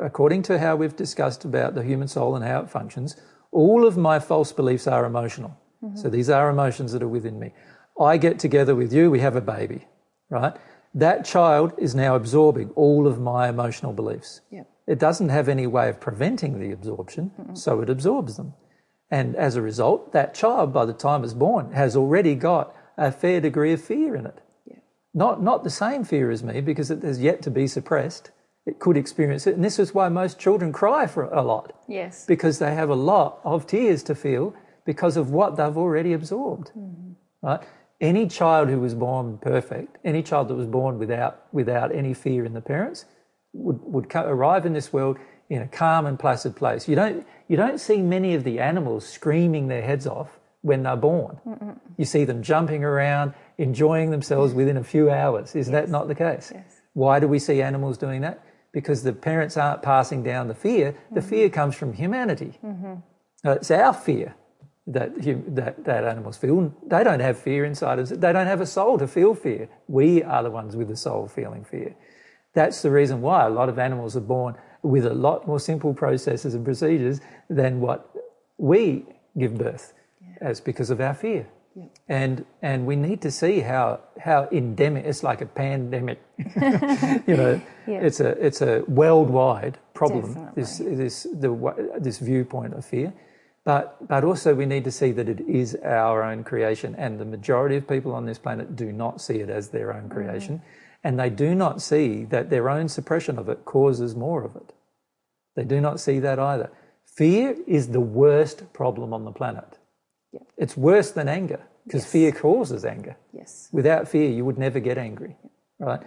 according 0.00 0.42
to 0.42 0.58
how 0.58 0.76
we've 0.76 0.96
discussed 0.96 1.44
about 1.44 1.74
the 1.74 1.82
human 1.82 2.08
soul 2.08 2.36
and 2.36 2.44
how 2.44 2.60
it 2.60 2.70
functions, 2.70 3.16
all 3.52 3.86
of 3.86 3.96
my 3.96 4.18
false 4.18 4.52
beliefs 4.52 4.86
are 4.86 5.04
emotional. 5.04 5.56
Mm-hmm. 5.82 5.96
So 5.96 6.08
these 6.10 6.28
are 6.30 6.50
emotions 6.50 6.92
that 6.92 7.02
are 7.02 7.08
within 7.08 7.38
me. 7.38 7.52
I 7.98 8.16
get 8.16 8.38
together 8.38 8.74
with 8.74 8.92
you, 8.92 9.10
we 9.10 9.20
have 9.20 9.36
a 9.36 9.40
baby, 9.40 9.86
right? 10.28 10.54
That 10.94 11.24
child 11.24 11.72
is 11.78 11.94
now 11.94 12.14
absorbing 12.16 12.70
all 12.70 13.06
of 13.06 13.20
my 13.20 13.48
emotional 13.48 13.92
beliefs. 13.92 14.40
Yep. 14.50 14.68
It 14.86 14.98
doesn't 14.98 15.28
have 15.28 15.48
any 15.48 15.66
way 15.66 15.88
of 15.88 16.00
preventing 16.00 16.58
the 16.58 16.72
absorption, 16.72 17.30
so 17.54 17.80
it 17.80 17.88
absorbs 17.88 18.36
them. 18.36 18.54
And 19.10 19.34
as 19.36 19.56
a 19.56 19.62
result, 19.62 20.12
that 20.12 20.34
child, 20.34 20.72
by 20.72 20.84
the 20.84 20.92
time 20.92 21.24
it's 21.24 21.32
born, 21.32 21.72
has 21.72 21.96
already 21.96 22.34
got 22.34 22.74
a 22.96 23.10
fair 23.10 23.40
degree 23.40 23.72
of 23.72 23.82
fear 23.82 24.14
in 24.14 24.26
it. 24.26 24.38
Yeah. 24.66 24.76
Not, 25.12 25.42
not 25.42 25.64
the 25.64 25.70
same 25.70 26.04
fear 26.04 26.30
as 26.30 26.44
me 26.44 26.60
because 26.60 26.90
it 26.90 27.02
has 27.02 27.20
yet 27.20 27.42
to 27.42 27.50
be 27.50 27.66
suppressed. 27.66 28.30
It 28.66 28.78
could 28.78 28.96
experience 28.96 29.46
it. 29.46 29.56
And 29.56 29.64
this 29.64 29.78
is 29.78 29.94
why 29.94 30.08
most 30.08 30.38
children 30.38 30.72
cry 30.72 31.06
for 31.06 31.24
a 31.24 31.42
lot 31.42 31.72
Yes. 31.88 32.26
because 32.26 32.58
they 32.58 32.74
have 32.74 32.90
a 32.90 32.94
lot 32.94 33.40
of 33.42 33.66
tears 33.66 34.02
to 34.04 34.14
feel 34.14 34.54
because 34.86 35.16
of 35.16 35.30
what 35.30 35.56
they've 35.56 35.76
already 35.76 36.12
absorbed. 36.12 36.70
Mm-hmm. 36.76 37.12
Right? 37.42 37.60
Any 38.00 38.28
child 38.28 38.68
who 38.68 38.80
was 38.80 38.94
born 38.94 39.38
perfect, 39.38 39.98
any 40.04 40.22
child 40.22 40.48
that 40.48 40.54
was 40.54 40.66
born 40.66 40.98
without, 40.98 41.46
without 41.52 41.94
any 41.94 42.14
fear 42.14 42.44
in 42.44 42.54
the 42.54 42.60
parents, 42.60 43.06
would, 43.52 43.80
would 43.82 44.14
arrive 44.14 44.64
in 44.66 44.72
this 44.72 44.92
world 44.92 45.18
in 45.48 45.62
a 45.62 45.68
calm 45.68 46.06
and 46.06 46.18
placid 46.18 46.54
place. 46.54 46.88
You 46.88 46.94
don't, 46.94 47.26
you 47.50 47.56
don't 47.56 47.80
see 47.80 48.00
many 48.00 48.34
of 48.34 48.44
the 48.44 48.60
animals 48.60 49.04
screaming 49.04 49.66
their 49.66 49.82
heads 49.82 50.06
off 50.06 50.38
when 50.60 50.84
they're 50.84 50.94
born. 50.94 51.40
You 51.96 52.04
see 52.04 52.24
them 52.24 52.44
jumping 52.44 52.84
around, 52.84 53.34
enjoying 53.58 54.12
themselves 54.12 54.54
within 54.54 54.76
a 54.76 54.84
few 54.84 55.10
hours. 55.10 55.56
Is 55.56 55.66
that 55.72 55.88
not 55.88 56.06
the 56.06 56.14
case? 56.14 56.52
Yes. 56.54 56.80
Why 56.92 57.18
do 57.18 57.26
we 57.26 57.40
see 57.40 57.60
animals 57.60 57.98
doing 57.98 58.20
that? 58.20 58.40
Because 58.70 59.02
the 59.02 59.12
parents 59.12 59.56
aren't 59.56 59.82
passing 59.82 60.22
down 60.22 60.46
the 60.46 60.54
fear. 60.54 60.94
The 61.10 61.22
fear 61.22 61.50
comes 61.50 61.74
from 61.74 61.92
humanity. 61.92 62.56
Uh, 63.44 63.52
it's 63.52 63.72
our 63.72 63.94
fear 63.94 64.36
that, 64.86 65.20
that 65.56 65.84
that 65.84 66.04
animals 66.04 66.36
feel. 66.36 66.72
They 66.86 67.02
don't 67.02 67.18
have 67.18 67.36
fear 67.36 67.64
inside 67.64 67.98
us. 67.98 68.10
They 68.10 68.32
don't 68.32 68.46
have 68.46 68.60
a 68.60 68.66
soul 68.66 68.96
to 68.98 69.08
feel 69.08 69.34
fear. 69.34 69.68
We 69.88 70.22
are 70.22 70.44
the 70.44 70.52
ones 70.52 70.76
with 70.76 70.86
the 70.86 70.96
soul 70.96 71.26
feeling 71.26 71.64
fear. 71.64 71.96
That's 72.54 72.80
the 72.82 72.92
reason 72.92 73.22
why 73.22 73.46
a 73.46 73.50
lot 73.50 73.68
of 73.68 73.78
animals 73.80 74.16
are 74.16 74.20
born 74.20 74.56
with 74.82 75.06
a 75.06 75.14
lot 75.14 75.46
more 75.46 75.60
simple 75.60 75.94
processes 75.94 76.54
and 76.54 76.64
procedures 76.64 77.20
than 77.48 77.80
what 77.80 78.10
we 78.58 79.04
give 79.38 79.56
birth. 79.56 79.92
As 80.40 80.60
because 80.60 80.90
of 80.90 81.00
our 81.00 81.14
fear. 81.14 81.46
And 82.08 82.44
and 82.62 82.86
we 82.86 82.96
need 82.96 83.20
to 83.22 83.30
see 83.30 83.60
how 83.60 84.00
how 84.18 84.48
endemic 84.50 85.04
it's 85.04 85.22
like 85.22 85.40
a 85.40 85.46
pandemic. 85.46 86.18
you 86.38 87.36
know, 87.36 87.60
Yeah. 87.86 88.00
it's 88.00 88.20
a 88.20 88.30
it's 88.44 88.60
a 88.60 88.82
worldwide 88.88 89.78
problem. 89.94 90.50
This 90.54 90.78
this 90.78 91.24
the 91.24 91.50
this 91.98 92.18
viewpoint 92.18 92.74
of 92.74 92.84
fear, 92.84 93.12
but 93.64 93.96
but 94.08 94.24
also 94.24 94.54
we 94.54 94.66
need 94.66 94.84
to 94.84 94.90
see 94.90 95.12
that 95.12 95.28
it 95.28 95.40
is 95.40 95.76
our 95.84 96.22
own 96.22 96.42
creation, 96.42 96.96
and 96.96 97.18
the 97.20 97.24
majority 97.24 97.76
of 97.76 97.86
people 97.86 98.14
on 98.14 98.24
this 98.26 98.38
planet 98.38 98.74
do 98.74 98.92
not 98.92 99.20
see 99.20 99.40
it 99.40 99.50
as 99.50 99.68
their 99.68 99.94
own 99.94 100.08
mm. 100.08 100.10
creation, 100.10 100.62
and 101.02 101.18
they 101.18 101.30
do 101.30 101.54
not 101.54 101.80
see 101.80 102.24
that 102.26 102.50
their 102.50 102.68
own 102.68 102.88
suppression 102.88 103.38
of 103.38 103.48
it 103.48 103.64
causes 103.64 104.14
more 104.14 104.44
of 104.44 104.56
it. 104.56 104.72
They 105.56 105.64
do 105.64 105.80
not 105.80 106.00
see 106.00 106.18
that 106.20 106.38
either. 106.38 106.70
Fear 107.04 107.56
is 107.66 107.88
the 107.88 108.00
worst 108.00 108.72
problem 108.72 109.12
on 109.12 109.24
the 109.24 109.32
planet. 109.32 109.78
Yeah. 110.32 110.40
It's 110.56 110.76
worse 110.76 111.10
than 111.10 111.28
anger 111.28 111.60
because 111.84 112.02
Yes. 112.02 112.12
fear 112.12 112.32
causes 112.32 112.84
anger. 112.84 113.16
Yes. 113.32 113.68
Without 113.72 114.08
fear, 114.08 114.30
you 114.30 114.44
would 114.44 114.58
never 114.58 114.78
get 114.78 114.96
angry, 114.98 115.36
right? 115.78 116.02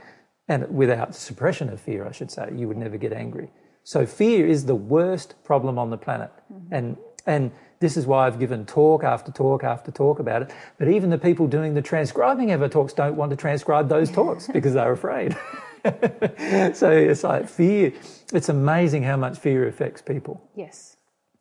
And 0.48 0.74
without 0.76 1.16
suppression 1.16 1.70
of 1.70 1.80
fear, 1.80 2.08
I 2.08 2.12
should 2.12 2.32
say, 2.32 2.50
you 2.56 2.68
would 2.68 2.78
never 2.78 2.98
get 2.98 3.14
angry. 3.14 3.50
So 3.84 4.06
fear 4.06 4.48
is 4.48 4.66
the 4.66 4.76
worst 4.76 5.36
problem 5.44 5.78
on 5.78 5.90
the 5.90 5.98
planet, 5.98 6.32
mm-hmm. 6.52 6.74
and 6.74 6.98
and 7.26 7.52
this 7.84 7.98
is 7.98 8.08
why 8.08 8.26
I've 8.26 8.40
given 8.40 8.66
talk 8.66 9.04
after 9.04 9.30
talk 9.30 9.66
after 9.66 9.92
talk 9.92 10.20
about 10.20 10.42
it. 10.44 10.54
But 10.80 10.88
even 10.88 11.10
the 11.10 11.18
people 11.18 11.48
doing 11.48 11.74
the 11.74 11.82
transcribing 11.82 12.52
of 12.52 12.62
our 12.62 12.70
talks 12.70 12.94
don't 12.94 13.18
want 13.18 13.32
to 13.32 13.36
transcribe 13.36 13.90
those 13.90 14.10
talks 14.10 14.48
because 14.54 14.74
they're 14.74 14.94
afraid. 14.94 15.36
so 16.74 16.90
it's 16.90 17.26
like 17.26 17.50
fear. 17.50 17.92
It's 18.32 18.48
amazing 18.48 19.04
how 19.04 19.18
much 19.18 19.38
fear 19.38 19.68
affects 19.68 20.02
people 20.02 20.42
Yes. 20.56 20.96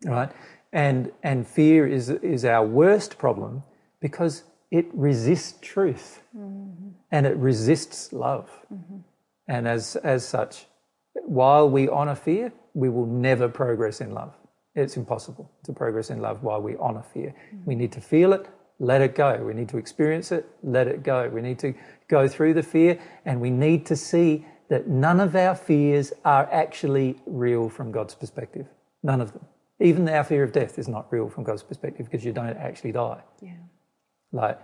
right? 0.04 0.32
And 0.72 1.12
and 1.22 1.46
fear 1.46 1.86
is 1.86 2.10
is 2.10 2.44
our 2.44 2.66
worst 2.66 3.18
problem 3.18 3.62
because 4.00 4.42
it 4.72 4.86
resists 4.92 5.54
truth 5.60 6.22
mm-hmm. 6.36 6.88
and 7.12 7.24
it 7.24 7.36
resists 7.36 8.12
love. 8.12 8.50
Mm-hmm. 8.74 8.96
And 9.46 9.68
as 9.68 9.94
as 9.94 10.26
such, 10.26 10.66
while 11.24 11.70
we 11.70 11.88
honor 11.88 12.16
fear, 12.16 12.52
we 12.74 12.88
will 12.88 13.06
never 13.06 13.48
progress 13.48 14.00
in 14.00 14.12
love. 14.12 14.34
It's 14.74 14.96
impossible 14.96 15.50
to 15.64 15.72
progress 15.72 16.10
in 16.10 16.20
love 16.20 16.42
while 16.42 16.60
we 16.62 16.76
honor 16.76 17.04
fear. 17.12 17.34
Mm. 17.54 17.66
We 17.66 17.74
need 17.74 17.92
to 17.92 18.00
feel 18.00 18.32
it, 18.32 18.48
let 18.78 19.00
it 19.00 19.14
go. 19.14 19.36
We 19.44 19.54
need 19.54 19.68
to 19.70 19.78
experience 19.78 20.32
it, 20.32 20.46
let 20.62 20.88
it 20.88 21.02
go. 21.02 21.28
We 21.28 21.42
need 21.42 21.58
to 21.60 21.74
go 22.08 22.26
through 22.26 22.54
the 22.54 22.62
fear 22.62 22.98
and 23.24 23.40
we 23.40 23.50
need 23.50 23.86
to 23.86 23.96
see 23.96 24.46
that 24.70 24.88
none 24.88 25.20
of 25.20 25.36
our 25.36 25.54
fears 25.54 26.12
are 26.24 26.48
actually 26.50 27.20
real 27.26 27.68
from 27.68 27.92
God's 27.92 28.14
perspective. 28.14 28.66
None 29.02 29.20
of 29.20 29.32
them. 29.32 29.44
Even 29.80 30.08
our 30.08 30.24
fear 30.24 30.42
of 30.42 30.52
death 30.52 30.78
is 30.78 30.88
not 30.88 31.12
real 31.12 31.28
from 31.28 31.44
God's 31.44 31.62
perspective 31.62 32.06
because 32.10 32.24
you 32.24 32.32
don't 32.32 32.56
actually 32.56 32.92
die. 32.92 33.20
Yeah. 33.42 33.52
Like, 34.32 34.58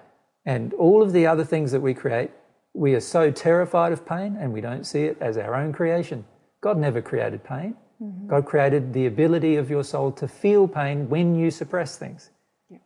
and 0.47 0.73
all 0.75 1.03
of 1.03 1.13
the 1.13 1.27
other 1.27 1.45
things 1.45 1.73
that 1.73 1.81
we 1.81 1.93
create, 1.93 2.31
we 2.73 2.95
are 2.95 3.01
so 3.01 3.31
terrified 3.31 3.93
of 3.93 4.07
pain 4.07 4.37
and 4.41 4.53
we 4.53 4.61
don't 4.61 4.85
see 4.85 5.03
it 5.03 5.19
as 5.21 5.37
our 5.37 5.55
own 5.55 5.73
creation. 5.73 6.25
God 6.61 6.79
never 6.79 7.03
created 7.03 7.45
pain. 7.45 7.77
Mm-hmm. 8.03 8.29
God 8.29 8.47
created 8.47 8.93
the 8.93 9.07
ability 9.07 9.57
of 9.57 9.71
your 9.71 9.85
soul 9.85 10.13
to 10.13 10.29
feel 10.29 10.69
pain 10.69 11.09
when 11.09 11.35
you 11.35 11.51
suppress 11.51 11.99
things. 11.99 12.31
Yeah. 12.71 12.79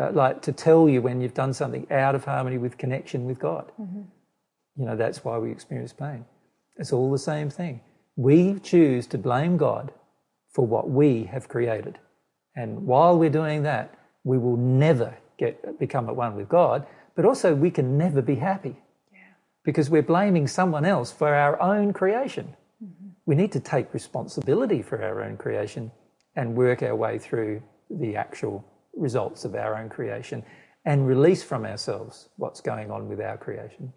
Uh, 0.00 0.12
like 0.12 0.42
to 0.42 0.52
tell 0.52 0.88
you 0.88 1.02
when 1.02 1.20
you've 1.20 1.34
done 1.34 1.52
something 1.52 1.86
out 1.90 2.14
of 2.14 2.24
harmony 2.24 2.58
with 2.58 2.78
connection 2.78 3.24
with 3.24 3.38
God. 3.38 3.70
Mm-hmm. 3.80 4.02
You 4.76 4.86
know, 4.86 4.96
that's 4.96 5.24
why 5.24 5.38
we 5.38 5.50
experience 5.50 5.92
pain. 5.92 6.24
It's 6.76 6.92
all 6.92 7.10
the 7.10 7.18
same 7.18 7.50
thing. 7.50 7.80
We 8.16 8.58
choose 8.60 9.06
to 9.08 9.18
blame 9.18 9.56
God 9.56 9.92
for 10.50 10.66
what 10.66 10.88
we 10.88 11.24
have 11.24 11.48
created. 11.48 11.98
And 12.54 12.86
while 12.86 13.18
we're 13.18 13.30
doing 13.30 13.62
that, 13.64 13.94
we 14.24 14.38
will 14.38 14.56
never 14.56 15.16
get 15.38 15.78
become 15.78 16.08
at 16.08 16.16
one 16.16 16.36
with 16.36 16.48
God, 16.48 16.86
but 17.16 17.24
also 17.24 17.54
we 17.54 17.70
can 17.70 17.98
never 17.98 18.22
be 18.22 18.36
happy 18.36 18.76
because 19.64 19.90
we're 19.90 20.02
blaming 20.02 20.46
someone 20.46 20.84
else 20.84 21.12
for 21.12 21.34
our 21.34 21.60
own 21.60 21.92
creation. 21.92 22.56
Mm-hmm. 22.82 23.08
We 23.26 23.34
need 23.34 23.52
to 23.52 23.60
take 23.60 23.94
responsibility 23.94 24.82
for 24.82 25.02
our 25.02 25.22
own 25.22 25.36
creation 25.36 25.90
and 26.36 26.54
work 26.54 26.82
our 26.82 26.96
way 26.96 27.18
through 27.18 27.62
the 27.90 28.16
actual 28.16 28.64
results 28.94 29.44
of 29.44 29.54
our 29.54 29.76
own 29.76 29.88
creation 29.88 30.42
and 30.84 31.06
release 31.06 31.42
from 31.42 31.64
ourselves 31.64 32.28
what's 32.36 32.60
going 32.60 32.90
on 32.90 33.08
with 33.08 33.20
our 33.20 33.36
creation. 33.36 33.92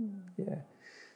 Hmm. 0.00 0.18
Yeah. 0.36 0.54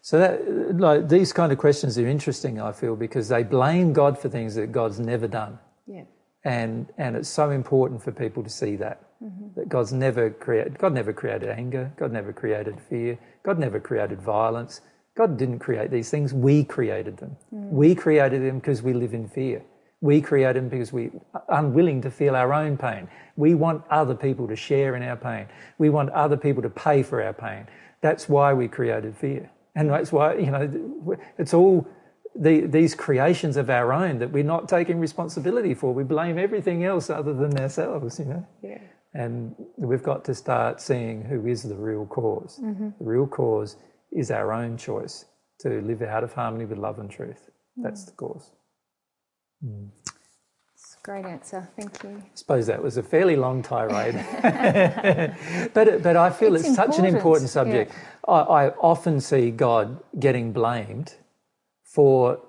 So 0.00 0.18
that 0.18 0.76
like 0.76 1.08
these 1.08 1.32
kind 1.32 1.52
of 1.52 1.58
questions 1.58 1.97
are 1.97 2.07
interesting, 2.08 2.60
I 2.60 2.73
feel, 2.73 2.97
because 2.97 3.28
they 3.28 3.44
blame 3.44 3.92
God 3.92 4.18
for 4.18 4.28
things 4.28 4.57
that 4.57 4.73
God's 4.73 4.99
never 4.99 5.28
done. 5.28 5.58
Yeah. 5.86 6.05
And 6.44 6.89
and 6.99 7.15
it's 7.16 7.28
so 7.28 7.50
important 7.50 8.02
for 8.02 8.10
people 8.10 8.42
to 8.42 8.50
see 8.50 8.74
that. 8.76 9.00
Mm-hmm. 9.23 9.60
That 9.60 9.68
God's 9.68 9.92
never 9.92 10.31
created 10.31 10.78
God 10.78 10.92
never 10.92 11.12
created 11.12 11.50
anger, 11.50 11.92
God 11.97 12.10
never 12.10 12.32
created 12.32 12.81
fear, 12.81 13.16
God 13.44 13.60
never 13.60 13.78
created 13.78 14.20
violence. 14.20 14.81
God 15.16 15.36
didn't 15.36 15.58
create 15.58 15.91
these 15.91 16.10
things, 16.10 16.32
we 16.32 16.65
created 16.65 17.18
them. 17.18 17.36
Mm. 17.55 17.70
We 17.70 17.94
created 17.94 18.42
them 18.42 18.58
because 18.58 18.82
we 18.82 18.92
live 18.94 19.12
in 19.15 19.28
fear. 19.28 19.62
We 20.00 20.20
create 20.20 20.55
them 20.55 20.68
because 20.68 20.92
we 20.92 21.10
are 21.34 21.44
unwilling 21.49 22.02
to 22.02 22.10
feel 22.10 22.34
our 22.34 22.52
own 22.52 22.76
pain. 22.76 23.08
We 23.36 23.55
want 23.55 23.84
other 23.89 24.15
people 24.15 24.49
to 24.49 24.57
share 24.57 24.97
in 24.97 25.02
our 25.02 25.16
pain. 25.16 25.47
We 25.78 25.91
want 25.91 26.10
other 26.10 26.36
people 26.36 26.62
to 26.62 26.70
pay 26.70 27.02
for 27.02 27.23
our 27.23 27.32
pain. 27.32 27.68
That's 28.00 28.28
why 28.28 28.52
we 28.52 28.68
created 28.68 29.16
fear. 29.16 29.50
And 29.76 29.91
that's 29.91 30.10
why, 30.10 30.34
you 30.34 30.50
know, 30.50 31.16
it's 31.39 31.55
all 31.55 31.86
the, 32.34 32.62
these 32.62 32.94
creations 32.94 33.57
of 33.57 33.70
our 33.70 33.92
own 33.92 34.18
that 34.18 34.32
we're 34.32 34.42
not 34.42 34.68
taking 34.68 34.99
responsibility 34.99 35.74
for. 35.74 35.94
We 35.94 36.05
blame 36.05 36.39
everything 36.39 36.84
else 36.84 37.10
other 37.10 37.32
than 37.32 37.58
ourselves, 37.58 38.18
you 38.18 38.24
know. 38.24 38.47
Yeah. 38.62 38.78
And 39.15 39.55
we've 39.76 40.02
got 40.02 40.24
to 40.24 40.34
start 40.34 40.81
seeing 40.81 41.23
who 41.23 41.47
is 41.47 41.62
the 41.62 41.74
real 41.74 42.07
because 42.07 42.58
mm-hmm. 42.58 42.89
The 42.99 43.05
real 43.05 43.26
cause 43.26 43.76
is 44.12 44.31
our 44.31 44.52
own 44.52 44.76
choice 44.76 45.24
to 45.60 45.81
live 45.82 46.02
out 46.02 46.24
of 46.24 46.32
harmony 46.32 46.65
with 46.65 46.78
love 46.78 46.99
and 46.99 47.10
truth. 47.10 47.50
That's 47.76 48.02
hmm. 48.02 48.07
the 48.07 48.12
cause. 48.12 48.50
Hmm. 49.65 49.84
It's 50.74 50.97
a 50.99 51.02
great 51.05 51.24
answer. 51.24 51.68
Thank 51.76 52.02
you. 52.02 52.23
I 52.24 52.31
suppose 52.34 52.66
that 52.66 52.82
was 52.82 52.97
a 52.97 53.02
fairly 53.02 53.36
long 53.36 53.62
tirade. 53.62 54.15
but, 55.74 56.02
but 56.02 56.16
I 56.16 56.31
feel 56.31 56.55
it's, 56.55 56.66
It's 56.66 56.74
such 56.74 56.99
an 56.99 57.05
important, 57.05 57.16
important 57.16 57.50
subject. 57.50 57.92
I, 58.26 58.32
I 58.32 58.68
often 58.70 59.20
see 59.20 59.50
God 59.50 60.02
getting 60.18 60.52
blamed 60.52 61.15
for, 61.84 62.41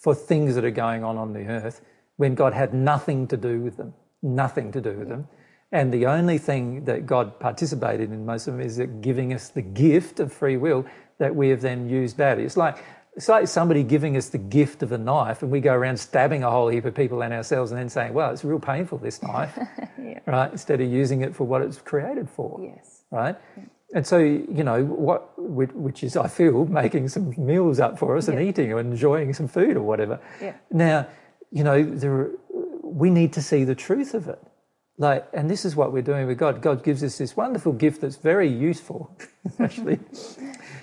for 0.00 0.14
things 0.14 0.54
that 0.54 0.64
are 0.64 0.70
going 0.70 1.02
on 1.02 1.16
on 1.16 1.32
the 1.32 1.46
earth 1.46 1.80
when 2.16 2.34
God 2.34 2.52
had 2.52 2.72
nothing 2.72 3.26
to 3.28 3.36
do 3.36 3.60
with 3.60 3.76
them. 3.76 3.94
Nothing 4.22 4.70
to 4.72 4.80
do 4.80 4.92
with 4.92 5.08
them. 5.08 5.26
And 5.72 5.92
the 5.92 6.06
only 6.06 6.36
thing 6.38 6.84
that 6.84 7.06
God 7.06 7.40
participated 7.40 8.12
in 8.12 8.26
most 8.26 8.46
of 8.46 8.54
them 8.54 8.60
is 8.60 8.76
that 8.76 9.00
giving 9.00 9.32
us 9.32 9.48
the 9.48 9.62
gift 9.62 10.20
of 10.20 10.30
free 10.32 10.56
will 10.58 10.84
that 11.18 11.34
we 11.34 11.48
have 11.48 11.62
then 11.62 11.88
used 11.88 12.16
badly. 12.16 12.44
It's 12.44 12.56
like 12.58 12.76
it's 13.14 13.28
like 13.28 13.46
somebody 13.46 13.82
giving 13.82 14.16
us 14.16 14.30
the 14.30 14.38
gift 14.38 14.82
of 14.82 14.90
a 14.92 14.96
knife 14.98 15.42
and 15.42 15.50
we 15.50 15.60
go 15.60 15.74
around 15.74 15.98
stabbing 15.98 16.42
a 16.44 16.50
whole 16.50 16.68
heap 16.68 16.86
of 16.86 16.94
people 16.94 17.22
and 17.22 17.32
ourselves 17.34 17.70
and 17.70 17.78
then 17.78 17.90
saying, 17.90 18.14
well, 18.14 18.30
it's 18.30 18.42
real 18.42 18.58
painful, 18.58 18.96
this 18.98 19.22
knife, 19.26 19.58
Yeah. 20.02 20.20
right? 20.26 20.50
Instead 20.50 20.80
of 20.80 20.90
using 20.90 21.20
it 21.20 21.34
for 21.34 21.44
what 21.44 21.60
it's 21.60 21.78
created 21.78 22.30
for, 22.30 22.58
Yes. 22.62 23.02
right? 23.10 23.36
And 23.94 24.06
so, 24.06 24.16
you 24.18 24.64
know, 24.64 24.82
what, 24.84 25.38
which 25.38 25.72
which 25.72 26.02
is, 26.04 26.16
I 26.16 26.26
feel, 26.28 26.64
making 26.64 27.08
some 27.08 27.34
meals 27.36 27.78
up 27.80 27.98
for 27.98 28.16
us 28.16 28.28
and 28.28 28.40
eating 28.40 28.72
or 28.72 28.80
enjoying 28.80 29.34
some 29.34 29.46
food 29.48 29.76
or 29.76 29.82
whatever. 29.82 30.18
Yeah. 30.40 30.54
Now, 30.70 31.06
you 31.50 31.64
know, 31.64 31.82
there, 31.82 32.30
we 32.82 33.10
need 33.10 33.34
to 33.34 33.42
see 33.42 33.64
the 33.64 33.74
truth 33.74 34.14
of 34.14 34.26
it. 34.28 34.38
Like, 35.02 35.26
and 35.32 35.50
this 35.50 35.64
is 35.64 35.74
what 35.74 35.92
we're 35.92 36.00
doing 36.00 36.28
with 36.28 36.38
God. 36.38 36.62
God 36.62 36.84
gives 36.84 37.02
us 37.02 37.18
this 37.18 37.36
wonderful 37.36 37.72
gift 37.72 38.02
that's 38.02 38.14
very 38.14 38.48
useful. 38.48 39.10
Actually, 39.58 39.98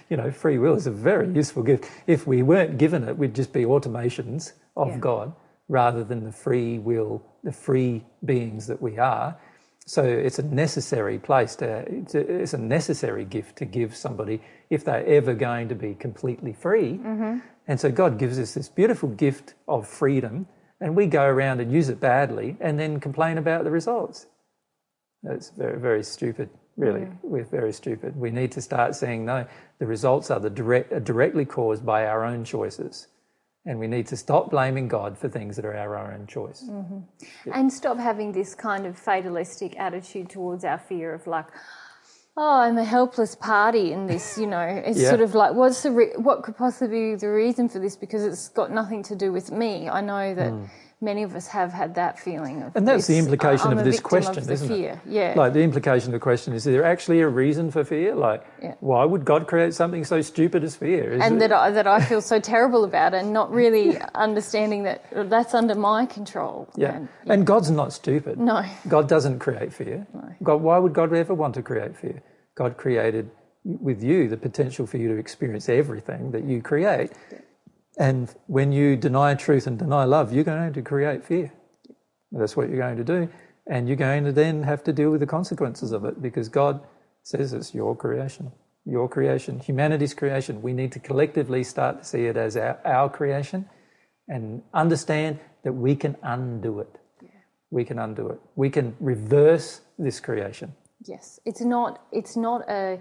you 0.10 0.18
know, 0.18 0.30
free 0.30 0.58
will 0.58 0.76
is 0.76 0.88
a 0.88 0.92
very 0.92 1.32
useful 1.34 1.64
gift. 1.64 1.90
If 2.06 2.28
we 2.28 2.44
weren't 2.44 2.78
given 2.78 3.08
it, 3.08 3.18
we'd 3.18 3.34
just 3.34 3.54
be 3.54 3.64
automations 3.64 4.52
of 4.76 4.90
Yeah. 4.90 4.98
God 4.98 5.34
rather 5.70 6.04
than 6.04 6.26
the 6.26 6.34
free 6.34 6.80
will, 6.80 7.24
the 7.46 7.54
free 7.54 8.04
beings 8.26 8.68
that 8.68 8.82
we 8.82 8.98
are. 8.98 9.38
So 9.86 10.04
it's 10.04 10.38
a 10.38 10.44
necessary 10.44 11.18
place 11.18 11.56
to, 11.56 11.86
it's 11.88 12.14
a, 12.14 12.20
it's 12.20 12.54
a 12.54 12.58
necessary 12.58 13.24
gift 13.24 13.56
to 13.60 13.66
give 13.66 13.96
somebody 13.96 14.42
if 14.70 14.84
they're 14.84 15.06
ever 15.06 15.34
going 15.34 15.70
to 15.70 15.76
be 15.76 15.94
completely 15.94 16.52
free. 16.52 16.98
Mm-hmm. 16.98 17.38
And 17.70 17.80
so 17.80 17.90
God 17.90 18.20
gives 18.20 18.38
us 18.38 18.54
this 18.54 18.68
beautiful 18.68 19.08
gift 19.08 19.54
of 19.66 19.88
freedom, 19.88 20.48
and 20.82 20.96
we 20.96 21.08
go 21.08 21.26
around 21.26 21.60
and 21.60 21.72
use 21.72 21.90
it 21.90 22.00
badly 22.00 22.58
and 22.60 22.80
then 22.80 23.00
complain 23.00 23.38
about 23.38 23.64
the 23.64 23.72
results. 23.72 24.28
It's 25.24 25.50
very, 25.50 25.80
very 25.80 26.04
stupid, 26.04 26.50
really. 26.78 27.08
We're 27.24 27.44
very 27.44 27.74
stupid. 27.74 28.16
We 28.16 28.32
need 28.32 28.52
to 28.54 28.62
start 28.62 28.96
saying, 28.96 29.26
no, 29.26 29.46
the 29.80 29.86
results 29.86 30.32
are, 30.32 30.40
the 30.40 30.50
direct, 30.50 30.94
are 30.94 31.00
directly 31.02 31.46
caused 31.46 31.86
by 31.86 32.06
our 32.06 32.24
own 32.24 32.46
choices. 32.46 33.08
And 33.66 33.78
we 33.80 33.88
need 33.88 34.08
to 34.08 34.18
stop 34.18 34.50
blaming 34.50 34.88
God 34.88 35.18
for 35.18 35.28
things 35.28 35.58
that 35.58 35.66
are 35.66 35.76
our 35.76 36.14
own 36.14 36.28
choice. 36.28 36.64
Mm-hmm. 36.64 37.52
And 37.54 37.72
stop 37.72 37.98
having 37.98 38.32
this 38.32 38.56
kind 38.56 38.86
of 38.86 38.98
fatalistic 38.98 39.78
attitude 39.78 40.30
towards 40.30 40.64
our 40.64 40.80
fear 40.80 41.14
of 41.14 41.28
like, 41.28 41.48
oh, 42.40 42.62
I'm 42.62 42.78
a 42.78 42.84
helpless 42.84 43.36
party 43.36 43.92
in 43.92 44.08
this. 44.08 44.38
You 44.38 44.48
know, 44.48 44.62
it's 44.62 45.00
Yeah. 45.00 45.10
sort 45.10 45.22
of 45.22 45.36
like, 45.36 45.54
what's 45.54 45.84
the 45.84 45.92
re- 45.92 46.14
what 46.16 46.44
could 46.44 46.56
possibly 46.56 47.12
be 47.12 47.16
the 47.16 47.30
reason 47.30 47.68
for 47.70 47.80
this? 47.80 47.96
Because 47.96 48.24
it's 48.24 48.50
got 48.50 48.72
nothing 48.72 49.04
to 49.04 49.16
do 49.16 49.32
with 49.32 49.52
me. 49.52 49.90
I 49.90 50.02
know 50.02 50.34
that 50.34 50.52
hmm. 50.52 50.64
many 51.02 51.24
of 51.24 51.36
us 51.36 51.48
have 51.48 51.74
had 51.74 51.96
that 51.96 52.18
feeling 52.18 52.62
of. 52.64 52.76
And 52.76 52.88
that's 52.88 53.08
the 53.08 53.16
uh, 53.16 53.24
implication 53.24 53.72
I'm 53.72 53.78
of 53.78 53.84
this 53.84 54.00
question, 54.00 54.38
of 54.38 54.48
the 54.48 54.54
isn't 54.54 54.68
fear. 54.70 55.02
it? 55.06 55.12
Yeah. 55.12 55.34
Like 55.36 55.52
the 55.54 55.62
implication 55.62 56.08
of 56.10 56.14
the 56.14 56.20
question 56.20 56.54
is: 56.54 56.66
Is 56.66 56.74
there 56.74 56.86
actually 56.86 57.20
a 57.20 57.28
reason 57.28 57.72
for 57.72 57.84
fear? 57.84 58.16
Like, 58.16 58.42
Yeah. 58.64 58.76
why 58.80 59.04
would 59.04 59.26
God 59.26 59.48
create 59.48 59.74
something 59.74 60.06
so 60.06 60.22
stupid 60.22 60.64
as 60.64 60.76
fear? 60.78 61.14
Is 61.14 61.22
and 61.22 61.36
it- 61.36 61.40
that 61.40 61.52
I, 61.52 61.72
that 61.72 61.88
I 61.88 62.00
feel 62.02 62.22
so 62.22 62.40
terrible 62.40 62.84
about, 62.86 63.14
and 63.14 63.34
not 63.34 63.52
really 63.52 63.98
understanding 64.16 64.84
that 64.84 65.04
uh, 65.14 65.24
that's 65.24 65.54
under 65.54 65.76
my 65.76 66.06
control. 66.06 66.70
yeah. 66.76 66.96
And, 66.96 67.10
and 67.28 67.46
God's 67.46 67.70
not 67.70 67.92
stupid. 67.92 68.40
no. 68.40 68.64
God 68.88 69.10
doesn't 69.10 69.40
create 69.40 69.74
fear. 69.74 70.08
No. 70.14 70.24
God, 70.42 70.62
why 70.62 70.78
would 70.78 70.94
God 70.94 71.14
ever 71.14 71.34
want 71.34 71.54
to 71.56 71.62
create 71.62 71.96
fear? 71.98 72.22
God 72.60 72.76
created 72.76 73.32
with 73.64 74.04
you 74.04 74.28
the 74.28 74.36
potential 74.36 74.86
for 74.86 74.98
you 74.98 75.08
to 75.08 75.16
experience 75.16 75.70
everything 75.70 76.32
that 76.32 76.44
you 76.44 76.62
create. 76.62 77.12
And 77.98 78.34
when 78.48 78.74
you 78.74 78.98
deny 78.98 79.34
truth 79.36 79.66
and 79.66 79.80
deny 79.80 80.04
love, 80.04 80.34
you're 80.34 80.44
going 80.44 80.74
to 80.74 80.82
create 80.82 81.26
fear. 81.26 81.54
That's 82.34 82.58
what 82.58 82.68
you're 82.68 82.78
going 82.78 82.98
to 82.98 83.06
do. 83.06 83.30
And 83.66 83.88
you're 83.88 83.96
going 83.96 84.26
to 84.26 84.34
then 84.34 84.64
have 84.64 84.84
to 84.84 84.92
deal 84.92 85.10
with 85.10 85.22
the 85.22 85.26
consequences 85.26 85.94
of 85.94 86.04
it 86.04 86.22
because 86.22 86.50
God 86.50 86.82
says 87.24 87.54
it's 87.54 87.74
your 87.74 87.96
creation. 87.96 88.52
Your 88.86 89.08
creation, 89.08 89.60
humanity's 89.60 90.14
creation. 90.14 90.62
We 90.62 90.74
need 90.74 90.92
to 90.92 91.00
collectively 91.00 91.64
start 91.64 92.00
to 92.00 92.04
see 92.04 92.26
it 92.26 92.36
as 92.36 92.58
our, 92.58 92.78
our 92.84 93.10
creation 93.10 93.70
and 94.28 94.64
understand 94.74 95.40
that 95.64 95.74
we 95.74 95.96
can 95.96 96.18
undo 96.24 96.80
it. 96.82 96.94
We 97.72 97.86
can 97.86 98.00
undo 98.00 98.28
it. 98.30 98.40
We 98.56 98.70
can 98.70 98.98
reverse 99.00 99.80
this 99.98 100.20
creation. 100.20 100.74
Yes, 101.06 101.40
it's 101.46 101.62
not. 101.62 102.02
It's 102.12 102.36
not 102.36 102.70
a 102.70 103.00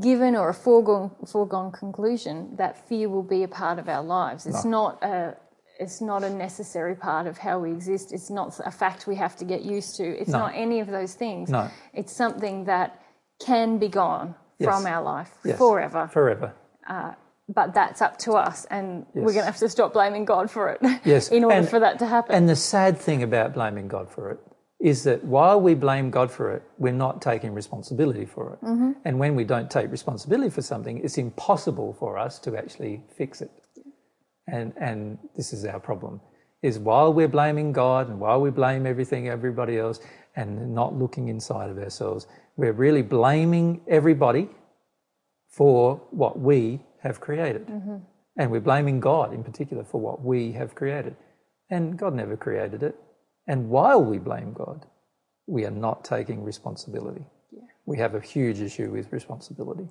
given 0.00 0.34
or 0.36 0.48
a 0.48 0.54
foregone 0.54 1.10
foregone 1.26 1.72
conclusion 1.72 2.56
that 2.56 2.88
fear 2.88 3.08
will 3.08 3.22
be 3.22 3.42
a 3.42 3.48
part 3.48 3.78
of 3.78 3.88
our 3.88 4.02
lives. 4.02 4.46
It's 4.46 4.64
not 4.64 5.02
a. 5.02 5.36
It's 5.80 6.00
not 6.00 6.22
a 6.22 6.30
necessary 6.30 6.94
part 6.94 7.26
of 7.26 7.38
how 7.38 7.58
we 7.58 7.72
exist. 7.72 8.12
It's 8.12 8.30
not 8.30 8.60
a 8.64 8.70
fact 8.70 9.06
we 9.06 9.16
have 9.16 9.34
to 9.36 9.44
get 9.44 9.62
used 9.62 9.96
to. 9.96 10.04
It's 10.04 10.30
No. 10.30 10.40
not 10.40 10.52
any 10.54 10.80
of 10.80 10.86
those 10.88 11.14
things. 11.14 11.48
No. 11.48 11.68
It's 11.92 12.12
something 12.12 12.64
that 12.66 13.00
can 13.44 13.78
be 13.78 13.88
gone 13.88 14.34
Yes. 14.58 14.68
from 14.68 14.86
our 14.86 15.02
life 15.02 15.32
Yes. 15.44 15.58
forever. 15.58 16.06
Forever. 16.12 16.52
Uh, 16.86 17.12
but 17.48 17.74
that's 17.74 18.00
up 18.00 18.18
to 18.18 18.32
us, 18.34 18.64
and 18.66 19.06
we're 19.14 19.32
going 19.32 19.36
to 19.46 19.52
have 19.52 19.56
to 19.56 19.68
stop 19.68 19.92
blaming 19.94 20.24
God 20.24 20.50
for 20.50 20.68
it. 20.68 20.80
Yes, 21.04 21.28
in 21.36 21.42
order 21.42 21.56
and- 21.56 21.68
for 21.68 21.80
that 21.80 21.98
to 21.98 22.06
happen. 22.06 22.34
And 22.34 22.48
the 22.48 22.54
sad 22.56 22.98
thing 22.98 23.22
about 23.22 23.54
blaming 23.54 23.88
God 23.88 24.08
for 24.10 24.30
it 24.30 24.38
is 24.82 25.04
that 25.04 25.22
while 25.22 25.60
we 25.60 25.74
blame 25.74 26.10
God 26.10 26.28
for 26.28 26.52
it, 26.52 26.62
we're 26.76 26.92
not 26.92 27.22
taking 27.22 27.54
responsibility 27.54 28.26
for 28.26 28.54
it. 28.54 28.66
Mm-hmm. 28.66 28.92
And 29.04 29.16
when 29.16 29.36
we 29.36 29.44
don't 29.44 29.70
take 29.70 29.92
responsibility 29.92 30.50
for 30.50 30.60
something, 30.60 30.98
it's 31.04 31.18
impossible 31.18 31.94
for 32.00 32.18
us 32.18 32.40
to 32.40 32.56
actually 32.56 33.00
fix 33.16 33.40
it. 33.40 33.50
And, 34.48 34.72
and 34.76 35.18
this 35.36 35.52
is 35.52 35.64
our 35.64 35.78
problem, 35.78 36.20
is 36.62 36.80
while 36.80 37.12
we're 37.14 37.28
blaming 37.28 37.72
God 37.72 38.08
and 38.08 38.18
while 38.18 38.40
we 38.40 38.50
blame 38.50 38.84
everything, 38.84 39.28
everybody 39.28 39.78
else, 39.78 40.00
and 40.34 40.74
not 40.74 40.98
looking 40.98 41.28
inside 41.28 41.70
of 41.70 41.78
ourselves, 41.78 42.26
we're 42.56 42.72
really 42.72 43.02
blaming 43.02 43.82
everybody 43.86 44.48
for 45.48 46.02
what 46.10 46.40
we 46.40 46.80
have 47.02 47.20
created. 47.20 47.68
And 48.36 48.50
we're 48.50 48.60
blaming 48.60 48.98
God 48.98 49.32
in 49.32 49.44
particular 49.44 49.84
for 49.84 50.00
what 50.00 50.24
we 50.24 50.50
have 50.52 50.74
created. 50.74 51.14
And 51.70 51.96
God 51.96 52.14
never 52.14 52.36
created 52.36 52.82
it. 52.82 52.96
And 53.46 53.68
while 53.68 54.02
we 54.02 54.18
blame 54.18 54.52
God, 54.52 54.86
we 55.46 55.64
are 55.64 55.70
not 55.70 56.04
taking 56.04 56.42
responsibility. 56.42 57.24
We 57.84 57.98
have 57.98 58.14
a 58.14 58.20
huge 58.20 58.60
issue 58.60 58.90
with 58.90 59.12
responsibility. 59.12 59.88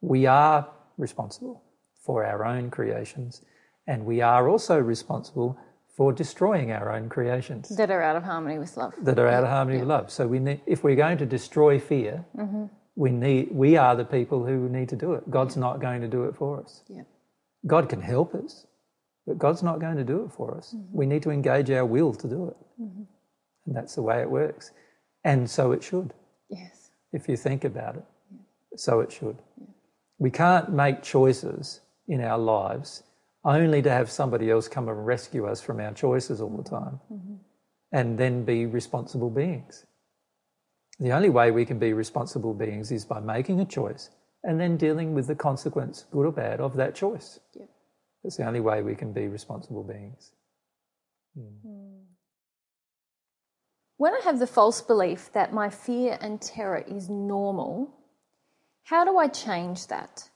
We 0.00 0.26
are 0.26 0.68
responsible 0.96 1.62
for 2.00 2.24
our 2.24 2.44
own 2.44 2.70
creations, 2.70 3.42
and 3.86 4.06
we 4.06 4.20
are 4.22 4.48
also 4.48 4.78
responsible 4.78 5.58
for 5.96 6.12
destroying 6.12 6.72
our 6.72 6.92
own 6.92 7.08
creations 7.08 7.74
that 7.76 7.90
are 7.90 8.02
out 8.02 8.16
of 8.16 8.22
harmony 8.22 8.58
with 8.58 8.76
love. 8.76 8.92
that 9.00 9.18
are 9.18 9.28
out 9.28 9.44
of 9.44 9.50
harmony 9.50 9.78
with 9.78 9.88
love. 9.88 10.10
So 10.10 10.26
we 10.26 10.38
need, 10.38 10.60
if 10.66 10.84
we're 10.84 10.96
going 10.96 11.18
to 11.18 11.26
destroy 11.26 11.78
fear, 11.78 12.24
mm-hmm. 12.36 12.64
we 12.96 13.10
need, 13.10 13.48
we 13.50 13.76
are 13.76 13.96
the 13.96 14.04
people 14.04 14.44
who 14.44 14.68
need 14.68 14.90
to 14.90 14.96
do 14.96 15.14
it. 15.14 15.30
God's 15.30 15.56
not 15.56 15.80
going 15.80 16.02
to 16.02 16.08
do 16.08 16.24
it 16.24 16.36
for 16.36 16.60
us. 16.60 16.82
Yeah. 16.88 17.02
God 17.66 17.88
can 17.88 18.02
help 18.02 18.34
us, 18.34 18.66
but 19.26 19.38
God's 19.38 19.62
not 19.62 19.80
going 19.80 19.96
to 19.96 20.04
do 20.04 20.24
it 20.24 20.32
for 20.32 20.56
us. 20.56 20.74
Mm-hmm. 20.74 20.96
We 20.96 21.06
need 21.06 21.22
to 21.24 21.30
engage 21.30 21.70
our 21.70 21.84
will 21.84 22.14
to 22.14 22.28
do 22.28 22.48
it. 22.48 22.56
Mm-hmm. 22.80 23.02
And 23.66 23.76
that's 23.76 23.96
the 23.96 24.02
way 24.02 24.20
it 24.20 24.30
works. 24.30 24.70
And 25.24 25.50
so 25.50 25.72
it 25.72 25.82
should, 25.82 26.14
Yes. 26.48 26.90
if 27.12 27.28
you 27.28 27.36
think 27.36 27.64
about 27.64 27.96
it. 27.96 28.04
So 28.76 29.00
it 29.00 29.10
should. 29.10 29.38
We 30.18 30.30
can't 30.30 30.70
make 30.72 31.02
choices 31.02 31.80
in 32.06 32.20
our 32.22 32.38
lives 32.38 33.02
only 33.44 33.82
to 33.82 33.90
have 33.90 34.10
somebody 34.10 34.50
else 34.50 34.68
come 34.68 34.88
and 34.88 35.06
rescue 35.06 35.46
us 35.46 35.60
from 35.60 35.80
our 35.80 35.92
choices 35.92 36.40
all 36.40 36.56
the 36.56 36.68
time 36.68 37.00
mm-hmm. 37.12 37.34
and 37.92 38.18
then 38.18 38.44
be 38.44 38.66
responsible 38.66 39.30
beings. 39.30 39.84
The 41.00 41.12
only 41.12 41.28
way 41.28 41.50
we 41.50 41.64
can 41.64 41.78
be 41.78 41.92
responsible 41.92 42.54
beings 42.54 42.90
is 42.92 43.04
by 43.04 43.20
making 43.20 43.60
a 43.60 43.64
choice 43.64 44.10
and 44.44 44.60
then 44.60 44.76
dealing 44.76 45.14
with 45.14 45.26
the 45.26 45.34
consequence, 45.34 46.06
good 46.10 46.26
or 46.26 46.32
bad, 46.32 46.60
of 46.60 46.76
that 46.76 46.94
choice. 46.94 47.40
Yep. 47.54 47.68
That's 48.26 48.38
the 48.38 48.48
only 48.48 48.58
way 48.58 48.82
we 48.82 48.96
can 48.96 49.12
be 49.12 49.28
responsible 49.28 49.84
beings. 49.84 50.32
When 53.98 54.14
I 54.14 54.20
have 54.24 54.40
the 54.40 54.48
false 54.48 54.80
belief 54.80 55.30
that 55.32 55.52
my 55.52 55.70
fear 55.70 56.18
and 56.20 56.42
terror 56.42 56.84
is 56.88 57.08
normal, 57.08 57.94
how 58.82 59.04
do 59.04 59.16
I 59.16 59.28
change 59.28 59.86
that? 59.86 60.28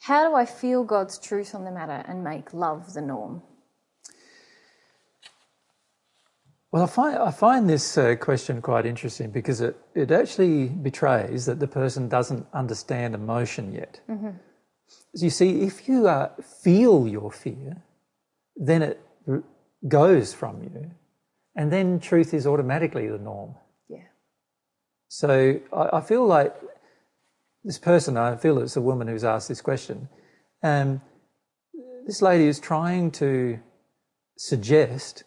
How 0.00 0.28
do 0.28 0.36
I 0.36 0.44
feel 0.44 0.84
God's 0.84 1.18
truth 1.18 1.54
on 1.54 1.64
the 1.64 1.70
matter 1.70 2.04
and 2.06 2.22
make 2.22 2.52
love 2.52 2.92
the 2.92 3.00
norm? 3.00 3.40
Well, 6.70 6.82
I 6.82 6.86
find, 6.86 7.16
I 7.16 7.30
find 7.30 7.66
this 7.66 7.96
uh, 7.96 8.16
question 8.16 8.60
quite 8.60 8.84
interesting 8.84 9.30
because 9.30 9.62
it, 9.62 9.74
it 9.94 10.10
actually 10.10 10.66
betrays 10.66 11.46
that 11.46 11.60
the 11.60 11.66
person 11.66 12.10
doesn't 12.10 12.46
understand 12.52 13.14
emotion 13.14 13.72
yet. 13.72 14.00
Mm-hmm. 14.06 14.36
You 15.16 15.30
see, 15.30 15.62
if 15.62 15.88
you 15.88 16.08
uh, 16.08 16.30
feel 16.62 17.08
your 17.08 17.30
fear, 17.32 17.82
then 18.54 18.82
it 18.82 19.00
r- 19.26 19.42
goes 19.88 20.34
from 20.34 20.62
you, 20.62 20.90
and 21.54 21.72
then 21.72 22.00
truth 22.00 22.34
is 22.34 22.46
automatically 22.46 23.08
the 23.08 23.18
norm. 23.18 23.54
Yeah. 23.88 24.08
So 25.08 25.60
I, 25.72 25.98
I 25.98 26.00
feel 26.00 26.26
like 26.26 26.54
this 27.64 27.78
person, 27.78 28.16
I 28.16 28.36
feel 28.36 28.58
it's 28.58 28.76
a 28.76 28.80
woman 28.80 29.08
who's 29.08 29.24
asked 29.24 29.48
this 29.48 29.60
question. 29.60 30.08
Um, 30.62 31.00
this 32.06 32.22
lady 32.22 32.46
is 32.46 32.60
trying 32.60 33.10
to 33.12 33.58
suggest 34.36 35.24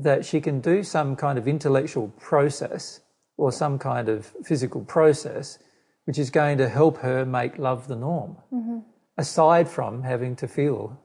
that 0.00 0.24
she 0.24 0.40
can 0.40 0.60
do 0.60 0.82
some 0.82 1.16
kind 1.16 1.36
of 1.38 1.46
intellectual 1.46 2.08
process 2.18 3.00
or 3.36 3.52
some 3.52 3.78
kind 3.78 4.08
of 4.08 4.32
physical 4.44 4.82
process 4.84 5.58
which 6.04 6.18
is 6.18 6.30
going 6.30 6.58
to 6.58 6.68
help 6.68 6.98
her 6.98 7.24
make 7.24 7.58
love 7.58 7.88
the 7.88 7.96
norm, 7.96 8.36
mm-hmm. 8.52 8.78
Aside 9.16 9.68
from 9.68 10.02
having 10.02 10.36
to 10.36 10.48
feel 10.48 10.98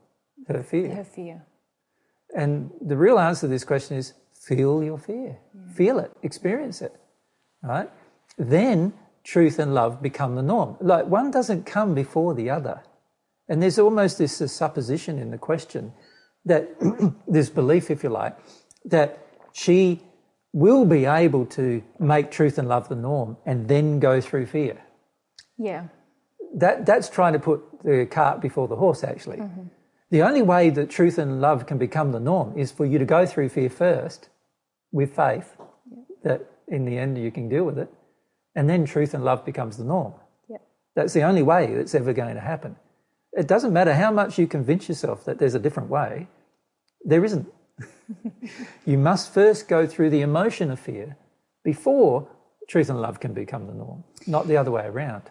her 0.47 0.63
fear. 0.63 0.95
Her 0.95 1.03
fear. 1.03 1.45
And 2.35 2.71
the 2.81 2.97
real 2.97 3.19
answer 3.19 3.41
to 3.41 3.47
this 3.47 3.63
question 3.63 3.97
is 3.97 4.13
feel 4.33 4.83
your 4.83 4.97
fear, 4.97 5.37
yeah. 5.53 5.73
feel 5.73 5.99
it, 5.99 6.11
experience 6.23 6.81
it, 6.81 6.93
right? 7.63 7.89
Then 8.37 8.93
truth 9.23 9.59
and 9.59 9.73
love 9.73 10.01
become 10.01 10.35
the 10.35 10.41
norm. 10.41 10.77
Like 10.79 11.05
one 11.05 11.31
doesn't 11.31 11.65
come 11.65 11.93
before 11.93 12.33
the 12.33 12.49
other. 12.49 12.83
And 13.49 13.61
there's 13.61 13.79
almost 13.79 14.17
this, 14.17 14.39
this 14.39 14.53
supposition 14.53 15.19
in 15.19 15.31
the 15.31 15.37
question 15.37 15.93
that 16.45 16.69
this 17.27 17.49
belief, 17.49 17.89
if 17.89 18.03
you 18.03 18.09
like, 18.09 18.37
that 18.85 19.25
she 19.53 20.01
will 20.53 20.85
be 20.85 21.05
able 21.05 21.45
to 21.45 21.83
make 21.99 22.31
truth 22.31 22.57
and 22.57 22.67
love 22.67 22.89
the 22.89 22.95
norm 22.95 23.37
and 23.45 23.67
then 23.67 23.99
go 23.99 24.21
through 24.21 24.45
fear. 24.45 24.81
Yeah. 25.57 25.87
That, 26.55 26.85
that's 26.85 27.09
trying 27.09 27.33
to 27.33 27.39
put 27.39 27.61
the 27.83 28.07
cart 28.09 28.41
before 28.41 28.67
the 28.67 28.75
horse, 28.75 29.03
actually. 29.03 29.37
Mm-hmm. 29.37 29.67
The 30.09 30.21
only 30.21 30.41
way 30.41 30.69
that 30.69 30.89
truth 30.89 31.17
and 31.17 31.41
love 31.41 31.65
can 31.65 31.77
become 31.77 32.11
the 32.11 32.19
norm 32.19 32.57
is 32.57 32.71
for 32.71 32.85
you 32.85 32.97
to 32.97 33.05
go 33.05 33.25
through 33.25 33.49
fear 33.49 33.69
first 33.69 34.29
with 34.91 35.15
faith 35.15 35.57
yeah. 35.91 36.03
that 36.23 36.45
in 36.67 36.85
the 36.85 36.97
end 36.97 37.17
you 37.17 37.31
can 37.31 37.49
deal 37.49 37.65
with 37.65 37.77
it, 37.77 37.91
and 38.55 38.69
then 38.69 38.85
truth 38.85 39.13
and 39.13 39.23
love 39.23 39.45
becomes 39.45 39.77
the 39.77 39.83
norm. 39.83 40.13
Yeah. 40.49 40.57
That's 40.95 41.13
the 41.13 41.23
only 41.23 41.43
way 41.43 41.73
that's 41.73 41.93
ever 41.93 42.13
going 42.13 42.35
to 42.35 42.41
happen. 42.41 42.77
It 43.33 43.47
doesn't 43.47 43.73
matter 43.73 43.93
how 43.93 44.11
much 44.11 44.39
you 44.39 44.47
convince 44.47 44.87
yourself 44.87 45.25
that 45.25 45.39
there's 45.39 45.55
a 45.55 45.59
different 45.59 45.89
way, 45.89 46.27
there 47.03 47.23
isn't. 47.23 47.51
you 48.85 48.97
must 48.97 49.33
first 49.33 49.67
go 49.67 49.85
through 49.85 50.09
the 50.09 50.21
emotion 50.21 50.71
of 50.71 50.79
fear 50.79 51.17
before 51.63 52.27
truth 52.67 52.89
and 52.89 53.01
love 53.01 53.19
can 53.19 53.33
become 53.33 53.67
the 53.67 53.73
norm, 53.73 54.03
not 54.25 54.47
the 54.47 54.57
other 54.57 54.71
way 54.71 54.85
around. 54.85 55.23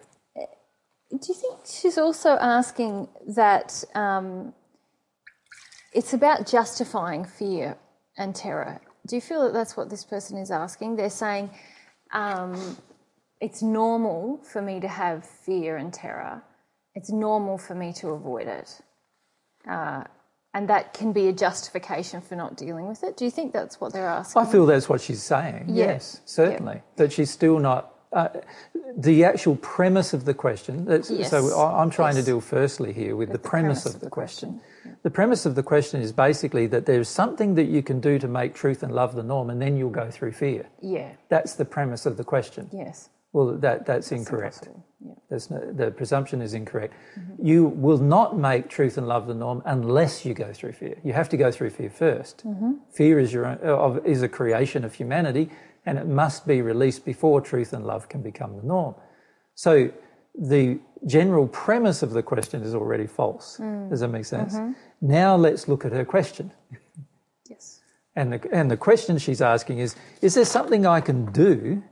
Do 1.11 1.19
you 1.29 1.35
think 1.35 1.61
she's 1.65 1.99
also 1.99 2.31
asking 2.31 3.09
that 3.29 3.85
um, 3.95 4.53
it's 5.93 6.13
about 6.13 6.47
justifying 6.47 7.25
fear 7.25 7.77
and 8.19 8.35
terror? 8.35 8.81
Do 9.07 9.15
you 9.15 9.23
feel 9.23 9.45
that 9.45 9.53
that's 9.53 9.77
what 9.77 9.89
this 9.89 10.05
person 10.05 10.37
is 10.37 10.51
asking? 10.51 10.97
They're 10.97 11.11
saying 11.11 11.51
um, 12.13 12.77
it's 13.41 13.63
normal 13.63 14.39
for 14.43 14.61
me 14.61 14.81
to 14.81 14.89
have 14.89 15.25
fear 15.25 15.77
and 15.77 15.93
terror, 15.93 16.43
it's 16.95 17.11
normal 17.11 17.59
for 17.59 17.75
me 17.75 17.93
to 17.95 18.09
avoid 18.11 18.49
it. 18.49 18.81
Uh, 19.69 20.05
and 20.55 20.69
that 20.71 20.95
can 20.95 21.13
be 21.13 21.29
a 21.29 21.33
justification 21.33 22.23
for 22.23 22.35
not 22.35 22.57
dealing 22.57 22.89
with 22.89 23.05
it. 23.05 23.19
Do 23.19 23.27
you 23.27 23.31
think 23.31 23.53
that's 23.53 23.79
what 23.79 23.93
they're 23.93 24.09
asking? 24.09 24.41
I 24.41 24.47
feel 24.47 24.65
that's 24.65 24.89
what 24.89 25.03
she's 25.03 25.23
saying. 25.23 25.67
Yeah. 25.69 25.87
Yes, 25.87 26.23
certainly. 26.25 26.77
Yeah. 26.77 26.81
That 26.97 27.13
she's 27.13 27.31
still 27.31 27.59
not. 27.59 27.93
Uh, 28.13 28.29
the 28.97 29.25
actual 29.25 29.57
premise 29.57 30.15
of 30.15 30.25
the 30.25 30.33
question. 30.33 30.87
Yes. 30.89 31.31
So 31.31 31.59
I'm 31.59 31.91
trying 31.91 32.15
yes. 32.15 32.25
to 32.25 32.31
deal 32.31 32.41
firstly 32.41 32.93
here 32.93 33.17
with 33.17 33.29
the, 33.29 33.35
the, 33.35 33.39
premise, 33.39 33.83
premise 33.83 33.87
of, 33.87 34.01
the, 34.01 34.07
the 34.07 34.11
question. 34.11 34.51
question. 34.51 34.71
Yeah. 34.85 34.93
The 35.03 35.11
premise 35.11 35.45
of 35.45 35.55
the 35.55 35.63
question 35.63 36.01
is 36.01 36.13
basically 36.13 36.67
that 36.69 36.87
there's 36.87 37.09
something 37.09 37.57
that 37.57 37.67
you 37.67 37.83
can 37.83 38.01
do 38.01 38.19
to 38.19 38.29
make 38.29 38.55
truth 38.55 38.83
and 38.83 38.95
love 38.95 39.15
the 39.15 39.23
norm, 39.23 39.51
and 39.51 39.61
then 39.61 39.77
you'll 39.77 39.91
go 39.91 40.11
through 40.11 40.33
fear. 40.33 40.67
Yeah. 40.81 41.13
That's 41.29 41.55
the 41.55 41.65
premise 41.65 42.07
of 42.07 42.17
the 42.17 42.25
question. 42.25 42.71
Yes. 42.73 43.11
Well, 43.33 43.49
that, 43.59 43.61
that's, 43.61 44.09
that's 44.09 44.13
incorrect. 44.13 44.69
Yeah. 45.05 45.39
No, 45.51 45.73
the 45.73 45.91
presumption 45.91 46.41
is 46.41 46.55
incorrect. 46.55 46.95
Mm-hmm. 47.19 47.47
You 47.47 47.67
will 47.67 47.99
not 47.99 48.39
make 48.39 48.71
truth 48.71 48.97
and 48.97 49.07
love 49.07 49.27
the 49.27 49.35
norm 49.35 49.63
unless 49.67 50.25
you 50.25 50.33
go 50.33 50.53
through 50.55 50.73
fear. 50.73 50.97
You 51.05 51.13
have 51.13 51.29
to 51.29 51.37
go 51.37 51.51
through 51.51 51.71
fear 51.71 51.91
1st 51.91 52.47
mm-hmm. 52.47 52.73
Fear 52.93 53.19
is, 53.19 53.33
your 53.33 53.47
own, 53.47 54.01
is 54.07 54.23
a 54.23 54.29
creation 54.29 54.85
of 54.85 54.95
humanity 54.95 55.51
and 55.87 55.99
it 55.99 56.07
must 56.07 56.47
be 56.47 56.61
released 56.63 57.05
before 57.05 57.41
truth 57.41 57.73
and 57.73 57.87
love 57.87 58.09
can 58.09 58.23
become 58.23 58.57
the 58.57 58.63
norm. 58.63 58.95
So 59.55 59.91
the 60.35 60.79
general 61.07 61.49
premise 61.49 62.03
of 62.03 62.11
the 62.11 62.23
question 62.23 62.63
is 62.63 62.75
already 62.75 63.07
false. 63.07 63.59
Mm. 63.59 63.89
Does 63.89 64.01
that 64.01 64.09
make 64.09 64.25
sense? 64.25 64.55
Mm-hmm. 64.55 64.73
Now 65.01 65.37
let's 65.37 65.69
look 65.69 65.85
at 65.85 65.93
her 65.93 66.05
question. 66.05 66.53
yes. 67.49 67.81
And 68.15 68.33
the, 68.35 68.49
and 68.53 68.71
the 68.71 68.77
question 68.77 69.17
she's 69.19 69.41
asking 69.41 69.79
is 69.79 69.97
Is 70.21 70.35
there 70.35 70.45
something 70.45 70.85
I 70.85 71.01
can 71.01 71.33
do 71.33 71.83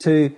to 0.00 0.34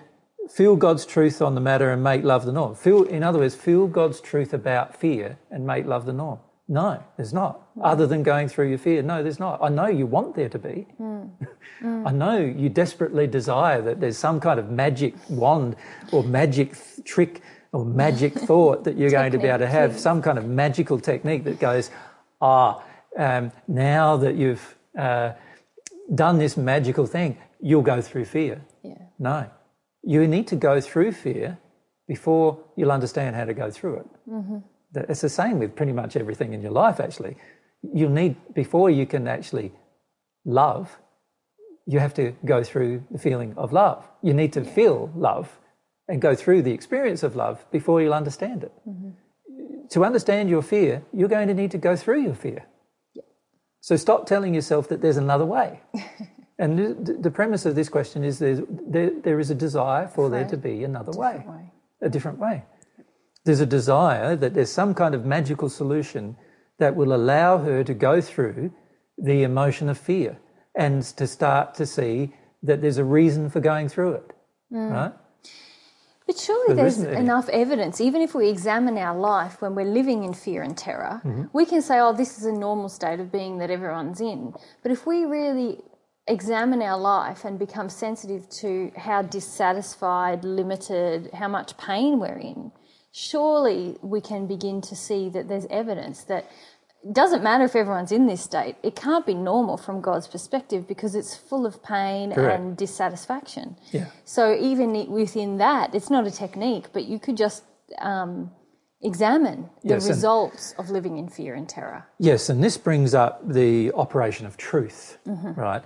feel 0.48 0.76
God's 0.76 1.04
truth 1.04 1.42
on 1.42 1.54
the 1.54 1.60
matter 1.60 1.90
and 1.90 2.02
make 2.02 2.24
love 2.24 2.44
the 2.44 2.52
norm. 2.52 2.74
Feel, 2.74 3.02
in 3.04 3.22
other 3.22 3.38
words, 3.38 3.54
feel 3.54 3.86
God's 3.86 4.20
truth 4.20 4.54
about 4.54 4.96
fear 4.96 5.38
and 5.50 5.66
make 5.66 5.86
love 5.86 6.06
the 6.06 6.12
norm. 6.12 6.38
No, 6.70 7.02
there's 7.16 7.32
not. 7.32 7.62
Other 7.80 8.06
than 8.06 8.22
going 8.22 8.48
through 8.48 8.68
your 8.68 8.78
fear, 8.78 9.02
no, 9.02 9.22
there's 9.22 9.40
not. 9.40 9.58
I 9.62 9.70
know 9.70 9.86
you 9.86 10.04
want 10.04 10.36
there 10.36 10.50
to 10.50 10.58
be. 10.58 10.86
Mm. 11.00 11.30
Mm. 11.82 12.06
I 12.06 12.12
know 12.12 12.36
you 12.38 12.68
desperately 12.68 13.26
desire 13.26 13.80
that 13.80 14.00
there's 14.00 14.18
some 14.18 14.38
kind 14.38 14.60
of 14.60 14.70
magic 14.70 15.14
wand 15.30 15.76
or 16.12 16.22
magic 16.22 16.74
th- 16.74 17.06
trick 17.06 17.40
or 17.72 17.86
magic 17.86 18.34
thought 18.48 18.84
that 18.84 18.98
you're 18.98 19.10
going 19.10 19.32
to 19.32 19.38
be 19.38 19.46
able 19.46 19.60
to 19.60 19.66
have, 19.66 19.98
some 19.98 20.20
kind 20.20 20.36
of 20.36 20.46
magical 20.46 21.00
technique 21.00 21.44
that 21.44 21.58
goes, 21.58 21.90
ah, 22.42 22.82
um, 23.16 23.50
now 23.66 24.18
that 24.18 24.34
you've 24.36 24.76
uh, 24.98 25.32
done 26.14 26.38
this 26.38 26.58
magical 26.58 27.06
thing, 27.06 27.38
you'll 27.60 27.82
go 27.82 28.02
through 28.02 28.26
fear. 28.26 28.60
Yeah. 28.82 28.94
No, 29.18 29.50
you 30.02 30.28
need 30.28 30.46
to 30.48 30.56
go 30.56 30.82
through 30.82 31.12
fear 31.12 31.58
before 32.06 32.58
you'll 32.76 32.92
understand 32.92 33.36
how 33.36 33.46
to 33.46 33.54
go 33.54 33.70
through 33.70 34.00
it. 34.00 34.06
Mm-hmm. 34.28 34.58
It's 35.08 35.20
the 35.20 35.28
same 35.28 35.58
with 35.58 35.76
pretty 35.76 35.92
much 35.92 36.16
everything 36.16 36.52
in 36.52 36.62
your 36.62 36.72
life, 36.72 37.00
actually. 37.00 37.36
You 37.82 38.08
need, 38.08 38.36
before 38.54 38.90
you 38.90 39.06
can 39.06 39.28
actually 39.28 39.72
love, 40.44 40.98
you 41.86 41.98
have 42.00 42.14
to 42.14 42.34
go 42.44 42.62
through 42.62 43.04
the 43.10 43.18
feeling 43.18 43.54
of 43.56 43.72
love. 43.72 44.06
You 44.22 44.34
need 44.34 44.52
to 44.54 44.62
yeah. 44.62 44.70
feel 44.70 45.10
love 45.14 45.58
and 46.08 46.20
go 46.20 46.34
through 46.34 46.62
the 46.62 46.72
experience 46.72 47.22
of 47.22 47.36
love 47.36 47.64
before 47.70 48.02
you'll 48.02 48.14
understand 48.14 48.64
it. 48.64 48.72
Mm-hmm. 48.88 49.10
To 49.90 50.04
understand 50.04 50.50
your 50.50 50.62
fear, 50.62 51.02
you're 51.12 51.28
going 51.28 51.48
to 51.48 51.54
need 51.54 51.70
to 51.70 51.78
go 51.78 51.96
through 51.96 52.22
your 52.22 52.34
fear. 52.34 52.66
Yeah. 53.14 53.22
So 53.80 53.96
stop 53.96 54.26
telling 54.26 54.54
yourself 54.54 54.88
that 54.88 55.00
there's 55.00 55.16
another 55.16 55.46
way. 55.46 55.80
And 56.58 56.78
the, 57.06 57.12
the, 57.12 57.30
premise 57.30 57.66
of 57.66 57.76
this 57.76 57.88
question 57.88 58.24
is 58.24 58.40
there, 58.40 59.10
there 59.10 59.38
is 59.38 59.50
a 59.50 59.54
desire 59.54 60.08
for 60.08 60.28
there 60.28 60.44
to 60.46 60.56
be 60.56 60.82
another 60.82 61.12
way, 61.12 61.44
way, 61.46 61.70
a 62.02 62.08
different 62.08 62.38
way. 62.38 62.64
There's 63.48 63.60
a 63.60 63.76
desire 63.80 64.36
that 64.36 64.52
there's 64.52 64.70
some 64.70 64.92
kind 64.92 65.14
of 65.14 65.24
magical 65.24 65.70
solution 65.70 66.36
that 66.76 66.94
will 66.94 67.14
allow 67.14 67.56
her 67.56 67.82
to 67.82 67.94
go 67.94 68.20
through 68.20 68.74
the 69.16 69.42
emotion 69.42 69.88
of 69.88 69.96
fear 69.96 70.38
and 70.74 71.02
to 71.16 71.26
start 71.26 71.74
to 71.76 71.86
see 71.86 72.34
that 72.62 72.82
there's 72.82 72.98
a 72.98 73.04
reason 73.04 73.48
for 73.48 73.60
going 73.60 73.88
through 73.88 74.12
it, 74.20 74.32
mm. 74.70 74.90
right? 74.92 75.12
But 76.26 76.36
surely 76.38 76.74
there's 76.74 76.98
enough 76.98 77.48
evidence, 77.48 78.02
even 78.02 78.20
if 78.20 78.34
we 78.34 78.50
examine 78.50 78.98
our 78.98 79.18
life 79.18 79.62
when 79.62 79.74
we're 79.74 79.94
living 80.00 80.24
in 80.24 80.34
fear 80.34 80.60
and 80.62 80.76
terror, 80.76 81.22
mm-hmm. 81.24 81.44
we 81.54 81.64
can 81.64 81.80
say, 81.80 81.98
oh, 82.00 82.12
this 82.12 82.36
is 82.36 82.44
a 82.44 82.52
normal 82.52 82.90
state 82.90 83.18
of 83.18 83.32
being 83.32 83.56
that 83.60 83.70
everyone's 83.70 84.20
in. 84.20 84.52
But 84.82 84.92
if 84.92 85.06
we 85.06 85.24
really 85.24 85.78
examine 86.26 86.82
our 86.82 86.98
life 86.98 87.46
and 87.46 87.58
become 87.58 87.88
sensitive 87.88 88.46
to 88.60 88.92
how 88.94 89.22
dissatisfied, 89.22 90.44
limited, 90.44 91.30
how 91.32 91.48
much 91.48 91.78
pain 91.78 92.20
we're 92.20 92.36
in, 92.36 92.72
surely 93.18 93.96
we 94.02 94.20
can 94.20 94.46
begin 94.46 94.80
to 94.82 94.94
see 94.94 95.28
that 95.30 95.48
there's 95.48 95.66
evidence 95.70 96.24
that 96.24 96.50
it 97.04 97.12
doesn't 97.12 97.42
matter 97.42 97.64
if 97.64 97.76
everyone's 97.76 98.12
in 98.12 98.26
this 98.26 98.42
state, 98.42 98.76
it 98.82 98.96
can't 98.96 99.24
be 99.24 99.34
normal 99.34 99.76
from 99.76 100.00
God's 100.00 100.26
perspective 100.26 100.88
because 100.88 101.14
it's 101.14 101.36
full 101.36 101.64
of 101.64 101.82
pain 101.82 102.32
Correct. 102.32 102.60
and 102.60 102.76
dissatisfaction. 102.76 103.76
Yeah. 103.92 104.06
So 104.24 104.54
even 104.54 105.10
within 105.10 105.58
that, 105.58 105.94
it's 105.94 106.10
not 106.10 106.26
a 106.26 106.30
technique, 106.30 106.86
but 106.92 107.04
you 107.04 107.18
could 107.18 107.36
just 107.36 107.62
um, 107.98 108.50
examine 109.00 109.70
the 109.84 109.94
yes, 109.94 110.08
results 110.08 110.74
of 110.76 110.90
living 110.90 111.18
in 111.18 111.28
fear 111.28 111.54
and 111.54 111.68
terror. 111.68 112.04
Yes, 112.18 112.48
and 112.48 112.62
this 112.62 112.76
brings 112.76 113.14
up 113.14 113.48
the 113.48 113.92
operation 113.92 114.44
of 114.46 114.56
truth, 114.56 115.18
mm-hmm. 115.26 115.52
right? 115.58 115.82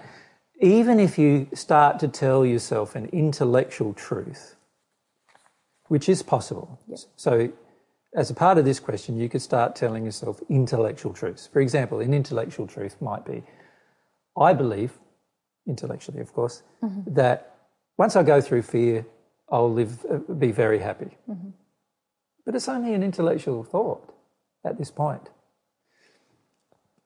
even 0.62 1.00
if 1.00 1.18
you 1.18 1.48
start 1.52 1.98
to 1.98 2.08
tell 2.08 2.46
yourself 2.46 2.94
an 2.94 3.06
intellectual 3.06 3.92
truth, 3.92 4.54
which 5.92 6.08
is 6.08 6.22
possible. 6.22 6.80
Yep. 6.88 6.98
So, 7.16 7.52
as 8.14 8.30
a 8.30 8.34
part 8.34 8.56
of 8.56 8.64
this 8.64 8.80
question, 8.80 9.18
you 9.18 9.28
could 9.28 9.42
start 9.42 9.76
telling 9.76 10.06
yourself 10.06 10.40
intellectual 10.48 11.12
truths. 11.12 11.50
For 11.52 11.60
example, 11.60 12.00
an 12.00 12.14
intellectual 12.14 12.66
truth 12.66 12.96
might 13.02 13.26
be 13.26 13.42
I 14.34 14.54
believe 14.54 14.92
intellectually, 15.66 16.20
of 16.20 16.32
course, 16.32 16.62
mm-hmm. 16.82 17.12
that 17.12 17.36
once 17.98 18.16
I 18.16 18.22
go 18.22 18.40
through 18.40 18.62
fear, 18.62 19.04
I'll 19.50 19.70
live, 19.70 20.06
uh, 20.10 20.32
be 20.46 20.50
very 20.50 20.78
happy. 20.78 21.10
Mm-hmm. 21.28 21.50
But 22.46 22.54
it's 22.54 22.68
only 22.68 22.94
an 22.94 23.02
intellectual 23.02 23.62
thought 23.62 24.14
at 24.64 24.78
this 24.78 24.90
point. 24.90 25.28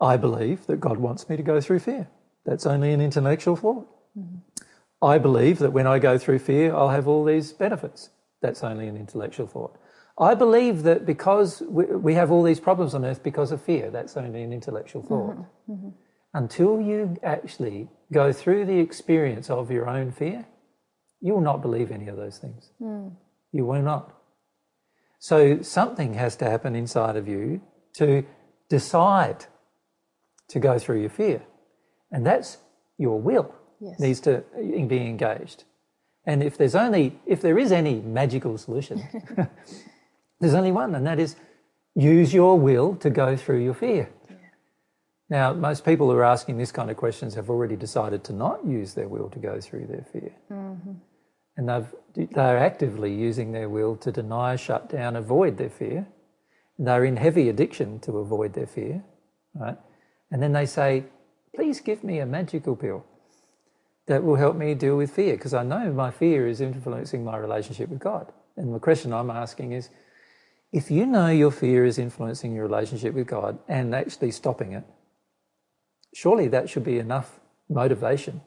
I 0.00 0.16
believe 0.16 0.66
that 0.68 0.78
God 0.78 0.98
wants 0.98 1.28
me 1.28 1.36
to 1.36 1.42
go 1.42 1.60
through 1.60 1.80
fear. 1.80 2.06
That's 2.44 2.66
only 2.66 2.92
an 2.92 3.00
intellectual 3.00 3.56
thought. 3.56 3.88
Mm-hmm. 4.16 4.38
I 5.02 5.18
believe 5.18 5.58
that 5.58 5.72
when 5.72 5.88
I 5.88 5.98
go 5.98 6.18
through 6.18 6.38
fear, 6.38 6.72
I'll 6.72 6.90
have 6.90 7.08
all 7.08 7.24
these 7.24 7.52
benefits. 7.52 8.10
That's 8.42 8.62
only 8.62 8.88
an 8.88 8.96
intellectual 8.96 9.46
thought. 9.46 9.78
I 10.18 10.34
believe 10.34 10.82
that 10.84 11.04
because 11.04 11.62
we, 11.68 11.84
we 11.84 12.14
have 12.14 12.30
all 12.30 12.42
these 12.42 12.60
problems 12.60 12.94
on 12.94 13.04
earth 13.04 13.22
because 13.22 13.52
of 13.52 13.60
fear, 13.62 13.90
that's 13.90 14.16
only 14.16 14.42
an 14.42 14.52
intellectual 14.52 15.02
mm-hmm. 15.02 15.08
thought. 15.08 15.46
Mm-hmm. 15.70 15.88
Until 16.34 16.80
you 16.80 17.16
actually 17.22 17.88
go 18.12 18.32
through 18.32 18.66
the 18.66 18.78
experience 18.78 19.50
of 19.50 19.70
your 19.70 19.88
own 19.88 20.12
fear, 20.12 20.46
you 21.20 21.32
will 21.34 21.40
not 21.40 21.62
believe 21.62 21.90
any 21.90 22.08
of 22.08 22.16
those 22.16 22.38
things. 22.38 22.70
Mm. 22.80 23.12
You 23.52 23.64
will 23.64 23.82
not. 23.82 24.14
So 25.18 25.62
something 25.62 26.14
has 26.14 26.36
to 26.36 26.44
happen 26.50 26.76
inside 26.76 27.16
of 27.16 27.26
you 27.26 27.62
to 27.94 28.24
decide 28.68 29.46
to 30.48 30.60
go 30.60 30.78
through 30.78 31.00
your 31.00 31.10
fear. 31.10 31.42
And 32.12 32.26
that's 32.26 32.58
your 32.98 33.18
will 33.20 33.54
Yes. 33.80 34.00
needs 34.00 34.20
to 34.20 34.42
be 34.88 34.98
engaged. 35.06 35.64
And 36.26 36.42
if 36.42 36.58
there's 36.58 36.74
only 36.74 37.18
if 37.24 37.40
there 37.40 37.58
is 37.58 37.72
any 37.72 38.00
magical 38.00 38.58
solution, 38.58 39.02
there's 40.40 40.54
only 40.54 40.72
one, 40.72 40.94
and 40.94 41.06
that 41.06 41.20
is 41.20 41.36
use 41.94 42.34
your 42.34 42.58
will 42.58 42.96
to 42.96 43.10
go 43.10 43.36
through 43.36 43.62
your 43.62 43.74
fear. 43.74 44.10
Now, 45.28 45.52
most 45.52 45.84
people 45.84 46.10
who 46.10 46.16
are 46.16 46.24
asking 46.24 46.58
this 46.58 46.70
kind 46.70 46.90
of 46.90 46.96
questions 46.96 47.34
have 47.34 47.50
already 47.50 47.74
decided 47.74 48.22
to 48.24 48.32
not 48.32 48.64
use 48.64 48.94
their 48.94 49.08
will 49.08 49.28
to 49.30 49.38
go 49.38 49.60
through 49.60 49.86
their 49.86 50.06
fear. 50.12 50.32
Mm-hmm. 50.52 50.92
And 51.56 51.68
they've, 51.68 52.28
they're 52.32 52.58
actively 52.58 53.12
using 53.12 53.50
their 53.50 53.68
will 53.68 53.96
to 53.96 54.12
deny, 54.12 54.56
shut 54.56 54.88
down, 54.88 55.16
avoid 55.16 55.56
their 55.56 55.70
fear. 55.70 56.06
And 56.78 56.86
they're 56.86 57.04
in 57.04 57.16
heavy 57.16 57.48
addiction 57.48 57.98
to 58.00 58.18
avoid 58.18 58.52
their 58.52 58.66
fear, 58.66 59.02
right? 59.54 59.78
And 60.30 60.42
then 60.42 60.52
they 60.52 60.66
say, 60.66 61.04
please 61.54 61.80
give 61.80 62.04
me 62.04 62.18
a 62.18 62.26
magical 62.26 62.76
pill 62.76 63.04
that 64.06 64.22
will 64.22 64.36
help 64.36 64.56
me 64.56 64.74
deal 64.74 64.96
with 64.96 65.10
fear 65.10 65.34
because 65.34 65.54
I 65.54 65.62
know 65.62 65.92
my 65.92 66.10
fear 66.10 66.46
is 66.46 66.60
influencing 66.60 67.24
my 67.24 67.36
relationship 67.36 67.88
with 67.88 67.98
God. 67.98 68.32
And 68.56 68.74
the 68.74 68.78
question 68.78 69.12
I'm 69.12 69.30
asking 69.30 69.72
is 69.72 69.90
if 70.72 70.90
you 70.90 71.06
know 71.06 71.28
your 71.28 71.50
fear 71.50 71.84
is 71.84 71.98
influencing 71.98 72.54
your 72.54 72.64
relationship 72.64 73.14
with 73.14 73.26
God 73.26 73.58
and 73.68 73.94
actually 73.94 74.30
stopping 74.30 74.72
it, 74.72 74.84
surely 76.14 76.48
that 76.48 76.68
should 76.68 76.84
be 76.84 76.98
enough 76.98 77.40
motivation 77.68 78.40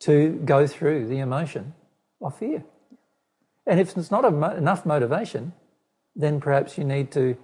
to 0.00 0.40
go 0.44 0.66
through 0.66 1.08
the 1.08 1.18
emotion 1.18 1.74
of 2.20 2.36
fear. 2.36 2.64
And 3.66 3.78
if 3.78 3.96
it's 3.96 4.10
not 4.10 4.30
mo- 4.32 4.56
enough 4.56 4.84
motivation, 4.84 5.52
then 6.16 6.40
perhaps 6.40 6.76
you 6.76 6.84
need 6.84 7.10
to 7.12 7.36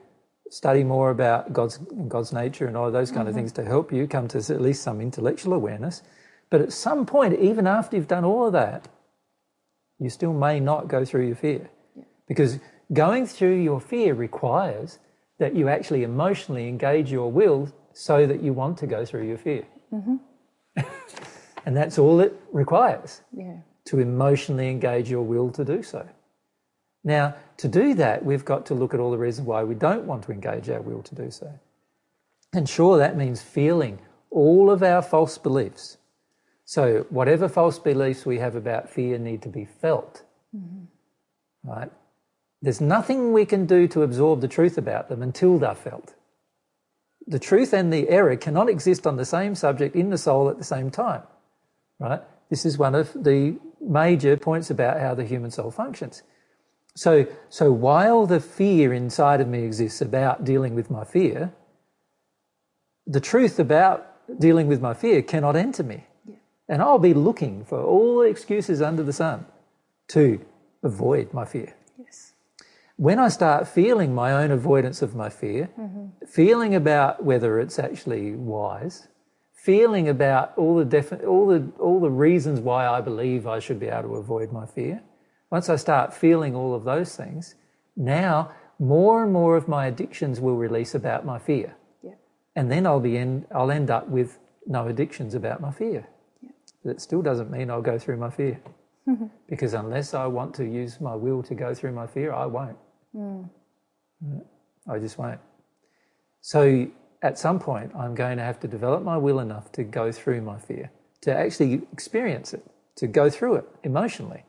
study 0.50 0.82
more 0.82 1.10
about 1.10 1.52
God's 1.52 1.78
God's 2.08 2.32
nature 2.32 2.66
and 2.66 2.76
all 2.76 2.90
those 2.90 3.10
kind 3.10 3.28
of 3.28 3.34
mm-hmm. 3.34 3.40
things 3.40 3.52
to 3.52 3.64
help 3.64 3.92
you 3.92 4.06
come 4.06 4.28
to 4.28 4.38
at 4.38 4.60
least 4.60 4.82
some 4.82 5.00
intellectual 5.00 5.52
awareness. 5.52 6.02
But 6.50 6.60
at 6.60 6.72
some 6.72 7.04
point, 7.06 7.38
even 7.38 7.66
after 7.66 7.96
you've 7.96 8.08
done 8.08 8.24
all 8.24 8.46
of 8.46 8.52
that, 8.52 8.88
you 9.98 10.08
still 10.10 10.32
may 10.32 10.60
not 10.60 10.88
go 10.88 11.04
through 11.04 11.26
your 11.26 11.36
fear. 11.36 11.70
Because 12.26 12.58
going 12.92 13.26
through 13.26 13.60
your 13.60 13.80
fear 13.80 14.14
requires 14.14 14.98
that 15.38 15.54
you 15.54 15.68
actually 15.68 16.02
emotionally 16.02 16.68
engage 16.68 17.10
your 17.12 17.30
will 17.30 17.72
so 17.92 18.26
that 18.26 18.42
you 18.42 18.52
want 18.52 18.78
to 18.78 18.86
go 18.86 19.04
through 19.04 19.26
your 19.26 19.38
fear. 19.38 19.64
Mm-hmm. 19.92 20.16
and 21.66 21.76
that's 21.76 21.98
all 21.98 22.20
it 22.20 22.34
requires 22.52 23.22
Yeah. 23.32 23.58
to 23.86 23.98
emotionally 23.98 24.68
engage 24.70 25.10
your 25.10 25.22
will 25.22 25.50
to 25.52 25.64
do 25.64 25.82
so. 25.82 26.08
Now, 27.04 27.36
to 27.58 27.68
do 27.68 27.94
that, 27.94 28.24
we've 28.24 28.44
got 28.44 28.66
to 28.66 28.74
look 28.74 28.94
at 28.94 29.00
all 29.00 29.10
the 29.10 29.18
reasons 29.18 29.46
why 29.46 29.64
we 29.64 29.74
don't 29.74 30.04
want 30.06 30.24
to 30.24 30.32
engage 30.32 30.68
our 30.70 30.80
will 30.80 31.02
to 31.02 31.14
do 31.14 31.30
so. 31.30 31.50
And 32.52 32.68
sure, 32.68 32.98
that 32.98 33.16
means 33.16 33.42
feeling 33.42 34.00
all 34.30 34.70
of 34.70 34.82
our 34.82 35.02
false 35.02 35.38
beliefs. 35.38 35.97
So, 36.68 37.06
whatever 37.08 37.48
false 37.48 37.78
beliefs 37.78 38.26
we 38.26 38.40
have 38.40 38.54
about 38.54 38.90
fear 38.90 39.16
need 39.16 39.40
to 39.40 39.48
be 39.48 39.64
felt. 39.64 40.22
Mm-hmm. 40.54 40.84
Right? 41.66 41.90
There's 42.60 42.82
nothing 42.82 43.32
we 43.32 43.46
can 43.46 43.64
do 43.64 43.88
to 43.88 44.02
absorb 44.02 44.42
the 44.42 44.48
truth 44.48 44.76
about 44.76 45.08
them 45.08 45.22
until 45.22 45.58
they're 45.58 45.74
felt. 45.74 46.14
The 47.26 47.38
truth 47.38 47.72
and 47.72 47.90
the 47.90 48.10
error 48.10 48.36
cannot 48.36 48.68
exist 48.68 49.06
on 49.06 49.16
the 49.16 49.24
same 49.24 49.54
subject 49.54 49.96
in 49.96 50.10
the 50.10 50.18
soul 50.18 50.50
at 50.50 50.58
the 50.58 50.64
same 50.64 50.90
time. 50.90 51.22
Right? 51.98 52.20
This 52.50 52.66
is 52.66 52.76
one 52.76 52.94
of 52.94 53.14
the 53.14 53.56
major 53.80 54.36
points 54.36 54.68
about 54.68 55.00
how 55.00 55.14
the 55.14 55.24
human 55.24 55.50
soul 55.50 55.70
functions. 55.70 56.22
So, 56.94 57.26
so 57.48 57.72
while 57.72 58.26
the 58.26 58.40
fear 58.40 58.92
inside 58.92 59.40
of 59.40 59.48
me 59.48 59.62
exists 59.62 60.02
about 60.02 60.44
dealing 60.44 60.74
with 60.74 60.90
my 60.90 61.04
fear, 61.04 61.54
the 63.06 63.20
truth 63.20 63.58
about 63.58 64.04
dealing 64.38 64.66
with 64.66 64.82
my 64.82 64.92
fear 64.92 65.22
cannot 65.22 65.56
enter 65.56 65.82
me. 65.82 66.04
And 66.68 66.82
I'll 66.82 66.98
be 66.98 67.14
looking 67.14 67.64
for 67.64 67.82
all 67.82 68.18
the 68.18 68.28
excuses 68.28 68.82
under 68.82 69.02
the 69.02 69.12
sun 69.12 69.46
to 70.08 70.40
avoid 70.82 71.32
my 71.32 71.44
fear. 71.44 71.74
Yes. 71.98 72.32
When 72.96 73.18
I 73.18 73.28
start 73.28 73.68
feeling 73.68 74.14
my 74.14 74.32
own 74.32 74.50
avoidance 74.50 75.02
of 75.02 75.14
my 75.14 75.30
fear, 75.30 75.70
mm-hmm. 75.78 76.26
feeling 76.26 76.74
about 76.74 77.24
whether 77.24 77.58
it's 77.58 77.78
actually 77.78 78.32
wise, 78.32 79.08
feeling 79.54 80.08
about 80.08 80.52
all 80.56 80.76
the, 80.76 80.84
defi- 80.84 81.24
all, 81.24 81.46
the, 81.46 81.70
all 81.78 82.00
the 82.00 82.10
reasons 82.10 82.60
why 82.60 82.86
I 82.86 83.00
believe 83.00 83.46
I 83.46 83.60
should 83.60 83.80
be 83.80 83.86
able 83.86 84.10
to 84.10 84.14
avoid 84.16 84.52
my 84.52 84.66
fear, 84.66 85.02
once 85.50 85.68
I 85.68 85.76
start 85.76 86.12
feeling 86.12 86.54
all 86.54 86.74
of 86.74 86.84
those 86.84 87.16
things, 87.16 87.54
now 87.96 88.52
more 88.78 89.22
and 89.22 89.32
more 89.32 89.56
of 89.56 89.68
my 89.68 89.86
addictions 89.86 90.40
will 90.40 90.56
release 90.56 90.94
about 90.94 91.24
my 91.24 91.38
fear. 91.38 91.74
Yeah. 92.02 92.12
And 92.54 92.70
then 92.70 92.86
I'll, 92.86 93.00
be 93.00 93.16
end, 93.16 93.46
I'll 93.54 93.70
end 93.70 93.90
up 93.90 94.08
with 94.08 94.38
no 94.66 94.86
addictions 94.86 95.34
about 95.34 95.60
my 95.60 95.72
fear. 95.72 96.06
It 96.84 97.00
still 97.00 97.22
doesn't 97.22 97.50
mean 97.50 97.70
I'll 97.70 97.82
go 97.82 97.98
through 97.98 98.16
my 98.16 98.30
fear. 98.30 98.60
Mm-hmm. 99.08 99.26
because 99.48 99.72
unless 99.72 100.12
I 100.12 100.26
want 100.26 100.54
to 100.56 100.66
use 100.66 101.00
my 101.00 101.14
will 101.14 101.42
to 101.44 101.54
go 101.54 101.72
through 101.72 101.92
my 101.92 102.06
fear, 102.06 102.30
I 102.30 102.44
won't. 102.44 102.76
Mm. 103.16 103.48
Mm. 104.22 104.44
I 104.86 104.98
just 104.98 105.16
won't. 105.16 105.40
So 106.42 106.88
at 107.22 107.38
some 107.38 107.58
point, 107.58 107.90
I'm 107.96 108.14
going 108.14 108.36
to 108.36 108.44
have 108.44 108.60
to 108.60 108.68
develop 108.68 109.02
my 109.02 109.16
will 109.16 109.40
enough 109.40 109.72
to 109.72 109.82
go 109.82 110.12
through 110.12 110.42
my 110.42 110.58
fear, 110.58 110.90
to 111.22 111.34
actually 111.34 111.86
experience 111.90 112.52
it, 112.52 112.62
to 112.96 113.06
go 113.06 113.30
through 113.30 113.56
it 113.56 113.64
emotionally. 113.82 114.44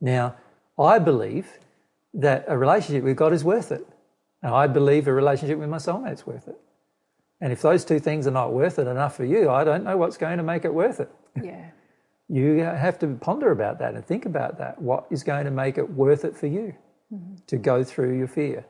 Now, 0.00 0.34
I 0.76 0.98
believe 0.98 1.60
that 2.12 2.44
a 2.48 2.58
relationship 2.58 3.04
with 3.04 3.16
God 3.16 3.32
is 3.32 3.44
worth 3.44 3.70
it. 3.70 3.86
And 4.42 4.52
I 4.52 4.66
believe 4.66 5.06
a 5.06 5.12
relationship 5.12 5.58
with 5.58 5.68
my 5.68 5.76
soulmate's 5.76 6.26
worth 6.26 6.48
it. 6.48 6.58
And 7.40 7.52
if 7.52 7.62
those 7.62 7.84
two 7.84 7.98
things 7.98 8.26
are 8.26 8.32
not 8.32 8.52
worth 8.52 8.78
it 8.78 8.86
enough 8.86 9.16
for 9.16 9.24
you, 9.24 9.50
I 9.50 9.64
don't 9.64 9.84
know 9.84 9.96
what's 9.96 10.16
going 10.16 10.36
to 10.36 10.42
make 10.42 10.64
it 10.64 10.74
worth 10.74 11.00
it. 11.00 11.10
Yeah. 11.40 11.70
You 12.32 12.58
have 12.58 12.96
to 13.00 13.08
ponder 13.08 13.50
about 13.50 13.80
that 13.80 13.94
and 13.94 14.06
think 14.06 14.24
about 14.24 14.58
that. 14.58 14.80
What 14.80 15.06
is 15.10 15.24
going 15.24 15.46
to 15.46 15.50
make 15.50 15.78
it 15.78 15.90
worth 15.90 16.24
it 16.24 16.36
for 16.36 16.46
you 16.46 16.76
mm-hmm. 17.12 17.34
to 17.48 17.56
go 17.56 17.82
through 17.82 18.16
your 18.16 18.28
fear? 18.28 18.64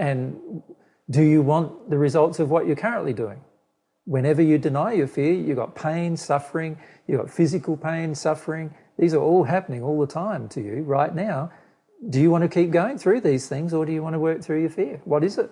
And 0.00 0.62
do 1.10 1.22
you 1.22 1.42
want 1.42 1.90
the 1.90 1.98
results 1.98 2.38
of 2.38 2.48
what 2.48 2.66
you're 2.66 2.74
currently 2.74 3.12
doing? 3.12 3.42
Whenever 4.06 4.40
you 4.40 4.56
deny 4.56 4.92
your 4.92 5.06
fear, 5.06 5.34
you've 5.34 5.58
got 5.58 5.74
pain, 5.74 6.16
suffering, 6.16 6.78
you've 7.06 7.20
got 7.20 7.30
physical 7.30 7.76
pain, 7.76 8.14
suffering. 8.14 8.74
These 8.98 9.12
are 9.12 9.20
all 9.20 9.44
happening 9.44 9.82
all 9.82 10.00
the 10.00 10.06
time 10.06 10.48
to 10.50 10.62
you 10.62 10.82
right 10.82 11.14
now. 11.14 11.52
Do 12.08 12.20
you 12.22 12.30
want 12.30 12.42
to 12.42 12.48
keep 12.48 12.70
going 12.70 12.96
through 12.96 13.20
these 13.20 13.50
things 13.50 13.74
or 13.74 13.84
do 13.84 13.92
you 13.92 14.02
want 14.02 14.14
to 14.14 14.18
work 14.18 14.42
through 14.42 14.60
your 14.60 14.70
fear? 14.70 15.02
What 15.04 15.24
is 15.24 15.36
it? 15.36 15.50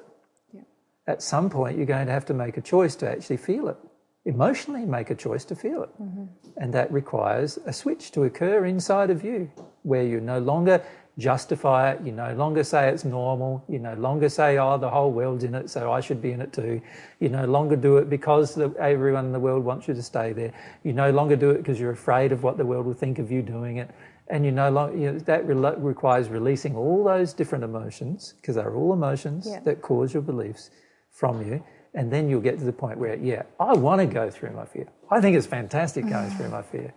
At 1.07 1.23
some 1.23 1.51
point, 1.51 1.77
you're 1.77 1.87
going 1.87 2.07
to 2.07 2.13
have 2.13 2.25
to 2.27 2.35
make 2.35 2.57
a 2.57 2.63
choice 2.63 2.97
to 2.97 3.11
actually 3.11 3.37
feel 3.37 3.69
it. 3.69 3.77
Emotionally, 4.25 4.87
make 4.87 5.11
a 5.11 5.15
choice 5.15 5.45
to 5.45 5.55
feel 5.55 5.83
it. 5.83 5.91
Mm-hmm. 6.01 6.25
And 6.57 6.73
that 6.73 6.91
requires 6.91 7.59
a 7.67 7.73
switch 7.75 8.11
to 8.13 8.25
occur 8.25 8.65
inside 8.65 9.11
of 9.11 9.23
you 9.23 9.51
where 9.83 10.03
you 10.03 10.21
no 10.21 10.39
longer 10.39 10.83
justify 11.19 11.93
it, 11.93 12.01
you 12.03 12.11
no 12.11 12.35
longer 12.35 12.65
say 12.65 12.89
it's 12.89 13.05
normal, 13.05 13.63
you 13.69 13.79
no 13.79 13.95
longer 13.95 14.29
say, 14.29 14.59
oh, 14.59 14.79
the 14.79 14.89
whole 14.89 15.13
world's 15.13 15.45
in 15.45 15.55
it, 15.55 15.71
so 15.71 15.93
I 15.93 16.01
should 16.01 16.21
be 16.21 16.33
in 16.33 16.41
it 16.41 16.53
too. 16.53 16.81
You 17.21 17.29
no 17.29 17.45
longer 17.45 17.77
do 17.77 17.99
it 17.99 18.11
because 18.11 18.55
the, 18.55 18.75
everyone 18.81 19.27
in 19.27 19.33
the 19.33 19.39
world 19.39 19.65
wants 19.65 19.87
you 19.87 19.95
to 19.95 20.03
stay 20.03 20.33
there. 20.33 20.53
You 20.83 20.93
no 20.95 21.11
longer 21.11 21.37
do 21.37 21.51
it 21.51 21.59
because 21.59 21.79
you're 21.79 21.93
afraid 21.93 22.33
of 22.33 22.43
what 22.43 22.57
the 22.57 22.65
world 22.65 22.87
will 22.87 22.95
think 22.95 23.19
of 23.19 23.31
you 23.31 23.43
doing 23.43 23.77
it. 23.77 23.91
And 24.29 24.45
you 24.45 24.53
no 24.53 24.71
longer, 24.71 24.97
you 24.97 25.13
know, 25.13 25.19
that 25.21 25.47
re- 25.47 25.75
requires 25.77 26.31
releasing 26.31 26.75
all 26.75 27.05
those 27.05 27.35
different 27.35 27.63
emotions, 27.63 28.35
because 28.41 28.57
they're 28.57 28.75
all 28.75 28.95
emotions 28.95 29.47
Yeah. 29.49 29.61
that 29.61 29.83
cause 29.83 30.15
your 30.15 30.23
beliefs 30.23 30.71
from 31.15 31.41
you. 31.49 31.65
And 31.95 32.13
then 32.13 32.29
you'll 32.29 32.41
get 32.41 32.59
to 32.59 32.65
the 32.65 32.73
point 32.73 32.99
where, 32.99 33.15
yeah, 33.15 33.45
I 33.59 33.73
want 33.73 34.01
to 34.01 34.07
go 34.07 34.29
through 34.29 34.51
my 34.51 34.67
fear. 34.67 34.89
I 35.11 35.21
think 35.21 35.37
it's 35.37 35.47
fantastic 35.47 36.07
going 36.09 36.31
through 36.31 36.49
my 36.49 36.63
fear. 36.63 36.93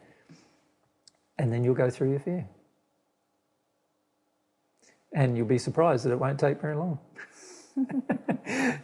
And 1.37 1.53
then 1.53 1.63
you'll 1.63 1.75
go 1.75 1.91
through 1.91 2.09
your 2.09 2.19
fear. 2.19 2.49
And 5.13 5.37
you'll 5.37 5.45
be 5.45 5.59
surprised 5.59 6.03
that 6.05 6.11
it 6.11 6.19
won't 6.19 6.39
take 6.39 6.59
very 6.59 6.75
long. 6.75 6.99
you 7.77 7.85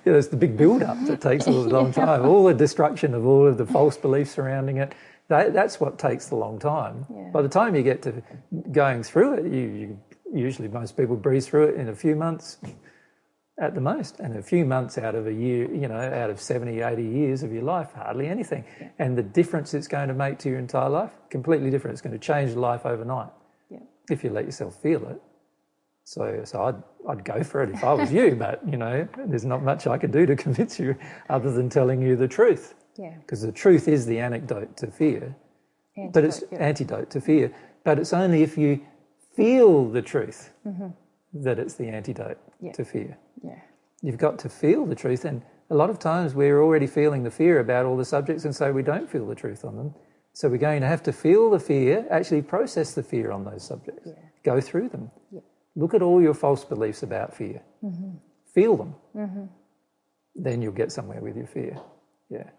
know, 0.05 0.17
it's 0.17 0.27
the 0.27 0.37
big 0.37 0.55
build 0.55 0.83
up 0.83 1.03
that 1.07 1.19
takes 1.19 1.47
a 1.47 1.51
long 1.51 1.91
time. 1.93 2.25
All 2.25 2.43
the 2.43 2.53
destruction 2.53 3.15
of 3.15 3.25
all 3.25 3.47
of 3.47 3.57
the 3.57 3.65
false 3.65 3.97
beliefs 3.97 4.31
surrounding 4.31 4.77
it. 4.77 4.93
That, 5.29 5.51
that's 5.51 5.79
what 5.79 5.97
takes 5.97 6.27
the 6.27 6.35
long 6.35 6.59
time. 6.59 7.07
Yeah. 7.09 7.29
By 7.33 7.41
the 7.41 7.49
time 7.49 7.75
you 7.75 7.81
get 7.81 8.03
to 8.03 8.21
going 8.71 9.01
through 9.01 9.33
it, 9.33 9.45
you, 9.45 9.59
you 9.59 9.99
usually 10.31 10.67
most 10.67 10.95
people 10.95 11.15
breeze 11.15 11.47
through 11.47 11.69
it 11.69 11.75
in 11.75 11.89
a 11.89 11.95
few 11.95 12.15
months 12.15 12.57
at 13.59 13.75
the 13.75 13.81
most 13.81 14.19
and 14.19 14.35
a 14.35 14.41
few 14.41 14.65
months 14.65 14.97
out 14.97 15.13
of 15.15 15.27
a 15.27 15.33
year 15.33 15.71
you 15.73 15.87
know 15.87 15.95
out 15.97 16.29
of 16.29 16.39
70 16.39 16.81
80 16.81 17.03
years 17.03 17.43
of 17.43 17.53
your 17.53 17.63
life 17.63 17.91
hardly 17.93 18.27
anything 18.27 18.63
Yeah. 18.81 18.89
and 18.99 19.17
the 19.17 19.23
difference 19.23 19.73
it's 19.73 19.87
going 19.87 20.07
to 20.07 20.13
make 20.13 20.39
to 20.39 20.49
your 20.49 20.57
entire 20.59 20.89
life 20.89 21.11
completely 21.29 21.69
different 21.69 21.93
it's 21.93 22.01
going 22.01 22.17
to 22.19 22.25
change 22.25 22.51
your 22.51 22.59
life 22.59 22.85
overnight 22.85 23.29
Yeah. 23.69 23.79
if 24.09 24.23
you 24.23 24.31
let 24.31 24.45
yourself 24.45 24.81
feel 24.81 25.07
it 25.07 25.21
so 26.03 26.41
so 26.43 26.63
I'd 26.63 26.81
I'd 27.07 27.23
go 27.23 27.43
for 27.43 27.61
it 27.63 27.69
if 27.69 27.83
I 27.83 27.93
was 27.93 28.11
you 28.11 28.35
but 28.39 28.61
you 28.67 28.77
know 28.77 29.07
there's 29.27 29.45
not 29.45 29.61
much 29.63 29.85
I 29.87 29.97
can 29.99 30.09
do 30.11 30.25
to 30.25 30.35
convince 30.47 30.79
you 30.79 30.95
other 31.29 31.51
than 31.51 31.69
telling 31.69 32.01
you 32.01 32.15
the 32.15 32.27
truth 32.27 32.73
Yeah. 32.97 33.15
because 33.19 33.41
the 33.43 33.51
truth 33.51 33.87
is 33.87 34.05
the 34.07 34.19
anecdote 34.19 34.75
to 34.77 34.87
fear 34.87 35.35
antidote, 35.95 36.13
but 36.13 36.23
it's 36.23 36.43
yeah. 36.51 36.57
antidote 36.57 37.09
to 37.11 37.21
fear. 37.21 37.53
But 37.83 37.99
it's 37.99 38.13
only 38.13 38.41
if 38.43 38.57
you 38.57 38.79
feel 39.35 39.89
the 39.89 40.01
truth 40.01 40.51
mm-hmm. 40.65 40.87
That 41.33 41.59
it's 41.59 41.75
the 41.75 41.87
antidote 41.87 42.37
Yeah. 42.59 42.71
to 42.73 42.85
fear. 42.85 43.17
yeah. 43.43 43.59
You've 44.01 44.17
got 44.17 44.37
to 44.39 44.49
feel 44.49 44.85
the 44.85 44.95
truth, 44.95 45.23
and 45.25 45.41
a 45.69 45.75
lot 45.75 45.89
of 45.89 45.97
times 45.97 46.35
we're 46.35 46.61
already 46.61 46.87
feeling 46.87 47.23
the 47.23 47.31
fear 47.31 47.59
about 47.59 47.85
all 47.85 47.95
the 47.97 48.05
subjects, 48.05 48.43
and 48.45 48.53
so 48.55 48.71
we 48.73 48.83
don't 48.83 49.09
feel 49.09 49.25
the 49.25 49.35
truth 49.35 49.63
on 49.63 49.77
them. 49.77 49.93
So 50.33 50.49
we're 50.49 50.57
going 50.57 50.81
to 50.81 50.87
have 50.87 51.03
to 51.03 51.13
feel 51.13 51.49
the 51.49 51.59
fear, 51.59 52.05
actually 52.09 52.41
process 52.41 52.93
the 52.93 53.03
fear 53.03 53.31
on 53.31 53.45
those 53.45 53.63
subjects, 53.63 54.07
Yeah. 54.07 54.13
go 54.43 54.59
through 54.59 54.89
them. 54.89 55.09
Yeah. 55.31 55.39
Look 55.75 55.93
at 55.93 56.01
all 56.01 56.21
your 56.21 56.33
false 56.33 56.65
beliefs 56.65 57.01
about 57.01 57.33
fear, 57.33 57.61
mm-hmm. 57.83 58.17
feel 58.53 58.75
them. 58.75 58.95
Mm-hmm. 59.15 59.45
Then 60.35 60.61
you'll 60.61 60.73
get 60.73 60.91
somewhere 60.91 61.21
with 61.21 61.37
your 61.37 61.47
fear. 61.47 61.77
Yeah. 62.29 62.49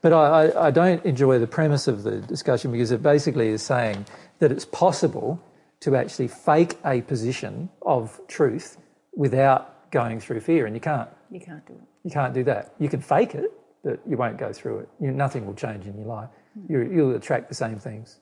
But 0.00 0.12
I, 0.12 0.46
I, 0.46 0.66
I 0.68 0.70
don't 0.70 1.04
enjoy 1.04 1.38
the 1.40 1.46
premise 1.46 1.88
of 1.88 2.04
the 2.04 2.20
discussion 2.20 2.70
because 2.72 2.92
it 2.92 3.02
basically 3.02 3.48
is 3.48 3.62
saying 3.62 4.06
that 4.38 4.52
it's 4.52 4.64
possible 4.64 5.40
to 5.80 5.96
actually 5.96 6.28
fake 6.28 6.76
a 6.84 7.02
position 7.02 7.68
of 7.82 8.20
truth 8.26 8.78
without 9.14 9.90
going 9.90 10.20
through 10.20 10.40
fear, 10.40 10.66
and 10.66 10.74
you 10.74 10.80
can't. 10.80 11.08
You 11.30 11.40
can't 11.40 11.66
do 11.66 11.74
it. 11.74 11.80
You 12.04 12.10
can't 12.10 12.34
do 12.34 12.44
that. 12.44 12.74
You 12.78 12.88
can 12.88 13.00
fake 13.00 13.34
it, 13.34 13.52
but 13.84 14.00
you 14.08 14.16
won't 14.16 14.38
go 14.38 14.52
through 14.52 14.80
it. 14.80 14.88
You, 15.00 15.10
nothing 15.10 15.46
will 15.46 15.54
change 15.54 15.86
in 15.86 15.96
your 15.96 16.06
life. 16.06 16.30
Hmm. 16.54 16.72
You, 16.72 16.90
you'll 16.92 17.16
attract 17.16 17.48
the 17.48 17.54
same 17.54 17.78
things. 17.78 18.18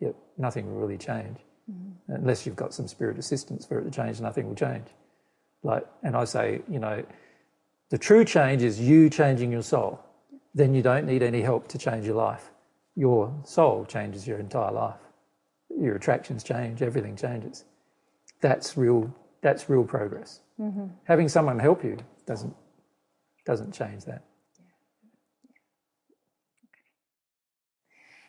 Yep, 0.00 0.14
nothing 0.36 0.66
will 0.66 0.80
really 0.80 0.98
change 0.98 1.38
hmm. 1.70 1.90
unless 2.08 2.46
you've 2.46 2.56
got 2.56 2.74
some 2.74 2.88
spirit 2.88 3.18
assistance 3.18 3.66
for 3.66 3.78
it 3.78 3.84
to 3.84 3.90
change. 3.90 4.20
Nothing 4.20 4.48
will 4.48 4.54
change. 4.54 4.86
Like, 5.62 5.86
and 6.02 6.16
I 6.16 6.24
say, 6.24 6.62
you 6.68 6.78
know, 6.78 7.04
the 7.90 7.98
true 7.98 8.24
change 8.24 8.62
is 8.62 8.80
you 8.80 9.10
changing 9.10 9.50
your 9.50 9.62
soul. 9.62 10.00
Then 10.54 10.74
you 10.74 10.82
don't 10.82 11.06
need 11.06 11.22
any 11.22 11.42
help 11.42 11.68
to 11.68 11.78
change 11.78 12.04
your 12.06 12.16
life. 12.16 12.50
Your 12.94 13.32
soul 13.44 13.84
changes 13.86 14.26
your 14.26 14.38
entire 14.38 14.72
life. 14.72 15.00
Your 15.76 15.96
attractions 15.96 16.42
change. 16.42 16.82
Everything 16.82 17.16
changes. 17.16 17.64
That's 18.40 18.76
real. 18.76 19.14
That's 19.42 19.68
real 19.68 19.84
progress. 19.84 20.40
Mm-hmm. 20.60 20.86
Having 21.04 21.28
someone 21.28 21.58
help 21.58 21.84
you 21.84 21.98
doesn't 22.26 22.54
doesn't 23.44 23.72
change 23.72 24.04
that. 24.04 24.24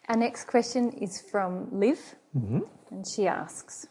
Our 0.07 0.17
next 0.17 0.45
question 0.45 0.91
is 0.93 1.21
from 1.21 1.67
Liv, 1.71 1.99
mm-hmm. 2.35 2.61
and 2.89 3.05
she 3.07 3.27
asks 3.27 3.87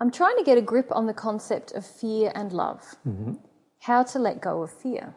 I'm 0.00 0.10
trying 0.10 0.36
to 0.36 0.44
get 0.44 0.58
a 0.58 0.62
grip 0.62 0.88
on 0.90 1.06
the 1.06 1.14
concept 1.14 1.72
of 1.72 1.86
fear 1.86 2.32
and 2.34 2.52
love. 2.52 2.82
Mm-hmm. 3.06 3.34
How 3.80 4.02
to 4.02 4.18
let 4.18 4.40
go 4.40 4.62
of 4.62 4.70
fear. 4.70 5.14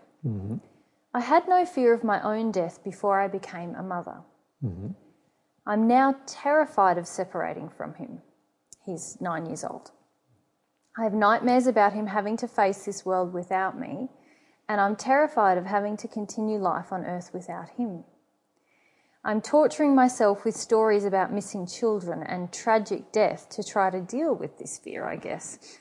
I 1.14 1.19
had 1.19 1.48
no 1.48 1.66
fear 1.66 1.94
of 1.94 2.03
my 2.03 2.22
own 2.22 2.52
death 2.52 2.84
before 2.84 3.19
I 3.19 3.27
became 3.27 3.76
a 3.76 3.84
mother. 3.84 4.18
I'm 5.68 5.86
now 5.86 6.16
terrified 6.26 6.98
of 6.98 7.06
separating 7.06 7.68
from 7.68 7.96
him. 7.96 8.22
He's 8.86 9.18
nine 9.20 9.46
years 9.46 9.66
old. 9.66 9.92
I 10.98 11.04
have 11.04 11.14
nightmares 11.14 11.68
about 11.68 11.92
him 11.92 12.08
having 12.08 12.38
to 12.38 12.48
face 12.48 12.86
this 12.86 13.06
world 13.06 13.34
without 13.34 13.78
me, 13.78 14.08
and 14.70 14.80
I'm 14.80 14.96
terrified 14.96 15.58
of 15.58 15.66
having 15.66 15.98
to 15.98 16.08
continue 16.08 16.58
life 16.58 16.94
on 16.94 17.04
earth 17.04 17.32
without 17.34 17.72
him. 17.72 18.06
I'm 19.26 19.42
torturing 19.42 19.94
myself 19.94 20.46
with 20.46 20.56
stories 20.56 21.04
about 21.04 21.34
missing 21.34 21.68
children 21.68 22.24
and 22.24 22.54
tragic 22.54 23.12
death 23.12 23.50
to 23.50 23.62
try 23.62 23.90
to 23.90 24.00
deal 24.00 24.34
with 24.34 24.60
this 24.60 24.78
fear, 24.78 25.04
I 25.04 25.18
guess. 25.18 25.80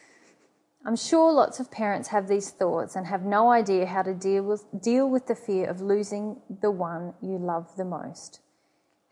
I'm 0.84 0.96
sure 0.96 1.32
lots 1.32 1.60
of 1.60 1.70
parents 1.70 2.08
have 2.08 2.26
these 2.26 2.50
thoughts 2.50 2.96
and 2.96 3.06
have 3.06 3.22
no 3.22 3.52
idea 3.52 3.86
how 3.86 4.02
to 4.02 4.14
deal 4.14 4.42
with, 4.42 4.64
deal 4.82 5.08
with 5.08 5.28
the 5.28 5.36
fear 5.36 5.70
of 5.70 5.80
losing 5.80 6.40
the 6.60 6.72
one 6.72 7.14
you 7.22 7.38
love 7.38 7.68
the 7.76 7.84
most. 7.84 8.40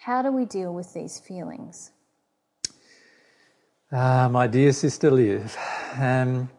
How 0.05 0.20
do 0.20 0.31
we 0.31 0.44
deal 0.44 0.74
with 0.74 0.92
these 0.92 1.18
feelings? 1.18 1.91
Ah, 3.91 4.28
my 4.31 4.47
dear 4.47 4.70
sister 4.73 5.10
Liv, 5.10 5.57
um, 5.99 6.50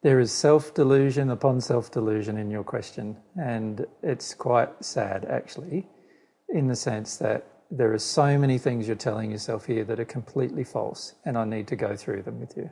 there 0.00 0.18
is 0.20 0.32
self 0.32 0.72
delusion 0.72 1.28
upon 1.28 1.60
self 1.60 1.90
delusion 1.90 2.38
in 2.38 2.50
your 2.50 2.64
question, 2.64 3.14
and 3.38 3.86
it's 4.02 4.32
quite 4.32 4.70
sad 4.82 5.26
actually, 5.26 5.86
in 6.48 6.66
the 6.66 6.74
sense 6.74 7.18
that 7.18 7.44
there 7.70 7.92
are 7.92 7.98
so 7.98 8.38
many 8.38 8.56
things 8.56 8.86
you're 8.86 8.96
telling 8.96 9.32
yourself 9.32 9.66
here 9.66 9.84
that 9.84 10.00
are 10.00 10.06
completely 10.06 10.64
false, 10.64 11.12
and 11.26 11.36
I 11.36 11.44
need 11.44 11.68
to 11.68 11.76
go 11.76 11.94
through 11.94 12.22
them 12.22 12.40
with 12.40 12.56
you. 12.56 12.70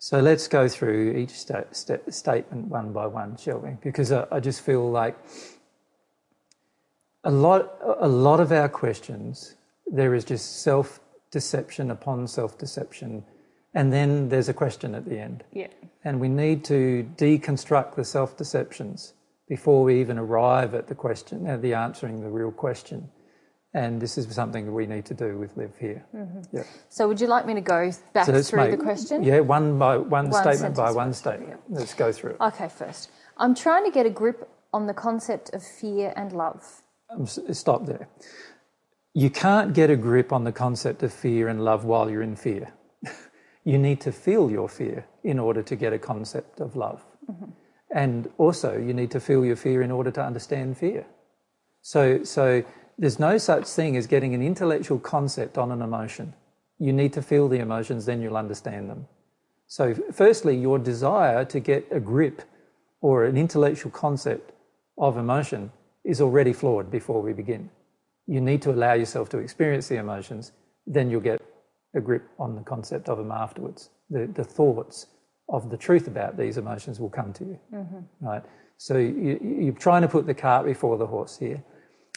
So 0.00 0.20
let's 0.20 0.48
go 0.48 0.68
through 0.68 1.12
each 1.16 1.30
sta- 1.30 1.72
sta- 1.72 2.10
statement 2.10 2.66
one 2.66 2.92
by 2.92 3.06
one, 3.06 3.38
shall 3.38 3.60
we? 3.60 3.70
Because 3.82 4.12
I, 4.12 4.26
I 4.30 4.40
just 4.40 4.60
feel 4.60 4.90
like 4.90 5.16
a 7.24 7.30
lot, 7.30 7.78
a 8.00 8.08
lot 8.08 8.40
of 8.40 8.52
our 8.52 8.68
questions, 8.68 9.54
there 9.86 10.14
is 10.14 10.24
just 10.24 10.62
self 10.62 11.00
deception 11.30 11.90
upon 11.90 12.26
self 12.28 12.58
deception, 12.58 13.24
and 13.74 13.92
then 13.92 14.28
there's 14.28 14.48
a 14.48 14.54
question 14.54 14.94
at 14.94 15.04
the 15.06 15.18
end. 15.18 15.44
Yeah. 15.52 15.68
And 16.04 16.20
we 16.20 16.28
need 16.28 16.64
to 16.66 17.08
deconstruct 17.16 17.94
the 17.96 18.04
self 18.04 18.36
deceptions 18.36 19.14
before 19.48 19.82
we 19.84 20.00
even 20.00 20.18
arrive 20.18 20.74
at 20.74 20.88
the 20.88 20.94
question, 20.94 21.46
at 21.46 21.62
the 21.62 21.74
answering 21.74 22.20
the 22.20 22.30
real 22.30 22.50
question. 22.52 23.10
And 23.76 24.00
this 24.00 24.16
is 24.16 24.32
something 24.32 24.66
that 24.66 24.72
we 24.72 24.86
need 24.86 25.04
to 25.06 25.14
do 25.14 25.36
with 25.36 25.56
Liv 25.56 25.72
Here. 25.80 26.04
Mm-hmm. 26.14 26.56
Yeah. 26.56 26.62
So, 26.90 27.08
would 27.08 27.20
you 27.20 27.26
like 27.26 27.44
me 27.44 27.54
to 27.54 27.60
go 27.60 27.90
back 28.12 28.26
So 28.26 28.40
through 28.40 28.60
make- 28.60 28.70
the 28.70 28.84
question? 28.84 29.24
Yeah, 29.24 29.40
one 29.40 29.78
by 29.78 29.96
one, 29.96 30.30
One 30.30 30.32
statement 30.32 30.76
by 30.76 30.92
one 30.92 31.12
statement. 31.12 31.60
Let's 31.68 31.94
go 31.94 32.12
through 32.12 32.32
it. 32.32 32.40
Okay, 32.40 32.68
first. 32.68 33.10
I'm 33.36 33.54
trying 33.54 33.84
to 33.84 33.90
get 33.90 34.06
a 34.06 34.10
grip 34.10 34.48
on 34.72 34.86
the 34.86 34.94
concept 34.94 35.52
of 35.52 35.64
fear 35.64 36.12
and 36.16 36.32
love. 36.32 36.82
Stop 37.26 37.86
there. 37.86 38.08
You 39.12 39.30
can't 39.30 39.72
get 39.74 39.90
a 39.90 39.96
grip 39.96 40.32
on 40.32 40.44
the 40.44 40.52
concept 40.52 41.02
of 41.02 41.12
fear 41.12 41.48
and 41.48 41.64
love 41.64 41.84
while 41.84 42.10
you're 42.10 42.22
in 42.22 42.36
fear. 42.36 42.72
you 43.64 43.78
need 43.78 44.00
to 44.00 44.12
feel 44.12 44.50
your 44.50 44.68
fear 44.68 45.06
in 45.22 45.38
order 45.38 45.62
to 45.62 45.76
get 45.76 45.92
a 45.92 45.98
concept 45.98 46.60
of 46.60 46.74
love. 46.74 47.04
Mm-hmm. 47.30 47.50
And 47.94 48.28
also, 48.38 48.76
you 48.76 48.92
need 48.92 49.12
to 49.12 49.20
feel 49.20 49.44
your 49.44 49.56
fear 49.56 49.82
in 49.82 49.92
order 49.92 50.10
to 50.10 50.22
understand 50.22 50.76
fear. 50.76 51.06
So, 51.80 52.24
so 52.24 52.64
there's 52.98 53.20
no 53.20 53.38
such 53.38 53.66
thing 53.66 53.96
as 53.96 54.08
getting 54.08 54.34
an 54.34 54.42
intellectual 54.42 54.98
concept 54.98 55.58
on 55.58 55.70
an 55.70 55.80
emotion. 55.80 56.34
You 56.78 56.92
need 56.92 57.12
to 57.12 57.22
feel 57.22 57.48
the 57.48 57.60
emotions, 57.60 58.06
then 58.06 58.20
you'll 58.20 58.36
understand 58.36 58.90
them. 58.90 59.06
So, 59.68 59.94
firstly, 60.12 60.56
your 60.56 60.78
desire 60.78 61.44
to 61.44 61.60
get 61.60 61.86
a 61.90 62.00
grip 62.00 62.42
or 63.00 63.24
an 63.24 63.36
intellectual 63.36 63.92
concept 63.92 64.52
of 64.98 65.16
emotion 65.16 65.70
is 66.04 66.20
already 66.20 66.52
flawed 66.52 66.90
before 66.90 67.22
we 67.22 67.32
begin. 67.32 67.70
You 68.26 68.40
need 68.40 68.62
to 68.62 68.70
allow 68.70 68.94
yourself 68.94 69.28
to 69.30 69.38
experience 69.38 69.88
the 69.88 69.96
emotions, 69.96 70.52
then 70.86 71.10
you'll 71.10 71.20
get 71.20 71.40
a 71.94 72.00
grip 72.00 72.28
on 72.38 72.54
the 72.54 72.62
concept 72.62 73.08
of 73.08 73.18
them 73.18 73.30
afterwards. 73.30 73.90
The, 74.10 74.26
the 74.26 74.44
thoughts 74.44 75.06
of 75.48 75.70
the 75.70 75.76
truth 75.76 76.06
about 76.06 76.36
these 76.36 76.58
emotions 76.58 77.00
will 77.00 77.10
come 77.10 77.32
to 77.34 77.44
you. 77.44 77.58
Mm-hmm. 77.72 78.26
Right? 78.26 78.42
So 78.76 78.98
you, 78.98 79.38
you're 79.42 79.72
trying 79.72 80.02
to 80.02 80.08
put 80.08 80.26
the 80.26 80.34
cart 80.34 80.66
before 80.66 80.98
the 80.98 81.06
horse 81.06 81.38
here. 81.38 81.62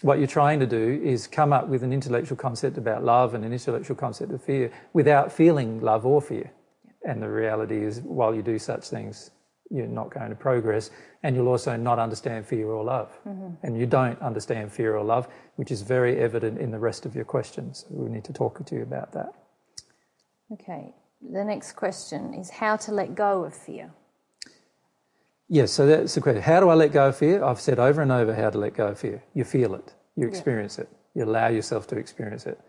What 0.02 0.20
you're 0.20 0.28
trying 0.28 0.60
to 0.60 0.68
do 0.68 1.02
is 1.04 1.28
come 1.28 1.52
up 1.52 1.68
with 1.68 1.84
an 1.84 1.92
intellectual 1.92 2.38
concept 2.38 2.78
about 2.78 3.04
love 3.04 3.34
and 3.34 3.44
an 3.44 3.52
intellectual 3.52 3.96
concept 3.96 4.32
of 4.32 4.44
fear 4.44 4.72
without 4.94 5.32
feeling 5.32 5.82
love 5.82 6.06
or 6.06 6.22
fear. 6.22 6.52
And 7.04 7.22
the 7.22 7.30
reality 7.30 7.84
is, 7.84 8.02
while 8.02 8.36
you 8.36 8.42
do 8.42 8.60
such 8.60 8.90
things, 8.90 9.32
you're 9.70 9.88
not 9.88 10.14
going 10.14 10.30
to 10.30 10.36
progress, 10.36 10.90
and 11.24 11.36
you'll 11.36 11.48
also 11.48 11.76
not 11.76 12.00
understand 12.00 12.46
fear 12.46 12.68
or 12.68 12.84
love. 12.84 13.10
Mm-hmm. 13.28 13.66
And 13.66 13.78
you 13.78 13.86
don't 13.86 14.22
understand 14.22 14.72
fear 14.72 14.96
or 14.96 15.04
love, 15.04 15.28
which 15.56 15.72
is 15.72 15.82
very 15.82 16.20
evident 16.20 16.60
in 16.60 16.72
the 16.72 16.80
rest 16.80 17.06
of 17.06 17.16
your 17.16 17.26
questions. 17.26 17.86
So 17.88 17.96
we 17.96 18.10
need 18.10 18.24
to 18.26 18.34
talk 18.34 18.64
to 18.66 18.76
you 18.76 18.84
about 18.84 19.12
that. 19.14 19.34
Okay, 20.54 20.94
the 21.22 21.44
next 21.44 21.74
question 21.74 22.34
is 22.34 22.50
how 22.50 22.78
to 22.78 22.92
let 22.92 23.16
go 23.16 23.44
of 23.44 23.54
fear. 23.54 23.92
Yes, 25.50 25.72
so 25.72 25.86
that's 25.86 26.16
the 26.16 26.22
question. 26.22 26.42
How 26.42 26.60
do 26.60 26.70
I 26.70 26.74
let 26.74 26.92
go 26.92 27.08
of 27.08 27.18
fear? 27.18 27.44
I've 27.44 27.60
said 27.60 27.80
over 27.80 28.02
and 28.02 28.12
over 28.12 28.34
how 28.36 28.50
to 28.50 28.58
let 28.58 28.74
go 28.74 28.88
of 28.88 29.00
fear. 29.00 29.24
You 29.34 29.44
feel 29.44 29.76
it, 29.76 29.94
you 30.16 30.28
experience 30.28 30.78
it, 30.78 30.90
you 31.14 31.24
allow 31.24 31.48
yourself 31.48 31.88
to 31.88 31.98
experience 31.98 32.46
it. 32.46 32.60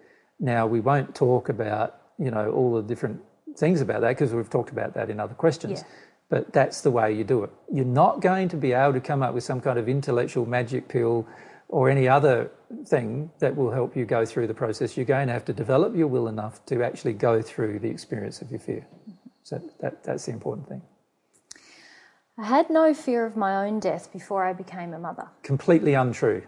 Now, 0.41 0.67
we 0.67 0.81
won't 0.81 1.15
talk 1.15 1.49
about, 1.49 2.01
you 2.19 2.31
know, 2.31 2.51
all 2.53 2.75
the 2.75 2.83
different 2.83 3.21
things 3.57 3.81
about 3.81 4.03
that 4.03 4.11
because 4.11 4.33
we've 4.33 4.49
talked 4.49 4.71
about 4.71 4.95
that 4.95 5.11
in 5.11 5.19
other 5.19 5.35
questions. 5.35 5.81
Yeah. 5.81 5.89
But 6.29 6.53
that's 6.53 6.83
the 6.83 6.91
way 6.91 7.13
you 7.13 7.25
do 7.25 7.43
it. 7.45 7.51
You're 7.73 7.85
not 7.85 8.21
going 8.21 8.49
to 8.51 8.57
be 8.57 8.73
able 8.73 8.93
to 8.93 9.01
come 9.01 9.23
up 9.23 9.35
with 9.35 9.45
some 9.45 9.61
kind 9.61 9.79
of 9.79 9.89
intellectual 9.89 10.47
magic 10.47 10.89
pill 10.89 11.27
or 11.69 11.91
any 11.91 12.09
other 12.09 12.51
thing 12.87 13.31
that 13.39 13.57
will 13.57 13.71
help 13.71 13.97
you 13.97 14.05
go 14.05 14.25
through 14.25 14.47
the 14.47 14.55
process. 14.55 14.97
You're 14.97 15.07
going 15.07 15.29
to 15.29 15.33
have 15.33 15.45
to 15.47 15.53
develop 15.53 15.97
your 15.97 16.09
will 16.09 16.29
enough 16.29 16.65
to 16.67 16.83
actually 16.83 17.15
go 17.15 17.41
through 17.43 17.79
the 17.79 17.89
experience 17.89 18.43
of 18.43 18.51
your 18.51 18.61
fear. 18.61 18.87
So 19.43 19.61
that, 19.81 20.05
that's 20.05 20.27
the 20.27 20.33
important 20.33 20.69
thing. 20.69 20.83
I 22.37 22.45
had 22.45 22.71
no 22.71 22.95
fear 22.95 23.27
of 23.27 23.37
my 23.37 23.67
own 23.67 23.81
death 23.81 24.13
before 24.13 24.45
I 24.45 24.53
became 24.53 24.95
a 24.95 24.99
mother. 24.99 25.29
Completely 25.43 25.95
untrue. 25.95 26.43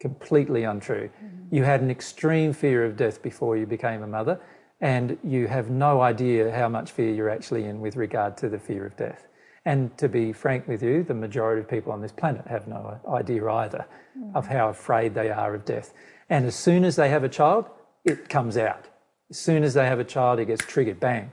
Completely 0.00 0.62
untrue. 0.62 1.10
Mm-hmm. 1.22 1.54
You 1.54 1.64
had 1.64 1.80
an 1.80 1.90
extreme 1.90 2.52
fear 2.52 2.84
of 2.84 2.96
death 2.96 3.20
before 3.20 3.56
you 3.56 3.66
became 3.66 4.02
a 4.02 4.06
mother, 4.06 4.40
and 4.80 5.18
you 5.24 5.48
have 5.48 5.70
no 5.70 6.00
idea 6.00 6.52
how 6.52 6.68
much 6.68 6.92
fear 6.92 7.12
you're 7.12 7.30
actually 7.30 7.64
in 7.64 7.80
with 7.80 7.96
regard 7.96 8.36
to 8.38 8.48
the 8.48 8.58
fear 8.58 8.86
of 8.86 8.96
death. 8.96 9.26
And 9.64 9.96
to 9.98 10.08
be 10.08 10.32
frank 10.32 10.68
with 10.68 10.82
you, 10.82 11.02
the 11.02 11.14
majority 11.14 11.60
of 11.60 11.68
people 11.68 11.92
on 11.92 12.00
this 12.00 12.12
planet 12.12 12.46
have 12.46 12.68
no 12.68 13.00
idea 13.08 13.46
either 13.48 13.86
mm. 14.18 14.34
of 14.34 14.46
how 14.46 14.68
afraid 14.68 15.14
they 15.14 15.30
are 15.30 15.54
of 15.54 15.64
death. 15.64 15.92
And 16.30 16.46
as 16.46 16.54
soon 16.54 16.84
as 16.84 16.96
they 16.96 17.08
have 17.10 17.24
a 17.24 17.28
child, 17.28 17.66
it 18.04 18.28
comes 18.28 18.56
out. 18.56 18.86
As 19.30 19.38
soon 19.38 19.64
as 19.64 19.74
they 19.74 19.86
have 19.86 19.98
a 19.98 20.04
child, 20.04 20.38
it 20.38 20.46
gets 20.46 20.64
triggered, 20.64 21.00
bang. 21.00 21.32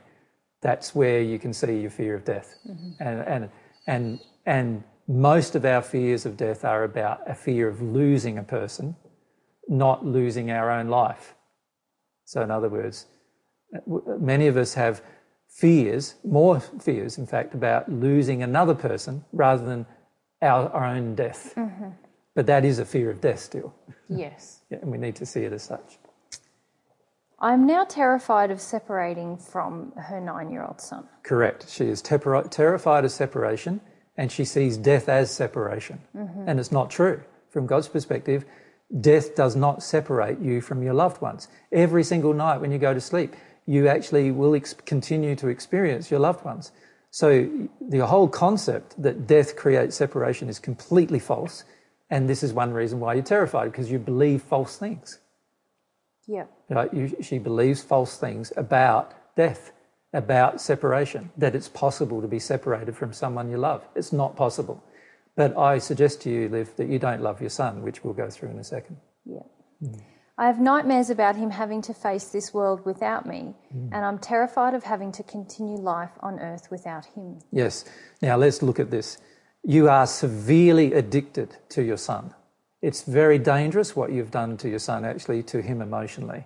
That's 0.62 0.96
where 0.96 1.22
you 1.22 1.40
can 1.40 1.54
see 1.54 1.80
your 1.80 1.92
fear 1.92 2.16
of 2.16 2.26
death. 2.26 2.58
Mm-hmm. 2.68 3.04
And, 3.04 3.20
and, 3.22 3.50
and, 3.88 4.20
and 4.46 4.84
most 5.08 5.56
of 5.56 5.64
our 5.64 5.82
fears 5.82 6.26
of 6.26 6.36
death 6.36 6.66
are 6.66 6.84
about 6.84 7.22
a 7.30 7.36
fear 7.36 7.68
of 7.68 7.82
losing 7.82 8.38
a 8.38 8.44
person, 8.44 8.96
not 9.68 10.06
losing 10.06 10.50
our 10.50 10.72
own 10.72 10.88
life. 10.88 11.36
So, 12.26 12.42
in 12.42 12.50
other 12.50 12.70
words, 12.70 13.06
many 14.20 14.48
of 14.48 14.58
us 14.58 14.74
have 14.74 15.02
fears, 15.48 16.16
more 16.24 16.60
fears, 16.60 17.18
in 17.18 17.26
fact, 17.26 17.54
about 17.54 17.90
losing 17.92 18.44
another 18.44 18.76
person 18.76 19.24
rather 19.32 19.66
than 19.66 19.86
our, 20.42 20.70
our 20.70 20.86
own 20.86 21.16
death. 21.16 21.54
Mm-hmm. 21.56 21.90
But 22.34 22.46
that 22.48 22.66
is 22.66 22.80
a 22.80 22.86
fear 22.86 23.10
of 23.10 23.22
death 23.22 23.40
still. 23.40 23.74
Yes. 24.10 24.62
yeah, 24.70 24.80
and 24.82 24.92
we 24.92 24.98
need 24.98 25.16
to 25.16 25.26
see 25.26 25.42
it 25.42 25.54
as 25.54 25.64
such. 25.64 25.98
I'm 27.40 27.66
now 27.66 27.84
terrified 27.84 28.52
of 28.52 28.62
separating 28.62 29.38
from 29.38 29.92
her 29.94 30.20
nine 30.20 30.52
year 30.52 30.64
old 30.64 30.82
son. 30.82 31.08
Correct. 31.24 31.70
She 31.70 31.86
is 31.86 32.02
ter- 32.02 32.44
terrified 32.44 33.06
of 33.06 33.12
separation 33.12 33.82
and 34.18 34.32
she 34.32 34.46
sees 34.46 34.78
death 34.78 35.10
as 35.10 35.32
separation. 35.32 36.00
Mm-hmm. 36.16 36.48
And 36.48 36.60
it's 36.60 36.72
not 36.72 36.90
true. 36.90 37.22
From 37.50 37.66
God's 37.66 37.88
perspective, 37.88 38.46
death 39.02 39.36
does 39.36 39.56
not 39.56 39.84
separate 39.84 40.40
you 40.40 40.62
from 40.62 40.82
your 40.82 40.94
loved 40.94 41.22
ones. 41.22 41.48
Every 41.72 42.04
single 42.04 42.34
night 42.34 42.62
when 42.62 42.72
you 42.72 42.78
go 42.78 42.94
to 42.94 43.02
sleep, 43.02 43.36
you 43.66 43.88
actually 43.88 44.32
will 44.32 44.56
ex- 44.56 44.74
continue 44.86 45.36
to 45.36 45.48
experience 45.48 46.12
your 46.12 46.20
loved 46.20 46.46
ones. 46.46 46.72
So 47.12 47.50
the 47.82 48.06
whole 48.06 48.28
concept 48.28 49.02
that 49.02 49.26
death 49.26 49.56
creates 49.56 49.96
separation 49.96 50.50
is 50.50 50.60
completely 50.60 51.20
false. 51.20 51.64
And 52.10 52.30
this 52.30 52.44
is 52.44 52.54
one 52.54 52.74
reason 52.74 53.00
why 53.00 53.14
you're 53.16 53.24
terrified, 53.24 53.72
because 53.72 53.90
you 53.90 53.98
believe 53.98 54.42
false 54.44 54.78
things. 54.78 55.20
Yeah. 56.28 56.46
Right? 56.70 56.94
You, 56.94 57.16
she 57.22 57.40
believes 57.40 57.82
false 57.82 58.18
things 58.18 58.54
about 58.58 59.14
death, 59.36 59.72
about 60.14 60.62
separation, 60.62 61.32
that 61.38 61.56
it's 61.56 61.70
possible 61.70 62.22
to 62.22 62.28
be 62.28 62.40
separated 62.40 62.96
from 62.96 63.14
someone 63.14 63.50
you 63.50 63.58
love. 63.58 63.88
It's 63.96 64.14
not 64.14 64.36
possible. 64.36 64.84
But 65.36 65.58
I 65.58 65.80
suggest 65.80 66.22
to 66.22 66.30
you, 66.30 66.50
Liv, 66.50 66.76
that 66.78 66.88
you 66.88 67.00
don't 67.00 67.22
love 67.22 67.42
your 67.42 67.50
son, 67.50 67.82
which 67.82 68.04
we'll 68.04 68.14
go 68.14 68.30
through 68.30 68.50
in 68.50 68.60
a 68.60 68.64
second. 68.64 68.98
Yeah. 69.26 69.44
Mm. 69.84 70.02
I 70.38 70.48
have 70.48 70.60
nightmares 70.60 71.10
about 71.10 71.38
him 71.38 71.50
having 71.50 71.82
to 71.84 71.94
face 71.94 72.26
this 72.26 72.54
world 72.54 72.86
without 72.86 73.26
me, 73.26 73.56
mm. 73.74 73.90
and 73.94 74.04
I'm 74.04 74.20
terrified 74.20 74.74
of 74.74 74.84
having 74.84 75.14
to 75.14 75.24
continue 75.24 75.78
life 75.78 76.12
on 76.20 76.40
earth 76.40 76.70
without 76.70 77.06
him. 77.06 77.40
Yes. 77.52 77.86
Now 78.22 78.36
let's 78.36 78.62
look 78.62 78.80
at 78.80 78.92
this. 78.92 79.18
You 79.64 79.88
are 79.88 80.06
severely 80.06 80.94
addicted 80.94 81.56
to 81.70 81.84
your 81.84 81.98
son. 81.98 82.34
It's 82.82 83.04
very 83.04 83.40
dangerous 83.40 83.96
what 83.96 84.12
you've 84.12 84.32
done 84.32 84.58
to 84.58 84.70
your 84.70 84.80
son, 84.80 85.06
actually, 85.06 85.42
to 85.44 85.62
him 85.62 85.82
emotionally. 85.82 86.46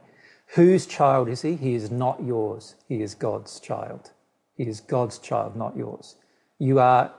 Whose 0.54 0.86
child 0.86 1.28
is 1.28 1.42
he? 1.42 1.56
He 1.56 1.74
is 1.74 1.90
not 1.90 2.24
yours. 2.24 2.76
He 2.88 3.02
is 3.02 3.16
God's 3.16 3.60
child. 3.60 4.12
He 4.56 4.64
is 4.64 4.82
God's 4.82 5.18
child, 5.18 5.56
not 5.56 5.76
yours. 5.76 6.16
You 6.60 6.80
are 6.80 7.12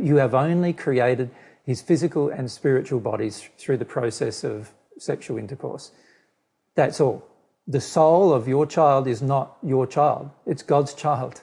you 0.00 0.16
have 0.16 0.34
only 0.34 0.72
created 0.72 1.30
his 1.64 1.80
physical 1.80 2.28
and 2.28 2.50
spiritual 2.50 2.98
bodies 2.98 3.48
through 3.56 3.76
the 3.76 3.84
process 3.84 4.42
of 4.42 4.72
sexual 4.98 5.38
intercourse. 5.38 5.92
That's 6.76 7.00
all. 7.00 7.26
The 7.66 7.80
soul 7.80 8.32
of 8.32 8.46
your 8.46 8.64
child 8.66 9.08
is 9.08 9.20
not 9.20 9.56
your 9.62 9.86
child, 9.86 10.30
it's 10.46 10.62
God's 10.62 10.94
child. 10.94 11.42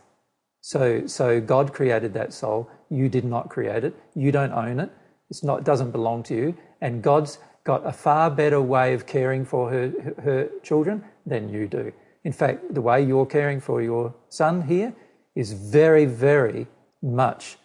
So, 0.61 1.05
so 1.07 1.41
God 1.41 1.73
created 1.73 2.13
that 2.13 2.31
soul. 2.31 2.69
You 2.89 3.09
did 3.09 3.25
not 3.25 3.49
create 3.49 3.83
it. 3.83 3.93
You 4.15 4.31
don't 4.31 4.53
own 4.53 4.79
it. 4.79 4.89
It's 5.29 5.43
not, 5.43 5.59
it 5.59 5.65
doesn't 5.65 5.91
belong 5.91 6.23
to 6.23 6.33
you. 6.33 6.57
And 6.79 7.01
God's 7.01 7.37
got 7.65 7.85
a 7.85 7.91
far 7.91 8.31
better 8.31 8.61
way 8.61 8.93
of 8.93 9.05
caring 9.05 9.43
for 9.43 9.69
her, 9.69 9.91
her 10.23 10.49
children 10.61 11.03
than 11.25 11.49
you 11.49 11.67
do. 11.67 11.91
In 12.23 12.31
fact, 12.31 12.73
the 12.73 12.81
way 12.81 13.03
you're 13.03 13.25
caring 13.25 13.59
for 13.59 13.81
your 13.81 14.15
son 14.29 14.61
here 14.61 14.93
is 15.35 15.51
very, 15.51 16.05
very 16.05 16.67
much 17.01 17.57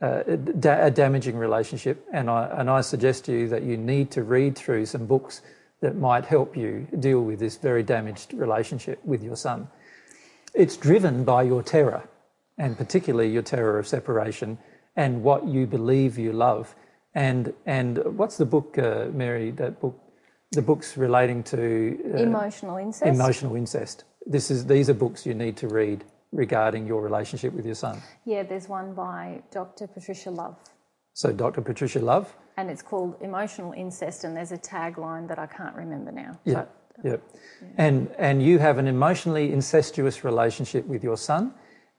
uh, 0.00 0.22
a 0.26 0.90
damaging 0.90 1.36
relationship. 1.36 2.06
And 2.12 2.30
I, 2.30 2.46
and 2.58 2.70
I 2.70 2.80
suggest 2.80 3.26
to 3.26 3.32
you 3.32 3.48
that 3.48 3.64
you 3.64 3.76
need 3.76 4.10
to 4.12 4.22
read 4.22 4.56
through 4.56 4.86
some 4.86 5.06
books 5.06 5.42
that 5.80 5.96
might 5.96 6.24
help 6.24 6.56
you 6.56 6.86
deal 6.98 7.20
with 7.22 7.38
this 7.38 7.56
very 7.56 7.82
damaged 7.82 8.32
relationship 8.32 8.98
with 9.04 9.22
your 9.22 9.36
son. 9.36 9.68
It's 10.54 10.76
driven 10.76 11.24
by 11.24 11.42
your 11.42 11.62
terror, 11.62 12.08
and 12.58 12.76
particularly 12.76 13.30
your 13.30 13.42
terror 13.42 13.78
of 13.78 13.86
separation 13.86 14.58
and 14.96 15.22
what 15.22 15.46
you 15.46 15.66
believe 15.66 16.18
you 16.18 16.32
love. 16.32 16.74
And 17.14 17.52
and 17.66 17.98
what's 18.18 18.36
the 18.36 18.46
book, 18.46 18.78
uh, 18.78 19.06
Mary? 19.12 19.50
That 19.50 19.80
book, 19.80 19.98
the 20.52 20.62
books 20.62 20.96
relating 20.96 21.42
to 21.44 21.98
uh, 22.14 22.18
emotional 22.18 22.76
incest. 22.76 23.06
Emotional 23.06 23.56
incest. 23.56 24.04
This 24.26 24.50
is 24.50 24.66
these 24.66 24.90
are 24.90 24.94
books 24.94 25.26
you 25.26 25.34
need 25.34 25.56
to 25.58 25.68
read 25.68 26.04
regarding 26.32 26.86
your 26.86 27.00
relationship 27.02 27.52
with 27.52 27.64
your 27.64 27.74
son. 27.74 28.02
Yeah, 28.24 28.42
there's 28.42 28.68
one 28.68 28.94
by 28.94 29.42
Dr. 29.50 29.86
Patricia 29.86 30.30
Love. 30.30 30.56
So 31.16 31.32
Dr. 31.32 31.62
Patricia 31.62 31.98
Love 31.98 32.36
and 32.58 32.70
it's 32.70 32.82
called 32.82 33.16
Emotional 33.22 33.72
Incest, 33.72 34.24
and 34.24 34.36
there's 34.36 34.52
a 34.52 34.58
tagline 34.58 35.26
that 35.28 35.38
I 35.38 35.46
can't 35.46 35.74
remember 35.74 36.12
now. 36.12 36.38
Yeah, 36.44 36.64
but, 36.64 37.04
yeah. 37.04 37.10
yeah. 37.10 37.68
And 37.78 38.10
and 38.18 38.42
you 38.42 38.58
have 38.58 38.76
an 38.76 38.86
emotionally 38.86 39.50
incestuous 39.50 40.24
relationship 40.24 40.86
with 40.86 41.02
your 41.02 41.16
son, 41.16 41.54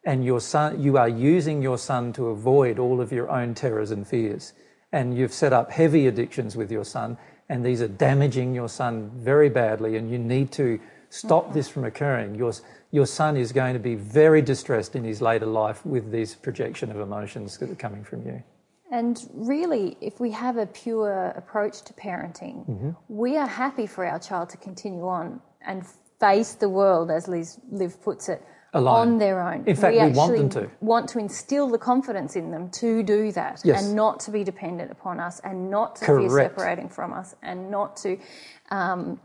and 0.05 0.23
your 0.23 0.39
son, 0.39 0.81
you 0.81 0.97
are 0.97 1.09
using 1.09 1.63
your 1.63 1.79
son 1.79 2.13
to 2.13 2.27
avoid 2.27 2.77
all 2.77 3.01
of 3.01 3.11
your 3.11 3.29
own 3.29 3.53
terrors 3.53 3.91
and 3.91 4.07
fears, 4.07 4.53
and 4.91 5.17
you've 5.17 5.33
set 5.33 5.53
up 5.53 5.71
heavy 5.71 6.05
addictions 6.05 6.55
with 6.55 6.71
your 6.71 6.85
son, 6.85 7.17
and 7.49 7.65
these 7.65 7.81
are 7.81 7.87
damaging 7.87 8.53
your 8.53 8.69
son 8.69 9.11
very 9.15 9.49
badly, 9.49 9.95
and 9.95 10.11
you 10.11 10.17
need 10.17 10.51
to 10.51 10.79
stop 11.09 11.45
mm-hmm. 11.45 11.53
this 11.53 11.69
from 11.69 11.85
occurring. 11.85 12.35
Your 12.35 12.53
your 12.91 13.05
son 13.05 13.37
is 13.37 13.51
going 13.51 13.73
to 13.73 13.79
be 13.79 13.95
very 13.95 14.41
distressed 14.41 14.95
in 14.95 15.03
his 15.03 15.21
later 15.21 15.47
life 15.47 15.85
with 15.85 16.11
this 16.11 16.35
projection 16.35 16.89
of 16.89 16.99
emotions 16.99 17.57
that 17.57 17.69
are 17.69 17.75
coming 17.75 18.03
from 18.03 18.25
you. 18.25 18.43
And 18.91 19.21
really, 19.33 19.97
if 19.99 20.19
we 20.19 20.31
have 20.31 20.57
a 20.57 20.65
pure 20.65 21.33
approach 21.35 21.81
to 21.83 21.93
parenting, 21.93 22.65
mm-hmm. 22.67 22.91
we 23.09 23.35
are 23.37 23.47
happy 23.47 23.85
for 23.85 24.05
our 24.05 24.19
child 24.19 24.49
to 24.49 24.57
continue 24.57 25.05
on 25.07 25.41
and 25.65 25.85
face 26.19 26.53
the 26.53 26.69
world, 26.69 27.11
as 27.11 27.27
Liz, 27.27 27.59
Liv 27.69 28.01
puts 28.01 28.29
it, 28.29 28.41
Alone. 28.73 28.95
on 28.95 29.17
their 29.17 29.41
own. 29.41 29.65
In 29.65 29.75
fact, 29.75 29.95
we, 29.95 30.05
we 30.05 30.11
want 30.11 30.37
them 30.37 30.49
to. 30.49 30.71
Want 30.79 31.09
to 31.09 31.19
instill 31.19 31.67
the 31.67 31.77
confidence 31.77 32.35
in 32.35 32.51
them 32.51 32.69
to 32.71 33.03
do 33.03 33.31
that 33.33 33.61
yes. 33.63 33.83
and 33.85 33.95
not 33.95 34.19
to 34.21 34.31
be 34.31 34.43
dependent 34.43 34.91
upon 34.91 35.19
us 35.19 35.39
and 35.43 35.69
not 35.69 35.97
to 35.97 36.05
Correct. 36.05 36.29
fear 36.29 36.43
separating 36.43 36.89
from 36.89 37.13
us 37.13 37.35
and 37.43 37.69
not 37.69 37.97
to 37.97 38.17
um, 38.71 39.19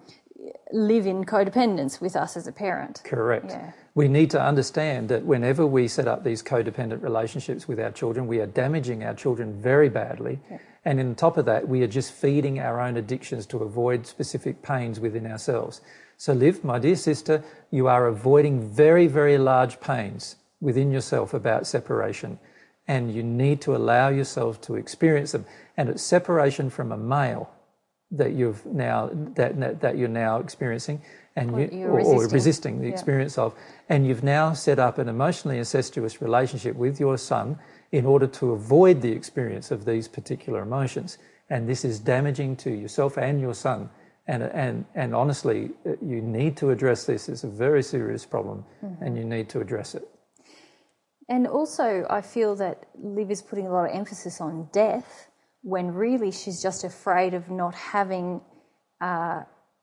live 0.73 1.07
in 1.07 1.25
codependence 1.25 2.01
with 2.01 2.17
us 2.17 2.37
as 2.37 2.47
a 2.47 2.53
parent. 2.53 3.03
Correct. 3.05 3.47
Yeah. 3.49 3.73
We 3.95 4.09
need 4.09 4.31
to 4.31 4.43
understand 4.43 5.11
that 5.11 5.25
whenever 5.25 5.67
we 5.67 5.87
set 5.87 6.09
up 6.09 6.25
these 6.25 6.43
codependent 6.43 7.03
relationships 7.03 7.69
with 7.69 7.79
our 7.79 7.91
children, 7.91 8.27
we 8.27 8.41
are 8.41 8.47
damaging 8.47 9.05
our 9.05 9.15
children 9.15 9.61
very 9.61 9.91
badly. 9.91 10.41
Yeah. 10.51 10.59
And 10.85 10.99
on 10.99 11.15
top 11.15 11.37
of 11.37 11.45
that, 11.45 11.69
we 11.69 11.83
are 11.83 11.89
just 11.89 12.13
feeding 12.13 12.59
our 12.59 12.81
own 12.81 12.97
addictions 12.97 13.47
to 13.47 13.59
avoid 13.59 14.07
specific 14.07 14.63
pains 14.63 14.99
within 14.99 15.27
ourselves. 15.27 15.81
So, 16.17 16.33
Liv, 16.33 16.65
my 16.65 16.79
dear 16.79 16.97
sister, 16.97 17.45
you 17.71 17.87
are 17.87 18.07
avoiding 18.07 18.71
very, 18.71 19.07
very 19.07 19.37
large 19.39 19.79
pains 19.81 20.37
within 20.61 20.91
yourself 20.91 21.35
about 21.35 21.67
separation. 21.67 22.39
And 22.89 23.15
you 23.15 23.23
need 23.23 23.61
to 23.63 23.77
allow 23.77 24.09
yourself 24.09 24.61
to 24.63 24.77
experience 24.77 25.33
them. 25.33 25.45
And 25.77 25.89
it's 25.89 26.03
separation 26.03 26.71
from 26.71 26.93
a 26.93 26.97
male 26.97 27.51
that 28.13 28.33
you've 28.33 28.65
now 28.67 29.11
that 29.37 29.81
that 29.81 29.97
you're 29.97 30.09
now 30.09 30.39
experiencing 30.39 31.01
and 31.37 31.51
or, 31.51 31.61
you, 31.61 31.87
or, 31.87 31.97
resisting. 31.97 32.19
or 32.19 32.29
resisting 32.29 32.81
the 32.81 32.87
yeah. 32.87 32.93
experience 32.93 33.39
of 33.39 33.55
and 33.89 34.07
you've 34.07 34.23
now 34.23 34.53
set 34.53 34.79
up 34.79 34.99
an 34.99 35.09
emotionally 35.09 35.59
incestuous 35.59 36.21
relationship 36.21 36.77
with 36.77 37.01
your 37.01 37.17
son 37.17 37.59
in 37.91 38.07
order 38.07 38.27
to 38.27 38.53
avoid 38.53 39.01
the 39.03 39.13
experience 39.13 39.71
of 39.71 39.85
these 39.85 40.09
particular 40.09 40.63
emotions 40.63 41.19
and 41.51 41.69
this 41.69 41.85
is 41.85 41.99
damaging 41.99 42.57
to 42.57 42.71
yourself 42.71 43.17
and 43.17 43.41
your 43.41 43.55
son 43.55 43.89
and 44.27 44.43
and 44.43 44.85
and 44.95 45.15
honestly 45.15 45.71
you 46.01 46.21
need 46.21 46.57
to 46.57 46.71
address 46.71 47.07
this 47.07 47.29
it's 47.29 47.45
a 47.45 47.49
very 47.49 47.83
serious 47.83 48.27
problem 48.27 48.65
mm-hmm. 48.85 49.03
and 49.03 49.17
you 49.17 49.25
need 49.25 49.49
to 49.49 49.61
address 49.61 49.95
it 49.95 50.09
And 51.29 51.47
also, 51.47 52.05
I 52.11 52.21
feel 52.21 52.55
that 52.57 52.85
Liv 52.95 53.31
is 53.31 53.43
putting 53.43 53.67
a 53.67 53.73
lot 53.73 53.89
of 53.89 53.97
emphasis 53.97 54.41
on 54.41 54.69
death 54.73 55.29
when 55.63 55.95
really 55.95 56.31
she's 56.31 56.61
just 56.61 56.85
afraid 56.85 57.35
of 57.35 57.49
not 57.49 57.75
having 57.75 58.41
uh, 59.01 59.43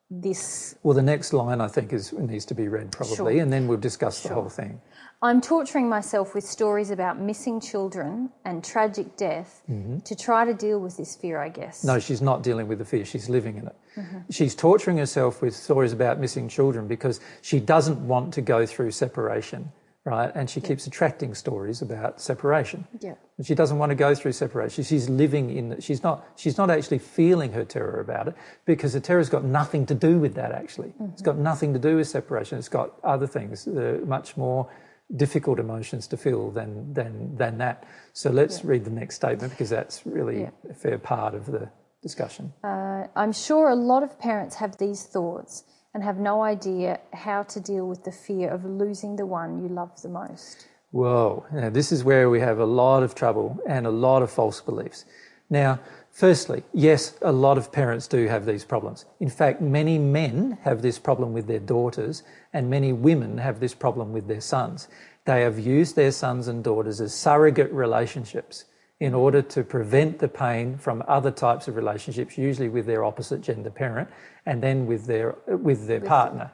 this. 0.10 0.76
Well, 0.84 0.96
the 0.96 1.02
next 1.02 1.34
line 1.34 1.62
I 1.62 1.68
think 1.68 1.94
is 1.94 2.14
needs 2.14 2.46
to 2.46 2.56
be 2.56 2.68
read 2.68 2.92
probably, 2.92 3.16
Sure. 3.16 3.42
and 3.42 3.54
then 3.54 3.68
we'll 3.68 3.78
discuss 3.78 4.24
the 4.24 4.34
whole 4.34 4.50
thing. 4.50 4.82
I'm 5.22 5.42
torturing 5.42 5.90
myself 5.90 6.34
with 6.34 6.46
stories 6.46 6.92
about 6.92 7.20
missing 7.20 7.60
children 7.60 8.30
and 8.46 8.64
tragic 8.64 9.18
death 9.18 9.62
mm-hmm. 9.70 10.00
to 10.00 10.16
try 10.16 10.46
to 10.46 10.54
deal 10.54 10.80
with 10.80 10.96
this 10.96 11.16
fear, 11.16 11.40
I 11.40 11.50
guess. 11.50 11.84
No, 11.84 12.00
she's 12.00 12.22
not 12.22 12.42
dealing 12.42 12.70
with 12.70 12.80
the 12.80 12.86
fear, 12.86 13.04
she's 13.04 13.28
living 13.28 13.58
in 13.58 13.68
it. 13.68 13.76
Mm-hmm. 13.98 14.18
She's 14.30 14.56
torturing 14.56 14.98
herself 14.98 15.42
with 15.42 15.54
stories 15.54 15.92
about 15.92 16.20
missing 16.20 16.48
children 16.48 16.88
because 16.88 17.20
she 17.42 17.60
doesn't 17.60 18.00
want 18.08 18.34
to 18.36 18.42
go 18.42 18.66
through 18.66 18.92
separation, 18.92 19.72
right? 20.06 20.32
And 20.34 20.50
she 20.50 20.62
keeps 20.62 20.88
attracting 20.88 21.34
stories 21.36 21.82
about 21.82 22.22
separation. 22.22 22.88
Yeah. 23.00 23.16
And 23.38 23.46
she 23.46 23.56
doesn't 23.56 23.78
want 23.78 23.90
to 23.92 23.96
go 23.96 24.16
through 24.16 24.32
separation. 24.34 24.84
She's 24.84 25.10
living 25.10 25.50
in 25.56 25.80
she's 25.82 26.04
not 26.04 26.26
she's 26.36 26.58
not 26.58 26.70
actually 26.70 27.00
feeling 27.00 27.52
her 27.54 27.66
terror 27.66 28.00
about 28.00 28.28
it 28.28 28.36
because 28.66 28.94
the 28.94 29.00
terror's 29.00 29.30
got 29.30 29.44
nothing 29.44 29.86
to 29.88 29.96
do 29.96 30.20
with 30.20 30.36
that 30.36 30.52
actually. 30.52 30.94
It's 31.14 31.22
got 31.22 31.38
nothing 31.38 31.74
to 31.74 31.80
do 31.80 31.98
with 31.98 32.08
separation. 32.08 32.58
It's 32.58 32.70
got 32.70 32.94
other 33.04 33.28
things, 33.28 33.68
uh, 33.68 34.00
much 34.06 34.38
more 34.38 34.70
difficult 35.16 35.60
emotions 35.60 36.08
to 36.08 36.18
feel 36.18 36.52
than 36.52 36.94
than 36.94 37.36
than 37.36 37.58
that. 37.58 37.86
So 38.14 38.30
let's 38.30 38.64
read 38.64 38.86
the 38.86 38.92
next 38.92 39.16
statement 39.16 39.52
because 39.52 39.70
that's 39.70 40.06
really 40.06 40.42
Yeah. 40.42 40.50
a 40.70 40.74
fair 40.74 40.98
part 40.98 41.34
of 41.34 41.46
the 41.46 41.70
discussion. 42.02 42.54
I'm 42.64 43.34
sure 43.34 43.70
a 43.70 43.76
lot 43.76 44.04
of 44.04 44.18
parents 44.20 44.56
have 44.56 44.78
these 44.78 45.04
thoughts 45.04 45.64
and 46.00 46.06
have 46.06 46.18
no 46.18 46.42
idea 46.42 46.98
how 47.12 47.44
to 47.44 47.60
deal 47.60 47.86
with 47.86 48.06
the 48.06 48.12
fear 48.14 48.50
of 48.50 48.64
losing 48.64 49.18
the 49.18 49.26
one 49.26 49.62
you 49.62 49.68
love 49.68 50.02
the 50.02 50.08
most. 50.08 50.66
Whoa, 50.92 51.46
now 51.52 51.70
this 51.70 51.92
is 51.92 52.06
where 52.06 52.30
we 52.30 52.40
have 52.40 52.58
a 52.58 52.66
lot 52.66 53.04
of 53.04 53.16
trouble 53.16 53.60
and 53.68 53.86
a 53.86 53.90
lot 53.90 54.22
of 54.22 54.32
false 54.32 54.62
beliefs. 54.62 55.04
Now, 55.50 55.82
firstly, 56.10 56.64
yes, 56.72 57.18
a 57.22 57.34
lot 57.34 57.58
of 57.58 57.74
parents 57.74 58.08
do 58.08 58.30
have 58.30 58.46
these 58.46 58.64
problems. 58.64 59.08
In 59.20 59.30
fact, 59.30 59.60
many 59.60 59.98
men 59.98 60.58
have 60.62 60.82
this 60.82 60.98
problem 60.98 61.34
with 61.34 61.48
their 61.48 61.60
daughters, 61.60 62.24
and 62.54 62.70
many 62.70 62.94
women 62.94 63.38
have 63.38 63.60
this 63.60 63.74
problem 63.74 64.14
with 64.14 64.30
their 64.30 64.40
sons. 64.40 64.88
They 65.26 65.42
have 65.42 65.60
used 65.60 65.98
their 65.98 66.14
sons 66.14 66.48
and 66.48 66.64
daughters 66.64 67.02
as 67.02 67.14
surrogate 67.14 67.74
relationships 67.74 68.64
in 69.00 69.14
order 69.14 69.42
to 69.42 69.64
prevent 69.64 70.20
the 70.20 70.28
pain 70.28 70.78
from 70.78 71.02
other 71.08 71.32
types 71.32 71.68
of 71.70 71.76
relationships, 71.76 72.38
usually 72.38 72.68
with 72.68 72.86
their 72.86 73.06
opposite 73.06 73.42
gender 73.42 73.70
parent, 73.70 74.10
and 74.46 74.62
then 74.62 74.86
with 74.86 75.06
their 75.06 75.36
with 75.48 75.88
their 75.88 76.02
partner. 76.02 76.52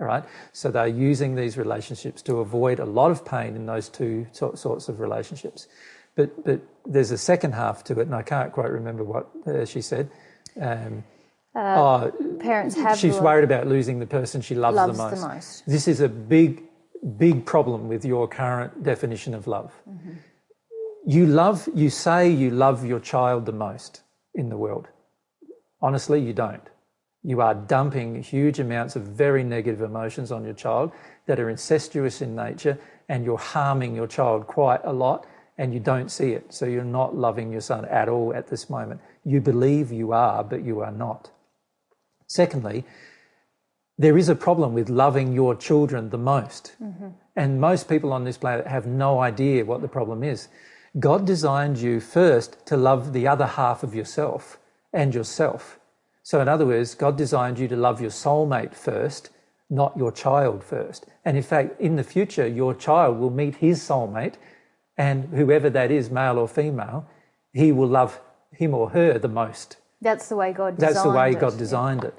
All 0.00 0.06
right. 0.06 0.24
So 0.52 0.70
they're 0.70 0.88
using 0.88 1.36
these 1.36 1.56
relationships 1.56 2.20
to 2.22 2.40
avoid 2.40 2.80
a 2.80 2.84
lot 2.84 3.12
of 3.12 3.24
pain 3.24 3.54
in 3.54 3.66
those 3.66 3.88
two 3.88 4.26
so- 4.32 4.54
sorts 4.54 4.88
of 4.88 4.98
relationships. 4.98 5.68
But 6.16 6.44
but 6.44 6.60
there's 6.84 7.12
a 7.12 7.18
second 7.18 7.52
half 7.52 7.84
to 7.84 8.00
it, 8.00 8.06
and 8.06 8.14
I 8.14 8.22
can't 8.22 8.52
quite 8.52 8.70
remember 8.70 9.04
what 9.04 9.28
uh, 9.46 9.64
she 9.64 9.80
said. 9.80 10.10
Um, 10.60 11.04
oh, 11.54 12.12
Parents 12.40 12.74
have 12.76 12.98
she's 12.98 13.18
worried 13.18 13.44
about 13.44 13.68
losing 13.68 14.00
the 14.00 14.06
person 14.06 14.40
she 14.40 14.56
loves, 14.56 14.76
loves 14.76 14.98
the, 14.98 15.04
the 15.04 15.10
most. 15.10 15.22
most. 15.22 15.66
This 15.66 15.86
is 15.86 16.00
a 16.00 16.08
big, 16.08 16.64
big 17.18 17.46
problem 17.46 17.88
with 17.88 18.04
your 18.04 18.26
current 18.26 18.82
definition 18.82 19.34
of 19.34 19.46
love. 19.46 19.72
You 21.06 21.26
love, 21.26 21.68
you 21.74 21.90
say 21.90 22.30
you 22.30 22.50
love 22.50 22.84
your 22.84 23.00
child 23.00 23.46
the 23.46 23.52
most 23.52 24.02
in 24.34 24.48
the 24.48 24.56
world. 24.56 24.88
Honestly, 25.82 26.20
you 26.20 26.32
don't. 26.32 26.62
You 27.22 27.40
are 27.40 27.54
dumping 27.54 28.22
huge 28.22 28.58
amounts 28.58 28.96
of 28.96 29.02
very 29.02 29.44
negative 29.44 29.82
emotions 29.82 30.32
on 30.32 30.44
your 30.44 30.54
child 30.54 30.92
that 31.26 31.40
are 31.40 31.50
incestuous 31.50 32.20
in 32.20 32.34
nature, 32.34 32.78
and 33.08 33.24
you're 33.24 33.38
harming 33.38 33.94
your 33.94 34.06
child 34.06 34.46
quite 34.46 34.80
a 34.84 34.92
lot, 34.92 35.26
and 35.58 35.72
you 35.72 35.80
don't 35.80 36.10
see 36.10 36.32
it. 36.32 36.52
So 36.52 36.66
you're 36.66 36.84
not 36.84 37.14
loving 37.14 37.52
your 37.52 37.60
son 37.60 37.84
at 37.86 38.08
all 38.08 38.34
at 38.34 38.48
this 38.48 38.68
moment. 38.68 39.00
You 39.24 39.40
believe 39.40 39.92
you 39.92 40.12
are, 40.12 40.42
but 40.42 40.64
you 40.64 40.80
are 40.80 40.92
not. 40.92 41.30
Secondly, 42.26 42.84
there 43.98 44.18
is 44.18 44.28
a 44.28 44.34
problem 44.34 44.74
with 44.74 44.88
loving 44.88 45.32
your 45.32 45.54
children 45.54 46.10
the 46.10 46.18
most. 46.18 46.74
Mm-hmm. 46.82 47.08
And 47.36 47.60
most 47.60 47.88
people 47.88 48.12
on 48.12 48.24
this 48.24 48.38
planet 48.38 48.66
have 48.66 48.86
no 48.86 49.20
idea 49.20 49.64
what 49.64 49.82
the 49.82 49.88
problem 49.88 50.22
is. 50.24 50.48
God 50.98 51.26
designed 51.26 51.78
you 51.78 51.98
first 52.00 52.64
to 52.66 52.76
love 52.76 53.12
the 53.12 53.26
other 53.26 53.46
half 53.46 53.82
of 53.82 53.94
yourself 53.94 54.58
and 54.92 55.14
yourself. 55.14 55.80
So, 56.22 56.40
in 56.40 56.48
other 56.48 56.64
words, 56.64 56.94
God 56.94 57.16
designed 57.16 57.58
you 57.58 57.68
to 57.68 57.76
love 57.76 58.00
your 58.00 58.10
soulmate 58.10 58.74
first, 58.74 59.30
not 59.68 59.96
your 59.96 60.12
child 60.12 60.62
first. 60.62 61.06
And 61.24 61.36
in 61.36 61.42
fact, 61.42 61.80
in 61.80 61.96
the 61.96 62.04
future, 62.04 62.46
your 62.46 62.74
child 62.74 63.18
will 63.18 63.30
meet 63.30 63.56
his 63.56 63.80
soulmate, 63.80 64.34
and 64.96 65.24
whoever 65.30 65.68
that 65.70 65.90
is, 65.90 66.10
male 66.10 66.38
or 66.38 66.46
female, 66.46 67.06
he 67.52 67.72
will 67.72 67.88
love 67.88 68.20
him 68.52 68.72
or 68.72 68.90
her 68.90 69.18
the 69.18 69.28
most. 69.28 69.76
That's 70.00 70.28
the 70.28 70.36
way 70.36 70.52
God 70.52 70.76
designed 70.76 70.94
That's 70.94 71.04
the 71.04 71.10
way 71.10 71.30
it. 71.32 71.40
God 71.40 71.58
designed 71.58 72.04
it. 72.04 72.14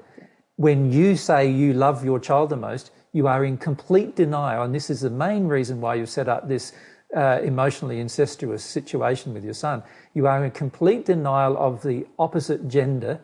When 0.56 0.92
you 0.92 1.16
say 1.16 1.50
you 1.50 1.72
love 1.72 2.04
your 2.04 2.20
child 2.20 2.50
the 2.50 2.56
most, 2.56 2.90
you 3.12 3.26
are 3.26 3.44
in 3.44 3.56
complete 3.56 4.16
denial, 4.16 4.62
and 4.62 4.74
this 4.74 4.90
is 4.90 5.00
the 5.00 5.10
main 5.10 5.46
reason 5.46 5.80
why 5.80 5.94
you've 5.94 6.10
set 6.10 6.28
up 6.28 6.48
this 6.48 6.72
uh, 7.16 7.40
emotionally 7.42 7.98
incestuous 7.98 8.62
situation 8.62 9.34
with 9.34 9.44
your 9.44 9.54
son. 9.54 9.82
You 10.14 10.26
are 10.26 10.44
in 10.44 10.50
complete 10.50 11.06
denial 11.06 11.56
of 11.56 11.82
the 11.82 12.06
opposite 12.18 12.68
gender, 12.68 13.20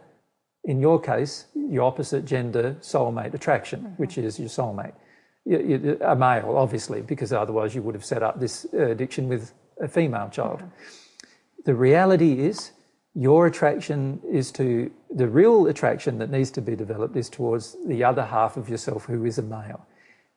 in 0.64 0.80
your 0.80 1.00
case, 1.00 1.46
your 1.54 1.84
opposite 1.84 2.24
gender 2.24 2.76
soulmate 2.80 3.34
attraction, 3.34 3.94
which 3.98 4.16
is 4.18 4.40
your 4.40 4.48
soulmate. 4.48 4.94
You- 5.44 5.58
you- 5.60 5.98
A 6.00 6.16
male, 6.16 6.56
obviously, 6.56 7.02
because 7.02 7.32
otherwise 7.32 7.74
you 7.74 7.82
would 7.82 7.94
have 7.94 8.04
set 8.04 8.22
up 8.22 8.40
this 8.40 8.66
uh, 8.72 8.86
addiction 8.86 9.28
with 9.28 9.52
a 9.80 9.88
female 9.88 10.30
child. 10.30 10.62
The 11.64 11.74
reality 11.74 12.46
is, 12.46 12.72
your 13.14 13.46
attraction 13.46 14.20
is 14.30 14.50
to 14.52 14.90
the 15.10 15.28
real 15.28 15.66
attraction 15.66 16.18
that 16.18 16.30
needs 16.30 16.50
to 16.52 16.62
be 16.62 16.74
developed 16.74 17.16
is 17.16 17.28
towards 17.28 17.76
the 17.86 18.02
other 18.02 18.24
half 18.24 18.56
of 18.56 18.68
yourself 18.70 19.04
who 19.04 19.24
is 19.26 19.38
a 19.38 19.42
male. 19.42 19.86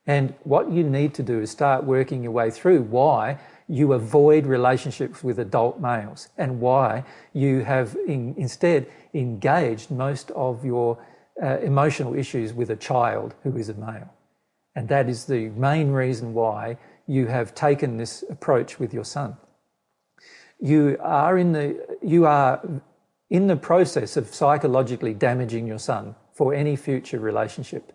And 0.08 0.36
what 0.44 0.72
you 0.72 0.84
need 0.84 1.14
to 1.16 1.24
do 1.24 1.42
is 1.42 1.50
start 1.50 1.84
working 1.84 2.22
your 2.24 2.32
way 2.32 2.52
through 2.52 2.84
why 2.84 3.40
you 3.68 3.94
avoid 3.94 4.46
relationships 4.46 5.24
with 5.24 5.40
adult 5.40 5.82
males 5.82 6.30
and 6.38 6.60
why 6.60 7.04
you 7.34 7.62
have 7.62 7.98
in, 8.08 8.36
instead 8.38 8.88
engaged 9.14 9.90
most 9.90 10.30
of 10.32 10.64
your 10.64 11.04
uh, 11.42 11.58
emotional 11.60 12.14
issues 12.14 12.54
with 12.54 12.70
a 12.70 12.76
child 12.76 13.34
who 13.44 13.58
is 13.58 13.70
a 13.70 13.74
male. 13.74 14.14
And 14.76 14.88
that 14.90 15.10
is 15.10 15.26
the 15.26 15.50
main 15.50 15.92
reason 15.92 16.34
why 16.34 16.78
you 17.08 17.28
have 17.28 17.56
taken 17.56 17.98
this 17.98 18.24
approach 18.30 18.80
with 18.80 18.94
your 18.94 19.06
son 19.06 19.38
you 20.60 20.98
are 21.02 21.38
in 21.38 21.52
the 21.52 21.98
you 22.02 22.26
are 22.26 22.82
in 23.30 23.48
the 23.48 23.56
process 23.56 24.18
of 24.18 24.34
psychologically 24.34 25.14
damaging 25.14 25.68
your 25.68 25.80
son 25.80 26.16
for 26.34 26.54
any 26.54 26.76
future 26.76 27.20
relationship 27.20 27.92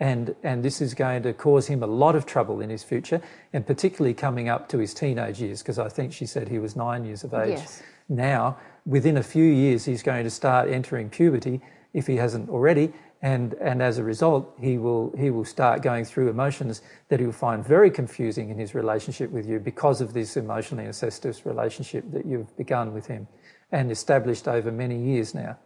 and 0.00 0.34
and 0.42 0.64
this 0.64 0.80
is 0.80 0.94
going 0.94 1.22
to 1.22 1.32
cause 1.32 1.66
him 1.68 1.82
a 1.82 1.86
lot 1.86 2.16
of 2.16 2.24
trouble 2.26 2.60
in 2.60 2.70
his 2.70 2.82
future 2.82 3.20
and 3.52 3.66
particularly 3.66 4.14
coming 4.14 4.48
up 4.48 4.68
to 4.68 4.78
his 4.78 4.94
teenage 4.94 5.40
years 5.40 5.62
because 5.62 5.78
I 5.78 5.88
think 5.88 6.12
she 6.12 6.26
said 6.26 6.48
he 6.48 6.58
was 6.58 6.74
9 6.74 7.04
years 7.04 7.22
of 7.22 7.34
age 7.34 7.58
Yes. 7.58 7.82
now 8.08 8.56
within 8.86 9.16
a 9.18 9.22
few 9.22 9.44
years 9.44 9.84
he's 9.84 10.02
going 10.02 10.24
to 10.24 10.30
start 10.30 10.68
entering 10.68 11.10
puberty 11.10 11.60
if 11.92 12.06
he 12.06 12.16
hasn't 12.16 12.48
already 12.48 12.92
and 13.22 13.52
and 13.54 13.82
as 13.82 13.98
a 13.98 14.02
result 14.02 14.54
he 14.60 14.78
will 14.78 15.12
he 15.18 15.28
will 15.30 15.44
start 15.44 15.82
going 15.82 16.04
through 16.06 16.28
emotions 16.30 16.80
that 17.08 17.20
he'll 17.20 17.32
find 17.32 17.64
very 17.64 17.90
confusing 17.90 18.48
in 18.48 18.58
his 18.58 18.74
relationship 18.74 19.30
with 19.30 19.46
you 19.46 19.58
because 19.60 20.00
of 20.00 20.14
this 20.14 20.36
emotionally 20.36 20.86
incestuous 20.86 21.44
relationship 21.44 22.04
that 22.10 22.24
you've 22.24 22.56
begun 22.56 22.94
with 22.94 23.06
him 23.06 23.28
and 23.72 23.90
established 23.92 24.48
over 24.48 24.72
many 24.72 24.98
years 24.98 25.34
now 25.34 25.58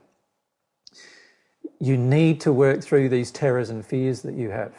you 1.88 1.96
need 1.96 2.36
to 2.46 2.50
work 2.64 2.78
through 2.86 3.06
these 3.16 3.30
terrors 3.40 3.68
and 3.70 3.80
fears 3.92 4.18
that 4.26 4.34
you 4.42 4.50
have 4.60 4.74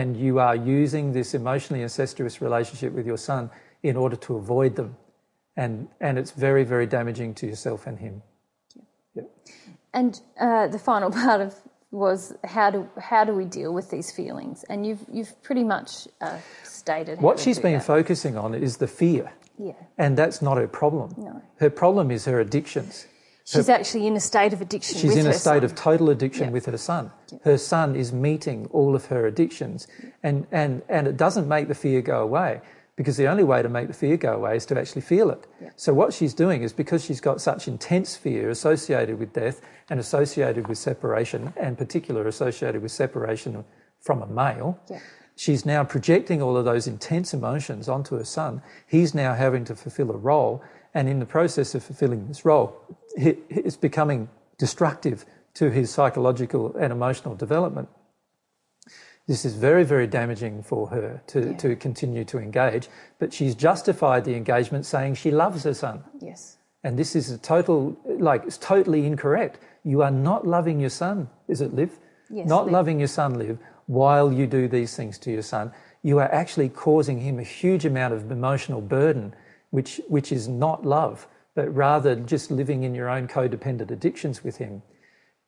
and 0.00 0.16
you 0.16 0.38
are 0.46 0.56
using 0.56 1.12
this 1.18 1.34
emotionally 1.34 1.82
incestuous 1.88 2.40
relationship 2.46 2.92
with 2.98 3.06
your 3.06 3.18
son 3.28 3.50
in 3.82 3.96
order 4.04 4.16
to 4.26 4.30
avoid 4.42 4.72
them 4.80 4.90
and 5.62 5.88
and 6.06 6.18
it's 6.20 6.32
very 6.46 6.64
very 6.74 6.86
damaging 6.98 7.34
to 7.40 7.46
yourself 7.46 7.86
and 7.86 7.98
him 8.06 8.22
Yep. 9.14 9.26
And 10.00 10.20
uh, 10.40 10.68
the 10.68 10.78
final 10.78 11.10
part 11.22 11.40
of 11.42 11.54
was 11.90 12.32
how 12.44 12.70
do 12.70 12.88
how 13.10 13.22
do 13.28 13.32
we 13.34 13.44
deal 13.44 13.72
with 13.78 13.90
these 13.90 14.10
feelings? 14.10 14.64
And 14.70 14.86
you've 14.86 15.04
you've 15.12 15.34
pretty 15.42 15.64
much 15.74 16.08
uh, 16.22 16.38
stated 16.64 17.20
what 17.20 17.38
she's 17.38 17.58
been 17.58 17.74
that. 17.74 17.84
focusing 17.84 18.34
on 18.38 18.54
is 18.54 18.78
the 18.78 18.86
fear 18.88 19.30
yeah. 19.58 19.72
and 19.98 20.16
that's 20.16 20.40
not 20.40 20.56
her 20.56 20.66
problem 20.66 21.14
No. 21.18 21.42
her 21.58 21.68
problem 21.70 22.10
is 22.10 22.24
her 22.24 22.40
addictions 22.40 23.06
She's 23.44 23.68
actually 23.68 24.06
in 24.06 24.14
a 24.16 24.20
state 24.20 24.52
of 24.52 24.60
addiction. 24.60 24.98
She's 24.98 25.16
in 25.16 25.26
a 25.26 25.32
state 25.32 25.62
son. 25.62 25.64
of 25.64 25.74
total 25.74 26.10
addiction 26.10 26.44
Yeah. 26.46 26.50
with 26.50 26.66
her 26.66 26.76
son. 26.78 27.10
Her 27.42 27.58
son 27.58 27.96
is 27.96 28.12
meeting 28.12 28.68
all 28.72 28.94
of 28.94 29.06
her 29.06 29.26
addictions, 29.26 29.86
and, 30.22 30.46
and, 30.52 30.82
and 30.88 31.06
it 31.08 31.16
doesn't 31.16 31.48
make 31.48 31.68
the 31.68 31.74
fear 31.74 32.02
go 32.02 32.22
away 32.22 32.60
because 32.94 33.16
the 33.16 33.26
only 33.26 33.42
way 33.42 33.62
to 33.62 33.68
make 33.68 33.88
the 33.88 33.94
fear 33.94 34.16
go 34.16 34.34
away 34.34 34.56
is 34.56 34.66
to 34.66 34.78
actually 34.78 35.02
feel 35.02 35.30
it. 35.30 35.46
So, 35.76 35.92
what 35.92 36.12
she's 36.12 36.34
doing 36.34 36.62
is 36.62 36.72
because 36.72 37.04
she's 37.04 37.20
got 37.20 37.40
such 37.40 37.66
intense 37.66 38.16
fear 38.16 38.50
associated 38.50 39.18
with 39.18 39.32
death 39.32 39.60
and 39.90 39.98
associated 39.98 40.68
with 40.68 40.78
separation, 40.78 41.52
and 41.56 41.76
particular 41.76 42.26
associated 42.28 42.82
with 42.82 42.92
separation 42.92 43.64
from 44.00 44.22
a 44.22 44.26
male, 44.26 44.78
she's 45.36 45.64
now 45.66 45.82
projecting 45.84 46.42
all 46.42 46.56
of 46.56 46.64
those 46.64 46.86
intense 46.86 47.32
emotions 47.32 47.88
onto 47.88 48.16
her 48.18 48.24
son. 48.24 48.62
He's 48.86 49.14
now 49.14 49.34
having 49.34 49.64
to 49.64 49.74
fulfill 49.74 50.10
a 50.10 50.16
role, 50.16 50.62
and 50.94 51.08
in 51.08 51.18
the 51.18 51.26
process 51.26 51.74
of 51.74 51.82
fulfilling 51.82 52.28
this 52.28 52.44
role, 52.44 52.80
it's 53.16 53.76
becoming 53.76 54.28
destructive 54.58 55.24
to 55.54 55.70
his 55.70 55.90
psychological 55.90 56.74
and 56.76 56.92
emotional 56.92 57.34
development. 57.34 57.88
This 59.28 59.44
is 59.44 59.54
very, 59.54 59.84
very 59.84 60.06
damaging 60.06 60.62
for 60.62 60.88
her 60.88 61.22
to, 61.28 61.50
yeah. 61.50 61.56
to 61.58 61.76
continue 61.76 62.24
to 62.24 62.38
engage, 62.38 62.88
but 63.18 63.32
she's 63.32 63.54
justified 63.54 64.24
the 64.24 64.34
engagement 64.34 64.84
saying 64.84 65.14
she 65.14 65.30
loves 65.30 65.62
her 65.64 65.74
son. 65.74 66.02
Yes. 66.20 66.56
And 66.82 66.98
this 66.98 67.14
is 67.14 67.30
a 67.30 67.38
total, 67.38 67.96
like, 68.04 68.44
it's 68.44 68.58
totally 68.58 69.06
incorrect. 69.06 69.60
You 69.84 70.02
are 70.02 70.10
not 70.10 70.46
loving 70.46 70.80
your 70.80 70.90
son, 70.90 71.28
is 71.46 71.60
it, 71.60 71.72
Liv? 71.72 71.98
Yes, 72.28 72.48
not 72.48 72.64
Liv. 72.64 72.72
loving 72.72 72.98
your 72.98 73.08
son, 73.08 73.38
Liv, 73.38 73.58
while 73.86 74.32
you 74.32 74.48
do 74.48 74.66
these 74.66 74.96
things 74.96 75.18
to 75.18 75.30
your 75.30 75.42
son. 75.42 75.70
You 76.02 76.18
are 76.18 76.32
actually 76.32 76.68
causing 76.68 77.20
him 77.20 77.38
a 77.38 77.44
huge 77.44 77.84
amount 77.84 78.14
of 78.14 78.32
emotional 78.32 78.80
burden, 78.80 79.34
which, 79.72 80.00
which 80.06 80.30
is 80.30 80.46
not 80.46 80.86
love, 80.86 81.26
but 81.56 81.74
rather 81.74 82.14
just 82.14 82.50
living 82.50 82.84
in 82.84 82.94
your 82.94 83.08
own 83.08 83.26
codependent 83.26 83.90
addictions 83.90 84.44
with 84.44 84.58
him. 84.58 84.82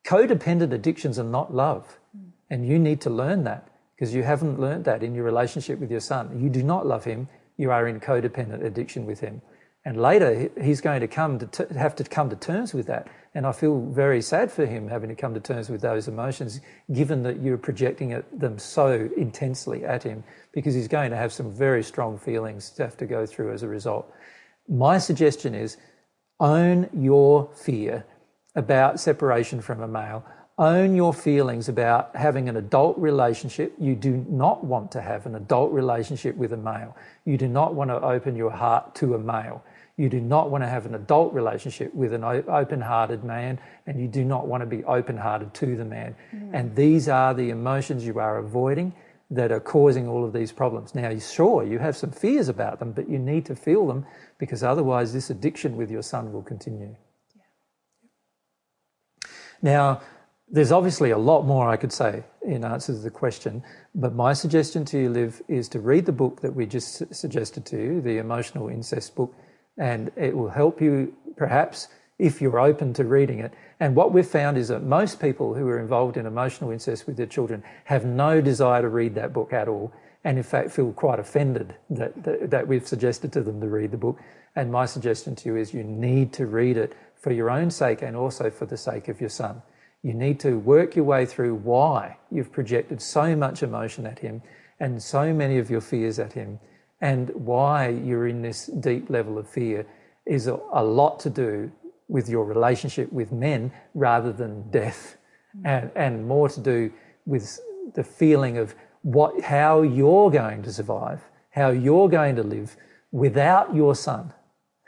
Codependent 0.05 0.73
addictions 0.73 1.17
are 1.17 1.23
not 1.23 1.53
love. 1.53 1.99
Mm. 2.15 2.31
And 2.49 2.67
you 2.67 2.77
need 2.77 3.01
to 3.01 3.09
learn 3.09 3.43
that 3.45 3.69
because 3.95 4.13
you 4.13 4.23
haven't 4.23 4.59
learned 4.59 4.85
that 4.85 5.03
in 5.03 5.15
your 5.15 5.23
relationship 5.23 5.79
with 5.79 5.89
your 5.89 5.99
son. 5.99 6.39
You 6.39 6.49
do 6.49 6.63
not 6.63 6.85
love 6.85 7.05
him, 7.05 7.29
you 7.57 7.71
are 7.71 7.87
in 7.87 7.99
codependent 7.99 8.63
addiction 8.63 9.05
with 9.05 9.19
him. 9.19 9.41
And 9.85 10.01
later, 10.01 10.49
he's 10.59 10.81
going 10.81 11.01
to 11.01 11.07
come 11.07 11.37
to 11.37 11.67
have 11.77 11.95
to 11.97 12.03
come 12.03 12.31
to 12.31 12.35
terms 12.35 12.73
with 12.73 12.87
that. 12.87 13.07
And 13.35 13.45
I 13.45 13.51
feel 13.51 13.79
very 13.81 14.19
sad 14.19 14.51
for 14.51 14.65
him 14.65 14.87
having 14.87 15.09
to 15.09 15.15
come 15.15 15.35
to 15.35 15.39
terms 15.39 15.69
with 15.69 15.81
those 15.81 16.07
emotions, 16.07 16.59
given 16.91 17.21
that 17.23 17.39
you're 17.39 17.59
projecting 17.59 18.09
it, 18.09 18.25
them 18.39 18.57
so 18.57 19.09
intensely 19.15 19.85
at 19.85 20.01
him, 20.01 20.23
because 20.53 20.73
he's 20.73 20.87
going 20.87 21.11
to 21.11 21.17
have 21.17 21.31
some 21.31 21.51
very 21.51 21.83
strong 21.83 22.17
feelings 22.17 22.71
to 22.71 22.83
have 22.83 22.97
to 22.97 23.05
go 23.05 23.27
through 23.27 23.53
as 23.53 23.61
a 23.61 23.67
result. 23.67 24.11
My 24.67 24.97
suggestion 24.97 25.53
is 25.53 25.77
own 26.39 26.89
your 26.91 27.47
fear 27.53 28.05
about 28.55 28.99
separation 28.99 29.61
from 29.61 29.81
a 29.81 29.87
male 29.87 30.25
own 30.57 30.95
your 30.95 31.13
feelings 31.13 31.67
about 31.67 32.15
having 32.15 32.47
an 32.47 32.55
adult 32.55 32.97
relationship. 32.97 33.73
You 33.77 33.95
do 33.95 34.25
not 34.29 34.63
want 34.63 34.91
to 34.93 35.01
have 35.01 35.25
an 35.25 35.35
adult 35.35 35.71
relationship 35.71 36.35
with 36.37 36.53
a 36.53 36.57
male. 36.57 36.95
You 37.25 37.37
do 37.37 37.47
not 37.47 37.73
want 37.73 37.89
to 37.89 38.01
open 38.01 38.35
your 38.35 38.51
heart 38.51 38.95
to 38.95 39.15
a 39.15 39.19
male. 39.19 39.63
You 39.97 40.09
do 40.09 40.19
not 40.19 40.51
want 40.51 40.63
to 40.63 40.67
have 40.67 40.85
an 40.85 40.95
adult 40.95 41.33
relationship 41.33 41.93
with 41.93 42.11
an 42.11 42.23
open 42.23 42.81
hearted 42.81 43.23
man, 43.23 43.59
and 43.87 43.99
you 43.99 44.07
do 44.07 44.25
not 44.25 44.45
want 44.45 44.61
to 44.61 44.67
be 44.67 44.83
open 44.83 45.15
hearted 45.15 45.53
to 45.53 45.77
the 45.77 45.85
man. 45.85 46.15
Mm. 46.35 46.49
And 46.53 46.75
these 46.75 47.07
are 47.07 47.33
the 47.33 47.49
emotions 47.49 48.05
you 48.05 48.19
are 48.19 48.37
avoiding 48.37 48.93
that 49.31 49.51
are 49.51 49.59
causing 49.61 50.07
all 50.07 50.25
of 50.25 50.33
these 50.33 50.51
problems. 50.51 50.93
Now, 50.93 51.17
sure, 51.17 51.63
you 51.63 51.79
have 51.79 51.95
some 51.95 52.11
fears 52.11 52.49
about 52.49 52.79
them, 52.79 52.91
but 52.91 53.09
you 53.09 53.17
need 53.17 53.45
to 53.45 53.55
feel 53.55 53.87
them 53.87 54.05
because 54.37 54.63
otherwise, 54.63 55.13
this 55.13 55.29
addiction 55.29 55.77
with 55.77 55.89
your 55.89 56.03
son 56.03 56.33
will 56.33 56.43
continue. 56.43 56.95
Yeah. 57.33 57.41
Now, 59.61 60.01
there's 60.47 60.71
obviously 60.71 61.09
a 61.09 61.17
lot 61.17 61.43
more 61.43 61.69
I 61.69 61.77
could 61.77 61.91
say 61.91 62.23
in 62.43 62.63
answer 62.63 62.93
to 62.93 62.99
the 62.99 63.09
question, 63.09 63.63
but 63.95 64.13
my 64.13 64.33
suggestion 64.33 64.85
to 64.85 64.99
you, 64.99 65.09
Liv, 65.09 65.41
is 65.47 65.67
to 65.69 65.79
read 65.79 66.05
the 66.05 66.11
book 66.11 66.41
that 66.41 66.53
we 66.53 66.65
just 66.65 67.15
suggested 67.15 67.65
to 67.67 67.77
you, 67.77 68.01
the 68.01 68.17
Emotional 68.17 68.69
Incest 68.69 69.15
book, 69.15 69.33
and 69.77 70.11
it 70.15 70.35
will 70.35 70.49
help 70.49 70.81
you 70.81 71.13
perhaps 71.35 71.87
if 72.17 72.41
you're 72.41 72.59
open 72.59 72.93
to 72.93 73.03
reading 73.03 73.39
it. 73.39 73.53
And 73.79 73.95
what 73.95 74.13
we've 74.13 74.25
found 74.25 74.57
is 74.57 74.69
that 74.69 74.83
most 74.83 75.19
people 75.19 75.53
who 75.53 75.67
are 75.67 75.79
involved 75.79 76.17
in 76.17 76.25
emotional 76.25 76.71
incest 76.71 77.07
with 77.07 77.17
their 77.17 77.25
children 77.25 77.63
have 77.85 78.05
no 78.05 78.41
desire 78.41 78.81
to 78.81 78.89
read 78.89 79.15
that 79.15 79.33
book 79.33 79.51
at 79.51 79.67
all, 79.67 79.91
and 80.23 80.37
in 80.37 80.43
fact 80.43 80.71
feel 80.71 80.93
quite 80.93 81.19
offended 81.19 81.75
that, 81.89 82.23
that, 82.23 82.49
that 82.49 82.67
we've 82.67 82.87
suggested 82.87 83.33
to 83.33 83.41
them 83.41 83.59
to 83.59 83.67
read 83.67 83.91
the 83.91 83.97
book. 83.97 84.19
And 84.55 84.71
my 84.71 84.85
suggestion 84.85 85.35
to 85.35 85.49
you 85.49 85.57
is 85.57 85.73
you 85.73 85.83
need 85.83 86.31
to 86.33 86.45
read 86.45 86.77
it 86.77 86.95
for 87.15 87.31
your 87.31 87.49
own 87.49 87.69
sake 87.69 88.01
and 88.01 88.15
also 88.15 88.49
for 88.49 88.65
the 88.65 88.77
sake 88.77 89.09
of 89.09 89.19
your 89.19 89.29
son. 89.29 89.61
You 90.01 90.13
need 90.13 90.39
to 90.41 90.59
work 90.59 90.95
your 90.95 91.05
way 91.05 91.25
through 91.25 91.55
why 91.55 92.17
you've 92.31 92.51
projected 92.51 93.01
so 93.01 93.35
much 93.35 93.63
emotion 93.63 94.05
at 94.05 94.19
him 94.19 94.41
and 94.79 95.01
so 95.01 95.33
many 95.33 95.57
of 95.57 95.69
your 95.69 95.81
fears 95.81 96.19
at 96.19 96.33
him, 96.33 96.59
and 97.01 97.29
why 97.33 97.89
you're 97.89 98.27
in 98.27 98.41
this 98.41 98.67
deep 98.67 99.09
level 99.09 99.37
of 99.37 99.49
fear 99.49 99.85
is 100.25 100.47
a, 100.47 100.59
a 100.73 100.83
lot 100.83 101.19
to 101.21 101.29
do 101.29 101.71
with 102.07 102.29
your 102.29 102.45
relationship 102.45 103.11
with 103.11 103.31
men 103.31 103.71
rather 103.93 104.31
than 104.31 104.69
death, 104.71 105.17
mm. 105.57 105.61
and, 105.65 105.91
and 105.95 106.27
more 106.27 106.49
to 106.49 106.59
do 106.59 106.91
with 107.25 107.59
the 107.95 108.03
feeling 108.03 108.57
of 108.57 108.75
what, 109.01 109.41
how 109.41 109.81
you're 109.81 110.29
going 110.31 110.63
to 110.63 110.71
survive, 110.71 111.21
how 111.51 111.69
you're 111.69 112.09
going 112.09 112.35
to 112.35 112.43
live 112.43 112.75
without 113.11 113.73
your 113.75 113.95
son 113.95 114.33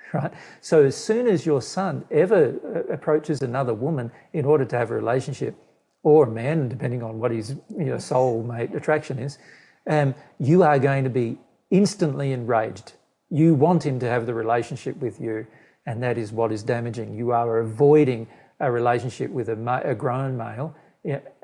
right? 0.13 0.31
So 0.61 0.83
as 0.83 0.95
soon 0.95 1.27
as 1.27 1.45
your 1.45 1.61
son 1.61 2.05
ever 2.11 2.55
uh, 2.65 2.93
approaches 2.93 3.41
another 3.41 3.73
woman 3.73 4.11
in 4.33 4.45
order 4.45 4.65
to 4.65 4.77
have 4.77 4.91
a 4.91 4.95
relationship, 4.95 5.55
or 6.03 6.25
a 6.25 6.31
man, 6.31 6.69
depending 6.69 7.03
on 7.03 7.19
what 7.19 7.31
his 7.31 7.55
you 7.77 7.85
know, 7.85 7.95
soulmate 7.95 8.75
attraction 8.75 9.19
is, 9.19 9.37
um, 9.87 10.15
you 10.39 10.63
are 10.63 10.79
going 10.79 11.03
to 11.03 11.09
be 11.09 11.37
instantly 11.69 12.31
enraged. 12.31 12.93
You 13.29 13.53
want 13.55 13.85
him 13.85 13.99
to 13.99 14.07
have 14.07 14.25
the 14.25 14.33
relationship 14.33 14.97
with 14.97 15.19
you, 15.19 15.47
and 15.85 16.01
that 16.03 16.17
is 16.17 16.31
what 16.31 16.51
is 16.51 16.63
damaging. 16.63 17.13
You 17.13 17.31
are 17.31 17.59
avoiding 17.59 18.27
a 18.59 18.71
relationship 18.71 19.31
with 19.31 19.49
a, 19.49 19.55
ma- 19.55 19.81
a 19.83 19.95
grown 19.95 20.37
male, 20.37 20.75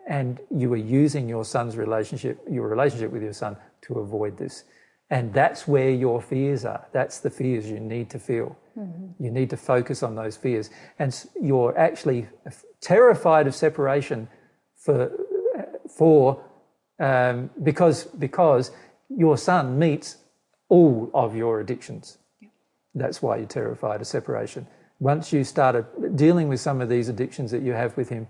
and 0.08 0.40
you 0.50 0.74
are 0.74 0.78
using 0.78 1.30
your 1.30 1.46
son's 1.46 1.78
relationship, 1.78 2.40
your 2.50 2.68
relationship 2.68 3.12
with 3.12 3.24
your 3.24 3.34
son, 3.34 3.58
to 3.84 4.00
avoid 4.00 4.38
this. 4.38 4.64
And 5.10 5.34
that's 5.34 5.68
where 5.68 5.92
your 5.92 6.22
fears 6.22 6.66
are. 6.66 6.88
That's 6.92 7.20
the 7.20 7.30
fears 7.30 7.70
you 7.70 7.80
need 7.80 8.10
to 8.12 8.20
feel. 8.20 8.58
Mm-hmm. 8.78 9.24
You 9.24 9.32
need 9.32 9.50
to 9.52 9.58
focus 9.58 10.02
on 10.02 10.16
those 10.16 10.36
fears. 10.36 10.70
And 10.98 11.14
you're 11.40 11.78
actually 11.78 12.28
terrified 12.82 13.46
of 13.46 13.54
separation 13.54 14.28
for, 14.76 15.12
for 15.98 16.44
um, 17.00 17.50
because, 17.62 18.06
because 18.06 18.72
your 19.18 19.38
son 19.38 19.80
meets 19.80 20.18
all 20.70 21.10
of 21.14 21.36
your 21.36 21.60
addictions. 21.60 22.18
That's 22.96 23.22
why 23.22 23.38
you're 23.38 23.48
terrified 23.48 24.02
of 24.02 24.08
separation. 24.08 24.68
Once 25.00 25.34
you 25.34 25.44
started 25.44 25.86
dealing 26.16 26.48
with 26.48 26.60
some 26.60 26.82
of 26.82 26.90
these 26.90 27.10
addictions 27.10 27.52
that 27.52 27.62
you 27.62 27.74
have 27.74 27.98
with 27.98 28.10
him, 28.10 28.28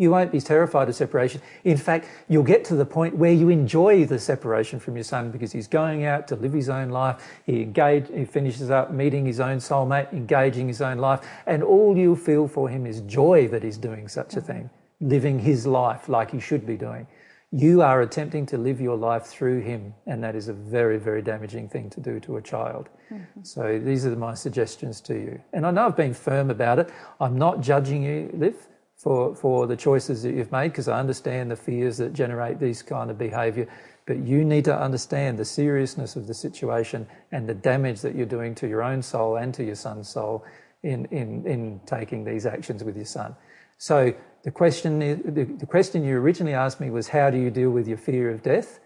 you 0.00 0.10
won't 0.10 0.32
be 0.32 0.40
terrified 0.40 0.88
of 0.88 0.94
separation. 0.94 1.42
In 1.62 1.76
fact, 1.76 2.08
you'll 2.26 2.42
get 2.42 2.64
to 2.66 2.74
the 2.74 2.86
point 2.86 3.16
where 3.16 3.32
you 3.34 3.50
enjoy 3.50 4.06
the 4.06 4.18
separation 4.18 4.80
from 4.80 4.96
your 4.96 5.04
son 5.04 5.30
because 5.30 5.52
he's 5.52 5.68
going 5.68 6.06
out 6.06 6.26
to 6.28 6.36
live 6.36 6.54
his 6.54 6.70
own 6.70 6.88
life. 6.88 7.22
He 7.44 7.60
engage, 7.60 8.08
he 8.08 8.24
finishes 8.24 8.70
up 8.70 8.92
meeting 8.92 9.26
his 9.26 9.40
own 9.40 9.58
soulmate, 9.58 10.10
engaging 10.14 10.68
his 10.68 10.80
own 10.80 10.96
life, 10.96 11.20
and 11.44 11.62
all 11.62 11.98
you'll 11.98 12.16
feel 12.16 12.48
for 12.48 12.70
him 12.70 12.86
is 12.86 13.02
joy 13.02 13.46
that 13.48 13.62
he's 13.62 13.76
doing 13.76 14.08
such 14.08 14.36
a 14.36 14.38
mm-hmm. 14.38 14.46
thing, 14.46 14.70
living 15.02 15.38
his 15.38 15.66
life 15.66 16.08
like 16.08 16.30
he 16.30 16.40
should 16.40 16.66
be 16.66 16.78
doing. 16.78 17.06
You 17.52 17.82
are 17.82 18.02
attempting 18.02 18.46
to 18.46 18.58
live 18.58 18.80
your 18.80 18.96
life 18.96 19.24
through 19.24 19.60
him, 19.62 19.92
and 20.06 20.22
that 20.22 20.36
is 20.36 20.48
a 20.48 20.52
very, 20.52 20.98
very 20.98 21.20
damaging 21.20 21.68
thing 21.68 21.90
to 21.90 22.00
do 22.00 22.20
to 22.20 22.36
a 22.36 22.42
child. 22.42 22.88
Mm-hmm. 23.10 23.42
So 23.42 23.80
these 23.82 24.06
are 24.06 24.14
my 24.14 24.34
suggestions 24.34 25.00
to 25.02 25.14
you. 25.14 25.40
And 25.52 25.66
I 25.66 25.72
know 25.72 25.86
I've 25.86 25.96
been 25.96 26.14
firm 26.14 26.50
about 26.50 26.78
it. 26.78 26.90
I'm 27.20 27.36
not 27.36 27.60
judging 27.60 28.04
you, 28.04 28.30
Liv 28.34 28.68
for, 29.00 29.34
for 29.34 29.66
the 29.66 29.76
choices 29.76 30.22
that 30.22 30.34
you've 30.34 30.52
made 30.52 30.68
because 30.68 30.86
I 30.86 30.98
understand 30.98 31.50
the 31.50 31.56
fears 31.56 31.96
that 31.96 32.12
generate 32.12 32.60
these 32.60 32.82
kind 32.82 33.10
of 33.10 33.16
behavior. 33.16 33.66
But 34.04 34.18
you 34.18 34.44
need 34.44 34.66
to 34.66 34.78
understand 34.78 35.38
the 35.38 35.44
seriousness 35.44 36.16
of 36.16 36.26
the 36.26 36.34
situation 36.34 37.06
and 37.32 37.48
the 37.48 37.54
damage 37.54 38.02
that 38.02 38.14
you're 38.14 38.26
doing 38.26 38.54
to 38.56 38.68
your 38.68 38.82
own 38.82 39.00
soul 39.00 39.36
and 39.36 39.54
to 39.54 39.64
your 39.64 39.74
son's 39.74 40.10
soul 40.10 40.44
in, 40.82 41.06
in, 41.06 41.46
in 41.46 41.80
taking 41.86 42.24
these 42.24 42.44
actions 42.44 42.84
with 42.84 42.94
your 42.94 43.06
son. 43.06 43.34
So 43.78 44.12
the 44.42 44.50
question, 44.50 44.98
the, 44.98 45.44
the 45.44 45.66
question 45.66 46.04
you 46.04 46.16
originally 46.16 46.54
asked 46.54 46.80
me 46.80 46.90
was, 46.90 47.08
how 47.08 47.30
do 47.30 47.38
you 47.38 47.50
deal 47.50 47.70
with 47.70 47.86
your 47.86 47.98
fear 47.98 48.30
of 48.30 48.42
death? 48.42 48.80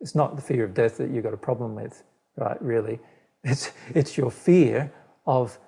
It's 0.00 0.14
not 0.14 0.36
the 0.36 0.42
fear 0.42 0.64
of 0.64 0.74
death 0.74 0.98
that 0.98 1.10
you've 1.10 1.24
got 1.24 1.34
a 1.34 1.38
problem 1.38 1.74
with, 1.74 2.02
right, 2.36 2.60
really. 2.62 3.00
It's, 3.42 3.72
it's 3.94 4.16
your 4.16 4.30
fear 4.30 4.92
of 5.26 5.58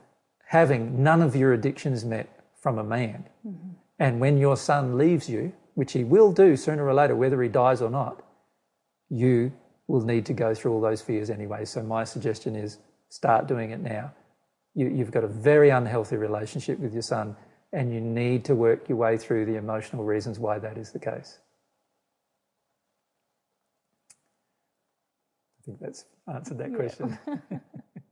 having 0.47 1.03
none 1.03 1.23
of 1.23 1.35
your 1.35 1.53
addictions 1.53 2.05
met 2.05 2.29
from 2.63 2.79
a 2.79 2.85
man. 2.85 3.29
Mm-hmm. 3.47 3.71
And 3.99 4.21
when 4.21 4.39
your 4.39 4.57
son 4.57 4.97
leaves 4.97 5.29
you, 5.29 5.53
which 5.75 5.93
he 5.93 6.05
will 6.05 6.33
do 6.33 6.57
sooner 6.57 6.87
or 6.87 6.95
later, 6.95 7.17
whether 7.17 7.43
he 7.43 7.49
dies 7.49 7.83
or 7.83 7.91
not, 7.91 8.23
you 9.09 9.53
will 9.87 10.01
need 10.01 10.27
to 10.27 10.33
go 10.33 10.55
through 10.55 10.73
all 10.73 10.81
those 10.81 11.03
fears 11.03 11.31
anyway. 11.31 11.65
So, 11.65 11.83
my 11.83 12.05
suggestion 12.05 12.57
is 12.57 12.79
start 13.09 13.47
doing 13.47 13.71
it 13.71 13.81
now. 13.81 14.13
You, 14.75 14.89
you've 14.89 15.11
got 15.11 15.25
a 15.25 15.29
very 15.29 15.71
unhealthy 15.71 16.17
relationship 16.17 16.79
with 16.79 16.93
your 16.93 17.03
son, 17.03 17.37
and 17.73 17.93
you 17.93 18.01
need 18.01 18.45
to 18.47 18.55
work 18.55 18.89
your 18.89 18.99
way 18.99 19.17
through 19.17 19.47
the 19.47 19.57
emotional 19.57 20.05
reasons 20.05 20.39
why 20.39 20.59
that 20.59 20.79
is 20.79 20.93
the 20.93 20.99
case. 20.99 21.39
I 25.61 25.63
think 25.65 25.81
that's 25.81 26.05
answered 26.33 26.59
that 26.59 26.75
question. 26.75 27.19